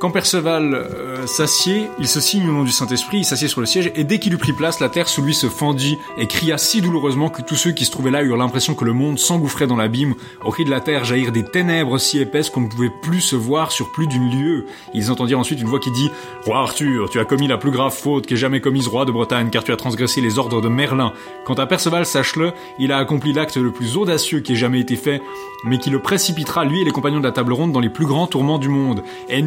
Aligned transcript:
Quand 0.00 0.10
Perceval 0.10 0.72
euh, 0.72 1.26
s'assied, 1.26 1.90
il 1.98 2.08
se 2.08 2.20
signe 2.20 2.48
au 2.48 2.52
nom 2.52 2.64
du 2.64 2.70
Saint-Esprit, 2.70 3.18
il 3.18 3.24
s'assied 3.26 3.48
sur 3.48 3.60
le 3.60 3.66
siège, 3.66 3.92
et 3.94 4.02
dès 4.02 4.18
qu'il 4.18 4.32
eut 4.32 4.38
pris 4.38 4.54
place, 4.54 4.80
la 4.80 4.88
terre 4.88 5.08
sous 5.08 5.20
lui 5.20 5.34
se 5.34 5.46
fendit 5.46 5.98
et 6.16 6.26
cria 6.26 6.56
si 6.56 6.80
douloureusement 6.80 7.28
que 7.28 7.42
tous 7.42 7.56
ceux 7.56 7.72
qui 7.72 7.84
se 7.84 7.90
trouvaient 7.90 8.10
là 8.10 8.22
eurent 8.22 8.38
l'impression 8.38 8.74
que 8.74 8.86
le 8.86 8.94
monde 8.94 9.18
s'engouffrait 9.18 9.66
dans 9.66 9.76
l'abîme. 9.76 10.14
Au 10.42 10.52
cri 10.52 10.64
de 10.64 10.70
la 10.70 10.80
terre 10.80 11.04
jaillirent 11.04 11.32
des 11.32 11.44
ténèbres 11.44 11.98
si 11.98 12.18
épaisses 12.18 12.48
qu'on 12.48 12.62
ne 12.62 12.68
pouvait 12.68 12.90
plus 13.02 13.20
se 13.20 13.36
voir 13.36 13.72
sur 13.72 13.92
plus 13.92 14.06
d'une 14.06 14.30
lieue. 14.30 14.64
Ils 14.94 15.12
entendirent 15.12 15.38
ensuite 15.38 15.60
une 15.60 15.68
voix 15.68 15.80
qui 15.80 15.90
dit 15.90 16.10
«Roi 16.46 16.60
Arthur, 16.60 17.10
tu 17.10 17.20
as 17.20 17.26
commis 17.26 17.46
la 17.46 17.58
plus 17.58 17.70
grave 17.70 17.92
faute 17.92 18.26
qu'ait 18.26 18.36
jamais 18.36 18.62
commise 18.62 18.88
roi 18.88 19.04
de 19.04 19.12
Bretagne, 19.12 19.50
car 19.50 19.64
tu 19.64 19.72
as 19.72 19.76
transgressé 19.76 20.22
les 20.22 20.38
ordres 20.38 20.62
de 20.62 20.68
Merlin. 20.68 21.12
Quant 21.44 21.52
à 21.52 21.66
Perceval, 21.66 22.06
sache-le, 22.06 22.52
il 22.78 22.90
a 22.90 22.96
accompli 22.96 23.34
l'acte 23.34 23.58
le 23.58 23.70
plus 23.70 23.98
audacieux 23.98 24.40
qui 24.40 24.54
ait 24.54 24.56
jamais 24.56 24.80
été 24.80 24.96
fait, 24.96 25.20
mais 25.64 25.76
qui 25.76 25.90
le 25.90 25.98
précipitera, 25.98 26.64
lui 26.64 26.80
et 26.80 26.84
les 26.84 26.90
compagnons 26.90 27.20
de 27.20 27.24
la 27.24 27.32
table 27.32 27.52
ronde, 27.52 27.72
dans 27.72 27.80
les 27.80 27.90
plus 27.90 28.06
grands 28.06 28.26
tourments 28.26 28.58
du 28.58 28.70
monde. 28.70 29.02
Et 29.28 29.42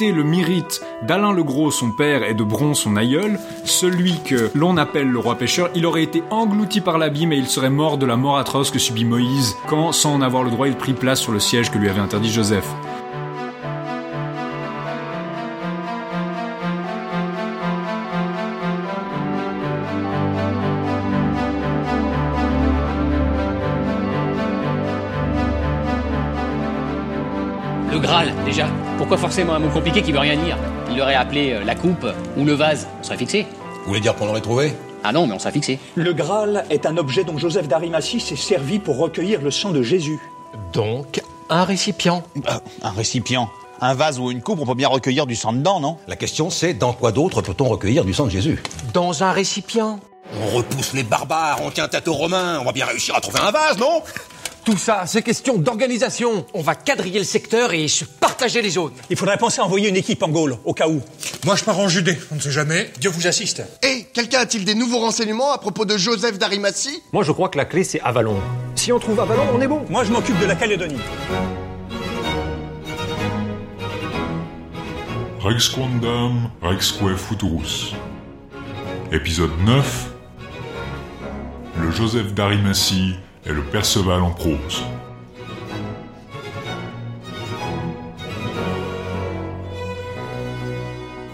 le 0.00 0.22
mérite 0.22 0.82
d'Alain 1.02 1.32
le 1.32 1.42
Gros, 1.42 1.70
son 1.70 1.90
père, 1.90 2.22
et 2.22 2.34
de 2.34 2.44
Bron, 2.44 2.74
son 2.74 2.96
aïeul, 2.96 3.38
celui 3.64 4.20
que 4.24 4.50
l'on 4.54 4.76
appelle 4.76 5.08
le 5.08 5.18
roi 5.18 5.36
pêcheur, 5.36 5.70
il 5.74 5.86
aurait 5.86 6.02
été 6.02 6.22
englouti 6.30 6.80
par 6.80 6.98
l'abîme 6.98 7.32
et 7.32 7.36
il 7.36 7.48
serait 7.48 7.70
mort 7.70 7.98
de 7.98 8.06
la 8.06 8.16
mort 8.16 8.38
atroce 8.38 8.70
que 8.70 8.78
subit 8.78 9.04
Moïse, 9.04 9.56
quand, 9.66 9.92
sans 9.92 10.14
en 10.14 10.22
avoir 10.22 10.44
le 10.44 10.50
droit, 10.50 10.68
il 10.68 10.76
prit 10.76 10.92
place 10.92 11.20
sur 11.20 11.32
le 11.32 11.40
siège 11.40 11.70
que 11.70 11.78
lui 11.78 11.88
avait 11.88 12.00
interdit 12.00 12.30
Joseph. 12.30 12.68
Le 27.90 27.98
Graal, 27.98 28.32
déjà. 28.44 28.68
Pourquoi 28.98 29.16
forcément 29.16 29.54
un 29.54 29.60
mot 29.60 29.68
compliqué 29.68 30.02
qui 30.02 30.10
veut 30.10 30.18
rien 30.18 30.36
dire 30.36 30.58
Il 30.90 30.96
l'aurait 30.98 31.14
appelé 31.14 31.52
euh, 31.52 31.64
la 31.64 31.76
coupe 31.76 32.04
ou 32.36 32.44
le 32.44 32.52
vase. 32.54 32.88
On 32.98 33.04
serait 33.04 33.16
fixé. 33.16 33.46
Vous 33.82 33.88
voulez 33.88 34.00
dire 34.00 34.14
qu'on 34.16 34.26
l'aurait 34.26 34.40
trouvé? 34.40 34.74
Ah 35.04 35.12
non, 35.12 35.28
mais 35.28 35.34
on 35.34 35.38
serait 35.38 35.52
fixé. 35.52 35.78
Le 35.94 36.12
Graal 36.12 36.64
est 36.68 36.84
un 36.84 36.96
objet 36.96 37.22
dont 37.22 37.38
Joseph 37.38 37.68
d'Arimathie 37.68 38.18
s'est 38.18 38.34
servi 38.34 38.80
pour 38.80 38.98
recueillir 38.98 39.40
le 39.40 39.52
sang 39.52 39.70
de 39.70 39.82
Jésus. 39.82 40.18
Donc, 40.72 41.22
un 41.48 41.62
récipient. 41.62 42.24
Euh, 42.48 42.58
un 42.82 42.90
récipient. 42.90 43.48
Un 43.80 43.94
vase 43.94 44.18
ou 44.18 44.32
une 44.32 44.42
coupe, 44.42 44.58
on 44.60 44.66
peut 44.66 44.74
bien 44.74 44.88
recueillir 44.88 45.26
du 45.26 45.36
sang 45.36 45.52
dedans, 45.52 45.78
non? 45.78 45.98
La 46.08 46.16
question 46.16 46.50
c'est 46.50 46.74
dans 46.74 46.92
quoi 46.92 47.12
d'autre 47.12 47.40
peut-on 47.40 47.68
recueillir 47.68 48.04
du 48.04 48.12
sang 48.12 48.24
de 48.24 48.30
Jésus? 48.30 48.60
Dans 48.92 49.22
un 49.22 49.30
récipient. 49.30 50.00
On 50.42 50.56
repousse 50.56 50.92
les 50.92 51.04
barbares, 51.04 51.60
on 51.64 51.70
tient 51.70 51.86
tête 51.86 52.08
aux 52.08 52.14
Romains, 52.14 52.58
on 52.60 52.64
va 52.64 52.72
bien 52.72 52.86
réussir 52.86 53.14
à 53.14 53.20
trouver 53.20 53.38
un 53.38 53.52
vase, 53.52 53.78
non? 53.78 54.02
Tout 54.68 54.76
ça, 54.76 55.04
c'est 55.06 55.22
question 55.22 55.56
d'organisation. 55.56 56.44
On 56.52 56.60
va 56.60 56.74
quadriller 56.74 57.18
le 57.20 57.24
secteur 57.24 57.72
et 57.72 57.88
se 57.88 58.04
partager 58.04 58.60
les 58.60 58.68
zones. 58.68 58.92
Il 59.08 59.16
faudrait 59.16 59.38
penser 59.38 59.62
à 59.62 59.64
envoyer 59.64 59.88
une 59.88 59.96
équipe 59.96 60.22
en 60.22 60.28
Gaule, 60.28 60.58
au 60.66 60.74
cas 60.74 60.88
où. 60.88 61.00
Moi, 61.46 61.56
je 61.56 61.64
pars 61.64 61.78
en 61.78 61.88
Judée. 61.88 62.18
On 62.30 62.34
ne 62.34 62.40
sait 62.40 62.50
jamais. 62.50 62.90
Dieu 63.00 63.08
vous 63.08 63.26
assiste. 63.26 63.62
Et 63.82 64.04
quelqu'un 64.12 64.40
a-t-il 64.40 64.66
des 64.66 64.74
nouveaux 64.74 64.98
renseignements 64.98 65.52
à 65.52 65.56
propos 65.56 65.86
de 65.86 65.96
Joseph 65.96 66.38
d'Arimathie? 66.38 67.02
Moi, 67.14 67.22
je 67.22 67.32
crois 67.32 67.48
que 67.48 67.56
la 67.56 67.64
clé, 67.64 67.82
c'est 67.82 67.98
Avalon. 68.00 68.36
Si 68.74 68.92
on 68.92 68.98
trouve 68.98 69.18
Avalon, 69.20 69.44
on 69.54 69.60
est 69.62 69.66
bon. 69.66 69.86
Moi, 69.88 70.04
je 70.04 70.12
m'occupe 70.12 70.38
de 70.38 70.44
la 70.44 70.54
Calédonie. 70.54 71.00
Rex 75.40 75.70
Quandam, 75.70 76.50
Rexque 76.60 77.16
Futurus. 77.16 77.94
Épisode 79.12 79.58
9 79.64 80.08
Le 81.80 81.90
Joseph 81.90 82.34
d'Arimathie 82.34 83.14
et 83.48 83.52
le 83.52 83.62
Perceval 83.62 84.22
en 84.22 84.30
prose. 84.30 84.82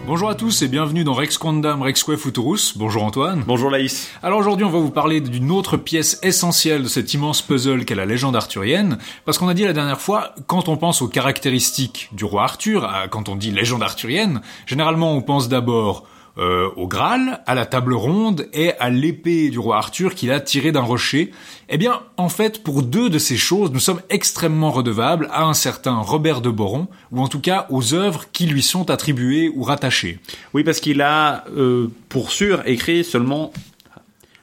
Bonjour 0.06 0.28
à 0.28 0.34
tous 0.34 0.60
et 0.60 0.69
bienvenue 0.69 1.02
dans 1.02 1.14
Rex 1.14 1.38
Quandam 1.38 1.80
Rexque 1.80 2.16
Futurus. 2.16 2.76
Bonjour 2.76 3.04
Antoine. 3.04 3.42
Bonjour 3.47 3.70
Laïs. 3.70 4.10
Alors 4.22 4.38
aujourd'hui 4.38 4.66
on 4.66 4.70
va 4.70 4.78
vous 4.78 4.91
parler 4.91 5.20
d'une 5.22 5.50
autre 5.50 5.78
pièce 5.78 6.19
essentielle 6.22 6.82
de 6.82 6.88
cet 6.88 7.14
immense 7.14 7.41
puzzle 7.41 7.86
qu'est 7.86 7.94
la 7.94 8.04
légende 8.04 8.36
arthurienne, 8.36 8.98
parce 9.25 9.38
qu'on 9.38 9.48
a 9.48 9.54
dit 9.54 9.64
la 9.64 9.72
dernière 9.72 10.00
fois, 10.00 10.34
quand 10.46 10.69
on 10.69 10.76
pense 10.76 11.00
aux 11.00 11.08
caractéristiques 11.08 12.10
du 12.12 12.25
roi 12.26 12.44
Arthur, 12.44 12.84
à- 12.84 13.08
quand 13.08 13.31
on 13.31 13.36
dit 13.36 13.50
légende 13.50 13.82
arthurienne, 13.82 14.42
généralement 14.66 15.14
on 15.14 15.22
pense 15.22 15.48
d'abord 15.48 16.04
euh, 16.36 16.68
au 16.76 16.88
Graal, 16.88 17.42
à 17.46 17.54
la 17.54 17.64
table 17.64 17.94
ronde 17.94 18.48
et 18.52 18.72
à 18.80 18.90
l'épée 18.90 19.50
du 19.50 19.58
roi 19.60 19.76
Arthur 19.76 20.16
qu'il 20.16 20.32
a 20.32 20.40
tirée 20.40 20.72
d'un 20.72 20.80
rocher. 20.80 21.30
Eh 21.68 21.78
bien, 21.78 22.00
en 22.16 22.28
fait, 22.28 22.64
pour 22.64 22.82
deux 22.82 23.08
de 23.08 23.18
ces 23.18 23.36
choses, 23.36 23.70
nous 23.70 23.78
sommes 23.78 24.00
extrêmement 24.10 24.72
redevables 24.72 25.28
à 25.32 25.44
un 25.44 25.54
certain 25.54 25.96
Robert 25.96 26.40
de 26.40 26.50
Boron, 26.50 26.88
ou 27.12 27.20
en 27.20 27.28
tout 27.28 27.40
cas 27.40 27.66
aux 27.70 27.94
œuvres 27.94 28.24
qui 28.32 28.46
lui 28.46 28.62
sont 28.62 28.90
attribuées 28.90 29.48
ou 29.54 29.62
rattachées. 29.62 30.18
Oui, 30.54 30.64
parce 30.64 30.80
qu'il 30.80 31.02
a, 31.02 31.44
euh, 31.56 31.88
pour 32.08 32.32
sûr, 32.32 32.62
écrit 32.66 33.04
seulement... 33.04 33.52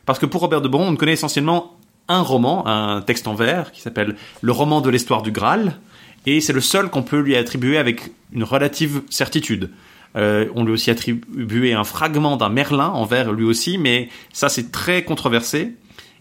Parce 0.06 0.18
que 0.18 0.26
pour 0.26 0.42
Robert 0.42 0.62
de 0.62 0.70
Boron, 0.70 0.88
on 0.88 0.96
connaît 0.96 1.14
essentiellement 1.14 1.78
un 2.08 2.22
roman, 2.22 2.66
un 2.68 3.02
texte 3.02 3.28
en 3.28 3.36
vers, 3.36 3.72
qui 3.72 3.82
s'appelle 3.82 4.16
Le 4.42 4.52
roman 4.52 4.80
de 4.80 4.90
l'histoire 4.90 5.22
du 5.22 5.32
Graal, 5.32 5.78
et 6.26 6.40
c'est 6.40 6.54
le 6.54 6.62
seul 6.62 6.90
qu'on 6.90 7.04
peut 7.04 7.20
lui 7.20 7.36
attribuer 7.36 7.78
avec 7.78 8.12
une 8.32 8.44
relative 8.44 9.02
certitude. 9.10 9.70
Euh, 10.16 10.48
on 10.56 10.66
lui 10.66 10.74
aussi 10.74 10.92
attribué 10.92 11.74
un 11.74 11.84
fragment 11.84 12.38
d'un 12.38 12.50
Merlin 12.50 12.90
en 12.90 13.06
vers 13.06 13.32
lui 13.32 13.46
aussi, 13.46 13.78
mais 13.78 14.10
ça 14.34 14.50
c'est 14.50 14.72
très 14.72 15.04
controversé. 15.04 15.76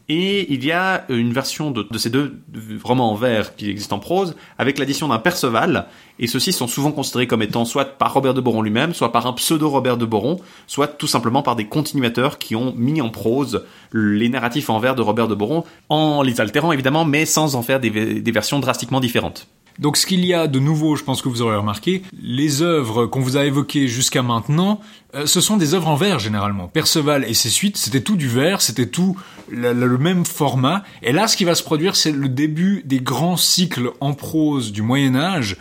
Et 0.08 0.52
il 0.52 0.64
y 0.64 0.72
a 0.72 1.04
une 1.08 1.32
version 1.32 1.70
de, 1.70 1.86
de 1.88 1.98
ces 1.98 2.10
deux 2.10 2.40
romans 2.82 3.12
en 3.12 3.14
vers 3.14 3.54
qui 3.54 3.70
existent 3.70 3.96
en 3.96 4.00
prose 4.00 4.34
avec 4.58 4.78
l'addition 4.78 5.06
d'un 5.06 5.20
Perceval. 5.20 5.86
Et 6.20 6.26
ceux-ci 6.26 6.52
sont 6.52 6.68
souvent 6.68 6.92
considérés 6.92 7.26
comme 7.26 7.42
étant 7.42 7.64
soit 7.64 7.86
par 7.98 8.12
Robert 8.12 8.34
de 8.34 8.42
Boron 8.42 8.60
lui-même, 8.60 8.92
soit 8.92 9.10
par 9.10 9.26
un 9.26 9.32
pseudo 9.32 9.70
Robert 9.70 9.96
de 9.96 10.04
Boron, 10.04 10.38
soit 10.66 10.86
tout 10.86 11.06
simplement 11.06 11.42
par 11.42 11.56
des 11.56 11.64
continuateurs 11.66 12.38
qui 12.38 12.54
ont 12.54 12.74
mis 12.76 13.00
en 13.00 13.08
prose 13.08 13.64
les 13.92 14.28
narratifs 14.28 14.68
en 14.68 14.78
vers 14.78 14.94
de 14.94 15.02
Robert 15.02 15.28
de 15.28 15.34
Boron, 15.34 15.64
en 15.88 16.20
les 16.20 16.42
altérant 16.42 16.72
évidemment, 16.72 17.06
mais 17.06 17.24
sans 17.24 17.56
en 17.56 17.62
faire 17.62 17.80
des, 17.80 17.90
versions 18.30 18.60
drastiquement 18.60 19.00
différentes. 19.00 19.48
Donc 19.78 19.96
ce 19.96 20.04
qu'il 20.04 20.26
y 20.26 20.34
a 20.34 20.46
de 20.46 20.58
nouveau, 20.58 20.94
je 20.94 21.04
pense 21.04 21.22
que 21.22 21.30
vous 21.30 21.40
aurez 21.40 21.56
remarqué, 21.56 22.02
les 22.20 22.60
œuvres 22.60 23.06
qu'on 23.06 23.20
vous 23.20 23.38
a 23.38 23.46
évoquées 23.46 23.88
jusqu'à 23.88 24.22
maintenant, 24.22 24.80
euh, 25.14 25.24
ce 25.24 25.40
sont 25.40 25.56
des 25.56 25.72
œuvres 25.72 25.88
en 25.88 25.96
vers 25.96 26.18
généralement. 26.18 26.68
Perceval 26.68 27.24
et 27.24 27.32
ses 27.32 27.48
suites, 27.48 27.78
c'était 27.78 28.02
tout 28.02 28.16
du 28.16 28.28
vers, 28.28 28.60
c'était 28.60 28.88
tout 28.88 29.16
le 29.48 29.96
même 29.96 30.26
format. 30.26 30.84
Et 31.02 31.12
là, 31.12 31.28
ce 31.28 31.36
qui 31.36 31.44
va 31.44 31.54
se 31.54 31.62
produire, 31.62 31.96
c'est 31.96 32.12
le 32.12 32.28
début 32.28 32.82
des 32.84 33.00
grands 33.00 33.38
cycles 33.38 33.92
en 34.00 34.12
prose 34.12 34.70
du 34.70 34.82
Moyen 34.82 35.16
Âge 35.16 35.56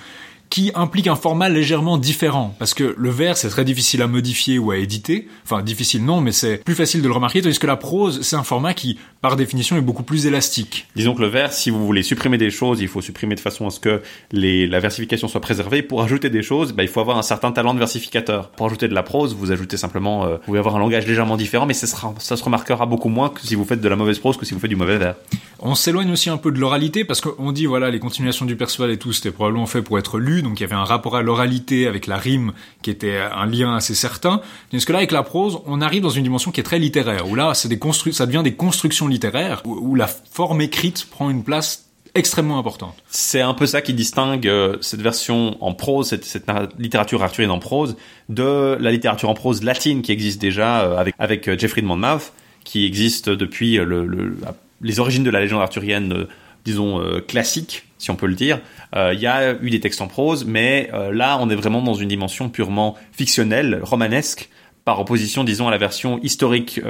qui 0.49 0.71
implique 0.75 1.07
un 1.07 1.15
format 1.15 1.49
légèrement 1.49 1.97
différent. 1.97 2.55
Parce 2.59 2.73
que 2.73 2.95
le 2.97 3.09
vers, 3.09 3.37
c'est 3.37 3.49
très 3.49 3.65
difficile 3.65 4.01
à 4.01 4.07
modifier 4.07 4.57
ou 4.57 4.71
à 4.71 4.77
éditer. 4.77 5.27
Enfin, 5.43 5.61
difficile 5.61 6.03
non, 6.03 6.21
mais 6.21 6.31
c'est 6.31 6.63
plus 6.63 6.75
facile 6.75 7.01
de 7.01 7.07
le 7.07 7.13
remarquer, 7.13 7.41
tandis 7.41 7.59
que 7.59 7.67
la 7.67 7.75
prose, 7.75 8.21
c'est 8.21 8.35
un 8.35 8.43
format 8.43 8.73
qui, 8.73 8.97
par 9.21 9.35
définition, 9.35 9.77
est 9.77 9.81
beaucoup 9.81 10.03
plus 10.03 10.25
élastique. 10.25 10.87
Disons 10.95 11.13
que 11.13 11.21
le 11.21 11.27
vers, 11.27 11.53
si 11.53 11.69
vous 11.69 11.85
voulez 11.85 12.03
supprimer 12.03 12.37
des 12.37 12.49
choses, 12.49 12.81
il 12.81 12.87
faut 12.87 13.01
supprimer 13.01 13.35
de 13.35 13.39
façon 13.39 13.67
à 13.67 13.69
ce 13.69 13.79
que 13.79 14.01
la 14.31 14.79
versification 14.79 15.27
soit 15.27 15.41
préservée. 15.41 15.81
Pour 15.83 16.01
ajouter 16.01 16.29
des 16.29 16.41
choses, 16.41 16.73
bah, 16.73 16.83
il 16.83 16.89
faut 16.89 16.99
avoir 16.99 17.17
un 17.17 17.23
certain 17.23 17.51
talent 17.51 17.73
de 17.73 17.79
versificateur. 17.79 18.49
Pour 18.49 18.65
ajouter 18.65 18.87
de 18.87 18.93
la 18.93 19.03
prose, 19.03 19.35
vous 19.35 19.51
ajoutez 19.51 19.77
simplement, 19.77 20.25
euh, 20.25 20.35
vous 20.35 20.45
pouvez 20.45 20.59
avoir 20.59 20.75
un 20.75 20.79
langage 20.79 21.05
légèrement 21.05 21.37
différent, 21.37 21.65
mais 21.65 21.73
ça, 21.73 21.87
ça 22.17 22.37
se 22.37 22.43
remarquera 22.43 22.85
beaucoup 22.85 23.09
moins 23.09 23.29
que 23.29 23.41
si 23.41 23.55
vous 23.55 23.65
faites 23.65 23.81
de 23.81 23.89
la 23.89 23.95
mauvaise 23.95 24.19
prose 24.19 24.37
que 24.37 24.45
si 24.45 24.53
vous 24.53 24.59
faites 24.59 24.69
du 24.69 24.75
mauvais 24.75 24.97
vers. 24.97 25.15
On 25.61 25.75
s'éloigne 25.75 26.11
aussi 26.11 26.29
un 26.29 26.37
peu 26.37 26.51
de 26.51 26.59
l'oralité 26.59 27.03
parce 27.03 27.19
qu'on 27.19 27.51
dit 27.51 27.65
voilà 27.65 27.89
les 27.89 27.99
continuations 27.99 28.45
du 28.45 28.55
Perceval 28.55 28.91
et 28.91 28.97
tout 28.97 29.11
c'était 29.11 29.31
probablement 29.31 29.65
fait 29.65 29.81
pour 29.81 29.99
être 29.99 30.17
lu 30.17 30.41
donc 30.41 30.59
il 30.59 30.63
y 30.63 30.65
avait 30.65 30.75
un 30.75 30.85
rapport 30.85 31.17
à 31.17 31.21
l'oralité 31.21 31.85
avec 31.85 32.07
la 32.07 32.17
rime 32.17 32.53
qui 32.81 32.89
était 32.89 33.17
un 33.17 33.45
lien 33.45 33.75
assez 33.75 33.95
certain. 33.95 34.41
Tandis 34.71 34.85
que 34.85 34.93
là 34.93 34.99
avec 34.99 35.11
la 35.11 35.23
prose 35.23 35.59
on 35.65 35.81
arrive 35.81 36.01
dans 36.01 36.09
une 36.09 36.23
dimension 36.23 36.51
qui 36.51 36.61
est 36.61 36.63
très 36.63 36.79
littéraire 36.79 37.29
où 37.29 37.35
là 37.35 37.53
c'est 37.53 37.67
des 37.67 37.77
constru 37.79 38.13
ça 38.13 38.25
devient 38.25 38.41
des 38.43 38.53
constructions 38.53 39.07
littéraires 39.07 39.61
où, 39.65 39.95
la 39.95 40.07
forme 40.07 40.61
écrite 40.61 41.09
prend 41.09 41.29
une 41.29 41.43
place 41.43 41.89
extrêmement 42.15 42.57
importante. 42.57 42.95
C'est 43.09 43.41
un 43.41 43.53
peu 43.53 43.65
ça 43.65 43.81
qui 43.81 43.93
distingue 43.93 44.47
euh, 44.47 44.77
cette 44.81 45.01
version 45.01 45.61
en 45.63 45.73
prose, 45.73 46.07
cette, 46.07 46.47
littérature 46.77 47.21
arthurienne 47.21 47.51
en 47.51 47.59
prose, 47.59 47.97
de 48.29 48.77
la 48.79 48.91
littérature 48.91 49.29
en 49.29 49.33
prose 49.33 49.63
latine 49.63 50.01
qui 50.01 50.11
existe 50.11 50.39
déjà 50.39 50.81
euh, 50.81 50.97
avec, 50.97 51.15
avec 51.19 51.47
euh, 51.47 51.57
Geoffrey 51.57 51.81
de 51.81 51.87
Monmouth, 51.87 52.33
qui 52.63 52.85
existe 52.85 53.29
depuis 53.29 53.75
le, 53.75 54.05
le, 54.05 54.35
les 54.81 54.99
origines 54.99 55.23
de 55.23 55.29
la 55.29 55.39
légende 55.39 55.61
arthurienne, 55.61 56.13
euh, 56.13 56.27
disons, 56.65 56.99
euh, 56.99 57.19
classique, 57.19 57.85
si 57.97 58.11
on 58.11 58.15
peut 58.15 58.27
le 58.27 58.35
dire. 58.35 58.59
Euh, 58.95 59.13
Il 59.13 59.19
y 59.19 59.27
a 59.27 59.53
eu 59.61 59.69
des 59.69 59.79
textes 59.79 60.01
en 60.01 60.07
prose, 60.07 60.45
mais 60.45 60.89
là, 61.11 61.37
on 61.41 61.49
est 61.49 61.55
vraiment 61.55 61.81
dans 61.81 61.93
une 61.93 62.09
dimension 62.09 62.49
purement 62.49 62.95
fictionnelle, 63.11 63.79
romanesque, 63.83 64.49
par 64.85 64.99
opposition, 64.99 65.43
disons, 65.43 65.67
à 65.67 65.71
la 65.71 65.77
version 65.77 66.19
historique 66.23 66.81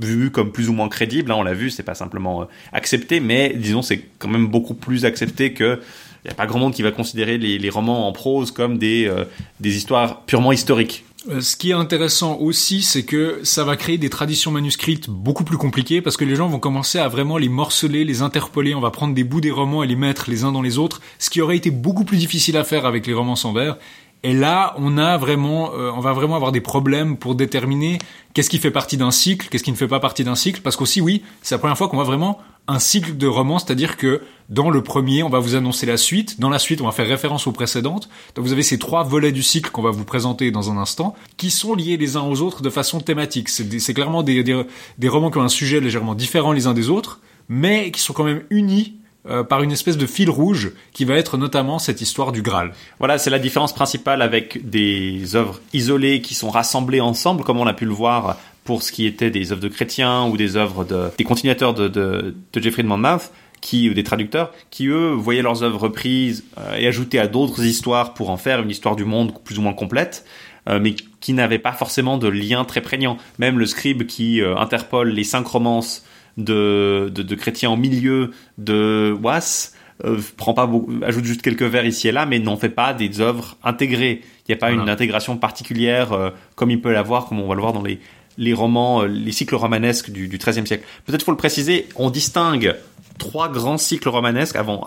vue 0.00 0.30
comme 0.30 0.50
plus 0.50 0.68
ou 0.68 0.72
moins 0.72 0.88
crédible. 0.88 1.30
Hein, 1.30 1.36
on 1.38 1.42
l'a 1.42 1.54
vu, 1.54 1.70
c'est 1.70 1.82
pas 1.82 1.94
simplement 1.94 2.48
accepté, 2.72 3.20
mais 3.20 3.52
disons, 3.54 3.82
c'est 3.82 4.00
quand 4.18 4.28
même 4.28 4.48
beaucoup 4.48 4.74
plus 4.74 5.04
accepté 5.04 5.52
que 5.52 5.80
il 6.24 6.28
n'y 6.28 6.32
a 6.32 6.34
pas 6.34 6.46
grand 6.46 6.58
monde 6.58 6.72
qui 6.72 6.82
va 6.82 6.90
considérer 6.90 7.36
les, 7.36 7.70
romans 7.70 8.08
en 8.08 8.12
prose 8.12 8.50
comme 8.50 8.78
des, 8.78 9.12
des 9.60 9.76
histoires 9.76 10.22
purement 10.22 10.52
historiques. 10.52 11.04
Euh, 11.30 11.40
Ce 11.40 11.56
qui 11.56 11.70
est 11.70 11.74
intéressant 11.74 12.36
aussi, 12.36 12.82
c'est 12.82 13.04
que 13.04 13.40
ça 13.44 13.64
va 13.64 13.76
créer 13.76 13.98
des 13.98 14.10
traditions 14.10 14.50
manuscrites 14.50 15.08
beaucoup 15.08 15.44
plus 15.44 15.56
compliquées 15.56 16.02
parce 16.02 16.16
que 16.16 16.24
les 16.24 16.36
gens 16.36 16.48
vont 16.48 16.58
commencer 16.58 16.98
à 16.98 17.08
vraiment 17.08 17.38
les 17.38 17.48
morceler, 17.48 18.04
les 18.04 18.22
interpeller. 18.22 18.74
On 18.74 18.80
va 18.80 18.90
prendre 18.90 19.14
des 19.14 19.24
bouts 19.24 19.40
des 19.40 19.50
romans 19.50 19.82
et 19.82 19.86
les 19.86 19.96
mettre 19.96 20.28
les 20.28 20.44
uns 20.44 20.52
dans 20.52 20.62
les 20.62 20.78
autres, 20.78 21.00
ce 21.18 21.30
qui 21.30 21.40
aurait 21.40 21.56
été 21.56 21.70
beaucoup 21.70 22.04
plus 22.04 22.18
difficile 22.18 22.56
à 22.56 22.64
faire 22.64 22.84
avec 22.84 23.06
les 23.06 23.14
romans 23.14 23.36
sans 23.36 23.52
vers. 23.52 23.78
Et 24.24 24.32
là, 24.32 24.74
on 24.78 24.96
a 24.96 25.18
vraiment, 25.18 25.72
euh, 25.74 25.92
on 25.94 26.00
va 26.00 26.14
vraiment 26.14 26.34
avoir 26.34 26.50
des 26.50 26.62
problèmes 26.62 27.18
pour 27.18 27.34
déterminer 27.34 27.98
qu'est-ce 28.32 28.48
qui 28.48 28.56
fait 28.56 28.70
partie 28.70 28.96
d'un 28.96 29.10
cycle, 29.10 29.48
qu'est-ce 29.50 29.62
qui 29.62 29.70
ne 29.70 29.76
fait 29.76 29.86
pas 29.86 30.00
partie 30.00 30.24
d'un 30.24 30.34
cycle, 30.34 30.62
parce 30.62 30.76
qu'aussi, 30.76 31.02
oui, 31.02 31.22
c'est 31.42 31.54
la 31.54 31.58
première 31.58 31.76
fois 31.76 31.88
qu'on 31.90 31.96
voit 31.96 32.06
vraiment 32.06 32.38
un 32.66 32.78
cycle 32.78 33.18
de 33.18 33.26
roman, 33.26 33.58
c'est-à-dire 33.58 33.98
que 33.98 34.22
dans 34.48 34.70
le 34.70 34.82
premier, 34.82 35.22
on 35.22 35.28
va 35.28 35.40
vous 35.40 35.56
annoncer 35.56 35.84
la 35.84 35.98
suite, 35.98 36.40
dans 36.40 36.48
la 36.48 36.58
suite, 36.58 36.80
on 36.80 36.86
va 36.86 36.92
faire 36.92 37.06
référence 37.06 37.46
aux 37.46 37.52
précédentes. 37.52 38.08
Donc 38.34 38.46
vous 38.46 38.52
avez 38.52 38.62
ces 38.62 38.78
trois 38.78 39.04
volets 39.04 39.30
du 39.30 39.42
cycle 39.42 39.70
qu'on 39.70 39.82
va 39.82 39.90
vous 39.90 40.06
présenter 40.06 40.50
dans 40.50 40.70
un 40.70 40.78
instant, 40.78 41.14
qui 41.36 41.50
sont 41.50 41.74
liés 41.74 41.98
les 41.98 42.16
uns 42.16 42.22
aux 42.22 42.40
autres 42.40 42.62
de 42.62 42.70
façon 42.70 43.00
thématique. 43.00 43.50
C'est 43.50 43.92
clairement 43.92 44.22
des 44.22 44.64
romans 45.06 45.30
qui 45.30 45.36
ont 45.36 45.42
un 45.42 45.48
sujet 45.48 45.80
légèrement 45.80 46.14
différent 46.14 46.52
les 46.52 46.66
uns 46.66 46.72
des 46.72 46.88
autres, 46.88 47.20
mais 47.50 47.90
qui 47.90 48.00
sont 48.00 48.14
quand 48.14 48.24
même 48.24 48.44
unis 48.48 48.94
euh, 49.26 49.42
par 49.42 49.62
une 49.62 49.72
espèce 49.72 49.96
de 49.96 50.06
fil 50.06 50.28
rouge 50.28 50.72
qui 50.92 51.06
va 51.06 51.14
être 51.14 51.38
notamment 51.38 51.78
cette 51.78 52.02
histoire 52.02 52.30
du 52.30 52.42
Graal. 52.42 52.72
Voilà, 52.98 53.16
c'est 53.16 53.30
la 53.30 53.38
différence 53.38 53.74
principale 53.74 54.20
avec 54.20 54.68
des 54.68 55.34
œuvres 55.34 55.62
isolées 55.72 56.20
qui 56.20 56.34
sont 56.34 56.50
rassemblées 56.50 57.00
ensemble, 57.00 57.42
comme 57.42 57.58
on 57.58 57.66
a 57.66 57.72
pu 57.72 57.86
le 57.86 57.92
voir 57.92 58.36
pour 58.64 58.82
ce 58.82 58.92
qui 58.92 59.06
était 59.06 59.30
des 59.30 59.50
œuvres 59.50 59.62
de 59.62 59.68
chrétiens 59.68 60.26
ou 60.26 60.36
des 60.36 60.56
œuvres 60.56 60.84
de, 60.84 61.10
des 61.16 61.24
continuateurs 61.24 61.72
de, 61.72 61.88
de, 61.88 62.34
de 62.52 62.60
Jeffrey 62.60 62.82
de 62.82 62.88
Monmouth, 62.88 63.30
qui, 63.62 63.88
ou 63.88 63.94
des 63.94 64.04
traducteurs, 64.04 64.52
qui 64.68 64.88
eux 64.88 65.12
voyaient 65.12 65.40
leurs 65.40 65.62
œuvres 65.62 65.80
reprises 65.80 66.44
euh, 66.58 66.76
et 66.76 66.86
ajoutées 66.86 67.18
à 67.18 67.26
d'autres 67.26 67.64
histoires 67.64 68.12
pour 68.12 68.28
en 68.28 68.36
faire 68.36 68.60
une 68.60 68.70
histoire 68.70 68.94
du 68.94 69.06
monde 69.06 69.32
plus 69.42 69.58
ou 69.58 69.62
moins 69.62 69.72
complète, 69.72 70.26
euh, 70.68 70.78
mais 70.82 70.94
qui 71.20 71.32
n'avaient 71.32 71.58
pas 71.58 71.72
forcément 71.72 72.18
de 72.18 72.28
lien 72.28 72.66
très 72.66 72.82
prégnant. 72.82 73.16
Même 73.38 73.58
le 73.58 73.64
scribe 73.64 74.04
qui 74.04 74.42
interpole 74.42 75.08
les 75.08 75.24
cinq 75.24 75.46
romances 75.46 76.04
de, 76.36 77.10
de, 77.14 77.22
de 77.22 77.34
chrétiens 77.34 77.70
au 77.70 77.76
milieu 77.76 78.30
de 78.58 79.16
Was, 79.22 79.72
euh, 80.04 80.18
prend 80.36 80.54
pas 80.54 80.66
beaucoup- 80.66 80.92
ajoute 81.04 81.24
juste 81.24 81.42
quelques 81.42 81.62
vers 81.62 81.84
ici 81.86 82.08
et 82.08 82.12
là, 82.12 82.26
mais 82.26 82.38
n'en 82.38 82.56
fait 82.56 82.68
pas 82.68 82.92
des 82.94 83.20
œuvres 83.20 83.56
intégrées. 83.62 84.22
Il 84.46 84.50
n'y 84.50 84.54
a 84.54 84.58
pas 84.58 84.72
une 84.72 84.88
intégration 84.88 85.36
particulière 85.36 86.12
euh, 86.12 86.30
comme 86.56 86.70
il 86.70 86.80
peut 86.80 86.92
l'avoir, 86.92 87.26
comme 87.26 87.40
on 87.40 87.48
va 87.48 87.54
le 87.54 87.60
voir 87.60 87.72
dans 87.72 87.82
les, 87.82 88.00
les 88.36 88.52
romans, 88.52 89.02
euh, 89.02 89.06
les 89.06 89.32
cycles 89.32 89.54
romanesques 89.54 90.10
du, 90.10 90.28
du 90.28 90.38
XIIIe 90.38 90.66
siècle. 90.66 90.84
Peut-être 91.06 91.22
faut 91.24 91.30
le 91.30 91.36
préciser, 91.36 91.86
on 91.96 92.10
distingue 92.10 92.74
trois 93.18 93.48
grands 93.48 93.78
cycles 93.78 94.08
romanesques 94.08 94.56
avant, 94.56 94.84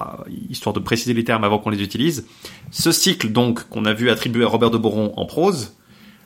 histoire 0.49 0.73
de 0.73 0.81
préciser 0.81 1.13
les 1.13 1.23
termes 1.23 1.45
avant 1.45 1.59
qu'on 1.59 1.69
les 1.69 1.81
utilise. 1.81 2.25
Ce 2.71 2.91
cycle 2.91 3.31
donc 3.31 3.69
qu'on 3.69 3.85
a 3.85 3.93
vu 3.93 4.09
attribué 4.09 4.43
à 4.43 4.47
Robert 4.47 4.69
de 4.69 4.77
Boron 4.77 5.13
en 5.15 5.25
prose, 5.25 5.77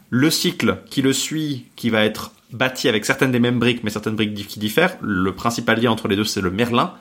le 0.10 0.32
cycle 0.32 0.80
qui 0.90 1.04
le 1.04 1.14
suit, 1.14 1.68
qui 1.76 1.92
va 1.92 2.04
être 2.04 2.32
bâti 2.54 2.88
avec 2.90 3.06
certaines 3.06 3.32
des 3.32 3.40
mêmes 3.40 3.60
briques, 3.60 3.84
mais 3.84 3.90
certaines 3.90 4.16
briques 4.16 4.34
qui 4.48 4.60
diffèrent. 4.60 4.98
Le 5.02 5.34
principal 5.34 5.82
lien 5.82 5.92
entre 5.92 6.08
les 6.08 6.16
deux, 6.16 6.24
c'est 6.24 6.42
le 6.42 6.52
Merlin. 6.52 6.94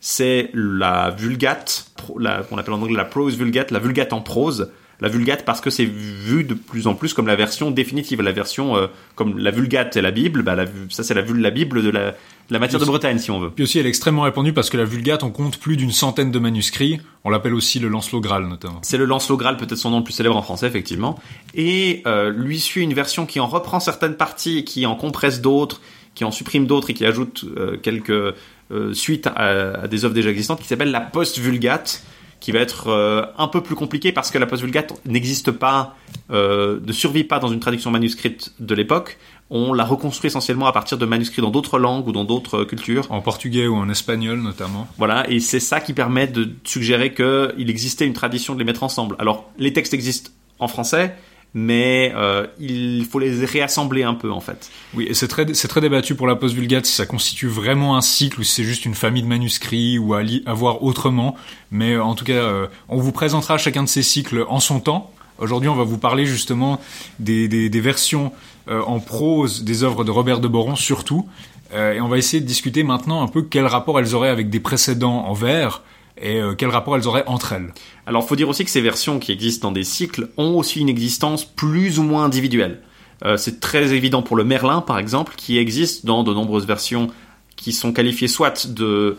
C'est 0.00 0.50
la 0.54 1.10
Vulgate, 1.10 1.90
la- 2.18 2.42
qu'on 2.42 2.56
appelle 2.58 2.74
en 2.74 2.82
anglais 2.82 2.96
la 2.96 3.04
prose 3.04 3.36
Vulgate, 3.36 3.70
la 3.70 3.78
Vulgate 3.80 4.12
en 4.12 4.20
prose. 4.20 4.70
La 5.00 5.08
Vulgate 5.08 5.44
parce 5.44 5.60
que 5.60 5.70
c'est 5.70 5.84
vu 5.84 6.42
de 6.42 6.54
plus 6.54 6.88
en 6.88 6.94
plus 6.94 7.14
comme 7.14 7.28
la 7.28 7.36
version 7.36 7.70
définitive, 7.70 8.20
la 8.20 8.32
version 8.32 8.76
euh, 8.76 8.88
comme 9.14 9.38
la 9.38 9.52
Vulgate 9.52 9.96
et 9.96 10.00
la 10.02 10.10
Bible. 10.10 10.42
Bah, 10.42 10.56
la, 10.56 10.66
ça 10.88 11.04
c'est 11.04 11.14
la, 11.14 11.22
la 11.22 11.50
Bible 11.50 11.82
de 11.84 11.90
la, 11.90 12.14
la 12.50 12.58
matière 12.58 12.80
de 12.80 12.86
Bretagne, 12.86 13.18
si 13.18 13.30
on 13.30 13.38
veut. 13.38 13.50
Puis 13.50 13.64
aussi, 13.64 13.78
elle 13.78 13.86
est 13.86 13.90
extrêmement 13.90 14.22
répandue 14.22 14.52
parce 14.52 14.70
que 14.70 14.76
la 14.76 14.84
Vulgate, 14.84 15.22
on 15.22 15.30
compte 15.30 15.58
plus 15.58 15.76
d'une 15.76 15.92
centaine 15.92 16.30
de 16.30 16.38
manuscrits. 16.38 16.98
On 17.24 17.30
l'appelle 17.30 17.54
aussi 17.54 17.78
le 17.78 17.88
Lancelot 17.88 18.20
Graal, 18.20 18.46
notamment. 18.46 18.80
C'est 18.82 18.96
le 18.96 19.04
Lancelot 19.04 19.36
Graal, 19.36 19.56
peut-être 19.56 19.76
son 19.76 19.90
nom 19.90 19.98
le 19.98 20.04
plus 20.04 20.14
célèbre 20.14 20.36
en 20.36 20.42
français, 20.42 20.66
effectivement. 20.66 21.18
Et 21.54 22.02
euh, 22.06 22.30
lui 22.30 22.58
suit 22.58 22.82
une 22.82 22.94
version 22.94 23.26
qui 23.26 23.38
en 23.40 23.46
reprend 23.46 23.80
certaines 23.80 24.14
parties, 24.14 24.64
qui 24.64 24.86
en 24.86 24.94
compresse 24.94 25.40
d'autres, 25.42 25.80
qui 26.14 26.24
en 26.24 26.30
supprime 26.30 26.66
d'autres 26.66 26.90
et 26.90 26.94
qui 26.94 27.04
ajoute 27.04 27.44
euh, 27.56 27.76
quelques 27.76 28.34
euh, 28.70 28.94
suites 28.94 29.26
à, 29.26 29.82
à 29.82 29.88
des 29.88 30.04
œuvres 30.04 30.14
déjà 30.14 30.30
existantes, 30.30 30.60
qui 30.60 30.66
s'appelle 30.66 30.90
la 30.90 31.00
Post-Vulgate, 31.00 32.02
qui 32.40 32.52
va 32.52 32.60
être 32.60 32.88
euh, 32.88 33.26
un 33.36 33.48
peu 33.48 33.62
plus 33.62 33.74
compliquée 33.74 34.12
parce 34.12 34.30
que 34.30 34.38
la 34.38 34.46
Post-Vulgate 34.46 34.94
n'existe 35.06 35.50
pas, 35.50 35.96
euh, 36.30 36.78
ne 36.84 36.92
survit 36.92 37.24
pas 37.24 37.38
dans 37.38 37.48
une 37.48 37.60
traduction 37.60 37.90
manuscrite 37.90 38.52
de 38.60 38.74
l'époque. 38.74 39.18
On 39.50 39.72
la 39.72 39.84
reconstruit 39.84 40.28
essentiellement 40.28 40.66
à 40.66 40.72
partir 40.72 40.98
de 40.98 41.06
manuscrits 41.06 41.42
dans 41.42 41.50
d'autres 41.50 41.78
langues 41.78 42.06
ou 42.06 42.12
dans 42.12 42.24
d'autres 42.24 42.64
cultures. 42.64 43.10
En 43.10 43.20
portugais 43.20 43.66
ou 43.66 43.74
en 43.76 43.88
espagnol, 43.88 44.40
notamment. 44.40 44.86
Voilà, 44.98 45.28
et 45.30 45.40
c'est 45.40 45.60
ça 45.60 45.80
qui 45.80 45.94
permet 45.94 46.26
de 46.26 46.50
suggérer 46.64 47.14
qu'il 47.14 47.70
existait 47.70 48.06
une 48.06 48.12
tradition 48.12 48.54
de 48.54 48.58
les 48.58 48.64
mettre 48.64 48.82
ensemble. 48.82 49.16
Alors, 49.18 49.50
les 49.58 49.72
textes 49.72 49.94
existent 49.94 50.30
en 50.58 50.68
français, 50.68 51.16
mais 51.54 52.12
euh, 52.14 52.46
il 52.60 53.06
faut 53.10 53.18
les 53.18 53.44
réassembler 53.44 54.02
un 54.02 54.14
peu, 54.14 54.30
en 54.30 54.40
fait. 54.40 54.70
Oui, 54.94 55.06
et 55.08 55.14
c'est 55.14 55.28
très, 55.28 55.52
c'est 55.54 55.68
très 55.68 55.80
débattu 55.80 56.14
pour 56.14 56.26
la 56.26 56.36
post-vulgate 56.36 56.86
si 56.86 56.92
ça 56.92 57.06
constitue 57.06 57.48
vraiment 57.48 57.96
un 57.96 58.00
cycle 58.00 58.40
ou 58.40 58.42
si 58.42 58.54
c'est 58.54 58.64
juste 58.64 58.84
une 58.84 58.94
famille 58.94 59.22
de 59.22 59.28
manuscrits 59.28 59.98
ou 59.98 60.14
à, 60.14 60.22
à 60.46 60.52
voir 60.52 60.82
autrement. 60.82 61.36
Mais 61.70 61.96
en 61.96 62.14
tout 62.14 62.24
cas, 62.24 62.32
euh, 62.32 62.66
on 62.88 62.98
vous 62.98 63.12
présentera 63.12 63.58
chacun 63.58 63.82
de 63.82 63.88
ces 63.88 64.02
cycles 64.02 64.44
en 64.48 64.60
son 64.60 64.80
temps. 64.80 65.10
Aujourd'hui, 65.38 65.68
on 65.68 65.76
va 65.76 65.84
vous 65.84 65.98
parler 65.98 66.26
justement 66.26 66.80
des, 67.20 67.46
des, 67.48 67.70
des 67.70 67.80
versions 67.80 68.32
euh, 68.68 68.82
en 68.82 69.00
prose 69.00 69.64
des 69.64 69.84
œuvres 69.84 70.04
de 70.04 70.10
Robert 70.10 70.40
de 70.40 70.48
Boron, 70.48 70.76
surtout. 70.76 71.28
Euh, 71.72 71.94
et 71.94 72.00
on 72.00 72.08
va 72.08 72.18
essayer 72.18 72.40
de 72.40 72.46
discuter 72.46 72.82
maintenant 72.82 73.22
un 73.22 73.28
peu 73.28 73.42
quel 73.42 73.66
rapport 73.66 73.98
elles 73.98 74.14
auraient 74.14 74.30
avec 74.30 74.50
des 74.50 74.60
précédents 74.60 75.26
en 75.26 75.34
vers 75.34 75.82
et 76.20 76.40
euh, 76.40 76.54
quel 76.56 76.70
rapport 76.70 76.96
elles 76.96 77.06
auraient 77.06 77.24
entre 77.26 77.52
elles. 77.52 77.72
Alors, 78.08 78.26
faut 78.26 78.36
dire 78.36 78.48
aussi 78.48 78.64
que 78.64 78.70
ces 78.70 78.80
versions 78.80 79.18
qui 79.18 79.32
existent 79.32 79.68
dans 79.68 79.72
des 79.72 79.84
cycles 79.84 80.30
ont 80.38 80.56
aussi 80.56 80.80
une 80.80 80.88
existence 80.88 81.44
plus 81.44 81.98
ou 81.98 82.02
moins 82.02 82.24
individuelle. 82.24 82.80
Euh, 83.22 83.36
c'est 83.36 83.60
très 83.60 83.92
évident 83.92 84.22
pour 84.22 84.34
le 84.34 84.44
Merlin, 84.44 84.80
par 84.80 84.98
exemple, 84.98 85.34
qui 85.36 85.58
existe 85.58 86.06
dans 86.06 86.22
de 86.22 86.32
nombreuses 86.32 86.66
versions 86.66 87.08
qui 87.56 87.74
sont 87.74 87.92
qualifiées 87.92 88.26
soit 88.26 88.66
de 88.66 89.18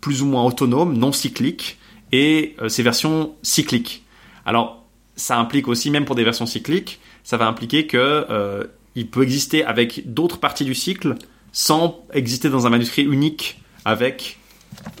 plus 0.00 0.22
ou 0.22 0.26
moins 0.26 0.44
autonomes, 0.44 0.96
non 0.96 1.12
cycliques, 1.12 1.76
et 2.10 2.56
euh, 2.62 2.70
ces 2.70 2.82
versions 2.82 3.34
cycliques. 3.42 4.02
Alors, 4.46 4.86
ça 5.16 5.38
implique 5.38 5.68
aussi, 5.68 5.90
même 5.90 6.06
pour 6.06 6.16
des 6.16 6.24
versions 6.24 6.46
cycliques, 6.46 7.00
ça 7.22 7.36
va 7.36 7.46
impliquer 7.46 7.86
que 7.86 7.98
euh, 8.30 8.64
il 8.94 9.08
peut 9.08 9.24
exister 9.24 9.62
avec 9.62 10.14
d'autres 10.14 10.38
parties 10.38 10.64
du 10.64 10.74
cycle 10.74 11.16
sans 11.52 12.00
exister 12.14 12.48
dans 12.48 12.66
un 12.66 12.70
manuscrit 12.70 13.02
unique 13.02 13.60
avec 13.84 14.38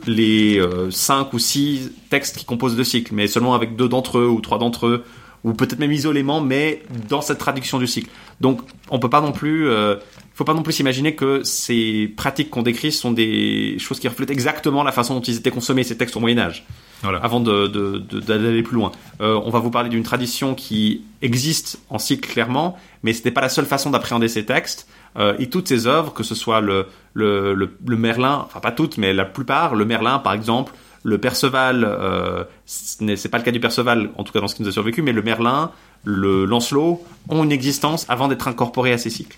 les 0.06 0.58
euh, 0.58 0.90
cinq 0.90 1.32
ou 1.32 1.38
six 1.38 1.90
textes 2.10 2.36
qui 2.36 2.44
composent 2.44 2.76
le 2.76 2.84
cycle, 2.84 3.14
mais 3.14 3.26
seulement 3.26 3.54
avec 3.54 3.76
deux 3.76 3.88
d'entre 3.88 4.18
eux 4.18 4.28
ou 4.28 4.40
trois 4.40 4.58
d'entre 4.58 4.86
eux, 4.86 5.04
ou 5.44 5.52
peut-être 5.52 5.78
même 5.78 5.92
isolément, 5.92 6.40
mais 6.40 6.82
dans 7.08 7.20
cette 7.20 7.38
traduction 7.38 7.78
du 7.78 7.86
cycle. 7.86 8.10
Donc, 8.40 8.60
on 8.90 8.98
peut 8.98 9.08
pas 9.10 9.20
non 9.22 9.32
plus, 9.32 9.68
euh, 9.68 9.96
faut 10.34 10.44
pas 10.44 10.52
non 10.54 10.62
plus 10.62 10.74
s'imaginer 10.74 11.14
que 11.14 11.42
ces 11.42 12.12
pratiques 12.16 12.50
qu'on 12.50 12.62
décrit 12.62 12.92
sont 12.92 13.10
des 13.12 13.76
choses 13.78 13.98
qui 13.98 14.08
reflètent 14.08 14.30
exactement 14.30 14.82
la 14.82 14.92
façon 14.92 15.14
dont 15.14 15.20
ils 15.22 15.36
étaient 15.36 15.50
consommés 15.50 15.84
ces 15.84 15.96
textes 15.96 16.16
au 16.16 16.20
Moyen 16.20 16.38
Âge. 16.38 16.66
Voilà. 17.02 17.18
Avant 17.18 17.40
de, 17.40 17.66
de- 17.66 17.98
de- 17.98 18.20
d'aller 18.20 18.62
plus 18.62 18.74
loin, 18.76 18.92
Euh, 19.22 19.40
on 19.44 19.50
va 19.50 19.58
vous 19.60 19.70
parler 19.70 19.88
d'une 19.88 20.02
tradition 20.02 20.54
qui 20.54 21.04
existe 21.22 21.78
en 21.88 21.98
cycle 21.98 22.28
clairement, 22.28 22.76
mais 23.02 23.14
ce 23.14 23.24
n'est 23.24 23.30
pas 23.30 23.40
la 23.40 23.48
seule 23.48 23.64
façon 23.66 23.88
d'appréhender 23.90 24.28
ces 24.28 24.44
textes. 24.44 24.86
Euh, 25.18 25.34
et 25.38 25.48
toutes 25.48 25.66
ces 25.68 25.86
œuvres, 25.86 26.12
que 26.12 26.22
ce 26.22 26.34
soit 26.34 26.60
le, 26.60 26.84
le, 27.14 27.54
le, 27.54 27.70
le 27.86 27.96
Merlin, 27.96 28.42
enfin 28.44 28.60
pas 28.60 28.72
toutes, 28.72 28.98
mais 28.98 29.14
la 29.14 29.24
plupart, 29.24 29.74
le 29.74 29.86
Merlin 29.86 30.18
par 30.18 30.34
exemple, 30.34 30.72
le 31.04 31.16
Perceval, 31.18 31.84
euh, 31.88 32.44
ce 32.66 33.02
n'est 33.02 33.16
c'est 33.16 33.30
pas 33.30 33.38
le 33.38 33.44
cas 33.44 33.52
du 33.52 33.60
Perceval, 33.60 34.10
en 34.18 34.24
tout 34.24 34.32
cas 34.34 34.40
dans 34.40 34.48
ce 34.48 34.54
qui 34.54 34.62
nous 34.62 34.68
a 34.68 34.72
survécu, 34.72 35.00
mais 35.00 35.12
le 35.12 35.22
Merlin, 35.22 35.70
le 36.06 36.46
Lancelot 36.46 37.04
ont 37.28 37.44
une 37.44 37.52
existence 37.52 38.06
avant 38.08 38.28
d'être 38.28 38.48
incorporés 38.48 38.92
à 38.92 38.98
ces 38.98 39.10
cycles. 39.10 39.36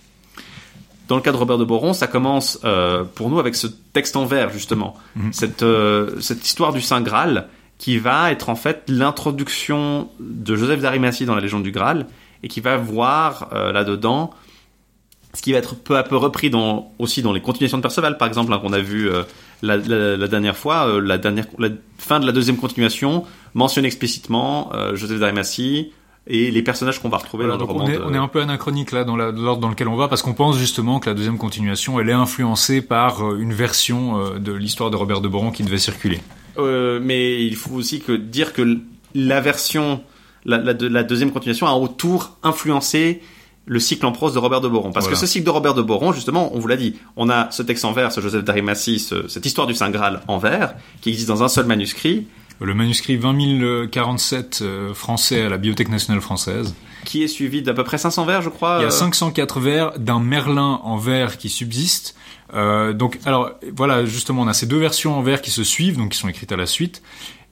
Dans 1.08 1.16
le 1.16 1.22
cas 1.22 1.32
de 1.32 1.36
Robert 1.38 1.56
de 1.58 1.64
Boron, 1.64 1.94
ça 1.94 2.06
commence 2.06 2.60
euh, 2.64 3.02
pour 3.02 3.30
nous 3.30 3.38
avec 3.40 3.54
ce 3.54 3.66
texte 3.66 4.14
en 4.14 4.26
vers 4.26 4.50
justement, 4.52 4.94
cette, 5.32 5.62
euh, 5.62 6.20
cette 6.20 6.44
histoire 6.46 6.72
du 6.74 6.82
Saint 6.82 7.00
Graal 7.00 7.48
qui 7.78 7.96
va 7.98 8.30
être 8.30 8.50
en 8.50 8.54
fait 8.56 8.82
l'introduction 8.88 10.08
de 10.20 10.54
Joseph 10.54 10.80
d'Arimathie 10.80 11.24
dans 11.24 11.34
la 11.34 11.40
légende 11.40 11.62
du 11.62 11.70
Graal 11.72 12.06
et 12.42 12.48
qui 12.48 12.60
va 12.60 12.76
voir 12.76 13.48
euh, 13.52 13.72
là-dedans 13.72 14.30
ce 15.34 15.40
qui 15.42 15.52
va 15.52 15.58
être 15.58 15.76
peu 15.76 15.96
à 15.96 16.02
peu 16.02 16.16
repris 16.16 16.50
dans, 16.50 16.92
aussi 16.98 17.22
dans 17.22 17.32
les 17.32 17.40
continuations 17.40 17.76
de 17.78 17.82
Perceval, 17.82 18.16
par 18.18 18.26
exemple, 18.28 18.52
hein, 18.52 18.58
qu'on 18.58 18.72
a 18.72 18.80
vu 18.80 19.10
la, 19.62 19.76
la- 19.76 20.16
la 20.16 20.26
dernière 20.28 20.56
fois, 20.56 21.00
la, 21.00 21.16
dernière, 21.18 21.44
la 21.58 21.68
fin 21.98 22.18
de 22.18 22.26
la 22.26 22.32
deuxième 22.32 22.56
continuation 22.56 23.24
mentionne 23.54 23.84
explicitement 23.84 24.72
Joseph 24.94 25.20
d'Arimathie 25.20 25.92
et 26.30 26.50
les 26.50 26.62
personnages 26.62 27.00
qu'on 27.00 27.08
va 27.08 27.16
retrouver 27.18 27.44
Voilà, 27.46 27.58
dans 27.58 27.64
le 27.66 27.72
donc 27.72 27.80
roman. 27.82 27.84
on, 27.86 27.94
est, 27.94 27.98
de- 27.98 28.04
on 28.04 28.14
est 28.14 28.18
un 28.18 28.28
peu 28.28 28.40
anachronique 28.42 28.92
là 28.92 29.04
dans 29.04 29.16
la- 29.16 29.32
dans 29.32 29.42
l'ordre 29.42 29.60
dans 29.62 29.68
lequel 29.70 29.88
on 29.88 29.96
va 29.96 30.08
parce 30.08 30.22
qu'on 30.22 30.34
pense 30.34 30.58
justement 30.58 31.00
que 31.00 31.08
la 31.08 31.14
deuxième 31.14 31.38
continuation 31.38 31.98
elle 32.00 32.08
est 32.10 32.12
influencée 32.12 32.82
par 32.82 33.26
euh, 33.26 33.38
une 33.38 33.52
version 33.54 34.18
euh, 34.20 34.38
de 34.38 34.52
l'histoire 34.52 34.90
de 34.90 34.96
Robert 34.96 35.20
de 35.22 35.28
Boron 35.28 35.50
qui 35.50 35.62
devait 35.62 35.78
circuler. 35.78 36.20
Euh, 36.58 37.00
mais 37.02 37.44
il 37.44 37.56
faut 37.56 37.74
aussi 37.74 38.00
que 38.00 38.12
dire 38.12 38.52
que 38.52 38.78
la 39.14 39.40
version, 39.40 40.02
la, 40.44 40.58
la, 40.58 40.74
de- 40.74 40.86
la 40.86 41.02
deuxième 41.02 41.30
continuation 41.30 41.66
a 41.66 41.72
autour 41.72 42.36
influencé 42.42 43.22
le 43.70 43.80
cycle 43.80 44.06
en 44.06 44.12
prose 44.12 44.32
de 44.34 44.38
Robert 44.38 44.60
de 44.62 44.68
Boron. 44.68 44.92
Parce 44.92 45.04
Voilà. 45.06 45.14
que 45.14 45.20
ce 45.20 45.26
cycle 45.30 45.44
de 45.44 45.50
Robert 45.50 45.74
de 45.74 45.82
Boron, 45.82 46.12
justement, 46.12 46.50
on 46.54 46.58
vous 46.58 46.68
l'a 46.68 46.76
dit, 46.76 46.94
on 47.16 47.28
a 47.28 47.50
ce 47.50 47.62
texte 47.62 47.84
en 47.84 47.92
vers, 47.92 48.12
ce 48.12 48.20
Joseph 48.22 48.42
d'Arimathie, 48.42 48.98
ce- 48.98 49.28
cette 49.28 49.44
histoire 49.44 49.66
du 49.66 49.74
Saint 49.74 49.90
Graal 49.90 50.22
en 50.26 50.38
vers, 50.38 50.74
qui 51.02 51.10
existe 51.10 51.28
dans 51.28 51.42
un 51.42 51.48
seul 51.48 51.66
manuscrit, 51.66 52.26
Le 52.60 52.74
manuscrit 52.74 53.16
20047 53.16 54.60
euh, 54.62 54.94
français 54.94 55.42
à 55.42 55.48
la 55.48 55.58
Bibliothèque 55.58 55.90
nationale 55.90 56.20
française. 56.20 56.74
qui 57.04 57.22
est 57.22 57.28
suivi 57.28 57.62
d'à 57.62 57.72
peu 57.72 57.84
près 57.84 57.98
500 57.98 58.24
vers, 58.24 58.42
je 58.42 58.48
crois. 58.48 58.78
Il 58.80 58.82
y 58.82 58.84
a 58.84 58.88
euh, 58.88 58.90
504 58.90 59.60
vers 59.60 59.98
d'un 59.98 60.18
Merlin 60.18 60.80
en 60.82 60.96
vers 60.96 61.38
qui 61.38 61.48
subsiste. 61.48 62.16
Euh, 62.54 62.92
donc, 62.92 63.18
alors 63.24 63.52
voilà, 63.74 64.04
justement, 64.04 64.42
on 64.42 64.48
a 64.48 64.54
ces 64.54 64.66
deux 64.66 64.78
versions 64.78 65.16
en 65.16 65.22
vers 65.22 65.40
qui 65.40 65.50
se 65.50 65.62
suivent, 65.62 65.96
donc 65.96 66.10
qui 66.10 66.18
sont 66.18 66.28
écrites 66.28 66.50
à 66.50 66.56
la 66.56 66.66
suite. 66.66 67.02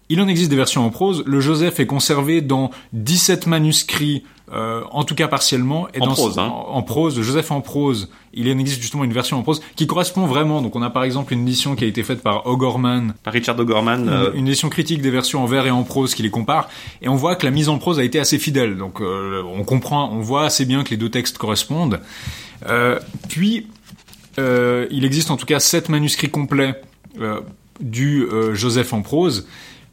Il 0.08 0.20
en 0.20 0.28
existe 0.28 0.50
des 0.50 0.56
versions 0.56 0.84
en 0.84 0.90
prose. 0.90 1.22
Le 1.26 1.40
Joseph 1.40 1.80
est 1.80 1.86
conservé 1.86 2.40
dans 2.40 2.70
17 2.92 3.46
manuscrits, 3.46 4.25
euh, 4.53 4.83
en 4.91 5.03
tout 5.05 5.15
cas 5.15 5.29
partiellement. 5.29 5.88
Et 5.95 6.00
En 6.00 6.07
dans 6.07 6.12
prose, 6.15 6.38
hein. 6.38 6.47
en, 6.47 6.75
en 6.76 6.83
prose, 6.83 7.17
le 7.17 7.23
Joseph 7.23 7.50
en 7.50 7.61
prose, 7.61 8.09
il 8.33 8.49
en 8.53 8.59
existe 8.59 8.81
justement 8.81 9.03
une 9.05 9.12
version 9.12 9.38
en 9.38 9.43
prose 9.43 9.61
qui 9.75 9.87
correspond 9.87 10.26
vraiment. 10.26 10.62
Donc 10.62 10.76
on 10.76 10.83
a 10.83 10.91
par 10.91 11.03
exemple 11.05 11.33
une 11.33 11.43
édition 11.43 11.75
qui 11.75 11.85
a 11.85 11.87
été 11.88 12.03
faite 12.03 12.23
par 12.23 12.47
O'Gorman, 12.47 13.15
Par 13.25 13.33
Richard 13.33 13.59
O'Gorman. 13.59 14.09
euh, 14.09 14.31
une 14.35 14.47
édition 14.47 14.69
critique 14.69 15.03
des 15.03 15.11
versions 15.11 15.43
en 15.43 15.47
vers 15.47 15.67
et 15.67 15.71
en 15.71 15.83
prose 15.83 16.15
qui 16.15 16.23
les 16.23 16.31
compare. 16.31 16.69
Et 17.03 17.09
on 17.09 17.17
voit 17.17 17.35
que 17.37 17.45
la 17.45 17.50
mise 17.50 17.69
en 17.69 17.79
prose 17.79 17.99
a 17.99 18.05
été 18.05 18.19
assez 18.21 18.38
fidèle. 18.38 18.76
Donc 18.76 19.00
euh, 19.00 19.43
on 19.57 19.65
comprend, 19.65 20.11
on 20.12 20.21
voit 20.21 20.45
assez 20.45 20.65
bien 20.65 20.85
que 20.85 20.91
les 20.91 20.97
deux 20.97 21.11
textes 21.11 21.38
correspondent. 21.38 22.00
Euh, 22.69 22.99
puis 23.29 23.67
euh, 24.38 24.87
il 24.91 25.05
existe 25.05 25.31
en 25.31 25.37
tout 25.37 25.47
cas 25.47 25.61
sept 25.61 25.88
manuscrits 25.88 26.31
complets 26.31 26.81
euh, 27.21 27.41
du 27.81 28.23
euh, 28.23 28.55
Joseph 28.55 28.93
en 28.93 29.03
prose. 29.03 29.47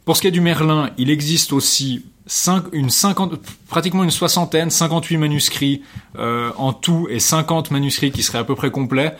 Pour 0.04 0.16
ce 0.16 0.20
qui 0.20 0.28
est 0.28 0.30
du 0.32 0.40
Merlin, 0.42 0.90
il 0.98 1.08
existe 1.10 1.52
aussi 1.54 2.04
une 2.72 2.88
50, 2.88 3.34
pratiquement 3.68 4.02
une 4.02 4.10
soixantaine, 4.10 4.70
58 4.70 5.18
manuscrits 5.18 5.82
euh, 6.18 6.50
en 6.56 6.72
tout 6.72 7.06
et 7.10 7.18
50 7.18 7.70
manuscrits 7.70 8.12
qui 8.12 8.22
seraient 8.22 8.38
à 8.38 8.44
peu 8.44 8.54
près 8.54 8.70
complets. 8.70 9.14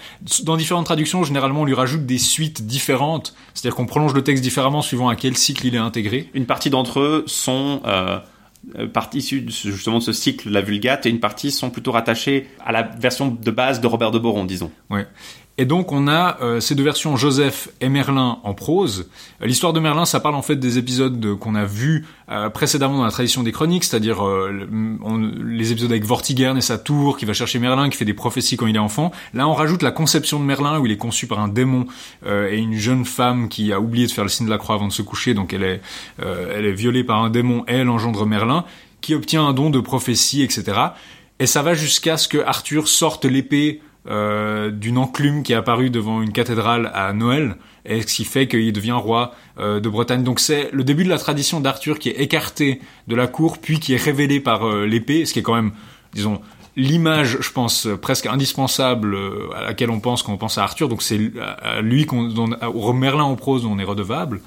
Dans 0.45 0.57
différentes 0.57 0.87
traductions, 0.87 1.23
généralement, 1.23 1.63
on 1.63 1.65
lui 1.65 1.75
rajoute 1.75 2.07
des 2.07 2.19
suites 2.19 2.67
différentes, 2.67 3.35
c'est-à-dire 3.53 3.77
qu'on 3.77 3.87
prolonge 3.87 4.15
le 4.15 4.25
texte 4.25 4.43
différemment 4.43 4.81
suivant 4.81 5.09
à 5.09 5.17
quel 5.17 5.37
cycle 5.37 5.67
il 5.67 5.75
est 5.75 5.79
intégré. 5.79 6.31
Une 6.33 6.47
partie 6.47 6.71
d'entre 6.71 7.01
eux 7.01 7.25
sont 7.27 7.83
euh, 7.85 8.19
euh, 8.79 8.87
partie 8.87 9.19
issus 9.19 9.45
justement 9.49 9.99
de 9.99 10.03
ce 10.03 10.13
cycle, 10.15 10.49
la 10.49 10.63
Vulgate, 10.63 11.05
et 11.05 11.11
une 11.11 11.21
partie 11.21 11.51
sont 11.51 11.69
plutôt 11.69 11.93
rattachées 11.93 12.49
à 12.65 12.73
la 12.73 12.83
version 12.83 13.29
de 13.29 13.51
base 13.51 13.83
de 13.83 13.87
Robert 13.87 14.13
de 14.13 14.19
Boron, 14.19 14.45
disons. 14.45 14.71
Ouais. 14.89 15.07
Et 15.57 15.67
donc 15.67 15.93
on 15.93 16.09
a 16.09 16.37
euh, 16.43 16.59
ces 16.59 16.75
deux 16.75 16.83
versions 16.83 17.17
Joseph 17.17 17.69
et 17.81 17.89
Merlin 17.89 18.39
en 18.43 18.55
prose. 18.55 19.09
Euh, 19.41 19.47
L'histoire 19.47 19.73
de 19.73 19.79
Merlin, 19.79 20.05
ça 20.05 20.19
parle 20.19 20.35
en 20.35 20.43
fait 20.43 20.57
des 20.57 20.79
épisodes 20.79 21.21
de- 21.21 21.33
qu'on 21.33 21.55
a 21.55 21.65
vus 21.65 22.07
euh, 22.29 22.51
précédemment 22.51 22.97
dans 22.99 23.05
la 23.05 23.13
tradition 23.13 23.45
des 23.45 23.53
chroniques, 23.53 23.85
c'est-à-dire 23.85 24.27
euh, 24.27 24.67
les 25.47 25.71
épisodes 25.71 25.93
avec 25.93 26.05
Vortigern 26.05 26.57
et 26.57 26.61
sa 26.61 26.77
tour 26.77 27.17
qui 27.17 27.25
va 27.25 27.35
chercher 27.35 27.61
Merlin, 27.61 27.89
qui 27.89 27.97
fait 27.97 28.05
des 28.05 28.15
prophéties 28.15 28.57
quand 28.57 28.67
il 28.67 28.75
est 28.75 28.81
enfant. 28.81 29.13
Là, 29.33 29.47
on 29.47 29.53
rajoute 29.55 29.83
la 29.83 29.93
conception 29.93 30.41
de 30.41 30.45
Merlin 30.45 30.81
où 30.81 30.87
il 30.87 30.93
est 30.93 30.97
conçu 30.97 31.29
par 31.29 31.39
un 31.39 31.47
démon 31.47 31.87
euh, 32.27 32.51
et 32.51 32.59
une 32.59 32.75
jeune 32.75 33.05
femme 33.05 33.49
qui 33.49 33.73
a 33.73 33.79
oublié 33.79 34.09
de 34.09 34.11
faire 34.13 34.25
le 34.25 34.31
signe 34.31 34.47
de 34.47 34.51
la 34.51 34.59
croix 34.59 34.75
avant 34.75 34.89
de 34.89 34.93
se 34.93 35.03
coucher, 35.03 35.35
donc 35.35 35.53
elle 35.53 35.63
est, 35.63 35.81
elle 36.21 36.67
est 36.67 36.73
violée 36.73 37.05
par 37.05 37.23
un 37.23 37.31
démon 37.31 37.65
et 37.69 37.75
elle 37.75 37.91
engendre 37.91 38.27
Merlin, 38.27 38.65
qui 39.01 39.15
obtient 39.15 39.47
un 39.47 39.53
don 39.53 39.71
de 39.71 39.79
prophétie, 39.79 40.43
etc. 40.43 40.65
Et 41.39 41.47
ça 41.47 41.63
va 41.63 41.75
jusqu'à 41.75 42.17
ce 42.17 42.27
que 42.27 42.39
Arthur 42.39 42.89
sorte 42.89 43.25
l'épée 43.25 43.81
euh, 44.07 44.71
d'une 44.71 44.99
enclume 44.99 45.43
qui 45.43 45.53
est 45.53 45.57
apparue 45.57 45.89
devant 45.89 46.21
une 46.21 46.33
cathédrale 46.33 46.91
à 46.95 47.13
Noël, 47.13 47.57
et 47.87 48.03
ce 48.03 48.07
qui 48.07 48.25
fait 48.25 48.47
qu'il 48.47 48.73
devient 48.73 48.93
roi 48.93 49.35
euh, 49.59 49.81
de 49.81 49.89
Bretagne. 49.89 50.23
Donc 50.23 50.41
c'est 50.41 50.71
le 50.73 50.85
début 50.85 51.05
de 51.05 51.09
la 51.09 51.19
tradition 51.19 51.61
d'Arthur 51.61 51.99
qui 51.99 52.11
est 52.11 52.21
écarté 52.21 52.81
de 53.09 53.17
la 53.17 53.27
cour, 53.27 53.59
puis 53.59 53.81
qui 53.81 53.95
est 53.95 54.03
révélé 54.03 54.41
par 54.41 54.67
euh, 54.67 54.85
l'épée, 54.85 55.25
ce 55.25 55.33
qui 55.33 55.39
est 55.39 55.43
quand 55.43 55.55
même, 55.55 55.73
disons, 56.13 56.41
l'image, 56.77 57.39
je 57.41 57.51
pense, 57.51 57.89
presque 58.03 58.27
indispensable 58.27 59.17
à 59.55 59.63
laquelle 59.63 59.91
on 59.91 60.01
pense 60.01 60.23
quand 60.23 60.33
on 60.33 60.37
pense 60.37 60.59
à 60.59 60.65
Arthur. 60.65 60.89
Donc 60.89 61.03
c'est 61.03 61.33
à 61.41 61.77
à 61.77 61.81
lui, 61.81 62.05
qu'on, 62.05 62.25
dont, 62.25 62.51
au 62.75 62.93
Merlin 62.93 63.25
en 63.25 63.37
prose, 63.37 63.65
on 63.65 63.79
est 63.79 63.85
redevable. 63.85 64.41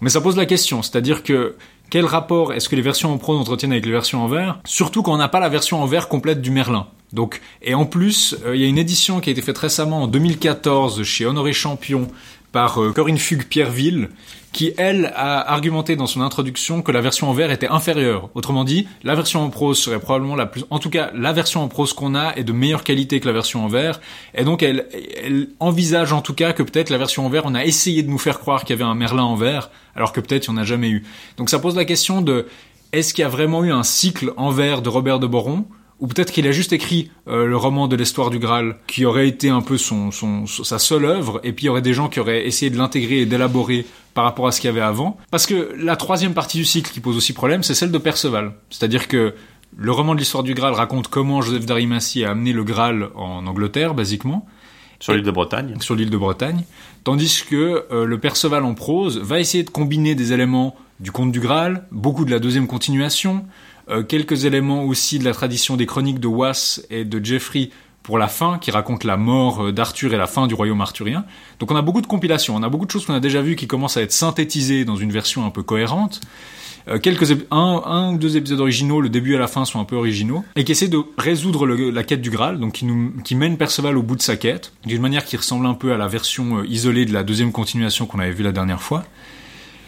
Mais 0.00 0.10
ça 0.10 0.20
pose 0.20 0.36
la 0.36 0.46
question, 0.46 0.82
c'est-à-dire 0.82 1.22
que 1.22 1.54
quel 1.92 2.06
rapport 2.06 2.54
est-ce 2.54 2.70
que 2.70 2.74
les 2.74 2.80
versions 2.80 3.12
en 3.12 3.18
prose 3.18 3.38
entretiennent 3.38 3.72
avec 3.72 3.84
les 3.84 3.92
versions 3.92 4.24
en 4.24 4.26
vers 4.26 4.58
Surtout 4.64 5.02
quand 5.02 5.12
on 5.12 5.18
n'a 5.18 5.28
pas 5.28 5.40
la 5.40 5.50
version 5.50 5.82
en 5.82 5.84
vers 5.84 6.08
complète 6.08 6.40
du 6.40 6.50
Merlin. 6.50 6.86
Donc, 7.12 7.42
et 7.60 7.74
en 7.74 7.84
plus, 7.84 8.34
euh, 8.46 8.56
il 8.56 8.62
y 8.62 8.64
a 8.64 8.66
une 8.66 8.78
édition 8.78 9.20
qui 9.20 9.28
a 9.28 9.32
été 9.32 9.42
faite 9.42 9.58
récemment 9.58 10.04
en 10.04 10.06
2014 10.06 11.02
chez 11.02 11.26
Honoré 11.26 11.52
Champion 11.52 12.08
par 12.50 12.82
euh, 12.82 12.92
Corinne 12.92 13.18
Fugue-Pierreville, 13.18 14.08
qui 14.52 14.74
elle 14.76 15.12
a 15.16 15.50
argumenté 15.52 15.96
dans 15.96 16.06
son 16.06 16.20
introduction 16.20 16.82
que 16.82 16.92
la 16.92 17.00
version 17.00 17.28
en 17.30 17.32
vers 17.32 17.50
était 17.50 17.68
inférieure. 17.68 18.28
Autrement 18.34 18.64
dit, 18.64 18.86
la 19.02 19.14
version 19.14 19.42
en 19.42 19.48
prose 19.48 19.78
serait 19.78 19.98
probablement 19.98 20.36
la 20.36 20.46
plus, 20.46 20.64
en 20.70 20.78
tout 20.78 20.90
cas, 20.90 21.10
la 21.14 21.32
version 21.32 21.62
en 21.62 21.68
prose 21.68 21.94
qu'on 21.94 22.14
a 22.14 22.34
est 22.36 22.44
de 22.44 22.52
meilleure 22.52 22.84
qualité 22.84 23.18
que 23.18 23.26
la 23.26 23.32
version 23.32 23.64
en 23.64 23.68
vers. 23.68 24.00
Et 24.34 24.44
donc, 24.44 24.62
elle, 24.62 24.86
elle 25.16 25.48
envisage 25.58 26.12
en 26.12 26.20
tout 26.20 26.34
cas 26.34 26.52
que 26.52 26.62
peut-être 26.62 26.90
la 26.90 26.98
version 26.98 27.24
en 27.24 27.30
vers, 27.30 27.46
on 27.46 27.54
a 27.54 27.64
essayé 27.64 28.02
de 28.02 28.10
nous 28.10 28.18
faire 28.18 28.38
croire 28.38 28.64
qu'il 28.64 28.76
y 28.76 28.80
avait 28.80 28.88
un 28.88 28.94
Merlin 28.94 29.24
en 29.24 29.36
vers, 29.36 29.70
alors 29.96 30.12
que 30.12 30.20
peut-être 30.20 30.48
il 30.48 30.52
n'y 30.52 30.58
en 30.58 30.62
a 30.62 30.64
jamais 30.64 30.90
eu. 30.90 31.04
Donc, 31.38 31.48
ça 31.48 31.58
pose 31.58 31.74
la 31.74 31.86
question 31.86 32.20
de 32.20 32.46
est-ce 32.92 33.14
qu'il 33.14 33.22
y 33.22 33.24
a 33.24 33.30
vraiment 33.30 33.64
eu 33.64 33.72
un 33.72 33.82
cycle 33.82 34.32
en 34.36 34.50
vers 34.50 34.82
de 34.82 34.90
Robert 34.90 35.18
de 35.18 35.26
Boron? 35.26 35.64
Ou 36.02 36.08
peut-être 36.08 36.32
qu'il 36.32 36.48
a 36.48 36.52
juste 36.52 36.72
écrit 36.72 37.12
euh, 37.28 37.46
le 37.46 37.56
roman 37.56 37.86
de 37.86 37.94
l'histoire 37.94 38.28
du 38.28 38.40
Graal, 38.40 38.76
qui 38.88 39.04
aurait 39.04 39.28
été 39.28 39.48
un 39.48 39.62
peu 39.62 39.78
son, 39.78 40.10
son, 40.10 40.46
sa 40.46 40.80
seule 40.80 41.04
œuvre, 41.04 41.40
et 41.44 41.52
puis 41.52 41.64
il 41.64 41.66
y 41.66 41.68
aurait 41.70 41.80
des 41.80 41.94
gens 41.94 42.08
qui 42.08 42.18
auraient 42.18 42.44
essayé 42.44 42.70
de 42.70 42.76
l'intégrer 42.76 43.20
et 43.20 43.26
d'élaborer 43.26 43.86
par 44.12 44.24
rapport 44.24 44.48
à 44.48 44.52
ce 44.52 44.60
qu'il 44.60 44.66
y 44.66 44.70
avait 44.72 44.80
avant. 44.80 45.16
Parce 45.30 45.46
que 45.46 45.72
la 45.78 45.94
troisième 45.94 46.34
partie 46.34 46.58
du 46.58 46.64
cycle 46.64 46.90
qui 46.90 46.98
pose 46.98 47.16
aussi 47.16 47.32
problème, 47.32 47.62
c'est 47.62 47.74
celle 47.74 47.92
de 47.92 47.98
Perceval. 47.98 48.52
C'est-à-dire 48.68 49.06
que 49.06 49.32
le 49.76 49.92
roman 49.92 50.14
de 50.14 50.18
l'histoire 50.18 50.42
du 50.42 50.54
Graal 50.54 50.74
raconte 50.74 51.06
comment 51.06 51.40
Joseph 51.40 51.66
d'Arimathie 51.66 52.24
a 52.24 52.32
amené 52.32 52.52
le 52.52 52.64
Graal 52.64 53.10
en 53.14 53.46
Angleterre, 53.46 53.94
basiquement. 53.94 54.44
Sur 54.98 55.14
l'île 55.14 55.22
de 55.22 55.30
Bretagne. 55.30 55.76
Sur 55.80 55.94
l'île 55.94 56.10
de 56.10 56.16
Bretagne. 56.16 56.64
Tandis 57.04 57.44
que 57.48 57.86
euh, 57.92 58.06
le 58.06 58.18
Perceval 58.18 58.64
en 58.64 58.74
prose 58.74 59.18
va 59.18 59.38
essayer 59.38 59.62
de 59.62 59.70
combiner 59.70 60.16
des 60.16 60.32
éléments 60.32 60.74
du 60.98 61.12
conte 61.12 61.30
du 61.30 61.40
Graal, 61.40 61.86
beaucoup 61.92 62.24
de 62.24 62.30
la 62.30 62.40
deuxième 62.40 62.66
continuation, 62.66 63.44
euh, 63.88 64.02
quelques 64.02 64.44
éléments 64.44 64.84
aussi 64.84 65.18
de 65.18 65.24
la 65.24 65.32
tradition 65.32 65.76
des 65.76 65.86
chroniques 65.86 66.20
de 66.20 66.28
Was 66.28 66.80
et 66.90 67.04
de 67.04 67.24
Geoffrey 67.24 67.70
pour 68.02 68.18
la 68.18 68.28
fin, 68.28 68.58
qui 68.58 68.70
raconte 68.70 69.04
la 69.04 69.16
mort 69.16 69.66
euh, 69.66 69.72
d'Arthur 69.72 70.12
et 70.14 70.16
la 70.16 70.26
fin 70.26 70.46
du 70.46 70.54
royaume 70.54 70.80
arthurien. 70.80 71.24
Donc 71.60 71.70
on 71.70 71.76
a 71.76 71.82
beaucoup 71.82 72.00
de 72.00 72.06
compilations, 72.06 72.56
on 72.56 72.62
a 72.62 72.68
beaucoup 72.68 72.86
de 72.86 72.90
choses 72.90 73.06
qu'on 73.06 73.14
a 73.14 73.20
déjà 73.20 73.42
vues 73.42 73.56
qui 73.56 73.66
commencent 73.66 73.96
à 73.96 74.02
être 74.02 74.12
synthétisées 74.12 74.84
dans 74.84 74.96
une 74.96 75.12
version 75.12 75.44
un 75.44 75.50
peu 75.50 75.62
cohérente. 75.62 76.20
Euh, 76.88 76.98
quelques 76.98 77.30
un, 77.52 78.12
ou 78.12 78.18
deux 78.18 78.36
épisodes 78.36 78.60
originaux, 78.60 79.00
le 79.00 79.08
début 79.08 79.34
et 79.34 79.38
la 79.38 79.46
fin 79.46 79.64
sont 79.64 79.78
un 79.78 79.84
peu 79.84 79.94
originaux, 79.94 80.44
et 80.56 80.64
qui 80.64 80.72
essaient 80.72 80.88
de 80.88 81.00
résoudre 81.16 81.66
la 81.66 82.02
quête 82.02 82.20
du 82.20 82.30
Graal, 82.30 82.58
donc 82.58 82.72
qui, 82.72 82.86
qui 83.24 83.36
mène 83.36 83.56
Perceval 83.56 83.96
au 83.96 84.02
bout 84.02 84.16
de 84.16 84.22
sa 84.22 84.36
quête, 84.36 84.72
d'une 84.84 85.00
manière 85.00 85.24
qui 85.24 85.36
ressemble 85.36 85.66
un 85.66 85.74
peu 85.74 85.92
à 85.92 85.96
la 85.96 86.08
version 86.08 86.64
isolée 86.64 87.04
de 87.04 87.12
la 87.12 87.22
deuxième 87.22 87.52
continuation 87.52 88.06
qu'on 88.06 88.18
avait 88.18 88.32
vue 88.32 88.42
la 88.42 88.52
dernière 88.52 88.82
fois. 88.82 89.04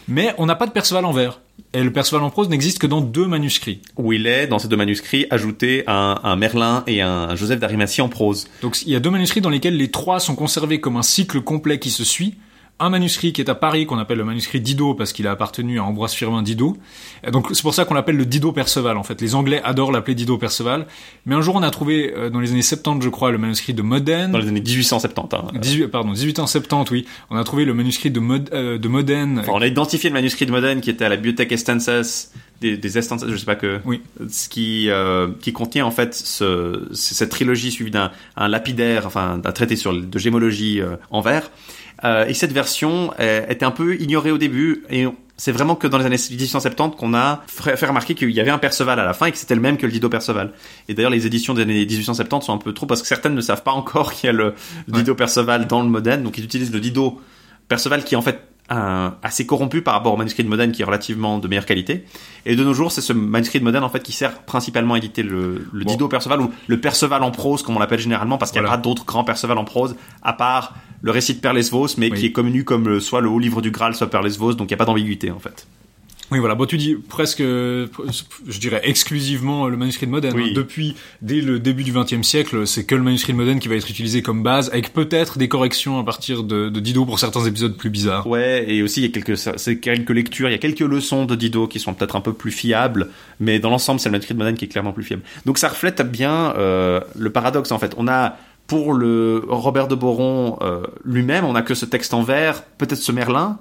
Mais 0.09 0.35
on 0.39 0.47
n'a 0.47 0.55
pas 0.55 0.67
de 0.67 0.73
Perceval 0.73 1.05
en 1.05 1.13
vers. 1.13 1.41
Et 1.73 1.83
le 1.83 1.93
Perceval 1.93 2.23
en 2.23 2.31
prose 2.31 2.49
n'existe 2.49 2.79
que 2.79 2.87
dans 2.87 3.01
deux 3.01 3.27
manuscrits. 3.27 3.81
Où 3.97 4.13
il 4.13 4.27
est, 4.27 4.47
dans 4.47 4.59
ces 4.59 4.69
deux 4.69 4.77
manuscrits, 4.77 5.27
ajouté 5.31 5.85
un, 5.87 6.21
un 6.23 6.37
Merlin 6.37 6.85
et 6.87 7.01
un 7.01 7.35
Joseph 7.37 7.61
d'Arimathie 7.61 8.01
en 8.01 8.09
prose. 8.09 8.47
Donc 8.63 8.83
il 8.83 8.91
y 8.91 8.97
a 8.97 9.01
deux 9.01 9.11
manuscrits 9.11 9.41
dans 9.41 9.51
lesquels 9.51 9.77
les 9.77 9.91
trois 9.91 10.21
sont 10.21 10.35
conservés 10.35 10.81
comme 10.81 10.97
un 10.97 11.03
cycle 11.03 11.41
complet 11.41 11.79
qui 11.79 11.91
se 11.91 12.05
suit. 12.05 12.35
Un 12.81 12.91
manuscrit 12.91 13.33
qui 13.33 13.41
est 13.41 13.49
à 13.49 13.55
Paris, 13.55 13.87
qu'on 13.87 13.99
appelle 13.99 14.19
le 14.19 14.25
manuscrit 14.25 14.61
Dido, 14.61 14.95
parce 14.95 15.13
qu'il 15.13 15.29
a 15.29 15.31
appartenu 15.31 15.79
à 15.79 15.85
Ambroise 15.85 16.13
Firmin 16.13 16.43
Dido. 16.43 16.77
Et 17.25 17.31
donc 17.31 17.47
c'est 17.53 17.63
pour 17.63 17.73
ça 17.73 17.85
qu'on 17.85 17.95
l'appelle 17.95 18.17
le 18.17 18.27
Dido 18.27 18.51
Perceval, 18.51 18.97
en 18.97 19.05
fait. 19.05 19.21
Les 19.21 19.37
Anglais 19.37 19.61
adorent 19.63 19.93
l'appeler 19.93 20.17
Dido 20.17 20.39
Perceval. 20.39 20.87
Mais 21.25 21.37
un 21.37 21.41
jour, 21.41 21.55
on 21.55 21.63
a 21.63 21.71
trouvé, 21.71 22.13
euh, 22.17 22.31
dans 22.31 22.41
les 22.41 22.51
années 22.51 22.63
70, 22.63 23.05
je 23.05 23.11
crois, 23.11 23.31
le 23.31 23.39
manuscrit 23.39 23.75
de 23.75 23.83
Modène. 23.83 24.33
Dans 24.33 24.39
les 24.39 24.49
années 24.49 24.61
1870. 24.61 25.37
Hein. 25.37 25.59
18, 25.61 25.87
pardon, 25.87 26.11
1870, 26.11 26.91
oui. 26.91 27.07
On 27.31 27.37
a 27.37 27.45
trouvé 27.45 27.65
le 27.65 27.75
manuscrit 27.75 28.11
de, 28.11 28.19
Mod, 28.19 28.51
euh, 28.53 28.77
de 28.77 28.89
Modène. 28.89 29.39
Enfin, 29.39 29.53
on 29.55 29.63
a 29.63 29.67
identifié 29.69 30.11
le 30.11 30.15
manuscrit 30.15 30.45
de 30.45 30.51
Modène 30.51 30.81
qui 30.81 30.91
était 30.91 31.05
à 31.05 31.09
la 31.09 31.17
Bibliothèque 31.17 31.53
Estenses, 31.53 32.33
des, 32.61 32.77
des 32.77 32.99
Estenses, 32.99 33.25
je 33.29 33.37
sais 33.37 33.45
pas 33.45 33.57
que, 33.57 33.81
oui. 33.85 34.01
ce 34.29 34.49
qui, 34.49 34.89
euh, 34.91 35.29
qui 35.41 35.53
contient 35.53 35.87
en 35.87 35.91
fait 35.91 36.15
ce, 36.15 36.89
cette 36.93 37.31
trilogie 37.31 37.71
suivie 37.71 37.91
d'un 37.91 38.11
un 38.37 38.49
lapidaire, 38.49 39.07
enfin 39.07 39.39
d'un 39.39 39.53
traité 39.53 39.77
sur 39.77 39.93
de 39.93 40.19
gémologie 40.19 40.81
euh, 40.81 40.97
en 41.11 41.21
vers. 41.21 41.51
Euh, 42.05 42.27
et 42.27 42.35
cette 42.35 42.53
version 42.53 43.13
euh, 43.19 43.47
était 43.49 43.65
un 43.65 43.71
peu 43.71 43.97
ignorée 43.97 44.31
au 44.31 44.39
début 44.39 44.85
et 44.91 45.07
c'est 45.37 45.53
vraiment 45.53 45.75
que 45.75 45.87
dans 45.87 45.99
les 45.99 46.05
années 46.05 46.17
1870 46.17 46.97
qu'on 46.97 47.15
a 47.15 47.43
fait 47.47 47.87
remarquer 47.87 48.15
qu'il 48.15 48.31
y 48.31 48.41
avait 48.41 48.51
un 48.51 48.59
Perceval 48.59 49.01
à 49.01 49.05
la 49.05 49.15
fin 49.15 49.27
et 49.27 49.33
que 49.33 49.39
c'était 49.39 49.55
le 49.55 49.61
même 49.61 49.79
que 49.79 49.87
le 49.87 49.93
Dido 49.93 50.09
Perceval. 50.09 50.53
Et 50.89 50.95
d'ailleurs, 50.95 51.11
les 51.11 51.27
éditions 51.27 51.55
des 51.55 51.63
années 51.63 51.85
1870 51.87 52.47
sont 52.47 52.53
un 52.53 52.59
peu 52.59 52.73
trop 52.73 52.87
parce 52.87 53.03
que 53.03 53.09
certaines 53.09 53.35
ne 53.35 53.41
savent 53.41 53.63
pas 53.63 53.73
encore 53.73 54.13
qu'il 54.15 54.27
y 54.27 54.31
a 54.31 54.33
le, 54.33 54.55
Dido 54.87 55.13
ouais. 55.13 55.17
Perceval 55.17 55.67
dans 55.67 55.83
le 55.83 55.89
Modène, 55.89 56.23
donc 56.23 56.39
ils 56.39 56.45
utilisent 56.45 56.73
le 56.73 56.81
Dido 56.81 57.21
Perceval 57.69 58.05
qui 58.05 58.15
est 58.15 58.19
en 58.19 58.23
fait 58.23 58.41
un, 58.71 59.15
assez 59.23 59.47
corrompu 59.47 59.83
par 59.83 59.95
rapport 59.95 60.15
au 60.15 60.17
manuscrit 60.17 60.43
de 60.43 60.49
Modène 60.49 60.73
qui 60.73 60.83
est 60.83 60.85
relativement 60.85 61.39
de 61.39 61.49
meilleure 61.49 61.67
qualité. 61.67 62.05
Et 62.47 62.57
de 62.57 62.65
nos 62.65 62.75
jours, 62.75 62.93
c'est 62.93 63.01
ce 63.01 63.13
manuscrit 63.13 63.59
de 63.59 63.65
Modène 63.65 63.83
en 63.83 63.89
fait 63.89 64.03
qui 64.03 64.13
sert 64.13 64.43
principalement 64.43 64.95
à 64.95 64.99
éditer 64.99 65.23
le, 65.23 65.67
le 65.73 65.85
bon. 65.85 65.91
Dido 65.91 66.09
Perceval 66.09 66.41
ou 66.41 66.51
le 66.67 66.81
Perceval 66.81 67.23
en 67.23 67.31
prose 67.31 67.63
comme 67.63 67.77
on 67.77 67.81
l'appelle 67.81 68.01
généralement 68.01 68.39
parce 68.39 68.51
qu'il 68.51 68.61
n'y 68.61 68.67
a 68.67 68.69
voilà. 68.69 68.79
pas 68.79 68.83
d'autres 68.83 69.05
grands 69.05 69.25
Perceval 69.25 69.59
en 69.59 69.65
prose 69.65 69.97
à 70.23 70.33
part 70.33 70.75
le 71.03 71.11
récit 71.11 71.35
de 71.35 71.41
Perlesvos 71.41 71.89
mais 71.99 72.11
oui. 72.11 72.19
qui 72.19 72.27
est 72.27 72.33
connu 72.33 72.65
comme 72.65 72.89
le, 72.89 73.01
soit 73.01 73.21
le 73.21 73.29
haut 73.29 73.39
livre 73.39 73.61
du 73.61 73.71
Graal 73.71 73.95
soit 73.95 74.09
Perlesvos 74.09 74.55
donc 74.55 74.71
il 74.71 74.73
n'y 74.73 74.75
a 74.75 74.79
pas 74.79 74.87
d'ambiguïté 74.87 75.31
en 75.31 75.39
fait. 75.39 75.67
Oui, 76.31 76.39
voilà. 76.39 76.55
Bon, 76.55 76.65
tu 76.65 76.77
dis 76.79 76.95
presque, 76.95 77.41
je 77.41 78.59
dirais 78.59 78.81
exclusivement 78.85 79.69
le 79.69 79.77
manuscrit 79.77 80.07
de 80.07 80.11
Modène. 80.11 80.35
Oui. 80.35 80.49
Hein. 80.51 80.53
Depuis, 80.55 80.97
dès 81.23 81.41
le 81.41 81.59
début 81.59 81.85
du 81.85 81.93
XXe 81.93 82.23
siècle, 82.23 82.67
c'est 82.67 82.85
que 82.85 82.95
le 82.95 83.03
manuscrit 83.03 83.33
de 83.33 83.39
Modène 83.39 83.61
qui 83.61 83.69
va 83.69 83.75
être 83.75 83.89
utilisé 83.91 84.23
comme 84.23 84.43
base, 84.43 84.71
avec 84.71 84.93
peut-être 84.93 85.39
des 85.39 85.49
corrections 85.49 85.99
à 85.99 86.05
partir 86.05 86.43
de, 86.43 86.71
de, 86.71 86.81
Dido 86.81 87.05
pour 87.05 87.19
certains 87.19 87.45
épisodes 87.45 87.77
plus 87.77 87.91
bizarres. 87.91 88.27
Ouais, 88.27 88.65
et 88.69 88.83
aussi 88.83 89.01
il 89.01 89.05
y 89.05 89.07
a 89.07 89.23
quelques, 89.23 89.81
quelques 89.81 90.11
lectures, 90.11 90.49
il 90.49 90.53
y 90.53 90.57
a 90.57 90.59
quelques 90.59 90.81
leçons 90.81 91.27
de 91.27 91.35
Dido 91.35 91.67
qui 91.67 91.79
sont 91.79 91.95
peut-être 91.95 92.17
un 92.17 92.21
peu 92.21 92.33
plus 92.33 92.51
fiables, 92.51 93.11
mais 93.39 93.59
dans 93.59 93.71
l'ensemble, 93.71 94.01
c'est 94.01 94.09
le 94.09 94.13
manuscrit 94.13 94.35
de 94.35 94.39
Modène 94.39 94.57
qui 94.57 94.65
est 94.65 94.69
clairement 94.69 94.93
plus 94.93 95.05
fiable. 95.05 95.23
Donc 95.45 95.59
ça 95.59 95.69
reflète 95.69 96.01
bien 96.03 96.55
euh, 96.57 97.01
le 97.17 97.31
paradoxe 97.31 97.71
en 97.71 97.79
fait. 97.79 97.95
On 97.99 98.09
a 98.09 98.39
pour 98.67 98.95
le 98.95 99.43
Robert 99.47 99.89
de 99.89 99.95
Boron 99.95 100.59
euh, 100.63 100.85
lui-même, 101.05 101.45
on 101.45 101.55
a 101.55 101.63
que 101.63 101.75
ce 101.75 101.85
texte 101.85 102.15
en 102.15 102.23
vers, 102.23 102.63
peut-être 102.63 102.99
ce 102.99 103.13
Merlin 103.13 103.59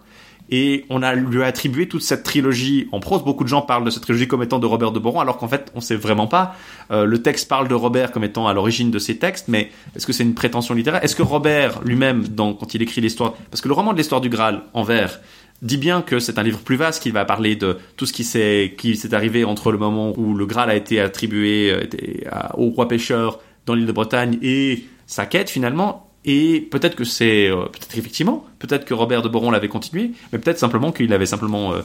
Et 0.50 0.86
on 0.90 1.02
a 1.02 1.16
lui 1.16 1.42
a 1.42 1.46
attribué 1.46 1.88
toute 1.88 2.02
cette 2.02 2.24
trilogie 2.24 2.88
en 2.92 3.00
prose. 3.00 3.24
Beaucoup 3.24 3.44
de 3.44 3.50
gens 3.50 3.62
parlent 3.62 3.86
de 3.86 3.90
cette 3.90 4.04
trilogie 4.04 4.28
comme 4.28 4.44
étant 4.44 4.60
de 4.60 4.66
Robert 4.66 4.92
de 4.92 5.00
Boron, 5.00 5.20
alors 5.20 5.38
qu'en 5.38 5.48
fait, 5.48 5.72
on 5.74 5.82
sait 5.82 5.96
vraiment 5.96 6.28
pas. 6.28 6.56
Euh, 6.92 7.06
le 7.06 7.22
texte 7.22 7.48
parle 7.48 7.68
de 7.68 7.76
Robert 7.76 8.12
comme 8.12 8.24
étant 8.24 8.48
à 8.48 8.54
l'origine 8.54 8.92
de 8.92 9.00
ces 9.00 9.18
textes, 9.18 9.48
mais 9.48 9.72
est-ce 9.96 10.06
que 10.06 10.14
c'est 10.14 10.24
une 10.24 10.36
prétention 10.36 10.74
littéraire? 10.74 11.04
Est-ce 11.04 11.16
que 11.16 11.24
Robert 11.24 11.82
lui-même, 11.84 12.26
quand 12.36 12.74
il 12.74 12.82
écrit 12.82 13.02
l'histoire, 13.02 13.34
parce 13.52 13.62
que 13.62 13.68
le 13.68 13.74
roman 13.74 13.94
de 13.94 13.98
l'histoire 13.98 14.22
du 14.22 14.30
Graal 14.30 14.64
en 14.74 14.84
vers 14.84 15.20
dit 15.62 15.78
bien 15.78 16.02
que 16.02 16.20
c'est 16.20 16.38
un 16.38 16.44
livre 16.44 16.60
plus 16.60 16.76
vaste 16.76 17.02
qui 17.02 17.12
va 17.12 17.26
parler 17.26 17.56
de 17.56 17.78
tout 17.96 18.06
ce 18.06 18.14
qui 18.14 18.24
s'est 18.24 18.76
qui 18.78 18.98
s'est 18.98 19.14
arrivé 19.14 19.46
entre 19.46 19.72
le 19.72 19.78
moment 19.78 20.14
où 20.18 20.36
le 20.36 20.46
Graal 20.46 20.70
a 20.70 20.76
été 20.76 21.00
attribué 21.00 21.72
euh, 21.72 22.40
au 22.56 22.70
roi 22.70 22.88
pêcheur 22.88 23.40
dans 23.66 23.74
l'île 23.74 23.86
de 23.86 23.92
Bretagne 23.92 24.38
et 24.42 24.84
sa 25.08 25.26
quête 25.26 25.50
finalement 25.50 26.13
et 26.26 26.62
peut-être 26.62 26.96
que 26.96 27.04
c'est 27.04 27.48
euh, 27.48 27.66
peut-être 27.66 27.98
effectivement 27.98 28.46
peut-être 28.60 28.86
que 28.86 28.94
Robert 28.94 29.22
de 29.22 29.30
Boron 29.30 29.52
l'avait 29.52 29.68
continué 29.68 30.12
mais 30.32 30.40
peut-être 30.40 30.60
simplement 30.60 30.92
qu'il 30.92 31.12
avait 31.14 31.26
simplement 31.26 31.74
euh, 31.74 31.82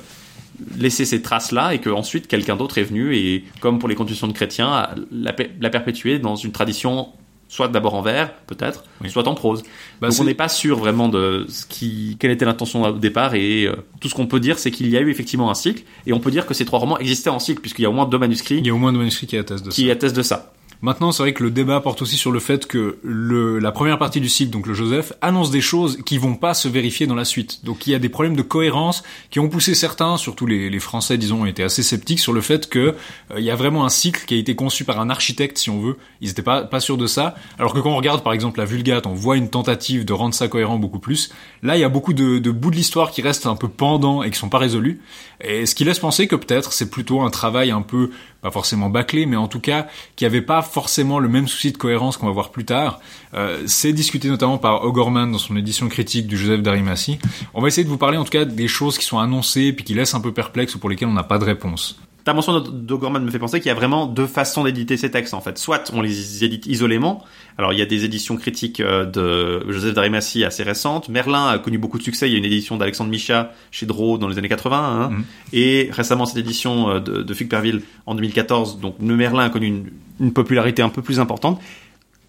laissé 0.77 1.05
ces 1.05 1.23
traces 1.23 1.53
là 1.53 1.75
et 1.75 1.81
que 1.81 1.91
ensuite 1.91 2.27
quelqu'un 2.29 2.57
d'autre 2.57 2.79
est 2.79 2.85
venu 2.85 3.17
et 3.17 3.45
comme 3.61 3.79
pour 3.79 3.89
les 3.89 3.95
continuations 3.95 4.29
de 4.29 4.33
chrétiens 4.33 4.89
l'a 5.11 5.35
l'a 5.61 5.71
perpétué 5.71 6.19
dans 6.19 6.37
une 6.37 6.53
tradition 6.53 7.09
soit 7.49 7.69
d'abord 7.69 7.95
en 7.95 8.03
vers 8.03 8.35
peut-être 8.47 8.85
soit 9.09 9.27
en 9.27 9.35
prose. 9.35 9.63
Bah, 10.01 10.09
donc 10.09 10.21
on 10.21 10.25
n'est 10.25 10.35
pas 10.35 10.49
sûr 10.49 10.79
vraiment 10.79 11.09
de 11.09 11.47
ce 11.49 11.65
qui 11.67 12.17
quelle 12.21 12.31
était 12.31 12.45
l'intention 12.45 12.83
au 12.85 12.93
départ 12.93 13.35
et 13.35 13.65
euh, 13.65 13.77
tout 14.01 14.09
ce 14.09 14.15
qu'on 14.15 14.27
peut 14.27 14.41
dire 14.41 14.59
c'est 14.59 14.71
qu'il 14.71 14.89
y 14.89 14.97
a 14.97 15.01
eu 15.01 15.11
effectivement 15.11 15.51
un 15.51 15.55
cycle 15.55 15.83
et 16.07 16.13
on 16.13 16.21
peut 16.21 16.31
dire 16.31 16.47
que 16.47 16.55
ces 16.55 16.65
trois 16.65 16.79
romans 16.79 16.99
existaient 16.99 17.31
en 17.31 17.39
cycle 17.39 17.61
puisqu'il 17.61 17.83
y 17.83 17.87
a 17.87 17.91
au 17.91 17.95
moins 17.95 18.07
deux 18.07 18.19
manuscrits 18.19 18.59
Il 18.59 18.67
y 18.67 18.71
a 18.71 18.75
au 18.75 18.79
moins 18.79 18.93
deux 18.93 18.99
manuscrits 18.99 19.27
qui 19.27 19.37
attestent 19.37 19.65
de 19.65 19.71
ça. 19.71 19.75
qui 19.75 19.91
attestent 19.91 20.17
de 20.17 20.23
ça 20.23 20.53
Maintenant, 20.81 21.11
c'est 21.11 21.25
vrai 21.25 21.33
que 21.33 21.43
le 21.43 21.51
débat 21.51 21.81
porte 21.81 22.03
aussi 22.03 22.17
sur 22.17 22.31
le 22.31 22.39
fait 22.39 22.67
que 22.67 22.99
le, 23.03 23.59
la 23.59 23.73
première 23.73 23.99
partie 23.99 24.21
du 24.21 24.29
cycle, 24.29 24.51
donc 24.51 24.67
le 24.69 24.75
Joseph, 24.75 25.13
annonce 25.21 25.51
des 25.51 25.61
choses 25.61 25.99
qui 26.07 26.19
vont 26.19 26.37
pas 26.37 26.55
se 26.55 26.69
vérifier 26.69 27.09
dans 27.09 27.17
la 27.17 27.25
suite. 27.25 27.65
Donc 27.65 27.89
il 27.89 27.91
y 27.91 27.95
a 27.97 27.99
des 27.99 28.09
problèmes 28.09 28.37
de 28.37 28.43
cohérence 28.43 29.03
qui 29.31 29.41
ont 29.41 29.49
poussé 29.49 29.75
certains, 29.75 30.17
surtout 30.17 30.47
les, 30.47 30.71
les 30.71 30.79
Français, 30.79 31.19
disons, 31.19 31.47
été 31.47 31.65
assez 31.65 31.83
sceptiques 31.83 32.21
sur 32.21 32.33
le 32.33 32.41
fait 32.41 32.69
que 32.69 32.79
euh, 32.79 32.95
il 33.39 33.45
y 33.45 33.51
a 33.51 33.57
vraiment 33.57 33.85
un 33.85 33.89
cycle 33.89 34.25
qui 34.25 34.35
a 34.35 34.39
été 34.39 34.55
conçu 34.55 34.85
par 34.85 35.01
un 35.01 35.11
architecte, 35.11 35.59
si 35.59 35.69
on 35.69 35.81
veut. 35.81 35.97
Ils 36.21 36.31
étaient 36.31 36.43
pas 36.43 36.63
pas 36.63 36.79
sûrs 36.79 36.97
de 36.97 37.09
ça. 37.09 37.35
Alors 37.59 37.75
que 37.75 37.81
quand 37.81 37.91
on 37.91 37.97
regarde, 37.97 38.23
par 38.23 38.33
exemple, 38.33 38.61
la 38.61 38.65
Vulgate, 38.65 39.07
on 39.07 39.15
voit 39.15 39.37
une 39.37 39.51
tentative 39.51 40.05
de 40.05 40.13
rendre 40.13 40.35
ça 40.35 40.47
cohérent 40.47 40.79
beaucoup 40.79 41.01
plus. 41.01 41.31
Là, 41.65 41.77
il 41.77 41.81
y 41.81 41.85
a 41.85 41.89
beaucoup 41.89 42.13
de, 42.13 42.39
de 42.39 42.51
bouts 42.53 42.71
de 42.71 42.77
l'histoire 42.77 43.11
qui 43.11 43.21
restent 43.21 43.47
un 43.47 43.57
peu 43.57 43.69
pendants 43.69 44.23
et 44.23 44.31
qui 44.31 44.39
sont 44.39 44.49
pas 44.49 44.59
résolus. 44.59 45.01
Et 45.41 45.67
ce 45.67 45.75
qui 45.75 45.85
laisse 45.85 45.99
penser 45.99 46.29
que 46.29 46.37
peut-être 46.37 46.73
c'est 46.73 46.91
plutôt 46.91 47.23
un 47.23 47.31
travail 47.31 47.71
un 47.73 47.83
peu 47.83 48.11
pas 48.49 48.53
forcément 48.53 48.89
bâclé, 48.89 49.27
mais 49.27 49.37
en 49.37 49.47
tout 49.47 49.61
cas 49.61 49.87
qui 50.17 50.25
avait 50.25 50.43
pas 50.43 50.63
forcément 50.63 51.19
le 51.19 51.29
même 51.29 51.49
souci 51.49 51.71
de 51.71 51.77
cohérence 51.77 52.17
qu'on 52.17 52.27
va 52.27 52.33
voir 52.33 52.51
plus 52.51 52.65
tard. 52.65 53.01
Euh, 53.35 53.63
c'est 53.67 53.93
discuté 53.93 54.29
notamment 54.29 54.57
par 54.57 54.85
O'Gorman 54.85 55.31
dans 55.31 55.39
son 55.39 55.57
édition 55.57 55.89
critique 55.89 56.27
du 56.27 56.39
Joseph 56.39 56.63
d'Arimathie. 56.63 57.19
On 57.53 57.61
va 57.61 57.69
essayer 57.69 57.85
de 57.85 57.91
vous 57.91 57.99
parler 57.99 58.17
en 58.17 58.25
tout 58.25 58.31
cas 58.31 58.47
des 58.47 58.69
choses 58.69 58.97
qui 58.97 59.05
sont 59.05 59.19
annoncées 59.19 59.73
puis 59.73 59.85
qui 59.85 59.95
laissent 59.95 60.15
un 60.15 60.21
peu 60.21 60.33
perplexes 60.33 60.75
ou 60.75 60.79
pour 60.79 60.89
lesquelles 60.89 61.09
on 61.09 61.13
n'a 61.13 61.25
pas 61.25 61.39
de 61.39 61.45
réponse. 61.45 62.01
Ta 62.29 62.35
mention 62.35 62.61
d'O'Gorman 62.61 63.25
me 63.25 63.31
fait 63.31 63.39
penser 63.39 63.59
qu'il 63.59 63.69
y 63.69 63.71
a 63.71 63.75
vraiment 63.75 64.05
deux 64.05 64.27
façons 64.27 64.63
d'éditer 64.63 64.99
ces 64.99 65.11
textes 65.11 65.33
en 65.33 65.41
fait. 65.41 65.57
Soit 65.57 65.91
on 65.95 66.03
les 66.03 66.45
édite 66.45 66.67
isolément. 66.67 67.25
Alors 67.57 67.73
il 67.73 67.79
y 67.79 67.81
a 67.81 67.87
des 67.87 68.05
éditions 68.05 68.37
critiques 68.37 68.81
euh, 68.81 69.07
de 69.07 69.65
Joseph 69.73 69.95
d'Arimathie 69.95 70.45
assez 70.45 70.63
récentes. 70.63 71.09
Merlin 71.09 71.49
a 71.49 71.59
connu 71.59 71.79
beaucoup 71.79 71.97
de 71.97 72.03
succès. 72.03 72.29
Il 72.29 72.33
y 72.33 72.35
a 72.35 72.39
une 72.39 72.45
édition 72.45 72.77
d'Alexandre 72.77 73.11
Micha 73.11 73.55
chez 73.71 73.87
Draw 73.87 74.19
dans 74.19 74.29
les 74.29 74.37
années 74.37 74.51
80. 74.51 74.77
Hein. 74.79 75.09
Mhm. 75.09 75.25
Et 75.55 75.89
récemment 75.91 76.27
cette 76.27 76.37
édition 76.37 76.91
euh, 76.91 77.01
de, 77.01 77.23
de 77.23 77.33
Fugue-Perville 77.33 77.81
en 78.05 78.15
2014. 78.15 78.79
Donc 78.79 78.97
le 79.01 79.17
Merlin 79.17 79.45
a 79.45 79.49
connu 79.49 79.67
une, 79.69 79.91
une 80.21 80.35
popularité 80.35 80.83
un 80.83 80.91
peu 80.91 81.01
plus 81.01 81.21
importante. 81.21 81.63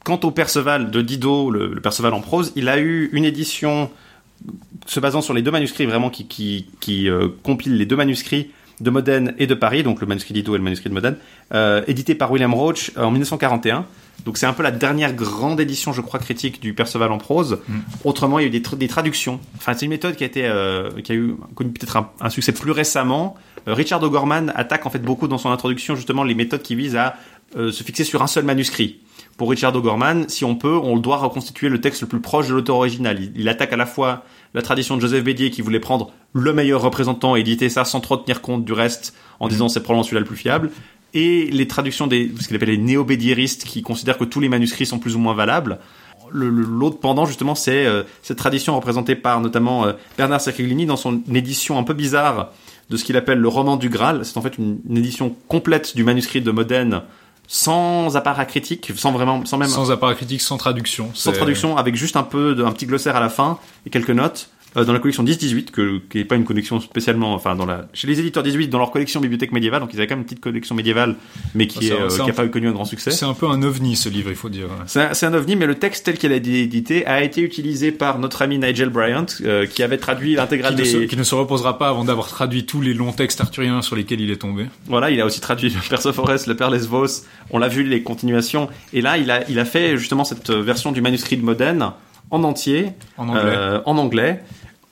Quant 0.05 0.21
au 0.23 0.31
Perceval 0.31 0.91
de 0.91 1.01
Dido, 1.01 1.51
le, 1.51 1.73
le 1.73 1.81
Perceval 1.81 2.13
en 2.13 2.21
prose, 2.21 2.53
il 2.55 2.69
a 2.69 2.79
eu 2.79 3.09
une 3.11 3.25
édition 3.25 3.91
se 4.85 5.01
basant 5.01 5.21
sur 5.21 5.33
les 5.33 5.41
deux 5.41 5.51
manuscrits 5.51 5.85
vraiment 5.85 6.09
qui, 6.09 6.25
qui, 6.25 6.67
qui 6.79 7.09
euh, 7.09 7.27
compile 7.43 7.75
les 7.75 7.85
deux 7.85 7.97
manuscrits 7.97 8.51
de 8.81 8.89
Modène 8.89 9.33
et 9.37 9.47
de 9.47 9.53
Paris, 9.53 9.83
donc 9.83 10.01
le 10.01 10.07
manuscrit 10.07 10.33
d'Ito 10.33 10.55
et 10.55 10.57
le 10.57 10.63
manuscrit 10.63 10.89
de 10.89 10.93
Modène, 10.93 11.17
euh, 11.53 11.81
édité 11.87 12.15
par 12.15 12.31
William 12.31 12.53
Roach 12.53 12.91
euh, 12.97 13.03
en 13.03 13.11
1941. 13.11 13.85
Donc 14.25 14.37
c'est 14.37 14.45
un 14.45 14.53
peu 14.53 14.63
la 14.63 14.71
dernière 14.71 15.13
grande 15.13 15.59
édition, 15.61 15.93
je 15.93 16.01
crois, 16.01 16.19
critique 16.19 16.61
du 16.61 16.73
Perceval 16.73 17.11
en 17.11 17.17
prose. 17.17 17.59
Autrement, 18.03 18.39
il 18.39 18.41
y 18.43 18.45
a 18.45 18.47
eu 18.47 18.51
des, 18.51 18.59
tra- 18.59 18.77
des 18.77 18.87
traductions. 18.89 19.39
Enfin, 19.57 19.73
c'est 19.73 19.85
une 19.85 19.91
méthode 19.91 20.15
qui 20.15 20.23
a 20.23 20.27
été, 20.27 20.45
euh, 20.45 20.89
qui 21.01 21.11
a 21.13 21.15
eu 21.15 21.35
connu 21.55 21.71
peut-être 21.71 21.95
un, 21.97 22.09
un 22.19 22.29
succès 22.29 22.51
plus 22.51 22.71
récemment. 22.71 23.35
Euh, 23.67 23.73
Richard 23.73 24.03
O'Gorman 24.03 24.51
attaque 24.55 24.85
en 24.85 24.89
fait 24.89 24.99
beaucoup 24.99 25.27
dans 25.29 25.37
son 25.37 25.51
introduction 25.51 25.95
justement 25.95 26.23
les 26.23 26.35
méthodes 26.35 26.61
qui 26.61 26.75
visent 26.75 26.95
à 26.97 27.15
se 27.55 27.81
fixer 27.83 28.03
sur 28.03 28.21
un 28.21 28.27
seul 28.27 28.43
manuscrit. 28.43 28.99
Pour 29.35 29.49
Richard 29.49 29.75
O'Gorman, 29.75 30.29
si 30.29 30.45
on 30.45 30.55
peut, 30.55 30.77
on 30.83 30.97
doit 30.97 31.17
reconstituer 31.17 31.67
le 31.69 31.81
texte 31.81 32.01
le 32.01 32.07
plus 32.07 32.19
proche 32.19 32.47
de 32.47 32.53
l'auteur 32.53 32.75
original. 32.75 33.17
Il, 33.19 33.31
il 33.35 33.49
attaque 33.49 33.73
à 33.73 33.77
la 33.77 33.87
fois 33.87 34.23
la 34.53 34.61
tradition 34.61 34.95
de 34.95 35.01
Joseph 35.01 35.23
Bédier 35.23 35.51
qui 35.51 35.61
voulait 35.61 35.79
prendre 35.79 36.11
le 36.33 36.53
meilleur 36.53 36.81
représentant 36.81 37.35
et 37.35 37.41
éditer 37.41 37.69
ça 37.69 37.85
sans 37.85 37.99
trop 37.99 38.17
tenir 38.17 38.41
compte 38.41 38.65
du 38.65 38.73
reste 38.73 39.13
en 39.39 39.47
disant 39.47 39.69
c'est 39.69 39.81
probablement 39.81 40.03
celui-là 40.03 40.21
le 40.21 40.25
plus 40.25 40.35
fiable 40.37 40.71
et 41.13 41.49
les 41.51 41.67
traductions 41.67 42.07
des 42.07 42.31
ce 42.39 42.47
qu'il 42.47 42.55
appelle 42.55 42.69
les 42.69 42.77
néo-bédiéristes 42.77 43.63
qui 43.65 43.81
considèrent 43.81 44.17
que 44.17 44.23
tous 44.25 44.39
les 44.39 44.49
manuscrits 44.49 44.85
sont 44.85 44.99
plus 44.99 45.15
ou 45.15 45.19
moins 45.19 45.33
valables. 45.33 45.79
Le- 46.31 46.49
le- 46.49 46.61
L'autre 46.63 46.99
pendant 46.99 47.25
justement 47.25 47.55
c'est 47.55 47.85
euh, 47.87 48.03
cette 48.21 48.37
tradition 48.37 48.75
représentée 48.75 49.15
par 49.15 49.41
notamment 49.41 49.85
euh, 49.85 49.93
Bernard 50.17 50.41
Saccheglini 50.41 50.85
dans 50.85 50.97
son 50.97 51.21
édition 51.33 51.77
un 51.79 51.83
peu 51.83 51.93
bizarre 51.95 52.51
de 52.91 52.97
ce 52.97 53.03
qu'il 53.03 53.17
appelle 53.17 53.39
le 53.39 53.47
roman 53.47 53.77
du 53.77 53.89
Graal. 53.89 54.25
C'est 54.25 54.37
en 54.37 54.41
fait 54.41 54.57
une, 54.57 54.79
une 54.87 54.97
édition 54.97 55.35
complète 55.47 55.95
du 55.95 56.03
manuscrit 56.03 56.41
de 56.41 56.51
Modène 56.51 57.01
sans 57.51 58.15
apparat 58.15 58.45
critique, 58.45 58.91
sans 58.95 59.11
vraiment, 59.11 59.43
sans 59.43 59.57
même 59.57 59.69
Sans 59.69 59.89
apparat 59.89 60.13
critique, 60.13 60.39
sans 60.39 60.57
traduction. 60.57 61.09
sans 61.15 61.31
traduction, 61.31 61.77
avec 61.77 61.95
juste 61.95 62.15
un 62.15 62.21
peu 62.21 62.53
de, 62.53 62.63
un 62.63 62.71
petit 62.71 62.85
glossaire 62.85 63.15
à 63.15 63.19
la 63.19 63.29
fin 63.29 63.57
et 63.87 63.89
quelques 63.89 64.11
notes. 64.11 64.51
Euh, 64.77 64.83
dans 64.85 64.93
la 64.93 64.99
collection 64.99 65.23
10-18, 65.23 65.71
que, 65.71 65.99
qui 66.09 66.19
est 66.19 66.25
pas 66.25 66.35
une 66.35 66.45
collection 66.45 66.79
spécialement, 66.79 67.33
enfin, 67.33 67.55
dans 67.55 67.65
la, 67.65 67.87
chez 67.93 68.07
les 68.07 68.19
éditeurs 68.19 68.43
18, 68.43 68.67
dans 68.69 68.77
leur 68.79 68.91
collection 68.91 69.19
bibliothèque 69.19 69.51
médiévale, 69.51 69.81
donc 69.81 69.91
ils 69.93 69.97
avaient 69.97 70.07
quand 70.07 70.15
même 70.15 70.19
une 70.21 70.25
petite 70.25 70.39
collection 70.41 70.75
médiévale, 70.75 71.15
mais 71.55 71.67
qui 71.67 71.87
est, 71.87 71.91
un- 71.91 72.09
euh, 72.27 72.33
pas 72.33 72.45
eu 72.45 72.49
connu 72.49 72.67
un 72.67 72.71
grand 72.71 72.85
succès. 72.85 73.11
C'est 73.11 73.25
un 73.25 73.33
peu 73.33 73.47
un 73.47 73.61
ovni 73.63 73.95
ce 73.95 74.09
livre, 74.09 74.29
il 74.29 74.35
faut 74.35 74.49
dire. 74.49 74.67
C'est 74.85 75.25
un, 75.25 75.33
ovni, 75.33 75.55
mais 75.55 75.65
le 75.65 75.75
texte 75.75 76.05
tel 76.05 76.17
qu'il 76.17 76.31
a 76.31 76.35
été 76.35 76.61
édité 76.61 77.05
a 77.05 77.23
été 77.23 77.41
utilisé 77.41 77.91
par 77.91 78.19
notre 78.19 78.41
ami 78.41 78.59
Nigel 78.59 78.89
Bryant, 78.89 79.25
euh, 79.41 79.65
qui 79.65 79.83
avait 79.83 79.97
traduit 79.97 80.35
l'intégrale 80.35 80.75
ne, 80.75 80.83
se, 80.83 80.97
des... 80.97 81.07
qui 81.07 81.17
ne 81.17 81.23
se 81.23 81.35
reposera 81.35 81.77
pas 81.77 81.89
avant 81.89 82.03
d'avoir 82.05 82.27
traduit 82.27 82.65
tous 82.65 82.81
les 82.81 82.93
longs 82.93 83.11
textes 83.11 83.41
arthuriens 83.41 83.81
sur 83.81 83.95
lesquels 83.95 84.21
il 84.21 84.31
est 84.31 84.37
tombé. 84.41 84.65
Voilà, 84.85 85.09
il 85.11 85.19
a 85.21 85.25
aussi 85.25 85.41
traduit 85.41 85.69
le 85.73 85.89
Persephorès, 85.89 86.47
le 86.47 86.55
Père 86.55 86.69
Lesvos. 86.69 87.23
On 87.51 87.57
l'a 87.59 87.67
vu 87.67 87.83
les 87.83 88.03
continuations. 88.03 88.69
Et 88.93 89.01
là, 89.01 89.17
il 89.17 89.31
a, 89.31 89.49
il 89.49 89.59
a 89.59 89.65
fait 89.65 89.97
justement 89.97 90.23
cette 90.23 90.49
euh, 90.51 90.61
version 90.61 90.91
du 90.91 91.01
manuscrit 91.01 91.37
de 91.37 91.43
Modène 91.43 91.91
en 92.31 92.43
entier, 92.43 92.93
En 93.17 93.29
anglais. 93.29 93.41
euh, 93.45 93.81
en 93.85 93.97
anglais. 93.97 94.41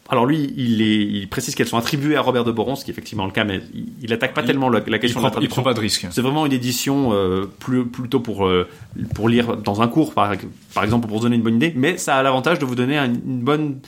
Alors 0.09 0.25
lui, 0.25 0.53
il, 0.55 0.81
est, 0.81 1.03
il 1.03 1.27
précise 1.27 1.53
qu'elles 1.53 1.67
sont 1.67 1.77
attribuées 1.77 2.15
à 2.15 2.21
Robert 2.21 2.45
de 2.45 2.51
Boron, 2.53 2.75
ce 2.77 2.85
qui 2.85 2.91
est 2.91 2.93
effectivement 2.93 3.25
le 3.25 3.31
cas, 3.33 3.43
mais 3.43 3.59
il, 3.73 3.87
il 4.01 4.13
attaque 4.13 4.33
pas 4.33 4.39
Il- 4.41 4.47
tellement 4.47 4.69
la, 4.69 4.79
la 4.87 4.99
question 4.99 5.19
de 5.19 5.25
la 5.25 5.29
prend, 5.31 5.41
il 5.41 5.47
traduction. 5.49 5.61
prend 5.61 5.69
pas 5.69 5.73
de 5.73 5.79
risque. 5.81 6.07
C'est 6.11 6.21
vraiment 6.21 6.45
une 6.45 6.53
édition 6.53 7.09
euh, 7.11 7.45
plus, 7.59 7.85
plutôt 7.85 8.21
pour, 8.21 8.47
euh, 8.47 8.69
pour 9.15 9.27
lire 9.27 9.57
dans 9.57 9.81
un 9.81 9.89
cours, 9.89 10.13
par, 10.13 10.31
par 10.73 10.83
exemple, 10.85 11.07
pour 11.09 11.17
vous 11.17 11.23
donner 11.23 11.35
une 11.35 11.41
bonne 11.41 11.55
idée. 11.57 11.73
Mais 11.75 11.97
ça 11.97 12.15
a 12.15 12.23
l'avantage 12.23 12.57
de 12.57 12.65
vous 12.65 12.75
donner 12.75 12.97
un- 12.97 13.07
une 13.13 13.41
bonne 13.41 13.79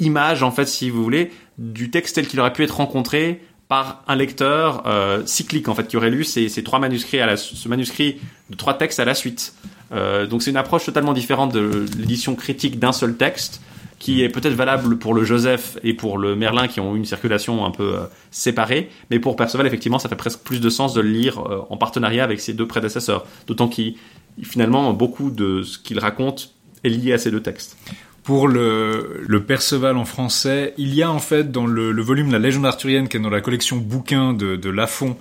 image, 0.00 0.42
en 0.42 0.50
fait, 0.50 0.66
si 0.66 0.90
vous 0.90 1.02
voulez, 1.04 1.30
du 1.58 1.90
texte 1.90 2.16
tel 2.16 2.26
qu'il 2.26 2.40
aurait 2.40 2.52
pu 2.52 2.64
être 2.64 2.78
rencontré 2.78 3.40
par 3.68 4.02
un 4.08 4.16
lecteur 4.16 4.82
euh, 4.86 5.22
cyclique, 5.26 5.68
en 5.68 5.74
fait, 5.76 5.86
qui 5.86 5.96
aurait 5.96 6.10
lu 6.10 6.24
ces, 6.24 6.48
ces 6.48 6.64
trois 6.64 6.80
manuscrits, 6.80 7.20
à 7.20 7.26
la, 7.26 7.36
ce 7.36 7.68
manuscrit 7.68 8.16
de 8.50 8.56
trois 8.56 8.74
textes 8.74 8.98
à 8.98 9.04
la 9.04 9.14
suite. 9.14 9.54
Euh, 9.92 10.26
donc 10.26 10.42
c'est 10.42 10.50
une 10.50 10.56
approche 10.56 10.84
totalement 10.84 11.12
différente 11.12 11.52
de 11.52 11.86
l'édition 11.98 12.34
critique 12.34 12.78
d'un 12.78 12.92
seul 12.92 13.16
texte, 13.16 13.60
qui 13.98 14.22
est 14.22 14.28
peut-être 14.28 14.54
valable 14.54 14.98
pour 14.98 15.14
le 15.14 15.24
Joseph 15.24 15.78
et 15.84 15.94
pour 15.94 16.18
le 16.18 16.34
Merlin, 16.34 16.66
qui 16.66 16.80
ont 16.80 16.94
eu 16.94 16.98
une 16.98 17.04
circulation 17.04 17.64
un 17.64 17.70
peu 17.70 17.94
euh, 17.94 18.00
séparée. 18.32 18.90
Mais 19.10 19.20
pour 19.20 19.36
Perceval, 19.36 19.66
effectivement, 19.66 20.00
ça 20.00 20.08
fait 20.08 20.16
presque 20.16 20.40
plus 20.40 20.60
de 20.60 20.70
sens 20.70 20.92
de 20.92 21.00
le 21.00 21.08
lire 21.08 21.38
euh, 21.38 21.60
en 21.70 21.76
partenariat 21.76 22.24
avec 22.24 22.40
ses 22.40 22.52
deux 22.52 22.66
prédécesseurs. 22.66 23.24
D'autant 23.46 23.68
qu'il, 23.68 23.94
finalement, 24.42 24.92
beaucoup 24.92 25.30
de 25.30 25.62
ce 25.62 25.78
qu'il 25.78 26.00
raconte 26.00 26.52
est 26.82 26.88
lié 26.88 27.12
à 27.12 27.18
ces 27.18 27.30
deux 27.30 27.42
textes. 27.42 27.76
Pour 28.24 28.48
le, 28.48 29.44
Perceval 29.46 29.96
en 29.96 30.04
français, 30.04 30.74
il 30.78 30.94
y 30.94 31.02
a 31.02 31.10
en 31.10 31.18
fait 31.18 31.50
dans 31.50 31.66
le, 31.66 32.00
volume 32.02 32.30
La 32.30 32.38
légende 32.38 32.66
arthurienne 32.66 33.08
qui 33.08 33.16
est 33.16 33.20
dans 33.20 33.30
la 33.30 33.40
collection 33.40 33.76
bouquins 33.76 34.32
de, 34.32 34.56
de 34.56 34.70
Lafon, 34.70 35.16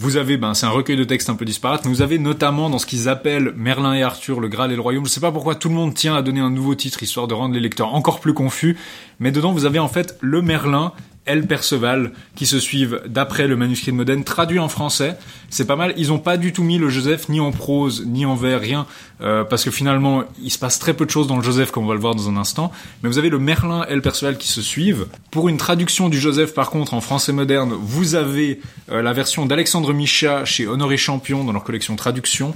vous 0.00 0.16
avez, 0.16 0.36
ben, 0.36 0.54
c'est 0.54 0.64
un 0.64 0.70
recueil 0.70 0.96
de 0.96 1.02
textes 1.02 1.28
un 1.28 1.34
peu 1.34 1.44
disparates, 1.44 1.84
mais 1.84 1.90
vous 1.90 2.02
avez 2.02 2.20
notamment 2.20 2.70
dans 2.70 2.78
ce 2.78 2.86
qu'ils 2.86 3.08
appellent 3.08 3.52
Merlin 3.56 3.94
et 3.94 4.04
Arthur, 4.04 4.38
le 4.38 4.46
Graal 4.46 4.70
et 4.70 4.76
le 4.76 4.80
Royaume. 4.80 5.04
Je 5.04 5.10
sais 5.10 5.18
pas 5.18 5.32
pourquoi 5.32 5.56
tout 5.56 5.68
le 5.68 5.74
monde 5.74 5.92
tient 5.92 6.14
à 6.14 6.22
donner 6.22 6.38
un 6.38 6.50
nouveau 6.50 6.76
titre 6.76 7.02
histoire 7.02 7.26
de 7.26 7.34
rendre 7.34 7.52
les 7.52 7.60
lecteurs 7.60 7.92
encore 7.92 8.20
plus 8.20 8.32
confus, 8.32 8.76
mais 9.18 9.32
dedans 9.32 9.50
vous 9.50 9.64
avez 9.64 9.80
en 9.80 9.88
fait 9.88 10.16
le 10.20 10.40
Merlin 10.40 10.92
El 11.28 11.46
Perceval 11.46 12.12
qui 12.34 12.46
se 12.46 12.58
suivent 12.58 13.02
d'après 13.06 13.46
le 13.46 13.54
manuscrit 13.54 13.92
de 13.92 13.96
Modène 13.96 14.24
traduit 14.24 14.58
en 14.58 14.68
français. 14.68 15.16
C'est 15.50 15.66
pas 15.66 15.76
mal. 15.76 15.94
Ils 15.96 16.12
ont 16.12 16.18
pas 16.18 16.36
du 16.36 16.52
tout 16.52 16.62
mis 16.62 16.78
le 16.78 16.88
Joseph 16.88 17.28
ni 17.28 17.40
en 17.40 17.52
prose 17.52 18.04
ni 18.06 18.26
en 18.26 18.34
vers, 18.34 18.60
rien, 18.60 18.86
euh, 19.20 19.44
parce 19.44 19.64
que 19.64 19.70
finalement 19.70 20.24
il 20.42 20.50
se 20.50 20.58
passe 20.58 20.78
très 20.78 20.94
peu 20.94 21.04
de 21.04 21.10
choses 21.10 21.26
dans 21.26 21.36
le 21.36 21.42
Joseph 21.42 21.70
comme 21.70 21.84
on 21.84 21.88
va 21.88 21.94
le 21.94 22.00
voir 22.00 22.14
dans 22.14 22.28
un 22.28 22.36
instant. 22.36 22.72
Mais 23.02 23.08
vous 23.08 23.18
avez 23.18 23.28
le 23.28 23.38
Merlin 23.38 23.84
et 23.88 23.94
le 23.94 24.00
Perceval 24.00 24.38
qui 24.38 24.48
se 24.48 24.62
suivent. 24.62 25.06
Pour 25.30 25.48
une 25.48 25.56
traduction 25.56 26.08
du 26.08 26.18
Joseph 26.18 26.54
par 26.54 26.70
contre 26.70 26.94
en 26.94 27.00
français 27.00 27.32
moderne, 27.32 27.74
vous 27.78 28.14
avez 28.14 28.60
euh, 28.90 29.02
la 29.02 29.12
version 29.12 29.46
d'Alexandre 29.46 29.92
Micha 29.92 30.44
chez 30.44 30.66
Honoré 30.66 30.96
Champion 30.96 31.44
dans 31.44 31.52
leur 31.52 31.64
collection 31.64 31.96
traduction. 31.96 32.54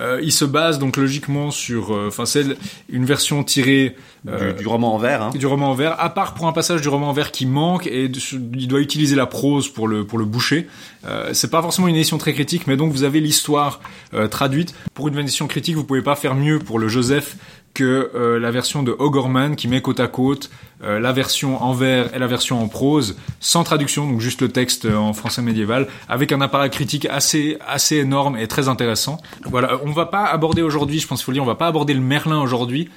Euh, 0.00 0.20
il 0.22 0.32
se 0.32 0.44
base 0.44 0.78
donc 0.78 0.96
logiquement 0.96 1.50
sur, 1.50 1.90
enfin 1.90 2.26
c'est 2.26 2.44
une 2.88 3.04
version 3.04 3.44
tirée 3.44 3.96
du, 4.24 4.62
du, 4.62 4.66
roman 4.66 4.94
en 4.94 4.98
vers. 4.98 5.22
Hein. 5.22 5.30
Du 5.34 5.46
roman 5.46 5.70
en 5.70 5.74
vers, 5.74 6.00
à 6.00 6.08
part 6.08 6.34
pour 6.34 6.46
un 6.46 6.52
passage 6.52 6.80
du 6.80 6.88
roman 6.88 7.10
en 7.10 7.12
vers 7.12 7.30
qui 7.30 7.46
manque 7.46 7.86
et 7.86 8.08
il 8.32 8.68
doit 8.68 8.80
utiliser 8.80 9.16
la 9.16 9.26
prose 9.26 9.68
pour 9.68 9.88
le 9.88 10.04
pour 10.04 10.18
le 10.18 10.24
boucher. 10.24 10.68
Euh, 11.06 11.30
c'est 11.32 11.50
pas 11.50 11.62
forcément 11.62 11.88
une 11.88 11.96
édition 11.96 12.18
très 12.18 12.32
critique, 12.32 12.66
mais 12.66 12.76
donc 12.76 12.92
vous 12.92 13.04
avez 13.04 13.20
l'histoire 13.20 13.80
euh, 14.14 14.28
traduite. 14.28 14.74
Pour 14.94 15.08
une 15.08 15.18
édition 15.18 15.46
critique, 15.46 15.76
vous 15.76 15.84
pouvez 15.84 16.02
pas 16.02 16.16
faire 16.16 16.34
mieux 16.34 16.58
pour 16.58 16.78
le 16.78 16.88
Joseph 16.88 17.36
que 17.74 18.12
euh, 18.14 18.38
la 18.38 18.52
version 18.52 18.84
de 18.84 18.94
O'Gorman 18.96 19.56
qui 19.56 19.66
met 19.66 19.82
côte 19.82 19.98
à 19.98 20.06
côte 20.06 20.48
euh, 20.84 21.00
la 21.00 21.12
version 21.12 21.60
en 21.60 21.72
vers 21.72 22.14
et 22.14 22.20
la 22.20 22.28
version 22.28 22.62
en 22.62 22.68
prose, 22.68 23.16
sans 23.40 23.64
traduction, 23.64 24.08
donc 24.08 24.20
juste 24.20 24.42
le 24.42 24.48
texte 24.48 24.86
en 24.86 25.12
français 25.12 25.42
médiéval, 25.42 25.88
avec 26.08 26.30
un 26.30 26.40
appareil 26.40 26.70
critique 26.70 27.06
assez 27.06 27.58
assez 27.66 27.96
énorme 27.96 28.36
et 28.36 28.46
très 28.46 28.68
intéressant. 28.68 29.18
Voilà, 29.44 29.80
on 29.84 29.90
va 29.90 30.06
pas 30.06 30.24
aborder 30.24 30.62
aujourd'hui, 30.62 31.00
je 31.00 31.08
pense 31.08 31.18
qu'il 31.18 31.24
faut 31.24 31.32
le 31.32 31.36
dire, 31.36 31.42
on 31.42 31.46
va 31.46 31.56
pas 31.56 31.66
aborder 31.66 31.94
le 31.94 32.00
Merlin 32.00 32.40
aujourd'hui. 32.40 32.88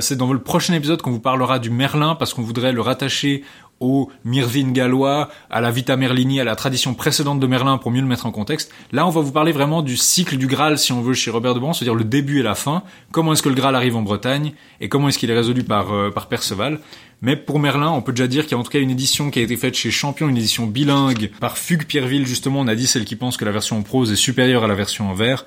C'est 0.00 0.16
dans 0.16 0.32
le 0.32 0.40
prochain 0.40 0.74
épisode 0.74 1.00
qu'on 1.00 1.12
vous 1.12 1.20
parlera 1.20 1.58
du 1.58 1.70
Merlin 1.70 2.14
parce 2.14 2.34
qu'on 2.34 2.42
voudrait 2.42 2.72
le 2.72 2.82
rattacher 2.82 3.42
au 3.80 4.10
Mirvin 4.24 4.70
gallois, 4.72 5.30
à 5.50 5.60
la 5.60 5.70
Vita 5.70 5.96
Merlini, 5.96 6.38
à 6.38 6.44
la 6.44 6.54
tradition 6.54 6.94
précédente 6.94 7.40
de 7.40 7.46
Merlin 7.46 7.78
pour 7.78 7.90
mieux 7.90 8.02
le 8.02 8.06
mettre 8.06 8.26
en 8.26 8.30
contexte. 8.30 8.70
Là, 8.92 9.06
on 9.06 9.10
va 9.10 9.22
vous 9.22 9.32
parler 9.32 9.52
vraiment 9.52 9.82
du 9.82 9.96
cycle 9.96 10.36
du 10.36 10.46
Graal, 10.46 10.78
si 10.78 10.92
on 10.92 11.00
veut, 11.00 11.14
chez 11.14 11.30
Robert 11.30 11.54
de 11.54 11.60
c'est-à-dire 11.72 11.94
le 11.94 12.04
début 12.04 12.40
et 12.40 12.42
la 12.42 12.54
fin. 12.54 12.82
Comment 13.10 13.32
est-ce 13.32 13.42
que 13.42 13.48
le 13.48 13.54
Graal 13.54 13.74
arrive 13.74 13.96
en 13.96 14.02
Bretagne 14.02 14.52
et 14.80 14.88
comment 14.88 15.08
est-ce 15.08 15.18
qu'il 15.18 15.30
est 15.30 15.34
résolu 15.34 15.64
par, 15.64 15.92
euh, 15.92 16.10
par 16.10 16.28
Perceval. 16.28 16.80
Mais 17.22 17.36
pour 17.36 17.58
Merlin, 17.58 17.90
on 17.90 18.00
peut 18.00 18.12
déjà 18.12 18.26
dire 18.26 18.44
qu'il 18.44 18.52
y 18.52 18.54
a 18.54 18.58
en 18.58 18.62
tout 18.62 18.70
cas 18.70 18.78
une 18.78 18.90
édition 18.90 19.30
qui 19.30 19.40
a 19.40 19.42
été 19.42 19.56
faite 19.56 19.74
chez 19.74 19.90
Champion, 19.90 20.28
une 20.28 20.38
édition 20.38 20.66
bilingue 20.66 21.30
par 21.38 21.58
Fugue 21.58 21.84
Pierreville, 21.84 22.26
justement. 22.26 22.60
On 22.60 22.68
a 22.68 22.74
dit 22.74 22.86
celle 22.86 23.04
qui 23.04 23.16
pense 23.16 23.36
que 23.36 23.44
la 23.44 23.50
version 23.50 23.78
en 23.78 23.82
prose 23.82 24.10
est 24.10 24.16
supérieure 24.16 24.64
à 24.64 24.68
la 24.68 24.74
version 24.74 25.10
en 25.10 25.14
vers. 25.14 25.44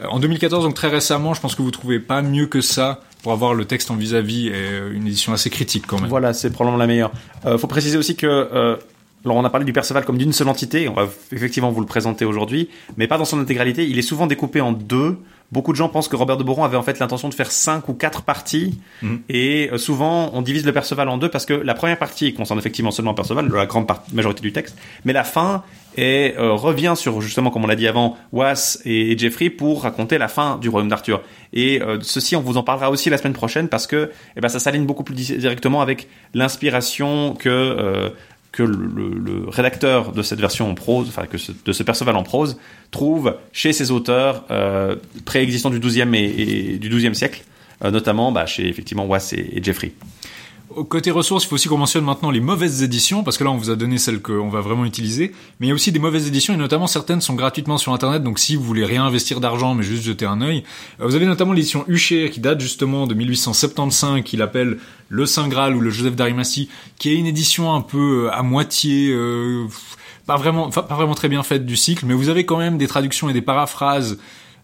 Euh, 0.00 0.06
en 0.06 0.18
2014, 0.18 0.64
donc 0.64 0.74
très 0.74 0.88
récemment, 0.88 1.34
je 1.34 1.40
pense 1.40 1.54
que 1.54 1.62
vous 1.62 1.70
trouvez 1.70 1.98
pas 1.98 2.22
mieux 2.22 2.46
que 2.46 2.60
ça 2.60 3.00
pour 3.22 3.32
avoir 3.32 3.54
le 3.54 3.64
texte 3.64 3.90
en 3.90 3.96
vis-à-vis 3.96 4.48
et 4.48 4.52
euh, 4.54 4.92
une 4.94 5.06
édition 5.06 5.32
assez 5.32 5.50
critique 5.50 5.84
quand 5.86 6.00
même. 6.00 6.08
Voilà, 6.08 6.32
c'est 6.32 6.50
probablement 6.50 6.78
la 6.78 6.86
meilleure. 6.86 7.12
Euh, 7.46 7.58
faut 7.58 7.66
préciser 7.66 7.98
aussi 7.98 8.16
que 8.16 8.26
euh, 8.26 8.76
alors 9.24 9.36
on 9.36 9.44
a 9.44 9.50
parlé 9.50 9.66
du 9.66 9.72
Perceval 9.74 10.04
comme 10.06 10.16
d'une 10.16 10.32
seule 10.32 10.48
entité, 10.48 10.88
on 10.88 10.94
va 10.94 11.06
effectivement 11.32 11.70
vous 11.70 11.80
le 11.80 11.86
présenter 11.86 12.24
aujourd'hui, 12.24 12.70
mais 12.96 13.06
pas 13.06 13.18
dans 13.18 13.26
son 13.26 13.38
intégralité. 13.38 13.86
Il 13.86 13.98
est 13.98 14.02
souvent 14.02 14.26
découpé 14.26 14.60
en 14.62 14.72
deux. 14.72 15.18
Beaucoup 15.52 15.72
de 15.72 15.76
gens 15.76 15.88
pensent 15.88 16.06
que 16.08 16.14
Robert 16.16 16.36
de 16.36 16.44
Boron 16.44 16.62
avait 16.64 16.76
en 16.76 16.82
fait 16.82 16.98
l'intention 17.00 17.28
de 17.28 17.34
faire 17.34 17.50
cinq 17.50 17.88
ou 17.88 17.94
quatre 17.94 18.22
parties, 18.22 18.78
Mhm. 19.02 19.20
et 19.28 19.68
euh, 19.72 19.78
souvent 19.78 20.30
on 20.32 20.40
divise 20.42 20.64
le 20.64 20.72
Perceval 20.72 21.08
en 21.08 21.18
deux 21.18 21.28
parce 21.28 21.44
que 21.44 21.52
la 21.52 21.74
première 21.74 21.98
partie 21.98 22.32
concerne 22.32 22.58
effectivement 22.58 22.92
seulement 22.92 23.12
Perceval, 23.14 23.48
la 23.52 23.66
grande 23.66 23.86
majorité 24.12 24.40
du 24.42 24.52
texte, 24.52 24.76
mais 25.04 25.12
la 25.12 25.24
fin 25.24 25.64
est, 25.96 26.36
euh, 26.38 26.52
revient 26.52 26.94
sur 26.96 27.20
justement 27.20 27.50
comme 27.50 27.64
on 27.64 27.66
l'a 27.66 27.76
dit 27.76 27.88
avant, 27.88 28.16
Was 28.32 28.78
et 28.84 29.16
Jeffrey 29.18 29.50
pour 29.50 29.82
raconter 29.82 30.18
la 30.18 30.28
fin 30.28 30.56
du 30.58 30.68
royaume 30.68 30.88
d'Arthur. 30.88 31.22
Et 31.52 31.82
euh, 31.82 31.98
ceci 32.02 32.36
on 32.36 32.40
vous 32.40 32.56
en 32.56 32.62
parlera 32.62 32.90
aussi 32.90 33.10
la 33.10 33.18
semaine 33.18 33.32
prochaine 33.32 33.68
parce 33.68 33.86
que 33.86 34.10
eh 34.36 34.40
ben, 34.40 34.48
ça 34.48 34.58
s'aligne 34.60 34.84
beaucoup 34.86 35.04
plus 35.04 35.14
di- 35.14 35.36
directement 35.36 35.80
avec 35.82 36.08
l'inspiration 36.34 37.34
que 37.34 37.48
euh, 37.48 38.10
le, 38.58 39.48
rédacteur 39.48 40.12
de 40.12 40.22
cette 40.22 40.40
version 40.40 40.68
en 40.70 40.74
prose, 40.74 41.08
enfin 41.08 41.26
que 41.26 41.38
ce- 41.38 41.52
de 41.64 41.72
ce 41.72 41.82
Perceval 41.82 42.16
en 42.16 42.22
prose, 42.24 42.58
trouve 42.90 43.36
chez 43.52 43.72
ses 43.72 43.90
auteurs 43.90 44.44
préexistants 45.24 45.70
du 45.70 45.78
12e 45.80 46.14
et, 46.14 46.74
et 46.74 46.78
du 46.78 46.90
12e 46.90 47.14
siècle, 47.14 47.42
notamment 47.82 48.32
bah, 48.32 48.46
chez 48.46 48.68
effectivement 48.68 49.06
Was 49.06 49.32
et, 49.32 49.56
et 49.58 49.62
Jeffrey. 49.62 49.92
Côté 50.88 51.10
ressources, 51.10 51.44
il 51.44 51.48
faut 51.48 51.56
aussi 51.56 51.68
qu'on 51.68 51.78
mentionne 51.78 52.04
maintenant 52.04 52.30
les 52.30 52.38
mauvaises 52.38 52.84
éditions, 52.84 53.24
parce 53.24 53.36
que 53.36 53.42
là, 53.42 53.50
on 53.50 53.56
vous 53.56 53.70
a 53.70 53.76
donné 53.76 53.98
celles 53.98 54.22
qu'on 54.22 54.48
va 54.48 54.60
vraiment 54.60 54.84
utiliser. 54.84 55.32
Mais 55.58 55.66
il 55.66 55.68
y 55.70 55.72
a 55.72 55.74
aussi 55.74 55.90
des 55.90 55.98
mauvaises 55.98 56.28
éditions, 56.28 56.54
et 56.54 56.56
notamment 56.56 56.86
certaines 56.86 57.20
sont 57.20 57.34
gratuitement 57.34 57.76
sur 57.76 57.92
Internet. 57.92 58.22
Donc, 58.22 58.38
si 58.38 58.54
vous 58.54 58.62
voulez 58.62 58.84
réinvestir 58.84 59.40
d'argent, 59.40 59.74
mais 59.74 59.82
juste 59.82 60.04
jeter 60.04 60.26
un 60.26 60.40
œil, 60.40 60.62
euh, 61.00 61.06
vous 61.06 61.16
avez 61.16 61.26
notamment 61.26 61.54
l'édition 61.54 61.84
Hucher, 61.88 62.30
qui 62.30 62.38
date 62.38 62.60
justement 62.60 63.08
de 63.08 63.14
1875, 63.14 64.22
qu'il 64.22 64.42
appelle 64.42 64.78
Le 65.08 65.26
Saint 65.26 65.48
Graal 65.48 65.74
ou 65.74 65.80
le 65.80 65.90
Joseph 65.90 66.14
d'Arimathie, 66.14 66.68
qui 66.98 67.10
est 67.10 67.16
une 67.16 67.26
édition 67.26 67.74
un 67.74 67.80
peu 67.80 68.26
euh, 68.26 68.32
à 68.32 68.44
moitié, 68.44 69.10
euh, 69.10 69.66
pas 70.26 70.36
vraiment, 70.36 70.70
pas 70.70 70.82
vraiment 70.82 71.14
très 71.14 71.28
bien 71.28 71.42
faite 71.42 71.66
du 71.66 71.74
cycle, 71.74 72.06
mais 72.06 72.14
vous 72.14 72.28
avez 72.28 72.46
quand 72.46 72.58
même 72.58 72.78
des 72.78 72.86
traductions 72.86 73.28
et 73.28 73.32
des 73.32 73.42
paraphrases 73.42 74.18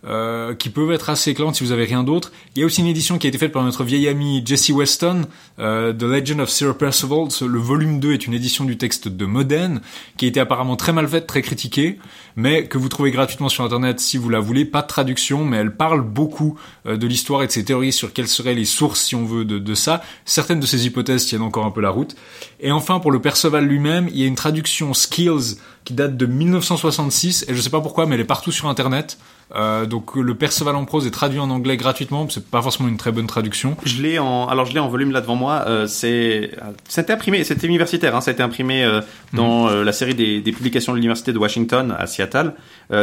euh, 0.07 0.55
qui 0.55 0.71
peuvent 0.71 0.93
être 0.93 1.11
assez 1.11 1.31
éclatantes 1.31 1.57
si 1.57 1.65
vous 1.65 1.73
avez 1.73 1.85
rien 1.85 2.05
d'autre. 2.05 2.33
Il 2.55 2.61
y 2.61 2.63
a 2.63 2.67
aussi 2.67 2.81
une 2.81 2.87
édition 2.87 3.19
qui 3.19 3.27
a 3.27 3.29
été 3.29 3.39
faite 3.39 3.53
par 3.53 3.65
notre 3.65 3.83
vieil 3.83 4.07
ami 4.09 4.43
Jesse 4.45 4.71
Weston, 4.71 5.23
euh, 5.59 5.93
The 5.93 6.03
Legend 6.03 6.41
of 6.41 6.49
Sir 6.49 6.77
Percival. 6.77 7.29
Le 7.41 7.59
volume 7.59 7.99
2 7.99 8.13
est 8.13 8.27
une 8.27 8.35
édition 8.35 8.65
du 8.65 8.77
texte 8.77 9.09
de 9.09 9.27
Modène, 9.27 9.81
qui 10.17 10.27
a 10.27 10.29
été 10.29 10.39
apparemment 10.39 10.77
très 10.77 10.93
mal 10.93 11.09
faite, 11.09 11.27
très 11.27 11.43
critiquée, 11.43 11.99
mais 12.37 12.67
que 12.67 12.79
vous 12.79 12.89
trouvez 12.89 13.11
gratuitement 13.11 13.49
sur 13.49 13.65
Internet 13.65 13.99
si 13.99 14.17
vous 14.17 14.29
la 14.29 14.41
voulez. 14.41 14.65
Pas 14.65 14.83
de 14.83 14.87
traduction, 14.87 15.45
mais 15.45 15.57
elle 15.57 15.75
parle 15.75 16.03
beaucoup 16.03 16.59
euh, 16.87 16.97
de 16.97 17.07
l'histoire 17.07 17.43
et 17.43 17.49
de 17.49 17.53
ses 17.53 17.65
théories 17.65 17.93
sur 17.93 18.13
quelles 18.13 18.29
seraient 18.29 18.55
les 18.55 18.65
sources, 18.65 19.01
si 19.01 19.17
on 19.17 19.25
veut, 19.25 19.45
de, 19.45 19.59
de 19.59 19.75
ça. 19.75 20.03
Certaines 20.25 20.61
de 20.61 20.67
ces 20.67 20.87
hypothèses 20.87 21.27
tiennent 21.27 21.43
encore 21.43 21.67
un 21.67 21.71
peu 21.71 21.81
la 21.81 21.91
route. 21.91 22.15
Et 22.61 22.71
enfin, 22.71 23.01
pour 23.01 23.11
le 23.11 23.21
Perceval 23.21 23.65
lui-même, 23.65 24.09
il 24.11 24.19
y 24.19 24.23
a 24.23 24.27
une 24.27 24.35
traduction 24.37 24.95
Skills 24.95 25.57
qui 25.85 25.95
date 25.95 26.17
de 26.17 26.27
1966, 26.27 27.47
et 27.49 27.55
je 27.55 27.61
sais 27.61 27.71
pas 27.71 27.81
pourquoi, 27.81 28.07
mais 28.07 28.17
elle 28.17 28.21
est 28.21 28.25
partout 28.25 28.53
sur 28.53 28.69
Internet. 28.69 29.19
Euh, 29.55 29.87
donc 29.87 30.17
le 30.17 30.35
Perceval 30.35 30.75
en 30.75 30.85
prose 30.85 31.07
est 31.07 31.13
traduit 31.13 31.39
en 31.39 31.51
anglais 31.51 31.77
gratuitement, 31.77 32.27
c'est 32.29 32.45
pas 32.45 32.63
forcément 32.63 32.89
une 32.89 32.97
très 32.97 33.13
bonne 33.13 33.29
traduction. 33.29 33.77
Je 33.85 34.03
l'ai 34.03 34.19
en, 34.19 34.49
alors 34.49 34.67
je 34.67 34.75
l'ai 34.75 34.81
en 34.81 34.89
volume 34.89 35.13
là 35.13 35.21
devant 35.21 35.37
moi. 35.37 35.65
Euh, 35.69 35.87
c'est, 35.87 36.51
c'était 36.89 37.13
imprimé, 37.13 37.45
c'était 37.45 37.67
universitaire. 37.67 38.17
Hein, 38.17 38.21
ça 38.21 38.33
a 38.33 38.35
été 38.35 38.43
imprimé 38.43 38.85
euh, 38.85 39.01
dans 39.33 39.69
euh, 39.69 39.85
la 39.85 39.93
série 39.93 40.15
des, 40.15 40.41
des 40.41 40.53
publications 40.53 40.93
de 40.93 40.97
l'université 40.97 41.33
de 41.33 41.39
Washington 41.39 41.95
à 41.97 42.07
Seattle. 42.07 42.55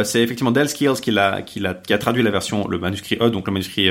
C'est 0.04 0.22
effectivement 0.22 0.50
Dell 0.50 0.68
Skills 0.68 1.00
qui 1.02 1.10
l'a, 1.10 1.42
qui 1.42 1.60
l'a, 1.60 1.74
qui 1.74 1.92
a 1.92 1.98
traduit 1.98 2.22
la 2.22 2.30
version, 2.30 2.66
le 2.68 2.78
manuscrit 2.78 3.18
E, 3.20 3.28
donc 3.28 3.46
le 3.46 3.52
manuscrit 3.52 3.90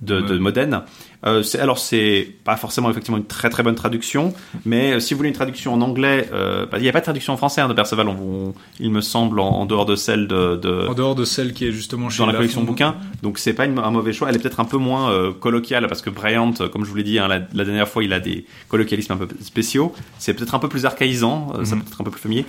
de, 0.00 0.20
de 0.20 0.38
Modène. 0.38 0.80
Euh, 1.26 1.42
alors 1.58 1.78
c'est 1.78 2.28
pas 2.44 2.56
forcément 2.56 2.90
effectivement 2.90 3.16
une 3.16 3.24
très 3.24 3.48
très 3.50 3.62
bonne 3.62 3.74
traduction, 3.74 4.34
mais 4.66 4.92
euh, 4.92 5.00
si 5.00 5.14
vous 5.14 5.18
voulez 5.18 5.30
une 5.30 5.34
traduction 5.34 5.72
en 5.72 5.80
anglais, 5.80 6.28
euh, 6.32 6.66
bah, 6.66 6.76
il 6.78 6.82
n'y 6.82 6.88
a 6.88 6.92
pas 6.92 6.98
de 7.00 7.04
traduction 7.04 7.32
en 7.32 7.36
français 7.36 7.60
hein, 7.62 7.68
de 7.68 7.72
Perceval. 7.74 8.08
On, 8.08 8.52
il 8.78 8.90
me 8.90 9.00
semble 9.00 9.40
en, 9.40 9.48
en 9.48 9.66
dehors 9.66 9.86
de 9.86 9.96
celle 9.96 10.26
de, 10.28 10.56
de 10.56 10.86
En 10.88 10.94
dehors 10.94 11.14
de 11.14 11.24
celle 11.24 11.52
qui 11.54 11.66
est 11.66 11.72
justement 11.72 12.10
chez 12.10 12.18
dans 12.18 12.26
la 12.26 12.34
collection 12.34 12.60
Lafond. 12.60 12.72
bouquin. 12.72 12.94
Donc 13.22 13.38
c'est 13.38 13.54
pas 13.54 13.64
une- 13.64 13.78
un 13.78 13.90
mauvais 13.90 14.12
choix. 14.12 14.28
Elle 14.28 14.36
est 14.36 14.38
peut-être 14.38 14.60
un 14.60 14.64
peu 14.66 14.76
moins 14.76 15.10
euh, 15.10 15.32
colloquiale 15.32 15.86
parce 15.86 16.02
que 16.02 16.10
Bryant, 16.10 16.52
euh, 16.60 16.68
comme 16.68 16.84
je 16.84 16.90
vous 16.90 16.96
l'ai 16.96 17.02
dit 17.02 17.18
hein, 17.18 17.28
la, 17.28 17.40
la 17.54 17.64
dernière 17.64 17.88
fois, 17.88 18.04
il 18.04 18.12
a 18.12 18.20
des 18.20 18.44
colloquialismes 18.68 19.12
un 19.12 19.16
peu 19.16 19.28
spéciaux. 19.40 19.94
C'est 20.18 20.34
peut-être 20.34 20.54
un 20.54 20.58
peu 20.58 20.68
plus 20.68 20.84
archaïsant, 20.84 21.52
euh, 21.58 21.64
ça 21.64 21.74
Mhm. 21.76 21.82
peut 21.82 21.88
être 21.88 22.00
un 22.00 22.04
peu 22.04 22.10
plus 22.10 22.20
familier. 22.20 22.44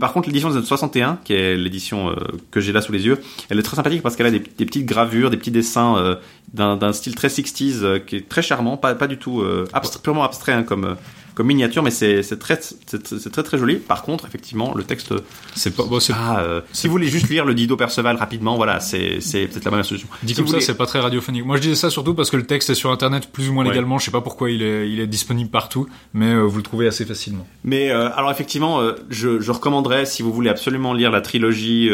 Par 0.00 0.12
contre, 0.12 0.28
l'édition 0.28 0.50
de 0.50 0.60
61, 0.60 1.18
qui 1.24 1.32
est 1.34 1.56
l'édition 1.56 2.14
que 2.50 2.60
j'ai 2.60 2.72
là 2.72 2.80
sous 2.80 2.92
les 2.92 3.06
yeux, 3.06 3.18
elle 3.50 3.58
est 3.58 3.62
très 3.62 3.76
sympathique 3.76 4.02
parce 4.02 4.16
qu'elle 4.16 4.26
a 4.26 4.30
des, 4.30 4.40
des 4.40 4.66
petites 4.66 4.86
gravures, 4.86 5.30
des 5.30 5.36
petits 5.36 5.50
dessins 5.50 6.16
d'un 6.54 6.92
style 6.92 7.14
très 7.14 7.28
60s 7.28 7.82
euh, 7.82 7.98
qui 8.18 8.24
est 8.24 8.28
très 8.28 8.42
charmant, 8.42 8.76
pas, 8.76 8.94
pas 8.94 9.06
du 9.06 9.18
tout 9.18 9.40
euh, 9.40 9.66
purement 10.02 10.24
abstrait 10.24 10.52
hein, 10.52 10.62
comme 10.62 10.84
euh, 10.84 10.94
comme 11.34 11.48
miniature, 11.48 11.82
mais 11.82 11.90
c'est 11.90 12.22
très 12.38 12.56
très 12.56 13.42
très 13.42 13.58
joli. 13.58 13.76
Par 13.76 14.04
contre, 14.04 14.24
effectivement, 14.26 14.72
le 14.74 14.84
texte 14.84 15.12
c'est 15.54 15.76
pas 15.76 15.82
bon, 15.84 15.98
ah, 16.14 16.40
euh, 16.40 16.62
si 16.72 16.86
vous 16.86 16.92
voulez 16.92 17.08
juste 17.08 17.28
lire 17.28 17.44
le 17.44 17.52
Dido 17.52 17.76
Perceval 17.76 18.16
rapidement, 18.16 18.56
voilà, 18.56 18.80
c'est 18.80 19.18
peut-être 19.18 19.66
la 19.66 19.70
meilleure 19.70 19.84
solution. 19.84 20.08
Dit 20.22 20.34
Si 20.34 20.40
comme 20.40 20.48
ça, 20.48 20.60
c'est 20.62 20.78
pas 20.78 20.86
très 20.86 20.98
radiophonique. 20.98 21.44
Moi, 21.44 21.56
je 21.56 21.60
disais 21.62 21.74
ça 21.74 21.90
surtout 21.90 22.14
parce 22.14 22.30
que 22.30 22.38
le 22.38 22.46
texte 22.46 22.70
est 22.70 22.74
sur 22.74 22.90
Internet 22.90 23.28
plus 23.30 23.50
ou 23.50 23.52
moins 23.52 23.64
Ouais. 23.64 23.70
légalement. 23.72 23.98
Je 23.98 24.06
sais 24.06 24.10
pas 24.10 24.22
pourquoi 24.22 24.50
il 24.50 24.62
est, 24.62 24.90
il 24.90 24.98
est 24.98 25.06
disponible 25.06 25.50
partout, 25.50 25.86
mais 26.14 26.32
euh, 26.32 26.40
vous 26.40 26.56
le 26.56 26.62
trouvez 26.62 26.86
assez 26.86 27.04
facilement. 27.04 27.46
Mais 27.64 27.90
euh, 27.90 28.08
alors 28.16 28.30
effectivement, 28.30 28.80
je, 29.10 29.38
je 29.38 29.50
recommanderais 29.52 30.06
si 30.06 30.22
vous 30.22 30.32
voulez 30.32 30.48
absolument 30.48 30.94
lire 30.94 31.10
la 31.10 31.20
trilogie 31.20 31.90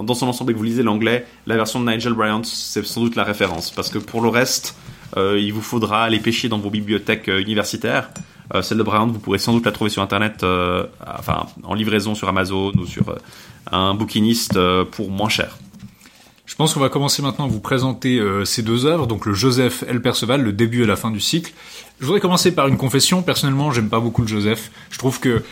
dans 0.00 0.14
son 0.14 0.28
ensemble 0.28 0.52
et 0.52 0.54
que 0.54 0.58
vous 0.58 0.64
lisez 0.64 0.82
l'anglais, 0.82 1.26
la 1.46 1.56
version 1.56 1.78
de 1.78 1.90
Nigel 1.90 2.14
Bryant, 2.14 2.42
c'est 2.42 2.86
sans 2.86 3.02
doute 3.02 3.16
la 3.16 3.24
référence 3.24 3.70
parce 3.70 3.90
que 3.90 3.98
pour 3.98 4.22
le 4.22 4.28
reste, 4.30 4.74
il 5.16 5.52
vous 5.52 5.62
faudra 5.62 6.04
aller 6.04 6.20
pêcher 6.20 6.48
dans 6.48 6.58
vos 6.58 6.70
bibliothèques 6.70 7.28
euh, 7.28 7.40
universitaires. 7.40 8.10
Euh, 8.54 8.62
celle 8.62 8.78
de 8.78 8.82
Bryant, 8.82 9.06
vous 9.06 9.18
pourrez 9.18 9.38
sans 9.38 9.52
doute 9.52 9.66
la 9.66 9.72
trouver 9.72 9.90
sur 9.90 10.02
internet, 10.02 10.42
euh, 10.42 10.86
enfin 11.06 11.46
en 11.64 11.74
livraison 11.74 12.14
sur 12.14 12.28
Amazon 12.28 12.72
ou 12.78 12.86
sur 12.86 13.08
euh, 13.10 13.16
un 13.70 13.94
bouquiniste 13.94 14.56
euh, 14.56 14.84
pour 14.84 15.10
moins 15.10 15.28
cher. 15.28 15.58
Je 16.46 16.54
pense 16.54 16.72
qu'on 16.72 16.80
va 16.80 16.88
commencer 16.88 17.20
maintenant 17.20 17.44
à 17.44 17.48
vous 17.48 17.60
présenter 17.60 18.18
euh, 18.18 18.46
ces 18.46 18.62
deux 18.62 18.86
œuvres, 18.86 19.06
donc 19.06 19.26
le 19.26 19.34
Joseph 19.34 19.84
et 19.86 19.92
le 19.92 20.00
Perceval, 20.00 20.42
le 20.42 20.52
début 20.52 20.82
et 20.82 20.86
la 20.86 20.96
fin 20.96 21.10
du 21.10 21.20
cycle. 21.20 21.52
Je 22.00 22.06
voudrais 22.06 22.20
commencer 22.20 22.54
par 22.54 22.68
une 22.68 22.78
confession. 22.78 23.22
Personnellement, 23.22 23.70
j'aime 23.70 23.90
pas 23.90 24.00
beaucoup 24.00 24.22
le 24.22 24.28
Joseph. 24.28 24.70
Je 24.90 24.96
trouve 24.96 25.20
que, 25.20 25.42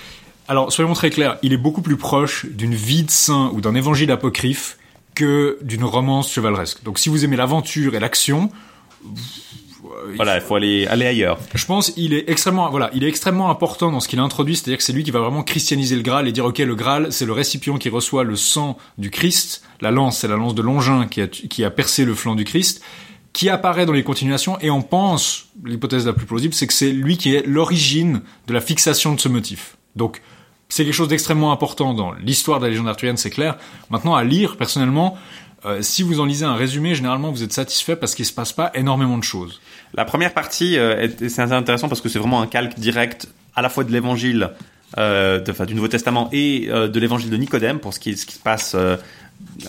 alors 0.49 0.73
soyons 0.73 0.95
très 0.95 1.11
clairs, 1.11 1.37
il 1.42 1.53
est 1.53 1.59
beaucoup 1.59 1.83
plus 1.83 1.99
proche 1.99 2.47
d'une 2.47 2.75
vie 2.75 3.03
de 3.03 3.11
saint 3.11 3.51
ou 3.53 3.61
d'un 3.61 3.75
évangile 3.75 4.11
apocryphe 4.11 4.79
que 5.14 5.59
d'une 5.61 5.85
romance 5.85 6.33
chevaleresque. 6.33 6.83
Donc 6.83 6.99
si 6.99 7.11
vous 7.11 7.27
aimez 7.27 7.37
l'aventure 7.37 7.95
et 7.95 8.01
l'action, 8.01 8.51
voilà, 10.16 10.37
il 10.37 10.42
faut 10.42 10.56
aller 10.56 10.87
aller 10.87 11.06
ailleurs. 11.06 11.38
Je 11.54 11.64
pense 11.64 11.92
il 11.96 12.12
est 12.14 12.28
extrêmement 12.28 12.70
voilà, 12.70 12.90
il 12.94 13.04
est 13.04 13.09
extrêmement 13.09 13.50
important 13.50 13.92
dans 13.92 14.00
ce 14.00 14.09
qu'il 14.09 14.18
introduit, 14.18 14.56
c'est-à-dire 14.56 14.78
que 14.78 14.85
c'est 14.85 14.92
lui 14.92 15.04
qui 15.04 15.11
va 15.11 15.20
vraiment 15.20 15.42
christianiser 15.42 15.96
le 15.96 16.02
Graal 16.02 16.26
et 16.26 16.32
dire 16.32 16.44
OK, 16.44 16.59
le 16.59 16.74
Graal, 16.74 17.12
c'est 17.12 17.26
le 17.26 17.32
récipient 17.32 17.76
qui 17.76 17.88
reçoit 17.88 18.24
le 18.24 18.37
sang 18.37 18.78
du 18.98 19.11
Christ, 19.11 19.62
la 19.80 19.90
lance, 19.90 20.18
c'est 20.18 20.28
la 20.28 20.37
lance 20.37 20.54
de 20.54 20.62
Longin 20.62 21.06
qui 21.06 21.20
a 21.20 21.26
qui 21.28 21.64
a 21.64 21.70
percé 21.70 22.04
le 22.04 22.14
flanc 22.14 22.35
du 22.35 22.44
Christ 22.44 22.82
qui 23.37 23.50
apparaît 23.50 23.85
dans 23.85 23.92
les 23.92 24.02
continuations 24.02 24.59
et 24.61 24.70
on 24.70 24.80
pense, 24.80 25.48
l'hypothèse 25.62 26.06
la 26.06 26.14
plus 26.14 26.24
plausible, 26.24 26.54
c'est 26.54 26.66
que 26.66 26.72
c'est 26.72 26.90
lui 26.90 27.18
qui 27.18 27.35
est 27.35 27.46
l'origine 27.46 28.22
de 28.46 28.54
la 28.54 28.62
fixation 28.62 29.14
de 29.14 29.20
ce 29.20 29.28
motif. 29.28 29.76
Donc, 29.94 30.22
c'est 30.70 30.85
quelque 30.85 30.94
chose 30.94 31.09
d'extrêmement 31.09 31.52
important 31.52 31.92
dans 31.92 32.12
l'histoire 32.14 32.61
de 32.61 32.64
la 32.64 32.70
légende 32.70 32.88
arthurienne, 32.88 33.18
c'est 33.18 33.28
clair. 33.28 33.59
Maintenant, 33.90 34.14
à 34.14 34.24
lire, 34.24 34.56
personnellement, 34.56 35.18
euh, 35.66 35.83
si 35.83 36.02
vous 36.02 36.20
en 36.20 36.24
lisez 36.24 36.44
un 36.44 36.55
résumé, 36.55 36.94
généralement, 36.94 37.31
vous 37.31 37.42
êtes 37.42 37.52
satisfait 37.52 37.96
parce 37.96 38.14
qu'il 38.14 38.24
se 38.24 38.33
passe 38.33 38.52
pas 38.52 38.70
énormément 38.74 39.18
de 39.18 39.24
choses. 39.24 39.61
La 39.94 40.05
première 40.05 40.33
partie, 40.33 40.79
euh, 40.79 41.09
c'est 41.29 41.40
intéressant 41.40 41.88
parce 41.88 42.00
que 42.00 42.09
c'est 42.09 42.18
vraiment 42.18 42.40
un 42.40 42.46
calque 42.46 42.79
direct 42.79 43.29
à 43.55 43.62
la 43.62 43.68
fois 43.68 43.83
de 43.85 43.90
l'évangile, 43.90 44.50
euh, 44.98 45.40
du 45.40 45.74
Nouveau 45.74 45.88
Testament 45.88 46.29
et 46.33 46.68
de 46.68 47.00
l'évangile 47.00 47.31
de 47.31 47.37
Nicodème 47.37 47.81
pour 47.81 47.92
ce 47.92 48.00
qui, 48.00 48.16
se 48.16 48.38
passe 48.38 48.76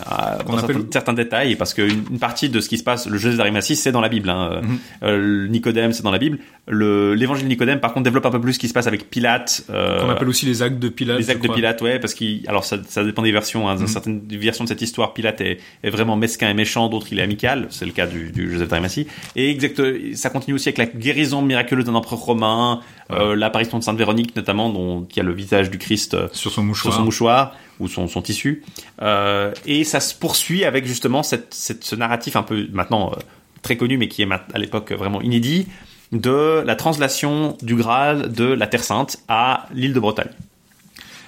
à- 0.06 0.38
dans 0.46 0.56
appelle- 0.58 0.76
certains, 0.76 0.92
certains 0.92 1.12
détails 1.14 1.56
parce 1.56 1.72
qu'une 1.74 2.04
une 2.10 2.18
partie 2.18 2.48
de 2.48 2.60
ce 2.60 2.68
qui 2.68 2.78
se 2.78 2.84
passe, 2.84 3.06
le 3.08 3.16
Joseph 3.18 3.38
d'Arimathie, 3.38 3.74
c'est 3.76 3.90
dans 3.92 4.00
la 4.00 4.08
Bible. 4.08 4.28
Hein. 4.30 4.60
Mhm. 4.62 4.78
Euh, 5.02 5.48
Nicodème, 5.48 5.92
c'est 5.92 6.02
dans 6.02 6.10
la 6.10 6.18
Bible. 6.18 6.38
Le- 6.66 7.14
L'évangile 7.14 7.44
de 7.44 7.48
Nicodème, 7.48 7.80
par 7.80 7.92
contre, 7.94 8.04
développe 8.04 8.26
un 8.26 8.30
peu 8.30 8.40
plus 8.40 8.52
ce 8.54 8.58
qui 8.58 8.68
se 8.68 8.74
passe 8.74 8.86
avec 8.86 9.08
Pilate. 9.10 9.64
euh, 9.70 10.02
On 10.04 10.10
appelle 10.10 10.28
aussi 10.28 10.44
les 10.46 10.62
actes 10.62 10.78
de 10.78 10.88
Pilate. 10.88 11.18
les 11.18 11.30
actes 11.30 11.42
de. 11.42 11.48
Pilate, 11.52 11.80
ouais, 11.82 11.98
parce 11.98 12.14
qu'il, 12.14 12.46
alors 12.48 12.64
ça, 12.64 12.76
ça 12.86 13.02
dépend 13.02 13.22
des 13.22 13.32
versions. 13.32 13.68
Hein, 13.68 13.74
Dans 13.76 13.80
Mhm. 13.82 13.86
certaines 13.88 14.20
versions 14.28 14.64
de 14.64 14.68
cette 14.68 14.82
histoire, 14.82 15.14
Pilate 15.14 15.40
est, 15.40 15.58
est 15.82 15.90
vraiment 15.90 16.16
mesquin 16.16 16.50
et 16.50 16.54
méchant, 16.54 16.88
d'autres 16.88 17.06
il 17.10 17.18
est 17.18 17.22
amical. 17.22 17.66
C'est 17.70 17.86
le 17.86 17.92
cas 17.92 18.06
du, 18.06 18.30
du 18.30 18.50
Joseph 18.52 18.68
d'Arimathie. 18.68 19.06
Et 19.36 19.50
exact, 19.50 19.80
ça 20.14 20.28
continue 20.30 20.54
aussi 20.54 20.68
avec 20.68 20.78
la 20.78 20.86
guérison 20.86 21.40
miraculeuse 21.42 21.86
d'un 21.86 21.94
empereur 21.94 22.18
romain, 22.20 22.80
euh, 23.10 23.34
l'apparition 23.34 23.78
de 23.78 23.84
Sainte 23.84 23.96
Véronique 23.98 24.36
notamment, 24.36 24.68
dont 24.70 25.02
qui 25.02 25.18
a 25.20 25.22
le 25.22 25.32
visage 25.32 25.70
du 25.70 25.78
Christ 25.78 26.12
euh, 26.14 26.28
sur 26.32 26.50
son 26.50 26.62
mouchoir, 26.62 26.92
sur 26.92 27.00
son 27.00 27.04
mouchoir 27.06 27.54
ou 27.80 27.88
son, 27.88 28.08
son 28.08 28.22
tissu. 28.22 28.62
Euh, 29.02 29.52
et 29.66 29.84
ça 29.84 30.00
se 30.00 30.14
poursuit 30.14 30.64
avec 30.64 30.86
justement 30.86 31.22
cette, 31.22 31.54
cette- 31.54 31.84
ce 31.84 31.94
narratif 31.96 32.36
un 32.36 32.42
peu 32.42 32.66
maintenant 32.72 33.12
euh, 33.12 33.16
très 33.62 33.76
connu, 33.76 33.96
mais 33.98 34.08
qui 34.08 34.22
est 34.22 34.28
à 34.30 34.58
l'époque 34.58 34.92
vraiment 34.92 35.20
inédit, 35.20 35.66
de 36.12 36.62
la 36.64 36.74
translation 36.76 37.56
du 37.62 37.74
Graal 37.74 38.32
de 38.32 38.44
la 38.44 38.66
Terre 38.66 38.84
Sainte 38.84 39.18
à 39.28 39.66
l'île 39.74 39.92
de 39.92 40.00
Bretagne. 40.00 40.30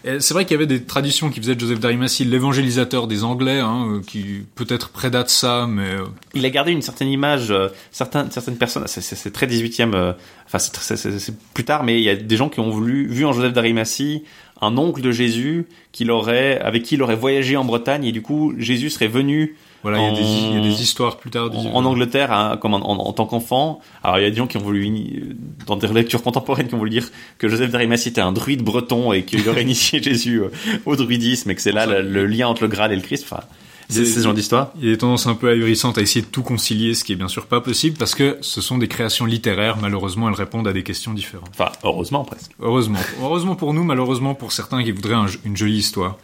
Et 0.02 0.18
C'est 0.20 0.32
vrai 0.32 0.46
qu'il 0.46 0.52
y 0.52 0.56
avait 0.56 0.66
des 0.66 0.82
traditions 0.82 1.28
qui 1.28 1.40
faisaient 1.40 1.54
de 1.54 1.60
Joseph 1.60 1.78
d'Arimathie 1.78 2.24
l'évangélisateur 2.24 3.06
des 3.06 3.22
Anglais, 3.22 3.60
hein, 3.60 3.86
euh, 3.86 4.00
qui 4.00 4.46
peut-être 4.54 4.88
prédate 4.88 5.28
ça, 5.28 5.66
mais 5.68 5.90
il 6.32 6.46
a 6.46 6.50
gardé 6.50 6.72
une 6.72 6.80
certaine 6.80 7.08
image, 7.08 7.50
euh, 7.50 7.68
certaines, 7.90 8.30
certaines 8.30 8.56
personnes, 8.56 8.84
c'est- 8.86 9.30
très 9.30 9.46
18e, 9.46 9.92
euh, 9.94 10.12
enfin 10.46 10.58
c'est 10.58 11.34
plus 11.52 11.64
tard, 11.66 11.84
mais 11.84 11.98
il 12.00 12.04
y 12.04 12.08
a 12.08 12.16
des 12.16 12.36
gens 12.38 12.48
qui 12.48 12.60
ont 12.60 12.70
voulu, 12.70 13.06
vu 13.08 13.26
en 13.26 13.34
Joseph 13.34 13.52
d'Arimathie 13.52 14.22
un 14.62 14.76
oncle 14.76 15.00
de 15.02 15.10
Jésus 15.12 15.66
qu'il 15.92 16.10
aurait, 16.10 16.58
avec 16.60 16.82
qui 16.82 16.94
il 16.96 17.02
aurait 17.02 17.16
voyagé 17.16 17.56
en 17.56 17.64
Bretagne 17.64 18.04
et 18.04 18.12
du 18.12 18.22
coup 18.22 18.52
Jésus 18.58 18.90
serait 18.90 19.08
venu 19.08 19.56
voilà, 19.82 19.98
il 19.98 20.04
y, 20.04 20.06
a 20.08 20.10
des- 20.12 20.20
il 20.20 20.52
y 20.52 20.56
a 20.56 20.60
en- 20.60 20.62
des 20.62 20.82
histoires 20.82 21.16
plus 21.16 21.30
tard. 21.30 21.50
en, 21.56 21.74
en 21.74 21.84
Angleterre 21.86 22.30
hein, 22.32 22.58
comme 22.60 22.74
en, 22.74 22.78
en- 22.90 22.98
en 23.08 23.12
tant 23.14 23.24
qu'enfant. 23.24 23.80
Alors 24.04 24.18
il 24.18 24.22
y 24.24 24.26
a 24.26 24.30
des 24.30 24.36
gens 24.36 24.46
qui 24.46 24.58
ont 24.58 24.62
voulu, 24.62 25.36
dans 25.66 25.76
des 25.76 25.88
lectures 25.88 26.22
contemporaines, 26.22 26.68
qui 26.68 26.74
ont 26.74 26.78
voulu 26.78 26.90
dire 26.90 27.08
que 27.38 27.48
Joseph 27.48 27.70
d'Arimathie 27.70 28.10
était 28.10 28.20
un 28.20 28.32
druide 28.32 28.62
breton 28.62 29.12
et 29.14 29.22
qu'il 29.24 29.48
aurait 29.48 29.62
initié 29.70 30.02
Jésus 30.02 30.42
euh, 30.42 30.48
au 30.84 30.96
druidisme 30.96 31.50
et 31.50 31.54
que 31.54 31.62
c'est 31.62 31.72
là 31.72 31.86
le, 31.86 32.02
le 32.02 32.26
lien 32.26 32.48
entre 32.48 32.62
le 32.62 32.68
Graal 32.68 32.92
et 32.92 32.96
le 32.96 33.02
Christ. 33.02 33.24
Enfin, 33.30 33.42
c'est 33.90 34.04
ce 34.04 34.20
genre 34.20 34.34
d'histoire. 34.34 34.72
Il 34.78 34.84
y 34.86 34.88
a 34.88 34.92
des 34.92 34.98
tendances 34.98 35.26
un 35.26 35.34
peu 35.34 35.48
ahurissantes 35.48 35.98
à 35.98 36.00
essayer 36.00 36.22
de 36.22 36.30
tout 36.30 36.42
concilier, 36.42 36.94
ce 36.94 37.04
qui 37.04 37.12
est 37.12 37.16
bien 37.16 37.28
sûr 37.28 37.46
pas 37.46 37.60
possible 37.60 37.96
parce 37.98 38.14
que 38.14 38.38
ce 38.40 38.60
sont 38.60 38.78
des 38.78 38.88
créations 38.88 39.26
littéraires. 39.26 39.76
Malheureusement, 39.80 40.28
elles 40.28 40.34
répondent 40.34 40.68
à 40.68 40.72
des 40.72 40.82
questions 40.82 41.12
différentes. 41.12 41.50
Enfin, 41.58 41.72
heureusement 41.84 42.24
presque. 42.24 42.50
Heureusement, 42.60 42.98
heureusement 43.22 43.54
pour 43.56 43.74
nous, 43.74 43.84
malheureusement 43.84 44.34
pour 44.34 44.52
certains 44.52 44.82
qui 44.82 44.92
voudraient 44.92 45.14
un- 45.14 45.26
une 45.44 45.56
jolie 45.56 45.78
histoire. 45.78 46.16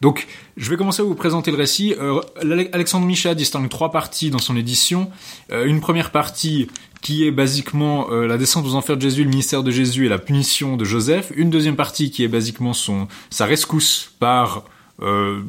Donc, 0.00 0.28
je 0.56 0.70
vais 0.70 0.76
commencer 0.76 1.02
à 1.02 1.04
vous 1.04 1.16
présenter 1.16 1.50
le 1.50 1.56
récit. 1.56 1.92
Euh, 1.98 2.20
Alexandre 2.72 3.04
Micha 3.04 3.34
distingue 3.34 3.68
trois 3.68 3.90
parties 3.90 4.30
dans 4.30 4.38
son 4.38 4.56
édition. 4.56 5.10
Euh, 5.50 5.64
une 5.66 5.80
première 5.80 6.12
partie 6.12 6.68
qui 7.02 7.26
est 7.26 7.32
basiquement 7.32 8.06
euh, 8.12 8.26
la 8.28 8.38
descente 8.38 8.64
aux 8.64 8.74
enfers 8.76 8.96
de 8.96 9.02
Jésus, 9.02 9.24
le 9.24 9.30
ministère 9.30 9.64
de 9.64 9.72
Jésus 9.72 10.06
et 10.06 10.08
la 10.08 10.18
punition 10.18 10.76
de 10.76 10.84
Joseph. 10.84 11.32
Une 11.34 11.50
deuxième 11.50 11.74
partie 11.74 12.12
qui 12.12 12.22
est 12.22 12.28
basiquement 12.28 12.74
son 12.74 13.08
sa 13.30 13.44
rescousse 13.44 14.12
par 14.20 14.62
euh, 15.00 15.42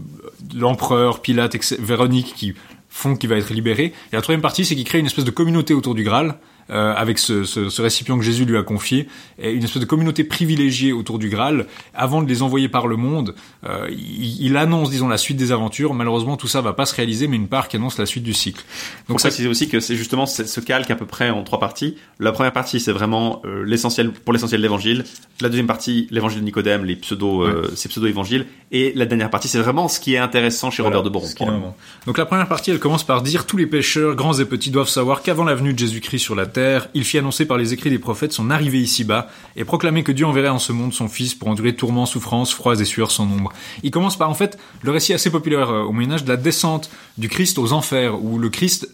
l'empereur, 0.54 1.22
Pilate, 1.22 1.56
Véronique 1.80 2.34
qui 2.36 2.54
font 2.90 3.16
qu'il 3.16 3.30
va 3.30 3.38
être 3.38 3.54
libéré. 3.54 3.94
Et 4.12 4.16
la 4.16 4.22
troisième 4.22 4.42
partie, 4.42 4.66
c'est 4.66 4.76
qu'il 4.76 4.84
crée 4.84 5.00
une 5.00 5.06
espèce 5.06 5.26
de 5.26 5.32
communauté 5.32 5.74
autour 5.74 5.96
du 5.96 6.04
Graal. 6.04 6.40
Euh, 6.72 6.94
avec 6.96 7.20
ce, 7.20 7.44
ce, 7.44 7.70
ce 7.70 7.82
récipient 7.82 8.18
que 8.18 8.24
Jésus 8.24 8.46
lui 8.46 8.58
a 8.58 8.64
confié, 8.64 9.08
et 9.38 9.52
une 9.52 9.64
espèce 9.64 9.82
de 9.82 9.88
communauté 9.88 10.24
privilégiée 10.24 10.94
autour 10.94 11.20
du 11.20 11.30
Graal, 11.30 11.66
avant 11.94 12.22
de 12.22 12.28
les 12.28 12.42
envoyer 12.42 12.70
par 12.70 12.88
le 12.88 12.96
monde, 12.96 13.36
euh, 13.68 13.88
il, 13.90 14.42
il 14.42 14.58
annonce, 14.58 14.90
disons, 14.90 15.08
la 15.08 15.18
suite 15.18 15.38
des 15.38 15.52
aventures. 15.52 15.94
Malheureusement, 15.94 16.38
tout 16.38 16.48
ça 16.48 16.62
va 16.62 16.74
pas 16.74 16.86
se 16.86 16.96
réaliser, 16.96 17.28
mais 17.28 17.36
une 17.36 17.48
part 17.48 17.68
qui 17.68 17.78
annonce 17.78 17.98
la 17.98 18.06
suite 18.06 18.24
du 18.24 18.34
cycle. 18.34 18.64
Donc 19.08 19.22
ça, 19.22 19.32
c'est 19.32 19.48
aussi 19.48 19.70
que 19.70 19.80
c'est 19.80 19.96
justement 19.96 20.26
ce 20.26 20.60
calque 20.60 20.92
à 20.92 20.96
peu 20.96 21.06
près 21.06 21.30
en 21.30 21.44
trois 21.44 21.60
parties. 21.60 21.96
La 22.20 22.32
première 22.32 22.54
partie, 22.54 22.80
c'est 22.80 22.92
vraiment 22.92 23.42
euh, 23.46 23.64
l'essentiel 23.66 24.12
pour 24.12 24.34
l'essentiel 24.34 24.60
de 24.60 24.64
l'évangile. 24.64 25.06
La 25.42 25.50
deuxième 25.50 25.68
partie, 25.68 26.08
l'évangile 26.12 26.40
de 26.42 26.46
Nicodème, 26.46 26.86
les 26.86 26.96
pseudo, 26.96 27.44
euh, 27.44 27.72
ces 27.76 27.90
pseudo 27.90 28.08
évangiles. 28.08 28.46
Et 28.72 28.94
la 28.96 29.06
dernière 29.06 29.30
partie, 29.30 29.48
c'est 29.48 29.60
vraiment 29.60 29.88
ce 29.88 30.00
qui 30.00 30.14
est 30.14 30.18
intéressant 30.18 30.70
chez 30.72 30.84
Voilà, 30.84 30.98
Robert 30.98 31.10
de 31.10 31.14
Boron. 31.14 31.74
Donc 32.06 32.18
la 32.18 32.26
première 32.26 32.48
partie, 32.48 32.72
elle 32.72 32.80
commence 32.80 33.04
par 33.04 33.22
dire 33.22 33.46
tous 33.46 33.58
les 33.58 33.66
pécheurs, 33.66 34.16
grands 34.16 34.38
et 34.40 34.46
petits, 34.46 34.72
doivent 34.72 34.90
savoir 34.90 35.22
qu'avant 35.22 35.44
la 35.44 35.56
venue 35.56 35.74
de 35.74 35.80
Jésus-Christ 35.80 36.20
sur 36.20 36.36
la 36.36 36.46
terre, 36.46 36.59
il 36.94 37.04
fit 37.04 37.18
annoncer 37.18 37.46
par 37.46 37.58
les 37.58 37.74
écrits 37.74 37.90
des 37.90 38.00
prophètes 38.00 38.34
son 38.34 38.50
arrivée 38.50 38.80
ici-bas 38.80 39.30
et 39.56 39.64
proclamer 39.64 40.04
que 40.04 40.12
Dieu 40.12 40.26
enverrait 40.26 40.50
en 40.50 40.60
ce 40.60 40.72
monde 40.72 40.94
son 40.94 41.08
Fils 41.08 41.36
pour 41.36 41.48
endurer 41.48 41.76
tourments, 41.76 42.06
souffrances, 42.06 42.54
froids 42.54 42.80
et 42.80 42.86
sueurs 42.86 43.12
sans 43.12 43.26
nombre. 43.26 43.52
Il 43.84 43.92
commence 43.92 44.18
par 44.18 44.30
en 44.30 44.34
fait 44.34 44.58
le 44.82 44.92
récit 44.92 45.14
assez 45.14 45.30
populaire 45.30 45.70
euh, 45.70 45.84
au 45.84 45.92
Moyen 45.92 46.12
Âge 46.12 46.24
de 46.24 46.30
la 46.30 46.38
descente 46.38 46.90
du 47.18 47.30
Christ 47.30 47.58
aux 47.58 47.74
enfers, 47.74 48.24
où 48.24 48.38
le 48.38 48.50
Christ 48.50 48.90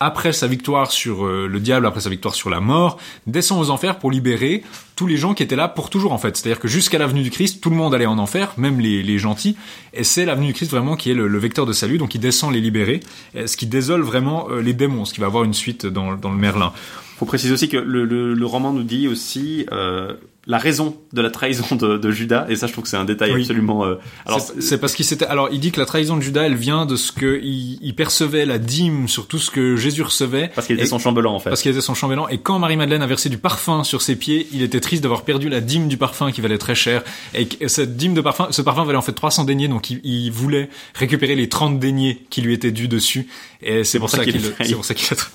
après 0.00 0.32
sa 0.32 0.46
victoire 0.46 0.90
sur 0.90 1.26
euh, 1.26 1.46
le 1.46 1.60
diable, 1.60 1.86
après 1.86 2.00
sa 2.00 2.08
victoire 2.08 2.34
sur 2.34 2.48
la 2.48 2.60
mort, 2.60 2.98
descend 3.26 3.60
aux 3.60 3.70
enfers 3.70 3.98
pour 3.98 4.10
libérer 4.10 4.64
tous 4.96 5.06
les 5.06 5.18
gens 5.18 5.34
qui 5.34 5.42
étaient 5.42 5.56
là 5.56 5.68
pour 5.68 5.90
toujours 5.90 6.12
en 6.12 6.18
fait. 6.18 6.36
C'est-à-dire 6.36 6.58
que 6.58 6.68
jusqu'à 6.68 6.98
l'avenue 6.98 7.22
du 7.22 7.30
Christ, 7.30 7.60
tout 7.60 7.70
le 7.70 7.76
monde 7.76 7.94
allait 7.94 8.06
en 8.06 8.18
enfer, 8.18 8.54
même 8.56 8.80
les, 8.80 9.02
les 9.02 9.18
gentils, 9.18 9.56
et 9.92 10.02
c'est 10.02 10.24
l'avenue 10.24 10.48
du 10.48 10.54
Christ 10.54 10.70
vraiment 10.70 10.96
qui 10.96 11.10
est 11.10 11.14
le, 11.14 11.28
le 11.28 11.38
vecteur 11.38 11.66
de 11.66 11.72
salut, 11.72 11.98
donc 11.98 12.14
il 12.14 12.20
descend 12.20 12.52
les 12.52 12.60
libérer, 12.60 13.00
et 13.34 13.46
ce 13.46 13.56
qui 13.56 13.66
désole 13.66 14.00
vraiment 14.00 14.48
euh, 14.50 14.60
les 14.62 14.72
démons, 14.72 15.04
ce 15.04 15.12
qui 15.12 15.20
va 15.20 15.26
avoir 15.26 15.44
une 15.44 15.54
suite 15.54 15.86
dans, 15.86 16.14
dans 16.14 16.30
le 16.30 16.38
Merlin. 16.38 16.72
faut 17.18 17.26
préciser 17.26 17.52
aussi 17.52 17.68
que 17.68 17.76
le, 17.76 18.04
le, 18.06 18.32
le 18.32 18.46
roman 18.46 18.72
nous 18.72 18.82
dit 18.82 19.06
aussi 19.06 19.66
euh, 19.72 20.14
la 20.46 20.58
raison 20.58 20.96
de 21.12 21.20
la 21.20 21.30
trahison 21.30 21.76
de, 21.76 21.96
de 21.98 22.10
Judas, 22.10 22.46
et 22.48 22.56
ça 22.56 22.66
je 22.66 22.72
trouve 22.72 22.84
que 22.84 22.90
c'est 22.90 22.96
un 22.96 23.04
détail 23.04 23.32
Oui. 23.32 23.42
absolument... 23.42 23.84
euh, 23.84 23.96
alors, 24.26 24.40
C'est- 24.40 24.78
parce 24.78 24.94
qu'il 24.94 25.04
s'était. 25.04 25.26
Alors, 25.26 25.48
il 25.52 25.60
dit 25.60 25.70
que 25.70 25.78
la 25.78 25.86
trahison 25.86 26.16
de 26.16 26.22
Judas, 26.22 26.42
elle 26.44 26.54
vient 26.56 26.86
de 26.86 26.96
ce 26.96 27.12
que 27.12 27.38
il, 27.42 27.78
il 27.82 27.94
percevait 27.94 28.46
la 28.46 28.58
dîme 28.58 29.06
sur 29.08 29.26
tout 29.26 29.38
ce 29.38 29.50
que 29.50 29.76
Jésus 29.76 30.02
recevait. 30.02 30.50
parce 30.54 30.66
qu'il 30.66 30.76
était 30.76 30.86
Et- 30.86 30.88
son 30.88 30.98
chambellan 30.98 31.34
en 31.34 31.38
fait. 31.40 31.50
Parce 31.50 31.60
qu'il 31.62 31.70
était 31.70 31.80
son 31.80 31.94
chambellan. 31.94 32.26
Et 32.28 32.38
quand 32.38 32.58
Marie-Madeleine 32.58 33.02
a 33.02 33.06
versé 33.06 33.28
du 33.28 33.38
parfum 33.38 33.84
sur 33.84 34.00
ses 34.02 34.16
pieds, 34.16 34.48
il 34.52 34.62
était 34.62 34.80
triste 34.80 35.02
d'avoir 35.02 35.22
perdu 35.22 35.48
la 35.48 35.60
dîme 35.60 35.88
du 35.88 35.96
parfum 35.98 36.32
qui 36.32 36.40
valait 36.40 36.58
très 36.58 36.74
cher. 36.74 37.02
Et 37.34 37.46
que 37.46 37.68
cette 37.68 37.96
dîme 37.96 38.14
de 38.14 38.20
parfum, 38.22 38.48
ce 38.50 38.62
parfum 38.62 38.84
valait 38.84 38.98
en 38.98 39.02
fait 39.02 39.12
300 39.12 39.44
deniers, 39.44 39.68
donc 39.68 39.90
il, 39.90 40.00
il 40.04 40.30
voulait 40.32 40.70
récupérer 40.94 41.34
les 41.36 41.48
30 41.48 41.78
deniers 41.78 42.24
qui 42.30 42.40
lui 42.40 42.54
étaient 42.54 42.72
dus 42.72 42.88
dessus. 42.88 43.28
Et 43.62 43.84
c'est 43.84 43.98
pour, 43.98 44.08
ça 44.10 44.24
qu'il, 44.24 44.40
c'est 44.40 44.74
pour 44.74 44.84
ça 44.84 44.94
qu'il 44.94 45.06
a 45.12 45.16
trahi. 45.16 45.30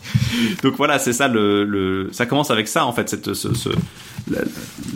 Donc 0.64 0.76
voilà, 0.78 0.98
c'est 1.00 1.14
ça 1.14 1.28
le, 1.28 1.64
le, 1.64 2.10
ça 2.12 2.26
commence 2.26 2.50
avec 2.52 2.68
ça 2.68 2.86
en 2.86 2.92
fait, 2.94 3.08
cette, 3.10 3.34
ce, 3.34 3.54
ce, 3.54 3.70
la, 4.32 4.40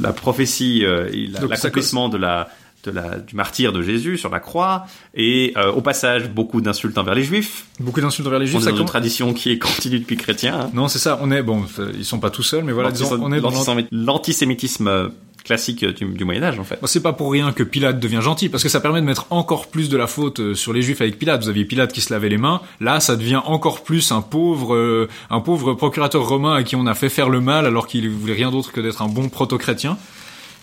la 0.02 0.14
prophétie, 0.14 0.84
euh, 0.86 1.10
la- 1.32 1.42
l'accomplissement 1.48 2.10
de 2.10 2.18
la, 2.18 2.50
de 2.86 2.92
la, 2.92 3.20
du 3.20 3.36
martyr 3.36 3.72
de 3.74 3.82
Jésus 3.84 4.18
sur 4.18 4.30
la 4.32 4.40
croix, 4.40 4.86
et 5.14 5.54
euh, 5.58 5.72
au 5.72 5.82
passage 5.82 6.30
beaucoup 6.30 6.62
d'insultes 6.62 6.98
envers 6.98 7.14
les 7.14 7.24
Juifs. 7.24 7.66
Beaucoup 7.80 8.02
d'insultes 8.02 8.28
envers 8.28 8.40
les 8.40 8.48
On 8.48 8.52
juifs. 8.60 8.64
ça 8.64 8.72
dans 8.72 8.78
une 8.78 8.86
tradition 8.86 9.34
qui 9.34 9.52
est 9.52 9.60
continue 9.60 10.00
depuis 10.00 10.18
chrétien. 10.18 10.60
hein. 10.62 10.72
Non, 10.74 10.88
c'est 10.88 10.98
ça. 11.00 11.20
On 11.22 11.30
est 11.30 11.44
bon. 11.44 11.66
Ils 11.98 12.06
sont 12.06 12.20
pas 12.20 12.30
tout 12.32 12.42
seuls, 12.44 12.64
mais 12.64 12.72
voilà. 12.72 12.90
Disons, 12.92 13.20
on 13.22 13.32
est 13.34 13.42
dans 13.42 13.52
l'an- 13.52 13.64
L'antisémi- 13.66 13.88
l'antisémitisme 13.92 14.88
euh, 14.88 15.10
classique 15.50 15.84
du, 15.84 16.06
du 16.06 16.26
Moyen 16.26 16.44
Âge 16.44 16.60
en 16.60 16.64
fait. 16.64 16.80
C'est 16.86 17.02
pas 17.02 17.12
pour 17.12 17.32
rien 17.32 17.52
que 17.54 17.64
Pilate 17.64 18.00
devient 18.00 18.20
gentil, 18.22 18.50
parce 18.50 18.62
que 18.62 18.70
ça 18.70 18.82
permet 18.82 19.02
de 19.02 19.06
mettre 19.08 19.26
encore 19.32 19.66
plus 19.66 19.90
de 19.90 19.98
la 19.98 20.06
faute 20.06 20.40
euh, 20.40 20.54
sur 20.54 20.74
les 20.74 20.84
Juifs 20.84 21.02
avec 21.02 21.18
Pilate. 21.18 21.42
Vous 21.42 21.50
aviez 21.50 21.66
Pilate 21.66 21.92
qui 21.92 22.02
se 22.02 22.14
lavait 22.14 22.30
les 22.30 22.38
mains, 22.38 22.62
là, 22.80 23.00
ça 23.00 23.16
devient 23.16 23.42
encore 23.44 23.82
plus 23.82 24.12
un 24.12 24.22
pauvre, 24.22 24.76
euh, 24.76 25.10
un 25.32 25.40
pauvre 25.40 25.74
procurateur 25.74 26.28
romain 26.28 26.54
à 26.54 26.62
qui 26.62 26.76
on 26.76 26.86
a 26.86 26.94
fait 26.94 27.10
faire 27.10 27.30
le 27.30 27.42
mal 27.42 27.66
alors 27.66 27.88
qu'il 27.88 28.08
voulait 28.12 28.36
rien 28.36 28.52
d'autre 28.52 28.72
que 28.72 28.80
d'être 28.80 29.02
un 29.02 29.08
bon 29.08 29.28
proto-chrétien. 29.30 29.98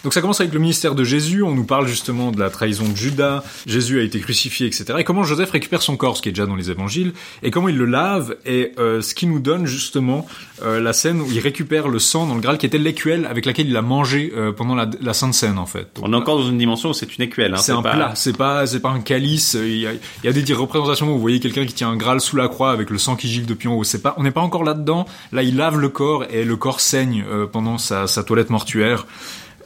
Donc 0.06 0.14
ça 0.14 0.20
commence 0.20 0.40
avec 0.40 0.52
le 0.54 0.60
ministère 0.60 0.94
de 0.94 1.02
Jésus, 1.02 1.42
on 1.42 1.50
nous 1.50 1.64
parle 1.64 1.88
justement 1.88 2.30
de 2.30 2.38
la 2.38 2.48
trahison 2.48 2.88
de 2.88 2.96
Judas, 2.96 3.42
Jésus 3.66 3.98
a 3.98 4.04
été 4.04 4.20
crucifié, 4.20 4.68
etc. 4.68 4.84
Et 4.98 5.02
comment 5.02 5.24
Joseph 5.24 5.50
récupère 5.50 5.82
son 5.82 5.96
corps, 5.96 6.16
ce 6.16 6.22
qui 6.22 6.28
est 6.28 6.32
déjà 6.32 6.46
dans 6.46 6.54
les 6.54 6.70
évangiles, 6.70 7.12
et 7.42 7.50
comment 7.50 7.68
il 7.68 7.76
le 7.76 7.86
lave, 7.86 8.36
et 8.46 8.70
euh, 8.78 9.00
ce 9.00 9.16
qui 9.16 9.26
nous 9.26 9.40
donne 9.40 9.66
justement 9.66 10.24
euh, 10.62 10.78
la 10.78 10.92
scène 10.92 11.20
où 11.20 11.26
il 11.32 11.40
récupère 11.40 11.88
le 11.88 11.98
sang 11.98 12.28
dans 12.28 12.36
le 12.36 12.40
Graal, 12.40 12.56
qui 12.56 12.66
était 12.66 12.78
l'écuelle 12.78 13.26
avec 13.26 13.46
laquelle 13.46 13.68
il 13.68 13.76
a 13.76 13.82
mangé 13.82 14.32
euh, 14.36 14.52
pendant 14.52 14.76
la, 14.76 14.88
la 15.00 15.12
Sainte 15.12 15.34
Seine 15.34 15.58
en 15.58 15.66
fait. 15.66 15.88
On 16.00 16.12
est 16.12 16.16
encore 16.16 16.38
dans 16.38 16.48
une 16.48 16.58
dimension 16.58 16.90
où 16.90 16.94
c'est 16.94 17.16
une 17.16 17.24
écuelle. 17.24 17.54
Hein, 17.54 17.56
c'est 17.56 17.72
un 17.72 17.82
pas... 17.82 17.94
plat, 17.94 18.12
c'est 18.14 18.36
pas 18.36 18.64
c'est 18.68 18.78
pas 18.78 18.90
un 18.90 19.00
calice. 19.00 19.54
Il 19.60 19.78
y 19.78 19.88
a, 19.88 19.92
il 19.92 20.00
y 20.22 20.28
a 20.28 20.32
des 20.32 20.54
représentations 20.54 21.08
où 21.08 21.14
vous 21.14 21.20
voyez 21.20 21.40
quelqu'un 21.40 21.66
qui 21.66 21.74
tient 21.74 21.90
un 21.90 21.96
Graal 21.96 22.20
sous 22.20 22.36
la 22.36 22.46
croix 22.46 22.70
avec 22.70 22.90
le 22.90 22.98
sang 22.98 23.16
qui 23.16 23.26
gile 23.26 23.46
depuis 23.46 23.66
en 23.66 23.74
haut. 23.74 23.82
C'est 23.82 24.02
pas, 24.02 24.14
on 24.18 24.22
n'est 24.22 24.30
pas 24.30 24.40
encore 24.40 24.62
là-dedans. 24.62 25.04
Là, 25.32 25.42
il 25.42 25.56
lave 25.56 25.80
le 25.80 25.88
corps 25.88 26.26
et 26.30 26.44
le 26.44 26.54
corps 26.54 26.78
saigne 26.78 27.24
euh, 27.28 27.48
pendant 27.48 27.76
sa, 27.76 28.06
sa 28.06 28.22
toilette 28.22 28.50
mortuaire. 28.50 29.04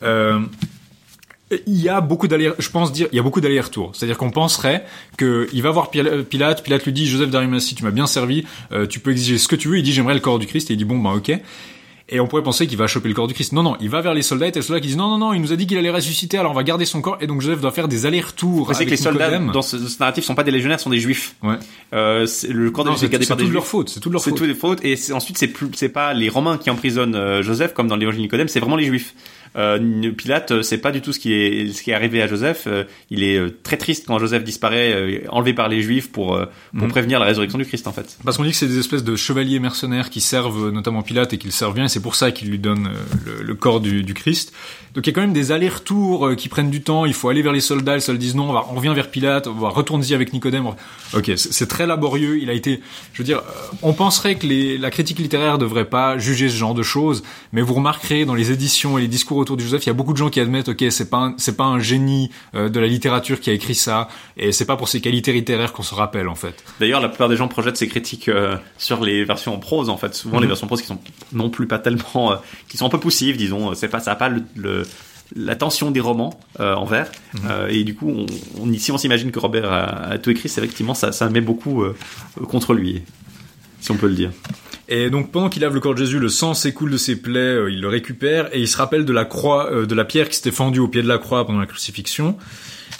Euh, 0.02 0.40
il 1.66 1.80
y 1.80 1.88
a 1.88 2.00
beaucoup 2.00 2.28
d'allers, 2.28 2.52
je 2.58 2.70
pense 2.70 2.92
dire, 2.92 3.08
il 3.12 3.16
y 3.16 3.18
a 3.18 3.22
beaucoup 3.22 3.40
d'allers-retours. 3.40 3.90
C'est-à-dire 3.94 4.16
qu'on 4.16 4.30
penserait 4.30 4.84
que 5.16 5.48
il 5.52 5.62
va 5.62 5.70
voir 5.70 5.90
Pilate, 5.90 6.62
Pilate 6.62 6.84
lui 6.84 6.92
dit, 6.92 7.06
Joseph 7.06 7.30
d'Arimathie, 7.30 7.74
tu 7.74 7.82
m'as 7.82 7.90
bien 7.90 8.06
servi, 8.06 8.44
euh, 8.72 8.86
tu 8.86 9.00
peux 9.00 9.10
exiger 9.10 9.38
ce 9.38 9.48
que 9.48 9.56
tu 9.56 9.68
veux. 9.68 9.78
Il 9.78 9.82
dit, 9.82 9.92
j'aimerais 9.92 10.14
le 10.14 10.20
corps 10.20 10.38
du 10.38 10.46
Christ, 10.46 10.70
et 10.70 10.74
il 10.74 10.76
dit, 10.76 10.84
bon, 10.84 10.98
ben, 10.98 11.12
ok. 11.12 11.32
Et 12.12 12.18
on 12.18 12.26
pourrait 12.26 12.42
penser 12.42 12.66
qu'il 12.66 12.76
va 12.76 12.88
choper 12.88 13.08
le 13.08 13.14
corps 13.14 13.28
du 13.28 13.34
Christ. 13.34 13.52
Non, 13.52 13.62
non, 13.62 13.76
il 13.80 13.88
va 13.88 14.00
vers 14.00 14.14
les 14.14 14.22
soldats 14.22 14.48
et 14.48 14.50
les 14.50 14.62
soldats 14.62 14.80
qui 14.80 14.88
disent 14.88 14.96
non, 14.96 15.08
non, 15.08 15.18
non, 15.18 15.32
il 15.32 15.40
nous 15.40 15.52
a 15.52 15.56
dit 15.56 15.68
qu'il 15.68 15.78
allait 15.78 15.90
ressusciter, 15.90 16.38
alors 16.38 16.50
on 16.50 16.56
va 16.56 16.64
garder 16.64 16.84
son 16.84 17.00
corps. 17.00 17.18
Et 17.20 17.28
donc 17.28 17.40
Joseph 17.40 17.60
doit 17.60 17.70
faire 17.70 17.86
des 17.86 18.04
allers-retours. 18.04 18.74
C'est 18.74 18.84
que 18.84 18.90
les 18.90 18.96
soldats 18.96 19.38
dans 19.38 19.62
ce, 19.62 19.78
ce, 19.78 19.98
narratif 20.00 20.24
sont 20.24 20.34
pas 20.34 20.42
des 20.42 20.50
légionnaires, 20.50 20.80
sont 20.80 20.90
des 20.90 20.98
juifs. 20.98 21.36
Ouais. 21.40 21.54
Euh, 21.92 22.26
le 22.48 22.70
corps 22.72 22.84
de 22.84 22.90
Jésus 22.90 23.06
est 23.06 23.10
gardé 23.10 23.26
par 23.26 23.36
des 23.36 23.44
juifs. 23.44 23.52
C'est 23.52 23.54
leur 23.54 23.66
faute. 23.66 23.88
C'est 23.90 24.00
toute 24.00 24.12
leur 24.12 24.20
faute. 24.20 24.32
C'est 24.32 24.38
toutes 24.38 24.48
les 24.48 24.54
fautes. 24.54 24.84
Et 24.84 24.96
ensuite, 25.12 25.38
c'est 25.38 25.46
plus, 25.46 25.68
c'est 25.74 25.88
pas 25.88 26.12
les 26.12 26.28
Romains 26.28 26.58
qui 26.58 26.68
emprisonnent 26.70 27.14
euh, 27.14 27.42
Joseph 27.42 27.74
comme 27.74 27.86
dans 27.86 27.96
l'évangile 27.96 28.22
Nicodème, 28.22 28.48
c'est 28.48 28.60
vraiment 28.60 28.76
les 28.76 28.86
juifs. 28.86 29.14
Euh, 29.56 30.12
Pilate, 30.12 30.62
c'est 30.62 30.78
pas 30.78 30.92
du 30.92 31.00
tout 31.00 31.12
ce 31.12 31.18
qui 31.18 31.32
est 31.32 31.72
ce 31.72 31.82
qui 31.82 31.90
est 31.90 31.94
arrivé 31.94 32.22
à 32.22 32.26
Joseph. 32.28 32.64
Euh, 32.66 32.84
il 33.10 33.24
est 33.24 33.36
euh, 33.36 33.50
très 33.62 33.76
triste 33.76 34.04
quand 34.06 34.18
Joseph 34.18 34.44
disparaît, 34.44 34.92
euh, 34.92 35.18
enlevé 35.30 35.52
par 35.54 35.68
les 35.68 35.82
Juifs 35.82 36.12
pour 36.12 36.28
pour 36.28 36.46
Mhm. 36.72 36.88
prévenir 36.90 37.18
la 37.18 37.26
résurrection 37.26 37.58
du 37.58 37.64
Christ 37.64 37.86
en 37.88 37.92
fait. 37.92 38.16
Parce 38.24 38.36
qu'on 38.36 38.44
dit 38.44 38.50
que 38.50 38.56
c'est 38.56 38.68
des 38.68 38.78
espèces 38.78 39.02
de 39.04 39.16
chevaliers 39.16 39.58
mercenaires 39.58 40.10
qui 40.10 40.20
servent 40.20 40.66
euh, 40.68 40.70
notamment 40.70 41.02
Pilate 41.02 41.32
et 41.32 41.38
qui 41.38 41.46
le 41.46 41.52
servent 41.52 41.74
bien, 41.74 41.84
et 41.86 41.88
c'est 41.88 42.00
pour 42.02 42.14
ça 42.14 42.30
qu'ils 42.30 42.48
lui 42.48 42.58
donnent 42.58 42.86
euh, 42.88 43.38
le, 43.38 43.42
le 43.44 43.54
corps 43.54 43.80
du, 43.80 44.02
du, 44.02 44.14
Christ. 44.14 44.52
Donc 44.94 45.06
il 45.06 45.10
y 45.10 45.12
a 45.12 45.14
quand 45.14 45.20
même 45.20 45.32
des 45.32 45.52
allers-retours 45.52 46.28
euh, 46.28 46.34
qui 46.34 46.48
prennent 46.48 46.70
du 46.70 46.82
temps. 46.82 47.04
Il 47.04 47.14
faut 47.14 47.28
aller 47.28 47.42
vers 47.42 47.52
les 47.52 47.60
soldats, 47.60 47.94
les 47.94 48.00
soldats 48.00 48.20
disent 48.20 48.34
non, 48.36 48.50
on, 48.50 48.52
va, 48.52 48.66
on 48.70 48.74
revient 48.74 48.92
vers 48.94 49.10
Pilate, 49.10 49.46
on 49.48 49.54
va 49.54 49.68
retourner 49.68 50.12
avec 50.12 50.32
Nicodème. 50.32 50.66
Ok, 51.14 51.32
c'est 51.36 51.66
très 51.68 51.86
laborieux. 51.86 52.38
Il 52.40 52.50
a 52.50 52.52
été, 52.52 52.80
je 53.12 53.18
veux 53.18 53.24
dire, 53.26 53.38
euh, 53.38 53.76
on 53.82 53.92
penserait 53.92 54.36
que 54.36 54.46
les, 54.46 54.78
la 54.78 54.90
critique 54.90 55.18
littéraire 55.18 55.58
devrait 55.58 55.84
pas 55.84 56.18
juger 56.18 56.48
ce 56.48 56.56
genre 56.56 56.74
de 56.74 56.82
choses, 56.82 57.22
mais 57.52 57.62
vous 57.62 57.74
remarquerez 57.74 58.24
dans 58.24 58.34
les 58.34 58.50
éditions 58.52 58.96
et 58.98 59.00
les 59.02 59.08
discours 59.08 59.39
autour 59.40 59.56
du 59.56 59.64
Joseph, 59.64 59.84
il 59.84 59.88
y 59.88 59.90
a 59.90 59.94
beaucoup 59.94 60.12
de 60.12 60.18
gens 60.18 60.28
qui 60.30 60.38
admettent, 60.40 60.68
ok, 60.68 60.84
c'est 60.90 61.10
pas 61.10 61.32
c'est 61.36 61.56
pas 61.56 61.64
un 61.64 61.80
génie 61.80 62.30
euh, 62.54 62.68
de 62.68 62.78
la 62.80 62.86
littérature 62.86 63.40
qui 63.40 63.50
a 63.50 63.52
écrit 63.52 63.74
ça, 63.74 64.08
et 64.36 64.52
c'est 64.52 64.64
pas 64.66 64.76
pour 64.76 64.88
ses 64.88 65.00
qualités 65.00 65.32
littéraires 65.32 65.72
qu'on 65.72 65.82
se 65.82 65.94
rappelle 65.94 66.28
en 66.28 66.34
fait. 66.34 66.62
D'ailleurs, 66.78 67.00
la 67.00 67.08
plupart 67.08 67.28
des 67.28 67.36
gens 67.36 67.48
projettent 67.48 67.76
ces 67.76 67.88
critiques 67.88 68.28
euh, 68.28 68.56
sur 68.78 69.02
les 69.02 69.24
versions 69.24 69.54
en 69.54 69.58
prose 69.58 69.88
en 69.88 69.96
fait. 69.96 70.14
Souvent, 70.14 70.36
Mhm. 70.36 70.42
les 70.42 70.48
versions 70.48 70.64
en 70.66 70.68
prose 70.68 70.80
qui 70.82 70.86
sont 70.88 70.98
non 71.32 71.50
plus 71.50 71.66
pas 71.66 71.78
tellement, 71.78 72.32
euh, 72.32 72.36
qui 72.68 72.76
sont 72.76 72.86
un 72.86 72.90
peu 72.90 73.00
poussives, 73.00 73.36
disons. 73.36 73.74
C'est 73.74 73.88
pas 73.88 74.00
ça 74.00 74.12
a 74.12 74.16
pas 74.16 74.28
le, 74.28 74.42
le 74.56 74.86
la 75.36 75.54
tension 75.54 75.92
des 75.92 76.00
romans 76.00 76.40
euh, 76.58 76.74
en 76.74 76.84
vers 76.84 77.08
Mhm. 77.34 77.40
euh, 77.48 77.68
et 77.68 77.84
du 77.84 77.94
coup 77.94 78.10
on, 78.10 78.26
on 78.60 78.72
si 78.76 78.90
on 78.90 78.98
s'imagine 78.98 79.30
que 79.30 79.38
Robert 79.38 79.70
a, 79.72 79.84
a 80.14 80.18
tout 80.18 80.30
écrit 80.30 80.48
c'est 80.48 80.60
effectivement 80.60 80.92
ça, 80.94 81.12
ça 81.12 81.28
met 81.30 81.40
beaucoup 81.40 81.84
euh, 81.84 81.94
contre 82.48 82.74
lui 82.74 83.02
si 83.80 83.92
on 83.92 83.96
peut 83.96 84.08
le 84.08 84.16
dire 84.16 84.32
et 84.90 85.08
donc 85.08 85.32
pendant 85.32 85.48
qu'il 85.48 85.62
lave 85.62 85.74
le 85.74 85.80
corps 85.80 85.94
de 85.94 86.00
Jésus, 86.00 86.18
le 86.18 86.28
sang 86.28 86.52
s'écoule 86.52 86.90
de 86.90 86.96
ses 86.98 87.16
plaies, 87.16 87.40
euh, 87.40 87.70
il 87.70 87.80
le 87.80 87.88
récupère 87.88 88.54
et 88.54 88.60
il 88.60 88.68
se 88.68 88.76
rappelle 88.76 89.04
de 89.04 89.12
la 89.12 89.24
croix, 89.24 89.72
euh, 89.72 89.86
de 89.86 89.94
la 89.94 90.04
pierre 90.04 90.28
qui 90.28 90.36
s'était 90.36 90.50
fendue 90.50 90.80
au 90.80 90.88
pied 90.88 91.02
de 91.02 91.08
la 91.08 91.18
croix 91.18 91.46
pendant 91.46 91.60
la 91.60 91.66
crucifixion. 91.66 92.36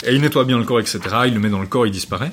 Et 0.07 0.15
il 0.15 0.23
nettoie 0.23 0.45
bien 0.45 0.59
le 0.59 0.65
corps, 0.65 0.81
etc. 0.81 1.01
Il 1.27 1.35
le 1.35 1.41
met 1.41 1.51
dans 1.51 1.61
le 1.61 1.67
corps, 1.67 1.87
il 1.87 1.93
disparaît. 1.93 2.33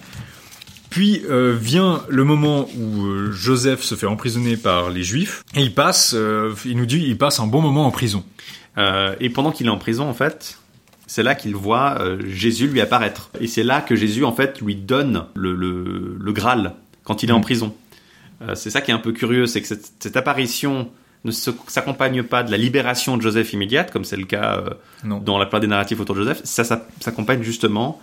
Puis 0.90 1.22
euh, 1.30 1.56
vient 1.60 2.04
le 2.08 2.24
moment 2.24 2.68
où 2.78 3.06
euh, 3.06 3.32
Joseph 3.32 3.84
se 3.84 3.96
fait 3.96 4.06
emprisonner 4.06 4.58
par 4.58 4.90
les 4.90 5.04
Juifs 5.04 5.44
et 5.56 5.62
il 5.62 5.74
passe, 5.74 6.14
euh, 6.16 6.54
il 6.66 6.78
nous 6.78 6.86
dit, 6.86 7.04
il 7.06 7.18
passe 7.18 7.40
un 7.40 7.48
bon 7.48 7.62
moment 7.62 7.86
en 7.86 7.92
prison. 7.92 8.24
Et 9.20 9.32
pendant 9.32 9.52
qu'il 9.52 9.66
est 9.66 9.72
en 9.72 9.80
prison, 9.80 10.08
en 10.08 10.14
fait, 10.14 10.60
c'est 11.08 11.24
là 11.24 11.34
qu'il 11.34 11.56
voit 11.56 11.98
Jésus 12.28 12.68
lui 12.68 12.80
apparaître. 12.80 13.32
Et 13.42 13.48
c'est 13.48 13.64
là 13.64 13.82
que 13.82 13.96
Jésus, 13.96 14.24
en 14.24 14.34
fait, 14.34 14.62
lui 14.62 14.76
donne 14.76 15.26
le, 15.34 15.56
le, 15.56 16.16
le 16.20 16.32
Graal 16.32 16.76
quand 17.04 17.24
il 17.24 17.30
est 17.32 17.34
en 17.34 17.42
prison. 17.42 17.74
Euh, 18.42 18.56
c'est 18.56 18.70
ça 18.70 18.82
qui 18.82 18.92
est 18.92 18.94
un 18.94 19.00
peu 19.00 19.12
curieux, 19.12 19.46
c'est 19.48 19.62
que 19.62 19.68
cette, 19.68 19.92
cette 20.00 20.18
apparition 20.18 20.90
ne 21.26 21.32
s'accompagne 21.32 22.24
pas 22.24 22.44
de 22.44 22.52
la 22.52 22.58
libération 22.58 23.18
de 23.18 23.22
Joseph 23.22 23.52
immédiate, 23.54 23.92
comme 23.92 24.06
c'est 24.06 24.18
le 24.18 24.26
cas 24.26 24.64
euh, 25.06 25.20
dans 25.20 25.38
la 25.38 25.46
plupart 25.46 25.60
des 25.60 25.68
narratifs 25.68 26.00
autour 26.00 26.16
de 26.16 26.22
Joseph. 26.22 26.42
Ça, 26.44 26.64
ça 26.64 26.86
s'accompagne 27.00 27.42
justement 27.42 28.00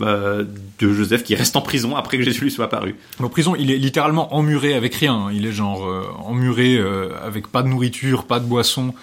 euh, 0.00 0.44
de 0.78 0.92
Joseph 0.92 1.24
qui 1.24 1.34
reste 1.34 1.56
en 1.56 1.60
prison 1.60 1.96
après 1.96 2.18
que 2.18 2.22
Jésus 2.22 2.42
lui 2.42 2.50
soit 2.50 2.66
apparu. 2.66 2.96
En 3.18 3.28
prison, 3.28 3.56
il 3.56 3.70
est 3.70 3.78
littéralement 3.78 4.34
emmuré 4.34 4.74
avec 4.74 4.94
rien. 4.94 5.28
Il 5.32 5.46
est 5.46 5.52
genre 5.52 5.88
emmuré 6.24 6.78
avec 7.24 7.48
pas 7.48 7.62
de 7.62 7.68
nourriture, 7.68 8.26
pas 8.26 8.38
de 8.38 8.44
boisson. 8.44 8.94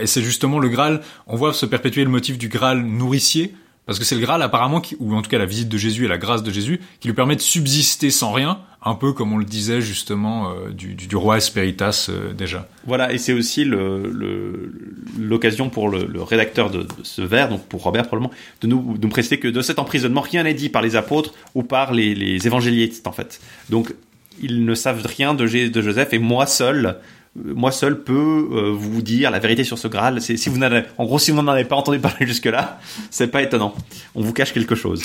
Et 0.00 0.06
c'est 0.06 0.22
justement 0.22 0.60
le 0.60 0.68
Graal. 0.68 1.02
On 1.26 1.36
voit 1.36 1.52
se 1.52 1.66
perpétuer 1.66 2.04
le 2.04 2.10
motif 2.10 2.38
du 2.38 2.48
Graal 2.48 2.80
nourricier. 2.82 3.54
Parce 3.86 3.98
que 3.98 4.04
c'est 4.04 4.14
le 4.14 4.22
Graal 4.22 4.42
apparemment, 4.42 4.80
qui, 4.80 4.96
ou 4.98 5.14
en 5.14 5.22
tout 5.22 5.30
cas 5.30 5.38
la 5.38 5.46
visite 5.46 5.68
de 5.68 5.76
Jésus 5.76 6.06
et 6.06 6.08
la 6.08 6.18
grâce 6.18 6.42
de 6.42 6.50
Jésus, 6.50 6.80
qui 7.00 7.08
lui 7.08 7.14
permet 7.14 7.36
de 7.36 7.40
subsister 7.40 8.10
sans 8.10 8.32
rien, 8.32 8.58
un 8.82 8.94
peu 8.94 9.12
comme 9.12 9.32
on 9.32 9.38
le 9.38 9.44
disait 9.44 9.80
justement 9.80 10.50
euh, 10.50 10.70
du, 10.70 10.94
du, 10.94 11.06
du, 11.06 11.16
roi 11.16 11.36
Esperitas 11.36 12.06
euh, 12.08 12.32
déjà. 12.32 12.66
Voilà, 12.86 13.12
et 13.12 13.18
c'est 13.18 13.32
aussi 13.32 13.64
l'occasion 13.64 15.64
le, 15.66 15.70
pour 15.70 15.88
le, 15.88 16.06
le, 16.06 16.22
rédacteur 16.22 16.70
de, 16.70 16.82
de, 16.82 16.88
ce 17.02 17.22
vers, 17.22 17.48
donc 17.48 17.64
pour 17.66 17.82
Robert 17.82 18.06
probablement, 18.06 18.32
de 18.62 18.66
nous, 18.66 18.96
de 18.96 19.02
nous 19.02 19.10
préciser 19.10 19.38
que 19.38 19.48
de 19.48 19.60
cet 19.60 19.78
emprisonnement, 19.78 20.22
rien 20.22 20.44
n'est 20.44 20.54
dit 20.54 20.70
par 20.70 20.82
les 20.82 20.96
apôtres 20.96 21.34
ou 21.54 21.62
par 21.62 21.92
les, 21.92 22.14
les 22.14 22.46
évangélistes 22.46 23.06
en 23.06 23.12
fait. 23.12 23.40
Donc 23.68 23.94
ils 24.42 24.64
ne 24.64 24.74
savent 24.74 25.06
rien 25.06 25.34
de, 25.34 25.46
de 25.46 25.82
Joseph 25.82 26.12
et 26.12 26.18
moi 26.18 26.46
seul 26.46 26.96
moi 27.36 27.72
seul 27.72 28.02
peux 28.02 28.48
euh, 28.52 28.72
vous 28.72 29.02
dire 29.02 29.30
la 29.30 29.38
vérité 29.38 29.64
sur 29.64 29.78
ce 29.78 29.88
Graal. 29.88 30.20
C'est 30.20 30.36
si 30.36 30.48
vous 30.48 30.58
n'avez, 30.58 30.84
en 30.98 31.04
gros, 31.04 31.18
si 31.18 31.30
vous 31.30 31.42
n'en 31.42 31.52
avez 31.52 31.64
pas 31.64 31.76
entendu 31.76 31.98
parler 31.98 32.26
jusque-là, 32.26 32.80
c'est 33.10 33.28
pas 33.28 33.42
étonnant. 33.42 33.74
On 34.14 34.22
vous 34.22 34.32
cache 34.32 34.52
quelque 34.52 34.74
chose. 34.74 35.02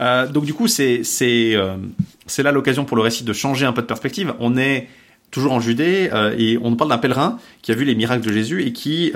Euh, 0.00 0.26
donc 0.26 0.44
du 0.44 0.54
coup, 0.54 0.68
c'est 0.68 1.02
euh, 1.22 1.76
c'est 2.26 2.42
là 2.42 2.52
l'occasion 2.52 2.84
pour 2.84 2.96
le 2.96 3.02
récit 3.02 3.24
de 3.24 3.32
changer 3.32 3.66
un 3.66 3.72
peu 3.72 3.82
de 3.82 3.86
perspective. 3.86 4.34
On 4.38 4.56
est 4.56 4.88
toujours 5.30 5.52
en 5.52 5.60
Judée 5.60 6.10
et 6.36 6.58
on 6.60 6.76
parle 6.76 6.90
d'un 6.90 6.98
pèlerin 6.98 7.38
qui 7.62 7.72
a 7.72 7.74
vu 7.74 7.86
les 7.86 7.94
miracles 7.94 8.26
de 8.26 8.32
Jésus 8.32 8.64
et 8.64 8.74
qui 8.74 9.12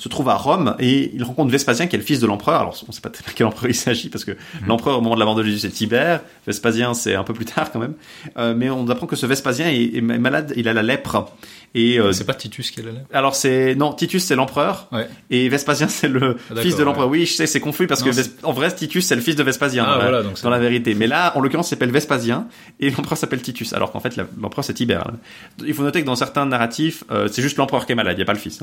se 0.00 0.08
trouve 0.08 0.30
à 0.30 0.34
Rome 0.34 0.76
et 0.78 1.10
il 1.14 1.22
rencontre 1.22 1.50
Vespasien 1.50 1.86
qui 1.86 1.94
est 1.94 1.98
le 1.98 2.04
fils 2.04 2.20
de 2.20 2.26
l'empereur. 2.26 2.62
Alors 2.62 2.74
on 2.88 2.92
sait 2.92 3.02
pas 3.02 3.10
quel 3.34 3.46
empereur 3.46 3.68
il 3.68 3.74
s'agit 3.74 4.08
parce 4.08 4.24
que 4.24 4.32
mmh. 4.32 4.66
l'empereur 4.66 4.98
au 4.98 5.00
moment 5.02 5.14
de 5.14 5.20
la 5.20 5.26
mort 5.26 5.34
de 5.34 5.42
Jésus 5.42 5.58
c'est 5.58 5.68
Tibère, 5.68 6.22
Vespasien 6.46 6.94
c'est 6.94 7.14
un 7.14 7.22
peu 7.22 7.34
plus 7.34 7.44
tard 7.44 7.70
quand 7.70 7.80
même. 7.80 7.92
Euh, 8.38 8.54
mais 8.56 8.70
on 8.70 8.88
apprend 8.88 9.06
que 9.06 9.16
ce 9.16 9.26
Vespasien 9.26 9.68
est, 9.68 9.96
est 9.96 10.00
malade, 10.00 10.54
il 10.56 10.68
a 10.68 10.72
la 10.72 10.82
lèpre. 10.82 11.30
Et 11.74 12.00
euh, 12.00 12.12
c'est 12.12 12.24
pas 12.24 12.34
Titus 12.34 12.72
qui 12.72 12.80
a 12.80 12.84
la 12.84 12.92
lèpre? 12.92 13.06
Alors 13.12 13.34
c'est 13.34 13.74
non 13.74 13.92
Titus 13.92 14.24
c'est 14.24 14.34
l'empereur 14.36 14.88
ouais. 14.90 15.06
et 15.28 15.48
Vespasien 15.50 15.86
c'est 15.86 16.08
le 16.08 16.38
ah, 16.50 16.60
fils 16.60 16.76
de 16.76 16.82
l'empereur. 16.82 17.08
Ouais. 17.08 17.18
Oui, 17.20 17.26
je 17.26 17.34
sais 17.34 17.46
c'est 17.46 17.60
confus 17.60 17.86
parce 17.86 18.04
non, 18.04 18.10
que 18.10 18.16
en 18.42 18.52
vrai 18.52 18.74
Titus 18.74 19.06
c'est 19.06 19.16
le 19.16 19.20
fils 19.20 19.36
de 19.36 19.42
Vespasien 19.42 19.84
ah, 19.86 19.94
dans, 19.96 20.00
voilà, 20.00 20.22
donc 20.22 20.40
dans 20.40 20.50
la 20.50 20.58
vérité. 20.58 20.94
Mais 20.94 21.06
là 21.06 21.36
en 21.36 21.40
l'occurrence 21.40 21.68
s'appelle 21.68 21.92
Vespasien 21.92 22.46
et 22.80 22.90
l'empereur 22.90 23.18
s'appelle 23.18 23.42
Titus 23.42 23.74
alors 23.74 23.92
qu'en 23.92 24.00
fait 24.00 24.18
l'empereur 24.40 24.64
c'est 24.64 24.74
Tibère. 24.74 25.10
Il 25.64 25.74
faut 25.74 25.82
noter 25.82 26.00
que 26.00 26.06
dans 26.06 26.16
certains 26.16 26.46
narratifs 26.46 27.04
euh, 27.10 27.28
c'est 27.30 27.42
juste 27.42 27.58
l'empereur 27.58 27.84
qui 27.84 27.92
est 27.92 27.96
malade, 27.96 28.16
il 28.16 28.20
y 28.20 28.22
a 28.22 28.26
pas 28.26 28.32
le 28.32 28.38
fils. 28.38 28.62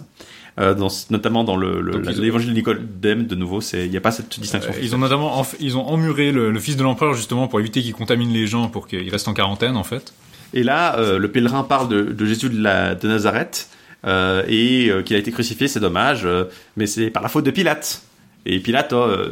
Dans, 0.58 0.88
notamment 1.12 1.27
dans 1.30 1.56
le, 1.56 1.82
le 1.82 2.00
l'évangile 2.20 2.50
de 2.50 2.54
Nicodème 2.56 3.26
de 3.28 3.36
nouveau 3.36 3.62
c'est 3.62 3.86
il 3.86 3.92
y 3.92 3.98
a 3.98 4.02
pas 4.02 4.12
cette 4.12 4.40
distinction. 4.40 4.72
ils 4.82 4.96
ont 4.96 4.98
notamment 4.98 5.46
ils 5.60 5.78
ont 5.78 5.88
emmuré 5.88 6.32
le, 6.32 6.52
le 6.52 6.60
fils 6.60 6.76
de 6.78 6.84
l'empereur 6.84 7.14
justement 7.14 7.48
pour 7.48 7.60
éviter 7.60 7.82
qu'il 7.82 7.94
contamine 7.94 8.32
les 8.34 8.48
gens 8.48 8.68
pour 8.70 8.88
qu'il 8.88 9.10
reste 9.10 9.28
en 9.28 9.34
quarantaine 9.34 9.76
en 9.78 9.84
fait. 9.84 10.14
Et 10.54 10.64
là, 10.64 10.98
euh, 10.98 11.18
le 11.20 11.30
pèlerin 11.30 11.64
parle 11.64 11.90
de, 11.90 12.02
de 12.04 12.26
Jésus 12.26 12.50
de, 12.50 12.62
la, 12.62 12.96
de 12.96 13.08
Nazareth 13.08 13.68
euh, 14.06 14.44
et 14.48 14.90
euh, 14.90 15.02
qu'il 15.04 15.16
a 15.18 15.20
été 15.20 15.32
crucifié, 15.32 15.68
c'est 15.68 15.82
dommage, 15.82 16.22
euh, 16.26 16.46
mais 16.78 16.88
c'est 16.88 17.10
par 17.10 17.22
la 17.22 17.28
faute 17.30 17.44
de 17.46 17.52
Pilate. 17.52 18.02
Et 18.46 18.60
Pilate, 18.62 18.94
euh, 18.94 19.32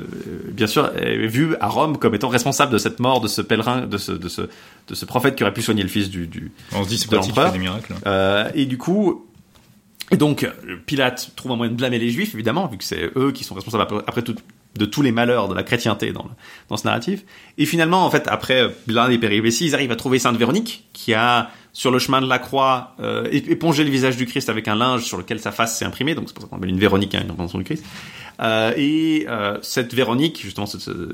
bien 0.52 0.68
sûr, 0.68 0.92
est 0.98 1.26
vu 1.28 1.56
à 1.62 1.70
Rome 1.70 1.98
comme 1.98 2.14
étant 2.16 2.28
responsable 2.28 2.74
de 2.74 2.78
cette 2.78 3.00
mort 3.00 3.22
de 3.22 3.30
ce 3.30 3.42
pèlerin, 3.42 3.86
de 3.88 3.98
ce, 3.98 4.12
de 4.12 4.28
ce, 4.28 4.42
de 4.42 4.94
ce 4.94 5.06
prophète 5.06 5.38
qui 5.38 5.44
aurait 5.44 5.54
pu 5.54 5.62
soigner 5.62 5.84
le 5.84 5.88
fils 5.90 6.10
du, 6.10 6.28
du 6.28 6.52
On 6.74 6.84
se 6.84 6.90
dit 6.90 6.98
c'est 6.98 7.10
de 7.10 7.16
l'empereur. 7.16 7.54
des 7.54 7.60
miracles. 7.60 7.94
Euh, 8.06 8.50
et 8.56 8.66
du 8.66 8.78
coup, 8.78 9.26
et 10.12 10.18
donc 10.18 10.48
Pilate 10.86 11.32
trouve 11.36 11.52
un 11.54 11.56
moyen 11.56 11.72
de 11.72 11.78
blâmer 11.78 12.00
les 12.00 12.10
Juifs, 12.12 12.34
évidemment, 12.34 12.68
vu 12.68 12.78
que 12.78 12.84
c'est 12.84 13.12
eux 13.16 13.32
qui 13.32 13.44
sont 13.44 13.56
responsables 13.56 14.04
après, 14.08 14.22
tout 14.22 14.36
de 14.78 14.86
tous 14.86 15.02
les 15.02 15.14
malheurs 15.14 15.48
de 15.48 15.54
la 15.54 15.64
chrétienté 15.64 16.12
dans, 16.12 16.24
le, 16.24 16.30
dans 16.68 16.76
ce 16.76 16.86
narratif. 16.86 17.24
Et 17.58 17.66
finalement, 17.66 18.06
en 18.06 18.12
fait, 18.12 18.28
après 18.28 18.70
l'un 18.88 19.08
des 19.08 19.18
péripéties, 19.18 19.68
ils 19.68 19.74
arrivent 19.74 19.92
à 19.92 19.96
trouver 19.96 20.20
Sainte 20.20 20.36
Véronique, 20.36 20.84
qui 20.92 21.14
a 21.14 21.50
sur 21.72 21.92
le 21.92 22.00
chemin 22.00 22.22
de 22.22 22.28
la 22.28 22.40
croix, 22.40 22.94
euh, 23.00 23.26
éponger 23.32 23.86
le 23.86 23.90
visage 23.90 24.18
du 24.18 24.26
Christ 24.26 24.50
avec 24.50 24.68
un 24.68 24.76
linge 24.76 25.04
sur 25.04 25.18
lequel 25.18 25.40
sa 25.40 25.54
face 25.54 25.78
s'est 25.78 25.86
imprimée, 25.86 26.14
donc 26.14 26.26
c'est 26.28 26.34
pour 26.34 26.44
ça 26.44 26.50
qu'on 26.50 26.58
appelle 26.58 26.70
une 26.70 26.80
Véronique, 26.80 27.16
hein, 27.16 27.22
une 27.24 27.32
représentation 27.32 27.60
du 27.60 27.64
Christ. 27.66 27.86
Euh, 28.42 28.74
et 28.76 29.26
euh, 29.30 29.58
cette 29.62 29.94
Véronique, 29.94 30.42
justement, 30.42 30.68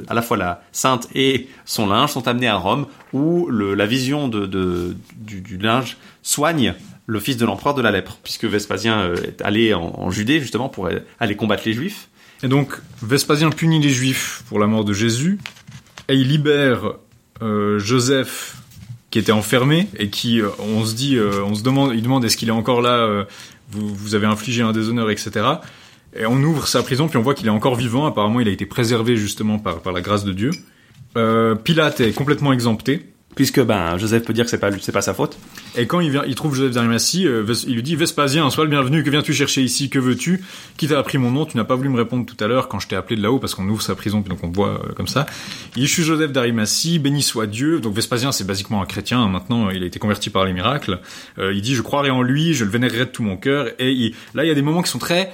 à 0.08 0.14
la 0.16 0.22
fois 0.24 0.38
la 0.38 0.64
sainte 0.72 1.08
et 1.14 1.48
son 1.66 1.86
linge 1.86 2.10
sont 2.12 2.28
amenés 2.28 2.48
à 2.48 2.56
Rome, 2.56 2.88
où 3.14 3.48
le, 3.48 3.76
la 3.76 3.86
vision 3.86 4.28
de, 4.28 4.48
de- 4.48 4.96
du, 5.18 5.42
du 5.42 5.58
linge 5.60 5.98
soigne 6.24 6.74
le 7.12 7.20
fils 7.20 7.36
de 7.36 7.46
l'empereur 7.46 7.74
de 7.74 7.82
la 7.82 7.92
lèpre, 7.92 8.18
puisque 8.24 8.46
Vespasien 8.46 9.02
euh, 9.02 9.16
est 9.16 9.42
allé 9.42 9.74
en, 9.74 10.10
Judée 10.12 10.40
justement 10.40 10.70
pour 10.70 10.90
aller 11.20 11.36
combattre 11.36 11.64
les 11.66 11.74
Juifs. 11.74 12.08
Et 12.42 12.48
donc, 12.48 12.74
Vespasien 13.02 13.50
punit 13.50 13.82
les 13.82 13.90
Juifs 13.90 14.44
pour 14.48 14.60
la 14.60 14.68
mort 14.68 14.86
de 14.86 14.94
Jésus, 14.94 15.38
et 16.08 16.16
il 16.16 16.30
libère 16.30 16.94
euh, 17.42 17.80
Joseph 17.80 18.56
qui 19.10 19.20
était 19.20 19.34
enfermé 19.34 19.90
et 20.00 20.10
qui, 20.10 20.40
euh, 20.40 20.48
on 20.60 20.86
se 20.86 20.96
dit, 20.96 21.20
on 21.20 21.54
se 21.54 21.64
demande, 21.64 21.92
il 21.94 22.02
demande 22.02 22.24
est-ce 22.24 22.38
qu'il 22.38 22.48
est 22.48 22.54
encore 22.54 22.82
là 22.82 23.26
vous, 23.70 23.94
vous 23.94 24.16
avez 24.16 24.26
infligé 24.26 24.62
un 24.62 24.72
déshonneur, 24.72 25.10
etc. 25.10 25.32
Et 26.16 26.26
on 26.26 26.42
ouvre 26.42 26.68
sa 26.68 26.82
prison 26.82 27.10
puis 27.10 27.18
on 27.18 27.22
voit 27.22 27.36
qu'il 27.36 27.48
est 27.48 27.52
encore 27.52 27.76
vivant. 27.76 28.06
Apparemment, 28.06 28.40
il 28.40 28.48
a 28.48 28.52
été 28.52 28.66
préservé 28.66 29.18
justement 29.18 29.60
par, 29.60 29.82
par 29.82 29.92
la 29.92 30.00
grâce 30.00 30.24
de 30.24 30.32
Dieu. 30.32 30.52
Pilate 31.14 32.00
est 32.00 32.14
complètement 32.14 32.54
exempté. 32.54 33.11
Puisque 33.36 33.62
ben 33.62 33.98
Joseph 33.98 34.24
peut 34.26 34.34
dire 34.34 34.44
que 34.44 34.52
c'est 34.52 34.58
pas 34.60 34.70
c'est 34.82 34.92
pas 34.92 35.02
sa 35.02 35.14
faute. 35.14 35.38
Et 35.78 35.88
quand 35.88 36.02
il 36.02 36.12
vient, 36.12 36.24
il 36.28 36.36
trouve 36.36 36.54
Joseph 36.54 36.74
d'Arimathie, 36.74 37.26
euh, 37.26 37.46
il 37.66 37.76
lui 37.76 37.82
dit 37.84 37.96
Vespasien, 37.96 38.50
sois 38.50 38.66
le 38.66 38.70
bienvenu. 38.70 39.04
Que 39.04 39.10
viens-tu 39.10 39.34
chercher 39.34 39.62
ici 39.62 39.90
Que 39.90 40.00
veux-tu? 40.00 40.44
Qui 40.76 40.90
t'a 40.90 41.00
appris 41.00 41.18
mon 41.18 41.32
nom? 41.32 41.46
Tu 41.46 41.56
n'as 41.56 41.64
pas 41.64 41.76
voulu 41.76 41.88
me 41.88 41.96
répondre 41.98 42.26
tout 42.26 42.36
à 42.44 42.48
l'heure 42.48 42.68
quand 42.68 42.80
je 42.80 42.90
t'ai 42.90 42.96
appelé 42.98 43.16
de 43.16 43.22
là-haut 43.24 43.40
parce 43.40 43.56
qu'on 43.56 43.68
ouvre 43.70 43.82
sa 43.82 43.96
prison 43.96 44.22
puis 44.22 44.30
donc 44.30 44.44
on 44.44 44.50
voit 44.52 44.82
euh, 44.86 44.92
comme 44.98 45.08
ça. 45.08 45.26
Il 45.78 45.82
dit, 45.82 45.88
je 45.88 45.94
suis 45.94 46.04
Joseph 46.04 46.34
d'Arimathie, 46.34 47.00
béni 47.00 47.22
soit 47.24 47.48
Dieu. 47.48 47.80
Donc 47.80 47.94
Vespasien, 47.96 48.34
c'est 48.34 48.46
basiquement 48.46 48.82
un 48.82 48.86
chrétien. 48.86 49.26
Maintenant, 49.30 49.70
il 49.70 49.82
a 49.82 49.86
été 49.86 49.98
converti 49.98 50.30
par 50.30 50.44
les 50.44 50.52
miracles. 50.52 51.00
Euh, 51.40 51.54
il 51.54 51.62
dit 51.62 51.74
je 51.74 51.82
croirai 51.82 52.10
en 52.10 52.22
lui, 52.24 52.54
je 52.54 52.66
le 52.66 52.70
vénérerai 52.72 53.06
de 53.06 53.12
tout 53.12 53.24
mon 53.24 53.38
cœur. 53.38 53.68
Et 53.80 53.92
il- 53.92 54.14
là, 54.34 54.44
il 54.44 54.48
y 54.50 54.52
a 54.52 54.56
des 54.56 54.62
moments 54.62 54.82
qui 54.82 54.92
sont 54.92 55.00
très 55.00 55.32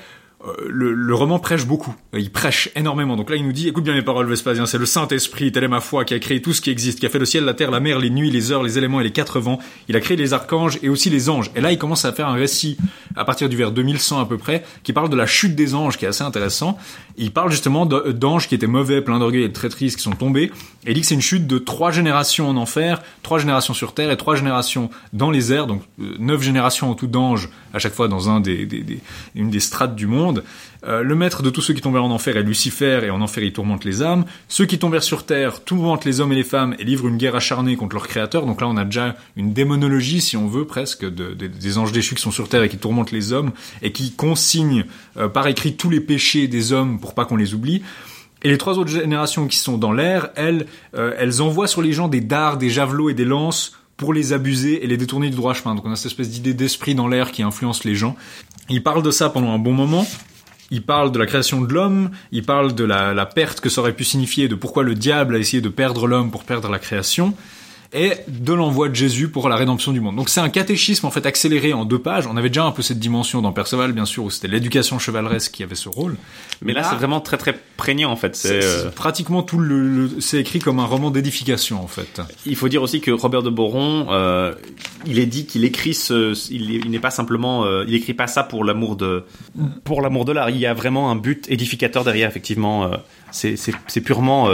le, 0.68 0.94
le 0.94 1.16
roman 1.16 1.40
prêche 1.40 1.66
beaucoup. 1.66 1.96
Euh, 2.14 2.20
Il 2.20 2.32
prêche 2.32 2.70
énormément. 2.76 3.16
Donc 3.16 3.30
là, 3.30 3.36
il 3.38 3.44
nous 3.46 3.52
dit, 3.52 3.68
écoute 3.68 3.84
bien 3.84 3.94
mes 3.96 4.04
paroles, 4.04 4.28
Vespasien, 4.28 4.66
c'est 4.68 4.78
le 4.78 4.86
Saint-Esprit, 4.86 5.52
telle 5.52 5.64
est 5.64 5.68
ma 5.68 5.80
foi, 5.82 6.06
qui 6.06 6.14
a 6.14 6.20
créé 6.20 6.42
tout 6.42 6.54
ce 6.54 6.62
qui 6.62 6.70
existe, 6.70 7.00
qui 7.00 7.06
a 7.06 7.10
fait 7.10 7.18
le 7.20 7.26
ciel, 7.26 7.44
la 7.44 7.54
terre, 7.56 7.72
la 7.72 7.80
mer, 7.80 7.98
les 8.00 8.10
nuits, 8.12 8.30
les 8.30 8.52
heures, 8.52 8.62
les 8.64 8.78
éléments 8.78 9.02
et 9.02 9.04
les 9.04 9.12
quatre 9.12 9.40
vents. 9.40 9.58
Il 9.90 9.96
a 9.96 10.00
créé 10.00 10.16
les 10.16 10.34
archanges 10.34 10.78
et 10.84 10.90
aussi 10.90 11.10
les 11.10 11.30
anges. 11.30 11.50
Et 11.56 11.62
là, 11.62 11.72
il 11.72 11.78
commence 11.80 12.06
à 12.06 12.14
faire 12.14 12.28
un 12.28 12.34
récit, 12.36 12.78
à 13.16 13.26
partir 13.26 13.50
du 13.50 13.56
vers 13.58 13.72
2100 13.72 14.20
à 14.20 14.26
peu 14.28 14.38
près, 14.38 14.64
qui 14.84 14.94
parle 14.94 15.10
de 15.10 15.16
la 15.16 15.26
chute 15.26 15.56
des 15.56 15.74
anges, 15.74 15.98
qui 15.98 16.06
est 16.06 16.10
assez 16.10 16.24
intéressant. 16.24 16.78
Il 17.18 17.32
parle 17.32 17.50
justement 17.50 17.88
de- 17.88 18.12
d'anges 18.12 18.48
qui 18.48 18.54
étaient 18.54 18.68
mauvais, 18.68 19.02
pleins 19.02 19.18
d'orgueil 19.18 19.44
et 19.44 19.48
de 19.48 19.54
traîtrise, 19.54 19.96
qui 19.96 20.04
sont 20.04 20.12
tombés. 20.12 20.52
Et 20.86 20.92
il 20.92 20.94
dit 20.94 21.02
que 21.02 21.08
c'est 21.08 21.16
une 21.16 21.22
chute 21.22 21.48
de 21.48 21.58
trois 21.58 21.92
générations 21.92 22.48
en 22.48 22.58
enfer, 22.58 23.02
trois 23.24 23.40
générations 23.40 23.74
sur 23.74 23.94
terre 23.96 24.12
et 24.12 24.18
trois 24.18 24.36
générations 24.36 24.90
dans 25.14 25.32
les 25.32 25.52
airs, 25.52 25.66
donc 25.68 25.82
euh, 26.00 26.16
neuf 26.20 26.42
générations 26.44 26.92
en 26.92 26.94
tout 26.94 27.08
d'anges, 27.08 27.50
à 27.74 27.80
chaque 27.80 27.94
fois 27.94 28.08
dans 28.08 28.30
un 28.30 28.40
des, 28.40 28.66
des- 28.68 28.84
des- 28.84 29.00
une 29.36 29.50
des 29.50 29.60
strates 29.60 29.96
du 29.96 30.06
monde. 30.06 30.27
Euh, 30.86 31.02
le 31.04 31.16
maître 31.16 31.42
de 31.44 31.50
tous 31.50 31.62
ceux 31.62 31.74
qui 31.74 31.82
tombèrent 31.82 32.04
en 32.04 32.12
enfer 32.12 32.38
est 32.38 32.44
Lucifer, 32.44 33.02
et 33.04 33.10
en 33.10 33.22
enfer 33.22 33.44
il 33.44 33.54
tourmente 33.54 33.84
les 33.86 34.02
âmes. 34.02 34.26
Ceux 34.48 34.66
qui 34.66 34.78
tombèrent 34.80 35.04
sur 35.04 35.26
terre 35.26 35.64
tourmentent 35.64 36.06
les 36.06 36.20
hommes 36.20 36.32
et 36.32 36.36
les 36.36 36.44
femmes 36.44 36.76
et 36.80 36.84
livrent 36.84 37.08
une 37.08 37.18
guerre 37.18 37.36
acharnée 37.36 37.76
contre 37.76 37.96
leur 37.96 38.08
créateur. 38.08 38.46
Donc 38.46 38.62
là 38.62 38.68
on 38.68 38.78
a 38.78 38.86
déjà 38.86 39.16
une 39.36 39.54
démonologie, 39.54 40.22
si 40.22 40.38
on 40.38 40.48
veut, 40.48 40.66
presque, 40.66 41.04
de- 41.06 41.34
de- 41.34 41.48
des 41.48 41.78
anges 41.78 41.92
déchus 41.92 42.16
qui 42.16 42.22
sont 42.22 42.32
sur 42.32 42.50
terre 42.50 42.64
et 42.64 42.70
qui 42.70 42.78
tourmentent 42.78 43.12
les 43.12 43.34
hommes, 43.34 43.52
et 43.82 43.92
qui 43.92 44.12
consignent 44.12 44.86
euh, 45.18 45.28
par 45.28 45.48
écrit 45.48 45.76
tous 45.76 45.90
les 45.90 46.00
péchés 46.02 46.48
des 46.48 46.74
hommes 46.74 47.00
pour 47.00 47.14
pas 47.14 47.26
qu'on 47.26 47.38
les 47.38 47.54
oublie. 47.54 47.82
Et 48.44 48.50
les 48.50 48.58
trois 48.60 48.78
autres 48.78 48.92
générations 48.92 49.48
qui 49.48 49.58
sont 49.58 49.80
dans 49.80 49.92
l'air, 49.92 50.30
elles, 50.36 50.68
euh, 50.96 51.14
elles 51.18 51.42
envoient 51.42 51.68
sur 51.68 51.82
les 51.82 51.92
gens 51.92 52.08
des 52.08 52.22
dards, 52.22 52.58
des 52.58 52.70
javelots 52.70 53.10
et 53.10 53.16
des 53.16 53.26
lances 53.26 53.74
pour 53.98 54.14
les 54.14 54.32
abuser 54.32 54.84
et 54.84 54.88
les 54.88 54.96
détourner 54.96 55.30
du 55.30 55.36
droit 55.36 55.54
chemin. 55.54 55.76
Donc 55.76 55.86
on 55.86 55.92
a 55.92 55.96
cette 55.96 56.12
espèce 56.12 56.30
d'idée 56.30 56.54
d'esprit 56.54 56.96
dans 56.96 57.08
l'air 57.08 57.32
qui 57.32 57.44
influence 57.44 57.84
les 57.84 57.96
gens. 57.96 58.16
Il 58.70 58.84
parle 58.84 59.02
de 59.02 59.12
ça 59.12 59.30
pendant 59.30 59.52
un 59.52 59.60
bon 59.60 59.74
moment. 59.74 60.08
Il 60.70 60.84
parle 60.84 61.12
de 61.12 61.20
la 61.20 61.26
création 61.26 61.62
de 61.62 61.74
l'homme, 61.74 62.12
il 62.32 62.44
parle 62.44 62.76
de 62.76 62.84
la, 62.84 63.26
perte 63.26 63.62
que 63.62 63.70
ça 63.70 63.80
aurait 63.80 63.94
pu 63.94 64.04
signifier, 64.04 64.50
de 64.50 64.56
pourquoi 64.56 64.84
le 64.84 64.96
diable 64.96 65.36
a 65.36 65.40
essayé 65.40 65.62
de 65.62 65.70
perdre 65.70 66.08
l'homme 66.08 66.30
pour 66.30 66.44
perdre 66.44 66.70
la 66.70 66.78
création, 66.78 67.34
et 67.94 68.12
de 68.28 68.54
l'envoi 68.54 68.90
de 68.90 68.96
Jésus 68.96 69.30
pour 69.30 69.48
la 69.50 69.56
rédemption 69.56 69.92
du 69.92 70.00
monde. 70.02 70.16
Donc 70.16 70.30
c'est 70.30 70.40
un 70.42 70.50
catéchisme 70.50 71.06
en 71.06 71.12
fait 71.12 71.26
accéléré 71.26 71.74
en 71.74 71.86
deux 71.86 72.00
pages. 72.00 72.28
On 72.28 72.36
avait 72.38 72.50
déjà 72.50 72.66
un 72.66 72.72
peu 72.72 72.82
cette 72.82 73.00
dimension 73.00 73.42
dans 73.42 73.52
Perceval, 73.54 73.94
bien 73.94 74.06
sûr, 74.06 74.24
où 74.26 74.30
c'était 74.30 74.48
l'éducation 74.48 75.00
chevaleresque 75.00 75.52
qui 75.52 75.64
avait 75.64 75.76
ce 75.76 75.88
rôle. 75.90 76.16
Mais 76.62 76.74
là, 76.74 76.84
c'est 76.90 76.96
vraiment 76.96 77.22
très 77.22 77.38
très 77.38 77.58
prégnant 77.78 78.12
en 78.12 78.16
fait. 78.16 78.36
C'est 78.36 78.64
euh, 78.64 78.90
pratiquement 78.92 79.42
tout 79.44 79.60
le, 79.60 79.88
le- 80.08 80.22
c'est 80.22 80.40
écrit 80.40 80.60
comme 80.60 80.80
un 80.80 80.86
roman 80.86 81.12
d'édification 81.12 81.82
en 81.82 81.88
fait. 81.88 82.22
Il 82.46 82.56
faut 82.56 82.68
dire 82.70 82.82
aussi 82.82 83.00
que 83.02 83.12
Robert 83.12 83.44
de 83.44 83.50
Boron, 83.50 84.08
euh, 84.12 84.54
il 85.06 85.20
est 85.20 85.26
dit 85.26 85.46
qu'il 85.46 85.64
écrit 85.64 85.94
ce, 85.94 86.34
il, 86.52 86.76
est- 86.76 86.80
il 86.84 86.92
n'est 86.92 87.00
pas 87.00 87.12
simplement, 87.12 87.64
euh, 87.66 87.86
il 87.88 87.96
écrit 87.96 88.14
pas 88.14 88.28
ça 88.28 88.44
pour 88.44 88.64
l'amour 88.66 88.96
de, 88.98 89.24
pour 89.84 90.02
l'amour 90.02 90.26
de 90.26 90.34
l'art. 90.34 90.50
Il 90.50 90.58
y 90.58 90.66
a 90.66 90.74
vraiment 90.74 91.10
un 91.12 91.16
but 91.16 91.46
édificateur 91.50 92.04
derrière. 92.04 92.30
Effectivement, 92.30 92.92
c'est, 93.32 93.56
purement, 94.02 94.50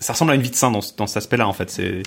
ça 0.00 0.12
ressemble 0.12 0.32
à 0.32 0.34
une 0.34 0.42
vie 0.42 0.50
de 0.50 0.54
saint 0.56 0.70
dans, 0.70 0.80
dans 0.96 1.06
cet 1.06 1.16
aspect-là 1.18 1.46
en 1.48 1.52
fait. 1.52 1.70
C'est, 1.70 2.02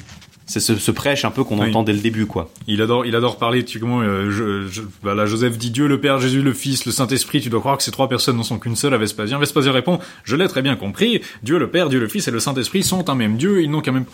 c'est 0.45 0.59
ce, 0.59 0.75
ce 0.75 0.91
prêche 0.91 1.23
un 1.23 1.31
peu 1.31 1.43
qu'on 1.45 1.59
Oui. 1.61 1.69
entend 1.69 1.83
dès 1.83 1.93
le 1.93 1.99
début 1.99 2.25
quoi. 2.25 2.49
Il 2.67 2.81
adore, 2.81 3.05
il 3.05 3.15
adore 3.15 3.37
parler 3.37 3.63
typiquement. 3.63 4.01
Euh, 4.01 4.29
je, 4.31 4.67
je- 4.67 4.81
bah 5.03 5.13
là, 5.15 5.25
Joseph 5.25 5.57
dit 5.57 5.71
Dieu, 5.71 5.87
le 5.87 5.99
Père, 6.01 6.19
Jésus, 6.19 6.41
le 6.41 6.53
Fils, 6.53 6.85
le 6.85 6.91
Saint 6.91 7.07
Esprit. 7.07 7.39
Tu 7.41 7.49
dois 7.49 7.59
croire 7.61 7.77
que 7.77 7.83
ces 7.83 7.91
trois 7.91 8.09
personnes 8.09 8.35
n'en 8.37 8.43
sont 8.43 8.59
qu'une 8.59 8.75
seule 8.75 8.93
à 8.93 8.97
Vespasien. 8.97 9.39
Vespasien 9.39 9.71
répond 9.71 9.99
Je 10.23 10.35
l'ai 10.35 10.47
très 10.47 10.61
bien 10.61 10.75
compris. 10.75 11.21
Dieu, 11.43 11.57
le 11.57 11.69
Père, 11.69 11.87
Dieu, 11.89 11.99
le 11.99 12.07
Fils 12.07 12.27
et 12.27 12.31
le 12.31 12.39
Saint 12.39 12.53
Esprit 12.55 12.83
sont 12.83 13.09
un 13.09 13.15
même 13.15 13.37
Dieu. 13.37 13.61
Ils 13.61 13.69
n'ont 13.71 13.81
qu'un 13.81 13.91
même. 13.93 14.05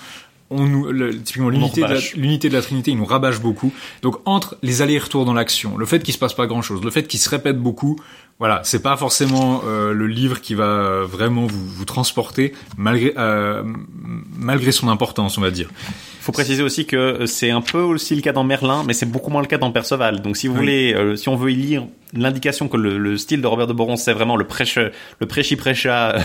On 0.49 0.65
nous, 0.65 0.85
le- 0.91 1.13
typiquement 1.21 1.49
l'unité 1.49 1.81
de, 1.81 2.17
l'unité 2.17 2.47
de 2.47 2.53
la 2.53 2.61
Trinité, 2.61 2.91
il 2.91 2.97
nous 2.97 3.03
rabâche 3.05 3.41
beaucoup. 3.41 3.73
Donc 4.01 4.17
entre 4.23 4.57
les 4.63 4.81
allers-retours 4.81 5.25
dans 5.25 5.33
l'action, 5.33 5.75
le 5.75 5.85
fait 5.85 6.01
qu'il 6.03 6.13
se 6.13 6.19
passe 6.19 6.33
pas 6.35 6.47
grand-chose, 6.47 6.81
le 6.83 6.89
fait 6.89 7.05
qu'il 7.05 7.19
se 7.19 7.29
répète 7.29 7.57
beaucoup, 7.59 7.99
voilà, 8.39 8.61
c'est 8.63 8.81
pas 8.83 8.95
forcément 8.97 9.61
euh, 9.65 9.93
le 9.93 10.05
livre 10.07 10.41
qui 10.41 10.53
va 10.53 10.65
euh, 10.65 11.05
vraiment 11.05 11.45
vous, 11.47 11.67
vous 11.67 11.85
transporter 11.85 12.53
malgré 12.77 13.13
euh, 13.17 13.63
malgré 14.37 14.71
son 14.71 14.89
importance, 14.89 15.37
on 15.37 15.41
va 15.41 15.51
dire. 15.51 15.69
Il 16.19 16.23
faut 16.27 16.31
préciser 16.33 16.61
aussi 16.61 16.85
que 16.85 16.95
euh, 16.97 17.25
c'est 17.25 17.51
un 17.51 17.61
peu 17.61 17.79
aussi 17.79 18.13
le 18.15 18.21
cas 18.21 18.33
dans 18.33 18.43
Merlin, 18.43 18.83
mais 18.85 18.93
c'est 18.93 19.05
beaucoup 19.05 19.31
moins 19.31 19.41
le 19.41 19.47
cas 19.47 19.57
dans 19.57 19.71
Perceval. 19.71 20.21
Donc 20.21 20.37
si 20.37 20.47
vous 20.47 20.53
Oui. 20.55 20.59
voulez, 20.59 20.93
euh, 20.93 21.15
si 21.15 21.29
on 21.29 21.35
veut 21.35 21.51
y 21.51 21.55
lire 21.55 21.87
l'indication 22.13 22.67
que 22.67 22.77
le, 22.77 22.97
le 22.97 23.17
style 23.17 23.41
de 23.41 23.47
Robert 23.47 23.67
de 23.67 23.73
Boron, 23.73 23.95
c'est 23.97 24.13
vraiment 24.13 24.35
le 24.35 24.45
prêche, 24.45 24.77
le 24.77 25.25
prêchi 25.27 25.55
prêcha 25.55 26.11
euh, 26.15 26.19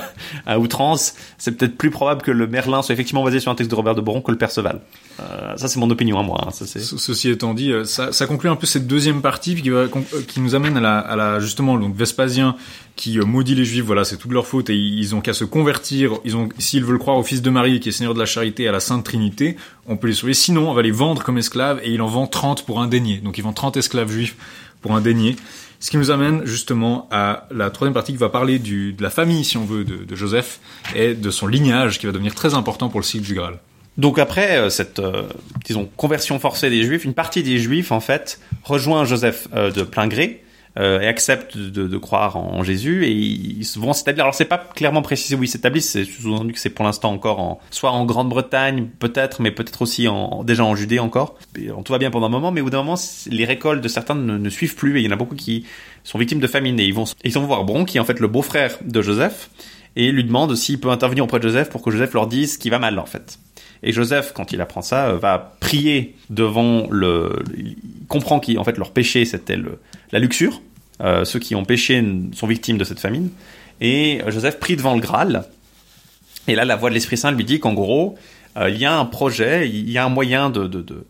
à 0.46 0.58
outrance, 0.58 1.14
c'est 1.38 1.52
peut-être 1.56 1.76
plus 1.76 1.90
probable 1.90 2.22
que 2.22 2.30
le 2.30 2.46
Merlin 2.46 2.82
soit 2.82 2.92
effectivement 2.92 3.24
basé 3.24 3.40
sur 3.40 3.50
un 3.50 3.54
texte 3.54 3.70
de 3.70 3.74
Robert 3.74 3.94
de 3.94 4.00
Boron 4.00 4.20
que 4.20 4.30
le 4.30 4.38
Perceval. 4.38 4.80
Euh, 5.20 5.56
ça 5.56 5.68
c'est 5.68 5.78
mon 5.78 5.90
opinion 5.90 6.18
à 6.18 6.22
moi. 6.22 6.44
hein, 6.46 6.50
ça, 6.50 6.66
Ceci 6.66 7.30
étant 7.30 7.54
dit, 7.54 7.72
euh, 7.72 7.84
ça, 7.84 8.12
ça 8.12 8.26
conclut 8.26 8.48
un 8.50 8.56
peu 8.56 8.66
cette 8.66 8.86
deuxième 8.86 9.22
partie 9.22 9.54
qui, 9.54 9.70
va, 9.70 9.78
euh, 9.80 9.88
qui 10.28 10.40
nous 10.40 10.54
amène 10.54 10.76
à 10.76 10.80
la, 10.80 10.98
à 10.98 11.16
la 11.16 11.40
justement 11.40 11.76
donc 11.78 11.94
Vespasien 11.96 12.56
qui 12.96 13.18
maudit 13.18 13.54
les 13.54 13.64
Juifs. 13.64 13.84
Voilà, 13.84 14.04
c'est 14.04 14.16
toute 14.16 14.32
leur 14.32 14.46
faute 14.46 14.70
et 14.70 14.76
ils 14.76 15.14
ont 15.14 15.20
qu'à 15.20 15.32
se 15.32 15.44
convertir. 15.44 16.12
Ils 16.24 16.36
ont, 16.36 16.48
s'ils 16.58 16.84
veulent 16.84 16.98
croire 16.98 17.16
au 17.16 17.22
Fils 17.22 17.42
de 17.42 17.50
Marie 17.50 17.80
qui 17.80 17.88
est 17.88 17.92
Seigneur 17.92 18.14
de 18.14 18.18
la 18.18 18.26
Charité, 18.26 18.68
à 18.68 18.72
la 18.72 18.80
Sainte 18.80 19.04
Trinité, 19.04 19.56
on 19.86 19.96
peut 19.96 20.06
les 20.08 20.12
sauver. 20.14 20.34
Sinon, 20.34 20.70
on 20.70 20.74
va 20.74 20.82
les 20.82 20.90
vendre 20.90 21.22
comme 21.22 21.38
esclaves 21.38 21.80
et 21.82 21.90
il 21.90 22.02
en 22.02 22.06
vend 22.06 22.26
30 22.26 22.64
pour 22.66 22.80
un 22.80 22.88
denier. 22.88 23.18
Donc 23.18 23.38
ils 23.38 23.42
vendent 23.42 23.54
30 23.54 23.76
esclaves 23.78 24.10
juifs 24.10 24.36
pour 24.82 24.94
un 24.94 25.00
denier. 25.00 25.36
Ce 25.82 25.90
qui 25.90 25.96
nous 25.96 26.12
amène 26.12 26.46
justement 26.46 27.08
à 27.10 27.48
la 27.50 27.68
troisième 27.70 27.92
partie 27.92 28.12
qui 28.12 28.18
va 28.18 28.28
parler 28.28 28.60
du, 28.60 28.92
de 28.92 29.02
la 29.02 29.10
famille, 29.10 29.44
si 29.44 29.56
on 29.56 29.64
veut, 29.64 29.82
de, 29.82 30.14
Joseph 30.14 30.60
et 30.94 31.14
de 31.14 31.30
son 31.32 31.48
lignage 31.48 31.98
qui 31.98 32.06
va 32.06 32.12
devenir 32.12 32.36
très 32.36 32.54
important 32.54 32.88
pour 32.88 33.00
le 33.00 33.04
cycle 33.04 33.24
du 33.24 33.34
Graal. 33.34 33.58
Donc 33.98 34.20
après 34.20 34.58
euh, 34.58 34.70
cette, 34.70 35.00
euh, 35.00 35.24
disons, 35.64 35.90
conversion 35.96 36.38
forcée 36.38 36.70
des 36.70 36.84
Juifs, 36.84 37.04
une 37.04 37.14
partie 37.14 37.42
des 37.42 37.58
Juifs 37.58 37.90
en 37.90 37.98
fait 37.98 38.38
rejoint 38.62 39.04
Joseph 39.04 39.48
euh, 39.54 39.72
de 39.72 39.82
plein 39.82 40.06
gré 40.06 40.44
euh, 40.78 41.00
et 41.00 41.06
accepte 41.06 41.56
de, 41.56 41.98
croire 41.98 42.36
en, 42.36 42.62
Jésus 42.62 43.04
et 43.04 43.10
ils 43.10 43.66
vont 43.76 43.92
s'établir. 43.92 44.24
Alors 44.24 44.34
c'est 44.34 44.46
pas 44.46 44.58
clairement 44.58 45.02
précisé 45.02 45.34
où 45.34 45.42
ils 45.42 45.48
s'établissent, 45.48 45.90
c'est 45.90 46.04
sous-entendu 46.04 46.52
que 46.52 46.58
c'est 46.58 46.70
pour 46.70 46.84
l'instant 46.84 47.12
encore 47.12 47.40
en 47.40 47.60
soit 47.70 47.90
en 47.90 48.04
Grande-Bretagne 48.04 48.88
peut-être, 48.98 49.42
mais 49.42 49.50
peut-être 49.50 49.82
aussi 49.82 50.08
en, 50.08 50.44
déjà 50.44 50.64
en 50.64 50.74
Judée 50.74 50.98
encore. 50.98 51.36
Euh, 51.58 51.72
tout 51.84 51.92
va 51.92 51.98
bien 51.98 52.10
pendant 52.10 52.26
un 52.26 52.30
moment, 52.30 52.52
mais 52.52 52.60
au 52.60 52.64
bout 52.64 52.70
d'un 52.70 52.82
moment 52.82 52.98
les 53.30 53.44
récoltes 53.44 53.82
de 53.82 53.88
certains 53.88 54.14
ne, 54.14 54.38
ne 54.38 54.48
suivent 54.50 54.76
plus 54.76 54.96
et 54.96 55.00
il 55.00 55.04
y 55.04 55.08
en 55.08 55.12
a 55.12 55.16
beaucoup 55.16 55.34
qui 55.34 55.66
sont 56.04 56.18
victimes 56.18 56.40
de 56.40 56.46
famine 56.46 56.80
et 56.80 56.84
ils 56.84 56.94
vont 56.94 57.04
ils 57.24 57.32
vont 57.32 57.42
voir 57.42 57.64
Bron 57.64 57.84
qui 57.84 57.98
est 57.98 58.00
en 58.00 58.04
fait 58.04 58.20
le 58.20 58.28
beau-frère 58.28 58.78
de 58.82 59.02
Joseph 59.02 59.50
et 59.96 60.10
lui 60.10 60.24
demande 60.24 60.54
s'il 60.56 60.80
peut 60.80 60.90
intervenir 60.90 61.24
auprès 61.24 61.38
de 61.38 61.48
Joseph 61.48 61.68
pour 61.70 61.82
que 61.82 61.90
Joseph 61.90 62.14
leur 62.14 62.26
dise 62.26 62.54
ce 62.54 62.58
qui 62.58 62.70
va 62.70 62.78
mal 62.78 62.98
en 62.98 63.06
fait. 63.06 63.38
Et 63.84 63.92
Joseph, 63.92 64.32
quand 64.32 64.52
il 64.52 64.60
apprend 64.60 64.80
ça, 64.80 65.08
euh, 65.08 65.18
va 65.18 65.56
prier 65.60 66.14
devant 66.30 66.86
le. 66.90 67.42
Il 67.56 67.76
comprend 68.08 68.38
qu'en 68.40 68.64
fait 68.64 68.78
leur 68.78 68.92
péché 68.92 69.24
c'était 69.24 69.56
le- 69.56 69.78
la 70.12 70.18
luxure. 70.18 70.60
Euh, 71.00 71.24
ceux 71.24 71.38
qui 71.38 71.54
ont 71.54 71.64
péché 71.64 72.04
sont 72.32 72.46
victimes 72.46 72.78
de 72.78 72.84
cette 72.84 73.00
famine. 73.00 73.30
Et 73.80 74.20
euh, 74.22 74.30
Joseph 74.30 74.60
prie 74.60 74.76
devant 74.76 74.94
le 74.94 75.00
Graal. 75.00 75.44
Et 76.46 76.54
là, 76.54 76.64
la 76.64 76.76
voix 76.76 76.90
de 76.90 76.94
l'Esprit 76.94 77.16
Saint 77.16 77.32
lui 77.32 77.44
dit 77.44 77.58
qu'en 77.60 77.72
gros, 77.72 78.16
euh, 78.56 78.70
il 78.70 78.76
y 78.76 78.84
a 78.84 78.96
un 78.96 79.04
projet, 79.06 79.68
il 79.68 79.90
y 79.90 79.98
a 79.98 80.04
un 80.04 80.08
moyen 80.08 80.50
de, 80.50 80.66
de, 80.66 80.82
de- 80.82 81.06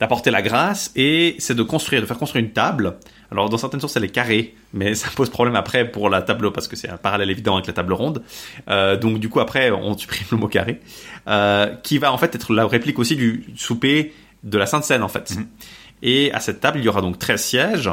d'apporter 0.00 0.30
la 0.30 0.42
grâce, 0.42 0.90
et 0.94 1.36
c'est 1.38 1.54
de 1.54 1.62
construire, 1.62 2.02
de 2.02 2.06
faire 2.06 2.18
construire 2.18 2.44
une 2.44 2.52
table. 2.52 2.96
Alors, 3.32 3.48
dans 3.48 3.56
certaines 3.56 3.80
sources, 3.80 3.96
elle 3.96 4.04
est 4.04 4.10
carrée, 4.10 4.54
mais 4.74 4.94
ça 4.96 5.08
pose 5.14 5.30
problème 5.30 5.56
après 5.56 5.90
pour 5.90 6.08
la 6.10 6.22
table, 6.22 6.52
parce 6.52 6.68
que 6.68 6.76
c'est 6.76 6.88
un 6.88 6.96
parallèle 6.98 7.30
évident 7.30 7.54
avec 7.54 7.66
la 7.66 7.72
table 7.72 7.92
ronde. 7.92 8.22
Euh, 8.68 8.96
donc, 8.96 9.18
du 9.20 9.28
coup, 9.28 9.40
après, 9.40 9.70
on 9.70 9.96
supprime 9.98 10.26
le 10.32 10.36
mot 10.38 10.48
carré, 10.48 10.80
euh, 11.28 11.74
qui 11.82 11.98
va 11.98 12.12
en 12.12 12.18
fait 12.18 12.34
être 12.34 12.52
la 12.52 12.66
réplique 12.66 12.98
aussi 12.98 13.16
du 13.16 13.44
souper 13.56 14.12
de 14.44 14.58
la 14.58 14.66
Sainte 14.66 14.84
Seine 14.84 15.02
en 15.02 15.08
fait. 15.08 15.34
Et 16.02 16.30
à 16.32 16.40
cette 16.40 16.60
table, 16.60 16.78
il 16.78 16.84
y 16.84 16.88
aura 16.88 17.00
donc 17.00 17.18
13 17.18 17.42
sièges. 17.42 17.90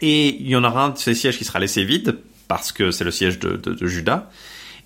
Et 0.00 0.28
il 0.40 0.48
y 0.48 0.56
en 0.56 0.64
aura 0.64 0.84
un 0.84 0.88
de 0.90 0.98
ces 0.98 1.14
sièges 1.14 1.38
qui 1.38 1.44
sera 1.44 1.58
laissé 1.58 1.84
vide, 1.84 2.18
parce 2.46 2.72
que 2.72 2.90
c'est 2.90 3.04
le 3.04 3.10
siège 3.10 3.38
de, 3.38 3.56
de- 3.56 3.86
Judas. 3.86 4.30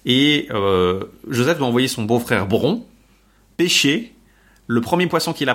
Et 0.07 0.49
euh, 0.51 1.05
Joseph 1.29 1.59
doit 1.59 1.67
envoyer 1.67 1.89
son 1.89 2.03
beau-frère 2.05 2.47
Bron 2.47 2.85
pêcher. 3.57 4.15
Le 4.67 4.81
premier 4.81 5.07
poisson 5.07 5.33
qu'il 5.33 5.53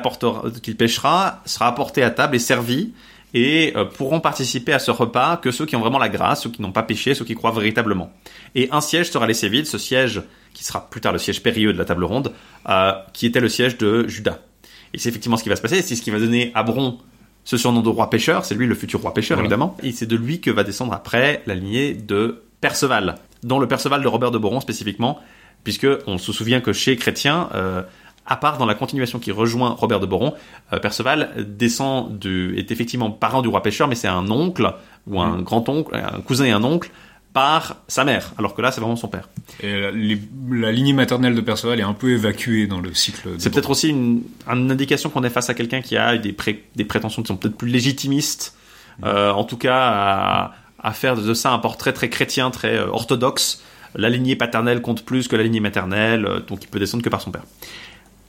qu'il 0.62 0.78
pêchera 0.78 1.42
sera 1.46 1.68
apporté 1.68 2.04
à 2.04 2.12
table 2.12 2.36
et 2.36 2.40
servi. 2.40 2.94
Et 3.34 3.74
euh, 3.76 3.84
pourront 3.84 4.22
participer 4.22 4.72
à 4.72 4.80
ce 4.80 4.90
repas 4.90 5.36
que 5.36 5.52
ceux 5.52 5.66
qui 5.66 5.76
ont 5.76 5.82
vraiment 5.82 6.00
la 6.00 6.08
grâce, 6.08 6.44
ceux 6.44 6.50
qui 6.50 6.62
n'ont 6.62 6.72
pas 6.72 6.84
péché, 6.84 7.14
ceux 7.14 7.26
qui 7.26 7.36
croient 7.36 7.52
véritablement. 7.52 8.10
Et 8.56 8.70
un 8.72 8.80
siège 8.80 9.12
sera 9.12 9.28
laissé 9.28 9.50
vide, 9.50 9.66
ce 9.66 9.78
siège 9.78 10.22
qui 10.54 10.64
sera 10.64 10.90
plus 10.90 11.02
tard 11.02 11.12
le 11.12 11.20
siège 11.20 11.44
périlleux 11.44 11.74
de 11.74 11.78
la 11.78 11.84
table 11.84 12.06
ronde, 12.06 12.32
euh, 12.70 12.94
qui 13.12 13.26
était 13.26 13.42
le 13.42 13.50
siège 13.50 13.78
de 13.78 14.08
Judas. 14.08 14.40
Et 14.94 14.98
c'est 14.98 15.10
effectivement 15.10 15.36
ce 15.36 15.44
qui 15.44 15.50
va 15.50 15.58
se 15.58 15.62
passer, 15.62 15.82
c'est 15.82 15.96
ce 15.96 16.02
qui 16.02 16.10
va 16.10 16.20
donner 16.20 16.52
à 16.56 16.64
Bron 16.64 17.00
ce 17.48 17.56
surnom 17.56 17.80
de 17.80 17.88
roi 17.88 18.10
pêcheur, 18.10 18.44
c'est 18.44 18.56
lui 18.56 18.68
le 18.68 18.76
futur 18.76 19.00
roi 19.00 19.14
pêcheur 19.14 19.38
Voilà. 19.38 19.46
évidemment, 19.46 19.78
et 19.82 19.94
c'est 19.94 20.06
de 20.06 20.18
lui 20.18 20.42
que 20.42 20.52
va 20.52 20.66
descendre 20.66 20.92
après 20.92 21.44
la 21.46 21.56
lignée 21.56 21.94
de 21.94 22.44
Perceval, 22.60 23.16
dont 23.42 23.58
le 23.58 23.70
Perceval 23.70 24.02
de 24.02 24.08
Robert 24.10 24.32
de 24.32 24.38
Boron 24.38 24.60
spécifiquement, 24.60 25.20
puisque 25.64 25.88
on 26.08 26.18
se 26.18 26.34
souvient 26.34 26.60
que 26.60 26.74
chez 26.74 26.98
Chrétien, 26.98 27.48
euh, 27.56 27.84
à 28.26 28.36
part 28.36 28.58
dans 28.58 28.66
la 28.66 28.76
continuation 28.76 29.18
qui 29.18 29.32
rejoint 29.32 29.70
Robert 29.70 30.02
de 30.02 30.06
Boron, 30.06 30.34
euh, 30.74 30.80
Perceval 30.80 31.30
descend 31.38 32.20
du, 32.20 32.54
est 32.58 32.70
effectivement 32.70 33.12
parent 33.12 33.42
du 33.42 33.48
roi 33.48 33.64
pêcheur, 33.64 33.88
mais 33.88 33.96
c'est 33.96 34.10
un 34.10 34.30
oncle 34.30 34.74
ou 35.08 35.22
un 35.22 35.42
grand-oncle, 35.42 35.96
un 35.96 36.20
cousin 36.20 36.44
et 36.44 36.52
un 36.52 36.66
oncle 36.66 36.92
par 37.38 37.76
sa 37.88 38.04
mère, 38.04 38.34
alors 38.40 38.56
que 38.56 38.62
là 38.64 38.72
c'est 38.72 38.82
vraiment 38.82 38.96
son 38.96 39.10
père. 39.10 39.30
Et 39.62 39.72
la, 39.80 39.92
les- 39.92 40.20
la 40.50 40.72
lignée 40.72 40.94
maternelle 40.94 41.36
de 41.36 41.42
Perceval 41.42 41.80
est 41.80 41.84
un 41.84 41.94
peu 41.94 42.10
évacuée 42.10 42.66
dans 42.68 42.80
le 42.82 42.92
cycle. 42.96 43.30
C'est 43.38 43.52
peut-être 43.52 43.70
aussi 43.70 43.90
une, 43.90 44.24
une 44.48 44.72
indication 44.72 45.10
qu'on 45.12 45.24
est 45.24 45.30
face 45.30 45.50
à 45.50 45.54
quelqu'un 45.54 45.82
qui 45.82 45.96
a 45.98 46.18
des, 46.18 46.34
pré- 46.34 46.64
des 46.76 46.84
prétentions 46.86 47.22
qui 47.22 47.28
sont 47.28 47.38
peut-être 47.38 47.56
plus 47.58 47.70
légitimistes, 47.70 48.56
euh, 49.04 49.32
en 49.32 49.44
tout 49.44 49.58
cas 49.58 49.78
à, 49.78 50.54
à 50.80 50.92
faire 50.94 51.16
de 51.16 51.34
ça 51.36 51.52
un 51.52 51.60
portrait 51.60 51.94
très 51.94 52.10
chrétien, 52.10 52.50
très 52.50 52.76
euh, 52.78 52.88
orthodoxe. 52.88 53.62
La 53.96 54.10
lignée 54.10 54.36
paternelle 54.36 54.82
compte 54.82 55.04
plus 55.06 55.28
que 55.28 55.36
la 55.36 55.44
lignée 55.44 55.60
maternelle, 55.62 56.26
euh, 56.26 56.40
donc 56.40 56.64
il 56.64 56.68
peut 56.68 56.80
descendre 56.80 57.04
que 57.04 57.10
par 57.10 57.22
son 57.22 57.32
père. 57.32 57.44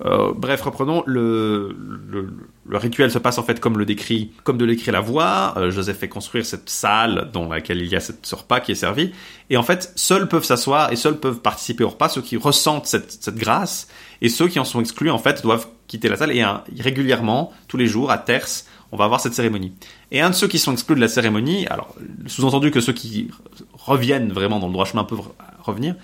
Euh, 0.05 0.33
bref, 0.35 0.63
reprenons. 0.63 1.03
Le, 1.07 1.75
le, 2.09 2.33
le 2.69 2.77
rituel 2.77 3.11
se 3.11 3.19
passe 3.19 3.39
en 3.39 3.43
fait 3.43 3.59
comme 3.59 3.79
le 3.79 3.85
décrit, 3.85 4.31
comme 4.45 4.57
de 4.57 4.65
l'écrit 4.65 4.93
la 4.93 5.01
voix. 5.01 5.55
Euh, 5.57 5.71
Joseph 5.71 5.99
fait 5.99 6.09
construire 6.09 6.47
cette 6.47 6.71
salle 6.71 7.31
dans 7.33 7.49
laquelle 7.49 7.83
il 7.83 7.89
y 7.89 7.97
a 7.97 8.01
cette, 8.01 8.25
ce 8.25 8.35
repas 8.37 8.61
qui 8.61 8.73
est 8.73 8.77
servi. 8.77 9.13
Et 9.51 9.57
en 9.57 9.63
fait, 9.63 9.93
seuls 9.97 10.29
peuvent 10.29 10.45
s'asseoir 10.45 10.93
et 10.93 10.97
seuls 10.97 11.19
peuvent 11.19 11.41
participer 11.41 11.83
au 11.85 11.89
repas 11.89 12.09
ceux 12.09 12.23
qui 12.23 12.37
ressentent 12.37 12.87
cette, 12.87 13.11
cette 13.11 13.37
grâce. 13.37 13.89
Et 14.21 14.29
ceux 14.29 14.49
qui 14.49 14.59
en 14.59 14.65
sont 14.65 14.81
exclus, 14.81 15.11
en 15.11 15.19
fait, 15.19 15.43
doivent 15.43 15.67
quitter 15.87 16.09
la 16.09 16.17
salle. 16.17 16.33
Et 16.33 16.45
régulièrement, 16.81 17.53
tous 17.67 17.77
les 17.77 17.87
jours, 17.87 18.11
à 18.11 18.19
terce, 18.19 18.67
on 18.93 18.97
va 18.97 19.05
avoir 19.05 19.21
cette 19.21 19.35
cérémonie. 19.35 19.73
Et 20.11 20.21
un 20.21 20.31
de 20.31 20.35
ceux 20.35 20.49
qui 20.49 20.59
sont 20.59 20.73
exclus 20.73 20.95
de 20.95 21.01
la 21.01 21.09
cérémonie, 21.09 21.67
alors 21.67 21.95
sous-entendu 22.27 22.71
que 22.71 22.81
ceux 22.81 22.93
qui 22.93 23.31
reviennent 23.73 24.33
vraiment 24.33 24.59
dans 24.61 24.67
le 24.67 24.73
droit 24.73 24.87
chemin 24.87 25.05
peuvent 25.05 25.21
re- 25.21 25.33
revenir. 25.63 25.95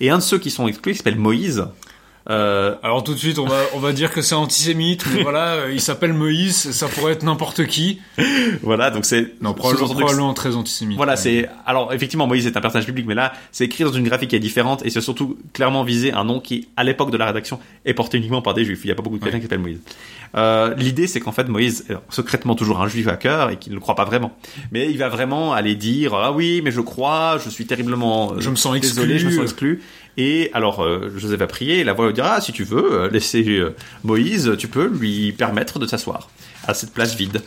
Et 0.00 0.08
un 0.10 0.18
de 0.18 0.22
ceux 0.22 0.38
qui 0.38 0.50
sont 0.50 0.66
exclus, 0.66 0.92
qui 0.92 0.98
s'appelle 0.98 1.18
Moïse. 1.18 1.66
Euh, 2.28 2.74
Alors 2.82 3.02
tout 3.02 3.14
de 3.14 3.18
suite, 3.18 3.38
on 3.38 3.46
va, 3.46 3.56
on 3.74 3.78
va 3.78 3.92
dire 3.92 4.12
que 4.12 4.20
c'est 4.20 4.34
antisémite, 4.34 5.04
mais 5.14 5.22
voilà, 5.22 5.54
euh, 5.54 5.72
il 5.72 5.80
s'appelle 5.80 6.12
Moïse, 6.12 6.70
ça 6.72 6.86
pourrait 6.88 7.12
être 7.14 7.22
n'importe 7.22 7.64
qui. 7.66 8.00
voilà, 8.62 8.90
donc 8.90 9.04
c'est 9.06 9.34
Non, 9.40 9.54
probablement, 9.54 10.34
très 10.34 10.54
antisémite. 10.54 10.96
Voilà, 10.96 11.12
Ouais. 11.12 11.16
c'est 11.16 11.48
alors 11.66 11.92
effectivement 11.94 12.26
Moïse 12.26 12.46
est 12.46 12.56
un 12.56 12.60
personnage 12.60 12.86
public, 12.86 13.06
mais 13.06 13.14
là 13.14 13.32
c'est 13.52 13.64
écrit 13.64 13.84
dans 13.84 13.92
une 13.92 14.04
graphie 14.04 14.28
qui 14.28 14.36
est 14.36 14.40
différente 14.40 14.84
et 14.84 14.90
c'est 14.90 15.00
surtout 15.00 15.38
clairement 15.54 15.82
visé 15.82 16.12
un 16.12 16.24
nom 16.24 16.40
qui, 16.40 16.68
à 16.76 16.84
l'époque 16.84 17.10
de 17.10 17.16
la 17.16 17.26
rédaction, 17.26 17.58
est 17.86 17.94
porté 17.94 18.18
uniquement 18.18 18.42
par 18.42 18.52
des 18.54 18.64
juifs. 18.64 18.80
Il 18.84 18.88
n'y 18.88 18.92
a 18.92 18.94
pas 18.96 19.02
beaucoup 19.02 19.16
de 19.16 19.22
chrétiens 19.22 19.40
qui 19.40 19.44
s'appellent 19.46 19.58
Moïse. 19.60 19.80
Euh, 20.36 20.74
L'idée 20.76 21.06
c'est 21.08 21.18
qu'en 21.20 21.32
fait 21.32 21.48
Moïse 21.48 21.86
est 21.90 21.94
secrètement 22.10 22.54
toujours 22.54 22.80
un 22.80 22.86
juif 22.86 23.08
à 23.08 23.16
cœur 23.16 23.50
et 23.50 23.56
qu'il 23.56 23.72
ne 23.72 23.76
le 23.76 23.80
croit 23.80 23.96
pas 23.96 24.04
vraiment, 24.04 24.32
mais 24.70 24.88
il 24.90 24.98
va 24.98 25.08
vraiment 25.08 25.52
aller 25.54 25.74
dire 25.74 26.14
ah 26.14 26.30
oui 26.32 26.60
mais 26.62 26.70
je 26.70 26.80
crois, 26.82 27.38
je 27.42 27.48
suis 27.50 27.66
terriblement 27.66 28.34
Je 28.38 28.50
me 28.50 28.56
sens 28.56 28.78
désolé, 28.78 29.18
je 29.18 29.24
me 29.26 29.30
exclu. 29.30 29.36
sens 29.42 29.50
exclu. 29.52 29.82
Et 30.22 30.50
alors 30.52 30.82
euh, 30.84 31.10
Joseph 31.16 31.38
va 31.38 31.46
prier 31.46 31.78
et 31.78 31.84
la 31.84 31.94
voix 31.94 32.06
lui 32.06 32.12
dira 32.14 32.34
ah, 32.34 32.40
si 32.42 32.52
tu 32.52 32.62
veux 32.64 32.92
euh, 32.92 33.08
laisser 33.10 33.42
euh, 33.48 33.74
Moïse, 34.04 34.52
tu 34.58 34.68
peux 34.68 34.86
lui 34.86 35.32
permettre 35.32 35.78
de 35.78 35.86
s'asseoir 35.86 36.28
à 36.66 36.74
cette 36.74 36.92
place 36.92 37.14
vide. 37.16 37.40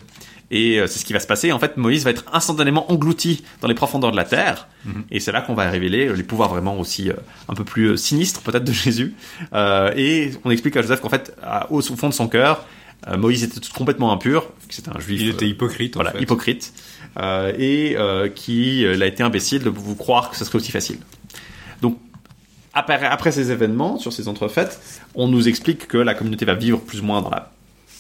Et 0.52 0.80
c'est 0.88 1.00
ce 1.00 1.06
qui 1.06 1.14
va 1.14 1.20
se 1.20 1.26
passer. 1.26 1.52
En 1.52 1.58
fait, 1.58 1.78
Moïse 1.78 2.04
va 2.04 2.12
être 2.12 2.26
instantanément 2.32 2.92
englouti 2.92 3.44
dans 3.62 3.68
les 3.68 3.74
profondeurs 3.74 4.12
de 4.12 4.16
la 4.18 4.24
terre. 4.26 4.68
Et 5.10 5.20
c'est 5.20 5.32
là 5.32 5.42
qu'on 5.42 5.56
va 5.56 5.68
révéler 5.70 6.14
les 6.14 6.24
pouvoirs 6.24 6.50
vraiment 6.50 6.78
aussi 6.80 7.10
euh, 7.10 7.14
un 7.50 7.56
peu 7.56 7.64
plus 7.64 7.98
sinistres 7.98 8.42
peut-être 8.42 8.64
de 8.64 8.72
Jésus. 8.86 9.16
Euh, 9.54 9.92
et 9.96 10.32
on 10.44 10.52
explique 10.52 10.78
à 10.78 10.82
Joseph 10.84 11.02
qu'en 11.02 11.10
fait, 11.10 11.36
à- 11.42 11.72
au 11.72 11.82
fond 11.82 12.10
de 12.10 12.14
son 12.14 12.28
cœur, 12.28 12.66
euh, 13.08 13.18
Moïse 13.18 13.44
était 13.44 13.60
complètement 13.76 14.12
impur. 14.12 14.52
C'était 14.70 14.92
un 14.96 15.00
juif. 15.00 15.22
Il 15.22 15.30
était 15.30 15.48
hypocrite. 15.48 15.96
en 15.96 16.00
voilà, 16.02 16.12
fait. 16.12 16.22
hypocrite, 16.22 16.72
et 17.58 17.96
qui 18.36 18.86
euh, 18.86 18.94
il 18.96 19.02
a 19.04 19.08
été 19.08 19.24
imbécile 19.24 19.64
de 19.64 19.70
vous 19.70 19.96
croire 19.96 20.30
que 20.30 20.38
ce 20.38 20.46
serait 20.46 20.58
aussi 20.58 20.72
facile. 20.72 20.98
Après, 22.74 23.04
après 23.06 23.32
ces 23.32 23.52
événements, 23.52 23.98
sur 24.00 24.12
ces 24.12 24.28
entrefaites, 24.28 24.80
on 25.16 25.28
nous 25.28 25.48
explique 25.48 25.88
que 25.88 25.98
la 25.98 26.14
communauté 26.16 26.46
va 26.46 26.56
vivre 26.56 26.80
plus 26.80 27.02
ou 27.02 27.04
moins 27.06 27.22
dans 27.22 27.30
la 27.30 27.52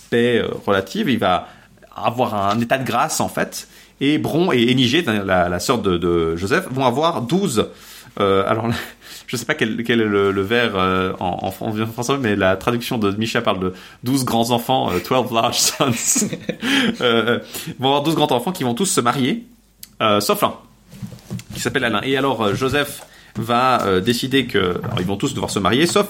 paix 0.09 0.39
euh, 0.39 0.47
relative. 0.65 1.09
Il 1.09 1.19
va 1.19 1.47
avoir 1.95 2.34
un 2.49 2.59
état 2.59 2.78
de 2.80 2.84
grâce 2.86 3.19
en 3.19 3.30
fait. 3.30 3.67
Et 4.01 4.17
Bron 4.17 4.51
et 4.51 4.63
Énigé, 4.63 5.03
la, 5.03 5.47
la 5.47 5.59
sœur 5.59 5.78
de, 5.78 5.97
de 5.97 6.36
Joseph, 6.36 6.67
vont 6.71 6.86
avoir 6.86 7.21
12. 7.21 7.67
Euh, 8.19 8.43
alors, 8.49 8.67
je 9.28 9.38
sais 9.38 9.45
pas 9.45 9.53
quel, 9.53 9.84
quel 9.84 10.01
est 10.01 10.05
le, 10.05 10.32
le 10.32 10.41
vers 10.41 10.76
euh, 10.76 11.13
en, 11.19 11.38
en, 11.43 11.51
fran- 11.51 11.69
en 11.80 11.86
français, 11.88 12.13
mais 12.19 12.36
la 12.36 12.55
traduction 12.57 12.97
de 12.97 13.11
Micha 13.11 13.41
parle 13.43 13.59
de 13.59 13.74
12 14.03 14.26
grands 14.26 14.49
enfants, 14.49 14.89
euh, 14.91 14.99
12 15.07 15.32
large 15.32 15.57
sons. 15.59 15.91
vont 17.80 17.88
avoir 17.88 18.01
12 18.03 18.15
grands 18.15 18.32
enfants 18.32 18.51
qui 18.51 18.63
vont 18.63 18.74
tous 18.74 18.88
se 18.88 19.01
marier, 19.01 19.45
sauf 20.19 20.43
un, 20.43 20.55
qui 21.53 21.59
s'appelle 21.59 21.84
Alain. 21.86 22.01
Et 22.03 22.17
alors, 22.17 22.55
Joseph 22.55 23.03
va 23.38 23.86
euh, 23.86 24.02
décider 24.02 24.46
que. 24.46 24.78
Alors, 24.84 25.00
ils 25.00 25.06
vont 25.06 25.18
tous 25.18 25.34
devoir 25.34 25.50
se 25.52 25.60
marier, 25.60 25.86
sauf 25.88 26.08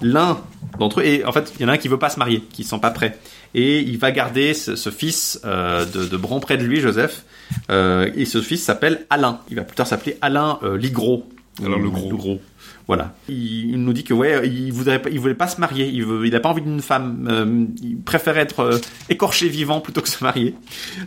l'un 0.00 0.38
d'entre 0.78 1.00
eux. 1.00 1.04
Et 1.04 1.24
en 1.24 1.32
fait, 1.32 1.52
il 1.58 1.62
y 1.62 1.64
en 1.64 1.68
a 1.68 1.72
un 1.72 1.78
qui 1.78 1.88
veut 1.88 1.98
pas 1.98 2.10
se 2.10 2.18
marier, 2.18 2.40
qui 2.52 2.62
ne 2.62 2.66
sont 2.66 2.78
pas 2.78 2.90
prêts. 2.90 3.18
Et 3.54 3.80
il 3.80 3.98
va 3.98 4.10
garder 4.12 4.54
ce, 4.54 4.76
ce 4.76 4.90
fils 4.90 5.40
euh, 5.44 5.84
de, 5.84 6.06
de 6.06 6.16
Bron 6.16 6.40
près 6.40 6.56
de 6.56 6.64
lui, 6.64 6.80
Joseph. 6.80 7.24
Euh, 7.70 8.10
et 8.16 8.24
ce 8.24 8.40
fils 8.40 8.62
s'appelle 8.62 9.06
Alain. 9.10 9.40
Il 9.50 9.56
va 9.56 9.62
plus 9.62 9.76
tard 9.76 9.86
s'appeler 9.86 10.16
Alain 10.22 10.58
Ligros. 10.78 11.28
Alors, 11.64 11.78
le 11.78 11.90
gros. 11.90 12.10
Le 12.10 12.16
gros. 12.16 12.40
Voilà. 12.88 13.14
Il, 13.28 13.76
nous 13.76 13.92
dit 13.92 14.04
que 14.04 14.14
ouais, 14.14 14.48
il 14.48 14.72
voudrait, 14.72 15.00
pas- 15.00 15.10
il 15.10 15.20
voulait 15.20 15.34
pas 15.34 15.46
se 15.46 15.60
marier. 15.60 15.86
Il 15.86 16.04
veut, 16.04 16.26
il 16.26 16.34
a 16.34 16.40
pas 16.40 16.48
envie 16.48 16.62
d'une 16.62 16.80
femme. 16.82 17.28
Euh, 17.30 17.64
il 17.82 17.96
préférait 17.98 18.40
être 18.40 18.60
euh, 18.60 18.78
écorché 19.08 19.48
vivant 19.48 19.80
plutôt 19.80 20.00
que 20.00 20.08
se 20.08 20.22
marier. 20.24 20.54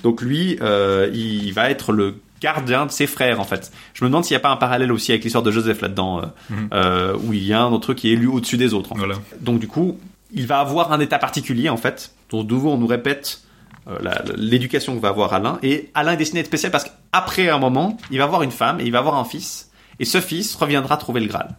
Donc 0.04 0.22
lui, 0.22 0.58
euh, 0.62 1.10
il 1.14 1.52
va 1.54 1.70
être 1.70 1.92
le 1.92 2.16
gardien 2.46 2.86
de 2.86 2.92
ses 2.92 3.08
frères 3.08 3.40
en 3.40 3.44
fait. 3.52 3.72
Je 3.96 4.04
me 4.04 4.10
demande 4.10 4.24
s'il 4.26 4.34
n'y 4.36 4.42
a 4.44 4.46
pas 4.48 4.50
un 4.58 4.58
parallèle 4.58 4.92
aussi 4.92 5.12
avec 5.12 5.24
l'histoire 5.24 5.44
de 5.44 5.52
Joseph 5.52 5.82
là-dedans, 5.82 6.20
euh, 6.20 6.26
Mhm. 6.50 6.70
euh, 6.74 7.18
où 7.24 7.34
il 7.34 7.44
y 7.44 7.54
a 7.54 7.62
un 7.62 7.72
eux 7.74 7.94
qui 7.96 8.10
est 8.10 8.14
élu 8.14 8.28
au-dessus 8.28 8.58
des 8.58 8.74
autres. 8.74 8.92
en 8.92 8.96
fait. 8.96 9.00
Voilà. 9.06 9.16
Donc 9.42 9.60
du 9.60 9.68
coup, 9.68 9.98
il 10.32 10.46
va 10.48 10.60
avoir 10.60 10.92
un 10.94 11.00
état 11.00 11.20
particulier 11.20 11.70
en 11.70 11.78
fait. 11.78 12.12
Donc 12.30 12.48
de 12.48 12.54
nouveau, 12.54 12.72
on 12.72 12.78
nous 12.78 12.88
répète 12.88 13.42
euh, 13.88 13.98
l'éducation 14.38 14.96
que 14.96 15.02
va 15.02 15.10
avoir 15.10 15.34
Alain. 15.34 15.60
Et 15.64 15.90
Alain 15.94 16.14
est 16.14 16.18
destiné 16.18 16.40
à 16.40 16.42
être 16.42 16.48
spécial 16.48 16.72
parce 16.72 16.86
qu'après 16.86 17.50
un 17.50 17.60
moment, 17.60 17.98
il 18.12 18.18
va 18.20 18.24
avoir 18.26 18.42
une 18.44 18.52
femme 18.52 18.80
et 18.80 18.84
il 18.86 18.92
va 18.92 19.00
avoir 19.00 19.16
un 19.16 19.26
fils. 19.26 19.70
Et 20.00 20.06
ce 20.06 20.20
fils 20.22 20.56
reviendra 20.56 20.98
trouver 20.98 21.22
le 21.22 21.28
Graal. 21.28 21.50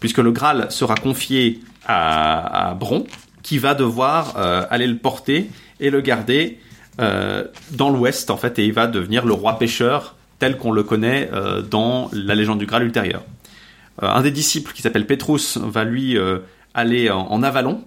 Puisque 0.00 0.18
le 0.18 0.32
Graal 0.32 0.66
sera 0.70 0.96
confié 0.96 1.60
à, 1.86 2.70
à 2.70 2.74
Bron, 2.74 3.04
qui 3.42 3.58
va 3.58 3.74
devoir 3.74 4.34
euh, 4.36 4.66
aller 4.70 4.86
le 4.86 4.96
porter 4.96 5.48
et 5.80 5.90
le 5.90 6.00
garder 6.00 6.58
dans 6.98 7.90
l'ouest 7.90 8.30
en 8.30 8.36
fait. 8.36 8.58
Et 8.58 8.66
il 8.66 8.72
va 8.72 8.86
devenir 8.86 9.24
le 9.26 9.32
roi 9.32 9.58
pêcheur 9.58 10.14
tel 10.38 10.56
qu'on 10.58 10.72
le 10.72 10.82
connaît 10.82 11.30
euh, 11.32 11.62
dans 11.62 12.10
la 12.12 12.34
légende 12.34 12.58
du 12.58 12.66
Graal 12.66 12.82
ultérieure. 12.84 13.22
Euh, 14.02 14.08
un 14.08 14.22
des 14.22 14.30
disciples 14.30 14.72
qui 14.72 14.82
s'appelle 14.82 15.06
Pétrus 15.06 15.56
va 15.58 15.84
lui 15.84 16.16
euh, 16.18 16.38
aller 16.74 17.10
en, 17.10 17.20
en 17.28 17.42
Avalon. 17.42 17.84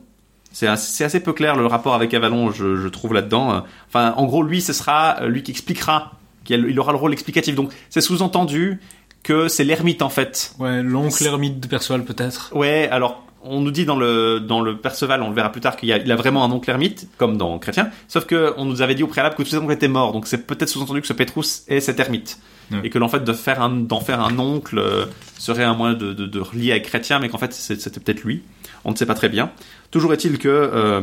C'est 0.54 0.68
assez, 0.68 1.20
peu 1.20 1.34
clair 1.34 1.56
le 1.56 1.68
rapport 1.68 1.94
avec 1.94 2.14
Avalon, 2.14 2.52
je, 2.52 2.78
je 2.78 2.88
trouve 2.88 3.14
là-dedans. 3.14 3.52
Euh, 3.54 3.60
Enfin, 3.90 4.14
en 4.18 4.26
gros, 4.26 4.42
lui, 4.42 4.62
ce 4.62 4.74
sera 4.74 5.18
euh, 5.22 5.28
lui 5.28 5.44
qui 5.44 5.52
expliquera, 5.52 6.14
qui 6.46 6.54
a- 6.54 6.58
il 6.58 6.80
aura 6.80 6.94
le 6.94 6.98
rôle 6.98 7.14
explicatif. 7.14 7.54
Donc, 7.54 7.72
c'est 7.90 8.02
sous-entendu 8.02 8.80
que 9.24 9.50
c'est 9.50 9.66
l'ermite 9.66 10.02
en 10.02 10.10
fait. 10.10 10.54
Ouais, 10.58 10.82
l'oncle 10.82 11.24
ermite 11.26 11.60
de 11.60 11.68
Perceval 11.68 12.06
peut-être. 12.06 12.52
Ouais, 12.56 12.88
alors 12.92 13.24
on 13.50 13.62
nous 13.62 13.72
dit 13.72 13.86
dans 13.86 13.96
le 13.98 14.40
dans 14.40 14.62
le 14.62 14.78
Perceval, 14.78 15.22
on 15.22 15.30
le 15.30 15.36
verra 15.36 15.52
plus 15.52 15.62
tard 15.62 15.76
qu'il 15.76 15.92
a, 15.92 15.98
il 15.98 16.12
a 16.12 16.16
vraiment 16.16 16.44
un 16.44 16.52
oncle 16.52 16.70
ermite, 16.70 17.08
comme 17.18 17.38
dans 17.38 17.58
Chrétien. 17.60 17.90
Sauf 18.08 18.26
que 18.26 18.54
on 18.58 18.66
nous 18.66 18.82
avait 18.82 18.96
dit 18.96 19.04
au 19.04 19.08
préalable 19.08 19.36
que 19.36 19.44
tous 19.44 19.50
ses 19.50 19.58
oncles 19.58 19.74
étaient 19.74 19.88
morts, 19.88 20.14
donc 20.14 20.28
c'est 20.28 20.46
peut-être 20.46 20.70
sous-entendu 20.70 21.02
que 21.02 21.08
ce 21.08 21.14
Pétrus 21.14 21.64
est 21.68 21.80
cet 21.80 22.00
ermite. 22.00 22.40
Ouais. 22.72 22.80
Et 22.84 22.90
que 22.90 23.00
l'en 23.00 23.08
fait 23.08 23.24
de 23.24 23.34
faire 23.34 23.62
un, 23.62 23.70
d'en 23.70 24.02
faire 24.02 24.20
un 24.20 24.38
oncle 24.40 24.78
euh, 24.78 25.06
serait 25.38 25.64
un 25.64 25.74
moyen 25.74 25.96
de, 25.96 26.12
de, 26.14 26.26
de 26.26 26.40
relier 26.40 26.72
avec 26.72 26.84
Chrétien, 26.86 27.20
mais 27.20 27.30
qu'en 27.30 27.38
fait 27.38 27.54
c'était 27.54 28.00
peut-être 28.00 28.24
lui. 28.24 28.44
On 28.84 28.92
ne 28.92 28.96
sait 28.96 29.06
pas 29.06 29.16
très 29.16 29.30
bien. 29.30 29.52
Toujours 29.90 30.12
est-il 30.14 30.38
que 30.38 30.50
euh, 30.50 31.02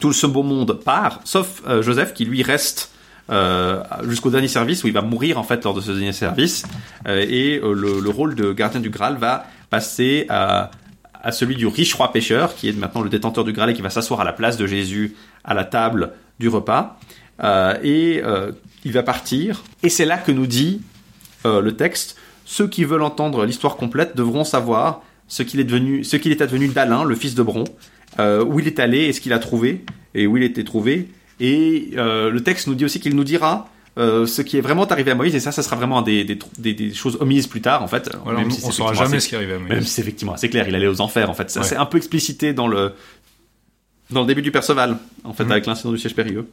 tout 0.00 0.12
ce 0.12 0.26
beau 0.26 0.42
monde 0.42 0.72
part, 0.84 1.20
sauf 1.24 1.62
euh, 1.66 1.82
Joseph 1.82 2.14
qui 2.14 2.24
lui 2.24 2.42
reste 2.42 2.90
euh, 3.30 3.82
jusqu'au 4.06 4.30
dernier 4.30 4.48
service 4.48 4.84
où 4.84 4.86
il 4.86 4.92
va 4.92 5.02
mourir 5.02 5.38
en 5.38 5.44
fait 5.44 5.64
lors 5.64 5.72
de 5.74 5.80
ce 5.80 5.90
dernier 5.92 6.12
service 6.12 6.64
Euh, 7.06 7.24
et 7.28 7.58
euh, 7.62 7.72
le, 7.72 8.00
le 8.00 8.10
rôle 8.10 8.34
de 8.34 8.52
gardien 8.52 8.80
du 8.80 8.90
Graal 8.90 9.16
va 9.16 9.46
passer 9.70 10.26
à, 10.28 10.70
à 11.24 11.32
celui 11.32 11.56
du 11.56 11.66
riche 11.66 11.94
roi 11.94 12.12
pêcheur, 12.12 12.54
qui 12.54 12.68
est 12.68 12.72
maintenant 12.72 13.00
le 13.00 13.08
détenteur 13.08 13.44
du 13.44 13.52
Graal 13.52 13.70
et 13.70 13.74
qui 13.74 13.82
va 13.82 13.90
s'asseoir 13.90 14.20
à 14.20 14.24
la 14.24 14.32
place 14.32 14.58
de 14.58 14.66
Jésus 14.66 15.16
à 15.42 15.54
la 15.54 15.64
table 15.64 16.12
du 16.38 16.48
repas. 16.48 16.98
Euh, 17.42 17.74
et 17.82 18.20
euh, 18.22 18.52
il 18.84 18.92
va 18.92 19.02
partir. 19.02 19.64
Et 19.82 19.88
c'est 19.88 20.04
là 20.04 20.18
que 20.18 20.30
nous 20.30 20.46
dit 20.46 20.82
euh, 21.46 21.60
le 21.60 21.74
texte 21.74 22.16
ceux 22.44 22.68
qui 22.68 22.84
veulent 22.84 23.02
entendre 23.02 23.46
l'histoire 23.46 23.76
complète 23.76 24.14
devront 24.16 24.44
savoir 24.44 25.02
ce 25.26 25.42
qu'il 25.42 25.60
est 25.60 25.64
devenu, 25.64 26.00
est 26.02 26.42
advenu 26.42 26.68
d'Alain, 26.68 27.04
le 27.04 27.14
fils 27.14 27.34
de 27.34 27.42
Bron, 27.42 27.64
où 28.18 28.60
il 28.60 28.66
est 28.66 28.78
allé 28.78 29.06
et 29.06 29.12
ce 29.14 29.22
qu'il 29.22 29.32
a 29.32 29.38
trouvé 29.38 29.86
et 30.14 30.26
où 30.26 30.36
il 30.36 30.42
était 30.42 30.62
trouvé. 30.62 31.08
Et 31.40 31.92
le 31.94 32.38
texte 32.40 32.66
nous 32.66 32.74
dit 32.74 32.84
aussi 32.84 33.00
qu'il 33.00 33.16
nous 33.16 33.24
dira 33.24 33.70
euh, 33.96 34.26
ce 34.26 34.42
qui 34.42 34.56
est 34.58 34.60
vraiment 34.60 34.84
arrivé 34.86 35.10
à 35.12 35.14
Moïse, 35.14 35.34
et 35.34 35.40
ça, 35.40 35.52
ça 35.52 35.62
sera 35.62 35.76
vraiment 35.76 36.02
des, 36.02 36.24
des, 36.24 36.38
des, 36.58 36.74
des 36.74 36.92
choses 36.94 37.16
omises 37.20 37.46
plus 37.46 37.60
tard, 37.60 37.82
en 37.82 37.86
fait. 37.86 38.10
Voilà, 38.24 38.40
même 38.40 38.48
on- 38.48 38.50
si 38.50 38.64
on 38.64 38.70
saura 38.72 38.92
jamais 38.94 39.20
ce 39.20 39.28
qui 39.28 39.34
est 39.34 39.38
arrivé 39.38 39.54
à 39.54 39.58
Moïse. 39.58 39.70
Même 39.72 39.82
si 39.82 39.90
c'est 39.90 40.02
effectivement 40.02 40.34
assez 40.34 40.48
clair, 40.48 40.66
il 40.68 40.74
allait 40.74 40.86
aux 40.88 41.00
enfers, 41.00 41.30
en 41.30 41.34
fait. 41.34 41.50
Ça, 41.50 41.60
Ouais. 41.60 41.66
C'est 41.66 41.76
un 41.76 41.86
peu 41.86 41.96
explicité 41.98 42.52
dans 42.52 42.66
le, 42.66 42.92
dans 44.10 44.22
le 44.22 44.26
début 44.26 44.42
du 44.42 44.50
Perceval, 44.50 44.98
en 45.24 45.32
fait, 45.32 45.44
avec 45.50 45.66
l'incident 45.66 45.92
du 45.92 45.98
siège 45.98 46.14
périlleux. 46.14 46.48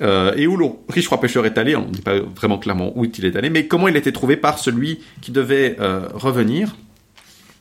Euh, 0.00 0.34
et 0.36 0.48
où 0.48 0.56
le 0.56 0.66
riche 0.88 1.06
roi 1.06 1.20
pêcheur 1.20 1.46
est 1.46 1.56
allé, 1.56 1.76
on 1.76 1.86
ne 1.86 1.92
dit 1.92 2.02
pas 2.02 2.18
vraiment 2.18 2.58
clairement 2.58 2.92
où 2.98 3.04
il 3.04 3.24
est 3.24 3.36
allé, 3.36 3.48
mais 3.48 3.68
comment 3.68 3.86
il 3.86 3.94
a 3.94 3.98
été 3.98 4.12
trouvé 4.12 4.36
par 4.36 4.58
celui 4.58 4.98
qui 5.20 5.30
devait 5.30 5.76
euh, 5.78 6.08
revenir. 6.12 6.74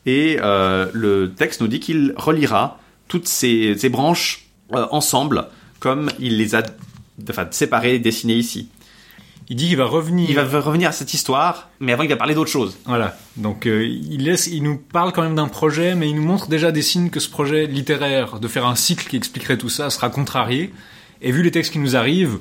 Et 0.07 0.37
euh, 0.41 0.87
le 0.93 1.31
texte 1.31 1.61
nous 1.61 1.67
dit 1.67 1.79
qu'il 1.79 2.13
reliera 2.17 2.79
toutes 3.07 3.27
ces, 3.27 3.75
ces 3.77 3.89
branches 3.89 4.47
ensemble, 4.71 5.45
comme 5.79 6.09
il 6.19 6.37
les 6.39 6.55
a 6.55 6.63
enfin, 7.29 7.47
séparées, 7.51 7.99
dessinées 7.99 8.33
ici. 8.35 8.67
Il 9.49 9.55
dit 9.55 9.67
qu'il 9.67 9.77
va 9.77 9.85
revenir. 9.85 10.29
Il 10.29 10.35
va 10.35 10.59
revenir 10.59 10.89
à 10.89 10.91
cette 10.91 11.13
histoire, 11.13 11.69
mais 11.79 11.91
avant 11.91 12.03
il 12.03 12.09
va 12.09 12.15
parler 12.15 12.33
d'autre 12.33 12.49
chose. 12.49 12.77
Voilà. 12.85 13.17
Donc 13.35 13.67
euh, 13.67 13.85
il 13.85 14.23
laisse, 14.23 14.47
il 14.47 14.63
nous 14.63 14.77
parle 14.77 15.11
quand 15.11 15.21
même 15.21 15.35
d'un 15.35 15.47
projet, 15.47 15.95
mais 15.95 16.09
il 16.09 16.15
nous 16.15 16.23
montre 16.23 16.47
déjà 16.47 16.71
des 16.71 16.81
signes 16.81 17.09
que 17.09 17.19
ce 17.19 17.29
projet 17.29 17.67
littéraire 17.67 18.39
de 18.39 18.47
faire 18.47 18.65
un 18.65 18.75
cycle 18.75 19.07
qui 19.07 19.17
expliquerait 19.17 19.57
tout 19.57 19.69
ça 19.69 19.89
sera 19.89 20.09
contrarié. 20.09 20.73
Et 21.21 21.31
vu 21.31 21.41
les 21.41 21.51
textes 21.51 21.73
qui 21.73 21.79
nous 21.79 21.95
arrivent, 21.95 22.39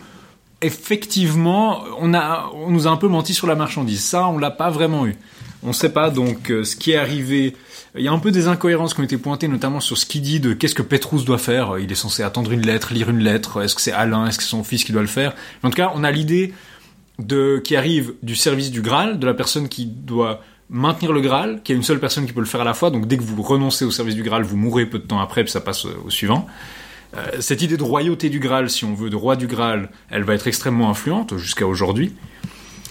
effectivement, 0.60 1.84
on 1.98 2.14
a, 2.14 2.50
on 2.54 2.70
nous 2.70 2.86
a 2.86 2.90
un 2.90 2.96
peu 2.96 3.08
menti 3.08 3.34
sur 3.34 3.46
la 3.46 3.54
marchandise. 3.54 4.02
Ça, 4.02 4.26
on 4.28 4.38
l'a 4.38 4.50
pas 4.50 4.70
vraiment 4.70 5.06
eu. 5.06 5.16
On 5.64 5.68
ne 5.68 5.72
sait 5.72 5.92
pas 5.92 6.10
donc 6.10 6.50
euh, 6.50 6.64
ce 6.64 6.74
qui 6.74 6.92
est 6.92 6.96
arrivé. 6.96 7.54
Il 7.96 8.02
y 8.02 8.08
a 8.08 8.12
un 8.12 8.18
peu 8.18 8.32
des 8.32 8.48
incohérences 8.48 8.94
qui 8.94 9.00
ont 9.00 9.04
été 9.04 9.18
pointées, 9.18 9.48
notamment 9.48 9.80
sur 9.80 9.98
ce 9.98 10.06
qu'il 10.06 10.22
dit 10.22 10.40
de 10.40 10.54
qu'est-ce 10.54 10.74
que 10.74 10.82
Petrus 10.82 11.24
doit 11.24 11.38
faire. 11.38 11.78
Il 11.78 11.92
est 11.92 11.96
censé 11.96 12.22
attendre 12.22 12.50
une 12.50 12.66
lettre, 12.66 12.92
lire 12.92 13.10
une 13.10 13.20
lettre. 13.20 13.62
Est-ce 13.62 13.74
que 13.74 13.80
c'est 13.80 13.92
Alain? 13.92 14.26
Est-ce 14.26 14.38
que 14.38 14.44
c'est 14.44 14.50
son 14.50 14.64
fils 14.64 14.82
qui 14.82 14.92
doit 14.92 15.02
le 15.02 15.08
faire? 15.08 15.34
En 15.62 15.70
tout 15.70 15.76
cas, 15.76 15.92
on 15.94 16.02
a 16.02 16.10
l'idée 16.10 16.52
de 17.18 17.60
qui 17.62 17.76
arrive 17.76 18.14
du 18.22 18.36
service 18.36 18.70
du 18.70 18.82
Graal, 18.82 19.18
de 19.18 19.26
la 19.26 19.34
personne 19.34 19.68
qui 19.68 19.86
doit 19.86 20.40
maintenir 20.70 21.12
le 21.12 21.20
Graal, 21.20 21.60
qui 21.62 21.72
est 21.72 21.76
une 21.76 21.82
seule 21.82 22.00
personne 22.00 22.26
qui 22.26 22.32
peut 22.32 22.40
le 22.40 22.46
faire 22.46 22.62
à 22.62 22.64
la 22.64 22.74
fois. 22.74 22.90
Donc 22.90 23.06
dès 23.06 23.16
que 23.16 23.22
vous 23.22 23.42
renoncez 23.42 23.84
au 23.84 23.90
service 23.90 24.14
du 24.14 24.22
Graal, 24.22 24.42
vous 24.42 24.56
mourrez 24.56 24.86
peu 24.86 24.98
de 24.98 25.06
temps 25.06 25.20
après, 25.20 25.44
puis 25.44 25.52
ça 25.52 25.60
passe 25.60 25.84
au 25.84 26.10
suivant. 26.10 26.46
Euh, 27.14 27.26
cette 27.40 27.60
idée 27.60 27.76
de 27.76 27.82
royauté 27.82 28.30
du 28.30 28.38
Graal, 28.38 28.70
si 28.70 28.84
on 28.84 28.94
veut, 28.94 29.10
de 29.10 29.16
roi 29.16 29.36
du 29.36 29.46
Graal, 29.46 29.90
elle 30.10 30.24
va 30.24 30.34
être 30.34 30.46
extrêmement 30.46 30.88
influente 30.88 31.36
jusqu'à 31.36 31.66
aujourd'hui. 31.66 32.14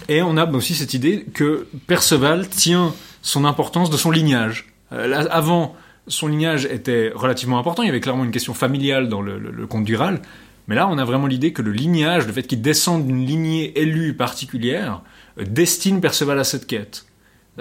Et 0.07 0.21
on 0.21 0.37
a 0.37 0.49
aussi 0.51 0.75
cette 0.75 0.93
idée 0.93 1.25
que 1.33 1.67
Perceval 1.87 2.47
tient 2.47 2.93
son 3.23 3.45
importance 3.45 3.89
de 3.89 3.97
son 3.97 4.11
lignage. 4.11 4.67
Euh, 4.91 5.25
avant, 5.31 5.75
son 6.07 6.27
lignage 6.27 6.65
était 6.65 7.11
relativement 7.15 7.57
important. 7.57 7.81
Il 7.81 7.87
y 7.87 7.89
avait 7.89 7.99
clairement 7.99 8.23
une 8.23 8.31
question 8.31 8.53
familiale 8.53 9.09
dans 9.09 9.21
le, 9.21 9.39
le 9.39 9.67
conte 9.67 9.85
du 9.85 9.93
Graal. 9.93 10.21
Mais 10.67 10.75
là, 10.75 10.87
on 10.87 10.97
a 10.97 11.05
vraiment 11.05 11.27
l'idée 11.27 11.53
que 11.53 11.61
le 11.61 11.71
lignage, 11.71 12.27
le 12.27 12.33
fait 12.33 12.43
qu'il 12.43 12.61
descende 12.61 13.05
d'une 13.05 13.25
lignée 13.25 13.79
élue 13.79 14.15
particulière, 14.15 15.01
euh, 15.39 15.43
destine 15.45 16.01
Perceval 16.01 16.39
à 16.39 16.43
cette 16.43 16.67
quête. 16.67 17.05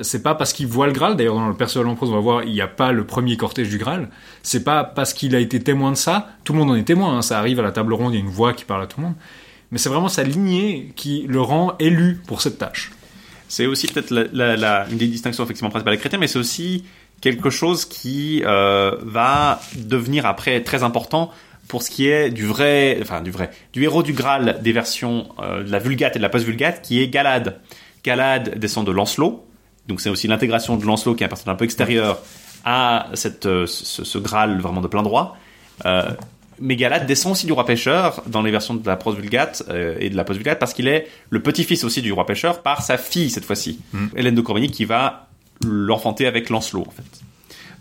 C'est 0.02 0.22
pas 0.22 0.36
parce 0.36 0.52
qu'il 0.52 0.68
voit 0.68 0.86
le 0.86 0.92
Graal, 0.92 1.16
d'ailleurs 1.16 1.34
dans 1.34 1.48
le 1.48 1.54
Perceval 1.54 1.88
en 1.88 1.96
prose, 1.96 2.10
on 2.10 2.14
va 2.14 2.20
voir, 2.20 2.44
il 2.44 2.52
n'y 2.52 2.60
a 2.60 2.68
pas 2.68 2.92
le 2.92 3.04
premier 3.04 3.36
cortège 3.36 3.68
du 3.68 3.78
Graal. 3.78 4.08
C'est 4.42 4.62
pas 4.62 4.84
parce 4.84 5.12
qu'il 5.12 5.34
a 5.34 5.40
été 5.40 5.60
témoin 5.60 5.90
de 5.90 5.96
ça, 5.96 6.28
tout 6.44 6.52
le 6.52 6.60
monde 6.60 6.70
en 6.70 6.76
est 6.76 6.84
témoin, 6.84 7.16
hein, 7.16 7.22
ça 7.22 7.38
arrive 7.38 7.58
à 7.58 7.62
la 7.62 7.72
table 7.72 7.92
ronde, 7.92 8.14
il 8.14 8.18
y 8.18 8.20
a 8.20 8.24
une 8.24 8.30
voix 8.30 8.52
qui 8.52 8.64
parle 8.64 8.82
à 8.82 8.86
tout 8.86 9.00
le 9.00 9.06
monde. 9.06 9.16
Mais 9.72 9.78
c'est 9.78 9.88
vraiment 9.88 10.08
sa 10.08 10.22
lignée 10.22 10.92
qui 10.94 11.26
le 11.28 11.40
rend 11.40 11.74
élu 11.78 12.20
pour 12.26 12.40
cette 12.40 12.58
tâche. 12.58 12.92
C'est 13.48 13.66
aussi 13.66 13.88
peut-être 13.88 14.10
la, 14.10 14.24
la, 14.32 14.56
la, 14.56 14.86
une 14.90 14.96
des 14.96 15.08
distinctions 15.08 15.42
effectivement 15.42 15.70
principales 15.70 15.94
des 15.94 16.00
chrétiens, 16.00 16.20
mais 16.20 16.28
c'est 16.28 16.38
aussi 16.38 16.84
quelque 17.20 17.50
chose 17.50 17.84
qui 17.84 18.42
euh, 18.44 18.96
va 19.02 19.60
devenir 19.76 20.24
après 20.24 20.62
très 20.62 20.82
important 20.82 21.30
pour 21.70 21.84
ce 21.84 21.90
qui 21.90 22.08
est 22.08 22.30
du 22.30 22.44
vrai, 22.46 22.98
enfin 23.00 23.20
du 23.20 23.30
vrai, 23.30 23.50
du 23.72 23.84
héros 23.84 24.02
du 24.02 24.12
Graal 24.12 24.58
des 24.60 24.72
versions 24.72 25.28
euh, 25.38 25.62
de 25.62 25.70
la 25.70 25.78
Vulgate 25.78 26.16
et 26.16 26.18
de 26.18 26.22
la 26.22 26.28
post-Vulgate, 26.28 26.82
qui 26.82 27.00
est 27.00 27.06
Galad. 27.06 27.60
Galad 28.02 28.58
descend 28.58 28.84
de 28.84 28.90
Lancelot, 28.90 29.46
donc 29.86 30.00
c'est 30.00 30.10
aussi 30.10 30.26
l'intégration 30.26 30.76
de 30.76 30.84
Lancelot, 30.84 31.14
qui 31.14 31.22
est 31.22 31.26
un 31.26 31.28
personnage 31.28 31.54
un 31.54 31.56
peu 31.56 31.64
extérieur, 31.64 32.18
à 32.64 33.06
cette, 33.14 33.46
euh, 33.46 33.66
ce, 33.68 34.04
ce 34.04 34.18
Graal 34.18 34.60
vraiment 34.60 34.80
de 34.80 34.88
plein 34.88 35.04
droit. 35.04 35.36
Euh, 35.86 36.10
mais 36.58 36.74
Galad 36.74 37.06
descend 37.06 37.32
aussi 37.32 37.46
du 37.46 37.52
roi 37.52 37.64
pêcheur 37.64 38.20
dans 38.26 38.42
les 38.42 38.50
versions 38.50 38.74
de 38.74 38.84
la 38.84 38.96
prose 38.96 39.14
vulgate 39.14 39.62
euh, 39.70 39.94
et 40.00 40.10
de 40.10 40.16
la 40.16 40.24
post 40.24 40.38
vulgate 40.38 40.58
parce 40.58 40.74
qu'il 40.74 40.88
est 40.88 41.06
le 41.30 41.40
petit-fils 41.40 41.84
aussi 41.84 42.02
du 42.02 42.12
roi 42.12 42.26
pêcheur 42.26 42.62
par 42.62 42.82
sa 42.82 42.98
fille 42.98 43.30
cette 43.30 43.44
fois-ci, 43.44 43.80
Mm. 43.92 44.06
Hélène 44.16 44.34
de 44.34 44.40
Corbigny, 44.40 44.70
qui 44.70 44.84
va 44.84 45.28
l'enfanter 45.64 46.26
avec 46.26 46.50
Lancelot 46.50 46.84
en 46.86 46.90
fait. 46.90 47.29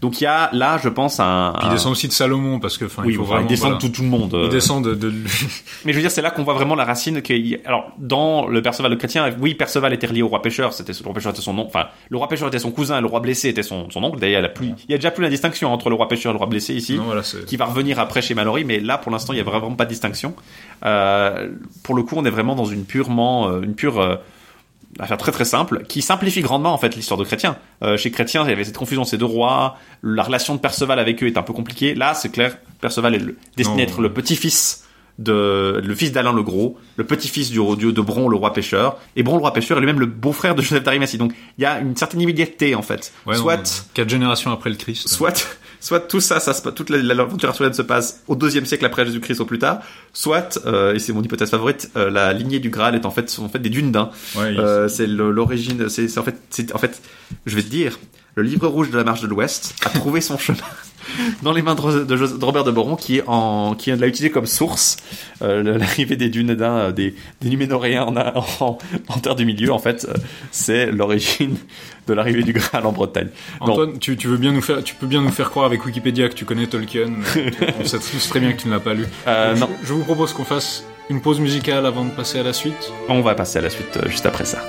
Donc 0.01 0.21
il 0.21 0.23
y 0.23 0.27
a 0.27 0.49
là, 0.53 0.79
je 0.81 0.87
pense, 0.87 1.19
un. 1.19 1.53
Puis 1.57 1.67
il 1.67 1.69
un- 1.69 1.73
descend 1.73 1.91
aussi 1.91 2.07
de 2.07 2.13
Salomon 2.13 2.59
parce 2.59 2.77
que, 2.77 2.85
enfin, 2.85 3.03
oui, 3.05 3.11
il 3.11 3.15
faut 3.17 3.23
enfin, 3.23 3.31
vraiment. 3.33 3.47
il 3.47 3.49
descend 3.49 3.69
voilà. 3.71 3.81
de 3.81 3.81
tout, 3.87 3.89
tout 3.93 4.01
le 4.01 4.07
monde. 4.07 4.33
euh. 4.33 4.43
Il 4.45 4.49
descend 4.49 4.85
de. 4.87 5.11
Mais 5.85 5.91
je 5.91 5.97
veux 5.97 6.01
dire, 6.01 6.09
c'est 6.11 6.21
là 6.21 6.31
qu'on 6.31 6.43
voit 6.43 6.53
vraiment 6.53 6.75
la 6.75 6.85
racine. 6.85 7.21
Que, 7.21 7.33
alors, 7.67 7.91
dans 7.97 8.47
le 8.47 8.61
Perceval 8.61 8.91
le 8.91 8.97
chrétien, 8.97 9.29
oui, 9.41 9.55
Perceval 9.55 9.93
était 9.93 10.07
relié 10.07 10.21
au 10.21 10.29
roi 10.29 10.41
pêcheur. 10.41 10.71
C'était 10.71 10.93
le 10.93 11.03
roi 11.03 11.13
pêcheur 11.13 11.31
était 11.33 11.41
son 11.41 11.53
nom. 11.53 11.65
Enfin, 11.65 11.87
le 12.09 12.17
roi 12.17 12.29
pêcheur 12.29 12.47
était 12.47 12.59
son 12.59 12.71
cousin, 12.71 13.01
le 13.01 13.07
roi 13.07 13.19
blessé 13.19 13.49
était 13.49 13.61
son, 13.63 13.89
son 13.89 14.01
oncle. 14.03 14.19
D'ailleurs, 14.19 14.39
il 14.39 14.43
y 14.43 14.45
a 14.45 14.49
plus, 14.49 14.67
il 14.87 14.91
y 14.91 14.93
a 14.93 14.97
déjà 14.97 15.11
plus 15.11 15.23
la 15.23 15.29
distinction 15.29 15.73
entre 15.73 15.89
le 15.89 15.95
roi 15.95 16.07
pêcheur 16.07 16.29
et 16.31 16.33
le 16.33 16.37
roi 16.37 16.47
blessé 16.47 16.73
ici, 16.73 16.95
Non, 16.95 17.03
voilà, 17.03 17.21
qui 17.45 17.57
va 17.57 17.65
revenir 17.65 17.99
après 17.99 18.21
chez 18.21 18.33
Mallory. 18.35 18.63
Mais 18.63 18.79
là, 18.79 18.97
pour 18.97 19.11
l'instant, 19.11 19.33
il 19.33 19.37
y 19.37 19.41
a 19.41 19.43
vraiment 19.43 19.73
pas 19.75 19.83
de 19.85 19.89
distinction. 19.89 20.33
Euh, 20.85 21.49
pour 21.83 21.95
le 21.95 22.03
coup, 22.03 22.15
on 22.17 22.23
est 22.25 22.29
vraiment 22.29 22.55
dans 22.55 22.65
une 22.65 22.85
purement, 22.85 23.49
euh, 23.49 23.61
une 23.61 23.75
pure 23.75 23.99
euh, 24.99 25.03
affaire 25.03 25.17
très 25.17 25.31
très 25.31 25.45
simple, 25.45 25.83
qui 25.87 26.01
simplifie 26.01 26.41
grandement 26.41 26.73
en 26.73 26.77
fait 26.77 26.95
l'histoire 26.95 27.19
de 27.19 27.25
Chrétien. 27.25 27.57
Euh, 27.83 27.97
chez 27.97 28.11
Chrétien, 28.11 28.43
il 28.43 28.49
y 28.49 28.53
avait 28.53 28.63
cette 28.63 28.77
confusion 28.77 29.03
ces 29.03 29.17
deux 29.17 29.25
rois, 29.25 29.77
la 30.03 30.23
relation 30.23 30.55
de 30.55 30.59
Perceval 30.59 30.99
avec 30.99 31.21
eux 31.23 31.27
est 31.27 31.37
un 31.37 31.43
peu 31.43 31.53
compliquée. 31.53 31.95
Là, 31.95 32.13
c'est 32.13 32.29
clair, 32.29 32.57
Perceval 32.81 33.15
est 33.15 33.19
le- 33.19 33.37
destiné 33.57 33.81
à 33.81 33.85
être 33.85 34.01
le 34.01 34.11
petit-fils 34.13 34.85
de 35.19 35.81
le 35.83 35.95
fils 35.95 36.11
d'Alain 36.13 36.31
le 36.31 36.43
Gros, 36.43 36.77
le 36.95 37.03
petit-fils 37.03 37.49
du 37.51 37.59
dieu 37.77 37.91
de 37.91 38.01
Bron, 38.01 38.29
le 38.29 38.37
roi 38.37 38.53
pêcheur, 38.53 38.97
et 39.17 39.23
Bron 39.23 39.35
le 39.35 39.41
roi 39.41 39.51
pêcheur 39.51 39.77
est 39.77 39.81
lui-même 39.81 39.99
le 39.99 40.05
beau-frère 40.05 40.55
de 40.55 40.61
Joseph 40.61 40.83
d'Arimathie. 40.83 41.17
Donc 41.17 41.33
il 41.57 41.61
y 41.63 41.65
a 41.65 41.79
une 41.79 41.95
certaine 41.97 42.21
immédiateté 42.21 42.73
en 42.73 42.81
fait. 42.81 43.11
Ouais, 43.25 43.35
soit 43.35 43.89
quatre 43.93 44.07
générations 44.09 44.51
après 44.51 44.69
le 44.69 44.77
Christ. 44.77 45.09
soit 45.09 45.45
soit 45.79 45.99
tout 46.01 46.19
ça, 46.19 46.39
ça 46.39 46.53
se, 46.53 46.67
toute 46.69 46.89
la- 46.89 46.97
la- 46.97 47.13
l'aventure 47.13 47.49
arthurienne 47.49 47.73
se 47.73 47.81
passe 47.81 48.21
au 48.27 48.35
deuxième 48.35 48.65
siècle 48.65 48.85
après 48.85 49.05
Jésus-Christ 49.05 49.39
au 49.41 49.45
plus 49.45 49.59
tard, 49.59 49.79
soit 50.13 50.59
euh, 50.65 50.93
et 50.93 50.99
c'est 50.99 51.13
mon 51.13 51.21
hypothèse 51.23 51.49
favorite, 51.49 51.89
euh, 51.95 52.09
la 52.09 52.33
lignée 52.33 52.59
du 52.59 52.69
Graal 52.69 52.95
est 52.95 53.05
en 53.05 53.11
fait 53.11 53.29
sont 53.29 53.43
en 53.45 53.49
fait 53.49 53.59
des 53.59 53.69
dunes 53.69 53.91
d'un. 53.91 54.09
Ouais, 54.35 54.55
Euh, 54.57 54.87
c'est 54.87 55.07
l'origine, 55.07 55.89
c'est 55.89 56.07
c'est 56.07 56.19
en 56.19 56.23
fait 56.23 56.35
c'est 56.49 56.73
en 56.75 56.77
fait 56.79 57.01
je 57.45 57.55
vais 57.55 57.63
te 57.63 57.69
dire 57.69 57.97
le 58.35 58.43
livre 58.43 58.67
rouge 58.67 58.89
de 58.91 58.97
la 58.97 59.03
marche 59.03 59.21
de 59.21 59.27
l'Ouest 59.27 59.73
a 59.85 59.89
trouvé 59.89 60.21
son 60.21 60.37
chemin 60.37 60.57
dans 61.43 61.51
les 61.51 61.61
mains 61.61 61.75
de, 61.75 62.43
Robert 62.45 62.63
de 62.63 62.71
Boron 62.71 62.95
qui 62.95 63.17
est 63.17 63.23
en 63.27 63.75
qui 63.75 63.91
l'a 63.91 64.07
utilisé 64.07 64.29
comme 64.29 64.45
source 64.45 64.97
euh, 65.41 65.63
l'arrivée 65.77 66.15
des 66.15 66.29
dunes 66.29 66.55
d'un 66.55 66.91
des, 66.91 67.15
des 67.41 67.49
Numénoréens 67.49 68.03
en, 68.03 68.15
en, 68.65 68.77
en 69.07 69.17
terre 69.19 69.35
du 69.35 69.45
milieu 69.45 69.71
en 69.71 69.79
fait 69.79 70.05
euh, 70.09 70.13
c'est 70.51 70.91
l'origine 70.91 71.55
de 72.07 72.13
l'arrivée 72.13 72.41
du 72.43 72.53
Graal 72.53 72.85
en 72.87 72.91
Bretagne. 72.91 73.27
Antoine, 73.59 73.99
tu, 73.99 74.17
tu 74.17 74.27
veux 74.27 74.37
bien 74.37 74.51
nous 74.51 74.61
faire, 74.63 74.83
tu 74.83 74.95
peux 74.95 75.05
bien 75.05 75.21
nous 75.21 75.29
faire 75.29 75.51
croire 75.51 75.67
avec 75.67 75.85
Wikipédia 75.85 76.27
que 76.27 76.33
tu 76.33 76.43
connais 76.43 76.65
Tolkien. 76.65 77.05
mais 77.35 77.51
on 77.79 77.85
sait 77.85 77.99
tous 77.99 78.29
très 78.29 78.39
bien 78.39 78.51
que 78.53 78.61
tu 78.61 78.67
ne 78.67 78.73
l'as 78.73 78.79
pas 78.79 78.95
lu. 78.95 79.05
Euh, 79.27 79.51
Donc, 79.55 79.69
non. 79.69 79.75
Je, 79.83 79.87
je 79.89 79.93
vous 79.93 80.03
propose 80.03 80.33
qu'on 80.33 80.43
fasse 80.43 80.83
une 81.11 81.21
pause 81.21 81.39
musicale 81.39 81.85
avant 81.85 82.05
de 82.05 82.09
passer 82.09 82.39
à 82.39 82.43
la 82.43 82.53
suite. 82.53 82.91
On 83.09 83.21
va 83.21 83.35
passer 83.35 83.59
à 83.59 83.61
la 83.61 83.69
suite 83.69 83.99
juste 84.07 84.25
après 84.25 84.45
ça. 84.45 84.59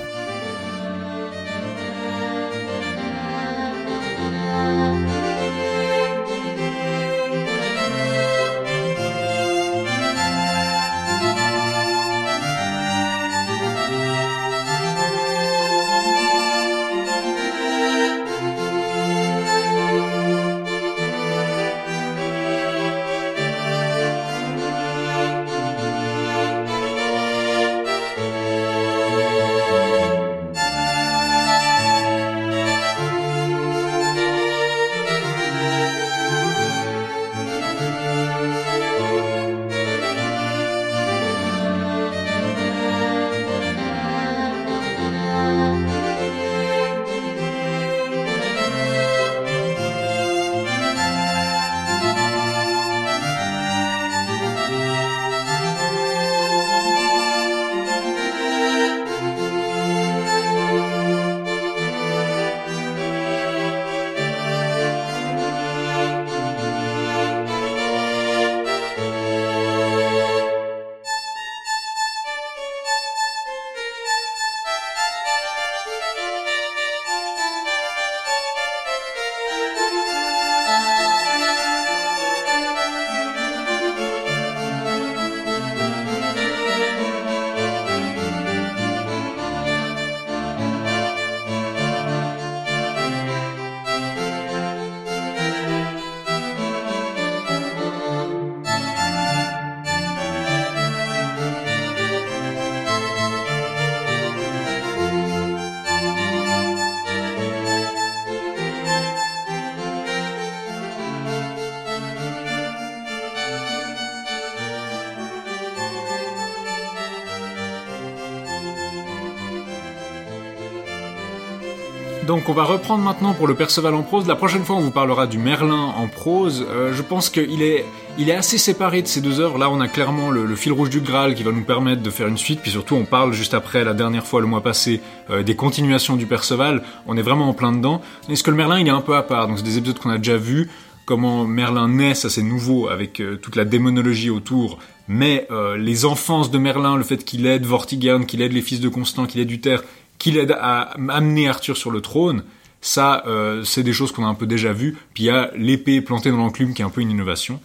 Donc 122.40 122.48
on 122.48 122.54
va 122.54 122.64
reprendre 122.64 123.04
maintenant 123.04 123.34
pour 123.34 123.46
le 123.46 123.54
Perceval 123.54 123.94
en 123.94 124.02
prose. 124.02 124.26
La 124.26 124.34
prochaine 124.34 124.64
fois 124.64 124.76
on 124.76 124.80
vous 124.80 124.90
parlera 124.90 125.26
du 125.26 125.36
Merlin 125.36 125.92
en 125.94 126.08
prose. 126.08 126.64
Euh, 126.70 126.94
je 126.94 127.02
pense 127.02 127.28
qu'il 127.28 127.60
est, 127.60 127.84
il 128.16 128.30
est 128.30 128.34
assez 128.34 128.56
séparé 128.56 129.02
de 129.02 129.06
ces 129.06 129.20
deux 129.20 129.40
œuvres. 129.40 129.58
Là 129.58 129.68
on 129.68 129.78
a 129.78 129.88
clairement 129.88 130.30
le, 130.30 130.56
fil 130.56 130.72
rouge 130.72 130.88
du 130.88 131.02
Graal 131.02 131.34
qui 131.34 131.42
va 131.42 131.52
nous 131.52 131.64
permettre 131.64 132.00
de 132.00 132.08
faire 132.08 132.28
une 132.28 132.38
suite. 132.38 132.60
Puis 132.62 132.70
surtout 132.70 132.94
on 132.94 133.04
parle 133.04 133.34
juste 133.34 133.52
après 133.52 133.84
la 133.84 133.92
dernière 133.92 134.26
fois 134.26 134.40
le 134.40 134.46
mois 134.46 134.62
passé 134.62 135.02
euh, 135.28 135.42
des 135.42 135.54
continuations 135.54 136.16
du 136.16 136.24
Perceval. 136.24 136.82
On 137.06 137.18
est 137.18 137.22
vraiment 137.22 137.46
en 137.46 137.52
plein 137.52 137.72
dedans. 137.72 138.00
Est-ce 138.30 138.42
que 138.42 138.50
le 138.50 138.56
Merlin 138.56 138.80
il 138.80 138.86
est 138.86 138.90
un 138.90 139.02
peu 139.02 139.16
à 139.16 139.22
part 139.22 139.46
Donc 139.46 139.58
c'est 139.58 139.64
des 139.64 139.76
épisodes 139.76 139.98
qu'on 139.98 140.08
a 140.08 140.16
déjà 140.16 140.38
vus. 140.38 140.70
Comment 141.04 141.44
Merlin 141.44 141.88
naît, 141.88 142.14
ça 142.14 142.30
c'est 142.30 142.42
nouveau 142.42 142.88
avec 142.88 143.20
euh, 143.20 143.36
toute 143.36 143.54
la 143.54 143.66
démonologie 143.66 144.30
autour. 144.30 144.78
Mais 145.08 145.48
les 145.76 146.04
enfances 146.04 146.52
de 146.52 146.58
Merlin, 146.58 146.96
le 146.96 147.02
fait 147.02 147.24
qu'il 147.24 147.44
aide 147.44 147.66
Vortigern, 147.66 148.26
qu'il 148.26 148.42
aide 148.42 148.52
les 148.52 148.62
fils 148.62 148.78
de 148.78 148.88
Constant, 148.88 149.26
qu'il 149.26 149.40
aide 149.40 149.50
Uther, 149.50 149.78
qu'il 150.20 150.36
aide 150.36 150.52
à 150.52 150.92
amener 151.08 151.48
Arthur 151.48 151.76
sur 151.76 151.90
le 151.90 152.00
trône, 152.00 152.44
ça, 152.80 153.24
euh, 153.26 153.64
c'est 153.64 153.82
des 153.82 153.92
choses 153.92 154.12
qu'on 154.12 154.24
a 154.24 154.28
un 154.28 154.34
peu 154.34 154.46
déjà 154.46 154.72
vues. 154.72 154.96
Puis 155.14 155.24
il 155.24 155.26
y 155.26 155.30
a 155.30 155.50
l'épée 155.56 156.00
plantée 156.00 156.30
dans 156.30 156.36
l'enclume 156.36 156.74
qui 156.74 156.82
est 156.82 156.84
un 156.84 156.90
peu 156.90 157.00
une 157.00 157.10
innovation. 157.10 157.60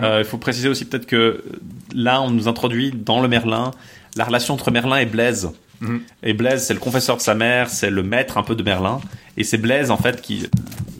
Euh, 0.00 0.20
il 0.20 0.24
faut 0.24 0.38
préciser 0.38 0.68
aussi 0.68 0.86
peut-être 0.86 1.06
que 1.06 1.44
là, 1.94 2.20
on 2.22 2.30
nous 2.30 2.48
introduit 2.48 2.90
dans 2.90 3.20
le 3.20 3.28
Merlin 3.28 3.70
la 4.16 4.24
relation 4.24 4.54
entre 4.54 4.70
Merlin 4.70 4.96
et 4.96 5.06
Blaise. 5.06 5.50
Mhm. 5.80 6.00
Et 6.22 6.32
Blaise, 6.32 6.66
c'est 6.66 6.74
le 6.74 6.80
confesseur 6.80 7.16
de 7.16 7.22
sa 7.22 7.34
mère, 7.34 7.70
c'est 7.70 7.90
le 7.90 8.02
maître 8.02 8.38
un 8.38 8.42
peu 8.42 8.54
de 8.54 8.62
Merlin. 8.62 9.00
Et 9.40 9.44
c'est 9.44 9.58
Blaise, 9.58 9.90
en 9.90 9.96
fait, 9.96 10.20
qui, 10.20 10.46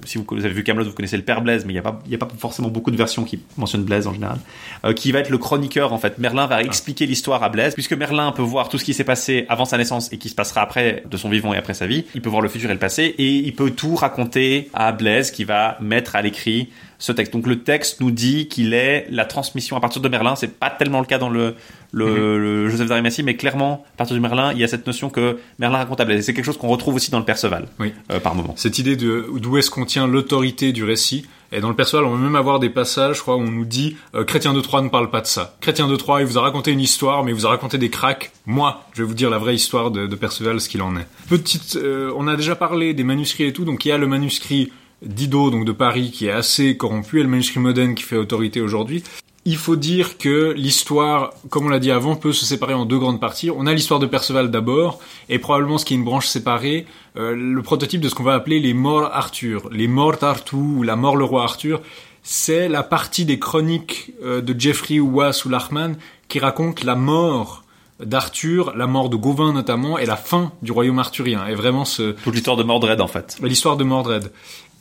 si 0.05 0.17
vous 0.19 0.25
avez 0.33 0.49
vu 0.49 0.65
Camelot, 0.65 0.85
vous 0.87 0.93
connaissez 0.93 1.17
le 1.19 1.23
père 1.23 1.43
Blaise, 1.43 1.65
mais 1.67 1.73
il 1.73 1.75
n'y 1.75 1.79
a 1.79 1.83
pas, 1.83 2.01
y 2.09 2.15
a 2.15 2.19
pas 2.19 2.29
forcément 2.39 2.69
beaucoup 2.69 2.91
de 2.91 2.97
versions 2.97 3.25
qui 3.25 3.39
mentionnent 3.59 3.85
Blaise 3.85 4.07
en 4.07 4.15
général, 4.15 4.39
euh, 4.85 4.93
qui 4.95 5.13
va 5.13 5.19
être 5.21 5.29
le 5.31 5.39
chroniqueur 5.39 5.93
en 5.93 5.99
fait. 5.99 6.19
Merlin 6.19 6.47
va 6.47 6.63
expliquer 6.63 7.07
l'histoire 7.07 7.43
à 7.43 7.49
Blaise, 7.51 7.75
puisque 7.75 7.93
Merlin 7.93 8.33
peut 8.33 8.43
voir 8.43 8.69
tout 8.71 8.79
ce 8.79 8.85
qui 8.85 8.95
s'est 8.95 9.05
passé 9.05 9.45
avant 9.49 9.67
sa 9.67 9.77
naissance 9.77 10.11
et 10.13 10.17
qui 10.19 10.29
se 10.31 10.35
passera 10.35 10.63
après 10.63 11.05
de 11.09 11.17
son 11.19 11.29
vivant 11.29 11.53
et 11.53 11.59
après 11.59 11.75
sa 11.75 11.87
vie. 11.87 12.07
Il 12.15 12.23
peut 12.23 12.31
voir 12.31 12.41
le 12.43 12.49
futur 12.49 12.71
et 12.71 12.73
le 12.73 12.79
passé 12.81 13.15
et 13.19 13.29
il 13.37 13.55
peut 13.55 13.71
tout 13.71 13.95
raconter 13.95 14.71
à 14.75 14.91
Blaise, 14.93 15.31
qui 15.31 15.45
va 15.45 15.77
mettre 15.81 16.17
à 16.17 16.23
l'écrit 16.23 16.71
ce 16.99 17.13
texte. 17.13 17.33
Donc 17.33 17.47
le 17.47 17.61
texte 17.63 18.01
nous 18.01 18.11
dit 18.11 18.49
qu'il 18.49 18.75
est 18.75 19.07
la 19.11 19.25
transmission 19.27 19.77
à 19.77 19.81
partir 19.81 20.03
de 20.03 20.09
Merlin. 20.09 20.35
C'est 20.37 20.59
pas 20.59 20.69
tellement 20.71 21.01
le 21.01 21.07
cas 21.07 21.17
dans 21.19 21.31
le, 21.31 21.55
le, 21.93 22.39
le 22.39 22.69
Joseph 22.69 22.89
d'Arimathie, 22.89 23.23
mais 23.23 23.37
clairement 23.37 23.85
à 23.95 23.97
partir 23.99 24.17
de 24.17 24.21
Merlin, 24.21 24.53
il 24.53 24.59
y 24.59 24.65
a 24.65 24.69
cette 24.69 24.87
notion 24.87 25.09
que 25.09 25.39
Merlin 25.59 25.79
raconte 25.79 26.01
à 26.01 26.05
Blaise. 26.05 26.19
Et 26.19 26.23
c'est 26.23 26.35
quelque 26.35 26.45
chose 26.45 26.59
qu'on 26.59 26.69
retrouve 26.69 26.95
aussi 26.97 27.11
dans 27.11 27.19
le 27.19 27.25
Perceval, 27.25 27.67
Oui. 27.79 27.93
euh, 28.11 28.21
Cette 28.57 28.79
idée 28.79 28.97
de 28.97 29.27
d'où 29.37 29.59
est-ce 29.59 29.71
qu'on 29.71 29.85
tient 29.85 30.07
l'autorité 30.07 30.73
du 30.73 30.85
récit. 30.85 31.27
Et 31.53 31.61
dans 31.61 31.69
le 31.69 31.75
Perceval, 31.75 32.05
on 32.05 32.15
va 32.15 32.19
même 32.19 32.37
avoir 32.37 32.61
des 32.61 32.71
passages, 32.71 33.17
je 33.17 33.23
crois, 33.23 33.35
où 33.35 33.41
on 33.41 33.51
nous 33.51 33.65
dit 33.65 33.97
euh, 34.15 34.25
Chrétien 34.25 34.53
de 34.53 34.61
Troyes 34.61 34.83
ne 34.83 34.89
parle 34.89 35.11
pas 35.11 35.21
de 35.21 35.27
ça. 35.27 35.57
Chrétien 35.61 35.89
de 35.89 35.97
Troyes, 35.97 36.21
il 36.21 36.27
vous 36.27 36.39
a 36.39 36.43
raconté 36.43 36.71
une 36.71 36.81
histoire, 36.81 37.25
mais 37.25 37.33
il 37.33 37.35
vous 37.35 37.47
a 37.47 37.51
raconté 37.51 37.77
des 37.77 37.91
cracks. 37.91 38.31
Moi, 38.47 38.85
je 38.93 39.03
vais 39.03 39.09
vous 39.09 39.15
dire 39.15 39.31
la 39.31 39.39
vraie 39.39 39.57
histoire 39.57 39.91
de, 39.91 40.15
Perceval, 40.15 40.61
ce 40.61 40.69
qu'il 40.69 40.83
en 40.83 40.97
est. 40.97 41.07
Petite, 41.29 41.77
euh, 41.77 42.13
on 42.17 42.29
a 42.29 42.37
déjà 42.37 42.55
parlé 42.55 42.95
des 42.95 43.05
manuscrits 43.05 43.47
et 43.47 43.53
tout, 43.53 43.65
donc 43.65 43.85
il 43.85 43.89
y 43.89 43.93
a 43.93 43.99
le 43.99 44.07
manuscrit 44.07 44.71
Dido, 45.03 45.51
donc 45.51 45.65
de 45.65 45.73
Paris, 45.73 46.11
qui 46.13 46.27
est 46.27 46.31
assez 46.31 46.77
corrompu, 46.77 47.21
et 47.21 47.23
le 47.23 47.29
manuscrit 47.29 47.59
Modène 47.59 47.95
qui 47.95 48.05
fait 48.05 48.17
autorité 48.17 48.61
aujourd'hui. 48.61 49.03
Il 49.47 49.57
faut 49.57 49.77
dire 49.77 50.19
que 50.19 50.53
l'histoire, 50.53 51.33
comme 51.49 51.65
on 51.65 51.69
l'a 51.71 51.79
dit 51.79 51.91
avant, 51.91 52.15
peut 52.15 52.33
se 52.33 52.45
séparer 52.45 52.75
en 52.75 52.85
deux 52.85 52.99
grandes 52.99 53.21
parties. 53.21 53.51
On 53.51 53.67
a 53.67 53.73
l'histoire 53.73 53.99
de 53.99 54.05
Perceval 54.05 54.51
d'abord, 54.51 55.01
et 55.31 55.39
probablement 55.39 55.79
ce 55.79 55.87
qui 55.87 55.95
est 55.95 55.97
une 55.97 56.05
branche 56.05 56.27
séparée, 56.27 56.87
euh, 57.17 57.35
le 57.35 57.63
prototype 57.63 58.03
de 58.03 58.09
ce 58.11 58.15
qu'on 58.15 58.23
va 58.23 58.35
appeler 58.35 58.61
les 58.61 58.75
morts 58.75 59.11
Arthur, 59.13 59.71
les 59.73 59.89
morts 59.89 60.23
Arthur 60.23 60.59
ou 60.59 60.83
la 60.83 60.95
mort 60.97 61.17
le 61.17 61.25
roi 61.25 61.43
Arthur. 61.43 61.81
C'est 62.23 62.69
la 62.69 62.83
partie 62.83 63.25
des 63.25 63.39
chroniques 63.39 64.13
euh, 64.23 64.43
de 64.43 64.55
Geoffrey 64.59 65.01
Wass 65.01 65.47
ou 65.47 65.49
Lachman 65.49 65.97
qui 66.29 66.39
raconte 66.39 66.85
la 66.85 66.95
mort 66.95 67.65
d'Arthur, 68.05 68.75
la 68.77 68.87
mort 68.87 69.09
de 69.09 69.17
Gauvin 69.17 69.53
notamment, 69.53 69.99
et 69.99 70.07
la 70.07 70.17
fin 70.17 70.53
du 70.63 70.73
royaume 70.73 70.99
arthurien. 70.99 71.47
Et 71.47 71.55
vraiment 71.55 71.85
ce, 71.85 72.13
Toute 72.13 72.35
l'histoire 72.35 72.57
de 72.57 72.63
Mordred 72.63 73.01
en 73.01 73.07
fait. 73.07 73.39
l'histoire 73.43 73.77
de 73.77 73.85
Mordred. 73.85 74.31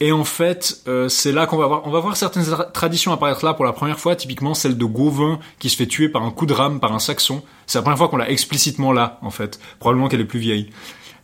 Et 0.01 0.11
en 0.13 0.23
fait, 0.23 0.77
euh, 0.87 1.09
c'est 1.09 1.33
là 1.33 1.45
qu'on 1.45 1.57
va 1.57 1.67
voir, 1.67 1.81
on 1.85 1.91
va 1.91 1.99
voir 1.99 2.15
certaines 2.15 2.43
tra- 2.43 2.71
traditions 2.71 3.11
apparaître 3.11 3.43
là 3.43 3.53
pour 3.53 3.65
la 3.65 3.73
première 3.73 3.99
fois, 3.99 4.15
typiquement 4.15 4.53
celle 4.53 4.77
de 4.77 4.85
Gauvin 4.85 5.39
qui 5.59 5.69
se 5.69 5.75
fait 5.75 5.87
tuer 5.87 6.07
par 6.07 6.23
un 6.23 6.31
coup 6.31 6.45
de 6.45 6.53
rame 6.53 6.79
par 6.79 6.93
un 6.93 6.99
saxon. 6.99 7.43
C'est 7.67 7.77
la 7.77 7.81
première 7.81 7.97
fois 7.97 8.07
qu'on 8.07 8.17
l'a 8.17 8.29
explicitement 8.29 8.93
là, 8.93 9.19
en 9.21 9.29
fait. 9.29 9.59
Probablement 9.79 10.07
qu'elle 10.07 10.21
est 10.21 10.25
plus 10.25 10.39
vieille. 10.39 10.69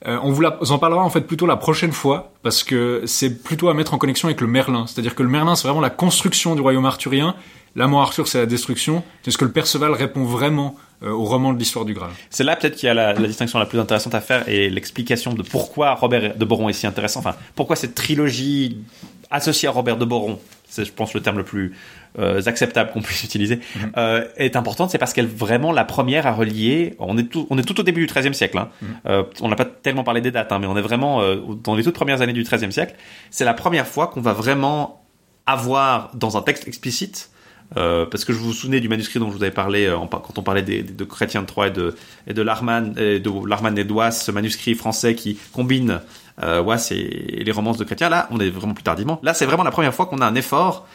Euh, 0.07 0.19
on 0.21 0.31
vous 0.31 0.43
en 0.43 0.77
parlera 0.77 1.03
en 1.03 1.09
fait 1.09 1.21
plutôt 1.21 1.47
la 1.47 1.55
prochaine 1.55 1.93
fois 1.93 2.33
parce 2.43 2.63
que 2.63 3.03
c'est 3.05 3.41
plutôt 3.41 3.69
à 3.69 3.73
mettre 3.73 3.93
en 3.93 3.97
connexion 3.97 4.27
avec 4.27 4.41
le 4.41 4.47
Merlin. 4.47 4.85
C'est-à-dire 4.87 5.15
que 5.15 5.23
le 5.23 5.29
Merlin 5.29 5.55
c'est 5.55 5.67
vraiment 5.67 5.81
la 5.81 5.89
construction 5.89 6.53
du 6.53 6.61
royaume 6.61 6.85
arthurien. 6.85 7.33
La 7.75 7.87
mort 7.87 8.01
Arthur 8.01 8.27
c'est 8.27 8.37
la 8.37 8.45
destruction. 8.45 9.03
Est-ce 9.25 9.37
que 9.37 9.45
le 9.45 9.51
Perceval 9.51 9.93
répond 9.93 10.23
vraiment 10.23 10.75
au 11.01 11.23
roman 11.23 11.53
de 11.53 11.59
l'histoire 11.59 11.85
du 11.85 11.93
Graal 11.93 12.11
C'est 12.29 12.43
là 12.43 12.55
peut-être 12.55 12.75
qu'il 12.75 12.87
y 12.87 12.89
a 12.89 12.93
la, 12.93 13.13
la 13.13 13.27
distinction 13.27 13.59
la 13.59 13.65
plus 13.65 13.79
intéressante 13.79 14.15
à 14.15 14.21
faire 14.21 14.47
et 14.47 14.69
l'explication 14.69 15.33
de 15.33 15.43
pourquoi 15.43 15.93
Robert 15.95 16.35
de 16.35 16.45
Boron 16.45 16.69
est 16.69 16.73
si 16.73 16.87
intéressant. 16.87 17.19
Enfin, 17.19 17.35
pourquoi 17.55 17.75
cette 17.75 17.95
trilogie 17.95 18.77
associée 19.31 19.67
à 19.67 19.71
Robert 19.71 19.97
de 19.97 20.05
Boron, 20.05 20.39
c'est 20.67 20.85
je 20.85 20.91
pense 20.91 21.13
le 21.13 21.21
terme 21.21 21.37
le 21.37 21.43
plus 21.43 21.73
euh, 22.19 22.41
acceptable 22.45 22.91
qu'on 22.91 23.01
puisse 23.01 23.23
utiliser, 23.23 23.59
euh, 23.97 24.25
est 24.37 24.55
importante. 24.55 24.91
C'est 24.91 24.97
parce 24.97 25.13
qu'elle 25.13 25.27
vraiment 25.27 25.71
la 25.71 25.85
première 25.85 26.27
à 26.27 26.31
relier. 26.31 26.95
On 26.99 27.17
est 27.17 27.23
tout, 27.23 27.47
on 27.49 27.57
est 27.57 27.63
tout 27.63 27.79
au 27.79 27.83
début 27.83 28.05
du 28.05 28.11
XIIIe 28.11 28.33
siècle. 28.33 28.57
Hein. 28.57 28.69
Euh, 29.05 29.23
on 29.41 29.49
n'a 29.49 29.55
pas 29.55 29.65
tellement 29.65 30.03
parlé 30.03 30.21
des 30.21 30.31
dates, 30.31 30.51
hein, 30.51 30.59
mais 30.59 30.67
on 30.67 30.77
est 30.77 30.81
vraiment 30.81 31.21
euh, 31.21 31.37
dans 31.63 31.75
les 31.75 31.83
toutes 31.83 31.95
premières 31.95 32.21
années 32.21 32.33
du 32.33 32.43
XIIIe 32.43 32.71
siècle. 32.71 32.95
C'est 33.31 33.45
la 33.45 33.53
première 33.53 33.87
fois 33.87 34.07
qu'on 34.07 34.21
va 34.21 34.33
vraiment 34.33 35.05
avoir 35.45 36.11
dans 36.15 36.37
un 36.37 36.41
texte 36.41 36.67
explicite 36.67 37.29
euh, 37.77 38.05
parce 38.05 38.25
que 38.25 38.33
je 38.33 38.37
vous 38.37 38.53
souvenez 38.53 38.79
du 38.79 38.89
manuscrit 38.89 39.19
dont 39.19 39.29
je 39.31 39.37
vous 39.37 39.43
avais 39.43 39.51
parlé 39.51 39.85
euh, 39.85 39.97
quand 40.09 40.37
on 40.37 40.43
parlait 40.43 40.61
de 40.61 41.03
Chrétien 41.03 41.41
de 41.41 41.47
Troyes 41.47 41.67
et 41.67 41.71
de, 41.71 41.95
et 42.27 42.33
de 42.33 42.41
Larman, 42.41 42.93
et 42.97 43.19
de 43.19 43.47
Larman 43.47 43.75
ce 44.11 44.31
manuscrit 44.31 44.75
français 44.75 45.15
qui 45.15 45.37
combine 45.51 46.01
euh, 46.43 46.77
et, 46.91 47.41
et 47.41 47.43
les 47.43 47.51
romances 47.51 47.77
de 47.77 47.83
Chrétien. 47.83 48.09
Là, 48.09 48.27
on 48.31 48.39
est 48.39 48.49
vraiment 48.49 48.73
plus 48.73 48.83
tardivement. 48.83 49.19
Là, 49.23 49.33
c'est 49.33 49.45
vraiment 49.45 49.63
la 49.63 49.71
première 49.71 49.93
fois 49.93 50.05
qu'on 50.05 50.19
a 50.19 50.25
un 50.25 50.35
effort 50.35 50.87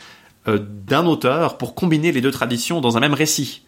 euh, 0.48 0.58
d'un 0.58 1.06
auteur 1.06 1.58
pour 1.58 1.74
combiner 1.74 2.12
les 2.12 2.20
deux 2.20 2.30
traditions 2.30 2.80
dans 2.80 2.96
un 2.96 3.00
même 3.00 3.14
récit. 3.14 3.62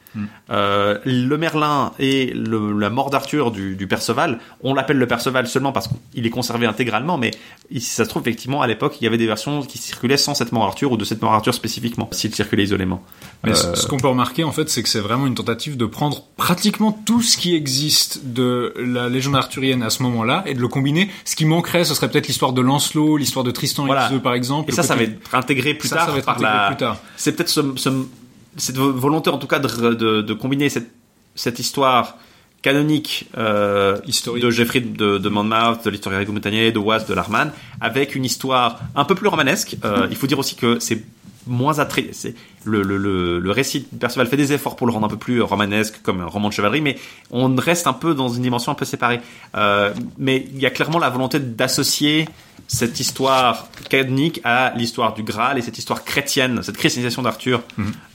Euh, 0.51 0.99
le 1.05 1.37
Merlin 1.39 1.93
et 1.99 2.27
le- 2.35 2.79
la 2.79 2.91
mort 2.91 3.09
d'Arthur 3.11 3.51
du, 3.51 3.77
du 3.77 3.87
Perceval, 3.87 4.39
on 4.63 4.75
l'appelle 4.75 4.99
le 4.99 5.07
Perceval 5.07 5.47
seulement 5.47 5.73
parce 5.73 5.89
qu'il 6.13 6.27
est 6.27 6.31
conservé 6.31 6.67
intégralement, 6.67 7.17
mais 7.17 7.31
si 7.71 7.81
ça 7.81 8.05
se 8.05 8.09
trouve 8.11 8.23
effectivement 8.23 8.61
à 8.61 8.67
l'époque 8.67 8.97
il 9.01 9.05
y 9.05 9.07
avait 9.07 9.17
des 9.17 9.27
versions 9.27 9.63
qui 9.63 9.79
circulaient 9.79 10.19
sans 10.19 10.35
cette 10.35 10.53
mort 10.53 10.65
Arthur 10.65 10.93
ou 10.93 10.97
de 10.99 11.05
cette 11.05 11.23
mort 11.23 11.33
Arthur 11.33 11.55
spécifiquement, 11.55 12.09
s'il 12.13 12.35
circulait 12.35 12.65
isolément. 12.65 13.03
Mais 13.45 13.55
ce- 13.55 13.67
Euh, 13.69 13.75
ce 13.75 13.87
qu'on 13.87 13.97
peut 13.97 14.09
remarquer 14.09 14.45
en 14.45 14.53
fait, 14.53 14.69
c'est 14.69 14.83
que 14.83 14.89
c'est 14.89 15.01
vraiment 15.01 15.27
une 15.27 15.35
tentative 15.35 15.77
de 15.77 15.87
prendre 15.87 16.25
pratiquement 16.37 16.93
tout 16.93 17.23
ce 17.23 17.37
qui 17.39 17.55
existe 17.55 18.21
de 18.27 18.75
la 18.79 19.09
légende 19.09 19.37
arthurienne 19.37 19.83
à 19.83 19.91
ce 19.91 20.03
moment-là 20.03 20.43
et 20.47 20.55
de 20.55 20.61
le 20.61 20.69
combiner. 20.69 21.09
Ce 21.25 21.37
qui 21.37 21.45
manquerait, 21.47 21.85
ce 21.85 21.95
serait 21.95 22.11
peut-être 22.11 22.27
l'histoire 22.29 22.53
de 22.53 22.61
Lancelot, 22.61 23.17
l'histoire 23.17 23.45
de 23.45 23.51
Tristan 23.51 23.87
Voilà. 23.87 24.11
et 24.13 24.19
par 24.19 24.35
exemple. 24.35 24.71
Et 24.71 24.75
ça, 24.75 24.83
ça 24.83 24.95
va 24.95 25.03
être 25.05 25.35
intégré 25.35 25.75
plus 25.75 25.89
Ça, 25.89 25.97
tard 25.97 26.07
ça 26.07 26.13
va 26.13 26.19
être 26.19 26.29
intégré 26.29 26.53
la. 26.53 26.67
plus 26.69 26.77
tard. 26.77 26.99
C'est 27.17 27.33
peut-être 27.35 27.49
ce, 27.49 27.61
ce- 27.77 27.89
cette 28.57 28.77
vo- 28.77 28.93
volonté, 28.93 29.31
en 29.31 29.39
tout 29.39 29.47
cas, 29.47 29.59
de, 29.59 29.95
de, 29.95 30.23
de 30.23 30.35
combiner 30.35 30.69
cette, 30.69 30.91
cette 31.35 31.59
histoire 31.59 32.17
canonique 32.63 33.27
euh, 33.37 33.99
de 34.41 34.51
Geoffrey 34.51 34.81
de, 34.81 35.19
de 35.19 35.29
Monmouth, 35.29 35.85
de 35.85 35.91
l'histoire 35.91 36.17
Rigo 36.17 36.33
Montagnier, 36.33 36.71
de 36.71 36.79
Oise, 36.79 37.07
de 37.07 37.15
Larman, 37.15 37.51
avec 37.81 38.15
une 38.15 38.25
histoire 38.25 38.81
un 38.95 39.05
peu 39.05 39.15
plus 39.15 39.29
romanesque. 39.29 39.77
Euh, 39.85 40.07
il 40.11 40.17
faut 40.17 40.27
dire 40.29 40.39
aussi 40.39 40.55
que 40.55 40.79
c'est 40.79 41.03
moins 41.47 41.79
attrait. 41.81 42.11
Le, 42.65 42.83
le, 42.83 42.97
le, 42.97 43.41
le 43.41 43.51
récit 43.51 43.87
de 43.91 43.99
Perceval 43.99 44.29
fait 44.29 44.37
des 44.37 44.53
efforts 44.53 44.77
pour 44.77 44.87
le 44.87 44.93
rendre 44.93 45.07
un 45.07 45.09
peu 45.09 45.17
plus 45.17 45.43
romanesque, 45.43 46.01
comme 46.03 46.21
un 46.21 46.27
roman 46.27 46.49
de 46.49 46.55
chevalerie, 46.55 46.81
mais 46.81 46.97
on 47.31 47.55
reste 47.57 47.89
un 47.89 47.93
peu 47.93 48.15
dans 48.15 48.29
une 48.29 48.43
dimension 48.43 48.71
un 48.71 48.77
peu 48.77 48.85
séparée. 48.85 49.21
Euh, 49.57 49.93
mais 50.17 50.47
il 50.55 50.61
y 50.61 50.67
a 50.67 50.71
clairement 50.71 51.01
la 51.01 51.11
volonté 51.11 51.41
d'associer 51.41 52.29
cette 52.69 53.01
histoire 53.01 53.67
canonique 53.91 54.41
à 54.45 54.73
l'histoire 54.77 55.13
du 55.13 55.25
Graal 55.25 55.59
et 55.59 55.63
cette 55.63 55.77
histoire 55.77 56.05
chrétienne, 56.05 56.61
cette 56.63 56.77
christianisation 56.77 57.23
d'Arthur 57.23 57.63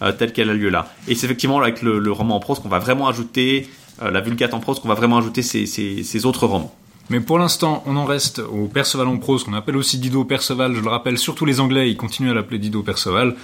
euh, 0.02 0.12
telle 0.14 0.32
qu'elle 0.32 0.50
a 0.50 0.54
lieu 0.54 0.70
là. 0.70 0.94
Et 1.08 1.16
c'est 1.16 1.26
effectivement 1.26 1.60
avec 1.60 1.82
le, 1.82 2.00
le 2.00 2.12
roman 2.12 2.38
en 2.38 2.40
prose 2.40 2.60
qu'on 2.60 2.70
va 2.70 2.80
vraiment 2.80 3.08
ajouter, 3.10 3.68
euh, 4.02 4.12
la 4.12 4.22
Vulgate 4.22 4.54
en 4.54 4.60
prose, 4.60 4.80
qu'on 4.80 4.88
va 4.88 4.96
vraiment 4.96 5.18
ajouter 5.18 5.42
ces, 5.42 5.66
ces, 5.66 6.04
ces 6.04 6.26
autres 6.26 6.48
romans. 6.48 6.74
Mais 7.10 7.20
pour 7.20 7.38
l'instant, 7.40 7.84
on 7.86 7.96
en 7.96 8.06
reste 8.06 8.40
au 8.40 8.68
Perceval 8.68 9.08
en 9.08 9.18
prose, 9.18 9.44
qu'on 9.44 9.54
appelle 9.54 9.78
aussi 9.78 9.98
Dido 9.98 10.24
Perceval. 10.26 10.74
Je 10.74 10.82
le 10.82 10.90
rappelle, 10.90 11.18
surtout 11.18 11.46
les 11.46 11.60
Anglais, 11.60 11.90
ils 11.90 11.98
continuent 11.98 12.32
à 12.32 12.34
l'appeler 12.34 12.60
Dido 12.60 12.82
Perceval. 12.82 13.36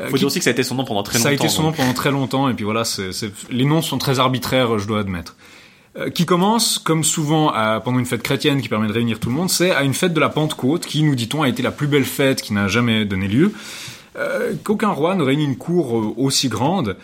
Euh, 0.00 0.06
Faut 0.06 0.12
qui- 0.14 0.18
dire 0.18 0.26
aussi 0.26 0.38
que 0.38 0.44
ça 0.44 0.50
a 0.50 0.52
été 0.52 0.62
son 0.62 0.74
nom 0.74 0.84
pendant 0.84 1.02
très 1.02 1.18
ça 1.18 1.28
a 1.28 1.30
longtemps. 1.30 1.44
été 1.44 1.52
son 1.54 1.62
nom 1.62 1.72
pendant 1.72 1.92
très 1.94 2.10
longtemps, 2.10 2.48
et 2.48 2.54
puis 2.54 2.64
voilà, 2.64 2.84
c'est, 2.84 3.12
c'est- 3.12 3.30
les 3.50 3.64
noms 3.64 3.82
sont 3.82 3.98
très 3.98 4.18
arbitraires, 4.18 4.78
je 4.78 4.86
dois 4.86 5.00
admettre. 5.00 5.36
Euh, 5.96 6.10
qui 6.10 6.26
commence, 6.26 6.78
comme 6.80 7.04
souvent 7.04 7.50
à- 7.50 7.80
pendant 7.80 8.00
une 8.00 8.06
fête 8.06 8.22
chrétienne 8.22 8.60
qui 8.60 8.68
permet 8.68 8.88
de 8.88 8.92
réunir 8.92 9.20
tout 9.20 9.28
le 9.28 9.34
monde, 9.36 9.48
c'est 9.50 9.70
à 9.70 9.84
une 9.84 9.94
fête 9.94 10.12
de 10.12 10.18
la 10.18 10.28
Pentecôte, 10.28 10.86
qui, 10.86 11.02
nous 11.04 11.14
dit-on, 11.14 11.42
a 11.42 11.48
été 11.48 11.62
la 11.62 11.70
plus 11.70 11.86
belle 11.86 12.04
fête 12.04 12.42
qui 12.42 12.52
n'a 12.52 12.66
jamais 12.66 13.04
donné 13.04 13.28
lieu. 13.28 13.52
Euh, 14.16 14.52
qu'aucun 14.64 14.90
roi 14.90 15.14
ne 15.14 15.22
réunit 15.22 15.44
une 15.44 15.56
cour 15.56 15.96
euh, 15.98 16.14
aussi 16.16 16.48
grande. 16.48 16.96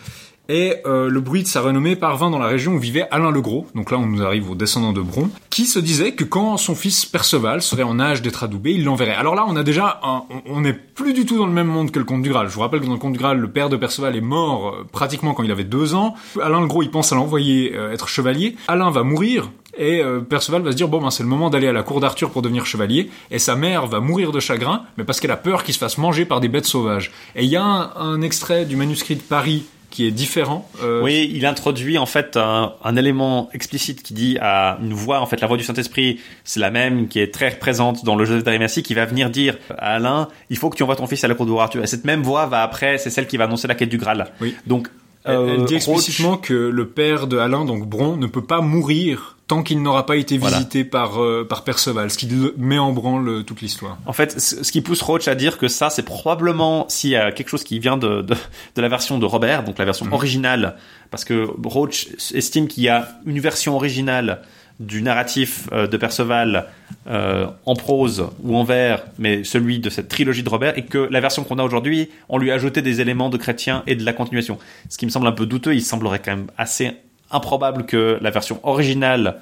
Et 0.53 0.75
euh, 0.85 1.07
le 1.09 1.21
bruit 1.21 1.43
de 1.43 1.47
sa 1.47 1.61
renommée 1.61 1.95
parvint 1.95 2.29
dans 2.29 2.37
la 2.37 2.47
région 2.47 2.73
où 2.73 2.77
vivait 2.77 3.07
Alain 3.09 3.31
le 3.31 3.39
Gros, 3.39 3.67
donc 3.73 3.89
là 3.89 3.97
on 3.97 4.05
nous 4.05 4.21
arrive 4.21 4.51
aux 4.51 4.55
descendants 4.55 4.91
de 4.91 4.99
Bron, 4.99 5.29
qui 5.49 5.65
se 5.65 5.79
disait 5.79 6.11
que 6.11 6.25
quand 6.25 6.57
son 6.57 6.75
fils 6.75 7.05
Perceval 7.05 7.61
serait 7.61 7.83
en 7.83 8.01
âge 8.01 8.21
d'être 8.21 8.43
adoubé, 8.43 8.73
il 8.73 8.83
l'enverrait. 8.83 9.15
Alors 9.15 9.33
là 9.33 9.45
on 9.47 9.55
a 9.55 9.63
déjà, 9.63 10.01
on- 10.49 10.59
n'est 10.59 10.73
plus 10.73 11.13
du 11.13 11.25
tout 11.25 11.37
dans 11.37 11.45
le 11.47 11.53
même 11.53 11.67
monde 11.67 11.89
que 11.91 11.99
le 11.99 12.05
Comte 12.05 12.21
du 12.21 12.29
Graal. 12.29 12.49
Je 12.49 12.53
vous 12.53 12.59
rappelle 12.59 12.81
que 12.81 12.85
dans 12.85 12.91
le 12.91 12.99
Comte 12.99 13.13
du 13.13 13.19
Graal, 13.19 13.37
le 13.37 13.49
père 13.49 13.69
de 13.69 13.77
Perceval 13.77 14.13
est 14.17 14.19
mort 14.21 14.67
euh, 14.75 14.83
pratiquement 14.91 15.33
quand 15.33 15.43
il 15.43 15.51
avait 15.51 15.63
deux 15.63 15.95
ans. 15.95 16.15
Alain 16.43 16.59
le 16.59 16.67
Gros, 16.67 16.83
il 16.83 16.91
pense 16.91 17.13
à 17.13 17.15
l'envoyer 17.15 17.73
euh, 17.73 17.93
être 17.93 18.09
chevalier. 18.09 18.57
Alain 18.67 18.91
va 18.91 19.03
mourir, 19.03 19.49
Et 19.77 20.01
Perceval 20.29 20.63
va 20.63 20.71
se 20.71 20.75
dire 20.75 20.89
bon 20.89 21.01
ben 21.01 21.11
c'est 21.11 21.23
le 21.23 21.29
moment 21.29 21.49
d'aller 21.49 21.67
à 21.67 21.73
la 21.73 21.81
cour 21.83 22.01
d'Arthur 22.01 22.29
pour 22.29 22.41
devenir 22.41 22.65
chevalier. 22.65 23.09
Et 23.31 23.39
sa 23.39 23.55
mère 23.55 23.87
va 23.87 24.01
mourir 24.01 24.33
de 24.33 24.41
chagrin, 24.41 24.83
mais 24.97 25.05
parce 25.05 25.21
qu'elle 25.21 25.31
a 25.31 25.37
peur 25.37 25.63
qu'il 25.63 25.73
se 25.73 25.79
fasse 25.79 25.97
manger 25.97 26.25
par 26.25 26.41
des 26.41 26.49
bêtes 26.49 26.65
sauvages. 26.65 27.11
Et 27.37 27.45
il 27.45 27.49
y 27.49 27.55
a 27.55 27.63
un 27.95 28.21
extrait 28.21 28.65
du 28.65 28.75
manuscrit 28.75 29.15
de 29.15 29.21
Paris 29.21 29.63
qui 29.91 30.07
est 30.07 30.11
différent. 30.11 30.67
Euh, 30.81 31.03
Oui, 31.03 31.31
il 31.33 31.45
introduit 31.45 31.99
en 31.99 32.07
fait 32.07 32.37
un, 32.37 32.73
un 32.83 32.95
élément 32.95 33.49
explicite 33.53 34.01
qui 34.01 34.15
dit 34.15 34.37
à 34.41 34.79
une 34.81 34.93
voix, 34.93 35.19
en 35.19 35.27
fait 35.27 35.39
la 35.39 35.47
voix 35.47 35.57
du 35.57 35.63
Saint-Esprit, 35.63 36.19
c'est 36.43 36.59
la 36.59 36.71
même 36.71 37.07
qui 37.07 37.19
est 37.19 37.31
très 37.31 37.51
présente 37.51 38.03
dans 38.03 38.15
le 38.15 38.25
Joseph 38.25 38.43
d'Arimathie, 38.43 38.81
qui 38.81 38.95
va 38.95 39.05
venir 39.05 39.29
dire 39.29 39.57
à 39.77 39.95
Alain, 39.95 40.27
il 40.49 40.57
faut 40.57 40.69
que 40.69 40.77
tu 40.77 40.83
envoies 40.83 40.95
ton 40.95 41.05
fils 41.05 41.23
à 41.23 41.27
la 41.27 41.35
cour 41.35 41.45
de. 41.45 41.51
Et 41.83 41.87
cette 41.87 42.05
même 42.05 42.23
voix 42.23 42.45
va 42.47 42.63
après, 42.63 42.97
c'est 42.97 43.09
celle 43.09 43.27
qui 43.27 43.37
va 43.37 43.43
annoncer 43.43 43.67
la 43.67 43.75
quête 43.75 43.89
du 43.89 43.97
Graal. 43.97 44.31
Oui. 44.39 44.55
Donc, 44.65 44.87
Elle, 45.23 45.33
elle 45.35 45.39
euh, 45.61 45.65
dit 45.65 45.75
Roach- 45.75 45.97
explicitement 45.97 46.37
que 46.37 46.53
le 46.53 46.87
père 46.87 47.27
de 47.27 47.37
Alain, 47.37 47.65
donc 47.65 47.87
Bron, 47.87 48.17
ne 48.17 48.27
peut 48.27 48.43
pas 48.43 48.61
mourir 48.61 49.37
tant 49.47 49.63
qu'il 49.63 49.81
n'aura 49.81 50.05
pas 50.05 50.15
été 50.15 50.37
Voilà. 50.37 50.57
visité 50.57 50.85
par, 50.85 51.21
euh, 51.21 51.45
par 51.47 51.63
Perceval, 51.65 52.09
ce 52.09 52.17
qui 52.17 52.27
met 52.57 52.79
en 52.79 52.93
branle 52.93 53.27
euh, 53.27 53.43
toute 53.43 53.59
l'histoire. 53.61 53.97
En 54.05 54.13
fait, 54.13 54.39
ce 54.39 54.71
qui 54.71 54.79
pousse 54.81 55.01
Roach 55.01 55.27
à 55.27 55.35
dire 55.35 55.57
que 55.57 55.67
ça, 55.67 55.89
c'est 55.89 56.03
probablement 56.03 56.85
s'il 56.87 57.09
y 57.09 57.17
a 57.17 57.31
quelque 57.33 57.49
chose 57.49 57.65
qui 57.65 57.77
vient 57.79 57.97
de, 57.97 58.21
de, 58.21 58.33
de 58.75 58.81
la 58.81 58.87
version 58.87 59.19
de 59.19 59.25
Robert, 59.25 59.63
donc 59.65 59.77
la 59.77 59.83
version 59.85 60.05
Mhm. 60.05 60.13
originale, 60.13 60.75
parce 61.11 61.25
que 61.25 61.47
Roach 61.65 62.07
estime 62.33 62.67
qu'il 62.69 62.83
y 62.83 62.89
a 62.89 63.09
une 63.25 63.39
version 63.41 63.75
originale 63.75 64.41
du 64.79 65.01
narratif 65.01 65.67
euh, 65.71 65.87
de 65.87 65.97
Perceval 65.97 66.67
euh, 67.07 67.47
en 67.65 67.75
prose 67.75 68.27
ou 68.43 68.55
en 68.55 68.63
vers, 68.63 69.03
mais 69.19 69.43
celui 69.43 69.79
de 69.79 69.89
cette 69.89 70.07
trilogie 70.07 70.43
de 70.43 70.49
Robert, 70.49 70.77
et 70.77 70.85
que 70.85 71.07
la 71.11 71.19
version 71.19 71.43
qu'on 71.43 71.59
a 71.59 71.63
aujourd'hui, 71.63 72.09
on 72.29 72.37
lui 72.37 72.51
a 72.51 72.55
ajouté 72.55 72.81
des 72.81 73.01
éléments 73.01 73.29
de 73.29 73.37
chrétien 73.37 73.83
et 73.87 73.95
de 73.95 74.03
la 74.03 74.13
continuation. 74.13 74.57
Ce 74.89 74.97
qui 74.97 75.05
me 75.05 75.11
semble 75.11 75.27
un 75.27 75.31
peu 75.31 75.45
douteux, 75.45 75.75
il 75.75 75.81
semblerait 75.81 76.19
quand 76.19 76.35
même 76.35 76.47
assez 76.57 76.91
improbable 77.29 77.85
que 77.85 78.17
la 78.21 78.31
version 78.31 78.59
originale 78.63 79.37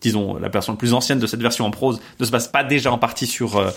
disons, 0.00 0.36
la 0.36 0.48
version 0.48 0.72
la 0.72 0.76
plus 0.76 0.92
ancienne 0.92 1.18
de 1.18 1.26
cette 1.26 1.40
version 1.40 1.64
en 1.64 1.70
prose 1.70 2.00
ne 2.20 2.24
se 2.24 2.30
base 2.30 2.48
pas 2.48 2.64
déjà 2.64 2.92
en 2.92 2.98
partie 2.98 3.26
sur 3.26 3.56
euh, 3.56 3.70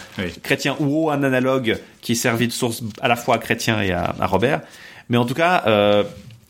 Chrétien 0.43 0.75
ou 0.79 1.09
un 1.09 1.23
analogue 1.23 1.79
qui 2.01 2.13
est 2.13 2.15
servi 2.15 2.47
de 2.47 2.51
source 2.51 2.83
à 3.01 3.07
la 3.07 3.15
fois 3.15 3.35
à 3.35 3.37
Chrétien 3.37 3.81
et 3.81 3.91
à, 3.91 4.15
à 4.19 4.27
Robert. 4.27 4.61
Mais 5.09 5.17
en 5.17 5.25
tout 5.25 5.35
cas, 5.35 5.63
euh, 5.67 6.03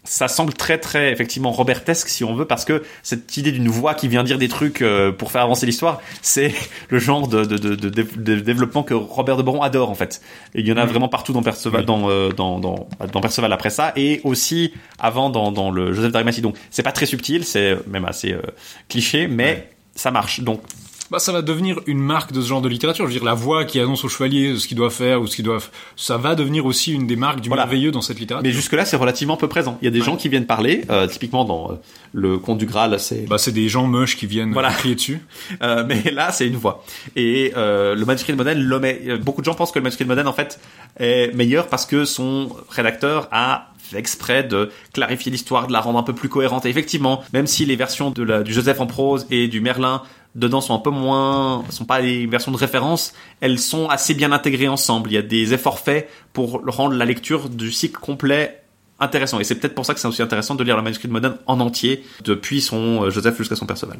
ça 0.05 0.27
semble 0.27 0.53
très 0.53 0.77
très 0.77 1.11
effectivement 1.11 1.51
robertesque 1.51 2.07
si 2.07 2.23
on 2.23 2.33
veut 2.35 2.45
parce 2.45 2.63
que 2.63 2.83
cette 3.03 3.35
idée 3.37 3.51
d'une 3.51 3.67
voix 3.67 3.93
qui 3.93 4.07
vient 4.07 4.23
dire 4.23 4.37
des 4.37 4.47
trucs 4.47 4.81
euh, 4.81 5.11
pour 5.11 5.31
faire 5.31 5.41
avancer 5.41 5.65
l'histoire 5.65 5.99
c'est 6.21 6.53
le 6.89 6.99
genre 6.99 7.27
de, 7.27 7.43
de, 7.43 7.57
de, 7.57 7.75
de, 7.75 7.89
de 7.89 8.39
développement 8.39 8.83
que 8.83 8.93
Robert 8.93 9.35
de 9.37 9.43
Boron 9.43 9.61
adore 9.61 9.89
en 9.89 9.95
fait. 9.95 10.21
Et 10.53 10.61
il 10.61 10.67
y 10.67 10.71
en 10.71 10.77
a 10.77 10.85
Mhm. 10.85 10.91
vraiment 10.91 11.09
partout 11.09 11.33
dans 11.33 11.41
Perceval 11.43 11.83
dans, 11.85 12.09
euh, 12.09 12.29
dans, 12.29 12.59
dans, 12.59 12.87
dans 13.11 13.21
Perceval 13.21 13.51
après 13.51 13.69
ça 13.71 13.91
et 13.95 14.21
aussi 14.23 14.73
avant 14.99 15.29
dans, 15.29 15.51
dans 15.51 15.71
le 15.71 15.91
Joseph 15.93 16.11
d'Arimathie. 16.11 16.41
Donc 16.41 16.55
c'est 16.69 16.83
pas 16.83 16.91
très 16.91 17.05
subtil 17.05 17.43
c'est 17.43 17.77
même 17.87 18.05
assez 18.05 18.31
euh, 18.33 18.41
cliché 18.89 19.27
mais 19.27 19.69
ça 19.95 20.11
marche. 20.11 20.41
Donc 20.41 20.61
Bah, 21.11 21.19
ça 21.19 21.31
va 21.31 21.43
devenir 21.43 21.79
une 21.85 21.99
marque 21.99 22.31
de 22.31 22.41
ce 22.41 22.47
genre 22.47 22.61
de 22.61 22.67
littérature. 22.69 23.05
Je 23.05 23.11
veux 23.13 23.19
dire, 23.19 23.23
la 23.25 23.35
voix 23.35 23.63
qui 23.63 23.79
annonce 23.79 24.03
au 24.03 24.09
chevalier 24.09 24.57
ce 24.57 24.67
qu'il 24.67 24.75
doit 24.75 24.89
faire 24.89 25.21
ou 25.21 25.27
ce 25.27 25.35
qu'il 25.35 25.45
doit, 25.45 25.59
f- 25.59 25.69
ça 25.95 26.17
va 26.17 26.33
devenir 26.33 26.65
aussi 26.65 26.93
une 26.93 27.05
des 27.05 27.15
marques 27.15 27.41
du 27.41 27.47
Voilà. 27.47 27.63
merveilleux 27.65 27.91
dans 27.91 28.01
cette 28.01 28.19
littérature. 28.19 28.43
Mais 28.43 28.51
jusque-là, 28.51 28.85
c'est 28.85 28.95
relativement 28.97 29.37
peu 29.37 29.47
présent. 29.47 29.77
Il 29.83 29.85
y 29.85 29.87
a 29.87 29.91
des 29.91 29.99
Ouais. 29.99 30.05
gens 30.05 30.15
qui 30.17 30.29
viennent 30.29 30.47
parler, 30.47 30.83
euh, 30.89 31.05
typiquement 31.05 31.45
dans 31.45 31.71
euh, 31.71 31.75
le 32.13 32.39
Conte 32.39 32.57
du 32.57 32.65
Graal, 32.65 32.99
c'est 32.99 33.27
Bah, 33.27 33.37
c'est 33.37 33.51
des 33.51 33.69
gens 33.69 33.85
moches 33.85 34.17
qui 34.17 34.25
viennent 34.25 34.51
Voilà. 34.53 34.69
euh, 34.71 34.73
crier 34.73 34.95
dessus. 34.95 35.21
Euh, 35.61 35.83
mais 35.87 36.09
là, 36.11 36.31
c'est 36.31 36.47
une 36.47 36.55
voix. 36.57 36.83
Et 37.15 37.53
euh, 37.55 37.93
le 37.95 38.03
manuscrit 38.05 38.33
de 38.33 38.37
Modène 38.37 38.59
l'omet. 38.59 39.01
Beaucoup 39.21 39.41
de 39.41 39.45
gens 39.45 39.53
pensent 39.53 39.71
que 39.71 39.77
le 39.79 39.83
manuscrit 39.83 40.05
de 40.05 40.09
Modène, 40.09 40.27
en 40.27 40.33
fait, 40.33 40.59
est 40.99 41.33
meilleur 41.35 41.67
parce 41.67 41.85
que 41.85 42.03
son 42.05 42.49
rédacteur 42.69 43.27
a 43.31 43.69
fait 43.77 43.99
exprès 43.99 44.43
de 44.43 44.71
clarifier 44.93 45.31
l'histoire, 45.31 45.67
de 45.67 45.71
la 45.73 45.81
rendre 45.81 45.99
un 45.99 46.03
peu 46.03 46.13
plus 46.13 46.29
cohérente. 46.29 46.65
Et 46.65 46.69
effectivement, 46.69 47.23
même 47.31 47.45
si 47.45 47.65
les 47.65 47.75
versions 47.75 48.09
de 48.09 48.23
la, 48.23 48.41
du 48.41 48.51
Joseph 48.53 48.79
en 48.81 48.87
prose 48.87 49.27
et 49.29 49.47
du 49.47 49.61
Merlin 49.61 50.01
dedans 50.35 50.61
sont 50.61 50.75
un 50.75 50.79
peu 50.79 50.89
moins, 50.89 51.63
sont 51.69 51.85
pas 51.85 52.01
les 52.01 52.27
versions 52.27 52.51
de 52.51 52.57
référence, 52.57 53.13
elles 53.41 53.59
sont 53.59 53.89
assez 53.89 54.13
bien 54.13 54.31
intégrées 54.31 54.67
ensemble. 54.67 55.09
Il 55.09 55.13
y 55.13 55.17
a 55.17 55.21
des 55.21 55.53
efforts 55.53 55.79
faits 55.79 56.09
pour 56.33 56.61
rendre 56.67 56.95
la 56.95 57.05
lecture 57.05 57.49
du 57.49 57.71
cycle 57.71 57.97
complet 57.99 58.61
intéressant. 58.99 59.39
Et 59.39 59.43
c'est 59.43 59.55
peut-être 59.55 59.75
pour 59.75 59.85
ça 59.85 59.93
que 59.93 59.99
c'est 59.99 60.07
aussi 60.07 60.21
intéressant 60.21 60.55
de 60.55 60.63
lire 60.63 60.77
le 60.77 60.83
manuscrit 60.83 61.07
de 61.07 61.13
Modène 61.13 61.35
en 61.47 61.59
entier, 61.59 62.03
depuis 62.23 62.61
son 62.61 63.03
euh, 63.03 63.09
Joseph 63.09 63.37
jusqu'à 63.37 63.55
son 63.55 63.65
Perceval. 63.65 63.99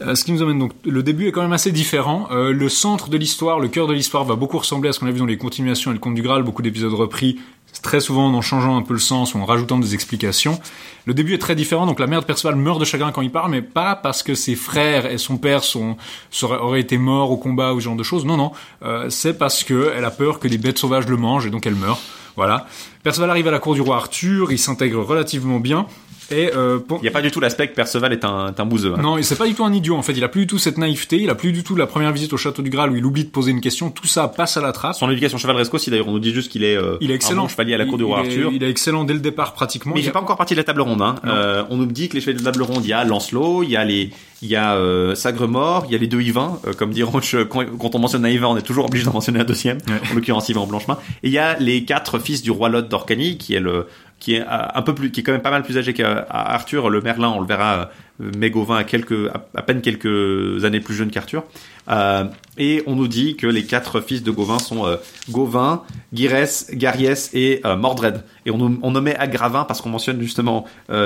Euh, 0.00 0.14
ce 0.14 0.24
qui 0.24 0.32
nous 0.32 0.42
amène 0.42 0.58
donc, 0.58 0.72
le 0.84 1.02
début 1.02 1.26
est 1.26 1.32
quand 1.32 1.42
même 1.42 1.52
assez 1.52 1.72
différent. 1.72 2.28
Euh, 2.30 2.52
le 2.52 2.68
centre 2.68 3.08
de 3.08 3.16
l'histoire, 3.16 3.58
le 3.58 3.68
cœur 3.68 3.86
de 3.86 3.92
l'histoire 3.92 4.24
va 4.24 4.36
beaucoup 4.36 4.58
ressembler 4.58 4.88
à 4.88 4.92
ce 4.92 5.00
qu'on 5.00 5.06
a 5.06 5.10
vu 5.10 5.18
dans 5.18 5.26
les 5.26 5.38
continuations 5.38 5.90
et 5.90 5.94
le 5.94 6.00
conte 6.00 6.14
du 6.14 6.22
Graal, 6.22 6.42
beaucoup 6.42 6.62
d'épisodes 6.62 6.92
repris, 6.92 7.38
très 7.82 8.00
souvent 8.00 8.26
en 8.26 8.42
changeant 8.42 8.76
un 8.76 8.82
peu 8.82 8.94
le 8.94 8.98
sens 8.98 9.34
ou 9.34 9.38
en 9.38 9.44
rajoutant 9.44 9.78
des 9.78 9.94
explications. 9.94 10.60
Le 11.06 11.14
début 11.14 11.34
est 11.34 11.38
très 11.38 11.54
différent, 11.54 11.86
donc 11.86 12.00
la 12.00 12.06
mère 12.06 12.20
de 12.20 12.26
Perceval 12.26 12.56
meurt 12.56 12.78
de 12.78 12.84
chagrin 12.84 13.12
quand 13.12 13.22
il 13.22 13.30
part, 13.30 13.48
mais 13.48 13.62
pas 13.62 13.94
parce 13.96 14.22
que 14.22 14.34
ses 14.34 14.56
frères 14.56 15.06
et 15.10 15.18
son 15.18 15.38
père 15.38 15.64
sont, 15.64 15.96
auraient 16.42 16.80
été 16.80 16.98
morts 16.98 17.30
au 17.30 17.36
combat 17.36 17.72
ou 17.72 17.80
ce 17.80 17.84
genre 17.84 17.96
de 17.96 18.02
choses. 18.02 18.24
Non, 18.24 18.36
non, 18.36 18.52
euh, 18.82 19.08
c'est 19.10 19.38
parce 19.38 19.64
que 19.64 19.92
elle 19.96 20.04
a 20.04 20.10
peur 20.10 20.38
que 20.38 20.48
des 20.48 20.58
bêtes 20.58 20.78
sauvages 20.78 21.06
le 21.06 21.16
mangent 21.16 21.46
et 21.46 21.50
donc 21.50 21.66
elle 21.66 21.76
meurt. 21.76 22.00
Voilà. 22.38 22.66
Perceval 23.02 23.28
arrive 23.30 23.48
à 23.48 23.50
la 23.50 23.58
cour 23.58 23.74
du 23.74 23.80
roi 23.80 23.96
Arthur, 23.96 24.50
il 24.52 24.58
s'intègre 24.58 25.02
relativement 25.04 25.60
bien. 25.60 25.86
Et 26.30 26.50
euh, 26.54 26.78
Il 26.98 27.00
n'y 27.02 27.08
a 27.08 27.10
pas 27.10 27.22
du 27.22 27.30
tout 27.30 27.40
l'aspect 27.40 27.68
que 27.68 27.74
Perceval 27.74 28.12
est 28.12 28.22
un, 28.22 28.52
un 28.56 28.64
bouseux. 28.66 28.92
hein. 28.94 29.00
non, 29.02 29.16
c'est 29.22 29.36
pas 29.38 29.46
du 29.46 29.54
tout 29.54 29.64
un 29.64 29.72
idiot 29.72 29.96
en 29.96 30.02
fait. 30.02 30.12
Il 30.12 30.22
a 30.22 30.28
plus 30.28 30.42
du 30.42 30.46
tout 30.46 30.58
cette 30.58 30.76
naïveté. 30.76 31.16
Il 31.22 31.30
a 31.30 31.34
plus 31.34 31.52
du 31.52 31.64
tout 31.64 31.74
la 31.74 31.86
première 31.86 32.12
visite 32.12 32.34
au 32.34 32.36
château 32.36 32.60
du 32.60 32.68
Graal 32.68 32.90
où 32.92 32.96
il 32.96 33.04
oublie 33.06 33.24
de 33.24 33.30
poser 33.30 33.50
une 33.50 33.62
question. 33.62 33.90
Tout 33.90 34.06
ça 34.06 34.28
passe 34.28 34.58
à 34.58 34.60
la 34.60 34.72
trappe. 34.72 34.94
Son 34.94 35.10
éducation 35.10 35.38
chevaleresque 35.38 35.72
aussi, 35.72 35.88
d'ailleurs, 35.90 36.06
on 36.08 36.12
nous 36.12 36.18
dit 36.18 36.34
juste 36.34 36.52
qu'il 36.52 36.64
est, 36.64 36.76
euh, 36.76 36.98
Il 37.00 37.10
est 37.10 37.14
un 37.14 37.16
excellent. 37.16 37.42
bon 37.44 37.48
chevalier 37.48 37.72
à 37.74 37.78
la 37.78 37.86
cour 37.86 37.96
du 37.96 38.04
roi 38.04 38.20
il, 38.24 38.28
Arthur. 38.28 38.50
Il 38.52 38.62
est 38.62 38.68
excellent 38.70 39.04
dès 39.04 39.14
le 39.14 39.20
départ 39.20 39.54
pratiquement. 39.54 39.94
Mais 39.94 40.02
Il 40.02 40.08
a- 40.08 40.12
pas 40.12 40.20
encore 40.20 40.36
parti 40.36 40.52
de 40.54 40.58
la 40.60 40.64
table 40.64 40.82
ronde. 40.82 41.00
Hein. 41.00 41.14
Euh, 41.24 41.64
on 41.70 41.76
nous 41.78 41.86
dit 41.86 42.10
que 42.10 42.14
les 42.14 42.20
chevaliers 42.20 42.40
de 42.40 42.44
la 42.44 42.52
table 42.52 42.62
ronde, 42.64 42.84
il 42.84 42.88
y 42.88 42.92
a 42.92 43.04
Lancelot, 43.04 43.62
il 43.62 43.70
y 43.70 43.76
a 43.76 43.84
les, 43.86 44.10
il 44.40 44.48
y 44.48 44.56
a 44.56 44.76
euh, 44.76 45.14
Sagremort, 45.14 45.84
il 45.88 45.92
y 45.92 45.94
a 45.96 45.98
les 45.98 46.06
deux 46.06 46.20
Yvain. 46.20 46.60
Euh, 46.66 46.72
comme 46.72 46.90
dit 46.90 47.02
Roche, 47.02 47.36
quand, 47.48 47.64
quand 47.78 47.94
on 47.94 47.98
mentionne 47.98 48.24
un 48.24 48.28
Yvain, 48.28 48.48
on 48.48 48.56
est 48.56 48.62
toujours 48.62 48.86
obligé 48.86 49.04
d'en 49.04 49.12
mentionner 49.12 49.40
un 49.40 49.44
deuxième. 49.44 49.78
Ouais. 49.88 50.00
En 50.10 50.14
l'occurrence, 50.14 50.48
Yvain 50.48 50.66
Blanchemin. 50.66 50.98
Et 51.22 51.28
il 51.28 51.32
y 51.32 51.38
a 51.38 51.58
les 51.58 51.84
quatre 51.84 52.18
fils 52.18 52.42
du 52.42 52.50
roi 52.50 52.68
Lot 52.68 52.88
d'Orcanie, 52.88 53.36
qui 53.36 53.54
est 53.54 53.60
le, 53.60 53.86
qui 54.20 54.34
est 54.34 54.42
euh, 54.42 54.46
un 54.48 54.82
peu 54.82 54.94
plus, 54.94 55.10
qui 55.10 55.20
est 55.20 55.22
quand 55.22 55.32
même 55.32 55.42
pas 55.42 55.50
mal 55.50 55.62
plus 55.62 55.76
âgé 55.76 55.92
qu'Arthur. 55.92 56.88
Le 56.88 57.00
Merlin, 57.00 57.30
on 57.30 57.40
le 57.40 57.46
verra, 57.46 57.90
euh, 58.20 58.48
Gauvin 58.48 58.76
a 58.76 58.84
quelques, 58.84 59.28
à, 59.28 59.46
à 59.56 59.62
peine 59.62 59.80
quelques 59.80 60.64
années 60.64 60.80
plus 60.80 60.94
jeune 60.94 61.10
qu'Arthur. 61.10 61.44
Euh, 61.90 62.24
et 62.60 62.82
on 62.86 62.96
nous 62.96 63.08
dit 63.08 63.36
que 63.36 63.46
les 63.46 63.64
quatre 63.64 64.00
fils 64.00 64.22
de 64.22 64.30
Gauvin 64.30 64.58
sont 64.58 64.84
euh, 64.84 64.96
Gauvin, 65.30 65.82
Girès, 66.12 66.66
Gariès 66.72 67.30
et 67.32 67.60
euh, 67.64 67.76
Mordred. 67.76 68.24
Et 68.46 68.50
on, 68.50 68.78
on 68.82 68.90
nommait 68.90 69.16
Agravin 69.16 69.64
parce 69.64 69.80
qu'on 69.80 69.88
mentionne 69.90 70.20
justement 70.20 70.64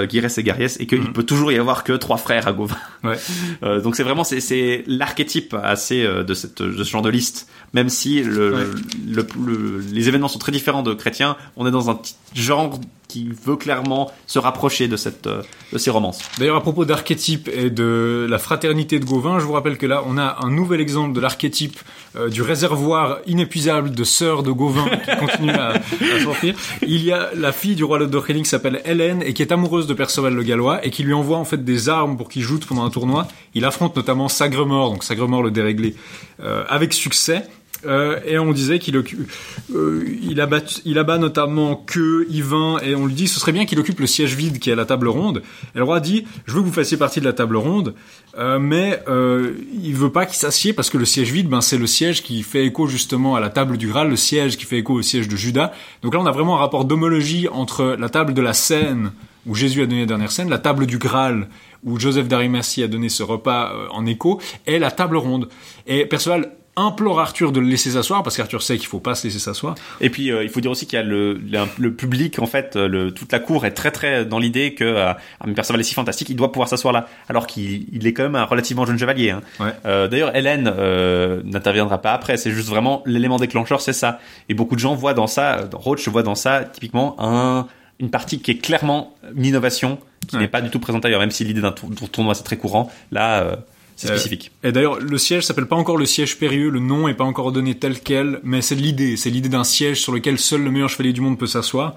Girès 0.09 0.39
et 0.39 0.43
Gariès 0.43 0.79
et 0.81 0.87
qu'il 0.87 1.13
peut 1.13 1.25
toujours 1.25 1.53
y 1.53 1.59
avoir 1.59 1.85
que 1.85 1.93
trois 1.93 2.17
frères 2.17 2.49
à 2.49 2.53
Gauvin. 2.53 2.77
Ouais. 3.05 3.19
Donc 3.83 3.97
c'est 3.97 4.03
vraiment 4.03 4.25
c'est, 4.25 4.85
l'archétype 4.87 5.55
assez 5.63 6.03
de 6.05 6.35
cette 6.35 6.63
de 6.63 6.83
ce 6.85 6.91
genre 6.91 7.03
de 7.03 7.11
liste. 7.11 7.49
Même 7.75 7.89
si 7.89 8.23
le, 8.23 8.53
Ouais. 8.53 8.65
le- 9.09 9.27
le- 9.47 9.79
les 9.93 10.09
événements 10.09 10.29
sont 10.29 10.39
très 10.39 10.53
différents 10.53 10.83
de 10.83 10.95
Chrétien, 10.95 11.37
on 11.57 11.67
est 11.67 11.71
dans 11.71 11.91
un 11.91 11.95
petit 11.95 12.15
genre 12.35 12.79
qui 13.09 13.29
veut 13.45 13.57
clairement 13.57 14.11
se 14.27 14.39
rapprocher 14.39 14.89
de 14.89 14.97
cette 14.97 15.29
de 15.29 15.79
ces 15.79 15.91
romances. 15.91 16.21
D'ailleurs, 16.39 16.57
à 16.57 16.61
propos 16.63 16.85
d'archétype 16.87 17.49
et 17.53 17.69
de 17.71 18.27
la 18.29 18.39
fraternité 18.39 18.99
de 18.99 19.05
Gauvin, 19.05 19.39
je 19.39 19.45
vous 19.45 19.53
rappelle 19.53 19.77
que 19.79 19.87
là, 19.87 20.03
on 20.07 20.17
a 20.17 20.39
un 20.43 20.51
nouvel 20.51 20.72
exemple 20.81 21.15
de 21.15 21.21
l'archétype 21.21 21.79
euh, 22.17 22.29
du 22.29 22.43
réservoir 22.43 23.19
inépuisable 23.27 23.93
de 23.93 24.05
sœurs 24.05 24.43
de 24.43 24.51
Gauvin 24.51 24.87
qui 24.89 25.17
continue 25.27 25.51
à, 25.51 25.69
à 25.71 26.25
s'enfuir. 26.25 26.55
Il 26.83 27.05
y 27.05 27.13
a 27.13 27.31
la 27.35 27.53
fille 27.53 27.75
du 27.75 27.85
roi 27.85 27.99
Lothlórien 27.99 28.39
qui 28.43 28.49
s'appelle 28.49 28.83
Hélène 28.85 29.23
et 29.25 29.33
qui 29.33 29.43
est 29.43 29.53
amoureuse 29.53 29.87
de 29.87 29.95
Perceval 29.95 30.35
le 30.35 30.43
Gallois 30.43 30.85
et 30.85 30.91
qui 30.91 31.03
lui 31.03 31.15
envoie 31.15 31.39
en 31.39 31.45
fait 31.45 31.65
des 31.65 31.89
armes 31.89 32.17
pour 32.17 32.29
qu'il 32.29 32.43
joute 32.43 32.67
pendant 32.67 32.85
un 32.85 32.91
tournoi. 32.91 33.29
Il 33.55 33.65
affronte 33.65 33.97
notamment 33.97 34.29
Sagremort, 34.29 34.91
donc 34.91 35.05
Sagremort 35.05 35.43
le 35.43 35.51
déréglé, 35.51 35.95
euh, 36.43 36.65
avec 36.69 36.93
succès. 36.93 37.45
Euh, 37.85 38.21
et 38.25 38.39
on 38.39 38.53
disait 38.53 38.79
qu'il 38.79 38.97
occupe, 38.97 39.31
euh, 39.75 40.05
il 40.23 40.41
abat, 40.41 40.63
il 40.85 40.99
abat 40.99 41.19
notamment 41.19 41.75
que 41.77 42.27
Yvain, 42.31 42.79
et 42.83 42.95
on 42.95 43.07
lui 43.07 43.15
dit 43.15 43.29
ce 43.29 43.41
serait 43.41 43.53
bien 43.53 43.67
qu'il 43.67 43.79
occupe 43.81 43.99
le 44.01 44.07
siège 44.07 44.37
vide 44.37 44.59
qui 44.59 44.71
est 44.71 44.75
à 44.75 44.77
la 44.77 44.85
table 44.85 45.09
ronde. 45.09 45.43
Et 45.75 45.79
le 45.79 45.85
roi 45.85 46.01
dit 46.01 46.25
je 46.47 46.53
veux 46.55 46.61
que 46.61 46.67
vous 46.67 46.73
fassiez 46.73 46.97
partie 46.97 47.21
de 47.21 47.25
la 47.25 47.33
table 47.33 47.57
ronde, 47.57 47.95
euh, 48.39 48.59
mais 48.59 49.03
euh, 49.09 49.55
il 49.83 49.95
veut 49.95 50.13
pas 50.13 50.27
qu'il 50.27 50.37
s'assied 50.37 50.73
parce 50.73 50.91
que 50.91 50.99
le 50.99 51.05
siège 51.05 51.33
vide, 51.33 51.49
ben 51.49 51.61
c'est 51.61 51.79
le 51.79 51.87
siège 51.87 52.23
qui 52.23 52.43
fait 52.43 52.65
écho 52.65 52.87
justement 52.87 53.35
à 53.35 53.41
la 53.41 53.51
table 53.51 53.77
du 53.77 53.89
Graal, 53.89 54.09
le 54.09 54.17
siège 54.17 54.57
qui 54.57 54.65
fait 54.65 54.79
écho 54.79 54.95
au 54.95 55.03
siège 55.03 55.29
de 55.29 55.37
Judas. 55.37 55.73
Donc 56.03 56.15
là 56.15 56.21
on 56.21 56.27
a 56.27 56.33
vraiment 56.33 56.57
un 56.57 56.61
rapport 56.61 56.85
d'homologie 56.85 57.49
entre 57.49 57.97
la 57.99 58.09
table 58.09 58.35
de 58.35 58.43
la 58.43 58.53
scène 58.53 59.13
où 59.45 59.57
Jésus 59.57 59.83
a 59.83 59.87
donné 59.87 60.03
la 60.03 60.07
dernière 60.07 60.31
scène, 60.31 60.49
la 60.49 60.59
table 60.59 60.87
du 60.87 60.99
Graal 60.99 61.49
où 61.85 61.99
Joseph 61.99 62.29
d'Arimathie 62.29 62.83
a 62.83 62.89
donné 62.89 63.09
ce 63.09 63.23
repas 63.23 63.73
euh, 63.73 63.89
en 63.91 64.07
écho, 64.07 64.41
et 64.67 64.79
la 64.79 64.91
table 64.91 65.17
ronde. 65.17 65.49
Et 65.87 66.07
Perceval 66.07 66.53
implore 66.77 67.21
Arthur 67.21 67.53
de 67.53 67.61
le 67.61 67.67
laisser 67.67 67.91
s'asseoir 67.91 68.23
parce 68.23 68.37
qu'Arthur 68.37 68.63
sait 68.63 68.79
qu'il 68.79 68.87
faut 68.87 68.99
pas 69.01 69.15
se 69.15 69.27
laisser 69.27 69.39
s'asseoir. 69.39 69.75
Et 70.01 70.09
puis 70.09 70.31
euh, 70.33 70.43
il 70.43 70.49
faut 70.49 70.61
dire 70.61 70.71
aussi 70.71 70.87
qu'il 70.87 70.97
y 70.99 71.03
a 71.03 71.05
le, 71.05 71.35
le, 71.35 71.59
le 71.79 71.93
public 71.93 72.39
en 72.39 72.47
fait, 72.47 72.77
euh, 72.77 72.89
le, 72.89 73.11
toute 73.13 73.31
la 73.31 73.41
cour 73.41 73.67
est 73.67 73.73
très 73.73 73.91
très 73.91 74.25
dans 74.25 74.39
l'idée 74.39 74.73
que 74.75 74.85
euh, 74.85 75.13
un 75.45 75.53
Perceval 75.53 75.81
est 75.81 75.85
si 75.85 75.93
fantastique, 75.95 76.31
il 76.31 76.37
doit 76.37 76.51
pouvoir 76.51 76.69
s'asseoir 76.69 76.95
là, 76.95 77.09
alors 77.29 77.47
qu'il 77.47 77.87
il 77.93 78.07
est 78.07 78.15
quand 78.15 78.23
même 78.23 78.37
un 78.37 78.45
relativement 78.45 78.87
jeune 78.87 78.99
chevalier. 78.99 79.31
Hein. 79.31 79.43
Ouais. 79.61 79.73
Euh, 79.85 80.09
D'ailleurs, 80.09 80.35
Hélène 80.35 80.73
euh, 80.75 81.43
n'interviendra 81.45 81.99
pas 82.01 82.13
après. 82.15 82.39
C'est 82.39 82.53
juste 82.53 82.69
vraiment 82.69 83.03
l'élément 83.05 83.37
déclencheur, 83.39 83.81
c'est 83.83 83.93
ça. 83.93 84.19
Et 84.49 84.55
beaucoup 84.55 84.75
de 84.75 84.81
gens 84.81 84.95
voient 84.95 85.15
dans 85.15 85.27
ça, 85.27 85.59
euh, 85.59 85.67
Roach 85.75 86.09
voit 86.09 86.23
dans 86.23 86.35
ça 86.35 86.65
typiquement 86.65 87.17
un, 87.19 87.67
une 88.01 88.11
partie 88.11 88.41
qui 88.41 88.51
est 88.51 88.59
clairement 88.59 89.15
une 89.37 89.45
innovation 89.45 89.99
qui 90.29 90.37
Ouais. 90.37 90.43
n'est 90.43 90.49
pas 90.49 90.63
du 90.63 90.71
tout 90.71 90.79
présente 90.79 91.05
ailleurs, 91.05 91.21
même 91.21 91.33
si 91.33 91.45
l'idée 91.45 91.61
d'un 91.61 91.73
tour- 91.73 91.91
tournoi 92.11 92.35
c'est 92.35 92.45
très 92.45 92.57
courant. 92.57 92.91
Là, 93.11 93.59
euh, 93.93 93.97
c'est 93.97 94.11
Euh, 94.11 94.17
spécifique. 94.17 94.51
Et 94.65 94.73
d'ailleurs, 94.73 94.99
le 95.01 95.19
siège 95.19 95.45
s'appelle 95.45 95.67
pas 95.67 95.77
encore 95.77 95.97
le 95.97 96.07
siège 96.07 96.39
périlleux, 96.39 96.71
le 96.71 96.81
nom 96.81 97.09
est 97.09 97.15
pas 97.15 97.25
encore 97.25 97.53
donné 97.53 97.75
tel 97.77 98.01
quel, 98.01 98.41
mais 98.43 98.63
c'est 98.63 98.75
l'idée, 98.75 99.17
c'est 99.17 99.31
l'idée 99.31 99.49
d'un 99.49 99.65
siège 99.65 100.01
sur 100.01 100.13
lequel 100.13 100.39
seul 100.39 100.63
le 100.63 100.71
meilleur 100.71 100.89
chevalier 100.89 101.13
du 101.13 101.21
monde 101.21 101.39
peut 101.39 101.47
s'asseoir. 101.47 101.95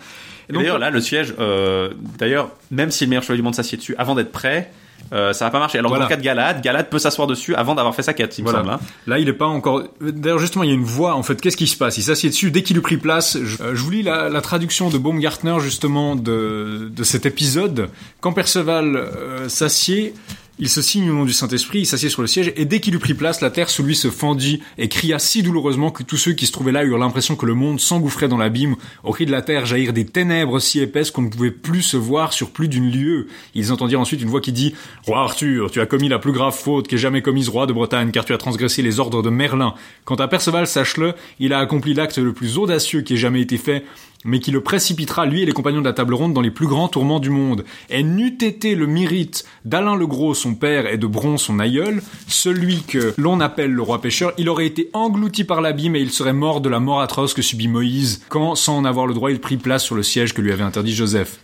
Et 0.50 0.54
D'ailleurs, 0.54 0.78
là, 0.78 0.92
le 0.92 1.02
siège, 1.02 1.34
euh, 1.40 1.90
d'ailleurs, 2.20 2.52
même 2.70 2.92
si 2.92 3.06
le 3.06 3.10
meilleur 3.10 3.24
chevalier 3.24 3.40
du 3.40 3.44
monde 3.44 3.56
s'assied 3.56 3.78
dessus 3.80 3.96
avant 3.98 4.14
d'être 4.14 4.32
prêt, 4.32 4.72
euh, 5.12 5.34
ça 5.34 5.46
va 5.46 5.52
pas 5.52 5.60
marcher. 5.60 5.78
Alors, 5.80 5.90
Voilà. 5.90 6.06
dans 6.06 6.10
le 6.10 6.16
cas 6.16 6.20
de 6.20 6.24
Galad, 6.26 6.62
Galad 6.62 6.90
peut 6.90 7.00
s'asseoir 7.00 7.28
dessus 7.28 7.54
avant 7.56 7.74
d'avoir 7.76 7.94
fait 7.96 8.02
sa 8.04 8.14
quête, 8.14 8.38
il 8.38 8.44
me 8.44 8.50
Voilà. 8.50 8.60
semble. 8.64 8.74
hein. 8.76 8.80
Là, 9.08 9.18
il 9.20 9.28
est 9.28 9.34
pas 9.34 9.46
encore. 9.48 9.84
D'ailleurs, 10.02 10.38
justement, 10.40 10.64
il 10.64 10.70
y 10.70 10.72
a 10.72 10.76
une 10.76 10.84
voix. 10.84 11.16
En 11.16 11.24
fait, 11.24 11.40
qu'est-ce 11.42 11.58
qui 11.58 11.68
se 11.68 11.76
passe? 11.78 11.98
Il 11.98 12.04
s'assied 12.04 12.30
dessus 12.30 12.50
dès 12.52 12.62
qu'il 12.64 12.76
lui 12.76 12.82
pris 12.84 12.98
place. 12.98 13.38
Je, 13.44 13.62
euh, 13.62 13.76
je 13.76 13.82
vous 13.82 13.90
lis 13.92 14.04
la, 14.04 14.30
la 14.30 14.42
traduction 14.42 14.90
de 14.90 14.98
Baumgartner 15.00 15.58
justement 15.60 16.16
de, 16.16 16.90
de 16.96 17.04
cet 17.04 17.26
épisode. 17.26 17.90
Quand 18.22 18.32
Perceval 18.34 18.96
euh, 18.96 19.50
s'assied. 19.50 20.14
Il 20.58 20.70
se 20.70 20.82
signe 20.82 21.10
au 21.10 21.14
nom 21.14 21.26
du 21.26 21.34
Saint-Esprit, 21.34 21.80
il 21.80 21.86
s'assied 21.86 22.08
sur 22.08 22.22
le 22.22 22.30
siège, 22.30 22.54
et 22.56 22.64
dès 22.64 22.80
qu'il 22.80 22.96
eut 22.96 23.00
pris 23.00 23.14
place, 23.14 23.42
la 23.42 23.50
terre 23.50 23.70
sous 23.70 23.84
lui 23.84 23.94
se 23.94 24.10
fendit 24.10 24.62
et 24.78 24.88
cria 24.88 25.20
si 25.20 25.44
douloureusement 25.44 25.92
que 25.92 26.02
tous 26.02 26.16
ceux 26.16 26.32
qui 26.32 26.46
se 26.46 26.54
trouvaient 26.54 26.72
là 26.72 26.86
eurent 26.86 26.98
l'impression 26.98 27.36
que 27.36 27.46
le 27.46 27.56
monde 27.56 27.82
s'engouffrait 27.82 28.30
dans 28.30 28.38
l'abîme. 28.38 28.78
Au 29.04 29.12
cri 29.12 29.26
de 29.26 29.32
la 29.32 29.42
terre 29.42 29.66
jaillirent 29.66 29.92
des 29.92 30.06
ténèbres 30.06 30.62
si 30.62 30.80
épaisses 30.80 31.12
qu'on 31.12 31.24
ne 31.24 31.30
pouvait 31.30 31.52
plus 31.52 31.82
se 31.82 31.98
voir 31.98 32.32
sur 32.32 32.52
plus 32.52 32.70
d'une 32.70 32.90
lieue. 32.90 33.28
Ils 33.54 33.74
entendirent 33.74 34.00
ensuite 34.00 34.22
une 34.22 34.30
voix 34.30 34.40
qui 34.40 34.54
dit 34.54 34.74
«Roi 35.06 35.20
Arthur, 35.20 35.72
tu 35.72 35.82
as 35.82 35.86
commis 35.86 36.08
la 36.08 36.20
plus 36.20 36.32
grave 36.32 36.56
faute 36.56 36.88
qu'ait 36.88 36.98
jamais 36.98 37.22
commise 37.22 37.50
roi 37.50 37.68
de 37.68 37.74
Bretagne, 37.74 38.12
car 38.12 38.24
tu 38.24 38.32
as 38.32 38.38
transgressé 38.38 38.82
les 38.82 39.02
ordres 39.02 39.22
de 39.22 39.30
Merlin. 39.30 39.74
Quant 40.06 40.16
à 40.16 40.30
Perceval, 40.30 40.68
sache-le, 40.68 41.16
il 41.38 41.52
a 41.52 41.60
accompli 41.60 41.94
l'acte 41.94 42.18
le 42.18 42.32
plus 42.32 42.58
audacieux 42.58 43.02
qui 43.02 43.16
ait 43.16 43.18
jamais 43.18 43.42
été 43.42 43.58
fait, 43.58 43.84
mais 44.26 44.40
qui 44.40 44.52
le 44.52 44.62
précipitera, 44.62 45.26
lui 45.26 45.42
et 45.42 45.46
les 45.46 45.54
compagnons 45.54 45.80
de 45.80 45.86
la 45.86 45.94
table 45.94 46.16
ronde, 46.16 46.34
dans 46.34 46.42
les 46.42 46.52
plus 46.52 46.68
grands 46.68 46.90
tourments 46.90 47.20
du 47.20 47.30
monde. 47.30 47.64
Et 47.90 48.04
n'eût 48.04 48.38
été 48.42 48.76
le 48.76 48.88
mérite 48.88 49.46
d'Alain 49.64 49.96
le 49.96 50.08
Gros, 50.08 50.34
son 50.34 50.56
père, 50.56 50.88
et 50.88 50.98
de 50.98 51.08
Bron, 51.08 51.38
son 51.38 51.60
aïeul, 51.60 52.02
celui 52.28 52.82
que 52.84 53.14
l'on 53.18 53.40
appelle 53.40 53.72
le 53.72 53.82
roi 53.82 54.02
pêcheur, 54.02 54.34
il 54.38 54.50
aurait 54.50 54.66
été 54.66 54.90
englouti 54.94 55.44
par 55.44 55.62
l'abîme 55.62 55.96
et 55.96 56.02
il 56.02 56.12
serait 56.12 56.34
mort 56.34 56.60
de 56.60 56.70
la 56.70 56.80
mort 56.80 57.02
atroce 57.02 57.34
que 57.34 57.42
subit 57.42 57.68
Moïse, 57.68 58.24
quand, 58.28 58.56
sans 58.56 58.78
en 58.78 58.86
avoir 58.86 59.08
le 59.08 59.14
droit, 59.14 59.32
il 59.32 59.40
prit 59.40 59.58
place 59.58 59.84
sur 59.84 59.96
le 59.96 60.04
siège 60.04 60.34
que 60.34 60.42
lui 60.42 60.52
avait 60.52 60.64
interdit 60.64 60.94
Joseph. 60.94 61.40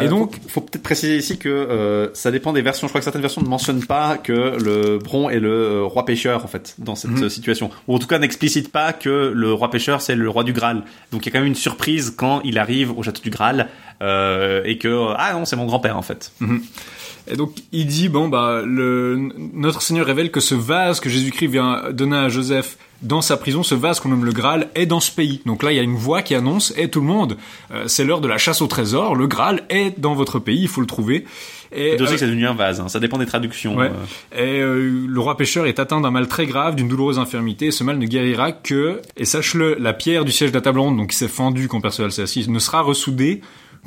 Et 0.00 0.04
Euh, 0.06 0.08
donc, 0.08 0.34
faut, 0.34 0.48
faut 0.48 0.60
peut-être 0.62 0.82
préciser 0.82 1.16
ici 1.16 1.38
que 1.38 1.48
euh, 1.48 2.08
ça 2.14 2.30
dépend 2.30 2.52
des 2.52 2.62
versions. 2.62 2.86
Je 2.86 2.90
crois 2.90 3.00
que 3.00 3.04
certaines 3.04 3.22
versions 3.22 3.42
ne 3.42 3.48
mentionnent 3.48 3.84
pas 3.84 4.16
que 4.18 4.32
le 4.32 4.98
Bron 4.98 5.30
est 5.30 5.38
le 5.40 5.50
euh, 5.52 5.82
roi 5.84 6.04
pêcheur 6.04 6.44
en 6.44 6.48
fait 6.48 6.74
dans 6.78 6.94
cette 6.96 7.12
Mhm. 7.12 7.28
situation, 7.28 7.70
ou 7.86 7.94
en 7.94 7.98
tout 7.98 8.06
cas 8.08 8.18
n'explicite 8.18 8.72
pas 8.72 8.92
que 8.92 9.32
le 9.34 9.52
roi 9.52 9.70
pêcheur 9.70 10.00
c'est 10.00 10.16
le 10.16 10.28
roi 10.28 10.42
du 10.44 10.52
Graal. 10.52 10.82
Donc 11.12 11.24
il 11.24 11.26
y 11.26 11.28
a 11.28 11.32
quand 11.32 11.38
même 11.38 11.48
une 11.48 11.54
surprise 11.54 12.12
quand 12.16 12.40
il 12.44 12.58
arrive 12.58 12.96
au 12.96 13.02
château 13.02 13.22
du 13.22 13.30
Graal 13.30 13.68
euh, 14.02 14.62
et 14.64 14.78
que 14.78 14.88
euh, 14.88 15.14
ah 15.16 15.32
non 15.34 15.44
c'est 15.44 15.56
mon 15.56 15.66
grand-père 15.66 15.96
en 15.96 16.02
fait. 16.02 16.32
Et 17.30 17.36
donc 17.36 17.54
il 17.72 17.86
dit 17.86 18.08
bon 18.08 18.28
bah 18.28 18.62
le 18.64 19.16
notre 19.54 19.80
Seigneur 19.80 20.06
révèle 20.06 20.30
que 20.30 20.40
ce 20.40 20.54
vase 20.54 21.00
que 21.00 21.08
Jésus-Christ 21.08 21.46
vient 21.46 21.90
donner 21.92 22.16
à 22.16 22.28
Joseph 22.28 22.76
dans 23.04 23.20
sa 23.20 23.36
prison, 23.36 23.62
ce 23.62 23.74
vase 23.74 24.00
qu'on 24.00 24.08
nomme 24.08 24.24
le 24.24 24.32
Graal 24.32 24.68
est 24.74 24.86
dans 24.86 25.00
ce 25.00 25.12
pays. 25.12 25.40
Donc 25.46 25.62
là 25.62 25.72
il 25.72 25.76
y 25.76 25.78
a 25.78 25.82
une 25.82 25.94
voix 25.96 26.22
qui 26.22 26.34
annonce 26.34 26.72
et 26.76 26.88
tout 26.88 27.00
le 27.00 27.06
monde, 27.06 27.36
euh, 27.72 27.84
c'est 27.86 28.04
l'heure 28.04 28.20
de 28.20 28.28
la 28.28 28.38
chasse 28.38 28.62
au 28.62 28.66
trésor. 28.66 29.14
Le 29.14 29.26
Graal 29.26 29.62
est 29.68 29.98
dans 30.00 30.14
votre 30.14 30.38
pays, 30.38 30.62
il 30.62 30.68
faut 30.68 30.80
le 30.80 30.86
trouver. 30.86 31.24
Et 31.76 31.96
Je 31.98 32.04
sais 32.04 32.10
euh, 32.10 32.12
que 32.14 32.18
c'est 32.18 32.26
devenu 32.26 32.46
un 32.46 32.54
vase. 32.54 32.80
hein. 32.80 32.88
Ça 32.88 33.00
dépend 33.00 33.18
des 33.18 33.26
traductions. 33.26 33.76
Ouais. 33.76 33.90
euh. 33.90 34.40
Et 34.40 34.60
euh, 34.60 35.06
le 35.08 35.20
roi 35.20 35.36
pêcheur 35.36 35.66
est 35.66 35.78
atteint 35.80 36.00
d'un 36.00 36.10
mal 36.12 36.28
très 36.28 36.46
grave, 36.46 36.76
d'une 36.76 36.86
douloureuse 36.88 37.18
infirmité. 37.18 37.66
Et 37.66 37.70
ce 37.72 37.82
mal 37.82 37.98
ne 37.98 38.06
guérira 38.06 38.52
que, 38.52 39.00
et 39.16 39.24
sache-le, 39.24 39.76
la 39.80 39.92
pierre 39.92 40.24
du 40.24 40.30
siège 40.32 40.50
de 40.50 40.56
la 40.56 40.60
table 40.60 40.78
ronde, 40.78 40.96
donc 40.96 41.10
qui 41.10 41.16
s'est 41.16 41.26
fendue 41.28 41.66
quand 41.66 41.80
Perceval 41.80 42.12
s'est 42.12 42.22
assis, 42.22 42.48
ne 42.48 42.58
sera 42.60 42.82
ressoudée 42.82 43.40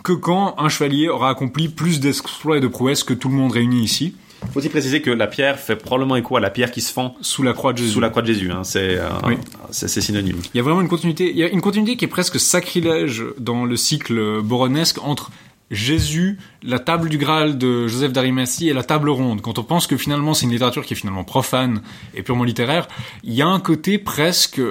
que 0.04 0.12
quand 0.14 0.56
un 0.58 0.70
chevalier 0.70 1.08
aura 1.08 1.30
accompli 1.30 1.70
plus 1.70 2.00
d'exploits 2.02 2.58
et 2.58 2.62
de 2.62 2.68
prouesses 2.68 3.04
que 3.04 3.14
tout 3.14 3.30
le 3.30 3.36
monde 3.36 3.54
réuni 3.54 3.82
ici. 3.84 4.16
Faut 4.52 4.60
aussi 4.60 4.70
préciser 4.70 5.02
que 5.02 5.10
la 5.10 5.28
pierre 5.28 5.60
fait 5.60 5.76
probablement 5.76 6.16
écho 6.16 6.38
à 6.38 6.40
la 6.40 6.50
pierre 6.50 6.72
qui 6.72 6.82
se 6.82 6.92
fend 6.94 7.16
sous 7.22 7.44
la 7.44 7.54
croix 7.54 7.74
de 7.74 7.80
Jésus. 7.80 7.92
Sous 7.94 8.00
la 8.00 8.10
croix 8.10 8.22
de 8.22 8.28
Jésus, 8.28 8.52
hein. 8.52 8.64
c'est 8.64 8.98
euh, 8.98 9.10
Oui. 9.26 9.36
synonyme. 9.72 10.38
Il 10.54 10.58
y 10.58 10.60
a 10.60 10.64
vraiment 10.64 10.82
une 10.82 10.88
continuité. 10.88 11.30
Il 11.32 11.38
y 11.38 11.44
a 11.44 11.48
une 11.50 11.62
continuité 11.62 11.98
qui 11.98 12.06
est 12.06 12.10
presque 12.10 12.40
sacrilège 12.40 13.24
dans 13.40 13.66
le 13.66 13.76
cycle 13.76 14.42
boronesque 14.42 15.00
entre 15.04 15.32
Jésus, 15.70 16.38
la 16.64 16.80
table 16.80 17.10
du 17.10 17.18
Graal 17.18 17.58
de 17.58 17.88
Joseph 17.88 18.14
d'Arimathie 18.14 18.70
et 18.70 18.74
la 18.74 18.84
table 18.84 19.10
ronde. 19.10 19.42
Quand 19.42 19.60
on 19.60 19.64
pense 19.64 19.86
que 19.86 19.98
finalement 19.98 20.34
c'est 20.34 20.46
une 20.46 20.52
littérature 20.52 20.86
qui 20.86 20.94
est 20.94 20.98
finalement 20.98 21.26
profane 21.26 21.82
et 22.14 22.22
purement 22.22 22.46
littéraire, 22.46 22.88
il 23.24 23.34
y 23.34 23.42
a 23.42 23.48
un 23.48 23.60
côté 23.60 23.98
presque 23.98 24.62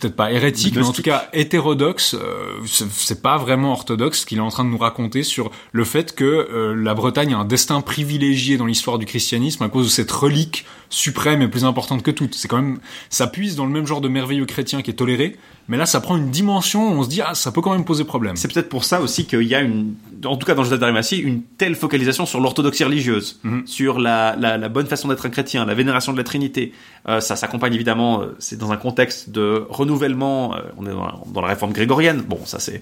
peut-être 0.00 0.16
pas 0.16 0.32
hérétique, 0.32 0.74
mais 0.74 0.82
en 0.82 0.92
tout 0.92 1.02
cas 1.02 1.28
hétérodoxe. 1.32 2.14
euh, 2.14 2.54
c'est- 2.66 3.22
pas 3.22 3.36
vraiment 3.36 3.72
orthodoxe 3.72 4.20
ce 4.20 4.26
qu'il 4.26 4.38
est 4.38 4.42
en 4.42 4.48
train 4.48 4.64
de 4.64 4.70
nous 4.70 4.78
raconter 4.78 5.22
sur 5.22 5.50
le 5.70 5.84
fait 5.84 6.14
que 6.14 6.24
euh, 6.24 6.74
la 6.74 6.94
Bretagne 6.94 7.34
a 7.34 7.38
un 7.38 7.44
destin 7.44 7.80
privilégié 7.82 8.56
dans 8.56 8.66
l'histoire 8.66 8.98
du 8.98 9.06
christianisme 9.06 9.62
à 9.62 9.68
cause 9.68 9.86
de 9.86 9.90
cette 9.90 10.10
relique 10.10 10.64
suprême 10.90 11.40
et 11.42 11.48
plus 11.48 11.64
importante 11.64 12.02
que 12.02 12.10
toute. 12.10 12.34
C'est 12.34 12.48
quand 12.48 12.60
même, 12.60 12.78
ça 13.10 13.26
puise 13.26 13.54
dans 13.56 13.64
le 13.64 13.70
même 13.72 13.86
genre 13.86 14.00
de 14.00 14.08
merveilleux 14.08 14.44
chrétien 14.44 14.82
qui 14.82 14.90
est 14.90 14.94
toléré, 14.94 15.36
mais 15.68 15.76
là 15.76 15.86
ça 15.86 16.00
prend 16.00 16.16
une 16.16 16.30
dimension 16.30 16.88
où 16.88 16.92
on 16.98 17.02
se 17.02 17.08
dit 17.08 17.20
ah 17.22 17.34
ça 17.34 17.50
peut 17.52 17.60
quand 17.60 17.72
même 17.72 17.84
poser 17.84 18.04
problème. 18.04 18.36
C'est 18.36 18.52
peut-être 18.52 18.68
pour 18.68 18.84
ça 18.84 19.00
aussi 19.00 19.24
qu'il 19.26 19.42
y 19.44 19.54
a 19.54 19.60
une, 19.60 19.94
en 20.24 20.36
tout 20.36 20.46
cas 20.46 20.54
dans 20.54 20.64
Joseph 20.64 20.80
d'Arimathie, 20.80 21.18
une 21.18 21.42
telle 21.42 21.76
focalisation 21.76 22.26
sur 22.26 22.40
l'orthodoxie 22.40 22.84
religieuse, 22.84 23.38
Mhm. 23.44 23.66
sur 23.66 23.98
la, 24.00 24.36
la, 24.36 24.58
la 24.58 24.68
bonne 24.68 24.86
façon 24.86 25.08
d'être 25.08 25.24
un 25.24 25.30
chrétien, 25.30 25.64
la 25.64 25.74
vénération 25.74 26.12
de 26.12 26.18
la 26.18 26.24
Trinité. 26.24 26.72
Euh, 27.08 27.20
ça 27.20 27.36
s'accompagne 27.36 27.74
évidemment, 27.74 28.20
euh, 28.22 28.34
c'est 28.38 28.58
dans 28.58 28.72
un 28.72 28.76
contexte 28.76 29.30
de 29.30 29.64
renouvellement. 29.82 30.54
euh, 30.54 30.60
on 30.78 30.86
est 30.86 30.90
dans 30.90 31.04
la, 31.06 31.14
dans 31.34 31.40
la 31.40 31.48
réforme 31.48 31.72
grégorienne. 31.72 32.20
Bon, 32.22 32.40
ça 32.44 32.58
c'est 32.58 32.80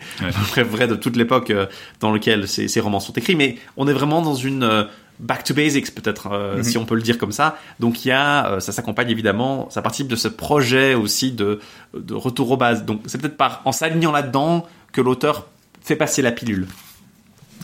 Ouais. 0.57 0.63
vrai 0.75 0.87
de 0.87 0.97
toute 0.97 1.17
l'époque 1.17 1.51
euh, 1.51 1.67
dans 2.01 2.13
laquelle 2.13 2.47
ces, 2.49 2.69
ces 2.69 2.81
romans 2.81 3.01
sont 3.01 3.13
écrits, 3.15 3.37
mais 3.37 3.57
on 3.77 3.89
est 3.89 3.93
vraiment 3.93 4.23
dans 4.23 4.35
une 4.35 4.63
euh, 4.63 4.85
back 5.19 5.45
to 5.45 5.53
basics 5.55 5.95
peut-être 5.95 6.29
euh, 6.33 6.57
Mhm. 6.57 6.63
si 6.63 6.79
on 6.79 6.85
peut 6.87 6.95
le 6.95 7.03
dire 7.03 7.19
comme 7.19 7.33
ça. 7.33 7.57
Donc 7.79 8.05
il 8.05 8.09
y 8.09 8.13
a, 8.13 8.47
euh, 8.53 8.61
ça 8.61 8.73
s'accompagne 8.73 9.11
évidemment, 9.11 9.69
ça 9.71 9.83
participe 9.83 10.09
de 10.09 10.17
ce 10.17 10.29
projet 10.29 10.95
aussi 10.95 11.33
de 11.33 11.61
de 11.95 12.15
retour 12.15 12.51
aux 12.51 12.57
bases. 12.57 12.85
Donc 12.85 13.01
c'est 13.07 13.21
peut-être 13.21 13.37
par 13.37 13.61
en 13.65 13.73
s'alignant 13.73 14.13
là-dedans 14.13 14.67
que 14.93 15.01
l'auteur 15.03 15.47
fait 15.83 15.97
passer 15.97 16.23
la 16.23 16.33
pilule. 16.33 16.67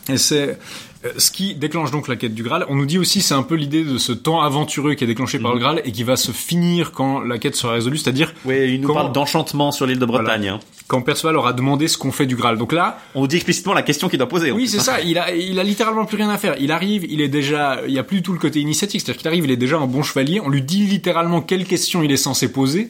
Et 0.09 0.17
c'est 0.17 0.57
ce 1.17 1.31
qui 1.31 1.55
déclenche 1.55 1.91
donc 1.91 2.07
la 2.07 2.15
quête 2.15 2.33
du 2.33 2.43
Graal. 2.43 2.65
On 2.69 2.75
nous 2.75 2.85
dit 2.85 2.97
aussi 2.97 3.21
c'est 3.21 3.33
un 3.33 3.43
peu 3.43 3.55
l'idée 3.55 3.83
de 3.83 3.97
ce 3.97 4.11
temps 4.11 4.41
aventureux 4.41 4.93
qui 4.95 5.03
est 5.03 5.07
déclenché 5.07 5.39
par 5.39 5.53
le 5.53 5.59
Graal 5.59 5.81
et 5.85 5.91
qui 5.91 6.03
va 6.03 6.15
se 6.15 6.31
finir 6.31 6.91
quand 6.91 7.19
la 7.21 7.37
quête 7.37 7.55
sera 7.55 7.73
résolue, 7.73 7.97
c'est-à-dire 7.97 8.33
Oui, 8.45 8.73
il 8.75 8.81
nous 8.81 8.93
parle 8.93 9.11
d'enchantement 9.11 9.71
sur 9.71 9.85
l'île 9.85 9.99
de 9.99 10.05
Bretagne. 10.05 10.47
hein. 10.49 10.59
quand 10.87 11.01
Perceval 11.01 11.35
aura 11.35 11.53
demandé 11.53 11.87
ce 11.87 11.97
qu'on 11.97 12.11
fait 12.11 12.25
du 12.25 12.35
Graal. 12.35 12.57
Donc 12.57 12.71
là, 12.73 12.99
On 13.15 13.21
nous 13.21 13.27
dit 13.27 13.35
explicitement 13.35 13.73
la 13.73 13.81
question 13.81 14.09
qu'il 14.09 14.19
doit 14.19 14.29
poser. 14.29 14.51
Oui, 14.51 14.67
c'est 14.67 14.77
hein. 14.79 14.81
ça. 14.81 15.01
Il 15.01 15.17
a, 15.17 15.33
il 15.33 15.59
a 15.59 15.63
littéralement 15.63 16.05
plus 16.05 16.17
rien 16.17 16.29
à 16.29 16.37
faire. 16.37 16.55
Il 16.59 16.71
arrive, 16.71 17.05
il 17.09 17.21
est 17.21 17.27
déjà, 17.27 17.81
il 17.87 17.93
y 17.93 17.99
a 17.99 18.03
plus 18.03 18.17
du 18.17 18.23
tout 18.23 18.33
le 18.33 18.39
côté 18.39 18.59
initiatique. 18.59 19.01
C'est-à-dire 19.01 19.19
qu'il 19.19 19.27
arrive, 19.27 19.43
il 19.45 19.51
est 19.51 19.57
déjà 19.57 19.77
un 19.77 19.87
bon 19.87 20.03
chevalier. 20.03 20.39
On 20.43 20.49
lui 20.49 20.61
dit 20.61 20.85
littéralement 20.85 21.41
quelles 21.41 21.65
questions 21.65 22.03
il 22.03 22.11
est 22.11 22.17
censé 22.17 22.51
poser. 22.51 22.89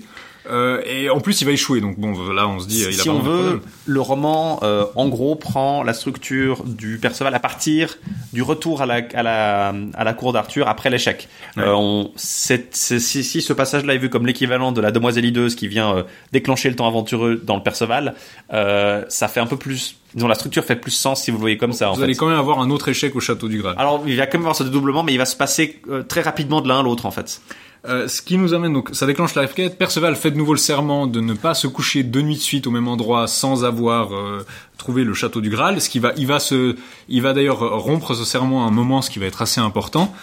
Euh, 0.50 0.82
et 0.86 1.10
en 1.10 1.20
plus, 1.20 1.42
il 1.42 1.46
va 1.46 1.52
échouer. 1.52 1.82
Donc 1.82 2.00
bon, 2.00 2.14
là, 2.32 2.48
on 2.48 2.60
se 2.60 2.68
dit, 2.68 2.84
euh, 2.84 2.92
il 2.92 3.00
a 3.00 3.04
si 3.04 3.10
pas 3.10 3.14
on 3.16 3.20
veut, 3.20 3.38
problème. 3.38 3.60
le 3.86 4.02
roman, 4.02 4.60
euh, 4.64 4.86
en 4.96 5.08
gros, 5.10 5.36
prend 5.36 5.84
la 5.84 5.94
structure 5.94 6.64
du 6.64 6.98
Perceval 7.00 7.34
à 7.36 7.40
partir 7.40 7.98
du 8.34 8.42
retour 8.42 8.82
à 8.82 8.86
la, 8.86 9.02
à 9.14 9.24
la, 9.24 9.74
à 9.94 10.04
la 10.04 10.14
cour 10.14 10.34
d'Arthur 10.34 10.68
après 10.68 10.90
l'échec. 10.90 11.28
Ouais. 11.58 11.64
Euh, 11.64 11.74
on, 11.76 12.12
c'est- 12.16 12.74
c'est- 12.76 13.00
si, 13.00 13.24
si 13.24 13.42
ce 13.42 13.54
passage-là 13.54 13.94
est 13.94 13.98
vu 13.98 14.10
comme 14.10 14.26
l'équivalent 14.26 14.72
de 14.72 14.82
la 14.82 14.92
demoiselle 14.92 15.26
hideuse 15.26 15.56
qui 15.56 15.68
vient 15.68 16.06
déclencher 16.32 16.70
le 16.70 16.76
temps 16.76 16.88
aventureux 16.88 17.42
dans 17.44 17.56
le 17.56 17.64
Perceval, 17.64 18.16
ça 18.52 19.28
fait 19.28 19.40
un 19.40 19.46
peu 19.48 19.58
plus, 19.58 19.96
disons, 20.14 20.28
la 20.28 20.36
structure 20.36 20.64
fait 20.64 20.76
plus 20.76 20.92
sens 20.92 21.24
si 21.24 21.32
vous 21.32 21.38
le 21.38 21.42
voyez 21.42 21.58
comme 21.58 21.74
ça. 21.74 21.90
En 21.90 21.94
Vous 21.94 21.98
fait. 22.00 22.04
allez 22.06 22.16
quand 22.16 22.28
même 22.28 22.40
avoir 22.40 22.60
un 22.60 22.70
autre 22.70 22.88
échec 22.90 23.16
au 23.16 23.20
château 23.20 23.48
du 23.48 23.62
Graal. 23.62 23.76
Alors, 23.78 24.04
il 24.08 24.16
va 24.18 24.26
quand 24.28 24.38
même 24.38 24.46
avoir 24.46 24.56
ce 24.56 24.64
dédoublement, 24.64 25.04
mais 25.04 25.14
il 25.14 25.18
va 25.18 25.26
se 25.26 25.36
passer 25.36 25.80
euh, 25.90 26.04
très 26.04 26.22
rapidement 26.22 26.62
de 26.62 26.68
l'un 26.68 26.80
à 26.80 26.84
l'autre, 26.84 27.06
en 27.06 27.12
fait. 27.12 27.42
Euh, 27.88 28.08
ce 28.08 28.22
qui 28.22 28.38
nous 28.38 28.54
amène 28.54 28.74
donc, 28.74 28.90
ça 28.94 29.06
déclenche 29.06 29.36
la 29.36 29.48
quête. 29.48 29.78
Perceval 29.78 30.16
fait 30.16 30.32
de 30.32 30.38
nouveau 30.38 30.54
le 30.54 30.60
serment 30.60 31.08
de 31.08 31.22
ne 31.22 31.34
pas 31.34 31.54
se 31.54 31.68
coucher 31.68 32.04
deux 32.04 32.22
nuits 32.22 32.36
de 32.36 32.42
suite 32.42 32.68
au 32.68 32.72
même 32.72 32.88
endroit 32.88 33.28
sans 33.28 33.64
avoir 33.64 34.14
euh, 34.14 34.46
trouvé 34.78 35.04
le 35.04 35.14
château 35.14 35.40
du 35.40 35.50
Graal. 35.50 35.80
Ce 35.80 35.90
qui 35.90 36.00
va, 36.00 36.12
il 36.18 36.28
va 36.28 36.40
se, 36.40 36.76
il 37.08 37.22
va 37.22 37.34
d'ailleurs 37.34 37.60
rompre 37.60 38.14
ce 38.14 38.26
serment 38.26 38.66
à 38.66 38.68
un 38.68 38.72
moment, 38.72 39.02
ce 39.02 39.10
qui 39.10 39.20
va 39.20 39.26
être 39.26 39.42
assez 39.42 39.62
important. 39.62 40.14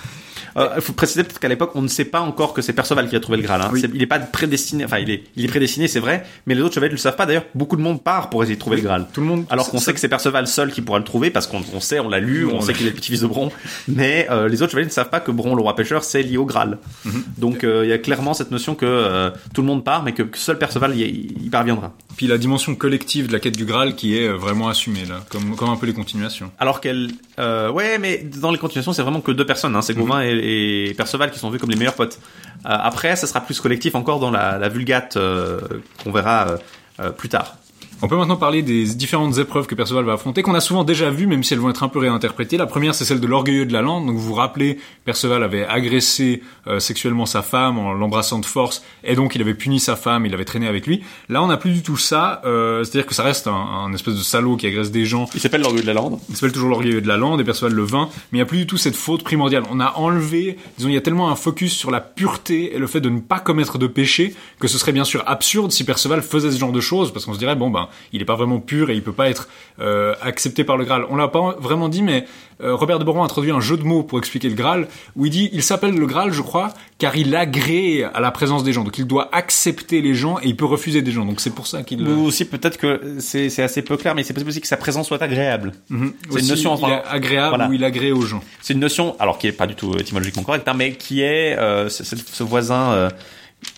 Euh, 0.57 0.69
Il 0.77 0.83
faut 0.83 0.93
préciser 0.93 1.23
peut-être 1.25 1.39
qu'à 1.41 1.49
l'époque, 1.49 1.73
on 1.75 1.83
ne 1.83 1.89
sait 1.89 2.05
pas 2.05 2.21
encore 2.21 2.55
que 2.55 2.63
c'est 2.63 2.73
Perceval 2.73 3.09
qui 3.09 3.17
a 3.17 3.21
trouvé 3.21 3.39
le 3.39 3.45
Graal. 3.45 3.63
Hein. 3.63 3.71
Oui. 3.73 3.81
C'est- 3.81 3.91
Il 3.93 3.99
n'est 3.99 4.07
pas 4.07 4.19
prédestiné, 4.19 4.85
enfin, 4.85 4.99
il 4.99 5.11
est, 5.11 5.25
il 5.37 5.45
est 5.45 5.49
prédestiné, 5.49 5.89
c'est 5.89 6.01
vrai, 6.01 6.25
mais 6.47 6.55
les 6.55 6.61
autres 6.63 6.75
chevaliers 6.75 6.91
ne 6.93 6.97
le 6.97 7.01
savent 7.01 7.17
pas. 7.17 7.27
D'ailleurs, 7.27 7.45
beaucoup 7.55 7.77
de 7.77 7.83
monde 7.83 8.03
part 8.03 8.31
pour 8.31 8.43
essayer 8.43 8.57
de 8.57 8.61
trouver 8.61 8.77
le 8.77 8.83
Graal. 8.83 9.07
Tout 9.13 9.21
le 9.21 9.27
monde. 9.27 9.45
Alors 9.51 9.69
qu'on 9.71 9.79
sait 9.79 9.93
que 9.95 10.01
c'est 10.01 10.09
Perceval 10.09 10.47
seul 10.47 10.73
qui 10.73 10.81
pourra 10.83 10.99
le 10.99 11.05
trouver 11.05 11.31
parce 11.31 11.47
qu'on 11.47 11.63
on 11.75 11.81
sait, 11.81 12.01
on 12.01 12.09
l'a 12.09 12.21
lu, 12.21 12.47
on 12.47 12.57
On 12.57 12.61
sait 12.61 12.73
qu'il 12.73 12.87
est 12.87 12.91
le 12.91 12.97
petit-fils 12.97 13.21
de 13.21 13.27
Bron, 13.27 13.51
mais 13.89 14.27
euh, 14.31 14.49
les 14.49 14.63
autres 14.63 14.73
chevaliers 14.73 14.87
ne 14.87 14.93
savent 14.93 15.11
pas 15.11 15.21
que 15.21 15.31
Bron, 15.31 15.55
le 15.55 15.63
roi 15.63 15.75
pêcheur, 15.77 16.05
c'est 16.05 16.23
lié 16.23 16.37
au 16.37 16.45
Graal. 16.47 16.79
Mhm. 17.05 17.25
Donc 17.39 17.65
euh, 17.65 17.85
il 17.85 17.91
y 17.91 17.93
a 17.93 17.99
clairement 17.99 18.35
cette 18.35 18.51
notion 18.51 18.75
que 18.75 18.87
euh, 18.87 19.31
tout 19.55 19.61
le 19.63 19.67
monde 19.67 19.85
part, 19.85 20.03
mais 20.03 20.13
que, 20.13 20.23
que 20.23 20.39
seul 20.39 20.59
Perceval 20.59 20.97
y, 20.97 21.03
y 21.03 21.51
parviendra. 21.51 21.93
Puis 22.17 22.27
la 22.27 22.39
dimension 22.39 22.75
collective 22.75 23.27
de 23.29 23.33
la 23.33 23.41
quête 23.41 23.57
du 23.57 23.65
Graal 23.65 23.95
qui 23.97 24.17
est 24.19 24.29
euh, 24.29 24.37
vraiment 24.37 24.69
assumée 24.69 25.05
là, 25.05 25.25
comme, 25.31 25.57
comme 25.57 25.69
un 25.71 25.77
peu 25.77 25.87
les 25.87 25.93
continuations. 25.95 26.51
Alors 26.59 26.81
qu'elle, 26.81 27.11
euh, 27.39 27.71
ouais, 27.71 27.99
mais 27.99 28.19
dans 28.19 28.51
les 28.53 28.59
continuations, 28.59 28.93
c'est 28.93 29.03
vraiment 29.03 29.21
que 29.21 29.33
deux 29.33 29.47
personnes, 29.47 29.75
hein, 29.75 29.83
c'est 29.83 29.95
Gauvin 29.95 30.21
Mhm. 30.23 30.39
et, 30.41 30.85
et 30.91 30.95
Perceval 30.95 31.31
qui 31.31 31.39
sont 31.39 31.51
vus 31.51 31.59
comme 31.59 31.71
les 31.71 31.77
meilleurs 31.77 31.95
potes. 31.95 32.19
Euh, 32.67 32.69
après, 32.71 33.17
ça 33.17 33.27
sera 33.27 33.41
plus 33.41 33.61
collectif 33.61 33.95
encore 33.95 34.21
dans 34.21 34.31
la, 34.31 34.59
la 34.59 34.69
Vulgate 34.69 35.17
euh, 35.17 35.61
qu'on 36.03 36.13
verra 36.13 36.49
euh, 36.49 36.57
euh, 37.01 37.11
plus 37.11 37.29
tard. 37.29 37.57
On 38.05 38.07
peut 38.07 38.19
maintenant 38.19 38.37
parler 38.37 38.61
des 38.61 38.85
différentes 38.85 39.39
épreuves 39.39 39.67
que 39.67 39.75
Perceval 39.75 40.05
va 40.05 40.13
affronter, 40.13 40.43
qu'on 40.43 40.55
a 40.55 40.61
souvent 40.61 40.85
déjà 40.85 41.09
vues, 41.09 41.27
même 41.27 41.43
si 41.43 41.55
elles 41.55 41.61
vont 41.61 41.71
être 41.71 41.85
un 41.85 41.89
peu 41.89 42.01
réinterprétées. 42.01 42.59
La 42.59 42.67
première, 42.67 42.95
c'est 42.95 43.07
celle 43.07 43.19
de 43.19 43.27
l'orgueilleux 43.27 43.65
de 43.65 43.73
la 43.73 43.81
lande. 43.81 44.05
Donc 44.05 44.17
vous 44.17 44.21
vous 44.21 44.35
rappelez, 44.35 44.79
Perceval 45.07 45.43
avait 45.43 45.65
agressé 45.65 46.43
euh, 46.67 46.81
sexuellement 46.81 47.25
sa 47.25 47.41
femme 47.41 47.79
en 47.79 47.95
l'embrassant 47.95 48.41
de 48.41 48.45
force, 48.45 48.85
et 49.05 49.15
donc 49.15 49.35
il 49.35 49.41
avait 49.41 49.55
puni 49.55 49.81
sa 49.81 49.97
femme, 49.97 50.27
il 50.27 50.35
avait 50.35 50.45
traîné 50.45 50.69
avec 50.69 50.87
lui. 50.87 51.03
Là, 51.31 51.43
on 51.43 51.47
n'a 51.47 51.57
plus 51.57 51.71
du 51.71 51.83
tout 51.83 51.97
ça. 51.97 52.43
Euh, 52.45 52.85
C'est-à-dire 52.85 53.07
que 53.07 53.15
ça 53.15 53.23
reste 53.23 53.47
un, 53.47 53.55
un 53.55 53.91
espèce 53.95 54.17
de 54.17 54.23
salaud 54.23 54.59
qui 54.59 54.67
agresse 54.67 54.91
des 54.91 55.07
gens. 55.07 55.25
Il 55.33 55.41
s'appelle 55.41 55.63
l'orgueilleux 55.63 55.85
de 55.85 55.87
la 55.87 55.95
lande. 55.95 56.19
Il 56.29 56.35
s'appelle 56.35 56.53
toujours 56.53 56.69
l'orgueilleux 56.69 57.01
de 57.01 57.09
la 57.09 57.17
lande, 57.17 57.41
et 57.41 57.45
Perceval 57.45 57.73
le 57.73 57.85
vainc, 57.85 58.11
mais 58.33 58.37
il 58.37 58.41
n'y 58.41 58.43
a 58.43 58.47
plus 58.47 58.59
du 58.59 58.67
tout 58.67 58.77
cette 58.77 58.97
faute 58.97 59.25
primordiale. 59.25 59.63
On 59.71 59.81
a 59.81 59.95
enlevé, 59.97 60.59
disons, 60.77 60.91
il 60.91 60.95
y 60.95 60.99
a 60.99 61.01
tellement 61.01 61.31
un 61.31 61.37
focus 61.37 61.73
sur 61.73 61.91
la 61.91 62.03
pureté 62.03 62.77
et 62.77 62.79
le 62.79 62.87
fait 62.87 63.01
de 63.01 63.09
ne 63.09 63.21
pas 63.21 63.41
commettre 63.41 63.79
de 63.79 63.87
péché 63.87 64.35
que 64.59 64.69
ce 64.69 64.77
serait 64.77 64.93
bien 64.93 65.05
sûr 65.05 65.23
absurde 65.25 65.73
si 65.73 65.85
Perceval 65.85 66.21
faisait 66.21 66.51
ce 66.51 66.59
genre 66.59 66.71
de 66.71 66.83
choses, 66.83 67.15
parce 67.15 67.25
qu'on 67.25 67.33
se 67.33 67.39
dirait 67.39 67.57
bon 67.57 67.71
ben 67.71 67.89
il 68.13 68.23
est 68.23 68.25
pas 68.25 68.37
vraiment 68.37 68.61
pur 68.61 68.91
et 68.91 68.95
il 68.95 69.03
peut 69.03 69.13
pas 69.13 69.29
être 69.29 69.49
euh, 69.81 70.15
accepté 70.23 70.65
par 70.65 70.77
le 70.77 70.85
Graal. 70.85 71.05
On 71.11 71.17
l'a 71.17 71.29
pas 71.29 71.57
vraiment 71.59 71.89
dit, 71.89 72.03
mais 72.03 72.25
euh, 72.63 72.75
Robert 72.75 72.99
de 72.99 73.05
Boron 73.05 73.23
a 73.23 73.25
introduit 73.25 73.51
un 73.51 73.61
jeu 73.61 73.77
de 73.77 73.83
mots 73.83 74.03
pour 74.03 74.19
expliquer 74.19 74.49
le 74.49 74.55
Graal, 74.55 74.89
où 75.17 75.27
il 75.27 75.31
dit 75.31 75.51
il 75.53 75.63
s'appelle 75.63 75.95
le 75.95 76.07
Graal, 76.07 76.33
je 76.33 76.43
crois, 76.43 76.73
car 76.99 77.17
il 77.17 77.35
agrée 77.35 78.05
à 78.05 78.21
la 78.21 78.31
présence 78.31 78.63
des 78.63 78.73
gens, 78.73 78.85
donc 78.85 78.99
il 78.99 79.07
doit 79.07 79.29
accepter 79.33 80.01
les 80.01 80.15
gens 80.15 80.39
et 80.39 80.47
il 80.47 80.57
peut 80.57 80.65
refuser 80.65 81.03
des 81.03 81.13
gens, 81.13 81.25
donc 81.25 81.41
c'est 81.41 81.55
pour 81.55 81.67
ça 81.67 81.83
qu'il. 81.83 82.07
Ou 82.07 82.25
aussi 82.27 82.45
peut-être 82.45 82.79
que 82.79 83.17
c'est 83.19 83.63
assez 83.63 83.83
peu 83.83 83.97
clair, 83.97 84.15
mais 84.15 84.23
c'est 84.23 84.33
possible 84.33 84.51
aussi 84.51 84.61
que 84.61 84.67
sa 84.67 84.77
présence 84.77 85.09
soit 85.09 85.23
agréable. 85.23 85.73
Mhm. 85.89 86.13
C'est 86.31 86.41
une 86.41 86.49
notion 86.49 86.77
il 86.77 86.91
est 86.91 87.03
agréable 87.09 87.57
Voilà. 87.57 87.69
ou 87.69 87.73
il 87.73 87.85
agrée 87.85 88.13
aux 88.13 88.23
gens. 88.23 88.43
C'est 88.61 88.75
une 88.75 88.81
notion, 88.81 89.17
alors 89.19 89.39
qui 89.39 89.47
est 89.47 89.53
pas 89.53 89.67
du 89.67 89.75
tout 89.75 89.97
étymologiquement 89.97 90.43
correcte, 90.43 90.69
hein, 90.69 90.75
mais 90.77 90.93
qui 90.93 91.23
est 91.23 91.57
euh, 91.59 91.89
ce, 91.89 92.43
voisin, 92.43 93.11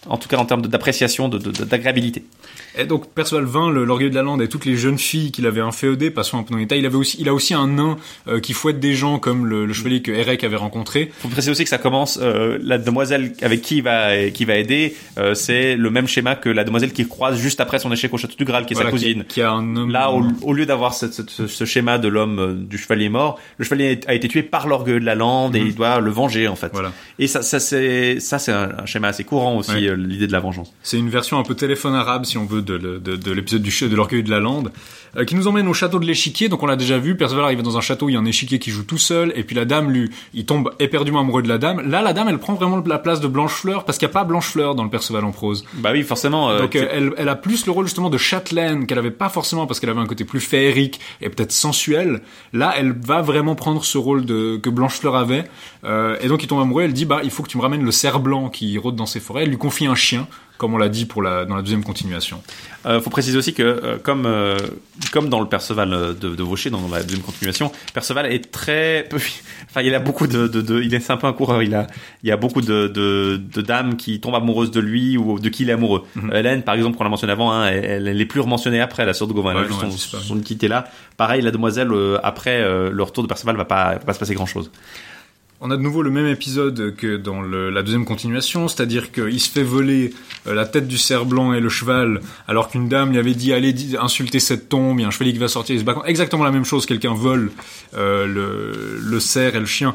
en 0.08 0.16
tout 0.18 0.28
cas 0.28 0.36
en 0.36 0.44
termes 0.44 0.62
de- 0.62 0.68
d'appréciation, 0.68 1.28
de- 1.28 1.38
de- 1.38 1.64
d'agréabilité. 1.64 2.24
Et 2.78 2.84
donc 2.84 3.08
Perceval 3.10 3.44
vint 3.44 3.70
le- 3.70 3.84
l'orgueil 3.84 4.10
de 4.10 4.14
la 4.14 4.22
lande 4.22 4.42
et 4.42 4.48
toutes 4.48 4.64
les 4.66 4.76
jeunes 4.76 4.98
filles 4.98 5.32
qu'il 5.32 5.46
avait 5.46 5.60
inféodées, 5.60 6.10
passons 6.10 6.38
un 6.38 6.42
peu 6.42 6.50
dans 6.50 6.58
les 6.58 6.64
détails. 6.64 6.80
Il 6.80 6.86
avait 6.86 6.96
aussi, 6.96 7.16
il 7.20 7.28
a 7.28 7.34
aussi 7.34 7.54
un 7.54 7.66
nain 7.68 7.96
euh, 8.28 8.38
qui 8.40 8.52
fouette 8.52 8.78
des 8.80 8.94
gens 8.94 9.18
comme 9.18 9.46
le, 9.46 9.64
le 9.66 9.72
chevalier 9.72 10.02
que 10.02 10.10
Eric 10.12 10.44
avait 10.44 10.56
rencontré. 10.56 11.10
Faut 11.18 11.28
préciser 11.28 11.50
aussi 11.50 11.64
que 11.64 11.70
ça 11.70 11.78
commence, 11.78 12.18
euh, 12.20 12.58
la 12.62 12.78
demoiselle 12.78 13.32
avec 13.42 13.62
qui 13.62 13.78
il 13.78 13.82
va, 13.82 14.28
qui 14.30 14.44
va 14.44 14.56
aider, 14.56 14.94
euh, 15.18 15.34
c'est 15.34 15.76
le 15.76 15.90
même 15.90 16.06
schéma 16.06 16.34
que 16.34 16.48
la 16.50 16.64
demoiselle 16.64 16.92
qui 16.92 17.06
croise 17.08 17.38
juste 17.38 17.60
après 17.60 17.78
son 17.78 17.90
échec 17.92 18.12
au 18.12 18.18
château 18.18 18.34
du 18.36 18.44
Graal, 18.44 18.66
qui 18.66 18.74
est 18.74 18.76
Voilà, 18.76 18.90
sa 18.90 18.96
qui- 18.96 19.02
cousine. 19.04 19.24
qui 19.26 19.40
a 19.42 19.50
un 19.52 19.76
homme- 19.76 19.90
Là, 19.90 20.10
au, 20.12 20.22
au 20.42 20.52
lieu 20.52 20.66
d'avoir 20.66 20.92
ce, 20.94 21.06
ce- 21.10 21.46
ce- 21.46 21.64
schéma 21.64 21.98
de 21.98 22.08
l'homme 22.08 22.38
euh, 22.38 22.54
du 22.54 22.76
chevalier 22.78 23.08
mort, 23.08 23.38
le 23.58 23.64
chevalier 23.64 24.00
a 24.06 24.14
été 24.14 24.28
tué 24.28 24.42
par 24.42 24.66
l'orgueil 24.68 25.00
de 25.00 25.04
la 25.06 25.14
lande 25.14 25.56
et 25.56 25.60
Mhm. 25.60 25.66
il 25.68 25.74
doit 25.74 26.00
le 26.00 26.10
venger 26.10 26.46
en 26.48 26.56
fait. 26.56 26.70
Voilà. 26.72 26.92
Et 27.18 27.26
ça, 27.26 27.42
ça 27.42 27.58
c'est 27.60 28.20
ça 28.20 28.38
c'est 28.38 28.52
un, 28.52 28.70
un 28.82 28.86
schéma 28.86 29.08
assez 29.08 29.24
courant 29.24 29.56
aussi, 29.56 29.70
Ouais. 29.72 29.75
Euh, 29.84 29.96
l'idée 29.96 30.26
de 30.26 30.32
la 30.32 30.40
vengeance. 30.40 30.72
C'est 30.82 30.98
une 30.98 31.10
version 31.10 31.38
un 31.38 31.42
peu 31.42 31.54
téléphone 31.54 31.94
arabe, 31.94 32.24
si 32.24 32.38
on 32.38 32.44
veut, 32.46 32.62
de, 32.62 32.78
de, 32.78 32.98
de 33.16 33.32
l'épisode 33.32 33.62
du 33.62 33.70
de 33.88 33.94
l'orgueil 33.96 34.22
de 34.22 34.30
la 34.30 34.40
lande, 34.40 34.72
euh, 35.16 35.24
qui 35.24 35.34
nous 35.34 35.46
emmène 35.48 35.68
au 35.68 35.74
château 35.74 35.98
de 35.98 36.06
l'échiquier. 36.06 36.48
Donc 36.48 36.62
on 36.62 36.66
l'a 36.66 36.76
déjà 36.76 36.98
vu, 36.98 37.16
Perceval 37.16 37.44
arrive 37.44 37.62
dans 37.62 37.76
un 37.76 37.80
château, 37.80 38.08
il 38.08 38.14
y 38.14 38.16
a 38.16 38.18
un 38.18 38.24
échiquier 38.24 38.58
qui 38.58 38.70
joue 38.70 38.84
tout 38.84 38.98
seul, 38.98 39.32
et 39.36 39.44
puis 39.44 39.54
la 39.54 39.64
dame, 39.64 39.90
lui, 39.90 40.10
il 40.34 40.46
tombe 40.46 40.72
éperdument 40.78 41.20
amoureux 41.20 41.42
de 41.42 41.48
la 41.48 41.58
dame. 41.58 41.88
Là, 41.88 42.02
la 42.02 42.12
dame, 42.12 42.28
elle 42.28 42.38
prend 42.38 42.54
vraiment 42.54 42.82
la 42.86 42.98
place 42.98 43.20
de 43.20 43.28
Blanchefleur, 43.28 43.84
parce 43.84 43.98
qu'il 43.98 44.06
n'y 44.08 44.12
a 44.12 44.14
pas 44.14 44.24
Blanchefleur 44.24 44.74
dans 44.74 44.84
le 44.84 44.90
Perceval 44.90 45.24
en 45.24 45.32
prose. 45.32 45.64
Bah 45.74 45.90
oui, 45.92 46.02
forcément. 46.02 46.50
euh, 46.50 46.60
Donc 46.60 46.74
elle, 46.74 47.12
elle 47.16 47.28
a 47.28 47.36
plus 47.36 47.66
le 47.66 47.72
rôle 47.72 47.84
justement 47.86 48.10
de 48.10 48.18
châtelaine 48.18 48.86
qu'elle 48.86 48.98
avait 48.98 49.10
pas 49.10 49.28
forcément 49.28 49.66
parce 49.66 49.80
qu'elle 49.80 49.90
avait 49.90 50.00
un 50.00 50.06
côté 50.06 50.24
plus 50.24 50.40
féerique 50.40 51.00
et 51.20 51.28
peut-être 51.28 51.52
sensuel. 51.52 52.22
Là, 52.52 52.74
elle 52.76 52.92
va 52.92 53.22
vraiment 53.22 53.54
prendre 53.54 53.84
ce 53.84 53.98
rôle 53.98 54.24
de 54.24 54.56
que 54.56 54.70
Blanchefleur 54.70 55.16
avait. 55.16 55.44
Euh, 55.84 56.16
et 56.20 56.28
donc 56.28 56.42
il 56.42 56.46
tombe 56.46 56.60
amoureux. 56.60 56.82
Elle 56.84 56.92
dit 56.92 57.04
bah 57.04 57.20
il 57.24 57.30
faut 57.30 57.42
que 57.42 57.48
tu 57.48 57.56
me 57.58 57.62
ramènes 57.62 57.82
le 57.84 57.90
cerf 57.90 58.20
blanc 58.20 58.48
qui 58.48 58.76
rôde 58.78 58.96
dans 58.96 59.06
ces 59.06 59.20
forêts. 59.20 59.42
Elle 59.42 59.50
lui 59.50 59.58
confie 59.66 59.86
un 59.86 59.94
chien, 59.94 60.26
comme 60.58 60.72
on 60.74 60.78
l'a 60.78 60.88
dit 60.88 61.04
pour 61.06 61.22
la 61.22 61.44
dans 61.44 61.56
la 61.56 61.62
deuxième 61.62 61.84
continuation. 61.84 62.42
Euh, 62.86 63.00
faut 63.00 63.10
préciser 63.10 63.36
aussi 63.36 63.52
que 63.52 63.62
euh, 63.64 63.98
comme 64.02 64.24
euh, 64.26 64.56
comme 65.12 65.28
dans 65.28 65.40
le 65.40 65.48
Perceval 65.48 65.92
euh, 65.92 66.14
de, 66.14 66.34
de 66.36 66.42
Vaucher 66.42 66.70
dans 66.70 66.80
la 66.88 67.02
deuxième 67.02 67.22
continuation, 67.24 67.72
Perceval 67.92 68.26
est 68.32 68.50
très 68.52 69.06
peu, 69.10 69.16
enfin 69.68 69.82
il 69.82 69.92
a 69.94 69.98
beaucoup 69.98 70.26
de, 70.28 70.46
de, 70.46 70.60
de- 70.62 70.80
il 70.82 70.94
est 70.94 71.10
un 71.10 71.16
peu 71.16 71.26
un 71.26 71.32
coureur, 71.32 71.62
il 71.62 71.74
a 71.74 71.88
il 72.22 72.28
y 72.28 72.32
a 72.32 72.36
beaucoup 72.36 72.60
de, 72.62 72.86
de, 72.86 73.40
de 73.56 73.60
dames 73.60 73.96
qui 73.96 74.20
tombent 74.20 74.36
amoureuses 74.36 74.70
de 74.70 74.80
lui 74.80 75.18
ou 75.18 75.38
de 75.40 75.48
qui 75.48 75.64
il 75.64 75.70
est 75.70 75.72
amoureux. 75.74 76.04
Mhm. 76.14 76.30
Euh, 76.32 76.38
Hélène 76.38 76.62
par 76.62 76.74
exemple 76.76 76.96
qu'on 76.96 77.04
l'a 77.04 77.10
mentionné 77.10 77.32
avant, 77.32 77.50
hein, 77.52 77.66
elle, 77.68 78.06
elle 78.08 78.20
est 78.20 78.26
plus 78.26 78.40
rementionnée 78.40 78.80
après 78.80 79.04
la 79.04 79.14
sœur 79.14 79.26
de 79.28 79.32
Gauvin, 79.32 79.54
Ouais, 79.54 79.66
son, 79.68 79.90
son 79.90 80.40
quitté 80.40 80.68
là. 80.68 80.84
Pareil 81.16 81.42
la 81.42 81.50
demoiselle 81.50 81.90
euh, 81.92 82.18
après 82.22 82.62
euh, 82.62 82.90
le 82.90 83.02
retour 83.02 83.24
de 83.24 83.28
Perceval 83.28 83.56
va 83.56 83.64
pas 83.64 83.94
va 83.94 83.98
pas 83.98 84.12
se 84.14 84.20
passer 84.20 84.34
grand 84.34 84.46
chose. 84.46 84.70
On 85.62 85.70
a 85.70 85.76
de 85.78 85.82
nouveau 85.82 86.02
le 86.02 86.10
même 86.10 86.26
épisode 86.26 86.94
que 86.96 87.16
dans 87.16 87.40
la 87.40 87.82
deuxième 87.82 88.04
continuation, 88.04 88.68
c'est-à-dire 88.68 89.10
qu'il 89.10 89.40
se 89.40 89.50
fait 89.50 89.62
voler 89.62 90.12
euh, 90.46 90.52
la 90.52 90.66
tête 90.66 90.86
du 90.86 90.98
cerf 90.98 91.24
blanc 91.24 91.54
et 91.54 91.60
le 91.60 91.70
cheval, 91.70 92.20
alors 92.46 92.68
qu'une 92.68 92.90
dame 92.90 93.12
lui 93.12 93.18
avait 93.18 93.32
dit 93.32 93.54
allez 93.54 93.74
insulter 93.98 94.38
cette 94.38 94.68
tombe, 94.68 94.98
il 94.98 95.02
y 95.02 95.04
a 95.06 95.08
un 95.08 95.10
chevalier 95.10 95.32
qui 95.32 95.38
va 95.38 95.48
sortir, 95.48 95.74
il 95.74 95.78
se 95.78 95.84
bat 95.84 96.02
exactement 96.04 96.44
la 96.44 96.50
même 96.50 96.66
chose, 96.66 96.84
quelqu'un 96.84 97.14
vole 97.14 97.52
euh, 97.94 98.26
le, 99.00 99.18
cerf 99.18 99.56
et 99.56 99.60
le 99.60 99.66
chien. 99.66 99.94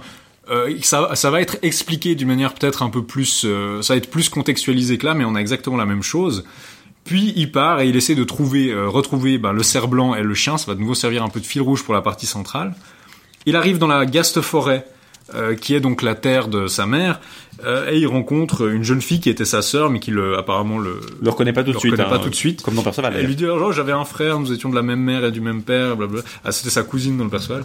Euh, 0.49 0.75
ça, 0.81 1.29
va 1.29 1.41
être 1.41 1.57
expliqué 1.61 2.15
d'une 2.15 2.29
manière 2.29 2.55
peut-être 2.55 2.81
un 2.81 2.89
peu 2.89 3.03
plus, 3.03 3.45
ça 3.81 3.93
va 3.93 3.97
être 3.97 4.09
plus 4.09 4.29
contextualisé 4.29 4.97
que 4.97 5.05
là, 5.05 5.13
mais 5.13 5.25
on 5.25 5.35
a 5.35 5.39
exactement 5.39 5.77
la 5.77 5.85
même 5.85 6.01
chose. 6.01 6.43
Puis 7.03 7.33
il 7.35 7.51
part 7.51 7.81
et 7.81 7.87
il 7.87 7.95
essaie 7.95 8.15
de 8.15 8.23
trouver, 8.23 8.73
retrouver 8.73 9.37
ben, 9.37 9.53
le 9.53 9.61
cerf 9.61 9.87
blanc 9.87 10.15
et 10.15 10.23
le 10.23 10.33
chien. 10.33 10.57
Ça 10.57 10.65
va 10.67 10.75
de 10.75 10.79
nouveau 10.79 10.95
servir 10.95 11.23
un 11.23 11.29
peu 11.29 11.39
de 11.39 11.45
fil 11.45 11.61
rouge 11.61 11.83
pour 11.83 11.93
la 11.93 12.01
partie 12.01 12.25
centrale. 12.25 12.75
Il 13.45 13.55
arrive 13.55 13.77
dans 13.77 13.87
la 13.87 14.05
Gaste 14.05 14.41
Forêt, 14.41 14.85
euh, 15.35 15.55
qui 15.55 15.75
est 15.75 15.79
donc 15.79 16.01
la 16.01 16.15
terre 16.15 16.47
de 16.47 16.67
sa 16.67 16.85
mère, 16.85 17.19
euh, 17.63 17.89
et 17.91 17.99
il 17.99 18.07
rencontre 18.07 18.69
une 18.71 18.83
jeune 18.83 19.01
fille 19.01 19.19
qui 19.19 19.29
était 19.29 19.45
sa 19.45 19.61
sœur, 19.61 19.89
mais 19.89 19.99
qui 19.99 20.09
le, 20.11 20.37
apparemment 20.37 20.79
le, 20.79 20.99
Le 21.21 21.29
reconnaît 21.29 21.53
pas 21.53 21.63
tout 21.63 21.73
de 21.73 21.77
suite. 21.79 21.99
hein, 21.99 22.05
pas 22.09 22.19
tout 22.19 22.29
de 22.29 22.35
suite. 22.35 22.61
Comme 22.63 22.75
dans 22.75 22.81
Perceval. 22.83 23.13
Elle 23.17 23.25
lui 23.27 23.35
dit 23.35 23.45
oh, 23.45 23.71
j'avais 23.71 23.91
un 23.91 24.05
frère, 24.05 24.39
nous 24.39 24.51
étions 24.51 24.69
de 24.69 24.75
la 24.75 24.81
même 24.81 24.99
mère 25.01 25.23
et 25.25 25.31
du 25.31 25.41
même 25.41 25.61
père, 25.61 25.95
blablabla. 25.95 26.23
Ah, 26.43 26.51
c'était 26.51 26.69
sa 26.71 26.83
cousine 26.83 27.17
dans 27.17 27.23
le 27.25 27.29
Perceval. 27.29 27.63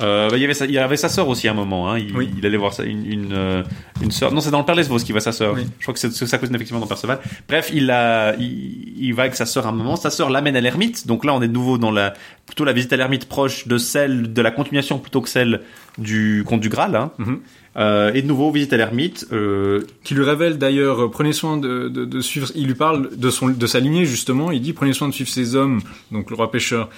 Euh, 0.00 0.28
bah, 0.30 0.36
il 0.36 0.40
y 0.40 0.44
avait 0.44 0.54
sa, 0.54 0.64
il 0.66 0.72
y 0.72 0.78
avait 0.78 0.96
sa 0.96 1.08
sœur 1.08 1.28
aussi 1.28 1.48
à 1.48 1.52
un 1.52 1.54
moment. 1.54 1.90
Hein. 1.90 1.98
Il, 1.98 2.16
Oui. 2.16 2.30
il 2.38 2.44
allait 2.46 2.56
voir 2.56 2.72
sa, 2.72 2.84
une 2.84 3.04
une, 3.10 3.32
euh, 3.32 3.62
une 4.02 4.10
sœur. 4.10 4.32
Non, 4.32 4.40
c'est 4.40 4.50
dans 4.50 4.58
le 4.60 4.64
Père 4.64 4.74
Lesbos 4.74 4.98
qu'il 4.98 5.12
voit 5.12 5.20
sa 5.20 5.32
sœur. 5.32 5.54
Oui. 5.54 5.66
Je 5.78 5.84
crois 5.84 5.94
que 5.94 6.00
c'est 6.00 6.26
sa 6.26 6.38
cousine 6.38 6.54
effectivement 6.54 6.80
dans 6.80 6.86
Perceval. 6.86 7.18
Bref, 7.48 7.70
il 7.74 7.90
a, 7.90 8.34
il, 8.36 8.94
il 8.98 9.14
va 9.14 9.22
avec 9.24 9.34
sa 9.34 9.46
sœur 9.46 9.66
à 9.66 9.70
un 9.70 9.72
moment. 9.72 9.96
Sa 9.96 10.10
sœur 10.10 10.30
l'amène 10.30 10.56
à 10.56 10.60
l'ermite. 10.60 11.06
Donc 11.06 11.24
là, 11.24 11.34
on 11.34 11.42
est 11.42 11.48
de 11.48 11.52
nouveau 11.52 11.78
dans 11.78 11.90
la 11.90 12.14
plutôt 12.46 12.64
la 12.64 12.72
visite 12.72 12.92
à 12.92 12.96
l'ermite 12.96 13.28
proche 13.28 13.68
de 13.68 13.76
celle 13.76 14.32
de 14.32 14.42
la 14.42 14.50
continuation 14.50 14.98
plutôt 14.98 15.20
que 15.20 15.28
celle 15.28 15.60
du 15.98 16.44
conte 16.46 16.60
du 16.60 16.68
Graal. 16.68 16.96
Hein. 16.96 17.10
Mhm. 17.18 17.40
Euh, 17.76 18.12
et 18.14 18.22
de 18.22 18.26
nouveau 18.26 18.50
visite 18.50 18.72
à 18.72 18.76
l'ermite. 18.76 19.26
Euh, 19.32 19.82
qui 20.02 20.14
lui 20.14 20.24
révèle 20.24 20.58
d'ailleurs 20.58 21.04
euh, 21.04 21.10
prenez 21.10 21.32
soin 21.32 21.58
de, 21.58 21.88
de, 21.88 22.04
de 22.04 22.20
suivre 22.20 22.48
il 22.56 22.66
lui 22.66 22.74
parle 22.74 23.10
de 23.16 23.30
son 23.30 23.48
de 23.50 23.66
sa 23.66 23.78
lignée 23.78 24.04
justement 24.04 24.50
il 24.50 24.60
dit 24.62 24.72
prenez 24.72 24.92
soin 24.94 25.06
de 25.08 25.12
suivre 25.14 25.30
ces 25.30 25.54
hommes 25.54 25.80
donc 26.10 26.30
le 26.30 26.36
roi 26.36 26.50
pêcheur 26.50 26.88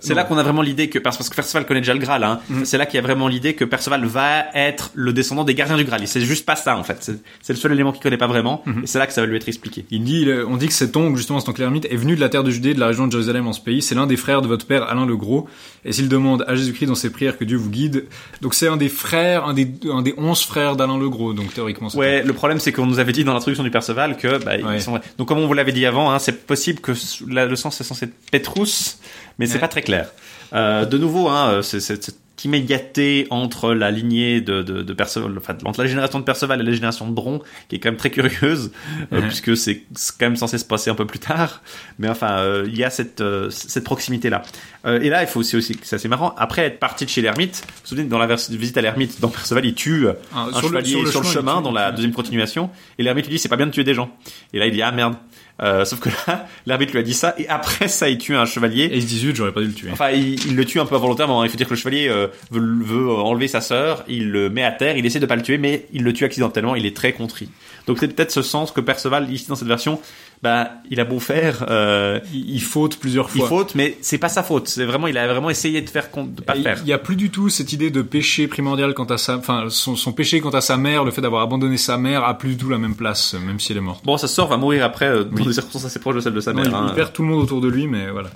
C'est 0.00 0.10
non. 0.10 0.16
là 0.16 0.24
qu'on 0.24 0.36
a 0.38 0.42
vraiment 0.42 0.62
l'idée 0.62 0.88
que 0.88 0.98
parce 0.98 1.16
parce 1.16 1.28
que 1.28 1.36
Perceval 1.36 1.66
connaît 1.66 1.80
déjà 1.80 1.94
le 1.94 2.00
Graal, 2.00 2.24
hein, 2.24 2.40
Mhm. 2.48 2.64
c'est 2.64 2.78
là 2.78 2.86
qu'il 2.86 2.96
y 2.96 2.98
a 2.98 3.02
vraiment 3.02 3.28
l'idée 3.28 3.54
que 3.54 3.64
Perceval 3.64 4.04
va 4.06 4.46
être 4.54 4.90
le 4.94 5.12
descendant 5.12 5.44
des 5.44 5.54
gardiens 5.54 5.76
du 5.76 5.84
Graal. 5.84 6.06
C'est 6.06 6.20
juste 6.20 6.44
pas 6.46 6.56
ça 6.56 6.76
en 6.76 6.84
fait. 6.84 6.96
C'est 7.00 7.18
c'est 7.42 7.52
le 7.52 7.58
seul 7.58 7.72
élément 7.72 7.92
qu'il 7.92 8.02
connaît 8.02 8.16
pas 8.16 8.26
vraiment. 8.26 8.62
Mhm. 8.66 8.82
Et 8.84 8.86
c'est 8.86 8.98
là 8.98 9.06
que 9.06 9.12
ça 9.12 9.20
va 9.20 9.26
lui 9.26 9.36
être 9.36 9.48
expliqué. 9.48 9.84
il 9.90 10.02
dit 10.04 10.28
est- 10.28 10.42
on 10.42 10.56
dit 10.56 10.66
que 10.66 10.72
cet 10.72 10.96
oncle 10.96 11.16
justement 11.16 11.40
cet 11.40 11.48
oncle 11.48 11.62
ermite 11.62 11.86
est 11.90 11.96
venu 11.96 12.16
de 12.16 12.20
la 12.20 12.28
terre 12.28 12.44
de 12.44 12.50
Judée 12.50 12.74
de 12.74 12.80
la 12.80 12.86
région 12.88 13.06
de 13.06 13.12
Jérusalem 13.12 13.46
en 13.46 13.52
ce 13.52 13.60
pays 13.60 13.82
c'est 13.82 13.94
l'un 13.94 14.06
des 14.06 14.16
frères 14.16 14.42
de 14.42 14.48
votre 14.48 14.66
père 14.66 14.84
Alain 14.84 15.06
le 15.06 15.16
Gros 15.16 15.48
et 15.84 15.92
s'il 15.92 16.08
demande 16.08 16.44
à 16.48 16.54
Jésus-Christ 16.54 16.86
dans 16.86 16.94
ses 16.94 17.10
prières 17.10 17.38
que 17.38 17.44
Dieu 17.44 17.56
vous 17.56 17.70
guide 17.70 18.06
donc 18.40 18.54
c'est 18.54 18.68
un 18.68 18.76
des 18.76 18.88
frères 18.88 19.46
un 19.46 19.54
des 19.54 19.70
un 19.92 20.02
des 20.02 20.14
onze 20.18 20.42
frères 20.42 20.74
d'Alain 20.76 20.98
le 20.98 21.08
Gros 21.08 21.32
donc 21.34 21.52
théoriquement 21.54 21.88
c'est 21.88 21.98
Ouais, 21.98 22.22
le 22.22 22.32
problème 22.32 22.58
c'est 22.60 22.72
qu'on 22.72 22.86
nous 22.86 22.98
avait 22.98 23.12
dit 23.12 23.24
dans 23.24 23.32
l'introduction 23.34 23.62
du 23.64 23.70
Perceval 23.70 24.16
que 24.16 24.42
bah, 24.44 24.52
Ouais. 24.56 24.76
ils 24.76 24.82
sont... 24.82 24.98
donc 25.18 25.28
comme 25.28 25.38
on 25.38 25.46
vous 25.46 25.54
l'avait 25.54 25.72
dit 25.72 25.86
avant, 25.86 26.10
hein, 26.10 26.18
c'est 26.18 26.46
possible 26.46 26.80
que 26.80 26.92
la- 27.28 27.46
le 27.46 27.56
sens 27.56 27.80
est 27.80 27.84
censé 27.84 28.06
être 28.06 28.14
Petrus, 28.30 28.98
mais 29.38 29.46
c'est 29.46 29.54
Ouais. 29.54 29.60
pas 29.60 29.68
très 29.68 29.82
clair. 29.82 30.10
Euh, 30.54 30.84
de 30.86 30.96
nouveau, 30.98 31.28
hein, 31.28 31.60
c'est 31.62 31.80
c'est- 31.80 32.02
cette 32.02 32.44
immédiateté 32.44 33.26
entre 33.30 33.74
la 33.74 33.90
lignée 33.90 34.40
de, 34.40 34.62
de, 34.62 34.82
de 34.82 34.92
Perceval, 34.92 35.32
enfin 35.36 35.56
entre 35.64 35.80
la 35.82 35.88
génération 35.88 36.20
de 36.20 36.24
Perceval 36.24 36.60
et 36.60 36.62
la 36.64 36.70
génération 36.72 37.08
de 37.08 37.12
Bron, 37.12 37.42
qui 37.68 37.74
est 37.74 37.78
quand 37.80 37.88
même 37.88 37.96
très 37.98 38.10
curieuse, 38.10 38.70
euh, 39.12 39.20
puisque 39.22 39.56
c'est 39.56 39.82
quand 40.18 40.26
même 40.26 40.36
censé 40.36 40.56
se 40.56 40.64
passer 40.64 40.88
un 40.88 40.94
peu 40.94 41.04
plus 41.04 41.18
tard. 41.18 41.62
Mais 41.98 42.08
enfin, 42.08 42.38
euh, 42.38 42.64
il 42.68 42.78
y 42.78 42.84
a 42.84 42.90
cette 42.90 43.20
euh, 43.20 43.50
cette 43.50 43.82
proximité 43.82 44.30
là. 44.30 44.42
et 44.86 45.08
là, 45.10 45.22
il 45.22 45.26
faut 45.28 45.40
aussi 45.40 45.56
aussi, 45.56 45.76
c'est 45.82 45.96
assez 45.96 46.08
marrant. 46.08 46.32
Après 46.38 46.62
être 46.62 46.78
parti 46.78 47.04
de 47.04 47.10
chez 47.10 47.20
l'ermite, 47.22 47.64
vous 47.66 47.72
vous 47.82 47.88
souvenez 47.88 48.04
dans 48.08 48.18
la 48.18 48.26
visite 48.36 48.76
à 48.76 48.82
l'ermite, 48.82 49.20
dans 49.20 49.28
Perceval, 49.28 49.66
il 49.66 49.74
tue 49.74 50.06
Ah, 50.32 50.44
un 50.44 50.52
sur 50.52 50.62
le- 50.62 50.68
chevalier 50.68 50.90
sur 50.90 51.02
le 51.02 51.10
sur 51.10 51.20
le 51.22 51.26
chemin, 51.26 51.60
dans 51.60 51.72
la 51.72 51.90
deuxième 51.92 52.12
continuation. 52.12 52.70
Et 52.98 53.02
l'ermite 53.02 53.26
lui 53.26 53.32
dit 53.34 53.38
c'est 53.40 53.48
pas 53.48 53.56
bien 53.56 53.66
de 53.66 53.72
tuer 53.72 53.84
des 53.84 53.94
gens. 53.94 54.10
Et 54.52 54.58
là 54.60 54.66
il 54.66 54.72
dit 54.72 54.82
ah 54.82 54.92
merde. 54.92 55.14
Euh, 55.60 55.84
sauf 55.84 55.98
que 55.98 56.08
là, 56.28 56.46
l'ermite 56.66 56.92
lui 56.92 57.00
a 57.00 57.02
dit 57.02 57.14
ça 57.14 57.34
et 57.36 57.48
après 57.48 57.88
ça 57.88 58.08
il 58.08 58.18
tue 58.18 58.36
un 58.36 58.44
chevalier. 58.46 58.84
et 58.84 58.96
il 58.96 59.02
se 59.02 59.08
dit 59.08 59.18
zut 59.18 59.34
j'aurais 59.34 59.50
pas 59.50 59.60
dû 59.60 59.66
le 59.66 59.72
tuer 59.74 59.90
Enfin, 59.92 60.10
il, 60.10 60.34
il 60.46 60.54
le 60.54 60.64
tue 60.64 60.78
un 60.78 60.86
peu 60.86 60.94
involontairement. 60.94 61.40
hein. 61.42 61.46
Il 61.46 61.50
faut 61.50 61.56
dire 61.56 61.66
que 61.66 61.74
le 61.74 61.78
chevalier 61.78 62.08
euh, 62.08 62.28
veut, 62.52 62.60
veut 62.84 63.10
enlever 63.10 63.48
sa 63.48 63.60
sœur, 63.60 64.04
il 64.06 64.30
le 64.30 64.50
met 64.50 64.62
à 64.62 64.70
terre, 64.70 64.96
il 64.96 65.04
essaie 65.04 65.18
de 65.18 65.26
pas 65.26 65.34
le 65.36 65.42
tuer, 65.42 65.58
mais 65.58 65.86
il 65.92 66.04
le 66.04 66.12
tue 66.12 66.24
accidentellement. 66.24 66.76
Il 66.76 66.86
est 66.86 66.94
très 66.96 67.12
contrit. 67.12 67.48
Donc 67.88 67.98
c'est 67.98 68.08
peut-être 68.08 68.30
ce 68.30 68.42
sens 68.42 68.70
que 68.70 68.80
Perceval 68.80 69.32
ici 69.32 69.48
dans 69.48 69.56
cette 69.56 69.66
version 69.68 70.00
bah 70.42 70.70
il 70.90 71.00
a 71.00 71.04
beau 71.04 71.18
faire, 71.18 71.66
euh, 71.68 72.20
il, 72.32 72.50
il 72.56 72.62
faute 72.62 72.96
plusieurs 72.98 73.28
il 73.34 73.38
fois. 73.40 73.48
faute, 73.48 73.74
mais 73.74 73.96
c'est 74.02 74.18
pas 74.18 74.28
sa 74.28 74.42
faute. 74.42 74.68
C'est 74.68 74.84
vraiment, 74.84 75.06
il 75.08 75.18
a 75.18 75.26
vraiment 75.26 75.50
essayé 75.50 75.80
de 75.82 75.90
faire, 75.90 76.10
con- 76.10 76.24
de 76.26 76.40
pas 76.42 76.56
Et 76.56 76.62
faire. 76.62 76.78
Il 76.80 76.84
n'y 76.84 76.92
a 76.92 76.98
plus 76.98 77.16
du 77.16 77.30
tout 77.30 77.48
cette 77.48 77.72
idée 77.72 77.90
de 77.90 78.02
péché 78.02 78.46
primordial 78.46 78.94
quant 78.94 79.04
à 79.06 79.18
sa, 79.18 79.36
enfin, 79.36 79.66
son, 79.68 79.96
son 79.96 80.12
péché 80.12 80.40
quant 80.40 80.50
à 80.50 80.60
sa 80.60 80.76
mère, 80.76 81.02
le 81.04 81.10
fait 81.10 81.20
d'avoir 81.20 81.42
abandonné 81.42 81.76
sa 81.76 81.98
mère 81.98 82.22
a 82.24 82.38
plus 82.38 82.50
du 82.50 82.56
tout 82.56 82.68
la 82.70 82.78
même 82.78 82.94
place, 82.94 83.34
même 83.34 83.58
si 83.58 83.72
elle 83.72 83.78
est 83.78 83.80
morte. 83.82 84.04
Bon, 84.04 84.16
sa 84.16 84.28
sœur 84.28 84.46
va 84.46 84.56
mourir 84.56 84.84
après 84.84 85.06
euh, 85.08 85.24
dans 85.24 85.36
Oui. 85.38 85.46
des 85.46 85.52
circonstances 85.54 85.84
assez 85.86 85.98
proches 85.98 86.14
de 86.16 86.20
celles 86.20 86.34
de 86.34 86.40
sa 86.40 86.52
Non, 86.52 86.62
mère. 86.62 86.70
il, 86.70 86.74
hein. 86.74 86.86
il 86.90 86.94
perd 86.94 87.12
tout 87.12 87.22
le 87.22 87.28
monde 87.28 87.42
autour 87.42 87.60
de 87.60 87.68
lui, 87.68 87.86
mais 87.88 88.10
voilà. 88.10 88.30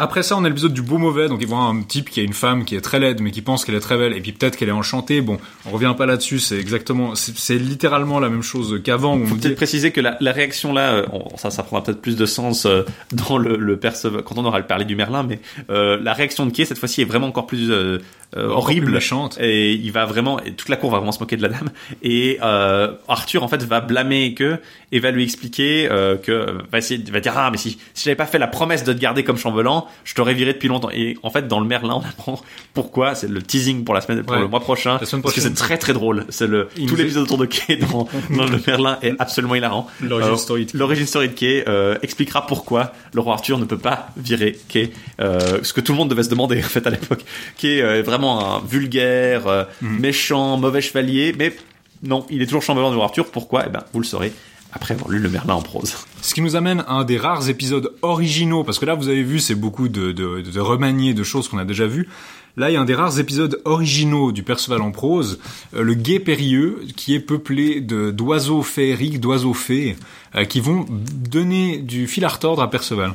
Après 0.00 0.22
ça, 0.22 0.36
on 0.36 0.44
a 0.44 0.48
l'épisode 0.48 0.72
du 0.72 0.82
beau 0.82 0.96
mauvais, 0.96 1.26
donc 1.28 1.40
ils 1.42 1.48
voient 1.48 1.58
un 1.58 1.82
type 1.82 2.08
qui 2.08 2.20
a 2.20 2.22
une 2.22 2.32
femme 2.32 2.64
qui 2.64 2.76
est 2.76 2.80
très 2.80 3.00
laide, 3.00 3.20
mais 3.20 3.32
qui 3.32 3.42
pense 3.42 3.64
qu'elle 3.64 3.74
est 3.74 3.80
très 3.80 3.98
belle, 3.98 4.12
et 4.12 4.20
puis 4.20 4.30
peut-être 4.30 4.56
qu'elle 4.56 4.68
est 4.68 4.72
enchantée. 4.72 5.20
Bon, 5.20 5.38
on 5.66 5.70
revient 5.70 5.92
pas 5.98 6.06
là-dessus, 6.06 6.38
c'est 6.38 6.56
exactement, 6.58 7.16
c'est 7.16 7.56
littéralement 7.58 8.20
la 8.20 8.28
même 8.28 8.42
chose 8.44 8.80
qu'avant. 8.84 9.18
Faut 9.18 9.34
dit- 9.34 9.40
peut-être 9.40 9.56
préciser 9.56 9.90
que 9.90 10.00
la, 10.00 10.16
la 10.20 10.30
réaction 10.30 10.72
là, 10.72 10.92
euh, 10.92 11.06
on- 11.12 11.36
ça, 11.36 11.50
ça 11.50 11.64
prendra 11.64 11.82
peut-être 11.84 12.00
plus 12.00 12.16
de 12.16 12.26
sens 12.26 12.64
euh, 12.64 12.84
dans 13.12 13.38
le, 13.38 13.56
le 13.56 13.76
quand 14.24 14.38
on 14.38 14.44
aura 14.44 14.60
parlé 14.62 14.84
du 14.84 14.94
Merlin, 14.94 15.24
mais 15.24 15.40
euh, 15.70 15.98
la 16.00 16.12
réaction 16.12 16.46
de 16.46 16.52
Kay 16.52 16.64
cette 16.64 16.78
fois-ci 16.78 17.02
est 17.02 17.04
vraiment 17.04 17.26
encore 17.26 17.46
plus 17.48 17.70
euh, 17.72 17.98
euh, 18.36 18.44
Encore 18.46 18.58
horrible, 18.58 18.86
plus 18.86 18.94
méchante. 18.94 19.36
et 19.40 19.72
il 19.72 19.90
va 19.90 20.04
vraiment, 20.04 20.38
et 20.44 20.52
toute 20.52 20.68
la 20.68 20.76
cour 20.76 20.90
va 20.92 20.98
vraiment 20.98 21.12
se 21.12 21.18
moquer 21.18 21.36
de 21.36 21.42
la 21.42 21.48
dame, 21.48 21.70
et 22.04 22.38
euh, 22.42 22.92
Arthur 23.08 23.42
en 23.42 23.48
fait 23.48 23.64
va 23.64 23.80
blâmer 23.80 24.34
que 24.34 24.58
et 24.92 25.00
va 25.00 25.10
lui 25.10 25.24
expliquer 25.24 25.88
que 26.22 26.58
va 26.70 26.78
essayer, 26.78 27.02
va 27.10 27.20
dire 27.20 27.32
ah 27.36 27.50
mais 27.50 27.56
si 27.58 27.78
si 27.94 28.04
j'avais 28.04 28.14
pas 28.16 28.26
fait 28.26 28.38
la 28.38 28.46
promesse 28.46 28.84
de 28.84 28.92
te 28.92 28.98
garder 29.00 29.24
comme 29.24 29.36
chambellan, 29.38 29.86
je 30.04 30.14
t'aurais 30.14 30.34
viré 30.34 30.52
depuis 30.52 30.68
longtemps. 30.68 30.90
Et 30.90 31.16
en 31.22 31.30
fait 31.30 31.48
dans 31.48 31.60
le 31.60 31.66
Merlin 31.66 31.94
on 32.02 32.08
apprend 32.08 32.40
pourquoi, 32.74 33.14
c'est 33.14 33.28
le 33.28 33.42
teasing 33.42 33.84
pour 33.84 33.94
la 33.94 34.00
semaine, 34.00 34.22
pour 34.22 34.34
Ouais. 34.34 34.40
le 34.42 34.48
mois 34.48 34.60
prochain, 34.60 34.98
semaine 35.04 35.22
parce 35.22 35.34
que 35.34 35.40
c'est 35.40 35.54
très 35.54 35.78
très 35.78 35.92
drôle. 35.92 36.24
C'est 36.28 36.46
le 36.46 36.68
Il 36.76 36.86
tout 36.88 36.96
l'épisode 36.96 37.24
autour 37.24 37.38
de 37.38 37.46
Kay 37.46 37.76
dans, 37.76 38.08
dans 38.36 38.44
le 38.46 38.60
Merlin 38.66 38.98
est 39.02 39.14
absolument 39.18 39.54
hilarant. 39.54 39.86
L'origine 40.00 40.32
Euh, 40.32 40.36
story 40.36 40.66
de 40.66 40.70
Kay. 40.72 40.78
L'origine 40.78 41.06
story 41.06 41.28
de 41.28 41.34
Kay 41.34 41.64
euh, 41.68 41.96
expliquera 42.02 42.46
pourquoi 42.46 42.92
le 43.12 43.20
roi 43.20 43.34
Arthur 43.34 43.58
ne 43.58 43.64
peut 43.64 43.78
pas 43.78 44.08
virer 44.16 44.58
Kay, 44.68 44.90
euh, 45.20 45.58
ce 45.62 45.72
que 45.72 45.80
tout 45.80 45.92
le 45.92 45.98
monde 45.98 46.10
devait 46.10 46.22
se 46.22 46.30
demander 46.30 46.58
en 46.64 46.68
fait 46.68 46.86
à 46.86 46.90
l'époque. 46.90 47.24
Kay 47.56 47.80
euh, 47.82 47.98
est 47.98 48.02
vraiment 48.02 48.56
un 48.56 48.60
vulgaire, 48.66 49.66
Mhm. 49.82 49.98
méchant, 50.00 50.56
mauvais 50.56 50.80
chevalier, 50.80 51.34
mais 51.38 51.54
non, 52.02 52.26
il 52.30 52.42
est 52.42 52.46
toujours 52.46 52.62
chambellan 52.62 52.90
du 52.90 52.96
roi 52.96 53.06
Arthur. 53.06 53.26
Pourquoi? 53.30 53.64
Eh 53.66 53.70
ben, 53.70 53.82
vous 53.92 54.00
le 54.00 54.04
saurez 54.06 54.32
après 54.72 54.94
avoir 54.94 55.10
lu 55.10 55.18
le 55.18 55.28
Merlin 55.28 55.54
en 55.54 55.62
prose. 55.62 55.96
Ce 56.20 56.34
qui 56.34 56.42
nous 56.42 56.56
amène 56.56 56.80
à 56.86 56.92
un 56.94 57.04
des 57.04 57.16
rares 57.16 57.48
épisodes 57.48 57.92
originaux, 58.02 58.64
parce 58.64 58.78
que 58.78 58.86
là, 58.86 58.94
vous 58.94 59.08
avez 59.08 59.22
vu, 59.22 59.38
c'est 59.38 59.54
beaucoup 59.54 59.88
de, 59.88 60.12
de, 60.12 60.42
de 60.42 61.12
de 61.12 61.22
choses 61.22 61.48
qu'on 61.48 61.58
a 61.58 61.64
déjà 61.64 61.86
vues. 61.86 62.08
Là, 62.56 62.70
il 62.70 62.74
y 62.74 62.76
a 62.76 62.80
un 62.80 62.84
des 62.84 62.94
rares 62.94 63.20
épisodes 63.20 63.60
originaux 63.64 64.32
du 64.32 64.42
Perceval 64.42 64.82
en 64.82 64.90
prose, 64.90 65.38
euh, 65.74 65.82
le 65.82 65.94
Gué 65.94 66.18
Périlleux, 66.18 66.80
qui 66.96 67.14
est 67.14 67.20
peuplé 67.20 67.80
de 67.80 68.10
d'oiseaux 68.10 68.62
féeriques, 68.62 69.20
d'oiseaux 69.20 69.54
fées, 69.54 69.96
euh, 70.34 70.44
qui 70.44 70.60
vont 70.60 70.84
donner 70.90 71.78
du 71.78 72.08
fil 72.08 72.24
à 72.24 72.28
retordre 72.28 72.60
à 72.60 72.68
Perceval. 72.68 73.14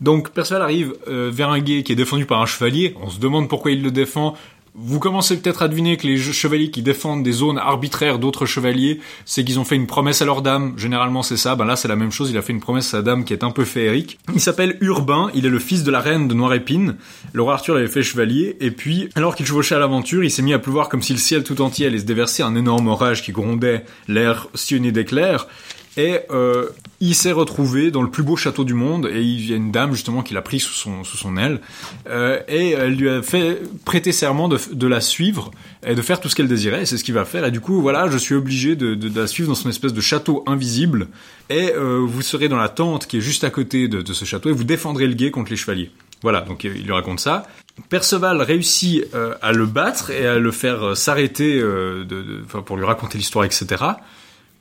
Donc 0.00 0.30
Perceval 0.30 0.62
arrive 0.62 0.94
euh, 1.08 1.30
vers 1.32 1.50
un 1.50 1.58
guet 1.58 1.82
qui 1.82 1.92
est 1.92 1.96
défendu 1.96 2.26
par 2.26 2.40
un 2.40 2.46
chevalier. 2.46 2.94
On 3.02 3.10
se 3.10 3.18
demande 3.18 3.48
pourquoi 3.48 3.72
il 3.72 3.82
le 3.82 3.90
défend. 3.90 4.34
Vous 4.74 5.00
commencez 5.00 5.36
peut-être 5.36 5.62
à 5.62 5.68
deviner 5.68 5.96
que 5.96 6.06
les 6.06 6.16
chevaliers 6.16 6.70
qui 6.70 6.82
défendent 6.82 7.24
des 7.24 7.32
zones 7.32 7.58
arbitraires 7.58 8.18
d'autres 8.18 8.46
chevaliers, 8.46 9.00
c'est 9.24 9.44
qu'ils 9.44 9.58
ont 9.58 9.64
fait 9.64 9.74
une 9.74 9.88
promesse 9.88 10.22
à 10.22 10.24
leur 10.24 10.42
dame. 10.42 10.74
Généralement, 10.76 11.22
c'est 11.22 11.36
ça. 11.36 11.56
Ben 11.56 11.64
là, 11.64 11.74
c'est 11.74 11.88
la 11.88 11.96
même 11.96 12.12
chose. 12.12 12.30
Il 12.30 12.38
a 12.38 12.42
fait 12.42 12.52
une 12.52 12.60
promesse 12.60 12.86
à 12.88 12.98
sa 12.98 13.02
dame 13.02 13.24
qui 13.24 13.32
est 13.32 13.42
un 13.42 13.50
peu 13.50 13.64
féerique. 13.64 14.18
Il 14.32 14.40
s'appelle 14.40 14.76
Urbain. 14.80 15.30
Il 15.34 15.44
est 15.44 15.50
le 15.50 15.58
fils 15.58 15.82
de 15.82 15.90
la 15.90 16.00
reine 16.00 16.28
de 16.28 16.34
Noirépine. 16.34 16.96
Le 17.32 17.42
roi 17.42 17.54
Arthur 17.54 17.74
l'avait 17.74 17.88
fait 17.88 18.04
chevalier. 18.04 18.56
Et 18.60 18.70
puis, 18.70 19.08
alors 19.16 19.34
qu'il 19.34 19.44
chevauchait 19.44 19.74
à 19.74 19.80
l'aventure, 19.80 20.22
il 20.22 20.30
s'est 20.30 20.42
mis 20.42 20.54
à 20.54 20.60
pleuvoir 20.60 20.88
comme 20.88 21.02
si 21.02 21.12
le 21.12 21.18
ciel 21.18 21.42
tout 21.42 21.60
entier 21.62 21.86
allait 21.86 21.98
se 21.98 22.04
déverser 22.04 22.44
un 22.44 22.54
énorme 22.54 22.86
orage 22.86 23.22
qui 23.22 23.32
grondait 23.32 23.84
l'air 24.06 24.46
sillonné 24.54 24.92
d'éclairs. 24.92 25.48
Et 25.96 26.20
euh, 26.30 26.68
il 27.00 27.14
s'est 27.14 27.32
retrouvé 27.32 27.90
dans 27.90 28.02
le 28.02 28.10
plus 28.10 28.22
beau 28.22 28.36
château 28.36 28.62
du 28.62 28.74
monde 28.74 29.08
et 29.10 29.22
il 29.22 29.48
y 29.48 29.54
a 29.54 29.56
une 29.56 29.72
dame 29.72 29.92
justement 29.92 30.22
qui 30.22 30.34
l'a 30.34 30.42
pris 30.42 30.60
sous 30.60 30.74
son, 30.74 31.02
sous 31.02 31.16
son 31.16 31.38
aile 31.38 31.60
euh, 32.08 32.40
et 32.46 32.70
elle 32.72 32.94
lui 32.94 33.08
a 33.08 33.22
fait 33.22 33.62
prêter 33.86 34.12
serment 34.12 34.48
de, 34.48 34.58
de 34.70 34.86
la 34.86 35.00
suivre 35.00 35.50
et 35.86 35.94
de 35.94 36.02
faire 36.02 36.20
tout 36.20 36.28
ce 36.28 36.36
qu'elle 36.36 36.48
désirait 36.48 36.84
c'est 36.84 36.98
ce 36.98 37.04
qu'il 37.04 37.14
va 37.14 37.24
faire 37.24 37.46
et 37.46 37.50
du 37.50 37.60
coup 37.60 37.80
voilà 37.80 38.10
je 38.10 38.18
suis 38.18 38.34
obligé 38.34 38.76
de, 38.76 38.94
de, 38.94 39.18
la 39.18 39.26
suivre 39.26 39.48
dans 39.48 39.54
son 39.54 39.70
espèce 39.70 39.94
de 39.94 40.00
château 40.02 40.44
invisible 40.46 41.08
et 41.48 41.72
euh, 41.72 42.04
vous 42.06 42.20
serez 42.20 42.48
dans 42.48 42.58
la 42.58 42.68
tente 42.68 43.06
qui 43.06 43.16
est 43.16 43.22
juste 43.22 43.44
à 43.44 43.50
côté 43.50 43.88
de, 43.88 44.12
ce 44.12 44.24
château 44.26 44.50
et 44.50 44.52
vous 44.52 44.64
défendrez 44.64 45.06
le 45.06 45.14
guet 45.14 45.30
contre 45.30 45.50
les 45.50 45.56
chevaliers. 45.56 45.90
Voilà, 46.22 46.42
donc 46.42 46.64
il 46.64 46.84
lui 46.84 46.92
raconte 46.92 47.18
ça. 47.18 47.44
Perceval 47.88 48.42
réussit 48.42 49.06
euh, 49.14 49.34
à 49.40 49.52
le 49.52 49.64
battre 49.64 50.10
et 50.10 50.26
à 50.26 50.38
le 50.38 50.50
faire 50.50 50.94
s'arrêter 50.96 51.58
de, 51.58 52.42
pour 52.66 52.76
lui 52.76 52.84
raconter 52.84 53.16
l'histoire, 53.16 53.46
etc. 53.46 53.66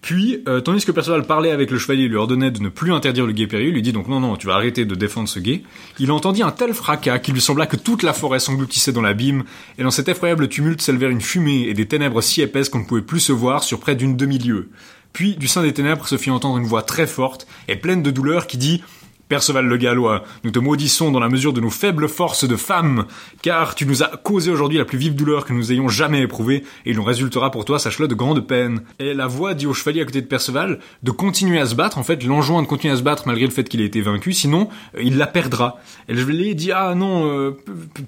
Puis, 0.02 0.44
euh, 0.48 0.62
tandis 0.62 0.86
que 0.86 0.94
Perceval 0.94 1.26
parlait 1.26 1.52
avec 1.52 1.72
le 1.72 1.78
chevalier 1.78 2.04
et 2.04 2.08
lui 2.08 2.16
ordonnait 2.16 2.52
de 2.52 2.62
ne 2.62 2.70
plus 2.70 2.94
interdire 2.94 3.26
le 3.26 3.34
guet 3.34 3.48
périlleux, 3.48 3.70
il 3.70 3.74
lui 3.74 3.82
dit 3.82 3.92
donc 3.92 4.08
non, 4.08 4.22
non, 4.22 4.38
tu 4.38 4.48
vas 4.48 4.54
arrêter 4.54 4.86
de 4.86 4.96
défendre 4.96 5.28
ce 5.28 5.40
guet. 5.40 5.62
Il 6.00 6.12
entendit 6.12 6.42
un 6.42 6.52
tel 6.52 6.74
fracas 6.74 7.20
qu'il 7.20 7.34
lui 7.34 7.42
sembla 7.42 7.66
que 7.66 7.76
toute 7.76 8.04
la 8.04 8.14
forêt 8.14 8.40
s'engloutissait 8.40 8.94
dans 8.94 9.02
l'abîme, 9.02 9.44
et 9.78 9.84
dans 9.84 9.92
cet 9.92 10.08
effroyable 10.08 10.48
tumulte 10.48 10.82
s'élevèrent 10.82 11.10
une 11.10 11.22
fumée 11.22 11.68
et 11.68 11.74
des 11.74 11.86
ténèbres 11.86 12.22
si 12.22 12.42
épaisses 12.42 12.70
qu'on 12.70 12.80
ne 12.80 12.86
pouvait 12.86 13.02
plus 13.02 13.20
se 13.20 13.34
voir 13.34 13.64
sur 13.64 13.80
près 13.80 13.96
d'une 13.96 14.16
demi-lieue. 14.16 14.70
Puis, 15.12 15.36
du 15.36 15.48
sein 15.48 15.64
des 15.64 15.74
ténèbres 15.74 16.08
se 16.08 16.18
fit 16.18 16.32
entendre 16.32 16.60
une 16.60 16.68
voix 16.68 16.84
très 16.84 17.08
forte 17.08 17.46
et 17.68 17.76
pleine 17.76 18.04
de 18.04 18.12
douleur 18.12 18.48
qui 18.48 18.58
dit 18.58 18.82
Perceval 19.30 19.68
le 19.68 19.78
Gallois, 19.78 20.24
nous 20.44 20.50
te 20.50 20.58
maudissons 20.58 21.12
dans 21.12 21.20
la 21.20 21.30
mesure 21.30 21.54
de 21.54 21.62
nos 21.62 21.70
faibles 21.70 22.10
forces 22.10 22.48
de 22.48 22.56
femmes, 22.56 23.06
car 23.44 23.76
tu 23.76 23.86
nous 23.86 24.02
as 24.02 24.08
causé 24.08 24.50
aujourd'hui 24.50 24.80
la 24.80 24.86
plus 24.86 24.98
vive 24.98 25.14
douleur 25.14 25.46
que 25.46 25.54
nous 25.54 25.72
ayons 25.72 25.88
jamais 25.88 26.24
éprouvée, 26.24 26.64
et 26.86 26.92
il 26.92 27.00
en 27.00 27.04
résultera 27.04 27.52
pour 27.52 27.64
toi, 27.64 27.78
sache-le, 27.78 28.08
de 28.08 28.16
grandes 28.16 28.48
peines. 28.48 28.82
Et 28.98 29.14
la 29.14 29.28
voix 29.28 29.54
dit 29.54 29.68
au 29.68 29.74
chevalier 29.76 30.02
à 30.02 30.06
côté 30.06 30.22
de 30.22 30.26
Perceval 30.26 30.80
de 31.04 31.12
continuer 31.12 31.60
à 31.60 31.68
se 31.68 31.76
battre, 31.76 32.00
en 32.00 32.04
fait, 32.04 32.24
l'enjoint 32.24 32.64
de 32.64 32.68
continuer 32.68 32.96
à 32.96 32.98
se 32.98 33.04
battre 33.04 33.28
malgré 33.28 33.46
le 33.46 33.52
fait 33.52 33.70
qu'il 33.70 33.82
ait 33.82 33.86
été 33.86 34.02
vaincu, 34.02 34.34
sinon 34.34 34.68
euh, 34.96 35.04
il 35.04 35.18
la 35.18 35.28
perdra. 35.28 35.78
Et 36.08 36.14
le 36.14 36.20
chevalier 36.20 36.56
dit 36.56 36.72
ah 36.72 36.96
non, 36.96 37.32
euh, 37.32 37.52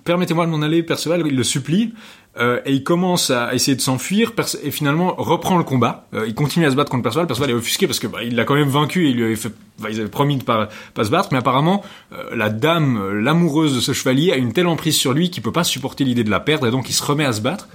permettez-moi 0.04 0.48
de 0.48 0.52
m'en 0.52 0.64
aller, 0.64 0.82
Perceval, 0.82 1.22
il 1.28 1.36
le 1.36 1.44
supplie. 1.44 1.94
Euh, 2.38 2.62
et 2.66 2.72
il 2.74 2.84
commence 2.84 3.30
à 3.30 3.54
essayer 3.54 3.76
de 3.76 3.82
s'enfuir 3.82 4.32
et 4.64 4.72
finalement 4.72 5.14
reprend 5.18 5.58
le 5.58 5.66
combat. 5.66 6.08
Euh, 6.14 6.26
il 6.28 6.34
continue 6.34 6.66
à 6.66 6.72
se 6.72 6.76
battre 6.76 6.90
contre 6.90 7.04
Perceval. 7.04 7.28
Perceval 7.28 7.50
est 7.50 7.54
offusqué 7.54 7.88
parce 7.88 8.00
que 8.00 8.08
bah, 8.08 8.24
il 8.24 8.36
l'a 8.36 8.46
quand 8.46 8.56
même 8.56 8.70
vaincu 8.70 9.08
et 9.08 9.10
il 9.10 9.18
lui 9.18 9.26
avait 9.26 9.36
fait, 9.36 9.52
bah, 9.80 9.90
avaient 9.90 10.08
promis 10.08 10.38
de 10.38 10.44
pas, 10.44 10.70
pas 10.94 11.04
se 11.04 11.10
battre. 11.10 11.30
Mais 11.34 11.40
apparemment, 11.40 11.84
euh, 12.14 12.36
la 12.36 12.50
dame, 12.50 13.20
l'amoureuse 13.20 13.76
de 13.76 13.82
ce 13.82 13.92
chevalier, 13.92 14.32
a 14.32 14.38
une 14.38 14.54
telle 14.54 14.68
emprise 14.68 14.96
sur 14.96 15.12
lui 15.12 15.30
qu'il 15.30 15.44
peut 15.44 15.52
pas 15.52 15.66
supporter 15.66 16.06
l'idée 16.06 16.24
de 16.24 16.30
la 16.30 16.40
perdre 16.40 16.68
et 16.68 16.72
donc 16.72 16.90
il 16.90 16.94
se 16.94 17.04
remet 17.04 17.26
à 17.26 17.34
se 17.34 17.42
battre. 17.42 17.68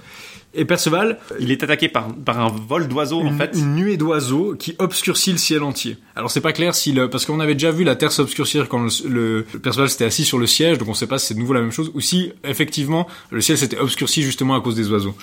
Et 0.57 0.65
Perceval, 0.65 1.19
Il 1.39 1.51
est 1.51 1.63
attaqué 1.63 1.87
par, 1.87 2.13
par 2.13 2.39
un 2.39 2.49
vol 2.49 2.87
d'oiseaux 2.87 3.21
en 3.21 3.31
fait. 3.37 3.51
une 3.55 3.75
nuée 3.75 3.95
d'oiseaux 3.95 4.55
qui 4.57 4.75
obscurcit 4.79 5.31
le 5.31 5.37
ciel 5.37 5.63
entier. 5.63 5.97
Alors 6.15 6.31
c'est 6.31 6.41
pas 6.41 6.51
clair 6.51 6.73
si 6.75 6.91
le, 6.91 7.09
parce 7.09 7.25
qu'on 7.25 7.39
avait 7.39 7.53
déjà 7.53 7.71
vu 7.71 7.83
la 7.83 7.95
terre 7.95 8.11
s'obscurcir 8.11 8.67
quand 8.67 8.79
le, 8.79 8.89
le, 9.09 9.45
le 9.53 9.59
Perceval 9.59 9.89
s'était 9.89 10.05
assis 10.05 10.25
sur 10.25 10.39
le 10.39 10.47
siège, 10.47 10.77
donc 10.79 10.89
on 10.89 10.93
sait 10.93 11.07
pas 11.07 11.19
si 11.19 11.27
c'est 11.27 11.33
de 11.35 11.39
nouveau 11.39 11.53
la 11.53 11.61
même 11.61 11.71
chose 11.71 11.91
ou 11.93 12.01
si 12.01 12.31
effectivement 12.43 13.07
le 13.31 13.39
ciel 13.39 13.57
s'était 13.57 13.77
obscurci 13.77 14.23
justement 14.23 14.55
à 14.55 14.61
cause 14.61 14.75
des 14.75 14.89
oiseaux. 14.91 15.15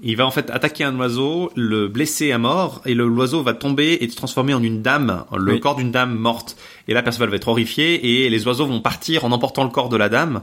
Il 0.00 0.16
va 0.16 0.24
en 0.26 0.30
fait 0.30 0.48
attaquer 0.50 0.84
un 0.84 0.96
oiseau, 0.96 1.50
le 1.56 1.88
blesser 1.88 2.30
à 2.30 2.38
mort, 2.38 2.82
et 2.86 2.94
le- 2.94 3.08
l'oiseau 3.08 3.42
va 3.42 3.52
tomber 3.52 3.98
et 4.00 4.08
se 4.08 4.14
transformer 4.14 4.54
en 4.54 4.62
une 4.62 4.80
dame, 4.80 5.24
le 5.36 5.54
Oui. 5.54 5.60
corps 5.60 5.74
d'une 5.74 5.90
dame 5.90 6.14
morte. 6.14 6.56
Et 6.86 6.94
là, 6.94 7.02
Perceval 7.02 7.30
va 7.30 7.34
être 7.36 7.48
horrifié, 7.48 8.22
et 8.24 8.30
les 8.30 8.46
oiseaux 8.46 8.64
vont 8.66 8.80
partir 8.80 9.24
en 9.24 9.32
emportant 9.32 9.64
le 9.64 9.70
corps 9.70 9.88
de 9.88 9.96
la 9.96 10.08
dame. 10.08 10.42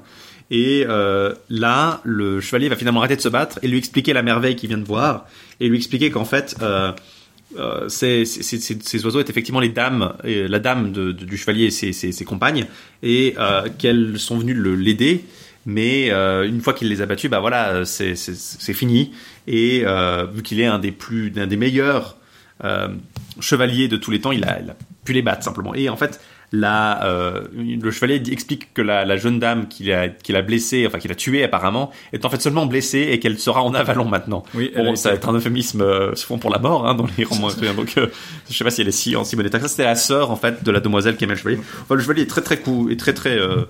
Et 0.51 0.85
euh, 0.87 1.33
là, 1.49 2.01
le 2.03 2.39
chevalier 2.39 2.69
va 2.69 2.75
finalement 2.75 2.99
arrêter 2.99 3.15
de 3.15 3.21
se 3.21 3.29
battre 3.29 3.59
et 3.63 3.67
lui 3.67 3.77
expliquer 3.77 4.13
la 4.13 4.21
merveille 4.21 4.55
qu'il 4.55 4.69
vient 4.69 4.77
de 4.77 4.85
voir, 4.85 5.25
et 5.59 5.67
lui 5.67 5.77
expliquer 5.77 6.11
qu'en 6.11 6.25
fait, 6.25 6.55
euh, 6.61 6.91
euh, 7.57 7.89
ces, 7.89 8.25
oiseaux 9.05 9.19
étaient 9.19 9.31
effectivement 9.31 9.59
les 9.59 9.69
dames, 9.69 10.13
et 10.23 10.47
la 10.47 10.59
dame 10.59 10.91
du 10.91 11.37
chevalier 11.37 11.65
et 11.65 11.93
ses, 11.93 12.25
compagnes, 12.25 12.67
et 13.01 13.35
qu'elles 13.79 14.19
sont 14.19 14.37
venues 14.37 14.75
l'aider. 14.75 15.25
Mais 15.67 16.09
une 16.11 16.61
fois 16.61 16.73
qu'il 16.73 16.89
les 16.89 17.01
a 17.01 17.07
battus, 17.07 17.29
bah 17.29 17.39
voilà, 17.39 17.85
c'est 17.85 18.15
fini. 18.73 19.13
Et 19.47 19.83
vu 20.31 20.43
qu'il 20.43 20.59
est 20.59 20.67
un 20.67 20.79
des 20.79 20.91
plus, 20.91 21.33
un 21.37 21.47
des 21.47 21.57
meilleurs 21.57 22.17
chevaliers 23.39 23.87
de 23.87 23.97
tous 23.97 24.11
les 24.11 24.21
temps, 24.21 24.31
il 24.31 24.43
a, 24.43 24.59
il 24.61 24.69
a 24.69 24.75
pu 25.03 25.13
les 25.13 25.23
battre 25.23 25.43
simplement. 25.43 25.73
Et 25.73 25.89
en 25.89 25.97
fait, 25.97 26.19
la, 26.51 27.03
euh, 27.05 27.43
le 27.55 27.91
chevalier 27.91 28.21
explique 28.31 28.73
que 28.73 28.81
la, 28.81 29.05
la 29.05 29.17
jeune 29.17 29.39
dame 29.39 29.67
qu'il 29.67 29.91
a, 29.91 30.09
qu'il 30.09 30.35
a 30.35 30.41
blessée, 30.41 30.85
enfin 30.87 30.99
qu'il 30.99 31.11
a 31.11 31.15
tuée 31.15 31.43
apparemment, 31.43 31.91
est 32.13 32.25
en 32.25 32.29
fait 32.29 32.41
seulement 32.41 32.65
blessée 32.65 33.09
et 33.11 33.19
qu'elle 33.19 33.39
sera 33.39 33.63
en 33.63 33.73
avalon 33.73 34.05
maintenant. 34.05 34.43
Oui, 34.53 34.71
bon, 34.75 34.95
ça 34.95 35.09
va 35.09 35.15
être 35.15 35.29
un 35.29 35.33
euphémisme 35.33 35.81
euh, 35.81 36.15
souvent 36.15 36.37
pour 36.37 36.49
la 36.49 36.59
mort 36.59 36.87
hein, 36.87 36.95
dans 36.95 37.07
les 37.17 37.23
romans. 37.23 37.49
Donc, 37.75 37.97
euh, 37.97 38.07
je 38.49 38.55
sais 38.55 38.63
pas 38.63 38.71
si 38.71 38.81
elle 38.81 38.87
est 38.87 38.91
si 38.91 39.15
en 39.15 39.23
si 39.23 39.35
bon 39.35 39.45
état. 39.45 39.59
Ça, 39.59 39.67
c'était 39.67 39.83
la 39.83 39.95
sœur 39.95 40.31
en 40.31 40.35
fait 40.35 40.63
de 40.63 40.71
la 40.71 40.79
demoiselle 40.79 41.17
qui 41.17 41.23
aimait 41.23 41.33
le 41.33 41.39
chevalier. 41.39 41.59
Enfin, 41.81 41.95
le 41.95 42.01
chevalier 42.01 42.23
est 42.23 42.29
très 42.29 42.41
très 42.41 42.57
cool 42.57 42.91
et 42.91 42.97
très 42.97 43.13
très 43.13 43.37
euh, 43.37 43.65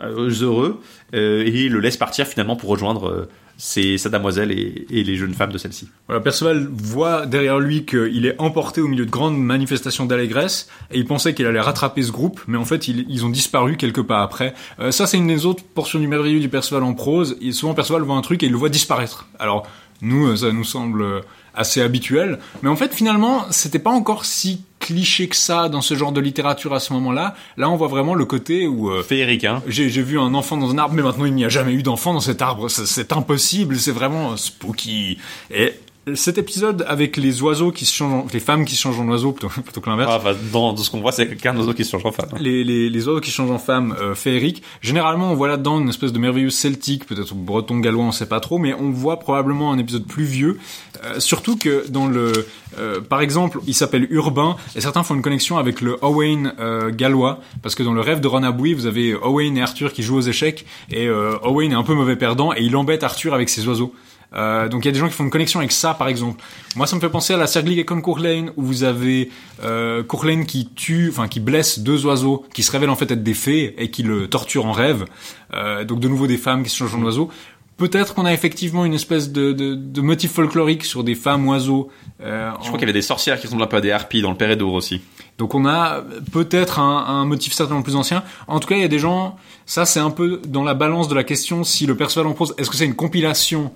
heureux 0.00 0.80
euh, 1.14 1.44
et 1.44 1.64
il 1.64 1.72
le 1.72 1.80
laisse 1.80 1.96
partir 1.96 2.26
finalement 2.26 2.56
pour 2.56 2.70
rejoindre 2.70 3.08
euh, 3.08 3.28
sa 3.58 4.08
damoiselle 4.08 4.52
et, 4.52 4.86
et 4.88 5.02
les 5.02 5.16
jeunes 5.16 5.34
femmes 5.34 5.50
de 5.50 5.58
celle-ci. 5.58 5.88
Voilà, 6.06 6.20
Perceval 6.20 6.68
voit 6.70 7.26
derrière 7.26 7.58
lui 7.58 7.84
qu'il 7.84 8.24
est 8.24 8.40
emporté 8.40 8.80
au 8.80 8.86
milieu 8.86 9.04
de 9.04 9.10
grandes 9.10 9.36
manifestations 9.36 10.06
d'allégresse 10.06 10.68
et 10.92 10.98
il 10.98 11.04
pensait 11.04 11.34
qu'il 11.34 11.46
allait 11.46 11.60
rattraper 11.60 12.02
ce 12.02 12.12
groupe, 12.12 12.40
mais 12.46 12.56
en 12.56 12.64
fait 12.64 12.86
ils, 12.86 13.04
ils 13.08 13.24
ont 13.24 13.30
disparu 13.30 13.76
quelques 13.76 14.02
pas 14.02 14.22
après. 14.22 14.54
Euh, 14.78 14.92
ça 14.92 15.06
c'est 15.06 15.18
une 15.18 15.26
des 15.26 15.44
autres 15.44 15.64
portions 15.64 15.98
du 15.98 16.06
merveilleux 16.06 16.40
du 16.40 16.48
Perceval 16.48 16.84
en 16.84 16.94
prose. 16.94 17.36
Et 17.40 17.52
souvent 17.52 17.74
Perceval 17.74 18.02
voit 18.02 18.16
un 18.16 18.22
truc 18.22 18.42
et 18.42 18.46
il 18.46 18.52
le 18.52 18.58
voit 18.58 18.68
disparaître. 18.68 19.28
Alors 19.40 19.66
nous 20.02 20.28
euh, 20.28 20.36
ça 20.36 20.52
nous 20.52 20.64
semble 20.64 21.22
assez 21.54 21.80
habituel, 21.80 22.38
mais 22.62 22.68
en 22.68 22.76
fait 22.76 22.94
finalement 22.94 23.46
c'était 23.50 23.78
pas 23.78 23.90
encore 23.90 24.24
si 24.24 24.62
cliché 24.80 25.28
que 25.28 25.34
ça 25.36 25.68
dans 25.68 25.80
ce 25.82 25.94
genre 25.96 26.12
de 26.12 26.20
littérature 26.20 26.72
à 26.72 26.78
ce 26.80 26.92
moment-là. 26.92 27.34
Là, 27.56 27.68
on 27.68 27.76
voit 27.76 27.88
vraiment 27.88 28.14
le 28.14 28.24
côté 28.24 28.66
où 28.68 28.90
euh, 28.90 29.02
Féerique, 29.02 29.44
hein. 29.44 29.60
j'ai 29.66 29.88
vu 29.88 30.18
un 30.20 30.32
enfant 30.34 30.56
dans 30.56 30.70
un 30.70 30.78
arbre, 30.78 30.94
mais 30.94 31.02
maintenant 31.02 31.24
il 31.24 31.34
n'y 31.34 31.44
a 31.44 31.48
jamais 31.48 31.72
eu 31.72 31.82
d'enfant 31.82 32.14
dans 32.14 32.20
cet 32.20 32.40
arbre. 32.42 32.68
C'est- 32.70 32.86
C'est 32.86 33.12
impossible. 33.12 33.76
C'est 33.76 33.90
vraiment 33.92 34.36
spooky. 34.36 35.18
Et 35.50 35.74
cet 36.14 36.38
épisode 36.38 36.84
avec 36.88 37.16
les 37.16 37.42
oiseaux 37.42 37.70
qui 37.72 37.84
se 37.86 37.94
changent, 37.94 38.12
en- 38.12 38.26
les 38.32 38.40
femmes 38.40 38.64
qui 38.64 38.74
se 38.76 38.82
changent 38.82 39.00
en 39.00 39.08
oiseaux 39.08 39.32
plutôt, 39.32 39.48
plutôt 39.62 39.80
que 39.80 39.90
l'inverse. 39.90 40.10
Ah, 40.12 40.16
enfin, 40.18 40.34
dans, 40.52 40.72
dans 40.72 40.82
ce 40.82 40.90
qu'on 40.90 41.00
voit, 41.00 41.12
c'est 41.12 41.36
qu'un 41.36 41.56
oiseau 41.56 41.72
qui 41.74 41.84
se 41.84 41.90
change 41.90 42.06
en 42.06 42.12
femme. 42.12 42.28
hein. 42.32 42.38
Les, 42.40 42.64
les, 42.64 42.90
les 42.90 43.08
oiseaux 43.08 43.20
qui 43.20 43.30
changent 43.30 43.50
en 43.50 43.58
femmes 43.58 43.94
euh, 44.00 44.14
féeriques. 44.14 44.62
Généralement, 44.82 45.30
on 45.30 45.34
voit 45.34 45.48
là-dedans 45.48 45.80
une 45.80 45.88
espèce 45.88 46.12
de 46.12 46.18
merveilleux 46.18 46.50
celtique, 46.50 47.06
peut-être 47.06 47.34
breton, 47.34 47.78
gallois, 47.78 48.04
on 48.04 48.12
sait 48.12 48.26
pas 48.28 48.40
trop, 48.40 48.58
mais 48.58 48.74
on 48.74 48.90
voit 48.90 49.18
probablement 49.18 49.72
un 49.72 49.78
épisode 49.78 50.06
plus 50.06 50.24
vieux. 50.24 50.58
Euh, 51.04 51.20
surtout 51.20 51.56
que 51.56 51.84
dans 51.88 52.06
le, 52.06 52.32
euh, 52.78 53.00
par 53.00 53.20
exemple, 53.20 53.60
il 53.66 53.74
s'appelle 53.74 54.06
Urbain, 54.10 54.56
et 54.76 54.80
certains 54.80 55.02
font 55.02 55.14
une 55.14 55.22
connexion 55.22 55.58
avec 55.58 55.80
le 55.80 55.96
Owain 56.02 56.52
euh, 56.60 56.90
gallois, 56.90 57.40
parce 57.62 57.74
que 57.74 57.82
dans 57.82 57.92
le 57.92 58.00
rêve 58.00 58.20
de 58.20 58.26
Ron 58.28 58.42
Abouy, 58.42 58.74
vous 58.74 58.86
avez 58.86 59.14
Owain 59.14 59.54
et 59.54 59.62
Arthur 59.62 59.92
qui 59.92 60.02
jouent 60.02 60.16
aux 60.16 60.20
échecs, 60.22 60.66
et 60.90 61.06
euh, 61.06 61.36
Owain 61.42 61.70
est 61.70 61.74
un 61.74 61.82
peu 61.84 61.94
mauvais 61.94 62.16
perdant, 62.16 62.52
et 62.52 62.60
il 62.62 62.74
embête 62.76 63.02
Arthur 63.04 63.34
avec 63.34 63.48
ses 63.48 63.66
oiseaux. 63.68 63.92
Euh, 64.34 64.68
donc 64.68 64.84
il 64.84 64.88
y 64.88 64.90
a 64.90 64.92
des 64.92 64.98
gens 64.98 65.08
qui 65.08 65.14
font 65.14 65.24
une 65.24 65.30
connexion 65.30 65.58
avec 65.60 65.72
ça, 65.72 65.94
par 65.94 66.08
exemple. 66.08 66.42
Moi, 66.76 66.86
ça 66.86 66.96
me 66.96 67.00
fait 67.00 67.08
penser 67.08 67.32
à 67.32 67.36
la 67.36 67.46
Serglig 67.46 67.78
et 67.78 67.84
Courlane, 67.84 68.52
où 68.56 68.62
vous 68.62 68.84
avez 68.84 69.30
euh, 69.64 70.02
Courlane 70.02 70.44
qui 70.44 70.68
tue, 70.74 71.08
enfin 71.10 71.28
qui 71.28 71.40
blesse 71.40 71.78
deux 71.78 72.04
oiseaux, 72.06 72.44
qui 72.52 72.62
se 72.62 72.70
révèlent 72.70 72.90
en 72.90 72.96
fait 72.96 73.10
être 73.10 73.22
des 73.22 73.34
fées 73.34 73.74
et 73.78 73.90
qui 73.90 74.02
le 74.02 74.28
torturent 74.28 74.66
en 74.66 74.72
rêve. 74.72 75.04
Euh, 75.54 75.84
donc 75.84 76.00
de 76.00 76.08
nouveau 76.08 76.26
des 76.26 76.36
femmes 76.36 76.62
qui 76.62 76.70
se 76.70 76.76
changent 76.76 76.94
en 76.94 77.02
oiseaux. 77.02 77.30
Peut-être 77.78 78.12
qu'on 78.14 78.24
a 78.24 78.32
effectivement 78.32 78.84
une 78.84 78.94
espèce 78.94 79.30
de, 79.30 79.52
de, 79.52 79.76
de 79.76 80.00
motif 80.00 80.32
folklorique 80.32 80.84
sur 80.84 81.04
des 81.04 81.14
femmes 81.14 81.46
oiseaux. 81.46 81.90
Euh, 82.20 82.50
Je 82.60 82.66
crois 82.66 82.72
qu'il 82.72 82.80
y 82.80 82.84
avait 82.90 82.92
des 82.92 83.02
sorcières 83.02 83.38
qui 83.38 83.46
ressemblent 83.46 83.62
un 83.62 83.68
peu 83.68 83.76
à 83.76 83.80
des 83.80 83.92
harpies 83.92 84.20
dans 84.20 84.32
le 84.32 84.36
Pérédour 84.36 84.72
aussi. 84.74 85.00
donc 85.38 85.54
on 85.54 85.64
a 85.64 86.02
peut-être 86.32 86.80
un, 86.80 87.06
un 87.06 87.24
motif 87.24 87.52
certainement 87.52 87.82
plus 87.82 87.94
ancien. 87.94 88.24
En 88.48 88.58
tout 88.58 88.66
cas, 88.66 88.74
il 88.74 88.80
y 88.80 88.84
a 88.84 88.88
des 88.88 88.98
gens, 88.98 89.36
ça 89.64 89.86
c'est 89.86 90.00
un 90.00 90.10
peu 90.10 90.42
dans 90.48 90.64
la 90.64 90.74
balance 90.74 91.06
de 91.06 91.14
la 91.14 91.22
question 91.22 91.62
si 91.62 91.86
le 91.86 91.96
Perceval 91.96 92.26
en 92.26 92.32
prose, 92.32 92.52
est-ce 92.58 92.68
que 92.68 92.74
c'est 92.76 92.84
une 92.84 92.96
compilation 92.96 93.70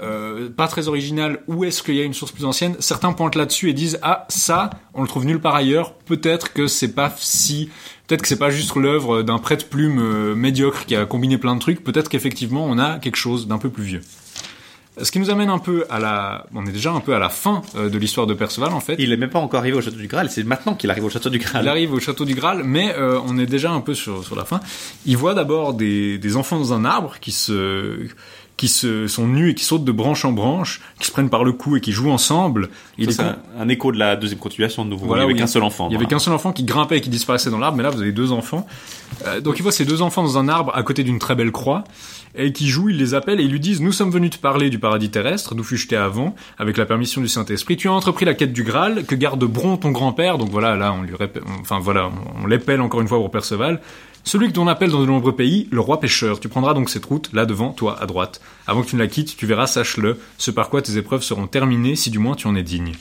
euh, 0.00 0.48
pas 0.48 0.68
très 0.68 0.88
originale 0.88 1.40
ou 1.48 1.64
est-ce 1.64 1.82
qu'il 1.82 1.94
y 1.94 2.00
a 2.00 2.04
une 2.04 2.14
source 2.14 2.32
plus 2.32 2.44
ancienne 2.44 2.76
Certains 2.78 3.12
pointent 3.12 3.34
là-dessus 3.34 3.70
et 3.70 3.72
disent 3.72 3.98
ah 4.02 4.26
ça, 4.28 4.70
on 4.94 5.02
le 5.02 5.08
trouve 5.08 5.24
nulle 5.24 5.40
part 5.40 5.54
ailleurs. 5.54 5.94
Peut-être 5.94 6.52
que 6.52 6.66
c'est 6.66 6.94
pas 6.94 7.12
si, 7.16 7.70
peut-être 8.06 8.22
que 8.22 8.28
c'est 8.28 8.38
pas 8.38 8.50
juste 8.50 8.74
l'œuvre 8.76 9.22
d'un 9.22 9.38
prête-plume 9.38 9.98
euh, 9.98 10.34
médiocre 10.34 10.86
qui 10.86 10.96
a 10.96 11.04
combiné 11.06 11.38
plein 11.38 11.54
de 11.54 11.60
trucs. 11.60 11.82
Peut-être 11.82 12.08
qu'effectivement 12.08 12.64
on 12.64 12.78
a 12.78 12.98
quelque 12.98 13.16
chose 13.16 13.46
d'un 13.46 13.58
peu 13.58 13.70
plus 13.70 13.84
vieux. 13.84 14.02
Ce 15.00 15.12
qui 15.12 15.20
nous 15.20 15.30
amène 15.30 15.48
un 15.48 15.58
peu 15.58 15.84
à 15.90 15.98
la, 15.98 16.46
on 16.54 16.66
est 16.66 16.72
déjà 16.72 16.90
un 16.90 17.00
peu 17.00 17.14
à 17.14 17.18
la 17.18 17.28
fin 17.28 17.62
euh, 17.76 17.88
de 17.88 17.98
l'histoire 17.98 18.26
de 18.26 18.34
Perceval 18.34 18.72
en 18.72 18.80
fait. 18.80 18.96
Il 18.98 19.12
est 19.12 19.16
même 19.16 19.30
pas 19.30 19.38
encore 19.38 19.60
arrivé 19.60 19.76
au 19.76 19.80
château 19.80 19.96
du 19.96 20.08
Graal, 20.08 20.30
c'est 20.30 20.42
maintenant 20.42 20.74
qu'il 20.74 20.90
arrive 20.90 21.04
au 21.04 21.10
château 21.10 21.30
du 21.30 21.38
Graal. 21.38 21.64
Il 21.64 21.68
arrive 21.68 21.92
au 21.92 22.00
château 22.00 22.24
du 22.24 22.34
Graal, 22.34 22.62
mais 22.64 22.94
euh, 22.96 23.20
on 23.24 23.38
est 23.38 23.46
déjà 23.46 23.70
un 23.70 23.80
peu 23.80 23.94
sur, 23.94 24.24
sur 24.24 24.34
la 24.34 24.44
fin. 24.44 24.60
Il 25.06 25.16
voit 25.16 25.34
d'abord 25.34 25.74
des, 25.74 26.18
des 26.18 26.36
enfants 26.36 26.58
dans 26.58 26.72
un 26.72 26.84
arbre 26.84 27.18
qui 27.20 27.32
se 27.32 28.08
qui 28.58 28.68
se 28.68 29.06
sont 29.06 29.28
nus 29.28 29.50
et 29.50 29.54
qui 29.54 29.64
sautent 29.64 29.84
de 29.84 29.92
branche 29.92 30.24
en 30.24 30.32
branche, 30.32 30.80
qui 30.98 31.06
se 31.06 31.12
prennent 31.12 31.30
par 31.30 31.44
le 31.44 31.52
cou 31.52 31.76
et 31.76 31.80
qui 31.80 31.92
jouent 31.92 32.10
ensemble. 32.10 32.68
Il 32.98 33.04
Ça, 33.04 33.10
est 33.10 33.14
c'est 33.14 33.22
un, 33.22 33.62
un 33.62 33.68
écho 33.68 33.92
de 33.92 33.98
la 33.98 34.16
deuxième 34.16 34.40
continuation 34.40 34.84
de 34.84 34.90
nouveau. 34.90 35.06
Voilà, 35.06 35.22
il 35.22 35.26
y 35.28 35.30
avait 35.30 35.38
qu'un 35.38 35.46
seul 35.46 35.62
enfant. 35.62 35.88
Il 35.88 35.92
y 35.92 35.96
avait 35.96 36.06
qu'un 36.06 36.18
seul 36.18 36.34
enfant 36.34 36.52
qui 36.52 36.64
grimpait 36.64 36.98
et 36.98 37.00
qui 37.00 37.08
disparaissait 37.08 37.50
dans 37.50 37.58
l'arbre, 37.58 37.76
mais 37.76 37.84
là 37.84 37.90
vous 37.90 38.02
avez 38.02 38.10
deux 38.10 38.32
enfants. 38.32 38.66
Euh, 39.26 39.40
donc 39.40 39.58
il 39.58 39.62
voit 39.62 39.70
ces 39.72 39.84
deux 39.84 40.02
enfants 40.02 40.24
dans 40.24 40.38
un 40.38 40.48
arbre 40.48 40.72
à 40.74 40.82
côté 40.82 41.04
d'une 41.04 41.20
très 41.20 41.36
belle 41.36 41.52
croix 41.52 41.84
et 42.34 42.52
qui 42.52 42.68
jouent, 42.68 42.88
il 42.88 42.98
les 42.98 43.14
appelle 43.14 43.40
et 43.40 43.44
ils 43.44 43.50
lui 43.50 43.60
disent 43.60 43.80
Nous 43.80 43.92
sommes 43.92 44.10
venus 44.10 44.30
te 44.30 44.38
parler 44.38 44.70
du 44.70 44.80
paradis 44.80 45.08
terrestre, 45.08 45.54
d'où 45.54 45.62
fus 45.62 45.76
jeté 45.76 45.96
avant, 45.96 46.34
avec 46.58 46.76
la 46.76 46.84
permission 46.84 47.20
du 47.20 47.28
Saint-Esprit. 47.28 47.76
Tu 47.76 47.88
as 47.88 47.92
entrepris 47.92 48.24
la 48.24 48.34
quête 48.34 48.52
du 48.52 48.64
Graal, 48.64 49.04
que 49.04 49.14
garde 49.14 49.44
Bron 49.44 49.76
ton 49.76 49.92
grand-père. 49.92 50.36
Donc 50.36 50.50
voilà, 50.50 50.74
là 50.74 50.92
on 50.92 51.02
lui 51.02 51.14
répète, 51.14 51.44
enfin 51.60 51.78
voilà, 51.78 52.08
on, 52.08 52.44
on 52.44 52.46
l'épelle 52.48 52.80
encore 52.80 53.00
une 53.00 53.08
fois 53.08 53.18
pour 53.18 53.30
Perceval. 53.30 53.80
Celui 54.28 54.52
que 54.52 54.56
l'on 54.58 54.68
appelle 54.68 54.90
dans 54.90 55.00
de 55.00 55.06
nombreux 55.06 55.34
pays 55.34 55.68
le 55.70 55.80
roi 55.80 56.00
pêcheur. 56.00 56.38
Tu 56.38 56.50
prendras 56.50 56.74
donc 56.74 56.90
cette 56.90 57.06
route, 57.06 57.30
là 57.32 57.46
devant, 57.46 57.72
toi, 57.72 57.98
à 57.98 58.04
droite. 58.04 58.42
Avant 58.66 58.82
que 58.82 58.88
tu 58.88 58.96
ne 58.96 59.00
la 59.00 59.06
quittes, 59.06 59.34
tu 59.38 59.46
verras, 59.46 59.66
sache-le, 59.66 60.20
ce 60.36 60.50
par 60.50 60.68
quoi 60.68 60.82
tes 60.82 60.98
épreuves 60.98 61.22
seront 61.22 61.46
terminées, 61.46 61.96
si 61.96 62.10
du 62.10 62.18
moins 62.18 62.34
tu 62.34 62.46
en 62.46 62.54
es 62.54 62.62
digne. 62.62 62.92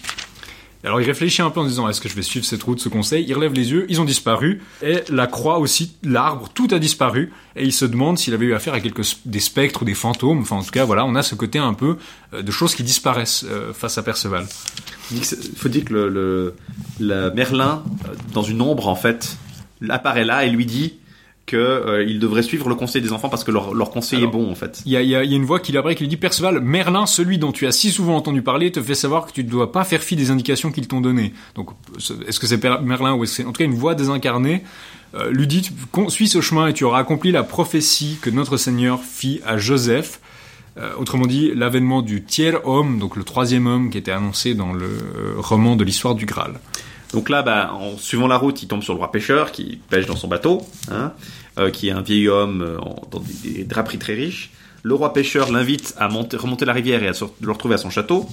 Alors 0.86 1.02
il 1.02 1.06
réfléchit 1.06 1.42
un 1.42 1.50
peu 1.50 1.60
en 1.60 1.66
disant 1.66 1.90
est-ce 1.90 2.00
que 2.00 2.08
je 2.08 2.16
vais 2.16 2.22
suivre 2.22 2.46
cette 2.46 2.64
route, 2.64 2.80
ce 2.80 2.88
conseil? 2.88 3.26
Il 3.28 3.34
relève 3.34 3.52
les 3.52 3.72
yeux, 3.72 3.86
ils 3.90 4.00
ont 4.00 4.06
disparu, 4.06 4.62
et 4.82 5.00
la 5.10 5.28
croix 5.28 5.60
aussi, 5.60 5.98
l'arbre, 6.02 6.48
tout 6.54 6.70
a 6.72 6.80
disparu, 6.80 7.34
et 7.58 7.66
il 7.66 7.74
se 7.74 7.84
demande 7.84 8.18
s'il 8.18 8.34
avait 8.34 8.46
eu 8.46 8.54
affaire 8.54 8.74
à 8.74 8.80
quelques 8.80 9.18
des 9.26 9.42
spectres 9.42 9.82
ou 9.82 9.86
des 9.86 9.96
fantômes. 9.96 10.40
Enfin 10.40 10.56
en 10.56 10.64
tout 10.64 10.72
cas 10.72 10.86
voilà, 10.86 11.04
on 11.04 11.16
a 11.16 11.24
ce 11.24 11.36
côté 11.36 11.60
un 11.60 11.74
peu 11.74 11.98
euh, 12.34 12.42
de 12.42 12.52
choses 12.52 12.74
qui 12.74 12.84
disparaissent 12.84 13.44
euh, 13.50 13.74
face 13.74 13.98
à 13.98 14.02
Perceval. 14.02 14.48
Il 15.12 15.26
faut 15.26 15.68
dire 15.68 15.84
que 15.84 15.94
le 15.94 17.32
Merlin, 17.36 17.84
euh, 18.06 18.14
dans 18.32 18.44
une 18.44 18.62
ombre 18.62 18.88
en 18.88 18.96
fait, 18.96 19.36
apparaît 19.90 20.24
là 20.24 20.46
et 20.46 20.50
lui 20.50 20.66
dit 20.66 20.94
que 21.48 21.56
euh, 21.58 22.04
il 22.04 22.20
devrait 22.20 22.44
suivre 22.44 22.70
le 22.70 22.76
conseil 22.76 23.02
des 23.02 23.12
enfants 23.14 23.30
parce 23.30 23.44
que 23.44 23.52
leur, 23.52 23.74
leur 23.74 23.90
conseil 23.90 24.20
Alors, 24.20 24.30
est 24.30 24.38
bon 24.38 24.52
en 24.52 24.56
fait. 24.56 24.82
Il 24.86 24.92
y 24.92 24.98
a, 24.98 25.02
il 25.02 25.10
y 25.10 25.16
a- 25.16 25.24
il 25.24 25.32
y 25.32 25.34
a 25.34 25.38
une 25.38 25.46
voix 25.46 25.60
qui 25.60 25.72
l'apparaît 25.72 25.96
qui 25.96 26.04
lui 26.04 26.10
dit 26.10 26.18
Perceval, 26.18 26.60
Merlin, 26.60 27.06
celui 27.08 27.38
dont 27.40 27.52
tu 27.52 27.66
as 27.66 27.72
si 27.72 27.90
souvent 27.90 28.16
entendu 28.18 28.42
parler, 28.44 28.72
te 28.72 28.82
fait 28.82 28.94
savoir 28.96 29.26
que 29.26 29.32
tu 29.32 29.44
ne 29.44 29.50
dois 29.50 29.72
pas 29.72 29.84
faire 29.86 30.04
fi 30.04 30.16
des 30.16 30.30
indications 30.30 30.72
qu'ils 30.72 30.88
t'ont 30.88 31.02
données. 31.02 31.34
Donc 31.56 31.70
est-ce 32.28 32.40
que 32.40 32.46
c'est 32.48 32.62
Merlin 32.82 33.16
ou 33.16 33.24
est-ce 33.24 33.32
que 33.32 33.36
c'est 33.38 33.44
en 33.46 33.52
tout 33.54 33.60
cas 33.60 33.66
une 33.66 33.74
voix 33.74 33.96
désincarnée 33.96 34.62
euh, 35.16 35.32
lui 35.32 35.48
dit 35.48 35.72
suis 36.10 36.28
ce 36.28 36.42
chemin 36.42 36.68
et 36.68 36.74
tu 36.74 36.84
auras 36.84 37.00
accompli 37.00 37.32
la 37.32 37.44
prophétie 37.44 38.18
que 38.22 38.30
notre 38.30 38.58
Seigneur 38.58 39.02
fit 39.02 39.40
à 39.46 39.58
Joseph. 39.58 40.20
Euh, 40.78 40.92
autrement 41.00 41.26
dit, 41.26 41.52
l'avènement 41.56 42.02
du 42.04 42.22
tiers 42.24 42.68
homme, 42.68 43.00
donc 43.00 43.16
le 43.16 43.24
troisième 43.24 43.66
homme 43.66 43.90
qui 43.90 43.98
était 43.98 44.12
annoncé 44.12 44.54
dans 44.54 44.74
le 44.74 44.90
roman 45.38 45.76
de 45.78 45.84
l'histoire 45.84 46.14
du 46.14 46.26
Graal. 46.28 46.60
Donc 47.14 47.30
là, 47.30 47.42
bah, 47.42 47.72
en 47.74 47.98
suivant 47.98 48.28
la 48.28 48.38
route, 48.38 48.62
il 48.62 48.68
tombe 48.68 48.84
sur 48.84 48.94
le 48.94 48.98
roi 48.98 49.12
pêcheur 49.12 49.52
qui 49.52 49.80
pêche 49.90 50.06
dans 50.06 50.16
son 50.16 50.28
bateau, 50.28 50.68
hein, 50.92 51.14
euh, 51.58 51.72
qui 51.72 51.88
est 51.88 51.92
un 51.92 52.02
vieil 52.02 52.28
homme 52.28 52.62
euh, 52.62 52.78
dans 53.12 53.22
des, 53.44 53.64
draperies 53.64 53.98
très 53.98 54.14
riches. 54.14 54.52
Le 54.84 54.94
roi 54.94 55.14
pêcheur 55.14 55.52
l'invite 55.52 55.94
à 55.98 56.10
monter, 56.10 56.38
remonter 56.38 56.66
la 56.66 56.74
rivière 56.74 57.04
et 57.04 57.08
à 57.08 57.14
le 57.42 57.52
retrouver 57.52 57.76
à 57.76 57.78
son 57.78 57.90
château. 57.90 58.28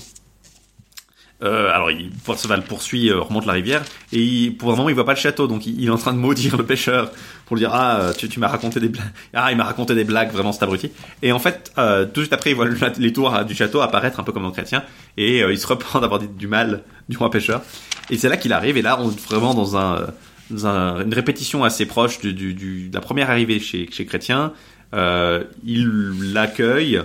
Euh, 1.43 1.69
alors, 1.75 1.91
il, 1.91 2.11
Perceval 2.11 2.63
poursuit, 2.63 3.11
euh, 3.11 3.21
remonte 3.21 3.45
la 3.45 3.53
rivière, 3.53 3.83
et 4.13 4.21
il, 4.23 4.57
pour 4.57 4.73
un 4.73 4.77
moment, 4.77 4.89
il 4.89 4.95
voit 4.95 5.05
pas 5.05 5.15
le 5.15 5.19
château, 5.19 5.47
donc 5.47 5.67
il, 5.67 5.85
est 5.85 5.91
en 5.91 5.99
train 5.99 6.13
de 6.13 6.19
maudire 6.19 6.57
le 6.57 6.65
pêcheur 6.65 7.11
pour 7.45 7.57
lui 7.57 7.63
dire 7.63 7.71
ah 7.75 7.99
euh, 8.01 8.13
tu, 8.13 8.29
tu 8.29 8.39
m'as 8.41 8.49
raconté 8.49 8.81
des 8.81 8.89
blagues, 8.89 9.11
ah 9.35 9.51
il 9.51 9.57
m'a 9.57 9.65
raconté 9.65 9.95
des 9.95 10.05
blagues 10.05 10.31
vraiment 10.31 10.53
cet 10.53 10.63
abruti. 10.63 10.91
Et 11.23 11.33
en 11.33 11.39
fait, 11.39 11.73
tout 11.75 12.21
de 12.21 12.21
suite 12.21 12.33
après, 12.33 12.51
il 12.51 12.57
voit 12.57 12.65
le- 12.67 12.77
les 12.99 13.13
tours 13.13 13.45
du 13.45 13.55
château 13.55 13.81
apparaître 13.81 14.21
un 14.21 14.23
peu 14.23 14.33
comme 14.33 14.45
un 14.45 14.53
chrétien, 14.53 14.85
et 15.17 15.41
il 15.41 15.59
se 15.59 15.67
reprend 15.67 16.01
d'avoir 16.01 16.21
dit 16.21 16.29
du 16.29 16.47
mal 16.47 16.83
du 17.09 17.17
roi 17.17 17.31
pêcheur. 17.31 17.63
Et 18.11 18.17
c'est 18.17 18.29
là 18.29 18.37
qu'il 18.37 18.53
arrive, 18.53 18.77
et 18.77 18.83
là 18.83 18.99
on 19.01 19.11
est 19.11 19.21
vraiment 19.29 19.55
dans 19.55 19.77
un, 19.77 20.07
une 20.51 21.15
répétition 21.15 21.65
assez 21.65 21.85
proche 21.85 22.21
de 22.21 22.95
la 22.95 23.01
première 23.01 23.29
arrivée 23.29 23.59
chez, 23.61 23.89
chez 23.91 24.07
Chrétien. 24.07 24.53
Il 24.95 26.33
l'accueille, 26.33 27.03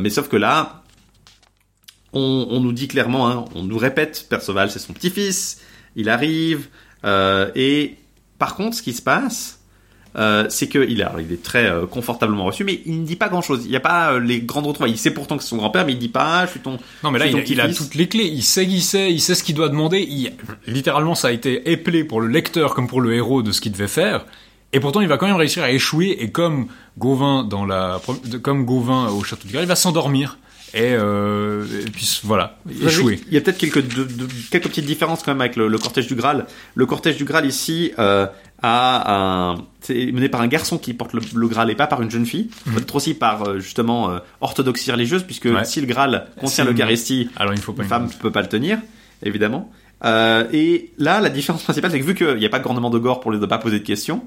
mais 0.00 0.10
sauf 0.10 0.28
que 0.28 0.36
là, 0.36 0.79
on, 2.12 2.46
on 2.50 2.60
nous 2.60 2.72
dit 2.72 2.88
clairement, 2.88 3.28
hein, 3.28 3.44
on 3.54 3.62
nous 3.62 3.78
répète, 3.78 4.26
Perceval 4.28 4.70
c'est 4.70 4.78
son 4.78 4.92
petit-fils, 4.92 5.60
il 5.96 6.08
arrive, 6.08 6.68
euh, 7.04 7.50
et 7.54 7.96
par 8.38 8.56
contre 8.56 8.76
ce 8.76 8.82
qui 8.82 8.92
se 8.92 9.02
passe, 9.02 9.60
euh, 10.16 10.46
c'est 10.48 10.68
qu'il 10.68 10.90
il 10.90 11.00
est 11.32 11.42
très 11.42 11.66
euh, 11.66 11.86
confortablement 11.86 12.44
reçu, 12.44 12.64
mais 12.64 12.82
il 12.84 13.00
ne 13.00 13.06
dit 13.06 13.14
pas 13.14 13.28
grand-chose. 13.28 13.62
Il 13.64 13.70
n'y 13.70 13.76
a 13.76 13.80
pas 13.80 14.18
les 14.18 14.40
grandes 14.40 14.66
retrouvailles. 14.66 14.92
Il 14.92 14.98
sait 14.98 15.12
pourtant 15.12 15.36
que 15.36 15.42
c'est 15.44 15.50
son 15.50 15.58
grand-père, 15.58 15.86
mais 15.86 15.92
il 15.92 15.98
dit 15.98 16.08
pas, 16.08 16.46
je 16.46 16.52
suis 16.52 16.60
ton. 16.60 16.78
Non, 17.04 17.12
mais 17.12 17.20
là, 17.20 17.26
il 17.26 17.60
a, 17.60 17.66
il 17.68 17.74
toutes 17.74 17.94
les 17.94 18.08
clés. 18.08 18.26
Il 18.26 18.42
sait 18.42 18.66
qui 18.66 18.80
c'est, 18.80 19.12
il 19.12 19.20
sait 19.20 19.36
ce 19.36 19.44
qu'il 19.44 19.54
doit 19.54 19.68
demander. 19.68 20.00
Il, 20.00 20.32
littéralement, 20.66 21.14
ça 21.14 21.28
a 21.28 21.30
été 21.30 21.70
épelé 21.70 22.02
pour 22.02 22.20
le 22.20 22.26
lecteur 22.26 22.74
comme 22.74 22.88
pour 22.88 23.00
le 23.00 23.14
héros 23.14 23.42
de 23.42 23.52
ce 23.52 23.60
qu'il 23.60 23.70
devait 23.70 23.86
faire. 23.86 24.26
Et 24.72 24.80
pourtant, 24.80 25.00
il 25.00 25.08
va 25.08 25.16
quand 25.16 25.26
même 25.26 25.36
réussir 25.36 25.62
à 25.62 25.70
échouer. 25.70 26.16
Et 26.20 26.30
comme 26.30 26.66
Gauvin 26.98 27.44
dans 27.44 27.64
la, 27.64 28.00
comme 28.42 28.64
Gauvin 28.64 29.08
au 29.10 29.22
château 29.22 29.46
du 29.46 29.52
Graal, 29.52 29.64
il 29.64 29.68
va 29.68 29.76
s'endormir. 29.76 30.38
Et, 30.72 30.94
euh, 30.94 31.64
et 31.86 31.90
puis 31.90 32.20
voilà, 32.22 32.58
échouer. 32.84 33.20
Il 33.28 33.34
y 33.34 33.36
a 33.36 33.40
peut-être 33.40 33.58
quelques, 33.58 33.82
de- 33.86 34.04
de- 34.04 34.28
quelques 34.50 34.68
petites 34.68 34.86
différences 34.86 35.22
quand 35.22 35.32
même 35.32 35.40
avec 35.40 35.56
le, 35.56 35.66
le 35.68 35.78
cortège 35.78 36.06
du 36.06 36.14
Graal. 36.14 36.46
Le 36.76 36.86
cortège 36.86 37.16
du 37.16 37.24
Graal 37.24 37.44
ici 37.44 37.90
euh, 37.98 38.26
a 38.62 39.14
un, 39.52 39.64
c'est 39.80 40.12
mené 40.12 40.28
par 40.28 40.40
un 40.42 40.46
garçon 40.46 40.78
qui 40.78 40.94
porte 40.94 41.12
le, 41.12 41.20
le 41.34 41.48
Graal 41.48 41.70
et 41.70 41.74
pas 41.74 41.86
par 41.88 42.02
une 42.02 42.10
jeune 42.10 42.26
fille. 42.26 42.50
Peut-être 42.72 42.94
aussi 42.94 43.14
par 43.14 43.48
euh, 43.48 43.58
justement 43.58 44.10
euh, 44.10 44.18
orthodoxie 44.40 44.92
religieuse, 44.92 45.24
puisque 45.24 45.46
Ouais. 45.46 45.64
si 45.64 45.80
le 45.80 45.86
Graal 45.88 46.28
contient 46.38 46.64
l'Eucharistie, 46.64 47.30
Alors, 47.36 47.52
il 47.52 47.60
faut 47.60 47.72
pas 47.72 47.82
une 47.82 47.88
femme 47.88 48.06
ne 48.06 48.12
peut 48.12 48.30
pas 48.30 48.42
le 48.42 48.48
tenir, 48.48 48.78
évidemment. 49.24 49.72
Euh, 50.04 50.44
et 50.52 50.92
là, 50.98 51.20
la 51.20 51.28
différence 51.30 51.62
principale, 51.64 51.90
c'est 51.90 51.98
que 52.00 52.04
vu 52.06 52.14
qu'il 52.14 52.36
n'y 52.36 52.46
a 52.46 52.48
pas 52.48 52.58
de 52.58 52.62
gouvernement 52.62 52.90
de 52.90 52.98
gore 52.98 53.20
pour 53.20 53.32
ne 53.32 53.44
pas 53.44 53.58
poser 53.58 53.80
de 53.80 53.84
questions, 53.84 54.22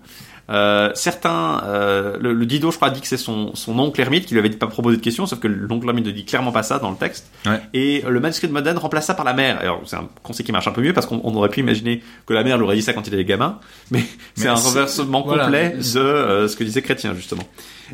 euh, 0.49 0.91
certains, 0.93 1.63
euh, 1.65 2.17
le, 2.19 2.33
le 2.33 2.45
Dido, 2.45 2.71
je 2.71 2.75
crois, 2.75 2.89
dit 2.89 2.99
que 2.99 3.07
c'est 3.07 3.17
son, 3.17 3.55
son 3.55 3.79
oncle 3.79 3.99
ermite 4.01 4.25
qui 4.25 4.33
lui 4.33 4.39
avait 4.39 4.49
dit 4.49 4.57
pas 4.57 4.67
proposer 4.67 4.97
de 4.97 5.01
questions, 5.01 5.25
sauf 5.25 5.39
que 5.39 5.47
l'oncle 5.47 5.87
ermite 5.87 6.05
ne 6.05 6.11
dit 6.11 6.25
clairement 6.25 6.51
pas 6.51 6.63
ça 6.63 6.79
dans 6.79 6.91
le 6.91 6.97
texte. 6.97 7.31
Ouais. 7.45 7.61
Et 7.73 8.03
le 8.07 8.19
manuscrit 8.19 8.47
de 8.47 8.53
Modène 8.53 8.77
remplace 8.77 9.05
ça 9.05 9.13
par 9.13 9.25
la 9.25 9.33
mère. 9.33 9.59
Alors, 9.59 9.81
c'est 9.85 9.95
un 9.95 10.09
conseil 10.21 10.45
qui 10.45 10.51
marche 10.51 10.67
un 10.67 10.71
peu 10.71 10.81
mieux 10.81 10.93
parce 10.93 11.05
qu'on 11.05 11.21
on 11.23 11.33
aurait 11.35 11.49
pu 11.49 11.61
imaginer 11.61 12.03
que 12.25 12.33
la 12.33 12.43
mère 12.43 12.57
lui 12.57 12.65
aurait 12.65 12.75
dit 12.75 12.81
ça 12.81 12.93
quand 12.93 13.07
il 13.07 13.13
était 13.13 13.25
gamin, 13.25 13.59
mais 13.91 14.03
c'est 14.35 14.47
un 14.47 14.55
renversement 14.55 15.23
voilà. 15.25 15.43
complet 15.43 15.69
de 15.77 15.99
euh, 15.99 16.47
ce 16.47 16.55
que 16.55 16.63
disait 16.63 16.81
Chrétien, 16.81 17.13
justement. 17.13 17.43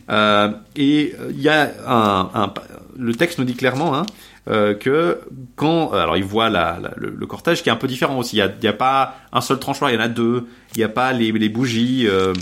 Euh, 0.10 0.50
et 0.76 1.14
euh, 1.20 1.28
il 1.32 1.42
y 1.42 1.50
a 1.50 1.72
un, 1.88 2.30
un- 2.34 2.54
le 2.98 3.16
texte 3.16 3.40
nous 3.40 3.46
dit 3.46 3.56
clairement 3.56 3.96
hein, 3.96 4.06
euh, 4.50 4.74
que 4.74 5.20
quand 5.56 5.92
alors 5.94 6.18
il 6.18 6.24
voit 6.24 6.50
la, 6.50 6.80
la- 6.82 6.94
le, 6.98 7.10
le 7.18 7.26
cortège 7.28 7.64
qui 7.64 7.70
est 7.70 7.72
un 7.72 7.76
peu 7.78 7.88
différent 7.88 8.18
aussi. 8.18 8.38
Il 8.38 8.40
y 8.40 8.68
a, 8.68 8.70
a 8.70 8.74
pas 8.74 9.16
un 9.32 9.42
seul 9.42 9.60
tranchoir, 9.60 9.92
il 9.92 9.96
y 9.96 9.98
en 9.98 10.02
a 10.02 10.08
deux. 10.08 10.48
Il 10.76 10.80
n'y 10.80 10.84
a 10.84 10.90
pas 10.90 11.14
les, 11.14 11.32
les 11.32 11.50
bougies. 11.50 12.08
euh, 12.08 12.34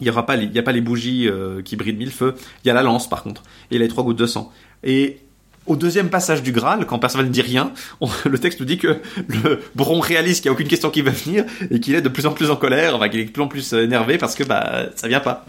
il 0.00 0.06
y 0.06 0.10
aura 0.10 0.26
pas 0.26 0.36
il 0.36 0.52
y 0.52 0.58
a 0.58 0.62
pas 0.62 0.72
les 0.72 0.80
bougies 0.80 1.28
euh, 1.28 1.62
qui 1.62 1.76
brillent 1.76 1.94
mille 1.96 2.10
feux. 2.10 2.34
Il 2.64 2.68
y 2.68 2.70
a 2.70 2.74
la 2.74 2.82
lance 2.82 3.08
par 3.08 3.22
contre 3.22 3.42
et 3.70 3.78
les 3.78 3.88
trois 3.88 4.02
gouttes 4.04 4.18
de 4.18 4.26
sang. 4.26 4.52
Et 4.82 5.18
au 5.66 5.76
deuxième 5.76 6.10
passage 6.10 6.42
du 6.42 6.50
Graal, 6.50 6.86
quand 6.86 6.98
Perceval 6.98 7.26
ne 7.26 7.30
dit 7.30 7.40
rien, 7.42 7.72
on- 8.00 8.08
le 8.28 8.36
texte 8.38 8.58
nous 8.58 8.66
dit 8.66 8.78
que 8.78 8.96
le 9.28 9.60
Bron 9.76 10.00
réalise 10.00 10.40
qu'il 10.40 10.50
n'y 10.50 10.54
a 10.54 10.54
aucune 10.54 10.66
question 10.68 10.90
qui 10.90 11.02
va 11.02 11.12
venir 11.12 11.44
et 11.70 11.78
qu'il 11.78 11.94
est 11.94 12.02
de 12.02 12.08
plus 12.08 12.26
en 12.26 12.32
plus 12.32 12.50
en 12.50 12.56
colère, 12.56 12.96
enfin 12.96 13.08
qu'il 13.08 13.20
est 13.20 13.26
de 13.26 13.30
plus 13.30 13.42
en 13.42 13.48
plus 13.48 13.72
euh, 13.72 13.84
énervé 13.84 14.18
parce 14.18 14.34
que 14.34 14.42
bah 14.44 14.86
ça 14.96 15.06
vient 15.08 15.20
pas. 15.20 15.46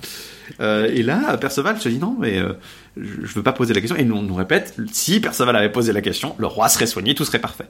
Euh, 0.59 0.89
et 0.93 1.03
là, 1.03 1.37
Perceval 1.37 1.79
se 1.79 1.89
dit 1.89 1.99
non, 1.99 2.15
mais 2.19 2.37
euh, 2.37 2.53
je 2.97 3.33
veux 3.33 3.43
pas 3.43 3.53
poser 3.53 3.73
la 3.73 3.81
question. 3.81 3.97
Et 3.97 4.03
nous, 4.03 4.15
on 4.15 4.21
nous 4.21 4.35
répète, 4.35 4.75
si 4.91 5.19
Perceval 5.19 5.55
avait 5.55 5.71
posé 5.71 5.93
la 5.93 6.01
question, 6.01 6.35
le 6.37 6.47
roi 6.47 6.69
serait 6.69 6.87
soigné, 6.87 7.15
tout 7.15 7.25
serait 7.25 7.39
parfait. 7.39 7.67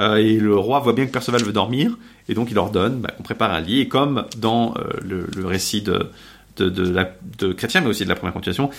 Euh, 0.00 0.16
et 0.16 0.38
le 0.38 0.56
roi 0.56 0.80
voit 0.80 0.92
bien 0.92 1.06
que 1.06 1.10
Perceval 1.10 1.42
veut 1.42 1.52
dormir, 1.52 1.96
et 2.28 2.34
donc 2.34 2.50
il 2.50 2.58
ordonne 2.58 3.00
bah, 3.00 3.10
qu'on 3.16 3.22
prépare 3.22 3.52
un 3.52 3.60
lit. 3.60 3.80
Et 3.80 3.88
comme 3.88 4.24
dans 4.38 4.74
euh, 4.76 5.26
le, 5.36 5.46
récit 5.46 5.82
de, 5.82 6.10
Chrétien, 7.56 7.80
mais 7.80 7.88
aussi 7.88 8.04
de 8.04 8.08
la 8.08 8.14
première 8.14 8.34
continuation, 8.34 8.70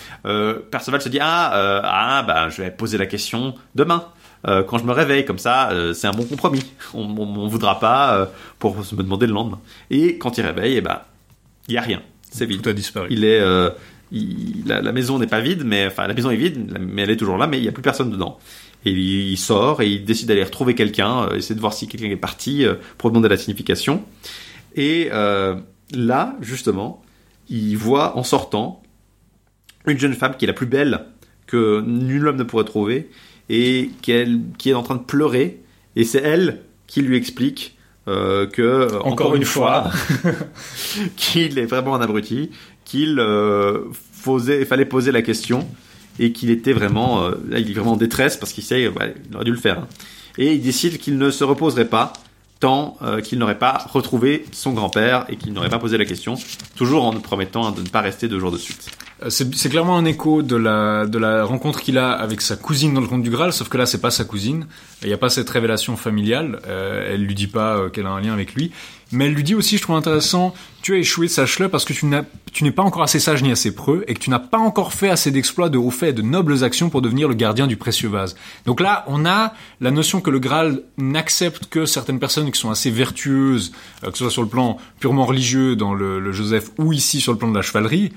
Perceval 0.70 1.00
se 1.00 1.08
dit 1.08 1.18
ah, 1.20 1.50
ah 1.84 2.22
bah, 2.22 2.48
je 2.48 2.62
vais 2.62 2.70
poser 2.70 2.98
la 2.98 3.06
question 3.06 3.54
demain. 3.74 4.06
quand 4.44 4.78
je 4.78 4.84
me 4.84 4.92
réveille, 4.92 5.24
comme 5.24 5.38
ça, 5.38 5.70
c'est 5.92 6.06
un 6.06 6.12
bon 6.12 6.24
compromis. 6.24 6.64
On, 6.94 7.02
on 7.02 7.48
voudra 7.48 7.80
pas 7.80 8.30
pour 8.60 8.76
me 8.76 9.02
demander 9.02 9.26
le 9.26 9.32
lendemain. 9.32 9.58
Et 9.90 10.18
quand 10.18 10.38
il 10.38 10.46
réveille, 10.46 10.76
eh 10.76 10.80
ben, 10.82 11.00
il 11.66 11.74
y 11.74 11.78
a 11.78 11.80
rien. 11.80 12.00
C'est 12.34 12.46
vide. 12.46 12.62
Tout 12.62 12.70
a 12.70 12.72
disparu. 12.72 13.08
Il 13.10 13.24
est, 13.24 13.40
euh, 13.40 13.70
il- 14.12 14.64
la, 14.66 14.80
la 14.82 14.92
maison 14.92 15.18
n'est 15.18 15.26
pas 15.26 15.40
vide, 15.40 15.62
mais 15.64 15.86
enfin 15.86 16.06
la 16.06 16.14
maison 16.14 16.30
est 16.30 16.36
vide, 16.36 16.76
mais 16.80 17.02
elle 17.02 17.10
est 17.10 17.16
toujours 17.16 17.38
là, 17.38 17.46
mais 17.46 17.58
il 17.58 17.62
n'y 17.62 17.68
a 17.68 17.72
plus 17.72 17.82
personne 17.82 18.10
dedans. 18.10 18.38
Et 18.84 18.90
il, 18.90 18.98
il 18.98 19.36
sort 19.38 19.80
et 19.82 19.88
il 19.88 20.04
décide 20.04 20.28
d'aller 20.28 20.44
retrouver 20.44 20.74
quelqu'un, 20.74 21.28
euh, 21.28 21.36
essayer 21.36 21.54
de 21.54 21.60
voir 21.60 21.72
si 21.72 21.86
quelqu'un 21.88 22.10
est 22.10 22.16
parti 22.16 22.64
euh, 22.64 22.74
pour 22.98 23.10
demander 23.10 23.28
la 23.28 23.36
signification. 23.36 24.02
Et 24.74 25.08
euh, 25.12 25.54
là, 25.94 26.36
justement, 26.40 27.02
il 27.48 27.76
voit 27.76 28.16
en 28.18 28.22
sortant 28.24 28.82
une 29.86 29.98
jeune 29.98 30.14
femme 30.14 30.36
qui 30.36 30.44
est 30.44 30.48
la 30.48 30.54
plus 30.54 30.66
belle 30.66 31.06
que 31.46 31.82
nul 31.86 32.26
homme 32.26 32.36
ne 32.36 32.42
pourrait 32.42 32.64
trouver 32.64 33.10
et 33.48 33.90
qui 34.02 34.12
est 34.12 34.74
en 34.74 34.82
train 34.82 34.96
de 34.96 35.02
pleurer. 35.02 35.60
Et 35.96 36.04
c'est 36.04 36.22
elle 36.22 36.62
qui 36.86 37.02
lui 37.02 37.16
explique 37.16 37.73
euh, 38.08 38.46
que 38.46 38.62
euh, 38.62 39.00
encore, 39.00 39.34
une 39.34 39.44
fois, 39.44 39.90
qu'il 41.16 41.58
est 41.58 41.66
vraiment 41.66 41.94
un 41.94 42.00
abruti, 42.00 42.50
qu'il 42.84 43.18
euh, 43.18 43.84
fallait 44.68 44.84
poser 44.84 45.12
la 45.12 45.22
question 45.22 45.66
et 46.18 46.32
qu'il 46.32 46.50
était 46.50 46.72
vraiment, 46.72 47.24
euh, 47.24 47.30
là, 47.48 47.58
il 47.58 47.70
est 47.70 47.74
vraiment 47.74 47.92
en 47.92 47.96
détresse 47.96 48.36
parce 48.36 48.52
qu'il 48.52 48.64
sait, 48.64 48.88
ouais, 48.88 49.14
il 49.28 49.34
aurait 49.36 49.44
dû 49.44 49.50
le 49.52 49.56
faire. 49.58 49.78
hein. 49.80 49.88
Et 50.38 50.52
il 50.54 50.62
décide 50.62 50.98
qu'il 50.98 51.16
ne 51.18 51.30
se 51.30 51.44
reposerait 51.44 51.88
pas 51.88 52.12
tant 52.60 52.96
qu'il 53.22 53.38
n'aurait 53.38 53.58
pas 53.58 53.84
retrouvé 53.92 54.46
son 54.52 54.72
grand-père 54.72 55.26
et 55.28 55.36
qu'il 55.36 55.52
n'aurait 55.52 55.68
pas 55.68 55.78
posé 55.78 55.98
la 55.98 56.06
question, 56.06 56.34
toujours 56.76 57.04
en 57.04 57.12
promettant 57.12 57.72
de 57.72 57.82
ne 57.82 57.88
pas 57.88 58.00
rester 58.00 58.26
deux 58.26 58.38
jours 58.40 58.52
de 58.52 58.56
suite. 58.56 58.88
Euh, 59.22 59.30
C'est 59.30 59.68
clairement 59.68 59.96
un 59.96 60.04
écho 60.04 60.42
de 60.42 60.56
la, 60.56 61.06
de 61.06 61.18
la 61.18 61.44
rencontre 61.44 61.80
qu'il 61.80 61.98
a 61.98 62.10
avec 62.10 62.40
sa 62.40 62.56
cousine 62.56 62.94
dans 62.94 63.00
le 63.00 63.06
conte 63.06 63.22
du 63.22 63.30
Graal, 63.30 63.52
sauf 63.52 63.68
que 63.68 63.78
là, 63.78 63.86
c'est 63.86 64.00
pas 64.00 64.10
sa 64.10 64.24
cousine. 64.24 64.66
Il 65.02 65.08
n'y 65.08 65.14
a 65.14 65.18
pas 65.18 65.28
cette 65.28 65.48
révélation 65.50 65.96
familiale. 65.96 66.60
Euh, 66.66 67.12
elle 67.12 67.24
lui 67.24 67.34
dit 67.34 67.46
pas 67.46 67.76
euh, 67.76 67.88
qu'elle 67.90 68.06
a 68.06 68.10
un 68.10 68.20
lien 68.20 68.32
avec 68.32 68.54
lui. 68.54 68.72
Mais 69.12 69.26
elle 69.26 69.34
lui 69.34 69.44
dit 69.44 69.54
aussi, 69.54 69.76
je 69.76 69.82
trouve 69.82 69.96
intéressant, 69.96 70.54
tu 70.82 70.94
as 70.94 70.98
échoué, 70.98 71.28
sache-le, 71.28 71.68
parce 71.68 71.84
que 71.84 71.92
tu 71.92 72.06
n'es 72.64 72.70
pas 72.72 72.82
encore 72.82 73.02
assez 73.02 73.20
sage 73.20 73.42
ni 73.44 73.52
assez 73.52 73.72
preux, 73.72 74.02
et 74.08 74.14
que 74.14 74.18
tu 74.18 74.28
n'as 74.30 74.40
pas 74.40 74.58
encore 74.58 74.92
fait 74.92 75.10
assez 75.10 75.30
d'exploits, 75.30 75.68
de 75.68 75.78
hauts 75.78 75.90
faits, 75.90 76.16
de 76.16 76.22
nobles 76.22 76.64
actions 76.64 76.90
pour 76.90 77.00
devenir 77.00 77.28
le 77.28 77.34
gardien 77.34 77.68
du 77.68 77.76
précieux 77.76 78.08
vase. 78.08 78.34
Donc 78.66 78.80
là, 78.80 79.04
on 79.06 79.24
a 79.24 79.52
la 79.80 79.90
notion 79.92 80.20
que 80.20 80.30
le 80.30 80.40
Graal 80.40 80.80
n'accepte 80.98 81.66
que 81.66 81.86
certaines 81.86 82.18
personnes 82.18 82.50
qui 82.50 82.58
sont 82.58 82.70
assez 82.70 82.90
vertueuses, 82.90 83.72
euh, 84.02 84.10
que 84.10 84.18
ce 84.18 84.24
soit 84.24 84.32
sur 84.32 84.42
le 84.42 84.48
plan 84.48 84.78
purement 84.98 85.26
religieux 85.26 85.76
dans 85.76 85.94
le, 85.94 86.18
le 86.18 86.32
Joseph, 86.32 86.70
ou 86.78 86.92
ici 86.92 87.20
sur 87.20 87.30
le 87.30 87.38
plan 87.38 87.50
de 87.50 87.56
la 87.56 87.62
chevalerie, 87.62 88.12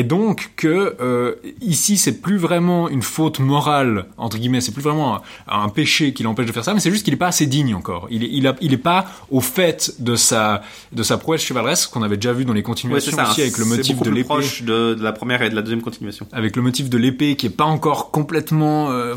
et 0.00 0.04
donc 0.04 0.50
que 0.56 0.96
euh, 1.00 1.34
ici 1.60 1.96
c'est 1.96 2.20
plus 2.20 2.38
vraiment 2.38 2.88
une 2.88 3.02
faute 3.02 3.38
morale 3.40 4.06
entre 4.16 4.38
guillemets, 4.38 4.60
c'est 4.60 4.72
plus 4.72 4.82
vraiment 4.82 5.16
un, 5.16 5.20
un 5.48 5.68
péché 5.68 6.12
qui 6.14 6.22
l'empêche 6.22 6.46
de 6.46 6.52
faire 6.52 6.64
ça, 6.64 6.72
mais 6.74 6.80
c'est 6.80 6.90
juste 6.90 7.04
qu'il 7.04 7.14
est 7.14 7.18
pas 7.18 7.28
assez 7.28 7.46
digne 7.46 7.74
encore. 7.74 8.06
Il 8.10 8.24
est, 8.24 8.28
il, 8.32 8.46
a- 8.46 8.56
il 8.60 8.72
est 8.72 8.76
pas 8.92 9.06
au 9.30 9.40
fait 9.40 9.94
de 9.98 10.14
sa 10.16 10.62
de 10.92 11.02
sa 11.02 11.18
prouesse 11.18 11.42
chevaleresque 11.42 11.90
qu'on 11.90 12.02
avait 12.02 12.16
déjà 12.16 12.32
vu 12.32 12.44
dans 12.44 12.52
les 12.54 12.60
Ouais, 12.60 12.64
continuations 12.64 13.16
ça, 13.16 13.30
aussi 13.30 13.42
avec 13.42 13.58
le 13.58 13.64
motif 13.64 14.00
de 14.00 14.10
l'épée, 14.10 14.24
proche 14.24 14.62
de, 14.62 14.94
de 14.94 15.02
la 15.02 15.12
première 15.12 15.42
et 15.42 15.50
de 15.50 15.54
la 15.54 15.62
deuxième 15.62 15.82
continuation. 15.82 16.26
avec 16.32 16.56
le 16.56 16.62
motif 16.62 16.88
de 16.88 16.98
l'épée 16.98 17.36
qui 17.36 17.46
est 17.46 17.50
pas 17.50 17.64
encore 17.64 18.10
complètement 18.10 18.90
euh, 18.90 19.14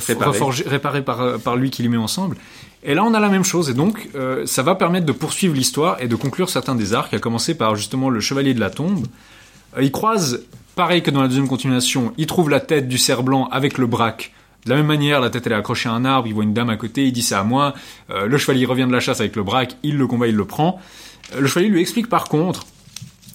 réparé 0.65 1.01
par 1.03 1.22
euh, 1.22 1.38
par 1.38 1.55
lui 1.55 1.69
qui 1.69 1.81
les 1.84 1.89
met 1.89 1.97
ensemble. 1.97 2.35
Et 2.85 2.95
là, 2.95 3.03
on 3.05 3.14
a 3.14 3.19
la 3.22 3.30
même 3.30 3.45
chose, 3.45 3.69
et 3.69 3.73
donc 3.73 4.10
euh, 4.15 4.45
ça 4.45 4.61
va 4.64 4.76
permettre 4.76 5.05
de 5.05 5.14
poursuivre 5.14 5.55
l'histoire 5.55 5.97
et 6.01 6.07
de 6.10 6.15
conclure 6.18 6.49
certains 6.49 6.76
des 6.76 6.93
arcs, 6.93 7.14
à 7.14 7.19
commencer 7.19 7.55
par 7.55 7.76
justement 7.77 8.10
le 8.10 8.19
chevalier 8.19 8.53
de 8.53 8.60
la 8.60 8.69
tombe. 8.69 9.05
Euh, 9.77 9.84
il 9.84 9.91
croise, 9.91 10.41
pareil 10.76 11.02
que 11.02 11.12
dans 11.12 11.22
la 11.22 11.28
deuxième 11.28 11.48
continuation, 11.48 12.14
il 12.18 12.28
trouve 12.28 12.50
la 12.50 12.60
tête 12.60 12.88
du 12.88 12.98
cerf 12.98 13.24
blanc 13.24 13.48
avec 13.52 13.78
le 13.78 13.88
braque. 13.88 14.32
De 14.66 14.70
la 14.70 14.78
même 14.78 14.86
manière, 14.86 15.20
la 15.20 15.30
tête 15.30 15.45
elle 15.45 15.54
est 15.54 15.56
accrochée 15.56 15.90
à 15.90 15.91
un 15.91 16.06
arbre, 16.06 16.28
il 16.28 16.34
voit 16.34 16.44
une 16.44 16.54
dame 16.54 16.70
à 16.70 16.78
côté, 16.78 17.06
il 17.06 17.12
dit 17.12 17.22
c'est 17.22 17.36
à 17.36 17.44
moi. 17.44 17.74
Euh, 18.10 18.28
le 18.28 18.38
chevalier 18.38 18.66
revient 18.66 18.86
de 18.88 18.91
la 18.91 19.02
chasse 19.02 19.20
avec 19.20 19.36
le 19.36 19.44
braque, 19.44 19.76
il 19.84 19.98
le 19.98 20.08
combat, 20.08 20.28
il 20.28 20.36
le 20.36 20.45
prend. 20.45 20.80
Euh, 21.36 21.41
le 21.41 21.48
chevalier 21.48 21.70
lui 21.70 21.82
explique 21.82 22.08
par 22.08 22.26
contre, 22.26 22.66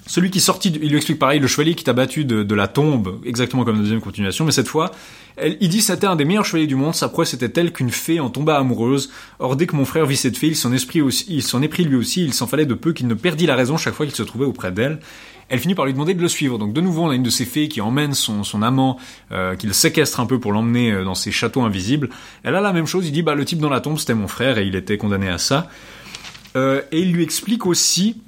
celui 0.07 0.31
qui 0.31 0.41
sortit, 0.41 0.71
il 0.71 0.89
lui 0.89 0.97
explique 0.97 1.19
pareil, 1.19 1.39
le 1.39 1.47
chevalier 1.47 1.75
qui 1.75 1.85
t'a 1.85 1.93
battu 1.93 2.25
de, 2.25 2.55
la 2.55 2.67
tombe, 2.67 3.21
exactement 3.27 3.65
comme 3.65 3.77
la 3.77 3.83
deuxième 3.83 4.01
continuation, 4.01 4.47
mais 4.47 4.53
cette 4.53 4.67
fois, 4.67 4.91
il 5.39 5.69
dit 5.69 5.83
c'était 5.83 6.07
un 6.07 6.17
des 6.17 6.25
meilleurs 6.25 6.47
chevaliers 6.47 6.67
du 6.67 6.77
monde, 6.77 6.95
sa 6.95 7.11
prouesse 7.11 7.35
était 7.35 7.51
telle 7.51 7.75
qu'une 7.75 7.91
fée 7.91 8.19
en 8.19 8.31
tomba 8.31 8.57
amoureuse. 8.57 9.11
Or 9.39 9.55
dès 9.55 9.67
que 9.67 9.77
mon 9.77 9.85
frère 9.85 10.07
vit 10.07 10.17
cette 10.17 10.39
fée, 10.39 10.47
il 10.47 10.57
s'en 10.57 10.73
est 10.73 10.87
pris 10.89 11.85
lui 11.85 11.97
aussi, 11.97 12.25
il 12.25 12.33
s'en 12.33 12.47
fallait 12.47 12.65
de 12.65 12.73
peu 12.73 12.95
qu'il 12.95 13.07
ne 13.07 13.13
perdit 13.13 13.45
la 13.45 13.55
raison 13.55 13.77
chaque 13.77 13.93
fois 13.93 14.07
qu'il 14.07 14.15
se 14.15 14.23
trouvait 14.23 14.47
auprès 14.47 14.73
d'elle. 14.73 14.99
Elle 15.49 15.59
finit 15.59 15.75
par 15.75 15.87
lui 15.87 15.93
demander 15.93 16.15
de 16.15 16.21
le 16.21 16.29
suivre. 16.29 16.59
Donc 16.59 16.73
de 16.73 16.81
nouveau, 16.81 17.05
on 17.05 17.11
a 17.11 17.15
une 17.15 17.23
de 17.23 17.31
ces 17.31 17.45
fées 17.45 17.69
qui 17.69 17.81
emmène 17.81 18.15
son, 18.15 18.63
amant, 18.63 18.99
euh, 19.33 19.57
qui 19.57 19.67
le 19.67 19.73
séquestre 19.73 20.21
un 20.21 20.27
peu 20.27 20.39
pour 20.39 20.53
l'emmener 20.53 20.93
euh, 20.93 21.05
dans 21.05 21.15
ses 21.15 21.31
châteaux 21.31 21.63
invisibles. 21.63 22.11
Elle 22.43 22.55
a 22.55 22.61
la 22.61 22.73
même 22.73 22.87
chose, 22.87 23.07
il 23.07 23.13
dit 23.13 23.23
bah 23.23 23.35
le 23.35 23.45
type 23.45 23.59
dans 23.59 23.71
la 23.71 23.81
tombe 23.81 23.99
c'était 23.99 24.15
mon 24.15 24.29
frère 24.29 24.59
et 24.59 24.67
il 24.67 24.77
était 24.77 24.99
condamné 24.99 25.29
à 25.29 25.39
ça. 25.39 25.69
Euh, 26.57 26.83
et 26.93 27.01
il 27.01 27.13
lui 27.13 27.23
explique 27.23 27.67
aussi 27.67 28.21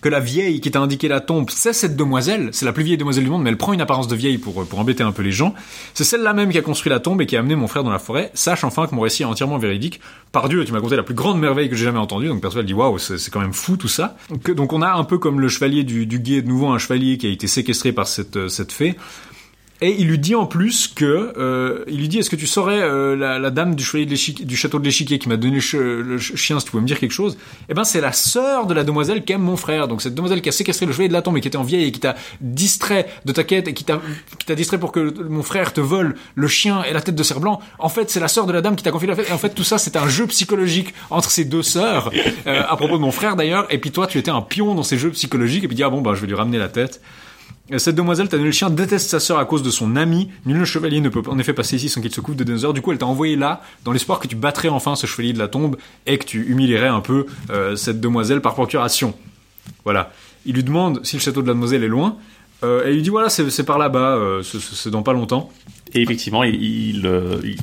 que 0.00 0.08
la 0.08 0.20
vieille 0.20 0.60
qui 0.60 0.70
t'a 0.70 0.80
indiqué 0.80 1.08
la 1.08 1.20
tombe, 1.20 1.50
c'est 1.50 1.72
cette 1.72 1.96
demoiselle, 1.96 2.50
c'est 2.52 2.64
la 2.64 2.72
plus 2.72 2.84
vieille 2.84 2.98
demoiselle 2.98 3.24
du 3.24 3.30
monde, 3.30 3.42
mais 3.42 3.50
elle 3.50 3.56
prend 3.56 3.72
une 3.72 3.80
apparence 3.80 4.08
de 4.08 4.16
vieille 4.16 4.38
pour, 4.38 4.66
pour 4.66 4.78
embêter 4.78 5.02
un 5.02 5.12
peu 5.12 5.22
les 5.22 5.32
gens. 5.32 5.54
C'est 5.94 6.04
celle-là 6.04 6.32
même 6.32 6.50
qui 6.50 6.58
a 6.58 6.62
construit 6.62 6.90
la 6.90 7.00
tombe 7.00 7.20
et 7.22 7.26
qui 7.26 7.36
a 7.36 7.40
amené 7.40 7.56
mon 7.56 7.66
frère 7.66 7.84
dans 7.84 7.90
la 7.90 7.98
forêt. 7.98 8.30
Sache 8.34 8.64
enfin 8.64 8.86
que 8.86 8.94
mon 8.94 9.02
récit 9.02 9.22
est 9.22 9.26
entièrement 9.26 9.58
véridique. 9.58 10.00
Par 10.32 10.48
Dieu, 10.48 10.64
tu 10.64 10.72
m'as 10.72 10.80
conté 10.80 10.96
la 10.96 11.02
plus 11.02 11.14
grande 11.14 11.40
merveille 11.40 11.68
que 11.68 11.76
j'ai 11.76 11.84
jamais 11.84 11.98
entendue, 11.98 12.28
donc 12.28 12.40
Perceval 12.40 12.66
dit 12.66 12.74
waouh, 12.74 12.98
c'est 12.98 13.30
quand 13.30 13.40
même 13.40 13.52
fou 13.52 13.76
tout 13.76 13.88
ça. 13.88 14.16
Donc 14.54 14.72
on 14.72 14.82
a 14.82 14.92
un 14.92 15.04
peu 15.04 15.18
comme 15.18 15.40
le 15.40 15.48
chevalier 15.48 15.84
du, 15.84 16.06
du 16.06 16.18
guet, 16.18 16.42
de 16.42 16.48
nouveau 16.48 16.68
un 16.68 16.78
chevalier 16.78 17.18
qui 17.18 17.26
a 17.26 17.30
été 17.30 17.46
séquestré 17.46 17.92
par 17.92 18.06
cette, 18.06 18.36
euh, 18.36 18.48
cette 18.48 18.72
fée. 18.72 18.96
Et 19.82 19.94
il 19.98 20.06
lui 20.06 20.18
dit 20.18 20.34
en 20.34 20.46
plus 20.46 20.88
que, 20.88 21.34
euh, 21.36 21.84
il 21.86 21.98
lui 21.98 22.08
dit, 22.08 22.18
est-ce 22.18 22.30
que 22.30 22.36
tu 22.36 22.46
saurais 22.46 22.80
euh, 22.80 23.14
la, 23.14 23.38
la 23.38 23.50
dame 23.50 23.74
du 23.74 23.84
chevalier 23.84 24.06
du 24.06 24.56
château 24.56 24.78
de 24.78 24.84
l'échiquier 24.84 25.18
qui 25.18 25.28
m'a 25.28 25.36
donné 25.36 25.56
le, 25.56 26.18
chien, 26.18 26.58
si 26.58 26.64
tu 26.64 26.70
pouvais 26.70 26.80
me 26.80 26.86
dire 26.86 26.98
quelque 26.98 27.12
chose? 27.12 27.36
Eh 27.68 27.74
ben, 27.74 27.84
c'est 27.84 28.00
la 28.00 28.12
sœur 28.12 28.66
de 28.66 28.72
la 28.72 28.84
demoiselle 28.84 29.22
qu'aime 29.22 29.42
mon 29.42 29.56
frère. 29.56 29.86
Donc 29.86 30.00
cette 30.00 30.14
demoiselle 30.14 30.40
qui 30.40 30.48
a 30.48 30.52
séquestré 30.52 30.86
le 30.86 30.92
chevalier 30.92 31.08
de 31.08 31.12
la 31.12 31.20
tombe 31.20 31.36
et 31.36 31.42
qui 31.42 31.48
était 31.48 31.58
en 31.58 31.62
vieille 31.62 31.84
et 31.84 31.92
qui 31.92 32.00
t'a 32.00 32.16
distrait 32.40 33.06
de 33.26 33.32
ta 33.32 33.44
quête 33.44 33.68
et 33.68 33.74
qui 33.74 33.84
t'a 33.84 34.00
qui 34.38 34.46
t'a 34.46 34.54
distrait 34.54 34.78
pour 34.78 34.92
que 34.92 35.22
mon 35.28 35.42
frère 35.42 35.74
te 35.74 35.80
vole 35.80 36.16
le 36.34 36.48
chien 36.48 36.82
et 36.84 36.94
la 36.94 37.02
tête 37.02 37.14
de 37.14 37.22
cerf 37.22 37.40
blanc. 37.40 37.60
En 37.78 37.90
fait, 37.90 38.10
c'est 38.10 38.20
la 38.20 38.28
sœur 38.28 38.46
de 38.46 38.52
la 38.54 38.62
dame 38.62 38.76
qui 38.76 38.82
t'a 38.82 38.90
confié 38.90 39.08
la 39.08 39.14
fête. 39.14 39.28
Et 39.28 39.32
en 39.32 39.38
fait, 39.38 39.50
tout 39.50 39.64
ça, 39.64 39.76
c'est 39.76 39.96
un 39.96 40.08
jeu 40.08 40.26
psychologique 40.26 40.94
entre 41.10 41.30
ces 41.30 41.44
deux 41.44 41.62
sœurs, 41.62 42.10
euh, 42.46 42.62
à 42.66 42.76
propos 42.76 42.96
de 42.96 43.02
mon 43.02 43.12
frère 43.12 43.36
d'ailleurs. 43.36 43.66
Et 43.70 43.78
puis 43.78 43.90
toi, 43.90 44.06
tu 44.06 44.16
étais 44.16 44.30
un 44.30 44.40
pion 44.40 44.74
dans 44.74 44.82
ces 44.82 44.96
jeux 44.96 45.10
psychologiques 45.10 45.64
et 45.64 45.68
puis 45.68 45.76
dis 45.76 45.82
ah 45.82 45.90
bon 45.90 46.00
bah 46.00 46.12
je 46.14 46.22
vais 46.22 46.26
lui 46.26 46.34
ramener 46.34 46.58
la 46.58 46.68
tête. 46.68 47.02
Euh, 47.72 47.78
Cette 47.78 47.96
demoiselle, 47.96 48.28
t'as 48.28 48.36
le 48.36 48.50
chien, 48.52 48.70
déteste 48.70 49.10
sa 49.10 49.20
sœur 49.20 49.38
à 49.38 49.44
cause 49.44 49.62
de 49.62 49.70
son 49.70 49.96
ami. 49.96 50.30
Nul 50.44 50.64
chevalier 50.64 51.00
ne 51.00 51.08
peut 51.08 51.22
en 51.26 51.38
effet 51.38 51.52
passer 51.52 51.76
ici 51.76 51.88
sans 51.88 52.00
qu'il 52.00 52.14
se 52.14 52.20
couvre 52.20 52.36
de 52.36 52.44
dinosaures. 52.44 52.74
Du 52.74 52.82
coup, 52.82 52.92
elle 52.92 52.98
t'a 52.98 53.06
envoyé 53.06 53.36
là, 53.36 53.62
dans 53.84 53.92
l'espoir 53.92 54.20
que 54.20 54.28
tu 54.28 54.36
battrais 54.36 54.68
enfin 54.68 54.94
ce 54.94 55.06
chevalier 55.06 55.32
de 55.32 55.38
la 55.38 55.48
tombe 55.48 55.76
et 56.06 56.18
que 56.18 56.24
tu 56.24 56.46
humilierais 56.46 56.88
un 56.88 57.00
peu 57.00 57.26
euh, 57.50 57.76
cette 57.76 58.00
demoiselle 58.00 58.40
par 58.40 58.54
procuration. 58.54 59.14
Voilà. 59.84 60.12
Il 60.44 60.54
lui 60.54 60.62
demande 60.62 61.04
si 61.04 61.16
le 61.16 61.20
château 61.20 61.42
de 61.42 61.48
la 61.48 61.54
demoiselle 61.54 61.82
est 61.82 61.88
loin. 61.88 62.16
Euh, 62.62 62.84
il 62.86 62.94
lui 62.94 63.02
dit 63.02 63.10
voilà, 63.10 63.28
c'est 63.28 63.64
par 63.64 63.78
là-bas, 63.78 64.18
c'est 64.42 64.90
dans 64.90 65.02
pas 65.02 65.12
longtemps. 65.12 65.50
Et 65.96 66.02
effectivement, 66.02 66.44
il, 66.44 66.54
il, 66.62 67.06
euh, 67.06 67.38
il- 67.44 67.56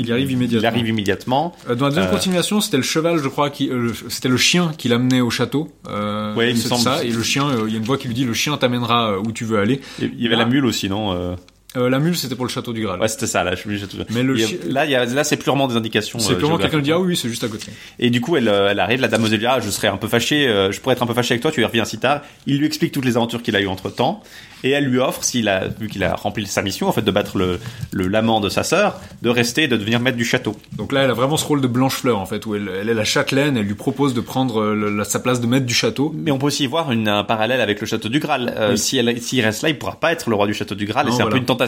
Il 0.00 0.06
y 0.06 0.12
arrive 0.12 0.30
immédiatement. 0.30 0.60
il 0.62 0.66
arrive 0.72 0.88
immédiatement. 0.88 1.56
Euh, 1.68 1.74
dans 1.74 1.86
la 1.86 1.90
deuxième 1.90 2.06
Euh, 2.08 2.14
continuation, 2.14 2.60
c'était 2.60 2.76
le 2.76 2.82
cheval, 2.84 3.18
je 3.20 3.26
crois, 3.28 3.50
qui, 3.50 3.68
euh, 3.68 3.92
c'était 4.08 4.28
le 4.28 4.36
chien 4.36 4.70
qui 4.78 4.88
l'amenait 4.88 5.20
au 5.20 5.30
château. 5.30 5.72
Euh, 5.88 6.34
Ouais, 6.36 6.50
il 6.50 6.56
me 6.56 6.60
semble. 6.60 6.82
ça. 6.82 7.02
Et 7.04 7.10
le 7.10 7.22
chien, 7.24 7.46
il 7.66 7.72
y 7.72 7.74
a 7.74 7.78
une 7.78 7.84
voix 7.84 7.98
qui 7.98 8.06
lui 8.06 8.14
dit 8.14 8.24
le 8.24 8.32
chien 8.34 8.56
t'amènera 8.56 9.18
où 9.18 9.32
tu 9.32 9.44
veux 9.44 9.58
aller. 9.58 9.80
Il 10.00 10.20
y 10.22 10.26
avait 10.26 10.36
la 10.36 10.44
mule 10.46 10.66
aussi, 10.66 10.88
non 10.88 11.36
euh, 11.76 11.80
Euh, 11.80 11.90
la 11.90 11.98
mule, 11.98 12.16
c'était 12.16 12.34
pour 12.34 12.44
le 12.46 12.50
château 12.50 12.72
du 12.72 12.82
Graal. 12.82 12.98
Ouais, 13.00 13.08
c'était 13.08 13.26
ça, 13.26 13.44
là, 13.44 13.54
je 13.54 13.68
Mais 14.10 14.22
le 14.22 14.34
Il 14.36 14.40
y 14.40 14.44
a- 14.44 14.46
chi- 14.46 14.58
là, 14.68 14.84
il 14.86 14.90
y 14.90 14.94
a, 14.94 15.04
là, 15.04 15.22
c'est 15.22 15.36
purement 15.36 15.68
des 15.68 15.76
indications. 15.76 16.18
C'est 16.18 16.32
euh, 16.32 16.36
purement 16.36 16.56
quelqu'un 16.56 16.78
qui 16.78 16.84
dit, 16.84 16.92
ah 16.92 16.98
oui, 16.98 17.14
c'est 17.16 17.28
juste 17.28 17.44
à 17.44 17.48
côté. 17.48 17.66
Et 17.98 18.08
du 18.10 18.20
coup, 18.20 18.36
elle, 18.36 18.48
euh, 18.48 18.68
elle 18.70 18.80
arrive, 18.80 19.00
la 19.00 19.08
dame 19.08 19.22
aux 19.24 19.28
ah, 19.46 19.60
je 19.60 19.70
serais 19.70 19.88
un 19.88 19.96
peu 19.98 20.08
fâché, 20.08 20.48
euh, 20.48 20.72
je 20.72 20.80
pourrais 20.80 20.94
être 20.94 21.02
un 21.02 21.06
peu 21.06 21.14
fâché 21.14 21.34
avec 21.34 21.42
toi, 21.42 21.50
tu 21.52 21.60
y 21.60 21.64
reviens 21.64 21.84
si 21.84 21.98
tard. 21.98 22.22
Il 22.46 22.58
lui 22.58 22.66
explique 22.66 22.92
toutes 22.92 23.04
les 23.04 23.16
aventures 23.16 23.42
qu'il 23.42 23.54
a 23.54 23.60
eues 23.60 23.66
entre 23.68 23.90
temps, 23.90 24.22
et 24.64 24.70
elle 24.70 24.86
lui 24.86 24.98
offre, 24.98 25.22
s'il 25.22 25.48
a, 25.48 25.68
vu 25.68 25.88
qu'il 25.88 26.02
a 26.04 26.14
rempli 26.16 26.46
sa 26.46 26.62
mission, 26.62 26.88
en 26.88 26.92
fait, 26.92 27.02
de 27.02 27.10
battre 27.10 27.36
le, 27.38 27.60
le 27.92 28.08
l'amant 28.08 28.40
de 28.40 28.48
sa 28.48 28.62
sœur, 28.62 28.98
de 29.22 29.28
rester, 29.28 29.64
et 29.64 29.68
de 29.68 29.76
devenir 29.76 30.00
maître 30.00 30.16
du 30.16 30.24
château. 30.24 30.56
Donc 30.72 30.90
là, 30.92 31.02
elle 31.02 31.10
a 31.10 31.14
vraiment 31.14 31.36
ce 31.36 31.44
rôle 31.44 31.60
de 31.60 31.68
Blanche-Fleur, 31.68 32.18
en 32.18 32.26
fait, 32.26 32.44
où 32.46 32.54
elle, 32.56 32.68
elle 32.80 32.88
est 32.88 32.94
la 32.94 33.04
châtelaine, 33.04 33.56
elle 33.58 33.66
lui 33.66 33.74
propose 33.74 34.14
de 34.14 34.20
prendre 34.22 34.62
euh, 34.62 34.74
le- 34.74 34.90
la- 34.96 35.04
sa 35.04 35.20
place 35.20 35.40
de 35.40 35.46
maître 35.46 35.66
du 35.66 35.74
château. 35.74 36.12
Mais 36.16 36.30
on 36.30 36.38
peut 36.38 36.46
aussi 36.46 36.64
y 36.64 36.66
voir 36.66 36.90
une, 36.90 37.08
un 37.08 37.24
parallèle 37.24 37.60
avec 37.60 37.80
le 37.80 37.86
château 37.86 38.08
du 38.08 38.18
Graal. 38.20 38.54
Euh, 38.56 38.70
Oui. 38.72 38.78
si 38.78 38.96
elle, 38.96 39.20
s'il 39.20 39.44
reste 39.44 39.62
là, 39.62 39.68
il 39.68 39.78
pourra 39.78 40.00
pas 40.00 40.12
être 40.12 40.28
le 40.30 40.34
roi 40.34 40.46
du 40.46 40.54
château 40.54 40.74
du 40.74 40.86
Graal, 40.86 41.06
et 41.08 41.12
c'est 41.12 41.22
un 41.22 41.26
peu 41.26 41.36
une 41.36 41.44
tentation. 41.44 41.58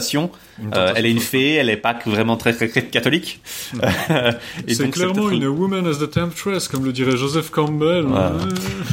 Euh, 0.75 0.93
elle 0.95 1.05
est 1.05 1.11
une 1.11 1.19
fée, 1.19 1.53
elle 1.53 1.69
est 1.69 1.77
pas 1.77 1.97
vraiment 2.05 2.37
très, 2.37 2.53
très, 2.53 2.67
très 2.67 2.83
catholique. 2.85 3.41
C'est 4.67 4.89
clairement 4.89 5.29
une 5.29 5.45
woman 5.47 5.85
as 5.87 5.97
the 5.99 6.09
temptress, 6.09 6.67
comme 6.67 6.85
le 6.85 6.91
dirait 6.93 7.17
Joseph 7.17 7.49
Campbell. 7.49 8.03
Voilà. 8.05 8.33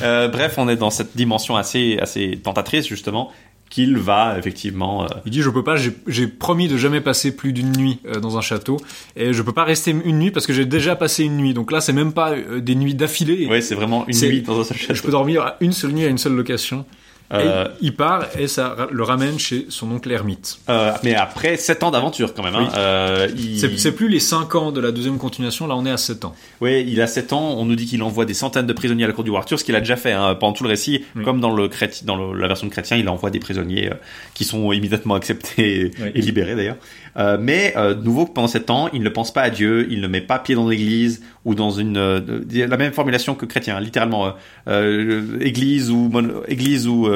Euh, 0.02 0.28
bref, 0.28 0.54
on 0.58 0.68
est 0.68 0.76
dans 0.76 0.90
cette 0.90 1.16
dimension 1.16 1.56
assez, 1.56 1.98
assez 2.00 2.38
tentatrice, 2.42 2.86
justement, 2.86 3.30
qu'il 3.70 3.98
va 3.98 4.36
effectivement. 4.38 5.04
euh, 5.04 5.08
Il 5.26 5.30
dit 5.32 5.42
je 5.42 5.50
peux 5.50 5.62
pas, 5.64 5.76
j'ai- 5.76 6.26
promis 6.26 6.68
de 6.68 6.78
jamais 6.78 7.02
passer 7.02 7.36
plus 7.36 7.52
d'une 7.52 7.70
nuit 7.76 7.98
euh, 8.06 8.18
dans 8.20 8.38
un 8.38 8.40
château 8.40 8.78
et 9.14 9.34
je 9.34 9.42
peux 9.42 9.52
pas 9.52 9.64
rester 9.64 9.90
une 9.90 10.18
nuit 10.18 10.30
parce 10.30 10.46
que 10.46 10.54
j'ai 10.54 10.64
déjà 10.64 10.96
passé 10.96 11.24
une 11.24 11.36
nuit. 11.36 11.52
Donc 11.52 11.70
là 11.70 11.82
c'est 11.82 11.92
même 11.92 12.14
pas 12.14 12.30
euh, 12.30 12.60
des 12.60 12.74
nuits 12.74 12.94
d'affilée. 12.94 13.46
Ouais, 13.46 13.60
c'est 13.60 13.74
vraiment 13.74 14.06
une 14.08 14.18
nuit 14.18 14.40
dans 14.40 14.58
un 14.58 14.64
seul 14.64 14.78
château. 14.78 14.94
Je 14.94 15.02
peux 15.02 15.10
dormir 15.10 15.42
à 15.42 15.56
une 15.60 15.72
seule 15.72 15.92
nuit 15.92 16.04
à 16.06 16.08
une 16.08 16.16
seule 16.16 16.32
location. 16.32 16.86
Euh, 17.30 17.66
Et 17.66 17.68
il 17.82 17.94
part 17.94 18.24
et 18.38 18.48
ça 18.48 18.74
le 18.90 19.02
ramène 19.02 19.38
chez 19.38 19.66
son 19.68 19.90
oncle 19.92 20.10
ermite. 20.10 20.60
Euh, 20.70 20.92
mais 21.04 21.14
après 21.14 21.58
7 21.58 21.82
ans 21.82 21.90
d'aventure 21.90 22.32
quand 22.32 22.42
même. 22.42 22.54
Hein, 22.54 22.68
Oui. 22.68 22.74
euh, 22.78 23.28
il... 23.36 23.78
C'est 23.78 23.92
plus 23.92 24.08
les 24.08 24.18
5 24.20 24.54
ans 24.54 24.72
de 24.72 24.80
la 24.80 24.92
deuxième 24.92 25.18
continuation, 25.18 25.66
là 25.66 25.76
on 25.76 25.84
est 25.84 25.90
à 25.90 25.98
7 25.98 26.24
ans. 26.24 26.34
Ouais, 26.62 26.84
il 26.86 27.00
a 27.02 27.06
7 27.06 27.34
ans. 27.34 27.54
On 27.58 27.66
nous 27.66 27.76
dit 27.76 27.84
qu'il 27.84 28.02
envoie 28.02 28.24
des 28.24 28.32
centaines 28.32 28.66
de 28.66 28.72
prisonniers 28.72 29.04
à 29.04 29.08
la 29.08 29.12
cour 29.12 29.24
du 29.24 29.30
roi 29.30 29.40
Arthur, 29.40 29.58
ce 29.58 29.64
qu'il 29.64 29.76
a 29.76 29.80
déjà 29.80 29.96
fait 29.96 30.12
hein, 30.12 30.34
pendant 30.36 30.54
tout 30.54 30.62
le 30.64 30.70
récit. 30.70 31.04
Oui. 31.16 31.22
Comme 31.24 31.40
dans, 31.40 31.50
le 31.54 31.68
dans 32.04 32.16
le- 32.16 32.38
la 32.40 32.48
version 32.48 32.66
de 32.66 32.72
chrétien, 32.72 32.96
il 32.96 33.06
envoie 33.10 33.28
des 33.28 33.40
prisonniers 33.40 33.90
euh, 33.90 33.94
qui 34.32 34.44
sont 34.44 34.72
immédiatement 34.72 35.14
acceptés 35.14 35.80
et, 35.80 35.90
Oui. 36.02 36.10
et 36.14 36.20
libérés 36.22 36.54
d'ailleurs. 36.56 36.76
Euh, 37.16 37.38
mais 37.40 37.74
euh, 37.76 37.94
de 37.94 38.02
nouveau, 38.04 38.26
pendant 38.26 38.46
7 38.48 38.70
ans, 38.70 38.88
il 38.92 39.02
ne 39.02 39.08
pense 39.08 39.32
pas 39.32 39.42
à 39.42 39.50
Dieu, 39.50 39.86
il 39.90 40.00
ne 40.00 40.06
met 40.08 40.20
pas 40.20 40.38
pied 40.38 40.54
dans 40.54 40.68
l'église 40.68 41.22
ou 41.44 41.54
dans 41.54 41.70
une 41.70 41.96
euh, 41.96 42.20
la 42.52 42.76
même 42.76 42.92
formulation 42.92 43.34
que 43.34 43.46
chrétien, 43.46 43.80
littéralement 43.80 44.34
euh, 44.68 45.38
église 45.40 45.90
ou 45.90 46.08
mon- 46.08 46.42
église 46.46 46.86
ou 46.86 47.08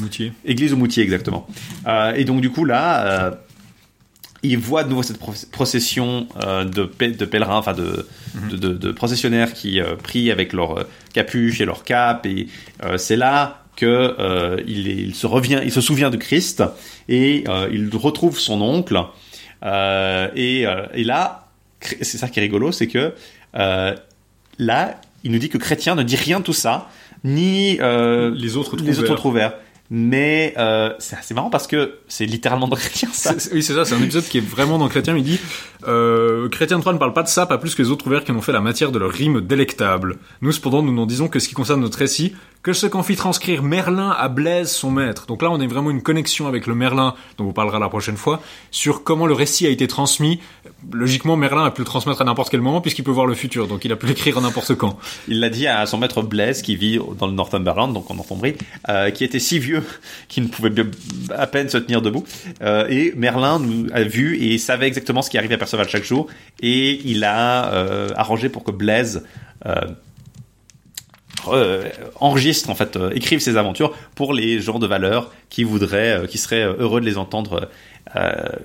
Moutier. 0.00 0.32
Église 0.44 0.72
ou 0.72 0.76
Moutier, 0.76 1.02
exactement. 1.04 1.46
Euh, 1.86 2.12
et 2.14 2.24
donc, 2.24 2.40
du 2.40 2.50
coup, 2.50 2.64
là, 2.64 3.06
euh, 3.06 3.30
il 4.42 4.56
voit 4.58 4.84
de 4.84 4.88
nouveau 4.90 5.02
cette 5.02 5.18
pro- 5.18 5.34
procession 5.50 6.28
euh, 6.44 6.64
de, 6.64 6.88
de 7.08 7.24
pèlerins, 7.24 7.56
enfin 7.58 7.74
de, 7.74 8.06
de, 8.50 8.56
de- 8.56 8.72
de 8.72 8.92
processionnaires 8.92 9.52
qui 9.52 9.80
euh, 9.80 9.96
prient 9.96 10.30
avec 10.30 10.52
leur 10.52 10.86
capuche 11.12 11.60
et 11.60 11.64
leur 11.64 11.82
cape. 11.84 12.24
Et 12.26 12.46
euh, 12.84 12.98
c'est 12.98 13.16
là 13.16 13.64
que 13.78 14.16
euh, 14.18 14.60
il, 14.66 15.14
se 15.14 15.28
revient, 15.28 15.60
il 15.62 15.70
se 15.70 15.80
souvient 15.80 16.10
de 16.10 16.16
Christ 16.16 16.64
et 17.08 17.44
euh, 17.46 17.68
il 17.72 17.88
retrouve 17.96 18.40
son 18.40 18.60
oncle. 18.60 19.00
Euh, 19.64 20.28
et, 20.34 20.66
euh, 20.66 20.86
et 20.94 21.04
là, 21.04 21.46
c'est 21.80 22.18
ça 22.18 22.28
qui 22.28 22.40
est 22.40 22.42
rigolo, 22.42 22.72
c'est 22.72 22.88
que 22.88 23.14
là, 23.54 25.00
il 25.22 25.30
nous 25.30 25.38
dit 25.38 25.48
que 25.48 25.58
chrétien 25.58 25.94
ne 25.94 26.02
dit 26.02 26.16
rien 26.16 26.40
de 26.40 26.44
tout 26.44 26.52
ça, 26.52 26.90
ni 27.22 27.76
Les 27.76 28.56
autres 28.56 28.76
les 28.76 28.98
autres 28.98 29.14
trouvères. 29.14 29.54
Mais 29.90 30.52
euh, 30.58 30.92
c'est 30.98 31.16
assez 31.16 31.32
marrant 31.32 31.48
parce 31.48 31.66
que 31.66 31.98
c'est 32.08 32.26
littéralement 32.26 32.68
dans 32.68 32.76
Chrétien 32.76 33.08
ça. 33.12 33.34
Oui, 33.52 33.62
c'est 33.62 33.72
ça, 33.72 33.86
c'est 33.86 33.94
un 33.94 34.02
épisode 34.02 34.24
qui 34.24 34.38
est 34.38 34.46
vraiment 34.46 34.78
dans 34.78 34.88
Chrétien. 34.88 35.16
Il 35.16 35.24
dit 35.24 35.40
euh, 35.86 36.48
Chrétien 36.50 36.78
3 36.78 36.92
ne 36.92 36.98
parle 36.98 37.14
pas 37.14 37.22
de 37.22 37.28
ça, 37.28 37.46
pas 37.46 37.56
plus 37.56 37.74
que 37.74 37.82
les 37.82 37.90
autres 37.90 38.06
ouverts 38.06 38.24
qui 38.24 38.32
en 38.32 38.36
ont 38.36 38.42
fait 38.42 38.52
la 38.52 38.60
matière 38.60 38.92
de 38.92 38.98
leur 38.98 39.10
rime 39.10 39.40
délectable. 39.40 40.16
Nous, 40.42 40.52
cependant, 40.52 40.82
nous 40.82 40.92
n'en 40.92 41.06
disons 41.06 41.28
que 41.28 41.38
ce 41.38 41.48
qui 41.48 41.54
concerne 41.54 41.80
notre 41.80 41.98
récit, 41.98 42.34
que 42.62 42.72
ce 42.72 42.86
qu'en 42.86 43.02
fit 43.02 43.16
transcrire 43.16 43.62
Merlin 43.62 44.10
à 44.10 44.28
Blaise, 44.28 44.70
son 44.70 44.90
maître. 44.90 45.26
Donc 45.26 45.42
là, 45.42 45.50
on 45.50 45.60
a 45.60 45.66
vraiment 45.66 45.90
une 45.90 46.02
connexion 46.02 46.48
avec 46.48 46.66
le 46.66 46.74
Merlin, 46.74 47.14
dont 47.38 47.46
on 47.46 47.52
parlera 47.52 47.78
la 47.78 47.88
prochaine 47.88 48.16
fois, 48.16 48.42
sur 48.70 49.04
comment 49.04 49.26
le 49.26 49.32
récit 49.32 49.66
a 49.66 49.70
été 49.70 49.86
transmis. 49.86 50.40
Logiquement, 50.92 51.36
Merlin 51.36 51.64
a 51.64 51.70
pu 51.70 51.82
le 51.82 51.86
transmettre 51.86 52.20
à 52.20 52.24
n'importe 52.24 52.50
quel 52.50 52.60
moment, 52.60 52.80
puisqu'il 52.80 53.04
peut 53.04 53.10
voir 53.10 53.26
le 53.26 53.34
futur, 53.34 53.68
donc 53.68 53.84
il 53.84 53.92
a 53.92 53.96
pu 53.96 54.06
l'écrire 54.06 54.36
à 54.38 54.40
n'importe 54.40 54.74
quand. 54.74 54.98
Il 55.28 55.40
l'a 55.40 55.48
dit 55.48 55.66
à 55.66 55.86
son 55.86 55.98
maître 55.98 56.20
Blaise 56.20 56.60
qui 56.60 56.76
vit 56.76 56.98
dans 57.18 57.26
le 57.26 57.32
Northumberland, 57.32 57.92
donc 57.94 58.10
en 58.10 58.14
Northumbrie, 58.14 58.56
euh, 58.88 59.10
qui 59.10 59.24
était 59.24 59.38
si 59.38 59.58
vieux 59.58 59.77
qu'il 60.28 60.44
ne 60.44 60.48
pouvait 60.48 60.72
à 61.36 61.46
peine 61.46 61.68
se 61.68 61.78
tenir 61.78 62.02
debout. 62.02 62.24
Euh, 62.62 62.86
et 62.88 63.12
Merlin 63.16 63.58
nous 63.58 63.86
a 63.92 64.02
vu 64.02 64.38
et 64.42 64.58
savait 64.58 64.86
exactement 64.86 65.22
ce 65.22 65.30
qui 65.30 65.38
arrivait 65.38 65.54
à 65.54 65.58
Perceval 65.58 65.88
chaque 65.88 66.04
jour. 66.04 66.26
Et 66.60 67.00
il 67.04 67.24
a 67.24 67.72
euh, 67.72 68.10
arrangé 68.16 68.48
pour 68.48 68.64
que 68.64 68.70
Blaise 68.70 69.24
euh, 69.66 69.80
enregistre 72.20 72.68
en 72.68 72.74
fait, 72.74 72.98
écrive 73.14 73.40
ses 73.40 73.56
aventures 73.56 73.94
pour 74.14 74.34
les 74.34 74.60
gens 74.60 74.78
de 74.78 74.86
valeur 74.86 75.32
qui 75.48 75.64
voudraient, 75.64 76.22
qui 76.28 76.36
seraient 76.36 76.64
heureux 76.64 77.00
de 77.00 77.06
les 77.06 77.16
entendre 77.16 77.70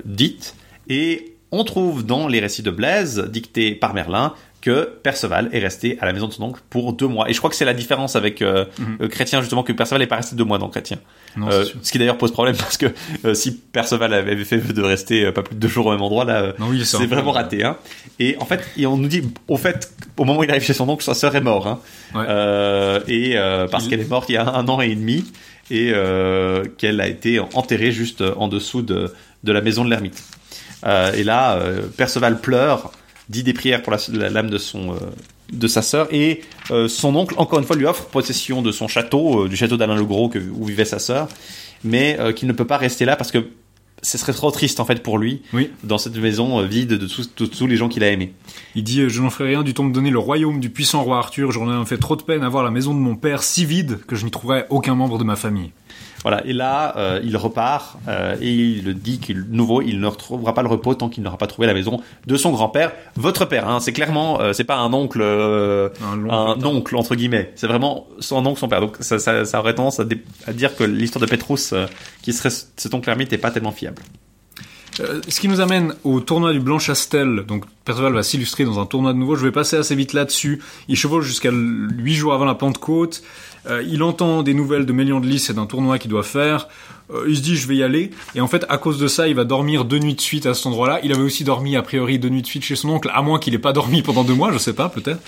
dites. 0.04 0.56
Et 0.90 1.34
on 1.52 1.64
trouve 1.64 2.04
dans 2.06 2.28
les 2.28 2.40
récits 2.40 2.64
de 2.64 2.72
Blaise, 2.72 3.30
dictés 3.32 3.76
par 3.76 3.94
Merlin, 3.94 4.34
que 4.64 4.90
Perceval 5.04 5.50
est 5.52 5.60
resté 5.60 5.98
à 6.00 6.06
la 6.06 6.14
maison 6.14 6.30
de 6.30 6.32
son 6.32 6.44
oncle 6.44 6.62
pour 6.70 6.94
deux 6.94 7.08
mois. 7.08 7.30
Et 7.30 7.34
je 7.34 7.38
crois 7.40 7.50
que 7.50 7.56
c'est 7.58 7.66
la 7.66 7.74
différence 7.74 8.16
avec 8.16 8.42
euh, 8.42 8.64
euh, 9.02 9.10
Chrétien, 9.10 9.42
justement, 9.42 9.62
que 9.62 9.74
Perceval 9.74 10.00
n'est 10.00 10.08
pas 10.08 10.16
resté 10.16 10.38
deux 10.38 10.46
mois 10.46 10.58
dans 10.58 10.70
Chrétien. 10.70 11.00
Non, 11.36 11.50
Euh, 11.52 11.66
ce 11.82 11.92
qui 11.92 11.98
d'ailleurs 11.98 12.18
pose 12.18 12.32
problème 12.32 12.56
parce 12.58 12.78
que 12.78 12.86
euh, 13.26 13.34
si 13.34 13.52
Perceval 13.58 14.14
avait 14.14 14.38
fait 14.46 14.60
de 14.60 14.82
rester 14.82 15.30
pas 15.34 15.44
plus 15.44 15.56
de 15.56 15.60
deux 15.60 15.68
jours 15.68 15.88
au 15.88 15.92
même 15.92 16.02
endroit, 16.02 16.24
là, 16.24 16.54
oui, 16.60 16.86
c'est 16.86 17.06
vraiment 17.08 17.34
raté. 17.34 17.66
Hein. 17.66 17.76
Et 18.20 18.38
en 18.40 18.46
fait, 18.46 18.64
et 18.78 18.86
on 18.88 18.96
nous 18.96 19.10
dit, 19.10 19.22
au 19.50 19.58
fait, 19.58 19.92
au 20.16 20.24
moment 20.24 20.40
où 20.40 20.44
il 20.46 20.50
arrive 20.50 20.64
chez 20.64 20.74
son 20.74 20.88
oncle, 20.88 21.04
sa 21.04 21.14
sœur 21.14 21.36
est 21.36 21.42
morte. 21.42 21.68
Hein. 21.68 21.80
Ouais. 22.16 23.14
Et 23.14 23.36
parce 23.70 23.84
Il- 23.84 23.90
qu'elle 23.90 24.00
est 24.00 24.10
morte 24.10 24.30
il 24.30 24.34
y 24.36 24.38
a 24.38 24.48
un 24.48 24.66
an 24.70 24.80
et 24.80 24.96
demi 24.96 25.26
et 25.72 25.92
qu'elle 26.78 27.02
a 27.02 27.08
été 27.08 27.40
enterrée 27.40 27.92
juste 27.92 28.24
en 28.38 28.48
dessous 28.48 28.82
de, 28.82 29.12
de 29.44 29.52
la 29.52 29.60
maison 29.60 29.84
de 29.84 29.90
l'ermite. 29.90 30.24
Et 30.86 31.24
là, 31.26 31.60
Perceval 31.98 32.40
pleure, 32.40 32.92
dit 33.30 33.44
des 33.44 33.54
prières 33.54 33.82
pour 33.84 33.92
la- 33.94 34.00
la- 34.12 34.30
l'âme 34.30 34.50
de 34.50 34.58
son 34.58 34.92
euh, 34.94 34.98
de 35.52 35.68
sa 35.68 35.82
sœur 35.82 36.08
et 36.12 36.42
euh, 36.72 36.88
son 36.88 37.16
oncle 37.16 37.36
encore 37.38 37.60
une 37.60 37.66
fois 37.66 37.76
lui 37.76 37.86
offre 37.86 38.06
possession 38.06 38.62
de 38.62 38.72
son 38.72 38.88
château, 38.88 39.44
euh, 39.46 39.50
du 39.50 39.56
château 39.56 39.78
d'Alain 39.78 39.96
le 39.96 40.06
Gros 40.06 40.30
que, 40.30 40.40
où 40.40 40.66
vivait 40.66 40.86
sa 40.86 41.00
sœur, 41.00 41.28
mais 41.84 42.18
euh, 42.20 42.32
qu'il 42.34 42.48
ne 42.48 42.54
peut 42.54 42.66
pas 42.66 42.78
rester 42.78 43.06
là 43.06 43.16
parce 43.16 43.32
que 43.32 43.46
ce 44.02 44.18
serait 44.18 44.34
trop 44.34 44.52
triste 44.52 44.82
en 44.82 44.86
fait 44.86 45.02
pour 45.02 45.18
lui 45.18 45.44
Oui. 45.54 45.70
dans 45.86 45.98
cette 45.98 46.18
maison 46.18 46.62
vide 46.66 46.90
de 46.90 47.08
tous, 47.08 47.68
les 47.68 47.78
gens 47.78 47.88
qu'il 47.88 48.04
a 48.04 48.10
aimés. 48.10 48.34
Il 48.76 48.84
dit 48.84 49.08
Je 49.08 49.22
n'en 49.22 49.30
ferai 49.30 49.50
rien 49.52 49.64
du 49.64 49.74
temps 49.74 49.84
me 49.86 49.94
donner 49.94 50.10
le 50.10 50.20
royaume 50.20 50.60
du 50.60 50.70
puissant 50.70 51.04
roi 51.04 51.20
Arthur. 51.20 51.52
J'en 51.54 51.82
ai 51.82 51.86
fait 51.86 51.98
trop 51.98 52.18
de 52.18 52.22
peine 52.22 52.44
à 52.44 52.50
voir 52.50 52.66
la 52.66 52.72
maison 52.72 52.94
de 52.94 53.00
mon 53.00 53.16
père 53.16 53.44
si 53.44 53.64
vide 53.66 54.00
que 54.06 54.18
je 54.18 54.26
n'y 54.26 54.32
trouverai 54.32 54.66
aucun 54.70 54.96
membre 54.96 55.18
de 55.20 55.24
ma 55.24 55.38
famille. 55.38 55.72
Voilà, 56.24 56.46
et 56.46 56.54
là, 56.54 56.96
euh, 56.98 57.20
il 57.24 57.36
repart 57.36 57.98
euh, 58.08 58.36
et 58.42 58.50
il 58.50 58.94
dit 58.96 59.20
qu'il 59.20 59.42
nouveau, 59.50 59.82
il 59.82 60.00
ne 60.00 60.08
retrouvera 60.08 60.54
pas 60.54 60.62
le 60.62 60.70
repos 60.70 60.96
tant 60.96 61.10
qu'il 61.10 61.22
n'aura 61.22 61.38
pas 61.38 61.48
trouvé 61.48 61.68
la 61.68 61.74
maison 61.74 62.02
de 62.26 62.38
son 62.38 62.52
grand-père, 62.52 62.94
votre 63.16 63.46
père. 63.46 63.68
Hein, 63.68 63.82
c'est 63.82 63.92
clairement, 63.92 64.40
euh, 64.40 64.54
c'est 64.54 64.64
pas 64.64 64.78
un 64.78 64.94
oncle, 64.94 65.20
euh, 65.22 65.90
Un 66.02 66.30
un 66.30 66.64
oncle 66.64 66.96
entre 66.96 67.16
guillemets. 67.16 67.52
C'est 67.56 67.68
vraiment 67.68 68.08
son 68.20 68.46
oncle, 68.46 68.60
son 68.60 68.70
père. 68.70 68.80
Donc 68.80 68.96
ça, 69.02 69.20
ça, 69.20 69.44
ça 69.44 69.60
aurait 69.60 69.76
tendance 69.76 70.00
à, 70.00 70.54
dire 70.54 70.76
que 70.76 70.84
l'histoire 70.86 71.22
de 71.22 71.30
Petrus, 71.30 71.74
euh, 71.74 71.86
qui 72.22 72.32
serait 72.32 72.50
cet 72.50 72.94
oncle 72.94 73.10
ermite, 73.10 73.32
n'est 73.32 73.38
pas 73.38 73.52
tellement 73.52 73.72
fiable. 73.72 74.02
Euh, 75.00 75.22
ce 75.28 75.40
qui 75.40 75.48
nous 75.48 75.60
amène 75.60 75.96
au 76.04 76.20
tournoi 76.20 76.54
du 76.54 76.60
Blanc-Chastel. 76.60 77.46
Donc 77.48 77.66
Perceval 77.86 78.14
va 78.14 78.24
s'illustrer 78.24 78.64
dans 78.64 78.80
un 78.80 78.86
tournoi 78.86 79.14
de 79.14 79.18
nouveau. 79.18 79.36
Je 79.36 79.44
vais 79.44 79.52
passer 79.52 79.76
assez 79.76 79.96
vite 79.96 80.14
là-dessus. 80.14 80.62
Il 80.88 80.96
chevauche 80.96 81.26
jusqu'à 81.26 81.50
huit 81.52 82.14
jours 82.14 82.34
avant 82.34 82.46
la 82.46 82.56
Pentecôte. 82.56 83.24
Euh, 83.68 83.84
il 83.88 84.04
entend 84.04 84.44
des 84.44 84.54
nouvelles 84.54 84.86
de 84.86 84.94
Mélian 84.94 85.20
de 85.20 85.28
Lys 85.28 85.50
et 85.50 85.54
d'un 85.54 85.66
tournoi 85.66 86.00
qu'il 86.00 86.12
doit 86.12 86.24
faire. 86.24 86.68
Euh, 87.14 87.26
il 87.28 87.38
se 87.38 87.42
dit 87.42 87.56
je 87.56 87.68
vais 87.68 87.76
y 87.76 87.84
aller. 87.84 88.12
Et 88.36 88.42
en 88.42 88.48
fait, 88.48 88.66
à 88.70 88.78
cause 88.78 89.00
de 89.00 89.08
ça, 89.08 89.28
il 89.28 89.36
va 89.36 89.46
dormir 89.46 89.86
deux 89.86 90.00
nuits 90.00 90.16
de 90.16 90.22
suite 90.22 90.46
à 90.46 90.54
cet 90.54 90.66
endroit-là. 90.66 91.00
Il 91.04 91.12
avait 91.14 91.22
aussi 91.22 91.44
dormi 91.44 91.76
a 91.76 91.82
priori 91.82 92.20
deux 92.20 92.30
nuits 92.30 92.42
de 92.42 92.48
suite 92.48 92.64
chez 92.64 92.76
son 92.76 92.90
oncle, 92.90 93.10
à 93.14 93.22
moins 93.22 93.40
qu'il 93.40 93.54
ait 93.54 93.60
pas 93.60 93.74
dormi 93.74 94.02
pendant 94.04 94.24
deux 94.24 94.36
mois, 94.36 94.52
je 94.52 94.58
sais 94.58 94.74
pas, 94.74 94.90
peut-être. 94.90 95.22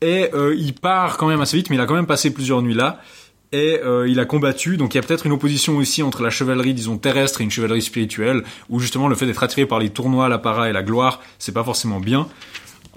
Et 0.00 0.30
euh, 0.34 0.54
il 0.56 0.74
part 0.74 1.16
quand 1.16 1.26
même 1.26 1.40
assez 1.40 1.56
vite, 1.56 1.70
mais 1.70 1.76
il 1.76 1.80
a 1.80 1.86
quand 1.86 1.94
même 1.94 2.06
passé 2.06 2.32
plusieurs 2.32 2.62
nuits 2.62 2.74
là. 2.74 3.00
Et 3.50 3.80
il 4.06 4.20
a 4.20 4.26
combattu, 4.26 4.76
donc 4.76 4.92
il 4.92 4.98
y 4.98 5.00
a 5.00 5.02
peut-être 5.02 5.24
une 5.24 5.32
opposition 5.32 5.78
aussi 5.78 6.02
entre 6.02 6.22
la 6.22 6.28
chevalerie, 6.28 6.74
disons, 6.74 6.98
terrestre 6.98 7.40
et 7.40 7.44
une 7.44 7.50
chevalerie 7.50 7.80
spirituelle, 7.80 8.42
où 8.68 8.78
justement 8.78 9.08
le 9.08 9.14
fait 9.14 9.24
d'être 9.24 9.42
attiré 9.42 9.64
par 9.64 9.78
les 9.78 9.88
tournois, 9.88 10.28
l'apparat 10.28 10.68
et 10.68 10.74
la 10.74 10.82
gloire, 10.82 11.22
c'est 11.38 11.52
pas 11.52 11.64
forcément 11.64 11.98
bien. 11.98 12.28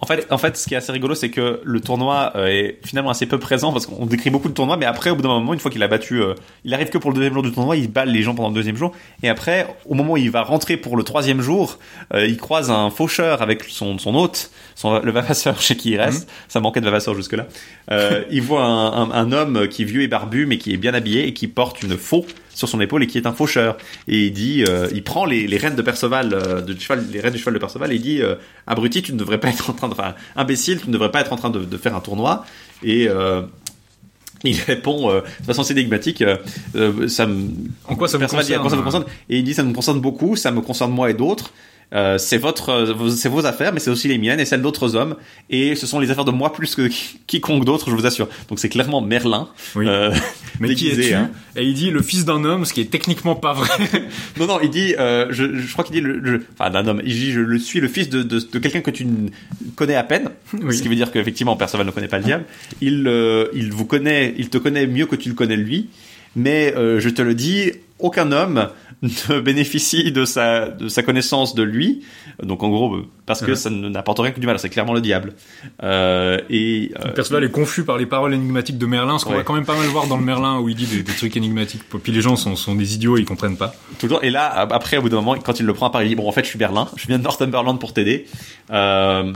En 0.03 0.07
fait, 0.07 0.25
en 0.31 0.39
fait, 0.39 0.57
ce 0.57 0.67
qui 0.67 0.73
est 0.73 0.77
assez 0.77 0.91
rigolo, 0.91 1.13
c'est 1.13 1.29
que 1.29 1.61
le 1.63 1.79
tournoi 1.79 2.31
euh, 2.35 2.47
est 2.47 2.79
finalement 2.83 3.11
assez 3.11 3.27
peu 3.27 3.37
présent 3.37 3.71
parce 3.71 3.85
qu'on 3.85 4.07
décrit 4.07 4.31
beaucoup 4.31 4.49
de 4.49 4.53
tournois, 4.53 4.75
mais 4.75 4.87
après, 4.87 5.11
au 5.11 5.15
bout 5.15 5.21
d'un 5.21 5.29
moment, 5.29 5.53
une 5.53 5.59
fois 5.59 5.69
qu'il 5.69 5.83
a 5.83 5.87
battu, 5.87 6.23
euh, 6.23 6.33
il 6.65 6.73
arrive 6.73 6.89
que 6.89 6.97
pour 6.97 7.11
le 7.11 7.15
deuxième 7.15 7.33
jour 7.35 7.43
du 7.43 7.51
tournoi, 7.51 7.77
il 7.77 7.87
balle 7.87 8.09
les 8.09 8.23
gens 8.23 8.33
pendant 8.33 8.49
le 8.49 8.55
deuxième 8.55 8.75
jour, 8.75 8.93
et 9.21 9.29
après, 9.29 9.67
au 9.85 9.93
moment 9.93 10.13
où 10.13 10.17
il 10.17 10.31
va 10.31 10.41
rentrer 10.41 10.75
pour 10.75 10.97
le 10.97 11.03
troisième 11.03 11.41
jour, 11.41 11.77
euh, 12.15 12.25
il 12.25 12.37
croise 12.37 12.71
un 12.71 12.89
faucheur 12.89 13.43
avec 13.43 13.63
son, 13.65 13.99
son 13.99 14.15
hôte, 14.15 14.49
son, 14.73 14.99
le 14.99 15.11
vavasseur 15.11 15.61
chez 15.61 15.77
qui 15.77 15.91
il 15.91 16.01
reste. 16.01 16.27
Ça 16.47 16.59
manquait 16.59 16.81
de 16.81 16.85
vavasseur 16.85 17.13
jusque 17.13 17.33
là. 17.33 17.45
Euh, 17.91 18.23
il 18.31 18.41
voit 18.41 18.63
un, 18.63 19.11
un, 19.11 19.11
un 19.11 19.31
homme 19.31 19.67
qui 19.67 19.83
est 19.83 19.85
vieux 19.85 20.01
et 20.01 20.07
barbu, 20.07 20.47
mais 20.47 20.57
qui 20.57 20.73
est 20.73 20.77
bien 20.77 20.95
habillé 20.95 21.27
et 21.27 21.33
qui 21.33 21.47
porte 21.47 21.83
une 21.83 21.95
faux 21.95 22.25
sur 22.61 22.69
son 22.69 22.79
épaule 22.79 23.03
et 23.03 23.07
qui 23.07 23.17
est 23.17 23.27
un 23.27 23.33
faucheur. 23.33 23.77
Et 24.07 24.27
il 24.27 24.33
dit, 24.33 24.63
euh, 24.67 24.87
il 24.93 25.03
prend 25.03 25.25
les, 25.25 25.47
les 25.47 25.57
rênes 25.57 25.75
de 25.75 25.81
Perceval, 25.81 26.33
euh, 26.33 26.61
de 26.61 26.79
cheval, 26.79 27.03
les 27.11 27.19
rênes 27.19 27.33
du 27.33 27.39
cheval 27.39 27.53
de 27.53 27.59
Perceval, 27.59 27.91
et 27.91 27.95
il 27.95 28.01
dit, 28.01 28.21
euh, 28.21 28.35
abruti, 28.67 29.01
tu 29.01 29.13
ne 29.13 29.17
devrais 29.17 29.39
pas 29.39 29.49
être 29.49 29.69
en 29.69 29.73
train 29.73 29.87
de, 29.87 29.93
enfin, 29.93 30.15
imbécile, 30.35 30.79
tu 30.79 30.87
ne 30.87 30.93
devrais 30.93 31.11
pas 31.11 31.21
être 31.21 31.33
en 31.33 31.37
train 31.37 31.49
de, 31.49 31.65
de 31.65 31.77
faire 31.77 31.95
un 31.95 32.01
tournoi. 32.01 32.45
Et 32.83 33.09
il 34.43 34.59
répond 34.61 35.09
euh, 35.11 35.21
de 35.39 35.45
façon 35.45 35.61
assez 35.61 35.73
énigmatique, 35.73 36.21
euh, 36.23 37.07
ça 37.07 37.27
me, 37.27 37.49
En 37.87 37.95
quoi 37.95 38.07
ça 38.07 38.17
concerne 38.17 38.43
ça 38.43 38.75
me 38.75 38.81
concerne 38.83 39.05
Et 39.29 39.37
il 39.39 39.43
dit, 39.43 39.53
ça 39.53 39.63
me 39.63 39.73
concerne 39.73 39.99
beaucoup, 39.99 40.35
ça 40.35 40.51
me 40.51 40.61
concerne 40.61 40.91
moi 40.91 41.09
et 41.09 41.13
d'autres. 41.13 41.51
Euh, 41.93 42.17
c'est 42.17 42.37
votre, 42.37 42.69
euh, 42.69 43.09
c'est 43.09 43.27
vos 43.27 43.45
affaires, 43.45 43.73
mais 43.73 43.79
c'est 43.81 43.89
aussi 43.89 44.07
les 44.07 44.17
miennes 44.17 44.39
et 44.39 44.45
celles 44.45 44.61
d'autres 44.61 44.95
hommes. 44.95 45.15
Et 45.49 45.75
ce 45.75 45.85
sont 45.85 45.99
les 45.99 46.09
affaires 46.09 46.23
de 46.23 46.31
moi 46.31 46.53
plus 46.53 46.73
que 46.75 46.87
qui- 46.87 47.19
quiconque 47.27 47.65
d'autre, 47.65 47.89
je 47.89 47.95
vous 47.95 48.05
assure. 48.05 48.29
Donc 48.47 48.59
c'est 48.59 48.69
clairement 48.69 49.01
Merlin. 49.01 49.49
Oui. 49.75 49.85
euh, 49.87 50.11
Mais 50.61 50.73
qui 50.73 50.87
es-tu 50.89 51.13
hein. 51.13 51.31
Et 51.57 51.63
il 51.65 51.73
dit 51.73 51.91
le 51.91 52.01
fils 52.01 52.23
d'un 52.23 52.45
homme, 52.45 52.63
ce 52.65 52.71
qui 52.73 52.79
est 52.81 52.85
techniquement 52.91 53.35
pas 53.35 53.51
vrai. 53.53 53.67
Non, 54.39 54.47
non, 54.47 54.59
il 54.63 54.69
dit, 54.69 54.95
euh, 54.97 55.27
je, 55.31 55.57
je 55.57 55.71
crois 55.73 55.83
qu'il 55.83 55.95
dit, 55.95 56.01
le, 56.01 56.45
enfin 56.57 56.69
d'un 56.69 56.87
homme, 56.87 57.01
il 57.05 57.13
dit, 57.13 57.31
je 57.33 57.41
le 57.41 57.59
suis 57.59 57.81
le 57.81 57.87
fils 57.89 58.07
de, 58.09 58.23
de, 58.23 58.39
de 58.39 58.59
quelqu'un 58.59 58.81
que 58.81 58.91
tu 58.91 59.05
ne 59.05 59.27
connais 59.75 59.95
à 59.95 60.03
peine, 60.03 60.29
Oui. 60.61 60.75
ce 60.77 60.81
qui 60.81 60.87
veut 60.87 60.95
dire 60.95 61.11
qu'effectivement 61.11 61.55
Perceval 61.57 61.85
ne 61.85 61.91
connaît 61.91 62.07
pas 62.07 62.19
le 62.19 62.23
diable. 62.23 62.45
Il, 62.79 63.05
euh, 63.07 63.47
il 63.53 63.71
vous 63.73 63.85
connaît, 63.85 64.33
il 64.37 64.49
te 64.49 64.57
connaît 64.57 64.87
mieux 64.87 65.07
que 65.07 65.15
tu 65.17 65.27
le 65.29 65.35
connais 65.35 65.57
lui, 65.57 65.89
mais 66.35 66.73
euh, 66.75 66.99
je 66.99 67.09
te 67.09 67.21
le 67.21 67.35
dis, 67.35 67.71
aucun 67.99 68.31
homme 68.31 68.69
ne 69.01 69.39
bénéficie 69.39 70.11
de 70.11 70.25
sa, 70.25 70.69
de 70.69 70.87
sa 70.87 71.01
connaissance 71.03 71.55
de 71.55 71.63
lui, 71.63 72.03
donc 72.43 72.61
en 72.63 72.69
gros, 72.69 72.95
euh, 72.95 73.07
parce 73.25 73.41
que 73.41 73.51
Ouais. 73.51 73.55
ça 73.55 73.69
n'apporte 73.71 74.19
rien 74.19 74.31
que 74.31 74.39
du 74.39 74.45
mal, 74.45 74.59
c'est 74.59 74.69
clairement 74.69 74.93
le 74.93 75.01
diable. 75.01 75.33
Euh, 75.83 76.39
et 76.51 76.91
euh, 77.03 77.09
Perceval 77.09 77.43
est 77.43 77.49
confus 77.51 77.83
par 77.83 77.97
les 77.97 78.05
paroles 78.05 78.33
énigmatiques 78.33 78.77
de 78.77 78.85
Merlin, 78.85 79.17
ce 79.17 79.25
qu'on 79.25 79.31
Ouais. 79.31 79.37
va 79.37 79.43
quand 79.43 79.55
même 79.55 79.65
pas 79.65 79.75
mal 79.75 79.87
voir 79.87 80.05
dans 80.07 80.17
le 80.17 80.23
Merlin 80.23 80.59
où 80.59 80.69
il 80.69 80.75
dit 80.75 80.85
des, 80.85 81.01
des 81.03 81.13
trucs 81.13 81.35
énigmatiques. 81.35 81.81
Puis 82.03 82.11
les 82.11 82.21
gens 82.21 82.35
sont, 82.35 82.55
sont 82.55 82.75
des 82.75 82.93
idiots, 82.95 83.17
ils 83.17 83.25
comprennent 83.25 83.57
pas. 83.57 83.73
Toujours. 83.99 84.23
Et 84.23 84.29
là, 84.29 84.47
après, 84.71 84.97
au 84.97 85.01
bout 85.01 85.09
d'un 85.09 85.17
moment, 85.17 85.35
quand 85.35 85.59
il 85.59 85.65
le 85.65 85.73
prend 85.73 85.87
à 85.87 85.91
part, 85.91 86.03
il 86.03 86.09
dit 86.09 86.15
bon, 86.15 86.27
en 86.27 86.31
fait, 86.31 86.43
je 86.43 86.49
suis 86.49 86.59
Berlin, 86.59 86.87
je 86.95 87.07
viens 87.07 87.17
de 87.17 87.23
Northumberland 87.23 87.77
pour 87.79 87.93
t'aider. 87.93 88.27
Euh, 88.71 89.33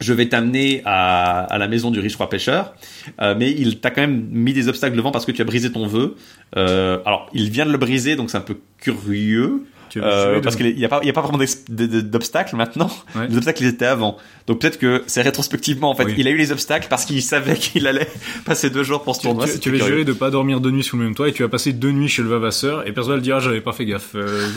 je 0.00 0.12
vais 0.12 0.28
t'amener 0.28 0.82
à, 0.84 1.56
la 1.58 1.68
maison 1.68 1.90
du 1.90 2.00
riche 2.00 2.16
roi 2.16 2.28
pêcheur, 2.28 2.74
Euh, 3.20 3.34
mais 3.36 3.50
il 3.50 3.80
t'a 3.80 3.90
quand 3.90 4.02
même 4.02 4.28
mis 4.30 4.52
des 4.52 4.68
obstacles 4.68 4.96
devant 4.96 5.10
parce 5.10 5.24
que 5.24 5.32
tu 5.32 5.40
as 5.42 5.44
brisé 5.44 5.72
ton 5.72 5.86
vœu. 5.86 6.16
Euh, 6.56 6.98
alors, 7.06 7.28
il 7.32 7.50
vient 7.50 7.64
de 7.64 7.72
le 7.72 7.78
briser, 7.78 8.16
donc 8.16 8.30
c'est 8.30 8.36
un 8.36 8.42
peu 8.42 8.58
curieux. 8.78 9.64
Euh, 10.02 10.40
parce 10.40 10.56
qu'il 10.56 10.74
n'y 10.76 10.84
a 10.84 10.88
pas, 10.88 11.00
il 11.02 11.06
y 11.06 11.10
a 11.10 11.12
pas 11.12 11.20
vraiment 11.20 11.38
d'obstacles 11.68 12.56
maintenant. 12.56 12.90
Ouais. 13.16 13.26
Les 13.28 13.36
obstacles 13.36 13.62
ils 13.62 13.68
étaient 13.68 13.86
avant. 13.86 14.16
Donc 14.46 14.60
peut-être 14.60 14.78
que 14.78 15.02
c'est 15.06 15.22
rétrospectivement 15.22 15.90
en 15.90 15.94
fait. 15.94 16.04
Oui. 16.04 16.14
Il 16.16 16.26
a 16.28 16.30
eu 16.30 16.36
les 16.36 16.52
obstacles 16.52 16.86
parce 16.88 17.04
qu'il 17.04 17.22
savait 17.22 17.56
qu'il 17.56 17.86
allait 17.86 18.08
passer 18.44 18.70
deux 18.70 18.82
jours 18.84 19.02
pour 19.02 19.16
ce 19.16 19.22
tournoi. 19.22 19.46
tu, 19.46 19.58
tu 19.58 19.70
curieux. 19.70 19.84
juré 19.86 20.04
de 20.04 20.12
pas 20.12 20.30
dormir 20.30 20.60
deux 20.60 20.70
nuits 20.70 20.82
sous 20.84 20.96
le 20.96 21.04
même 21.04 21.14
toit 21.14 21.28
et 21.28 21.32
tu 21.32 21.44
as 21.44 21.48
passé 21.48 21.72
deux 21.72 21.90
nuits 21.92 22.08
chez 22.08 22.22
le 22.22 22.28
Vavasseur 22.28 22.86
et 22.86 22.92
Perceval 22.92 23.20
dira 23.20 23.40
j'avais 23.40 23.60
pas 23.60 23.72
fait 23.72 23.84
gaffe. 23.86 24.14
Euh, 24.14 24.48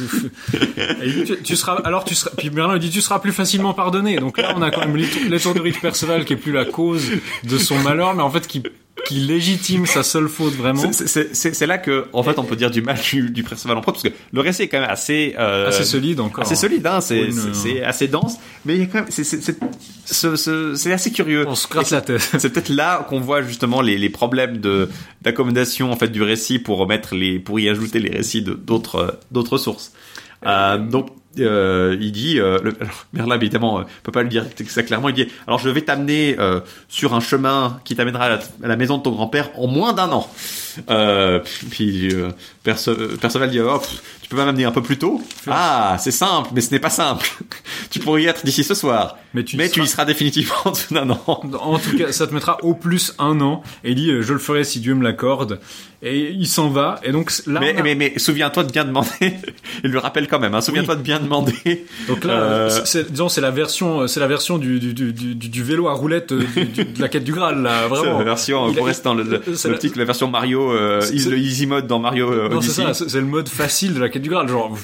et 1.03 1.11
dit, 1.11 1.23
tu, 1.25 1.41
tu 1.41 1.55
seras 1.55 1.75
alors 1.83 2.03
tu 2.05 2.15
seras 2.15 2.31
puis 2.37 2.49
Merlin 2.49 2.73
lui 2.73 2.79
dit 2.79 2.89
tu 2.89 3.01
seras 3.01 3.19
plus 3.19 3.31
facilement 3.33 3.73
pardonné. 3.73 4.17
Donc 4.17 4.37
là 4.37 4.53
on 4.55 4.61
a 4.61 4.71
quand 4.71 4.81
même 4.81 4.95
l'étour- 4.95 5.21
l'étourderie 5.29 5.71
de 5.71 5.77
Perceval 5.77 6.25
qui 6.25 6.33
est 6.33 6.37
plus 6.37 6.51
la 6.53 6.65
cause 6.65 7.09
de 7.43 7.57
son 7.57 7.77
malheur 7.79 8.13
mais 8.15 8.23
en 8.23 8.29
fait 8.29 8.47
qui 8.47 8.63
qui 9.07 9.15
légitime 9.15 9.85
sa 9.85 10.03
seule 10.03 10.27
faute 10.29 10.53
vraiment. 10.53 10.91
C'est- 10.91 11.07
C'est 11.07 11.35
c'est- 11.35 11.53
c'est 11.53 11.65
là 11.67 11.77
que, 11.77 12.05
en 12.13 12.23
fait, 12.23 12.37
on 12.39 12.43
peut 12.43 12.55
dire 12.55 12.71
du 12.71 12.81
mal 12.81 12.97
du, 13.11 13.29
du 13.29 13.43
Perceval 13.43 13.77
en 13.77 13.81
propre, 13.81 14.01
parce 14.01 14.13
que 14.13 14.19
le 14.31 14.41
récit 14.41 14.63
est 14.63 14.67
quand 14.67 14.79
même 14.79 14.89
assez, 14.89 15.35
euh, 15.37 15.67
Assez 15.67 15.83
solide 15.83 16.19
encore. 16.19 16.43
assez 16.43 16.55
solide, 16.55 16.85
hein, 16.87 17.01
c'est 17.01 17.17
Pour 17.17 17.25
une- 17.25 17.53
c'est- 17.53 17.53
c'est 17.53 17.83
assez 17.83 18.07
dense, 18.07 18.35
mais 18.65 18.75
il 18.75 18.79
y 18.81 18.83
a 18.83 18.85
quand 18.87 18.99
même, 18.99 19.05
c'est 19.09 19.23
c'est- 19.23 19.41
c'est- 19.41 19.57
ce- 20.05 20.35
ce- 20.35 20.75
c'est 20.75 20.93
assez 20.93 21.11
curieux. 21.11 21.45
On 21.47 21.55
se 21.55 21.67
gratte 21.67 21.89
la 21.91 22.01
tête. 22.01 22.21
C'est 22.37 22.51
peut-être 22.51 22.69
là 22.69 23.05
qu'on 23.09 23.19
voit 23.19 23.41
justement 23.41 23.81
les, 23.81 23.97
les 23.97 24.09
problèmes 24.09 24.57
de 24.57 24.89
d'accommodation 25.21 25.91
en 25.91 25.95
fait 25.95 26.09
du 26.09 26.21
récit 26.23 26.59
pour 26.59 26.77
remettre 26.77 27.15
les, 27.15 27.39
pour 27.39 27.59
y 27.59 27.69
ajouter 27.69 27.99
les 27.99 28.09
récits 28.09 28.41
de 28.41 28.53
d'autres 28.53 28.95
euh, 28.95 29.11
d'autres 29.31 29.57
sources. 29.57 29.93
Euh, 30.45 30.77
donc 30.77 31.07
euh, 31.39 31.95
il 31.99 32.11
dit, 32.11 32.39
euh, 32.39 32.59
le, 32.63 32.73
alors, 32.81 33.05
Merlin 33.13 33.35
évidemment 33.35 33.79
euh, 33.79 33.83
peut 34.03 34.11
pas 34.11 34.23
le 34.23 34.29
dire 34.29 34.45
ça 34.67 34.83
clairement. 34.83 35.09
Il 35.09 35.15
dit 35.15 35.27
alors 35.47 35.59
je 35.59 35.69
vais 35.69 35.81
t'amener 35.81 36.35
euh, 36.39 36.59
sur 36.89 37.13
un 37.13 37.19
chemin 37.21 37.79
qui 37.85 37.95
t'amènera 37.95 38.25
à, 38.25 38.29
la- 38.29 38.39
à 38.63 38.67
la 38.67 38.75
maison 38.75 38.97
de 38.97 39.03
ton 39.03 39.11
grand-père 39.11 39.49
en 39.57 39.67
moins 39.67 39.93
d'un 39.93 40.11
an. 40.11 40.29
Euh, 40.89 41.39
puis 41.69 42.13
euh, 42.13 42.29
Perce- 42.63 42.89
euh, 42.89 43.17
Perceval 43.19 43.49
dit 43.49 43.59
oh, 43.59 43.79
pff, 43.79 44.01
tu 44.21 44.29
peux 44.29 44.37
pas 44.37 44.45
m'amener 44.45 44.65
un 44.65 44.71
peu 44.71 44.83
plus 44.83 44.97
tôt 44.97 45.19
Ah 45.47 45.97
c'est 45.99 46.11
simple 46.11 46.49
mais 46.53 46.61
ce 46.61 46.71
n'est 46.71 46.79
pas 46.79 46.91
simple. 46.91 47.27
tu 47.89 47.99
pourrais 47.99 48.21
y 48.23 48.25
être 48.27 48.45
d'ici 48.45 48.63
ce 48.63 48.75
soir. 48.75 49.17
Mais 49.33 49.43
tu 49.43 49.55
y 49.81 49.87
seras- 49.87 50.05
définitivement 50.05 50.53
en 50.65 50.71
dessous 50.71 50.93
d'un 50.93 51.09
an. 51.09 51.21
En 51.25 51.79
tout 51.79 51.97
cas, 51.97 52.11
ça 52.11 52.27
te 52.27 52.33
mettra 52.33 52.57
au 52.63 52.73
plus 52.75 53.13
un 53.17 53.39
an. 53.41 53.63
Et 53.83 53.91
il 53.91 53.95
dit, 53.95 54.11
euh, 54.11 54.21
je 54.21 54.33
le 54.33 54.39
ferai 54.39 54.63
si 54.65 54.79
Dieu 54.81 54.93
me 54.93 55.03
l'accorde. 55.03 55.59
Et 56.03 56.31
il 56.31 56.47
s'en 56.47 56.69
va. 56.69 56.99
Et 57.03 57.11
donc 57.11 57.31
là, 57.47 57.59
Mais, 57.61 57.77
a- 57.77 57.81
mais, 57.83 57.95
mais 57.95 58.13
souviens-toi 58.19 58.63
de 58.65 58.71
bien 58.71 58.83
demander. 58.85 59.09
Il 59.83 59.91
le 59.91 59.99
rappelle 59.99 60.27
quand 60.27 60.39
même. 60.39 60.53
Hein, 60.55 60.59
souviens-toi 60.61 60.95
de 60.97 61.01
bien 61.01 61.19
demander. 61.19 61.85
donc 62.07 62.23
là, 62.25 62.33
Euh, 62.33 62.79
disons, 63.09 63.29
c'est 63.29 63.39
la 63.41 63.51
version, 63.51 64.07
c'est 64.07 64.19
la 64.19 64.27
version 64.27 64.57
du, 64.57 64.79
du, 64.79 64.93
du, 64.93 65.13
du, 65.35 65.63
vélo 65.63 65.87
à 65.87 65.93
roulette 65.93 66.33
de 66.33 66.45
la 66.99 67.07
quête 67.07 67.23
du 67.23 67.31
Graal, 67.33 67.61
là, 67.61 67.81
c'est 67.83 67.87
vraiment. 67.89 68.17
la 68.17 68.23
version, 68.25 68.65
a- 68.67 68.73
pour 68.73 68.85
rester 68.87 69.03
dans 69.05 69.13
le, 69.13 69.23
le, 69.23 69.31
la- 69.31 69.37
petit- 69.77 69.91
la 69.95 70.05
version 70.05 70.27
Mario, 70.27 70.71
euh, 70.71 70.99
easy- 71.01 71.19
c'est- 71.19 71.29
le 71.29 71.37
easy 71.37 71.67
mode 71.67 71.85
dans 71.87 71.99
Mario 71.99 72.31
Non, 72.55 72.61
c'est 72.61 72.71
ça, 72.71 72.93
c'est 72.93 73.19
le 73.19 73.25
mode 73.25 73.49
facile 73.49 73.93
de 73.93 73.99
la 73.99 74.09
quête 74.09 74.21
du 74.21 74.29
Graal. 74.29 74.47
Genre, 74.47 74.77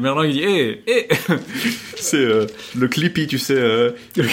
Merlin, 0.00 0.26
il 0.26 0.32
dit, 0.32 0.42
hé, 0.42 0.82
hé 0.86 1.08
C'est 1.96 2.16
euh, 2.16 2.46
le 2.76 2.88
Clippy, 2.88 3.26
tu 3.26 3.38
sais. 3.38 3.54
Euh, 3.56 3.90
It 4.16 4.24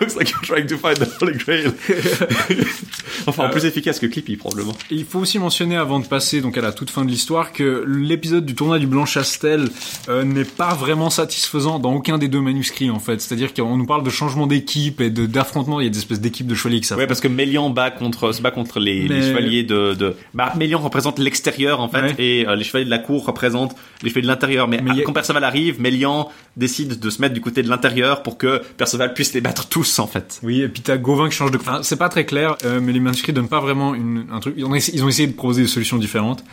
looks 0.00 0.16
like 0.16 0.30
you're 0.30 0.40
trying 0.42 0.66
to 0.66 0.76
find 0.78 0.98
the 0.98 1.08
Holy 1.22 1.36
Grail. 1.36 1.72
enfin, 3.26 3.46
en 3.46 3.50
plus 3.50 3.64
efficace 3.64 3.98
que 3.98 4.06
Clippy, 4.06 4.36
probablement. 4.36 4.74
Il 4.90 5.04
faut 5.04 5.18
aussi 5.20 5.38
mentionner, 5.38 5.76
avant 5.76 6.00
de 6.00 6.06
passer 6.06 6.40
donc 6.40 6.56
à 6.56 6.60
la 6.60 6.72
toute 6.72 6.90
fin 6.90 7.04
de 7.04 7.10
l'histoire, 7.10 7.52
que 7.52 7.84
l'épisode 7.86 8.44
du 8.46 8.54
tournoi 8.54 8.78
du 8.78 8.86
Blanc-Chastel 8.86 9.68
euh, 10.08 10.24
n'est 10.24 10.44
pas 10.44 10.74
vraiment 10.74 11.10
satisfaisant 11.10 11.78
dans 11.78 11.94
aucun 11.94 12.18
des 12.18 12.28
deux 12.28 12.40
manuscrits, 12.40 12.90
en 12.90 12.98
fait. 12.98 13.20
C'est-à-dire 13.20 13.52
qu'on 13.54 13.76
nous 13.76 13.86
parle 13.86 14.04
de 14.04 14.10
changement 14.10 14.46
d'équipe 14.46 15.00
et 15.00 15.10
d'affrontement. 15.10 15.80
Il 15.80 15.84
y 15.84 15.86
a 15.86 15.90
des 15.90 15.98
espèces 15.98 16.20
d'équipes 16.20 16.46
de 16.46 16.54
chevaliers 16.54 16.80
qui 16.80 16.84
Ouais, 16.84 16.88
s'affrontent. 16.88 17.08
parce 17.08 17.20
que 17.20 17.28
Mélian 17.28 17.70
bat 17.70 17.90
contre, 17.90 18.32
se 18.32 18.42
bat 18.42 18.50
contre 18.50 18.80
les, 18.80 19.08
Mais- 19.08 19.16
les 19.20 19.22
chevaliers 19.22 19.62
de, 19.62 19.94
de, 19.94 20.16
bah, 20.34 20.52
Mélian 20.56 20.78
représente 20.78 21.18
l'extérieur, 21.18 21.80
en 21.80 21.88
fait, 21.88 22.02
Ouais. 22.02 22.14
Et 22.22 22.46
euh, 22.46 22.54
les 22.56 22.64
chevaliers 22.64 22.84
de 22.84 22.90
la 22.90 22.98
cour 22.98 23.24
représentent 23.26 23.74
les 24.02 24.08
chevaliers 24.08 24.26
de 24.26 24.32
l'intérieur. 24.32 24.68
Mais, 24.68 24.78
a- 24.78 25.02
quand 25.04 25.12
Perceval 25.12 25.44
arrive, 25.44 25.80
Mélian 25.80 26.30
décide 26.56 26.98
de 27.00 27.10
se 27.10 27.20
mettre 27.20 27.34
du 27.34 27.40
côté 27.40 27.62
de 27.62 27.68
l'intérieur 27.68 28.22
pour 28.22 28.38
que 28.38 28.62
Perceval 28.76 29.14
puisse 29.14 29.32
les 29.34 29.40
battre 29.40 29.68
tous, 29.68 29.98
en 29.98 30.06
fait. 30.06 30.38
Oui, 30.42 30.62
et 30.62 30.68
puis 30.68 30.82
t'as 30.82 30.96
Gauvin 30.96 31.28
qui 31.28 31.34
change 31.36 31.50
de... 31.50 31.58
Enfin, 31.58 31.80
c'est 31.82 31.96
pas 31.96 32.08
très 32.08 32.24
clair, 32.24 32.56
euh, 32.64 32.80
mais 32.82 32.92
les 32.92 33.00
manuscrits 33.00 33.32
donnent 33.32 33.48
pas 33.48 33.60
vraiment 33.60 33.94
une, 33.94 34.26
un 34.32 34.40
truc... 34.40 34.54
Ils 34.56 34.64
ont, 34.64 34.74
essayé, 34.74 34.96
ils 34.98 35.04
ont 35.04 35.08
essayé 35.08 35.26
de 35.28 35.32
proposer 35.34 35.62
des 35.62 35.68
solutions 35.68 35.98
différentes. 35.98 36.44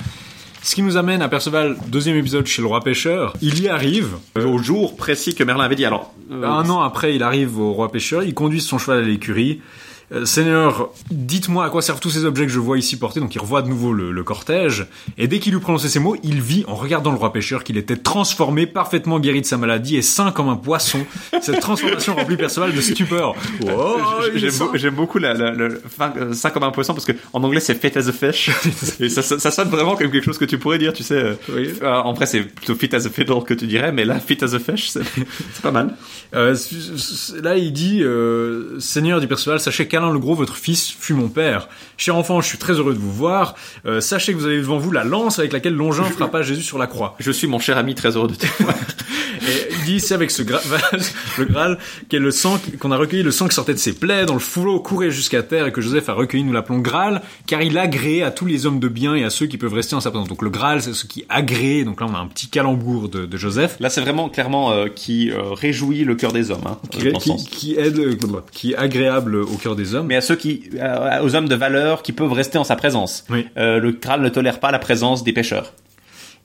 Ce 0.61 0.75
qui 0.75 0.81
nous 0.81 0.97
amène 0.97 1.21
à 1.21 1.29
Perceval, 1.29 1.77
deuxième 1.87 2.17
épisode 2.17 2.45
chez 2.45 2.61
le 2.61 2.67
roi 2.67 2.81
pêcheur. 2.81 3.33
Il 3.41 3.61
y 3.61 3.69
arrive. 3.69 4.17
Au 4.35 4.57
jour 4.57 4.97
précis 4.97 5.33
que 5.33 5.43
Merlin 5.45 5.63
avait 5.63 5.77
dit. 5.77 5.85
Alors, 5.85 6.13
euh, 6.31 6.43
Un 6.45 6.69
an 6.69 6.81
après, 6.81 7.15
il 7.15 7.23
arrive 7.23 7.57
au 7.59 7.71
roi 7.71 7.89
pêcheur, 7.91 8.23
il 8.23 8.33
conduit 8.33 8.59
son 8.59 8.77
cheval 8.77 8.99
à 8.99 9.01
l'écurie. 9.07 9.61
Euh, 10.11 10.25
Seigneur, 10.25 10.89
dites-moi 11.11 11.65
à 11.65 11.69
quoi 11.69 11.81
servent 11.81 11.99
tous 11.99 12.09
ces 12.09 12.25
objets 12.25 12.45
que 12.45 12.51
je 12.51 12.59
vois 12.59 12.77
ici 12.79 12.97
portés. 12.97 13.19
Donc 13.19 13.35
il 13.35 13.39
revoit 13.39 13.61
de 13.61 13.67
nouveau 13.67 13.93
le, 13.93 14.11
le 14.11 14.23
cortège. 14.23 14.87
Et 15.17 15.27
dès 15.27 15.39
qu'il 15.39 15.53
eut 15.53 15.59
prononcé 15.59 15.87
ces 15.89 15.99
mots, 15.99 16.15
il 16.23 16.41
vit, 16.41 16.63
en 16.67 16.75
regardant 16.75 17.11
le 17.11 17.17
roi 17.17 17.31
pêcheur, 17.31 17.63
qu'il 17.63 17.77
était 17.77 17.95
transformé, 17.97 18.65
parfaitement 18.65 19.19
guéri 19.19 19.41
de 19.41 19.45
sa 19.45 19.57
maladie 19.57 19.97
et 19.97 20.01
sain 20.01 20.31
comme 20.31 20.49
un 20.49 20.55
poisson. 20.55 21.05
Cette 21.41 21.59
transformation 21.59 22.15
remplit 22.15 22.37
Perceval 22.37 22.73
de 22.73 22.81
stupeur. 22.81 23.35
Oh, 23.71 23.97
J'aime 24.35 24.49
sain. 24.51 24.65
beau- 24.65 24.71
j'aime 24.77 24.95
beaucoup 24.95 25.19
la, 25.19 25.33
la, 25.33 25.51
euh, 25.51 26.33
ça 26.33 26.49
comme 26.49 26.63
un 26.63 26.71
poisson 26.71 26.93
parce 26.93 27.05
que 27.05 27.11
en 27.33 27.43
anglais 27.43 27.59
c'est 27.59 27.75
fit 27.79 27.97
as 27.97 28.07
a 28.07 28.11
fish 28.11 28.49
et 28.99 29.09
ça, 29.09 29.21
ça, 29.21 29.37
ça 29.37 29.51
sonne 29.51 29.69
vraiment 29.69 29.95
comme 29.95 30.09
quelque 30.11 30.23
chose 30.25 30.37
que 30.37 30.45
tu 30.45 30.57
pourrais 30.57 30.77
dire 30.77 30.93
tu 30.93 31.03
sais 31.03 31.15
euh, 31.15 31.33
Oui. 31.53 31.69
euh, 31.81 31.93
en 31.93 32.13
vrai 32.13 32.25
c'est 32.25 32.41
plutôt 32.41 32.75
fit 32.75 32.93
as 32.95 33.05
a 33.05 33.09
fiddle 33.09 33.43
que 33.45 33.53
tu 33.53 33.67
dirais 33.67 33.91
mais 33.91 34.05
là 34.05 34.19
fit 34.19 34.37
as 34.43 34.53
a 34.53 34.59
fish 34.59 34.89
c'est 34.91 35.03
pas 35.61 35.71
mal 35.71 35.95
Euh, 36.33 36.55
là, 37.41 37.57
il 37.57 37.73
dit 37.73 38.03
Seigneur 38.79 39.19
du 39.19 39.27
Perceval, 39.27 39.59
sachez 39.59 39.87
qu'Alain 39.87 39.98
le 39.99 40.19
Gros, 40.19 40.35
votre 40.35 40.55
fils, 40.55 40.89
fut 40.89 41.13
mon 41.13 41.27
père. 41.27 41.67
Cher 41.97 42.15
enfant, 42.15 42.39
je 42.41 42.47
suis 42.47 42.57
très 42.57 42.73
heureux 42.73 42.93
de 42.93 42.99
vous 42.99 43.11
voir. 43.11 43.55
Euh, 43.85 43.99
sachez 43.99 44.33
que 44.33 44.37
vous 44.37 44.45
avez 44.45 44.57
devant 44.57 44.77
vous 44.77 44.91
la 44.91 45.03
lance 45.03 45.39
avec 45.39 45.51
laquelle 45.51 45.75
Longin 45.75 46.03
frappa 46.15 46.41
Jésus 46.41 46.63
sur 46.63 46.77
la 46.77 46.87
croix. 46.87 47.15
je 47.19 47.31
suis 47.31 47.47
mon 47.47 47.59
cher 47.59 47.77
ami 47.77 47.95
très 47.95 48.15
heureux 48.15 48.29
de 48.29 48.35
te 48.35 48.45
voir 48.63 48.75
Et 49.41 49.73
il 49.79 49.85
dit 49.85 49.99
c'est 49.99 50.13
avec 50.13 50.31
ce 50.31 50.41
gra- 50.43 50.61
le 51.37 51.45
Graal, 51.45 51.77
qu'est 52.09 52.19
le 52.19 52.31
sang 52.31 52.59
qu'on 52.79 52.91
a 52.91 52.97
recueilli 52.97 53.23
le 53.23 53.31
sang 53.31 53.47
qui 53.47 53.55
sortait 53.55 53.73
de 53.73 53.79
ses 53.79 53.93
plaies, 53.93 54.25
dans 54.25 54.33
le 54.33 54.39
flot 54.39 54.79
courait 54.79 55.11
jusqu'à 55.11 55.43
terre 55.43 55.67
et 55.67 55.71
que 55.71 55.81
Joseph 55.81 56.09
a 56.09 56.13
recueilli, 56.13 56.43
nous 56.43 56.53
l'appelons 56.53 56.79
Graal, 56.79 57.21
car 57.47 57.61
il 57.61 57.77
agrée 57.77 58.23
à 58.23 58.31
tous 58.31 58.45
les 58.45 58.65
hommes 58.65 58.79
de 58.79 58.87
bien 58.87 59.15
et 59.15 59.23
à 59.23 59.29
ceux 59.29 59.45
qui 59.47 59.57
peuvent 59.57 59.73
rester 59.73 59.95
en 59.95 60.01
sa 60.01 60.11
présence. 60.11 60.29
Donc 60.29 60.41
le 60.41 60.49
Graal, 60.49 60.81
c'est 60.81 60.93
ce 60.93 61.05
qui 61.05 61.25
agrée. 61.29 61.83
Donc 61.83 62.01
là, 62.01 62.07
on 62.09 62.15
a 62.15 62.19
un 62.19 62.27
petit 62.27 62.47
calembour 62.47 63.09
de, 63.09 63.25
de 63.25 63.37
Joseph. 63.37 63.77
là 63.79 63.89
c'est 63.89 64.01
vraiment 64.01 64.29
clairement 64.29 64.71
euh, 64.71 64.87
qui 64.93 65.31
euh, 65.31 65.41
réjouit 65.53 66.03
le 66.03 66.15
cœur 66.15 66.31
des 66.31 66.51
hommes 66.51 66.61
hein, 66.65 66.77
Qui, 66.91 67.01
le 67.01 67.11
qui, 67.13 67.35
qui 67.49 67.75
aide, 67.75 67.97
euh, 67.99 68.15
qui 68.51 68.71
est 68.71 68.75
agréable 68.75 69.35
au 69.35 69.55
cœur 69.57 69.75
des 69.75 69.95
hommes. 69.95 70.07
mais 70.07 70.15
à 70.15 70.21
ceux 70.21 70.35
qui 70.35 70.63
euh, 70.79 71.21
aux 71.23 71.35
hommes 71.35 71.47
de 71.49 71.55
valeur 71.55 72.01
qui 72.03 72.11
peuvent 72.11 72.31
rester 72.33 72.57
en 72.57 72.63
sa 72.63 72.75
présence 72.75 73.23
Oui. 73.29 73.45
Euh, 73.57 73.79
le 73.79 73.91
Graal 73.91 74.21
ne 74.21 74.29
tolère 74.29 74.59
pas 74.59 74.71
la 74.71 74.79
présence 74.79 75.23
des 75.23 75.33
pêcheurs 75.33 75.73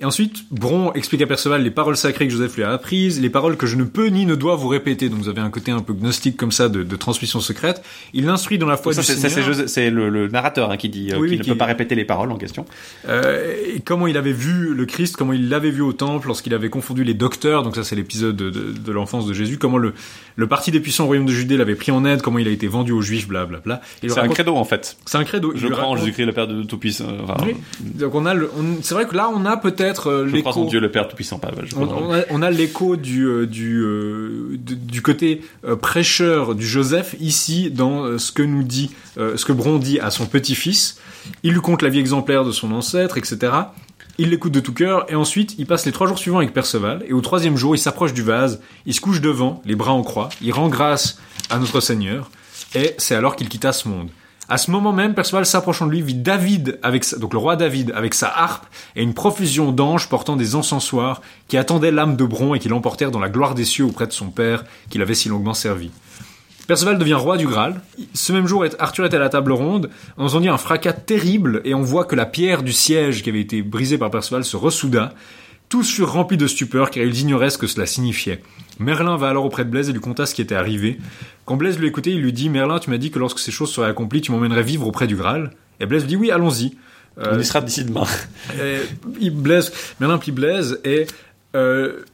Et 0.01 0.05
ensuite, 0.05 0.45
Bron 0.51 0.93
explique 0.95 1.23
à 1.23 1.27
Perceval 1.27 1.63
les 1.63 1.71
paroles 1.71 1.97
sacrées 1.97 2.27
que 2.27 2.33
Joseph 2.33 2.57
lui 2.57 2.65
a 2.65 2.73
apprises, 2.73 3.21
les 3.21 3.31
paroles 3.31 3.57
que 3.57 3.67
je 3.67 3.77
ne 3.77 3.85
peux 3.85 4.09
ni 4.09 4.27
ne 4.27 4.35
dois 4.35 4.57
vous 4.57 4.67
répéter. 4.69 5.09
Donc 5.09 5.21
vous 5.21 5.29
avez 5.29 5.41
un 5.41 5.51
côté 5.51 5.71
un 5.71 5.81
peu 5.81 5.93
gnostique 5.93 6.37
comme 6.37 6.51
ça 6.53 6.69
de, 6.69 6.83
de 6.83 6.97
transmission 6.97 7.41
secrète. 7.41 7.83
Il 8.13 8.25
l'instruit 8.27 8.59
dans 8.59 8.67
la 8.67 8.77
foi 8.77 8.93
Ça, 8.93 9.03
du 9.03 9.07
c'est 9.07 9.29
Seigneur. 9.69 9.95
le, 9.95 10.09
le 10.09 10.29
narrateur 10.29 10.71
hein, 10.71 10.77
qui 10.77 10.89
dit 10.89 11.13
euh, 11.13 11.19
Oui, 11.19 11.31
qu'il 11.31 11.39
ne 11.39 11.45
peut 11.45 11.57
pas 11.57 11.67
répéter 11.67 11.95
les 11.95 12.05
paroles 12.05 12.33
en 12.33 12.37
question. 12.37 12.65
Euh, 13.09 13.55
et 13.75 13.81
comment 13.81 14.07
il 14.09 14.17
avait 14.17 14.33
vu 14.33 14.75
le 14.75 14.85
Christ, 14.85 15.17
comment 15.17 15.33
il 15.33 15.49
l'avait 15.49 15.71
vu 15.71 15.83
au 15.83 15.93
temple 15.93 16.27
lorsqu'il 16.27 16.55
avait 16.55 16.71
confondu 16.71 17.05
les 17.05 17.15
docteurs, 17.15 17.63
donc 17.63 17.77
ça 17.77 17.85
c'est 17.85 17.95
l'épisode 17.97 18.35
de, 18.37 18.51
de, 18.51 18.73
de 18.73 18.93
l'enfance 18.93 19.27
de 19.27 19.33
Jésus, 19.33 19.59
comment 19.59 19.79
le, 19.79 19.95
le 20.37 20.47
parti 20.49 20.71
des 20.71 20.81
puissants 20.81 21.05
au 21.05 21.07
royaume 21.07 21.27
de 21.27 21.33
Judée 21.33 21.57
l'avait 21.57 21.75
pris 21.77 21.93
en 21.93 22.05
aide, 22.05 22.21
comment 22.23 22.39
il 22.39 22.49
a 22.49 22.51
été 22.51 22.67
vendu 22.67 22.93
aux 22.93 23.01
juifs, 23.03 23.29
blablabla. 23.29 23.81
C'est 24.03 24.19
un 24.19 24.29
credo 24.29 24.57
en 24.57 24.65
fait. 24.65 24.97
C'est 25.07 25.19
un 25.19 25.25
credo. 25.25 25.53
Il 25.55 25.61
Je 25.61 25.69
crois 25.69 25.85
en 25.87 25.97
Jésus-Christ, 25.97 26.27
le 26.27 26.33
Père 26.33 26.47
de 26.49 26.63
Tout-Puissant. 26.65 27.07
Enfin, 27.23 27.37
Oui. 27.47 27.55
Donc 27.83 28.15
on 28.15 28.27
a 28.27 28.35
le, 28.35 28.51
on- 28.59 28.83
c'est 28.83 28.95
vrai 28.95 29.07
que 29.07 29.15
là 29.15 29.31
on 29.35 29.45
a 29.47 29.57
peut-être 29.57 30.09
euh, 30.11 30.29
Je 30.29 30.37
crois 30.41 30.53
en 30.53 30.57
l'écho. 30.61 30.71
Dieu, 30.71 30.81
le 30.81 30.91
Père 30.91 31.07
Tout-Puissant. 31.09 31.39
Pas, 31.39 31.51
je 31.65 31.75
On, 31.77 32.13
a, 32.13 32.23
on 32.31 32.43
a 32.43 32.51
l'écho 32.51 32.97
du 32.97 33.25
euh, 33.27 33.47
du 33.47 33.81
euh, 33.83 34.57
du, 34.59 35.03
côté 35.03 35.43
euh, 35.67 35.77
prêcheur 35.77 36.55
du 36.55 36.67
Joseph 36.67 37.15
ici 37.21 37.71
dans 37.71 38.03
euh, 38.05 38.19
ce 38.19 38.33
que 38.33 38.43
nous 38.43 38.63
dit 38.65 38.91
euh, 39.19 39.37
ce 39.37 39.45
que 39.45 39.53
Bron 39.53 39.79
dit 39.79 40.01
à 40.01 40.11
son 40.11 40.27
petit-fils. 40.27 40.99
Il 41.43 41.53
lui 41.53 41.61
conte 41.61 41.81
la 41.83 41.89
vie 41.89 42.01
exemplaire 42.01 42.45
de 42.45 42.51
son 42.53 42.71
ancêtre, 42.73 43.17
etc. 43.17 43.53
Il 44.17 44.31
l'écoute 44.31 44.53
de 44.53 44.61
tout 44.61 44.73
cœur 44.73 45.11
et 45.11 45.17
ensuite 45.17 45.57
il 45.59 45.67
passe 45.67 45.87
les 45.87 45.93
trois 45.93 46.07
jours 46.07 46.19
suivants 46.19 46.39
avec 46.39 46.53
Perceval 46.53 47.05
et 47.09 47.13
au 47.13 47.21
troisième 47.21 47.57
jour 47.57 47.75
il 47.75 47.81
s'approche 47.81 48.13
du 48.13 48.23
vase, 48.23 48.61
il 48.87 48.95
se 48.95 49.01
couche 49.01 49.21
devant, 49.21 49.61
les 49.65 49.75
bras 49.75 49.93
en 49.93 50.05
croix, 50.05 50.29
il 50.41 50.53
rend 50.53 50.69
grâce 50.69 51.19
à 51.51 51.59
notre 51.59 51.81
Seigneur 51.81 52.31
et 52.77 52.95
c'est 52.99 53.17
alors 53.17 53.35
qu'il 53.35 53.49
quitta 53.49 53.73
ce 53.73 53.89
monde. 53.89 54.11
À 54.49 54.57
ce 54.57 54.71
moment 54.71 54.93
même, 54.93 55.15
Perceval 55.15 55.47
s'approchant 55.47 55.87
de 55.87 55.91
lui 55.91 56.03
vit 56.03 56.15
David 56.15 56.79
avec 56.85 57.19
donc 57.19 57.33
le 57.33 57.41
roi 57.41 57.57
David 57.57 57.93
avec 57.97 58.15
sa 58.15 58.29
harpe 58.29 58.67
et 58.95 59.03
une 59.03 59.15
profusion 59.15 59.73
d'anges 59.73 60.09
portant 60.09 60.37
des 60.37 60.55
encensoirs 60.55 61.21
qui 61.49 61.57
attendaient 61.57 61.91
l'âme 61.91 62.15
de 62.15 62.25
Bron 62.25 62.55
et 62.55 62.61
qui 62.61 62.69
l'emportèrent 62.69 63.11
dans 63.11 63.19
la 63.19 63.31
gloire 63.31 63.57
des 63.57 63.65
cieux 63.65 63.87
auprès 63.87 64.07
de 64.07 64.13
son 64.13 64.29
père 64.29 64.65
qu'il 64.91 65.03
avait 65.03 65.15
si 65.15 65.29
longuement 65.29 65.55
servi. 65.55 65.91
Perceval 66.67 66.99
devient 66.99 67.15
roi 67.15 67.37
du 67.37 67.47
Graal. 67.47 67.81
Ce 68.15 68.33
même 68.33 68.47
jour, 68.47 68.65
Arthur 68.79 69.05
est 69.05 69.15
à 69.15 69.19
la 69.19 69.29
table 69.29 69.53
ronde. 69.53 69.91
On 70.17 70.25
entendit 70.27 70.49
un 70.49 70.57
fracas 70.57 70.93
terrible 70.95 71.61
et 71.65 71.75
on 71.75 71.83
voit 71.83 72.05
que 72.05 72.17
la 72.17 72.25
pierre 72.27 72.63
du 72.63 72.73
siège 72.73 73.23
qui 73.23 73.31
avait 73.31 73.41
été 73.41 73.63
brisée 73.63 73.99
par 73.99 74.11
Perceval 74.11 74.45
se 74.45 74.57
ressouda. 74.57 75.15
Tous 75.69 75.91
furent 75.91 76.13
remplis 76.13 76.37
de 76.37 76.47
stupeur 76.47 76.91
car 76.91 77.05
ils 77.05 77.21
ignoraient 77.21 77.51
ce 77.51 77.59
que 77.59 77.67
cela 77.67 77.85
signifiait. 77.87 78.43
Merlin 78.79 79.17
va 79.17 79.29
alors 79.29 79.45
auprès 79.45 79.65
de 79.65 79.71
Blaise 79.71 79.89
et 79.89 79.93
lui 79.93 80.01
conta 80.01 80.25
ce 80.27 80.35
qui 80.35 80.43
était 80.43 80.55
arrivé. 80.55 80.99
Quand 81.45 81.57
Blaise 81.57 81.79
lui 81.79 81.87
écoutait, 81.89 82.13
il 82.13 82.21
lui 82.21 82.33
dit 82.33 82.49
Merlin, 82.49 82.79
tu 82.79 82.91
m'as 82.91 82.99
dit 82.99 83.11
que 83.11 83.19
lorsque 83.19 83.39
ces 83.39 83.51
choses 83.51 83.71
seraient 83.73 83.89
accomplies, 83.89 84.21
tu 84.21 84.33
m'emmènerais 84.33 84.63
vivre 84.63 84.87
auprès 84.87 85.07
du 85.07 85.17
Graal. 85.17 85.51
Et 85.81 85.87
Blaise 85.87 86.03
lui 86.03 86.09
dit 86.09 86.17
Oui, 86.17 86.31
allons-y. 86.31 86.77
On 87.17 87.39
y 87.39 87.45
sera 87.45 87.61
d'ici 87.61 87.85
demain. 87.85 88.05
Et 88.61 88.79
il 89.21 89.31
Blaise, 89.31 89.73
Merlin 90.01 90.19
puis 90.19 90.33
Blaise 90.33 90.81
et 90.85 91.07
euh, 91.55 92.05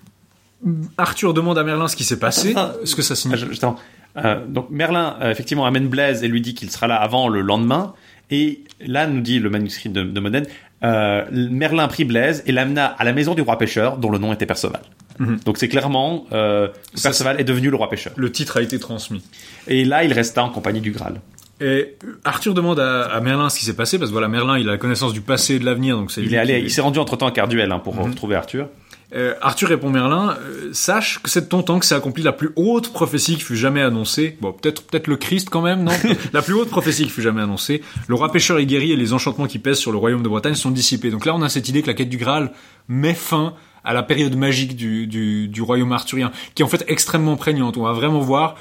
Arthur 0.98 1.32
demande 1.34 1.56
à 1.58 1.64
Merlin 1.64 1.88
ce 1.88 1.96
qui 1.96 2.04
s'est 2.04 2.18
passé, 2.18 2.50
Attends, 2.50 2.72
ce 2.84 2.94
que 2.94 3.02
ça 3.02 3.12
Ah, 3.12 3.16
signifie. 3.16 3.40
je- 3.42 3.48
justement. 3.48 3.76
Euh, 4.16 4.44
donc 4.46 4.70
Merlin 4.70 5.16
euh, 5.22 5.30
effectivement 5.30 5.66
amène 5.66 5.88
Blaise 5.88 6.24
et 6.24 6.28
lui 6.28 6.40
dit 6.40 6.54
qu'il 6.54 6.70
sera 6.70 6.86
là 6.86 6.96
avant 6.96 7.28
le 7.28 7.40
lendemain. 7.40 7.94
Et 8.30 8.60
là 8.84 9.06
nous 9.06 9.20
dit 9.20 9.38
le 9.38 9.50
manuscrit 9.50 9.88
de, 9.88 10.02
de 10.02 10.20
Modène, 10.20 10.46
euh, 10.82 11.24
Merlin 11.32 11.86
prit 11.88 12.04
Blaise 12.04 12.42
et 12.46 12.52
l'amena 12.52 12.86
à 12.86 13.04
la 13.04 13.12
maison 13.12 13.34
du 13.34 13.42
roi 13.42 13.58
pêcheur 13.58 13.96
dont 13.98 14.10
le 14.10 14.18
nom 14.18 14.32
était 14.32 14.46
Perceval. 14.46 14.82
Mhm. 15.18 15.40
Donc 15.44 15.58
c'est 15.58 15.68
clairement 15.68 16.26
Ça, 16.30 17.08
Perceval 17.10 17.40
est 17.40 17.44
devenu 17.44 17.70
le 17.70 17.76
roi 17.76 17.88
pêcheur. 17.90 18.12
Le 18.16 18.32
titre 18.32 18.56
a 18.58 18.62
été 18.62 18.78
transmis. 18.78 19.22
Et 19.68 19.84
là 19.84 20.04
il 20.04 20.12
resta 20.12 20.42
en 20.42 20.50
compagnie 20.50 20.80
du 20.80 20.90
Graal. 20.92 21.20
Et 21.62 21.96
Arthur 22.24 22.54
demande 22.54 22.80
à, 22.80 23.02
à 23.02 23.20
Merlin 23.20 23.50
ce 23.50 23.58
qui 23.58 23.66
s'est 23.66 23.76
passé, 23.76 23.98
parce 23.98 24.10
que 24.10 24.14
voilà, 24.14 24.28
Merlin, 24.28 24.56
il 24.58 24.66
a 24.66 24.72
la 24.72 24.78
connaissance 24.78 25.12
du 25.12 25.20
passé 25.20 25.56
et 25.56 25.58
de 25.58 25.66
l'avenir, 25.66 25.94
donc 25.94 26.10
c'est 26.10 26.22
Il 26.22 26.32
est 26.32 26.38
allé, 26.38 26.58
il 26.58 26.70
s'est 26.70 26.80
rendu 26.80 26.98
entre 26.98 27.16
temps 27.16 27.26
à 27.26 27.32
Carduel 27.32 27.70
hein, 27.70 27.78
pour 27.80 27.94
Mhm. 27.96 28.12
retrouver 28.12 28.34
Arthur. 28.34 28.68
Euh, 29.12 29.34
Arthur 29.40 29.68
répond 29.68 29.90
Merlin, 29.90 30.36
euh, 30.40 30.70
sache 30.72 31.20
que 31.20 31.28
c'est 31.28 31.42
de 31.42 31.46
ton 31.46 31.62
temps 31.62 31.80
que 31.80 31.86
s'est 31.86 31.96
accomplie 31.96 32.22
la 32.22 32.32
plus 32.32 32.50
haute 32.54 32.92
prophétie 32.92 33.36
qui 33.36 33.42
fut 33.42 33.56
jamais 33.56 33.82
annoncée. 33.82 34.36
Bon, 34.40 34.52
peut-être 34.52 34.84
peut-être 34.84 35.08
le 35.08 35.16
Christ 35.16 35.50
quand 35.50 35.62
même, 35.62 35.82
non 35.82 35.92
La 36.32 36.42
plus 36.42 36.54
haute 36.54 36.68
prophétie 36.68 37.04
qui 37.04 37.10
fut 37.10 37.22
jamais 37.22 37.42
annoncée. 37.42 37.82
Le 38.06 38.14
roi 38.14 38.30
pêcheur 38.30 38.58
est 38.58 38.66
guéri 38.66 38.92
et 38.92 38.96
les 38.96 39.12
enchantements 39.12 39.46
qui 39.46 39.58
pèsent 39.58 39.78
sur 39.78 39.90
le 39.90 39.98
royaume 39.98 40.22
de 40.22 40.28
Bretagne 40.28 40.54
sont 40.54 40.70
dissipés. 40.70 41.10
Donc 41.10 41.26
là, 41.26 41.34
on 41.34 41.42
a 41.42 41.48
cette 41.48 41.68
idée 41.68 41.82
que 41.82 41.88
la 41.88 41.94
quête 41.94 42.08
du 42.08 42.18
Graal 42.18 42.52
met 42.88 43.14
fin 43.14 43.54
à 43.82 43.94
la 43.94 44.02
période 44.02 44.36
magique 44.36 44.76
du, 44.76 45.06
du, 45.06 45.48
du 45.48 45.62
royaume 45.62 45.92
arthurien, 45.92 46.30
qui 46.54 46.62
est 46.62 46.64
en 46.64 46.68
fait 46.68 46.84
extrêmement 46.86 47.36
prégnante. 47.36 47.78
On 47.78 47.84
va 47.84 47.92
vraiment 47.92 48.20
voir 48.20 48.56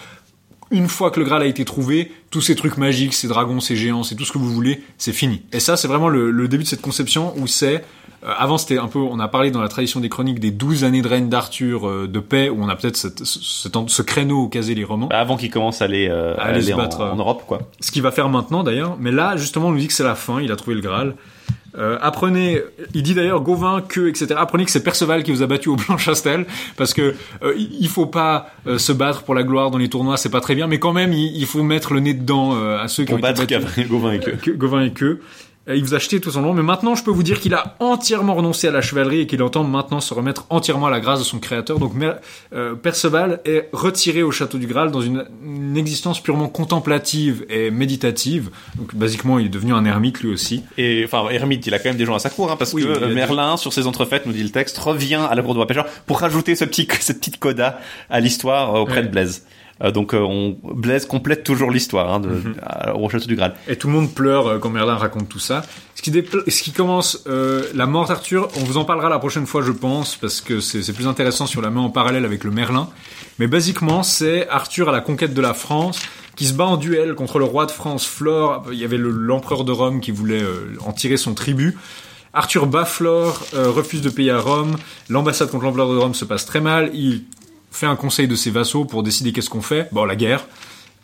une 0.72 0.88
fois 0.88 1.12
que 1.12 1.20
le 1.20 1.26
Graal 1.26 1.42
a 1.42 1.46
été 1.46 1.66
trouvé, 1.66 2.12
tous 2.30 2.42
ces 2.42 2.56
trucs 2.56 2.78
magiques, 2.78 3.14
ces 3.14 3.28
dragons, 3.28 3.60
ces 3.60 3.76
géants, 3.76 4.04
c'est 4.04 4.16
tout 4.16 4.26
ce 4.26 4.32
que 4.32 4.38
vous 4.38 4.52
voulez, 4.52 4.82
c'est 4.98 5.14
fini. 5.14 5.42
Et 5.52 5.60
ça, 5.60 5.78
c'est 5.78 5.88
vraiment 5.88 6.10
le, 6.10 6.32
le 6.32 6.48
début 6.48 6.64
de 6.64 6.70
cette 6.70 6.82
conception 6.82 7.34
où 7.38 7.48
c'est 7.48 7.84
avant, 8.26 8.58
c'était 8.58 8.78
un 8.78 8.88
peu, 8.88 9.00
on 9.00 9.20
a 9.20 9.28
parlé 9.28 9.50
dans 9.52 9.62
la 9.62 9.68
tradition 9.70 10.00
des 10.00 10.10
chroniques 10.10 10.40
des 10.40 10.52
12 10.52 10.84
années 10.84 11.02
de 11.02 11.08
règne 11.08 11.30
d'Arthur 11.30 11.88
euh, 11.88 12.08
de 12.08 12.20
paix, 12.20 12.50
où 12.50 12.62
on 12.62 12.68
a 12.70 12.76
peut-être 12.76 12.98
ce, 12.98 13.08
ce, 13.24 13.70
ce 13.88 14.02
créneau 14.02 14.44
où 14.44 14.48
caser 14.50 14.76
les 14.76 14.84
romans. 14.84 15.08
Bah, 15.08 15.20
avant 15.20 15.38
qu'il 15.38 15.50
commence 15.50 15.82
à 15.82 15.86
aller, 15.86 16.08
euh, 16.10 16.36
à 16.38 16.42
Aller 16.44 16.58
aller 16.60 16.72
se 16.72 16.76
battre, 16.76 17.02
euh. 17.02 17.12
en 17.12 17.16
Europe 17.16 17.44
quoi. 17.48 17.60
Ce 17.80 17.92
qu'il 17.92 18.02
va 18.02 18.12
faire 18.12 18.30
maintenant 18.30 18.64
d'ailleurs. 18.64 18.98
Mais 19.00 19.12
là, 19.12 19.38
justement, 19.38 19.68
on 19.68 19.72
nous 19.72 19.80
dit 19.80 19.88
que 19.88 19.94
c'est 19.94 20.04
la 20.04 20.16
fin, 20.16 20.42
il 20.42 20.52
a 20.52 20.56
trouvé 20.56 20.76
le 20.76 20.82
Graal. 20.82 21.16
Euh, 21.78 22.00
apprenez, 22.02 22.60
il 22.96 23.04
dit 23.04 23.14
d'ailleurs 23.14 23.42
Gauvin 23.42 23.82
que, 23.88 24.08
etc. 24.10 24.34
Apprenez 24.38 24.66
que 24.66 24.72
c'est 24.72 24.84
Perceval 24.84 25.22
qui 25.22 25.32
vous 25.32 25.44
a 25.44 25.48
battu 25.48 25.70
au 25.70 25.76
Blanc-Chastel, 25.76 26.48
parce 26.78 26.96
que 26.96 27.14
euh, 27.44 27.54
il 27.56 27.88
faut 27.88 28.08
pas 28.08 28.50
euh, 28.66 28.80
se 28.80 28.92
battre 28.92 29.22
pour 29.22 29.36
la 29.36 29.44
gloire 29.44 29.70
dans 29.70 29.78
les 29.78 29.88
tournois, 29.88 30.18
c'est 30.18 30.32
pas 30.32 30.42
très 30.42 30.56
bien, 30.56 30.66
mais 30.66 30.80
quand 30.80 30.94
même, 30.94 31.14
il, 31.14 31.38
il 31.38 31.46
faut 31.46 31.62
mettre 31.62 31.94
le 31.94 32.00
nez 32.00 32.16
dedans 32.16 32.56
euh, 32.56 32.80
à 32.80 32.88
ceux 32.88 33.04
qui 33.04 33.10
Pour 33.14 33.16
ont 33.18 33.20
été 33.20 33.28
battre 33.28 33.42
battus. 33.62 33.88
Gauvin- 33.88 33.88
Gauvin 33.88 34.12
et 34.14 34.20
que- 34.20 34.52
Gauvin 34.52 34.82
et 34.82 34.92
que. 34.92 35.20
Euh, 35.70 35.76
Il 35.76 35.84
vous 35.84 35.94
a 35.94 35.98
acheté 35.98 36.20
tout 36.20 36.32
son 36.32 36.42
nom, 36.42 36.54
mais 36.54 36.64
maintenant 36.64 36.96
je 36.96 37.04
peux 37.04 37.12
vous 37.12 37.24
dire 37.24 37.40
qu'il 37.40 37.54
a 37.54 37.76
entièrement 37.80 38.34
renoncé 38.36 38.68
à 38.68 38.72
la 38.72 38.82
chevalerie 38.82 39.22
et 39.22 39.28
qu'il 39.28 39.42
entend 39.44 39.64
maintenant 39.64 40.00
se 40.00 40.14
remettre 40.14 40.46
entièrement 40.50 40.88
à 40.88 40.90
la 40.90 41.00
grâce 41.00 41.20
de 41.20 41.24
son 41.24 41.40
créateur. 41.40 41.80
Donc 41.80 41.94
euh, 42.54 42.76
Perceval 42.76 43.40
est 43.46 43.70
retiré 43.74 44.24
au 44.24 44.32
château 44.32 44.58
du 44.58 44.68
Graal 44.68 44.92
dans 44.92 45.02
une, 45.02 45.26
une 45.44 45.78
existence 45.78 46.20
purement 46.22 46.48
contemplative 46.48 47.46
et 47.50 47.72
méditative. 47.72 48.50
Donc 48.78 48.96
basiquement 48.96 49.40
il 49.40 49.46
est 49.48 49.50
devenu 49.50 49.74
un 49.74 49.86
ermite 49.86 50.22
lui 50.22 50.32
aussi. 50.32 50.64
Et 50.78 51.04
enfin, 51.06 51.30
Hermite, 51.30 51.66
il 51.68 51.74
a 51.74 51.80
quand 51.80 51.90
même 51.90 51.98
des 51.98 52.06
gens 52.06 52.16
à 52.16 52.20
sa 52.20 52.30
cour, 52.30 52.52
hein, 52.52 52.56
parce 52.58 52.74
Oui, 52.74 52.84
que 52.84 52.88
euh, 52.90 53.14
Merlin, 53.14 53.58
sur 53.58 53.74
ses 53.74 53.88
entrefaites, 53.88 54.26
nous 54.26 54.34
dit 54.34 54.44
le 54.44 54.50
texte, 54.50 54.78
revient 54.78 55.22
à 55.30 55.36
la 55.36 55.42
cour 55.42 55.54
roi 55.56 55.68
pêcheur 55.68 55.86
pour 56.06 56.20
rajouter 56.20 56.56
ce 56.56 56.66
petit, 56.66 56.88
cette 57.00 57.20
petite 57.20 57.40
coda 57.40 57.80
à 58.10 58.20
l'histoire 58.20 58.74
auprès 58.74 58.98
Ouais. 58.98 59.04
de 59.04 59.08
Blaise. 59.10 59.46
Euh, 59.82 59.92
donc, 59.92 60.14
euh, 60.14 60.20
on, 60.20 60.58
Blaise 60.74 61.06
complète 61.06 61.44
toujours 61.44 61.72
l'histoire 61.72 62.14
hein, 62.14 62.20
de, 62.20 62.30
à- 62.62 62.96
au 62.96 63.10
château 63.10 63.28
du 63.28 63.36
Graal. 63.36 63.56
Et 63.68 63.78
tout 63.78 63.88
le 63.88 63.94
monde 63.94 64.14
pleure 64.14 64.48
euh, 64.48 64.58
quand 64.60 64.70
Merlin 64.70 64.96
raconte 64.96 65.30
tout 65.30 65.40
ça. 65.40 65.62
Ce 65.96 66.02
qui, 66.02 66.12
ce 66.12 66.64
qui 66.64 66.72
commence, 66.72 67.24
euh, 67.28 67.64
la 67.74 67.86
mort 67.86 68.08
d'Arthur, 68.08 68.50
on 68.58 68.64
vous 68.64 68.78
en 68.78 68.86
parlera 68.86 69.10
la 69.10 69.20
prochaine 69.20 69.46
fois, 69.46 69.62
je 69.62 69.72
pense, 69.72 70.16
parce 70.16 70.42
que 70.42 70.60
c'est 70.60 70.94
plus 70.94 71.08
intéressant 71.08 71.46
si 71.46 71.58
on 71.58 71.62
la 71.62 71.70
met 71.70 71.80
en 71.80 71.90
parallèle 71.90 72.26
avec 72.26 72.44
le 72.44 72.52
Merlin. 72.52 72.90
Mais 73.38 73.48
basiquement, 73.48 74.04
c'est 74.04 74.48
Arthur 74.50 74.90
à 74.90 74.92
la 74.92 75.02
conquête 75.02 75.34
de 75.34 75.42
la 75.42 75.54
France, 75.54 76.02
qui 76.36 76.46
se 76.46 76.54
bat 76.54 76.66
en 76.66 76.78
duel 76.78 77.16
contre 77.16 77.38
le 77.40 77.46
roi 77.46 77.66
de 77.66 77.72
France, 77.72 78.06
Flore. 78.06 78.66
Il 78.72 78.78
y 78.78 78.84
avait 78.86 78.98
le- 78.98 79.10
l'empereur 79.12 79.64
de 79.66 79.72
Rome 79.72 80.00
qui 80.02 80.12
voulait 80.12 80.42
euh, 80.44 80.76
en 80.86 80.92
tirer 80.94 81.18
son 81.18 81.34
tribut. 81.34 81.78
Arthur 82.34 82.68
bat 82.68 82.86
Flore, 82.86 83.42
euh, 83.56 83.70
refuse 83.72 84.02
de 84.02 84.10
payer 84.10 84.32
à 84.32 84.40
Rome. 84.40 84.76
L'ambassade 85.10 85.50
contre 85.50 85.66
l'empereur 85.66 85.92
de 85.92 85.98
Rome 85.98 86.14
se 86.14 86.26
passe 86.26 86.46
très 86.46 86.62
mal. 86.62 86.92
Il 86.94 87.24
fait 87.72 87.86
un 87.86 87.96
conseil 87.96 88.28
de 88.28 88.36
ses 88.36 88.52
vassaux 88.52 88.86
pour 88.86 89.04
décider 89.04 89.32
qu'est-ce 89.32 89.50
qu'on 89.50 89.62
fait. 89.62 89.88
Bon, 89.92 90.06
la 90.06 90.16
guerre. 90.16 90.46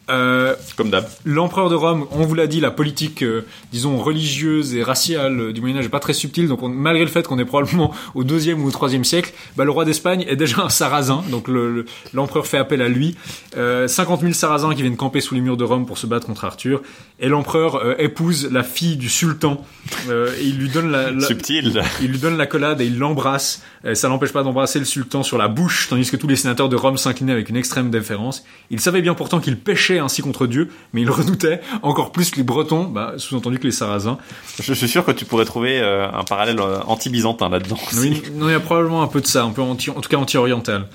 Euh, 0.10 0.56
Comme 0.78 0.90
d'hab. 0.92 1.08
L'empereur 1.26 1.70
de 1.70 1.76
Rome, 1.76 2.06
on 2.12 2.24
vous 2.24 2.36
l'a 2.36 2.46
dit, 2.48 2.60
la 2.60 2.70
politique, 2.72 3.24
euh, 3.24 3.44
disons, 3.72 3.98
religieuse 3.98 4.76
et 4.76 4.84
raciale 4.84 5.40
euh, 5.40 5.52
du 5.54 5.62
Moyen-Âge 5.62 5.86
est 5.86 5.90
pas 5.90 6.00
très 6.00 6.14
subtile, 6.14 6.48
donc 6.48 6.62
on- 6.62 6.70
malgré 6.70 7.04
le 7.04 7.10
fait 7.10 7.26
qu'on 7.28 7.40
est 7.40 7.46
probablement 7.46 7.92
au 8.14 8.24
deuxième 8.24 8.64
ou 8.64 8.68
au 8.68 8.72
troisième 8.72 9.04
siècle, 9.04 9.34
bah, 9.58 9.66
le 9.66 9.72
roi 9.72 9.84
d'Espagne 9.84 10.24
est 10.28 10.36
déjà 10.36 10.62
un 10.64 10.70
sarrasin, 10.70 11.24
donc 11.32 11.48
le- 11.48 11.74
le- 11.74 11.86
l'empereur 12.14 12.46
fait 12.46 12.58
appel 12.60 12.82
à 12.84 12.88
lui. 12.88 13.16
Euh, 13.58 13.88
50 13.88 14.22
000 14.22 14.34
sarrasins 14.34 14.76
qui 14.76 14.82
viennent 14.84 14.96
camper 14.96 15.22
sous 15.22 15.34
les 15.34 15.42
murs 15.42 15.58
de 15.58 15.64
Rome 15.64 15.86
pour 15.88 15.98
se 15.98 16.06
battre 16.06 16.28
contre 16.28 16.46
Arthur, 16.46 16.82
et 17.20 17.28
l'empereur 17.28 17.76
euh, 17.84 17.96
épouse 17.98 18.50
la 18.52 18.62
fille 18.64 18.98
du 18.98 19.10
sultan, 19.10 19.66
euh, 20.10 20.32
et 20.40 20.44
il 20.46 20.58
lui 20.60 20.70
donne 20.70 20.92
la, 20.92 21.10
la- 21.12 21.26
Subtil. 21.26 21.82
il 22.02 22.12
lui 22.12 22.20
donne 22.20 22.38
la 22.38 22.46
collade 22.46 22.80
et 22.82 22.86
il 22.86 23.00
l'embrasse. 23.00 23.64
Euh, 23.86 23.96
ça 23.96 24.08
l'empêche 24.08 24.34
pas 24.34 24.44
d'embrasser 24.44 24.78
le 24.80 24.86
sultan 24.86 25.24
sur 25.24 25.38
la 25.40 25.48
bouche, 25.48 25.88
tandis 25.90 26.10
que 26.12 26.18
tous 26.18 26.28
les 26.28 26.36
sénateurs 26.36 26.70
de 26.70 26.76
Rome 26.76 26.98
s'inclinaient 26.98 27.32
avec 27.32 27.50
une 27.50 27.56
extrême 27.58 27.90
déférence. 27.90 28.44
Il 28.70 28.80
savait 28.80 29.02
bien 29.02 29.14
pourtant 29.16 29.40
qu'il 29.40 29.58
ainsi 30.00 30.22
contre 30.22 30.48
Dieu, 30.48 30.70
mais 30.94 31.02
il 31.02 31.10
redoutait 31.10 31.62
encore 31.82 32.12
plus 32.12 32.32
que 32.32 32.38
les 32.38 32.44
Bretons, 32.44 32.86
bah, 32.86 33.14
sous-entendu 33.18 33.60
que 33.60 33.66
les 33.66 33.72
Sarrasins. 33.72 34.18
Je 34.62 34.74
suis 34.74 34.88
sûr 34.88 35.06
que 35.06 35.12
tu 35.12 35.26
pourrais 35.26 35.46
trouver 35.46 35.80
euh, 35.80 36.08
un 36.12 36.24
parallèle 36.24 36.60
euh, 36.60 36.80
anti-byzantin 36.86 37.50
là-dedans. 37.50 37.78
Oui, 37.98 38.22
non, 38.34 38.50
il 38.50 38.52
y 38.52 38.56
a 38.56 38.60
probablement 38.60 39.02
un 39.02 39.08
peu 39.08 39.22
de 39.22 39.28
ça, 39.28 39.44
un 39.44 39.52
peu 39.52 39.62
anti, 39.62 39.90
en 39.90 40.02
tout 40.02 40.10
cas 40.10 40.18
anti-oriental. 40.18 40.88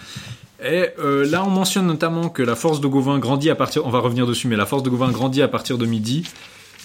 Et 0.62 0.88
euh, 0.98 1.24
là, 1.24 1.44
on 1.44 1.50
mentionne 1.50 1.86
notamment 1.86 2.28
que 2.28 2.42
la 2.42 2.54
force 2.54 2.80
de 2.80 2.86
Gauvin 2.86 3.18
grandit 3.18 3.50
à 3.50 3.54
partir, 3.54 3.86
on 3.86 3.90
va 3.90 4.00
revenir 4.00 4.26
dessus, 4.26 4.46
mais 4.46 4.56
la 4.56 4.66
force 4.66 4.82
de 4.82 4.90
Gauvin 4.90 5.10
grandit 5.10 5.42
à 5.42 5.48
partir 5.48 5.78
de 5.78 5.86
midi. 5.86 6.28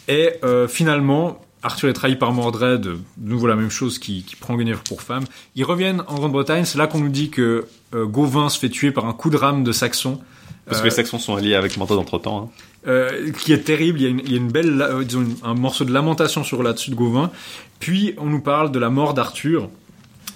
Et 0.08 0.34
euh, 0.44 0.68
finalement, 0.68 1.42
Arthur 1.62 1.90
est 1.90 1.94
trahi 1.94 2.16
par 2.16 2.32
Mordred, 2.32 2.82
de 2.82 2.98
nouveau 3.18 3.48
la 3.48 3.56
même 3.56 3.72
chose 3.72 4.00
qui, 4.00 4.24
qui 4.24 4.36
prend 4.36 4.56
Guinevere 4.56 4.84
pour 4.84 5.02
femme. 5.02 5.26
Ils 5.56 5.66
reviennent 5.66 6.04
en 6.08 6.16
Grande-Bretagne, 6.16 6.64
c'est 6.64 6.78
là 6.78 6.88
qu'on 6.88 7.00
nous 7.00 7.10
dit 7.10 7.30
que 7.30 7.66
euh, 7.94 8.06
Gauvin 8.06 8.50
se 8.50 8.60
fait 8.60 8.70
tuer 8.70 8.92
par 8.92 9.06
un 9.06 9.14
coup 9.14 9.30
de 9.30 9.38
rame 9.38 9.64
de 9.64 9.72
Saxon. 9.72 10.22
Parce 10.66 10.78
Euh, 10.78 10.82
que 10.82 10.86
les 10.88 10.92
Saxons 10.92 11.20
sont 11.20 11.36
alliés 11.36 11.56
avec 11.56 11.78
Mordred 11.78 12.00
entre-temps. 12.00 12.52
hein. 12.56 12.62
euh, 12.88 13.32
qui 13.40 13.52
est 13.54 13.60
terrible. 13.64 14.00
Il 14.00 14.04
y 14.04 14.06
a 14.06 14.10
une, 14.10 14.20
il 14.26 14.32
y 14.32 14.36
a 14.36 14.38
une 14.38 14.52
belle, 14.52 14.80
euh, 14.82 15.04
disons, 15.04 15.22
une- 15.22 15.36
un 15.44 15.56
morceau 15.56 15.86
de 15.86 15.92
lamentation 15.92 16.44
sur 16.44 16.62
là-dessus 16.64 16.92
de 16.92 16.96
Gauvin. 16.96 17.32
Puis 17.80 18.14
on 18.20 18.26
nous 18.28 18.42
parle 18.42 18.72
de 18.72 18.78
la 18.80 18.90
mort 18.92 19.14
d'Arthur. 19.16 19.70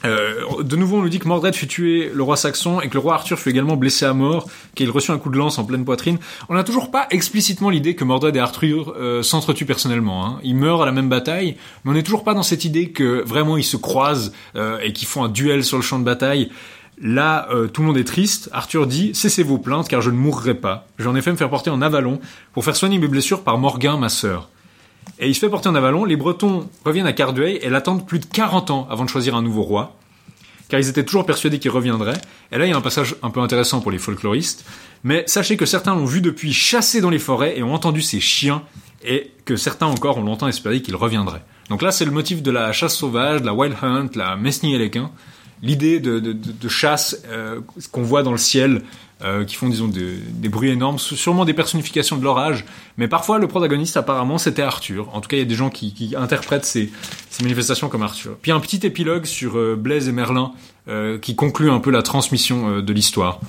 Euh, 0.05 0.63
de 0.63 0.75
nouveau, 0.77 0.97
on 0.97 1.01
nous 1.01 1.09
dit 1.09 1.19
que 1.19 1.27
Mordred 1.27 1.53
fut 1.53 1.67
tué 1.67 2.09
le 2.13 2.23
roi 2.23 2.37
saxon 2.37 2.79
et 2.79 2.87
que 2.87 2.93
le 2.93 2.99
roi 3.01 3.15
Arthur 3.15 3.37
fut 3.37 3.49
également 3.49 3.75
blessé 3.75 4.05
à 4.05 4.13
mort, 4.13 4.47
qu'il 4.73 4.89
reçut 4.89 5.11
un 5.11 5.17
coup 5.17 5.29
de 5.29 5.37
lance 5.37 5.59
en 5.59 5.65
pleine 5.65 5.83
poitrine. 5.83 6.17
On 6.47 6.53
n'a 6.55 6.63
toujours 6.63 6.89
pas 6.89 7.05
explicitement 7.11 7.69
l'idée 7.69 7.95
que 7.95 8.05
Mordred 8.05 8.33
et 8.35 8.39
Arthur 8.39 8.93
euh, 8.97 9.21
s'entretuent 9.23 9.65
personnellement. 9.65 10.25
Hein. 10.25 10.39
Ils 10.43 10.55
meurent 10.55 10.83
à 10.83 10.85
la 10.85 10.93
même 10.93 11.09
bataille, 11.09 11.57
mais 11.83 11.91
on 11.91 11.93
n'est 11.95 12.03
toujours 12.03 12.23
pas 12.23 12.33
dans 12.33 12.43
cette 12.43 12.63
idée 12.63 12.91
que 12.91 13.21
vraiment 13.25 13.57
ils 13.57 13.63
se 13.63 13.75
croisent 13.77 14.31
euh, 14.55 14.79
et 14.81 14.93
qu'ils 14.93 15.07
font 15.07 15.23
un 15.25 15.29
duel 15.29 15.65
sur 15.65 15.75
le 15.77 15.83
champ 15.83 15.99
de 15.99 16.05
bataille. 16.05 16.49
Là, 17.01 17.47
euh, 17.51 17.67
tout 17.67 17.81
le 17.81 17.87
monde 17.87 17.97
est 17.97 18.03
triste. 18.03 18.49
Arthur 18.51 18.85
dit 18.85 19.11
Cessez 19.13 19.43
vos 19.43 19.57
plaintes, 19.57 19.87
car 19.87 20.01
je 20.01 20.09
ne 20.09 20.17
mourrai 20.17 20.53
pas. 20.53 20.87
J'en 20.97 21.15
ai 21.15 21.21
fait 21.21 21.31
me 21.31 21.37
faire 21.37 21.49
porter 21.49 21.69
en 21.69 21.81
Avalon 21.81 22.19
pour 22.53 22.65
faire 22.65 22.75
soigner 22.75 22.97
mes 22.99 23.07
blessures 23.07 23.43
par 23.43 23.57
Morgan, 23.57 23.99
ma 23.99 24.09
sœur. 24.09 24.49
Et 25.17 25.29
il 25.29 25.35
se 25.35 25.39
fait 25.39 25.49
porter 25.49 25.69
en 25.69 25.75
Avalon. 25.75 26.03
Les 26.03 26.17
Bretons 26.17 26.69
reviennent 26.83 27.07
à 27.07 27.13
Cardueil 27.13 27.57
et 27.61 27.69
l'attendent 27.69 28.05
plus 28.05 28.19
de 28.19 28.25
40 28.25 28.71
ans 28.71 28.87
avant 28.89 29.05
de 29.05 29.09
choisir 29.09 29.35
un 29.35 29.41
nouveau 29.41 29.63
roi, 29.63 29.95
car 30.67 30.79
ils 30.79 30.89
étaient 30.89 31.05
toujours 31.05 31.25
persuadés 31.25 31.59
qu'il 31.59 31.71
reviendrait. 31.71 32.19
Et 32.51 32.57
là, 32.57 32.65
il 32.65 32.69
y 32.69 32.73
a 32.73 32.77
un 32.77 32.81
passage 32.81 33.15
un 33.23 33.29
peu 33.29 33.39
intéressant 33.39 33.79
pour 33.79 33.91
les 33.91 33.97
folkloristes. 33.97 34.65
Mais 35.05 35.23
sachez 35.25 35.55
que 35.55 35.65
certains 35.65 35.95
l'ont 35.95 36.05
vu 36.05 36.19
depuis 36.19 36.51
chasser 36.51 36.99
dans 36.99 37.09
les 37.09 37.19
forêts 37.19 37.57
et 37.57 37.63
ont 37.63 37.73
entendu 37.73 38.01
ses 38.01 38.19
chiens, 38.19 38.63
et 39.05 39.31
que 39.45 39.55
certains 39.55 39.85
encore 39.85 40.17
ont 40.17 40.23
longtemps 40.23 40.49
espéré 40.49 40.81
qu'il 40.81 40.97
reviendrait. 40.97 41.43
Donc 41.69 41.81
là, 41.81 41.91
c'est 41.91 42.03
le 42.03 42.11
motif 42.11 42.41
de 42.41 42.51
la 42.51 42.73
chasse 42.73 42.95
sauvage, 42.95 43.41
de 43.41 43.45
la 43.45 43.53
wild 43.53 43.75
hunt, 43.81 44.09
la 44.15 44.35
mesnie 44.35 44.75
et 44.75 44.77
l'idée 45.61 45.99
de, 45.99 46.19
de, 46.19 46.69
chasse 46.69 47.21
euh, 47.27 47.61
qu'on 47.91 48.03
voit 48.03 48.23
dans 48.23 48.31
le 48.31 48.37
ciel, 48.37 48.81
euh, 49.21 49.43
qui 49.43 49.55
font 49.55 49.67
disons 49.67 49.87
des, 49.87 50.49
bruits 50.49 50.69
énormes, 50.69 50.97
sûrement 50.97 51.45
des 51.45 51.53
personnifications 51.53 52.17
de 52.17 52.23
l'orage, 52.23 52.65
mais 52.97 53.07
parfois 53.07 53.37
le 53.37 53.47
protagoniste 53.47 53.97
apparemment 53.97 54.37
c'était 54.37 54.61
Arthur. 54.61 55.13
En 55.13 55.21
tout 55.21 55.27
cas, 55.27 55.35
il 55.35 55.39
y 55.39 55.43
a 55.43 55.45
des 55.45 55.55
gens 55.55 55.69
qui, 55.69 55.93
qui 55.93 56.15
interprètent 56.15 56.65
ces, 56.65 56.89
ces, 57.29 57.43
manifestations 57.43 57.89
comme 57.89 58.03
Arthur. 58.03 58.37
Puis 58.41 58.51
un 58.51 58.59
petit 58.59 58.85
épilogue 58.85 59.25
sur 59.25 59.57
euh, 59.57 59.75
Blaise 59.75 60.07
et 60.07 60.11
Merlin 60.11 60.53
qui 61.21 61.35
conclut 61.35 61.69
un 61.69 61.79
peu 61.79 61.91
la 61.91 62.01
transmission 62.01 62.81
de 62.81 62.93
l'histoire. 62.93 63.39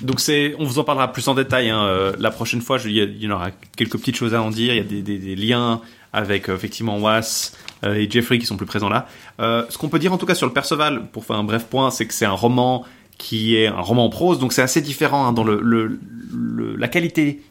Donc 0.00 0.20
c'est, 0.20 0.54
on 0.58 0.64
vous 0.64 0.78
en 0.78 0.84
parlera 0.84 1.12
plus 1.12 1.28
en 1.28 1.34
détail 1.34 1.68
hein, 1.68 2.12
la 2.18 2.30
prochaine 2.30 2.62
fois. 2.62 2.78
Il, 2.82 3.22
y 3.22 3.28
en 3.28 3.32
aura 3.32 3.50
quelques 3.76 3.98
petites 3.98 4.16
choses 4.16 4.32
à 4.32 4.40
en 4.40 4.48
dire. 4.48 4.72
Il 4.72 4.78
y 4.78 5.00
a 5.00 5.02
des 5.02 5.36
liens 5.36 5.82
avec 6.14 6.48
euh, 6.48 6.54
effectivement 6.54 6.98
Was 6.98 7.52
euh, 7.84 7.94
et 7.94 8.08
Jeffrey 8.08 8.38
qui 8.38 8.46
sont 8.46 8.56
plus 8.56 8.66
présents 8.66 8.88
là. 8.88 9.06
Euh, 9.40 9.66
ce 9.68 9.76
qu'on 9.76 9.88
peut 9.88 9.98
dire 9.98 10.12
en 10.12 10.18
tout 10.18 10.26
cas 10.26 10.34
sur 10.34 10.46
le 10.46 10.52
Perceval, 10.52 11.08
pour 11.10 11.26
faire 11.26 11.36
un 11.36 11.44
bref 11.44 11.66
point, 11.66 11.90
c'est 11.90 12.06
que 12.06 12.14
c'est 12.14 12.24
un 12.24 12.30
roman 12.30 12.84
qui 13.18 13.56
est 13.56 13.66
un 13.66 13.80
roman 13.80 14.06
en 14.06 14.08
prose, 14.08 14.38
donc 14.38 14.52
c'est 14.52 14.62
assez 14.62 14.80
différent 14.80 15.26
hein, 15.26 15.32
dans 15.32 15.44
le, 15.44 15.98
la 16.76 16.88
qualité 16.88 17.42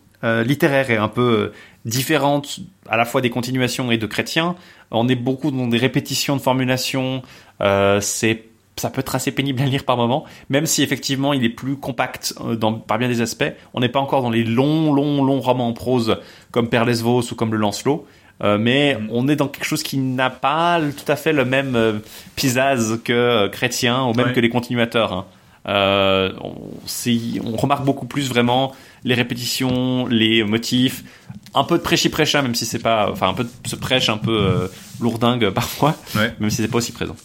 littéraire 0.46 0.90
est 0.90 0.98
un 0.98 1.10
peu 1.10 1.52
différente 1.84 2.62
à 2.88 2.96
la 2.96 3.04
fois 3.04 3.20
des 3.20 3.30
continuations 3.30 3.92
et 3.92 3.98
de 3.98 4.06
Chrétien. 4.06 4.56
On 4.90 5.10
est 5.10 5.16
beaucoup 5.16 5.52
dans 5.52 5.68
des 5.68 5.78
répétitions 5.78 6.38
de 6.38 6.42
formulation. 6.42 7.24
C'est 7.60 8.46
ça 8.78 8.90
peut 8.90 9.02
être 9.02 9.16
assez 9.16 9.32
pénible 9.32 9.62
à 9.62 9.66
lire 9.66 9.84
par 9.84 9.98
moment, 9.98 10.24
même 10.50 10.66
si 10.66 10.82
effectivement 10.82 11.34
il 11.34 11.44
est 11.44 11.50
plus 11.50 11.76
compact 11.76 12.36
dans, 12.58 12.74
par 12.74 12.98
bien 12.98 13.08
des 13.08 13.22
aspects. 13.22 13.52
On 13.74 13.82
n'est 13.82 13.90
pas 13.90 14.00
encore 14.00 14.22
dans 14.22 14.30
les 14.30 14.44
longs, 14.44 14.94
longs, 14.94 15.24
longs 15.24 15.42
romans 15.42 15.68
en 15.68 15.74
prose 15.74 16.18
comme 16.52 16.70
Père 16.70 16.86
Lesvos 16.86 17.32
ou 17.32 17.36
comme 17.36 17.52
Le 17.52 17.58
Lancelot. 17.58 18.08
Euh, 18.42 18.58
mais 18.58 18.98
on 19.12 19.28
est 19.28 19.36
dans 19.36 19.48
quelque 19.48 19.66
chose 19.66 19.84
qui 19.84 19.98
n'a 19.98 20.30
pas 20.30 20.80
tout 20.82 21.10
à 21.12 21.16
fait 21.16 21.34
le 21.34 21.46
même 21.46 21.76
euh, 21.76 21.94
pisage 22.36 22.98
que 23.04 23.14
euh, 23.14 23.50
Chrétien 23.50 24.04
ou 24.04 24.14
même 24.14 24.28
Ouais. 24.28 24.34
que 24.34 24.40
les 24.40 24.50
continuateurs. 24.50 25.14
hein. 25.14 25.26
Euh, 25.66 26.34
on, 26.42 27.56
remarque 27.56 27.86
beaucoup 27.86 28.06
plus 28.06 28.28
vraiment 28.28 28.74
les 29.06 29.14
répétitions, 29.16 30.08
les 30.08 30.44
motifs, 30.44 31.06
un 31.54 31.64
peu 31.64 31.78
de 31.78 31.84
prêchi-prêcha, 31.84 32.42
même 32.42 32.54
si 32.56 32.66
c'est 32.66 32.80
pas, 32.80 33.10
enfin 33.10 33.30
un 33.30 33.34
peu 33.34 33.46
de 33.46 33.50
ce 33.66 33.78
prêche 33.78 34.10
un 34.10 34.18
peu 34.18 34.36
euh, 34.38 34.68
lourdingue 35.00 35.50
parfois, 35.54 35.96
Ouais. 36.16 36.34
même 36.40 36.50
si 36.50 36.58
c'est 36.58 36.68
pas 36.68 36.80
aussi 36.80 36.92
présent. 36.92 37.16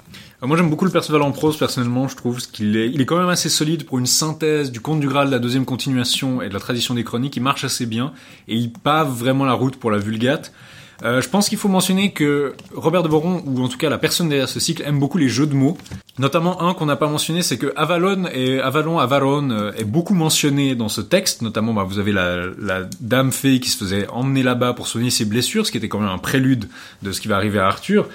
Moi 0.41 0.57
j'aime 0.57 0.71
beaucoup 0.71 0.85
le 0.85 0.93
Perceval 0.93 1.23
en 1.23 1.33
prose 1.33 1.57
personnellement, 1.57 2.07
je 2.07 2.15
trouve 2.15 2.39
qu'il 2.53 2.77
est, 2.77 2.89
il 2.89 3.01
est 3.01 3.07
quand 3.07 3.19
même 3.19 3.29
assez 3.29 3.49
solide 3.49 3.85
pour 3.87 3.99
une 3.99 4.07
synthèse 4.07 4.71
du 4.71 4.81
conte 4.81 5.01
du 5.01 5.09
Graal, 5.09 5.27
de 5.27 5.33
la 5.33 5.41
deuxième 5.41 5.65
continuation 5.65 6.41
et 6.41 6.49
de 6.49 6.55
la 6.55 6.61
tradition 6.61 6.95
des 6.95 7.03
chroniques, 7.03 7.35
il 7.37 7.43
marche 7.43 7.65
assez 7.65 7.87
bien 7.87 8.13
et 8.47 8.55
il 8.55 8.71
pave 8.71 9.11
vraiment 9.11 9.45
la 9.47 9.55
route 9.55 9.75
pour 9.77 9.91
la 9.91 9.99
Vulgate. 9.99 10.53
Euh, 11.05 11.21
je 11.21 11.29
pense 11.29 11.49
qu'il 11.49 11.59
faut 11.59 11.69
mentionner 11.69 12.13
que 12.13 12.55
Robert 12.75 13.03
de 13.03 13.09
Boron, 13.09 13.43
ou 13.47 13.63
en 13.63 13.69
tout 13.69 13.79
cas 13.79 13.89
la 13.89 13.99
personne 13.99 14.29
derrière 14.29 14.49
ce 14.49 14.59
cycle, 14.59 14.83
aime 14.83 14.99
beaucoup 14.99 15.19
les 15.19 15.29
jeux 15.29 15.47
de 15.47 15.55
mots. 15.55 15.79
Notamment 16.19 16.63
un 16.63 16.75
qu'on 16.75 16.87
n'a 16.87 16.97
pas 16.97 17.09
mentionné, 17.09 17.43
c'est 17.43 17.59
que 17.59 17.73
Avalon 17.77 18.25
et 18.33 18.61
Avalon, 18.61 18.99
Avaron 18.99 19.51
euh, 19.51 19.73
est 19.77 19.85
beaucoup 19.85 20.15
mentionné 20.15 20.75
dans 20.75 20.89
ce 20.89 21.01
texte. 21.01 21.43
Notamment, 21.43 21.73
bah, 21.73 21.85
vous 21.85 22.01
avez 22.01 22.13
la, 22.13 22.47
la 22.59 22.89
dame 23.01 23.31
fée 23.31 23.61
qui 23.61 23.71
se 23.71 23.79
faisait 23.79 24.09
emmener 24.09 24.43
là-bas 24.43 24.73
pour 24.73 24.89
soigner 24.89 25.11
ses 25.11 25.25
blessures, 25.25 25.67
ce 25.67 25.71
qui 25.71 25.79
était 25.79 25.89
quand 25.89 26.01
même 26.01 26.09
un 26.09 26.19
prélude 26.19 26.69
de 27.03 27.13
ce 27.13 27.21
qui 27.21 27.29
va 27.29 27.37
arriver 27.37 27.61
à 27.61 27.69
Arthur. 27.69 28.09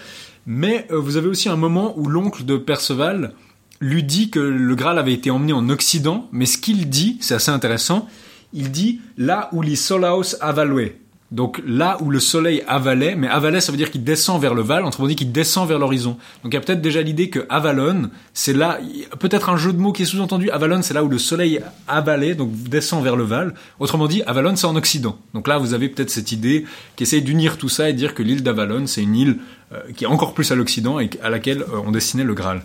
Mais 0.45 0.85
euh, 0.91 0.99
vous 0.99 1.15
avez 1.15 1.27
aussi 1.27 1.47
un 1.47 1.55
moment 1.55 1.93
où 1.97 2.07
l'oncle 2.07 2.43
de 2.43 2.57
Perceval 2.57 3.34
lui 3.80 4.03
dit 4.03 4.30
que 4.30 4.39
le 4.39 4.76
Graal 4.76 4.97
avait 4.97 5.14
été 5.14 5.31
emmené 5.31 5.53
en 5.53 5.69
Occident, 5.69 6.27
mais 6.31 6.45
ce 6.45 6.57
qu'il 6.57 6.89
dit, 6.89 7.18
c'est 7.22 7.35
assez 7.35 7.51
intéressant, 7.51 8.07
il 8.53 8.72
dit 8.72 8.99
là 9.18 9.49
où 9.51 9.61
les 9.61 9.76
Solaos 9.76 10.35
avaluaient. 10.41 10.99
Donc 11.34 11.64
là 11.65 11.97
où 11.99 12.11
le 12.11 12.19
soleil 12.19 12.64
avalait, 12.68 13.15
mais 13.15 13.27
avalait 13.27 13.60
ça 13.60 13.72
veut 13.72 13.77
dire 13.80 13.89
qu'il 13.89 14.03
descend 14.03 14.39
vers 14.39 14.53
le 14.53 14.61
Val, 14.61 14.85
autrement 14.85 15.07
dit 15.07 15.15
qu'il 15.15 15.31
descend 15.31 15.68
vers 15.68 15.80
l'horizon. 15.80 16.11
Donc 16.43 16.53
il 16.53 16.53
y 16.53 16.57
a 16.57 16.61
peut-être 16.61 16.80
déjà 16.80 17.01
l'idée 17.01 17.31
que 17.31 17.47
Avalon, 17.49 18.11
c'est 18.35 18.53
là, 18.53 18.77
peut-être 19.19 19.49
un 19.49 19.57
jeu 19.57 19.73
de 19.73 19.80
mots 19.80 19.93
qui 19.93 20.03
est 20.03 20.05
sous-entendu, 20.05 20.51
Avalon 20.51 20.84
c'est 20.84 20.93
là 20.93 21.03
où 21.03 21.10
le 21.10 21.18
soleil 21.18 21.60
avalait, 21.88 22.35
donc 22.35 22.53
descend 22.69 23.03
vers 23.03 23.15
le 23.15 23.23
Val. 23.23 23.55
Autrement 23.80 24.05
dit, 24.05 24.22
Avalon 24.27 24.55
c'est 24.55 24.68
en 24.68 24.76
Occident. 24.76 25.18
Donc 25.34 25.47
là 25.47 25.57
vous 25.57 25.73
avez 25.73 25.89
peut-être 25.89 26.11
cette 26.11 26.31
idée 26.31 26.65
qui 26.95 27.01
essaye 27.01 27.23
d'unir 27.23 27.57
tout 27.57 27.69
ça 27.69 27.89
et 27.89 27.93
dire 27.93 28.14
que 28.14 28.22
l'île 28.22 28.43
d'Avalon 28.43 28.85
c'est 28.85 29.01
une 29.01 29.15
île 29.15 29.39
euh, 29.73 29.80
qui 29.95 30.03
est 30.03 30.07
encore 30.07 30.35
plus 30.35 30.51
à 30.51 30.55
l'Occident 30.55 30.99
et 30.99 31.10
à 31.23 31.31
laquelle 31.31 31.64
euh, 31.64 31.81
on 31.84 31.91
destinait 31.91 32.26
le 32.26 32.35
Graal. 32.35 32.61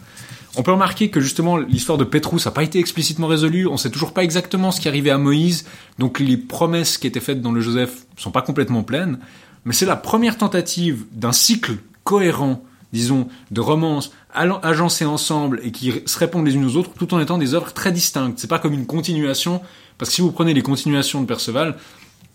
On 0.59 0.65
peut 0.65 0.73
remarquer 0.73 1.09
que 1.09 1.21
justement 1.21 1.57
l'histoire 1.57 1.99
de 1.99 2.05
Pétrus 2.05 2.45
n'a 2.45 2.51
pas 2.51 2.65
été 2.65 2.81
explicitement 2.81 3.29
résolue, 3.29 3.69
on 3.69 3.77
sait 3.77 3.91
toujours 3.91 4.13
pas 4.13 4.25
exactement 4.25 4.73
ce 4.73 4.81
qui 4.81 4.89
arrivait 4.89 5.11
à 5.11 5.17
Moïse, 5.17 5.67
donc 6.01 6.19
les 6.19 6.37
promesses 6.37 6.99
qui 6.99 7.07
étaient 7.07 7.21
faites 7.21 7.41
dans 7.41 7.53
le 7.53 7.61
Joseph 7.61 8.07
sont 8.17 8.33
pas 8.33 8.43
complètement 8.43 8.83
pleines, 8.83 9.21
mais 9.65 9.73
c'est 9.73 9.87
la 9.87 9.95
première 9.95 10.37
tentative 10.37 11.05
d'un 11.13 11.31
cycle 11.31 11.77
cohérent, 12.03 12.65
disons, 12.93 13.29
de 13.53 13.61
romances 13.61 14.11
agencées 14.35 15.05
ensemble 15.05 15.61
et 15.63 15.71
qui 15.71 15.93
se 16.05 16.19
répondent 16.19 16.47
les 16.47 16.57
unes 16.57 16.65
aux 16.65 16.75
autres 16.75 16.91
tout 16.99 17.15
en 17.15 17.21
étant 17.21 17.39
des 17.39 17.55
œuvres 17.55 17.73
très 17.73 17.93
distinctes. 17.93 18.41
C'est 18.41 18.51
pas 18.51 18.59
comme 18.59 18.75
une 18.75 18.87
continuation, 18.87 19.63
parce 19.97 20.11
que 20.11 20.17
si 20.17 20.23
vous 20.23 20.33
prenez 20.33 20.55
les 20.55 20.63
continuations 20.63 21.21
de 21.21 21.27
Perceval, 21.27 21.77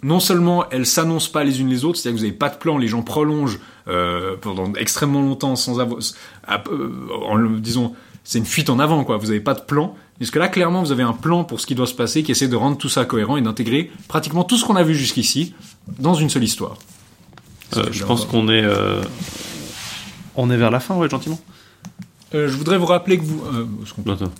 non 0.01 0.21
seulement 0.21 0.69
elles 0.69 0.85
s'annoncent 0.85 1.31
pas 1.31 1.43
les 1.43 1.59
unes 1.59 1.69
les 1.69 1.83
autres, 1.83 1.99
c'est-à-dire 1.99 2.15
que 2.15 2.19
vous 2.21 2.27
n'avez 2.27 2.37
pas 2.37 2.49
de 2.49 2.57
plan, 2.57 2.77
les 2.77 2.87
gens 2.87 3.01
prolongent 3.01 3.59
euh, 3.89 4.37
pendant 4.39 4.71
extrêmement 4.75 5.21
longtemps 5.21 5.57
sans 5.57 5.81
avoir, 5.81 5.99
euh, 6.69 6.89
en 7.25 7.37
disons, 7.59 7.93
c'est 8.23 8.39
une 8.39 8.45
fuite 8.45 8.69
en 8.69 8.79
avant 8.79 9.03
quoi. 9.03 9.17
Vous 9.17 9.27
n'avez 9.27 9.39
pas 9.41 9.53
de 9.53 9.61
plan. 9.61 9.95
Puisque 10.17 10.35
là, 10.35 10.47
clairement, 10.47 10.83
vous 10.83 10.91
avez 10.91 11.03
un 11.03 11.11
plan 11.13 11.43
pour 11.43 11.59
ce 11.59 11.65
qui 11.65 11.75
doit 11.75 11.87
se 11.87 11.95
passer, 11.95 12.23
qui 12.23 12.31
essaie 12.31 12.47
de 12.47 12.55
rendre 12.55 12.77
tout 12.77 12.87
ça 12.87 13.03
cohérent 13.03 13.35
et 13.35 13.41
d'intégrer 13.41 13.91
pratiquement 14.07 14.43
tout 14.43 14.57
ce 14.57 14.63
qu'on 14.63 14.75
a 14.75 14.83
vu 14.83 14.95
jusqu'ici 14.95 15.53
dans 15.99 16.13
une 16.13 16.29
seule 16.29 16.43
histoire. 16.43 16.77
Euh, 17.75 17.85
je 17.91 18.05
pense 18.05 18.25
qu'on 18.25 18.47
est, 18.47 18.63
euh, 18.63 19.01
on 20.35 20.51
est 20.51 20.55
vers 20.57 20.71
la 20.71 20.79
fin, 20.79 20.95
ouais, 20.95 21.09
gentiment. 21.09 21.39
Euh, 22.35 22.47
je 22.47 22.55
voudrais 22.55 22.77
vous 22.77 22.85
rappeler 22.85 23.17
que 23.17 23.23
vous. 23.23 23.43
euh, 23.53 24.13
Attends. 24.13 24.31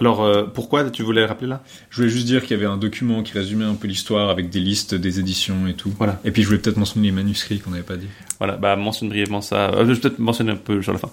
Alors, 0.00 0.22
euh, 0.22 0.44
pourquoi 0.44 0.90
tu 0.90 1.02
voulais 1.02 1.24
rappeler 1.24 1.46
là? 1.46 1.62
Je 1.90 1.96
voulais 1.98 2.08
juste 2.08 2.26
dire 2.26 2.42
qu'il 2.42 2.52
y 2.52 2.54
avait 2.54 2.66
un 2.66 2.76
document 2.76 3.22
qui 3.22 3.32
résumait 3.32 3.64
un 3.64 3.74
peu 3.74 3.86
l'histoire 3.86 4.28
avec 4.30 4.50
des 4.50 4.60
listes 4.60 4.94
des 4.94 5.20
éditions 5.20 5.66
et 5.66 5.74
tout. 5.74 5.92
Voilà. 5.98 6.20
Et 6.24 6.30
puis 6.30 6.42
je 6.42 6.48
voulais 6.48 6.58
peut-être 6.58 6.78
mentionner 6.78 7.06
les 7.06 7.12
manuscrits 7.12 7.60
qu'on 7.60 7.70
n'avait 7.70 7.82
pas 7.82 7.96
dit. 7.96 8.08
Voilà, 8.38 8.56
bah 8.56 8.74
mentionne 8.76 9.08
brièvement 9.08 9.40
ça. 9.40 9.70
Euh, 9.70 9.86
je 9.86 9.92
vais 9.92 10.00
peut-être 10.00 10.18
mentionner 10.18 10.52
un 10.52 10.56
peu 10.56 10.82
sur 10.82 10.92
la 10.92 10.98
fin. 10.98 11.10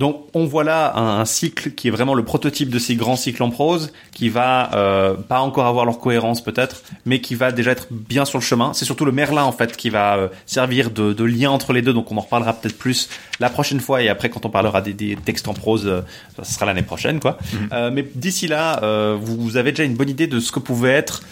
Donc 0.00 0.24
on 0.32 0.46
voit 0.46 0.64
là 0.64 0.96
un, 0.96 1.20
un 1.20 1.24
cycle 1.26 1.72
qui 1.72 1.88
est 1.88 1.90
vraiment 1.90 2.14
le 2.14 2.24
prototype 2.24 2.70
de 2.70 2.78
ces 2.78 2.94
grands 2.96 3.16
cycles 3.16 3.42
en 3.42 3.50
prose, 3.50 3.92
qui 4.12 4.30
va 4.30 4.74
euh, 4.74 5.14
pas 5.14 5.40
encore 5.40 5.66
avoir 5.66 5.84
leur 5.84 5.98
cohérence 5.98 6.42
peut-être, 6.42 6.82
mais 7.04 7.20
qui 7.20 7.34
va 7.34 7.52
déjà 7.52 7.70
être 7.72 7.86
bien 7.90 8.24
sur 8.24 8.38
le 8.38 8.42
chemin. 8.42 8.72
C'est 8.72 8.86
surtout 8.86 9.04
le 9.04 9.12
Merlin 9.12 9.44
en 9.44 9.52
fait 9.52 9.76
qui 9.76 9.90
va 9.90 10.16
euh, 10.16 10.28
servir 10.46 10.90
de, 10.90 11.12
de 11.12 11.24
lien 11.24 11.50
entre 11.50 11.74
les 11.74 11.82
deux, 11.82 11.92
donc 11.92 12.10
on 12.10 12.16
en 12.16 12.22
reparlera 12.22 12.54
peut-être 12.54 12.78
plus 12.78 13.10
la 13.40 13.50
prochaine 13.50 13.80
fois. 13.80 14.02
Et 14.02 14.08
après 14.08 14.30
quand 14.30 14.46
on 14.46 14.50
parlera 14.50 14.80
des, 14.80 14.94
des 14.94 15.16
textes 15.16 15.48
en 15.48 15.54
prose, 15.54 15.86
euh, 15.86 16.00
ce 16.42 16.54
sera 16.54 16.64
l'année 16.64 16.82
prochaine 16.82 17.20
quoi. 17.20 17.36
Euh, 17.72 17.90
mais 17.92 18.02
d'ici 18.14 18.48
là, 18.48 18.82
euh, 18.82 19.18
vous 19.20 19.58
avez 19.58 19.72
déjà 19.72 19.84
une 19.84 19.96
bonne 19.96 20.08
idée 20.08 20.26
de 20.26 20.40
ce 20.40 20.50
que 20.50 20.60
pouvait 20.60 20.92
être 20.92 21.22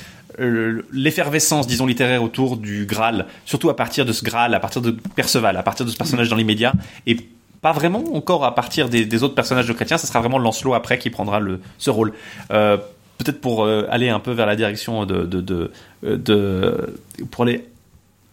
euh, 0.40 0.82
l'effervescence, 0.92 1.66
disons, 1.66 1.86
littéraire 1.86 2.22
autour 2.22 2.58
du 2.58 2.84
Graal, 2.84 3.24
surtout 3.46 3.70
à 3.70 3.76
partir 3.76 4.04
de 4.04 4.12
ce 4.12 4.22
Graal, 4.22 4.54
à 4.54 4.60
partir 4.60 4.82
de 4.82 4.90
Perceval, 5.16 5.56
à 5.56 5.62
partir 5.62 5.86
de 5.86 5.90
ce 5.90 5.96
personnage 5.96 6.28
dans 6.28 6.36
l'immédiat, 6.36 6.74
et 7.06 7.16
pas 7.60 7.72
vraiment 7.72 8.04
encore 8.14 8.44
à 8.44 8.54
partir 8.54 8.88
des, 8.88 9.22
autres 9.22 9.34
personnages 9.34 9.66
de 9.66 9.72
chrétiens, 9.72 9.98
ce 9.98 10.06
sera 10.06 10.20
vraiment 10.20 10.38
Lancelot 10.38 10.74
après 10.74 10.98
qui 10.98 11.10
prendra 11.10 11.40
ce 11.78 11.90
rôle. 11.90 12.12
Euh, 12.50 12.76
Peut-être 13.18 13.40
pour 13.40 13.64
euh, 13.64 13.84
aller 13.90 14.10
un 14.10 14.20
peu 14.20 14.30
vers 14.30 14.46
la 14.46 14.54
direction 14.54 15.04
de, 15.04 15.72
euh, 16.04 16.86
pour 17.32 17.42
aller 17.42 17.64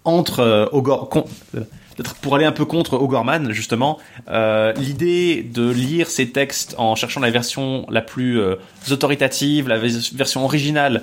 entre 0.04 0.70
pour 2.22 2.36
aller 2.36 2.46
un 2.46 2.52
peu 2.52 2.66
contre 2.66 2.94
O'Gorman 2.94 3.52
justement, 3.52 3.98
l'idée 4.28 5.42
de 5.42 5.68
lire 5.72 6.08
ces 6.08 6.30
textes 6.30 6.76
en 6.78 6.94
cherchant 6.94 7.20
la 7.20 7.32
version 7.32 7.88
la 7.90 8.02
plus 8.02 8.40
autoritative, 8.92 9.68
la 9.68 9.80
vers- 9.80 10.12
version 10.14 10.46
originale, 10.46 11.02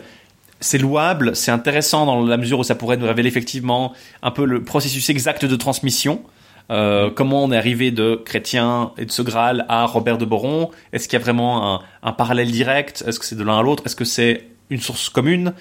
c'est 0.61 0.79
louable, 0.79 1.35
c'est 1.35 1.51
intéressant 1.51 2.07
dans 2.07 2.25
la 2.25 2.37
mesure 2.37 2.61
où 2.61 2.65
ça 2.65 2.77
pourrait 2.77 2.97
nous 2.97 3.07
révéler 3.07 3.29
effectivement 3.29 3.95
un 4.23 4.31
peu 4.31 4.45
le 4.45 4.63
processus 4.63 5.11
exact 5.11 5.45
de 5.45 5.57
transmission. 5.57 6.23
Euh, 6.71 7.11
comment 7.11 7.45
on 7.45 7.53
est 7.53 7.57
arrivé 7.57 7.91
de 7.91 8.15
Chrétien 8.25 8.93
et 8.97 9.05
de 9.05 9.11
ce 9.11 9.23
Graal 9.23 9.67
à 9.69 9.85
Robert 9.85 10.19
de 10.19 10.25
Boron? 10.25 10.71
Est-ce 10.93 11.09
qu'il 11.09 11.19
y 11.19 11.23
a 11.23 11.25
vraiment 11.25 11.75
un, 11.75 11.81
un 12.03 12.13
parallèle 12.13 12.51
direct? 12.51 13.05
Est-ce 13.07 13.19
que 13.19 13.27
c'est 13.27 13.37
de 13.37 13.45
l'un 13.45 13.59
à 13.59 13.63
l'autre? 13.63 13.83
Est-ce 13.87 13.97
que 13.97 14.05
c'est 14.05 14.49
une 14.71 14.81
source 14.81 15.09
commune 15.09 15.55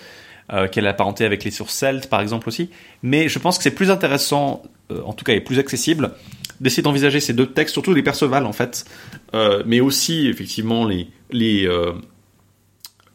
euh, 0.53 0.67
qu'elle 0.67 0.85
est 0.85 0.89
apparentée 0.89 1.25
avec 1.25 1.43
les 1.43 1.51
sources 1.51 1.73
celtes, 1.73 2.07
par 2.07 2.21
exemple 2.21 2.47
aussi? 2.47 2.69
Mais 3.03 3.29
je 3.29 3.39
pense 3.39 3.57
que 3.57 3.63
c'est 3.63 3.75
plus 3.75 3.91
intéressant, 3.91 4.63
euh, 4.91 5.01
en 5.05 5.13
tout 5.13 5.25
cas, 5.25 5.33
et 5.33 5.41
plus 5.41 5.59
accessible, 5.59 6.11
d'essayer 6.59 6.83
d'envisager 6.83 7.19
ces 7.19 7.33
deux 7.33 7.47
textes, 7.47 7.73
surtout 7.73 7.93
les 7.93 8.03
Perceval 8.03 8.45
en 8.45 8.53
fait, 8.53 8.85
mais 9.65 9.79
aussi 9.79 10.27
effectivement 10.27 10.85
les 10.85 11.07
les 11.31 11.67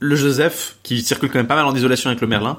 le 0.00 0.16
Joseph 0.16 0.78
qui 0.82 1.00
circule 1.00 1.30
quand 1.30 1.38
même 1.38 1.46
pas 1.46 1.54
mal 1.54 1.66
en 1.66 1.74
isolation 1.74 2.10
avec 2.10 2.20
le 2.20 2.26
Merlin, 2.26 2.58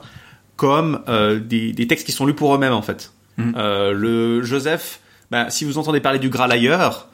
comme 0.56 1.04
des, 1.46 1.74
des 1.74 1.88
textes 1.88 2.06
qui 2.06 2.14
sont 2.14 2.26
lus 2.26 2.36
pour 2.36 2.56
eux-mêmes 2.56 2.72
en 2.72 2.82
fait. 2.82 3.12
Euh, 3.40 3.92
le 3.92 4.42
Joseph, 4.44 5.00
bah, 5.32 5.50
si 5.50 5.66
vous 5.66 5.78
entendez 5.78 6.00
parler 6.00 6.20
du 6.20 6.30
Graal 6.30 6.52
ailleurs, 6.52 7.08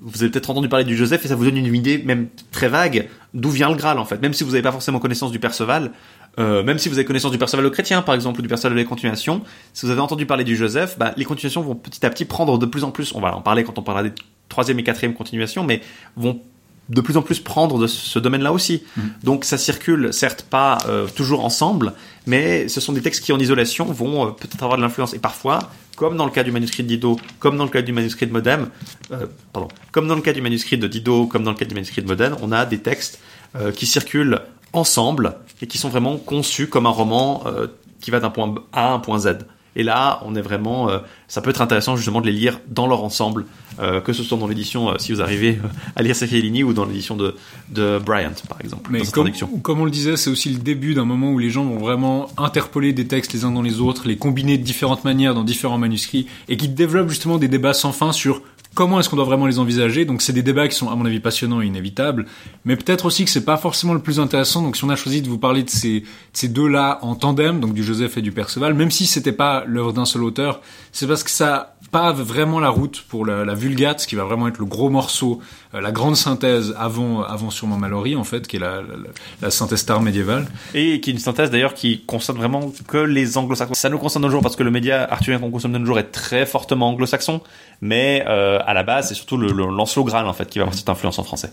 vous 0.00 0.22
avez 0.22 0.30
peut-être 0.30 0.50
entendu 0.50 0.68
parler 0.68 0.84
du 0.84 0.96
Joseph 0.96 1.24
et 1.24 1.28
ça 1.28 1.34
vous 1.34 1.44
donne 1.44 1.56
une 1.56 1.74
idée 1.74 1.98
même 1.98 2.28
très 2.50 2.68
vague 2.68 3.08
d'où 3.34 3.50
vient 3.50 3.70
le 3.70 3.76
Graal 3.76 3.98
en 3.98 4.04
fait. 4.04 4.20
Même 4.20 4.34
si 4.34 4.44
vous 4.44 4.50
n'avez 4.50 4.62
pas 4.62 4.72
forcément 4.72 4.98
connaissance 4.98 5.32
du 5.32 5.38
Perceval, 5.38 5.92
euh, 6.38 6.62
même 6.62 6.78
si 6.78 6.88
vous 6.88 6.96
avez 6.96 7.04
connaissance 7.04 7.32
du 7.32 7.38
Perceval 7.38 7.64
au 7.64 7.70
chrétien 7.70 8.02
par 8.02 8.14
exemple 8.14 8.40
ou 8.40 8.42
du 8.42 8.48
Perceval 8.48 8.74
de 8.74 8.78
la 8.78 8.84
continuation, 8.84 9.42
si 9.72 9.86
vous 9.86 9.92
avez 9.92 10.00
entendu 10.00 10.26
parler 10.26 10.44
du 10.44 10.56
Joseph, 10.56 10.98
bah, 10.98 11.14
les 11.16 11.24
continuations 11.24 11.62
vont 11.62 11.74
petit 11.74 12.04
à 12.04 12.10
petit 12.10 12.26
prendre 12.26 12.58
de 12.58 12.66
plus 12.66 12.84
en 12.84 12.90
plus. 12.90 13.14
On 13.14 13.20
va 13.20 13.34
en 13.34 13.40
parler 13.40 13.64
quand 13.64 13.78
on 13.78 13.82
parlera 13.82 14.08
des 14.08 14.12
troisième 14.48 14.78
et 14.78 14.84
quatrième 14.84 15.14
continuations, 15.14 15.64
mais 15.64 15.82
vont 16.16 16.40
de 16.88 17.00
plus 17.02 17.16
en 17.18 17.22
plus 17.22 17.38
prendre 17.38 17.78
de 17.78 17.86
ce 17.86 18.18
domaine-là 18.18 18.52
aussi. 18.52 18.82
Donc 19.22 19.44
ça 19.44 19.58
circule, 19.58 20.12
certes 20.12 20.46
pas 20.48 20.78
euh, 20.86 21.06
toujours 21.06 21.44
ensemble, 21.44 21.92
mais 22.26 22.66
ce 22.68 22.80
sont 22.80 22.94
des 22.94 23.02
textes 23.02 23.22
qui 23.22 23.32
en 23.32 23.38
isolation 23.38 23.84
vont 23.84 24.26
euh, 24.26 24.30
peut-être 24.30 24.62
avoir 24.62 24.78
de 24.78 24.82
l'influence. 24.82 25.12
Et 25.12 25.18
parfois, 25.18 25.70
comme 25.98 26.16
dans 26.16 26.24
le 26.26 26.30
cas 26.30 26.44
du 26.44 26.52
manuscrit 26.52 26.84
de 26.84 26.88
Dido, 26.88 27.18
comme 27.40 27.56
dans 27.56 27.64
le 27.64 27.70
cas 27.70 27.82
du 27.82 27.92
manuscrit 27.92 28.28
de 28.28 28.32
Modem, 28.32 28.68
euh, 29.10 29.26
pardon, 29.52 29.68
comme 29.90 30.06
dans 30.06 30.14
le 30.14 30.22
cas 30.22 30.32
du 30.32 30.40
manuscrit 30.40 30.78
de 30.78 30.86
Dido, 30.86 31.26
comme 31.26 31.42
dans 31.42 31.50
le 31.50 31.56
cas 31.56 31.64
du 31.64 31.74
manuscrit 31.74 32.02
de 32.02 32.06
Modène, 32.06 32.36
on 32.40 32.52
a 32.52 32.64
des 32.66 32.78
textes 32.78 33.18
euh, 33.56 33.72
qui 33.72 33.84
circulent 33.84 34.40
ensemble 34.72 35.34
et 35.60 35.66
qui 35.66 35.76
sont 35.76 35.88
vraiment 35.88 36.16
conçus 36.16 36.68
comme 36.68 36.86
un 36.86 36.90
roman 36.90 37.42
euh, 37.46 37.66
qui 38.00 38.12
va 38.12 38.20
d'un 38.20 38.30
point 38.30 38.54
A 38.72 38.90
à 38.90 38.92
un 38.92 39.00
point 39.00 39.18
Z. 39.18 39.38
Et 39.78 39.84
là, 39.84 40.20
on 40.24 40.34
est 40.34 40.42
vraiment, 40.42 40.90
euh, 40.90 40.98
ça 41.28 41.40
peut 41.40 41.50
être 41.50 41.62
intéressant 41.62 41.96
justement 41.96 42.20
de 42.20 42.26
les 42.26 42.32
lire 42.32 42.60
dans 42.68 42.88
leur 42.88 43.04
ensemble, 43.04 43.46
euh, 43.78 44.00
que 44.00 44.12
ce 44.12 44.24
soit 44.24 44.36
dans 44.36 44.48
l'édition, 44.48 44.90
euh, 44.90 44.94
si 44.98 45.12
vous 45.12 45.22
arrivez 45.22 45.60
à 45.94 46.02
lire 46.02 46.16
Sachelini 46.16 46.64
ou 46.64 46.72
dans 46.72 46.84
l'édition 46.84 47.16
de, 47.16 47.36
de 47.70 48.00
Bryant, 48.04 48.32
par 48.48 48.60
exemple. 48.60 48.90
Mais 48.90 49.02
comme, 49.06 49.30
comme 49.62 49.80
on 49.80 49.84
le 49.84 49.92
disait, 49.92 50.16
c'est 50.16 50.30
aussi 50.30 50.50
le 50.50 50.58
début 50.58 50.94
d'un 50.94 51.04
moment 51.04 51.30
où 51.30 51.38
les 51.38 51.48
gens 51.48 51.64
vont 51.64 51.78
vraiment 51.78 52.28
interpoler 52.36 52.92
des 52.92 53.06
textes 53.06 53.32
les 53.32 53.44
uns 53.44 53.52
dans 53.52 53.62
les 53.62 53.80
autres, 53.80 54.08
les 54.08 54.16
combiner 54.16 54.58
de 54.58 54.64
différentes 54.64 55.04
manières 55.04 55.32
dans 55.32 55.44
différents 55.44 55.78
manuscrits, 55.78 56.26
et 56.48 56.56
qui 56.56 56.68
développent 56.68 57.10
justement 57.10 57.38
des 57.38 57.48
débats 57.48 57.72
sans 57.72 57.92
fin 57.92 58.10
sur 58.10 58.42
comment 58.74 59.00
est-ce 59.00 59.08
qu'on 59.08 59.16
doit 59.16 59.24
vraiment 59.24 59.46
les 59.46 59.58
envisager? 59.58 60.04
Donc 60.04 60.22
c'est 60.22 60.32
des 60.32 60.42
débats 60.42 60.68
qui 60.68 60.74
sont 60.74 60.88
à 60.88 60.94
mon 60.94 61.04
avis 61.04 61.20
passionnants 61.20 61.60
et 61.60 61.66
inévitables, 61.66 62.26
mais 62.64 62.76
peut-être 62.76 63.06
aussi 63.06 63.24
que 63.24 63.30
c'est 63.30 63.44
pas 63.44 63.56
forcément 63.56 63.94
le 63.94 64.00
plus 64.00 64.20
intéressant. 64.20 64.62
Donc 64.62 64.76
si 64.76 64.84
on 64.84 64.90
a 64.90 64.96
choisi 64.96 65.22
de 65.22 65.28
vous 65.28 65.38
parler 65.38 65.62
de 65.62 65.70
ces, 65.70 66.00
de 66.00 66.06
ces 66.32 66.48
deux-là 66.48 66.98
en 67.02 67.14
tandem, 67.14 67.60
donc 67.60 67.74
du 67.74 67.82
Joseph 67.82 68.16
et 68.18 68.22
du 68.22 68.32
Perceval, 68.32 68.74
même 68.74 68.90
si 68.90 69.06
c'était 69.06 69.32
pas 69.32 69.64
l'œuvre 69.66 69.92
d'un 69.92 70.04
seul 70.04 70.22
auteur, 70.22 70.60
c'est 70.92 71.06
parce 71.06 71.22
que 71.22 71.30
ça 71.30 71.76
pave 71.90 72.20
vraiment 72.20 72.60
la 72.60 72.68
route 72.68 73.04
pour 73.08 73.24
la, 73.24 73.44
la 73.44 73.54
Vulgate, 73.54 74.06
qui 74.06 74.14
va 74.14 74.24
vraiment 74.24 74.48
être 74.48 74.58
le 74.58 74.66
gros 74.66 74.90
morceau, 74.90 75.40
la 75.72 75.92
grande 75.92 76.16
synthèse 76.16 76.74
avant, 76.78 77.22
avant 77.22 77.50
sûrement 77.50 77.76
Mallory 77.76 78.16
en 78.16 78.24
fait, 78.24 78.46
qui 78.46 78.56
est 78.56 78.60
la, 78.60 79.50
synthèse 79.50 79.80
star 79.80 80.00
médiévale. 80.00 80.46
Et 80.74 81.00
qui 81.00 81.10
est 81.10 81.12
une 81.12 81.18
synthèse 81.18 81.50
d'ailleurs 81.50 81.74
qui 81.74 82.00
concerne 82.04 82.38
vraiment 82.38 82.72
que 82.86 82.98
les 82.98 83.36
anglo-saxons. 83.36 83.74
Ça 83.74 83.88
nous 83.88 83.98
concerne 83.98 84.22
de 84.22 84.28
nos 84.28 84.32
jours 84.32 84.42
parce 84.42 84.56
que 84.56 84.62
le 84.62 84.70
média 84.70 85.06
arthurien 85.10 85.38
qu'on 85.38 85.50
consomme 85.50 85.72
de 85.72 85.78
nos 85.78 85.86
jours 85.86 85.98
est 85.98 86.10
très 86.10 86.46
fortement 86.46 86.88
anglo-saxon, 86.88 87.42
mais 87.80 88.24
euh, 88.26 88.58
à 88.66 88.74
la 88.74 88.82
base 88.82 89.08
c'est 89.08 89.14
surtout 89.14 89.36
Lancelot 89.36 90.04
Graal 90.04 90.26
en 90.26 90.32
fait 90.32 90.48
qui 90.48 90.58
va 90.58 90.64
avoir 90.64 90.76
cette 90.76 90.88
influence 90.88 91.18
en 91.18 91.24
français. 91.24 91.50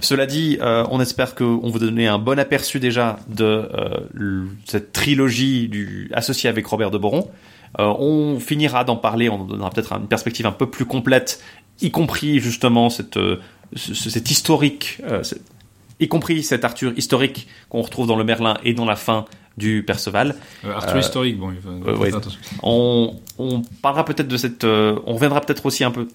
Cela 0.00 0.26
dit, 0.26 0.58
euh, 0.60 0.84
on 0.90 1.00
espère 1.00 1.34
qu'on 1.34 1.60
vous 1.70 1.78
donner 1.78 2.06
un 2.06 2.18
bon 2.18 2.38
aperçu 2.38 2.78
déjà 2.78 3.18
de 3.28 3.44
euh, 3.44 4.44
cette 4.64 4.92
trilogie 4.92 6.08
associée 6.12 6.48
avec 6.50 6.66
Robert 6.66 6.90
de 6.90 6.98
Boron. 6.98 7.30
Euh, 7.78 7.94
on 7.98 8.40
finira 8.40 8.84
d'en 8.84 8.96
parler, 8.96 9.28
on 9.28 9.44
donnera 9.44 9.70
peut-être 9.70 9.92
une 9.92 10.06
perspective 10.06 10.46
un 10.46 10.52
peu 10.52 10.70
plus 10.70 10.84
complète, 10.84 11.42
y 11.80 11.90
compris 11.90 12.40
justement 12.40 12.90
cette, 12.90 13.16
euh, 13.16 13.36
ce- 13.74 13.94
ce- 13.94 14.10
cet 14.10 14.30
historique, 14.30 14.98
euh, 15.04 15.22
y 16.00 16.08
compris 16.08 16.42
cet 16.42 16.64
Arthur 16.64 16.92
historique 16.96 17.46
qu'on 17.68 17.82
retrouve 17.82 18.06
dans 18.06 18.16
le 18.16 18.24
Merlin 18.24 18.56
et 18.64 18.74
dans 18.74 18.84
la 18.86 18.96
fin 18.96 19.24
du 19.56 19.82
Perceval. 19.84 20.36
Euh, 20.64 20.72
Arthur 20.74 20.96
Euh, 20.96 21.00
historique, 21.00 21.38
bon, 21.38 21.50
il 21.52 21.60
faut, 21.60 21.88
euh, 21.90 21.96
ouais. 21.96 22.10
On, 22.62 23.16
on 23.38 23.62
parlera 23.82 24.04
peut-être 24.04 24.28
de 24.28 24.36
cette. 24.36 24.64
on 24.64 25.14
reviendra 25.14 25.40
peut-être 25.40 25.66
aussi 25.66 25.82
un 25.84 25.90
peu. 25.90 26.06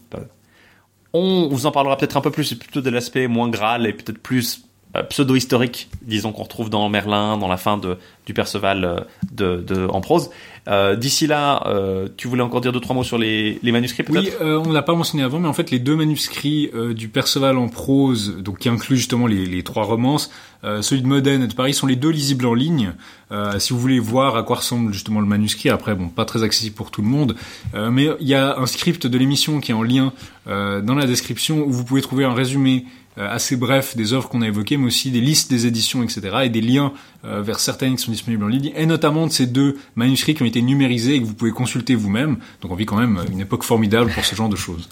on 1.14 1.48
vous 1.50 1.66
en 1.66 1.72
parlera 1.72 1.98
peut-être 1.98 2.18
un 2.18 2.22
peu 2.22 2.32
plus, 2.32 2.54
plutôt 2.56 2.82
de 2.82 2.90
l'aspect 2.90 3.28
moins 3.28 3.50
Graal 3.50 3.86
et 3.86 3.94
peut-être 3.94 4.18
plus 4.18 4.64
pseudo-historique, 5.10 5.90
disons 6.04 6.32
qu'on 6.32 6.44
retrouve 6.44 6.70
dans 6.70 6.88
Merlin, 6.88 7.38
dans 7.38 7.48
la 7.48 7.58
fin 7.58 7.78
de, 7.78 7.98
du 8.28 8.34
Perceval 8.34 9.06
de, 9.32 9.58
de, 9.58 9.88
en 9.88 10.02
prose. 10.02 10.30
Euh, 10.70 10.96
D'ici 10.96 11.28
là, 11.28 11.64
euh, 11.68 12.08
tu 12.16 12.30
voulais 12.30 12.42
encore 12.42 12.62
dire 12.62 12.72
deux 12.72 12.80
trois 12.80 12.96
mots 12.96 13.04
sur 13.04 13.18
les, 13.18 13.60
les 13.62 13.72
manuscrits 13.74 14.04
peut-être? 14.04 14.24
Oui, 14.24 14.32
euh, 14.40 14.64
on 14.66 14.72
l'a 14.72 14.82
pas 14.82 14.96
mentionné 14.96 15.24
avant, 15.24 15.40
mais 15.40 15.48
en 15.50 15.54
fait 15.54 15.72
les 15.72 15.80
deux 15.80 15.96
manuscrits 15.96 16.70
euh, 16.74 16.94
du 16.94 17.10
Perceval 17.10 17.58
en 17.58 17.68
prose, 17.68 18.38
donc 18.38 18.60
qui 18.60 18.70
incluent 18.70 18.96
justement 18.96 19.28
les, 19.28 19.46
les 19.46 19.64
trois 19.64 19.84
romances, 19.84 20.32
euh, 20.64 20.82
celui 20.82 21.02
de 21.02 21.08
Modène 21.08 21.44
et 21.44 21.48
de 21.48 21.54
Paris, 21.54 21.74
sont 21.74 21.88
les 21.88 21.98
deux 21.98 22.12
lisibles 22.12 22.46
en 22.46 22.54
ligne. 22.54 22.94
Euh, 23.32 23.60
si 23.60 23.74
vous 23.74 23.80
voulez 23.80 24.00
voir 24.00 24.38
à 24.38 24.44
quoi 24.44 24.58
ressemble 24.58 24.94
justement 24.94 25.20
le 25.20 25.26
manuscrit, 25.26 25.70
après 25.70 25.96
bon, 25.96 26.08
pas 26.08 26.24
très 26.24 26.44
accessible 26.44 26.76
pour 26.76 26.92
tout 26.92 27.02
le 27.02 27.08
monde, 27.10 27.36
euh, 27.74 27.92
mais 27.92 28.08
il 28.22 28.28
y 28.28 28.36
a 28.36 28.58
un 28.58 28.66
script 28.66 29.06
de 29.06 29.18
l'émission 29.18 29.60
qui 29.60 29.72
est 29.72 29.76
en 29.76 29.84
lien 29.84 30.14
euh, 30.48 30.82
dans 30.82 30.96
la 30.96 31.06
description 31.06 31.66
où 31.66 31.72
vous 31.72 31.84
pouvez 31.84 32.02
trouver 32.02 32.24
un 32.24 32.34
résumé 32.34 32.86
assez 33.18 33.56
bref 33.56 33.96
des 33.96 34.14
œuvres 34.14 34.30
qu'on 34.30 34.42
a 34.42 34.48
évoquées, 34.48 34.78
mais 34.78 34.88
aussi 34.88 35.12
des 35.12 35.22
listes 35.22 35.50
des 35.50 35.68
éditions, 35.68 36.04
etc., 36.04 36.22
et 36.44 36.50
des 36.50 36.62
liens 36.62 36.94
euh, 37.26 37.42
vers 37.42 37.60
certaines 37.60 37.96
qui 37.96 38.04
sont 38.04 38.12
disponibles 38.12 38.44
en 38.44 38.48
ligne, 38.48 38.72
et 38.76 38.86
notamment 38.86 39.28
de 39.28 39.32
ces 39.32 39.46
deux 39.46 39.78
manuscrits 39.96 40.34
qui 40.34 40.44
ont 40.44 40.48
été 40.48 40.62
numérisés 40.62 41.16
et 41.16 41.20
que 41.20 41.26
vous 41.26 41.34
pouvez 41.34 41.52
consulter 41.52 41.96
vous-même. 41.96 42.38
Donc 42.62 42.72
on 42.72 42.76
vit 42.76 42.86
quand 42.86 42.98
même 42.98 43.20
une 43.32 43.42
époque 43.42 43.64
formidable 43.64 44.12
pour 44.12 44.26
ce 44.26 44.36
genre 44.36 44.50
de 44.50 44.56
choses. 44.56 44.90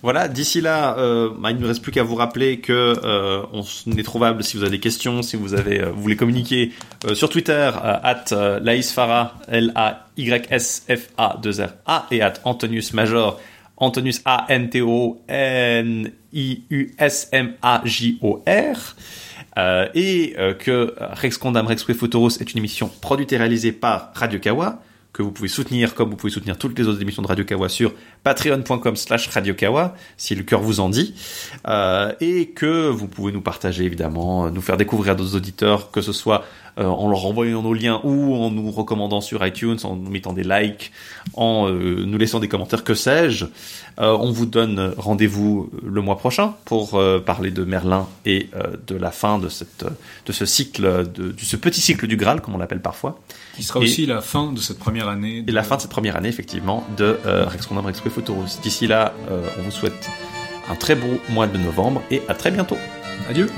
Voilà, 0.00 0.28
d'ici 0.28 0.60
là, 0.60 0.96
euh, 0.98 1.30
bah, 1.36 1.50
il 1.50 1.56
ne 1.56 1.62
me 1.62 1.66
reste 1.66 1.82
plus 1.82 1.90
qu'à 1.90 2.04
vous 2.04 2.14
rappeler 2.14 2.60
que 2.60 2.72
euh, 2.72 3.42
on 3.52 3.64
est 3.96 4.04
trouvable 4.04 4.44
si 4.44 4.56
vous 4.56 4.62
avez 4.62 4.70
des 4.70 4.80
questions, 4.80 5.22
si 5.22 5.36
vous 5.36 5.54
avez, 5.54 5.80
euh, 5.80 5.90
vous 5.90 6.00
voulez 6.00 6.16
communiquer 6.16 6.72
euh, 7.04 7.16
sur 7.16 7.28
Twitter 7.28 7.52
euh, 7.52 7.96
at 8.02 8.26
euh, 8.30 8.60
Laïsfara 8.60 9.34
L 9.48 9.72
A 9.74 10.06
Y 10.16 10.46
S 10.50 10.84
F 10.88 11.08
A 11.16 11.36
2 11.42 11.62
R 11.62 11.68
A 11.86 12.06
et 12.12 12.22
at 12.22 12.34
Antonius 12.44 12.92
Major 12.92 13.40
Antonius 13.76 14.22
A 14.24 14.46
N 14.48 14.70
T 14.70 14.82
O 14.82 15.20
N 15.26 16.12
I 16.32 16.62
U 16.70 16.90
S 16.98 17.28
M 17.32 17.54
A 17.62 17.82
J 17.84 18.18
O 18.22 18.42
R. 18.46 18.96
Euh, 19.56 19.88
et 19.94 20.34
euh, 20.38 20.54
que 20.54 20.94
Rex 21.00 21.36
Condam 21.36 21.66
Rex 21.66 21.84
Futurus 21.84 22.40
est 22.40 22.52
une 22.52 22.58
émission 22.58 22.90
produite 23.00 23.32
et 23.32 23.36
réalisée 23.36 23.72
par 23.72 24.12
Radio 24.14 24.38
Kawa 24.38 24.80
que 25.12 25.22
vous 25.22 25.32
pouvez 25.32 25.48
soutenir 25.48 25.94
comme 25.94 26.10
vous 26.10 26.16
pouvez 26.16 26.32
soutenir 26.32 26.56
toutes 26.58 26.78
les 26.78 26.86
autres 26.86 27.02
émissions 27.02 27.22
de 27.22 27.26
Radio 27.26 27.44
Kawa 27.44 27.68
sur 27.68 27.92
patreon.com 28.22 28.94
slash 28.94 29.26
Radio 29.28 29.54
Kawa 29.54 29.96
si 30.16 30.36
le 30.36 30.44
cœur 30.44 30.60
vous 30.60 30.78
en 30.78 30.88
dit 30.88 31.14
euh, 31.66 32.12
et 32.20 32.50
que 32.50 32.88
vous 32.88 33.08
pouvez 33.08 33.32
nous 33.32 33.40
partager 33.40 33.84
évidemment 33.84 34.48
nous 34.50 34.60
faire 34.60 34.76
découvrir 34.76 35.14
à 35.14 35.14
d'autres 35.16 35.34
auditeurs 35.34 35.90
que 35.90 36.02
ce 36.02 36.12
soit 36.12 36.44
euh, 36.78 36.84
en 36.86 37.08
leur 37.08 37.24
envoyant 37.26 37.62
nos 37.62 37.74
liens 37.74 38.00
ou 38.04 38.34
en 38.36 38.50
nous 38.50 38.70
recommandant 38.70 39.20
sur 39.20 39.44
iTunes 39.46 39.78
en 39.84 39.96
nous 39.96 40.10
mettant 40.10 40.32
des 40.32 40.44
likes 40.44 40.92
en 41.34 41.68
euh, 41.68 42.04
nous 42.06 42.18
laissant 42.18 42.40
des 42.40 42.48
commentaires 42.48 42.84
que 42.84 42.94
sais-je 42.94 43.46
Euh, 44.00 44.16
on 44.20 44.30
vous 44.30 44.46
donne 44.46 44.94
rendez-vous 44.96 45.70
le 45.84 46.00
mois 46.00 46.18
prochain 46.18 46.54
pour 46.64 47.00
parler 47.26 47.50
de 47.50 47.64
Merlin 47.64 48.06
et 48.24 48.48
de 48.86 48.94
la 48.94 49.10
fin 49.10 49.40
de 49.40 49.48
cette 49.48 49.84
de 50.26 50.32
ce 50.32 50.46
cycle 50.46 50.82
de, 51.12 51.32
de 51.32 51.40
ce 51.52 51.56
petit 51.56 51.80
cycle 51.80 52.06
du 52.06 52.16
Graal 52.16 52.40
comme 52.40 52.54
on 52.54 52.58
l'appelle 52.58 52.80
parfois 52.80 53.18
Qui 53.56 53.64
sera 53.64 53.80
Et- 53.80 53.82
aussi 53.82 54.06
la 54.06 54.20
fin 54.20 54.52
de 54.52 54.60
cette 54.60 54.78
première 54.78 55.08
année. 55.08 55.42
et 55.48 55.50
la 55.52 55.64
fin 55.64 55.74
de 55.76 55.80
cette 55.80 55.90
première 55.90 56.14
année, 56.16 56.28
effectivement, 56.28 56.84
de 56.96 57.18
Rex 57.24 57.66
Condam 57.66 57.86
Rex. 57.86 58.00
D'ici 58.62 58.86
là, 58.86 59.12
on 59.58 59.62
vous 59.62 59.72
souhaite 59.72 60.08
un 60.70 60.76
très 60.76 60.94
beau 60.94 61.14
mois 61.30 61.48
de 61.48 61.58
novembre 61.58 62.00
et 62.12 62.22
à 62.28 62.34
très 62.34 62.52
bientôt. 62.52 62.78
Adieu. 63.28 63.48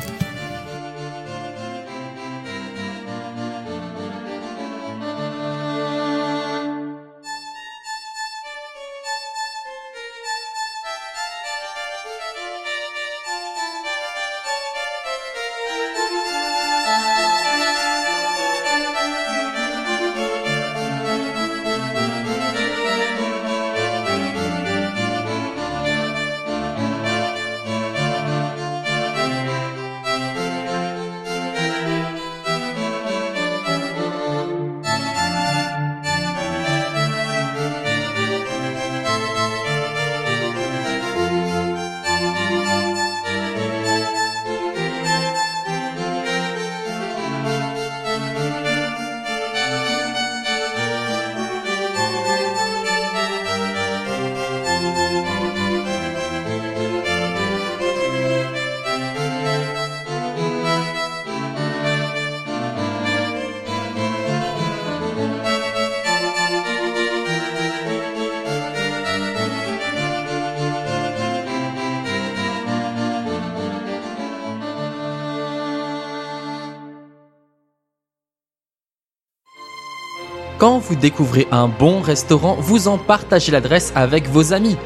Vous 80.90 80.96
découvrez 80.96 81.46
un 81.52 81.68
bon 81.68 82.00
restaurant, 82.00 82.56
vous 82.58 82.88
en 82.88 82.98
partagez 82.98 83.52
l'adresse 83.52 83.92
avec 83.94 84.28
vos 84.28 84.52
amis. 84.52 84.76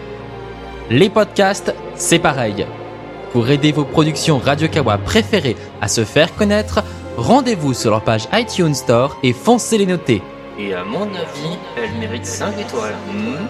Les 0.90 1.08
podcasts, 1.08 1.74
c'est 1.94 2.18
pareil. 2.18 2.66
Pour 3.32 3.48
aider 3.48 3.72
vos 3.72 3.86
productions 3.86 4.36
Radio 4.36 4.68
Kawa 4.68 4.98
préférées 4.98 5.56
à 5.80 5.88
se 5.88 6.04
faire 6.04 6.34
connaître, 6.36 6.84
rendez-vous 7.16 7.72
sur 7.72 7.90
leur 7.90 8.04
page 8.04 8.28
iTunes 8.34 8.74
Store 8.74 9.16
et 9.22 9.32
foncez 9.32 9.78
les 9.78 9.86
noter. 9.86 10.20
Et 10.58 10.74
à 10.74 10.84
mon 10.84 11.04
avis, 11.04 11.56
elle 11.78 11.98
mérite 11.98 12.26
5 12.26 12.52
étoiles. 12.60 12.92
Hmm 13.10 13.46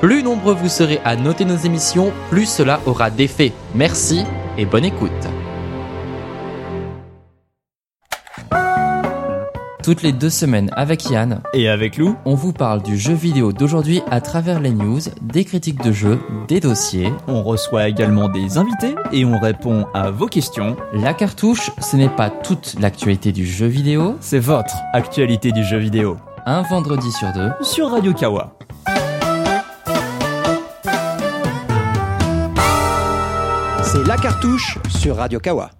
Plus 0.00 0.22
nombreux 0.22 0.54
vous 0.54 0.70
serez 0.70 0.98
à 1.04 1.14
noter 1.14 1.44
nos 1.44 1.58
émissions, 1.58 2.10
plus 2.30 2.46
cela 2.46 2.80
aura 2.86 3.10
d'effet. 3.10 3.52
Merci 3.74 4.24
et 4.56 4.64
bonne 4.64 4.86
écoute. 4.86 5.12
Toutes 9.84 10.00
les 10.00 10.12
deux 10.12 10.30
semaines 10.30 10.70
avec 10.72 11.10
Yann 11.10 11.42
et 11.52 11.68
avec 11.68 11.98
Lou, 11.98 12.16
on 12.24 12.34
vous 12.34 12.54
parle 12.54 12.82
du 12.82 12.96
jeu 12.96 13.12
vidéo 13.12 13.52
d'aujourd'hui 13.52 14.00
à 14.10 14.22
travers 14.22 14.58
les 14.58 14.70
news, 14.70 15.00
des 15.20 15.44
critiques 15.44 15.84
de 15.84 15.92
jeux, 15.92 16.18
des 16.48 16.58
dossiers. 16.58 17.12
On 17.28 17.42
reçoit 17.42 17.86
également 17.86 18.30
des 18.30 18.56
invités 18.56 18.94
et 19.12 19.26
on 19.26 19.38
répond 19.38 19.84
à 19.92 20.10
vos 20.10 20.26
questions. 20.26 20.74
La 20.94 21.12
cartouche, 21.12 21.70
ce 21.82 21.98
n'est 21.98 22.08
pas 22.08 22.30
toute 22.30 22.76
l'actualité 22.80 23.30
du 23.30 23.46
jeu 23.46 23.66
vidéo, 23.66 24.16
c'est 24.20 24.38
votre 24.38 24.74
actualité 24.94 25.52
du 25.52 25.62
jeu 25.62 25.76
vidéo. 25.76 26.16
Un 26.46 26.62
vendredi 26.62 27.12
sur 27.12 27.30
deux 27.34 27.50
sur 27.60 27.90
Radio 27.90 28.14
Kawa. 28.14 28.56
C'est 33.82 34.06
la 34.06 34.16
cartouche 34.16 34.78
sur 34.88 35.16
Radio 35.16 35.40
Kawa. 35.40 35.70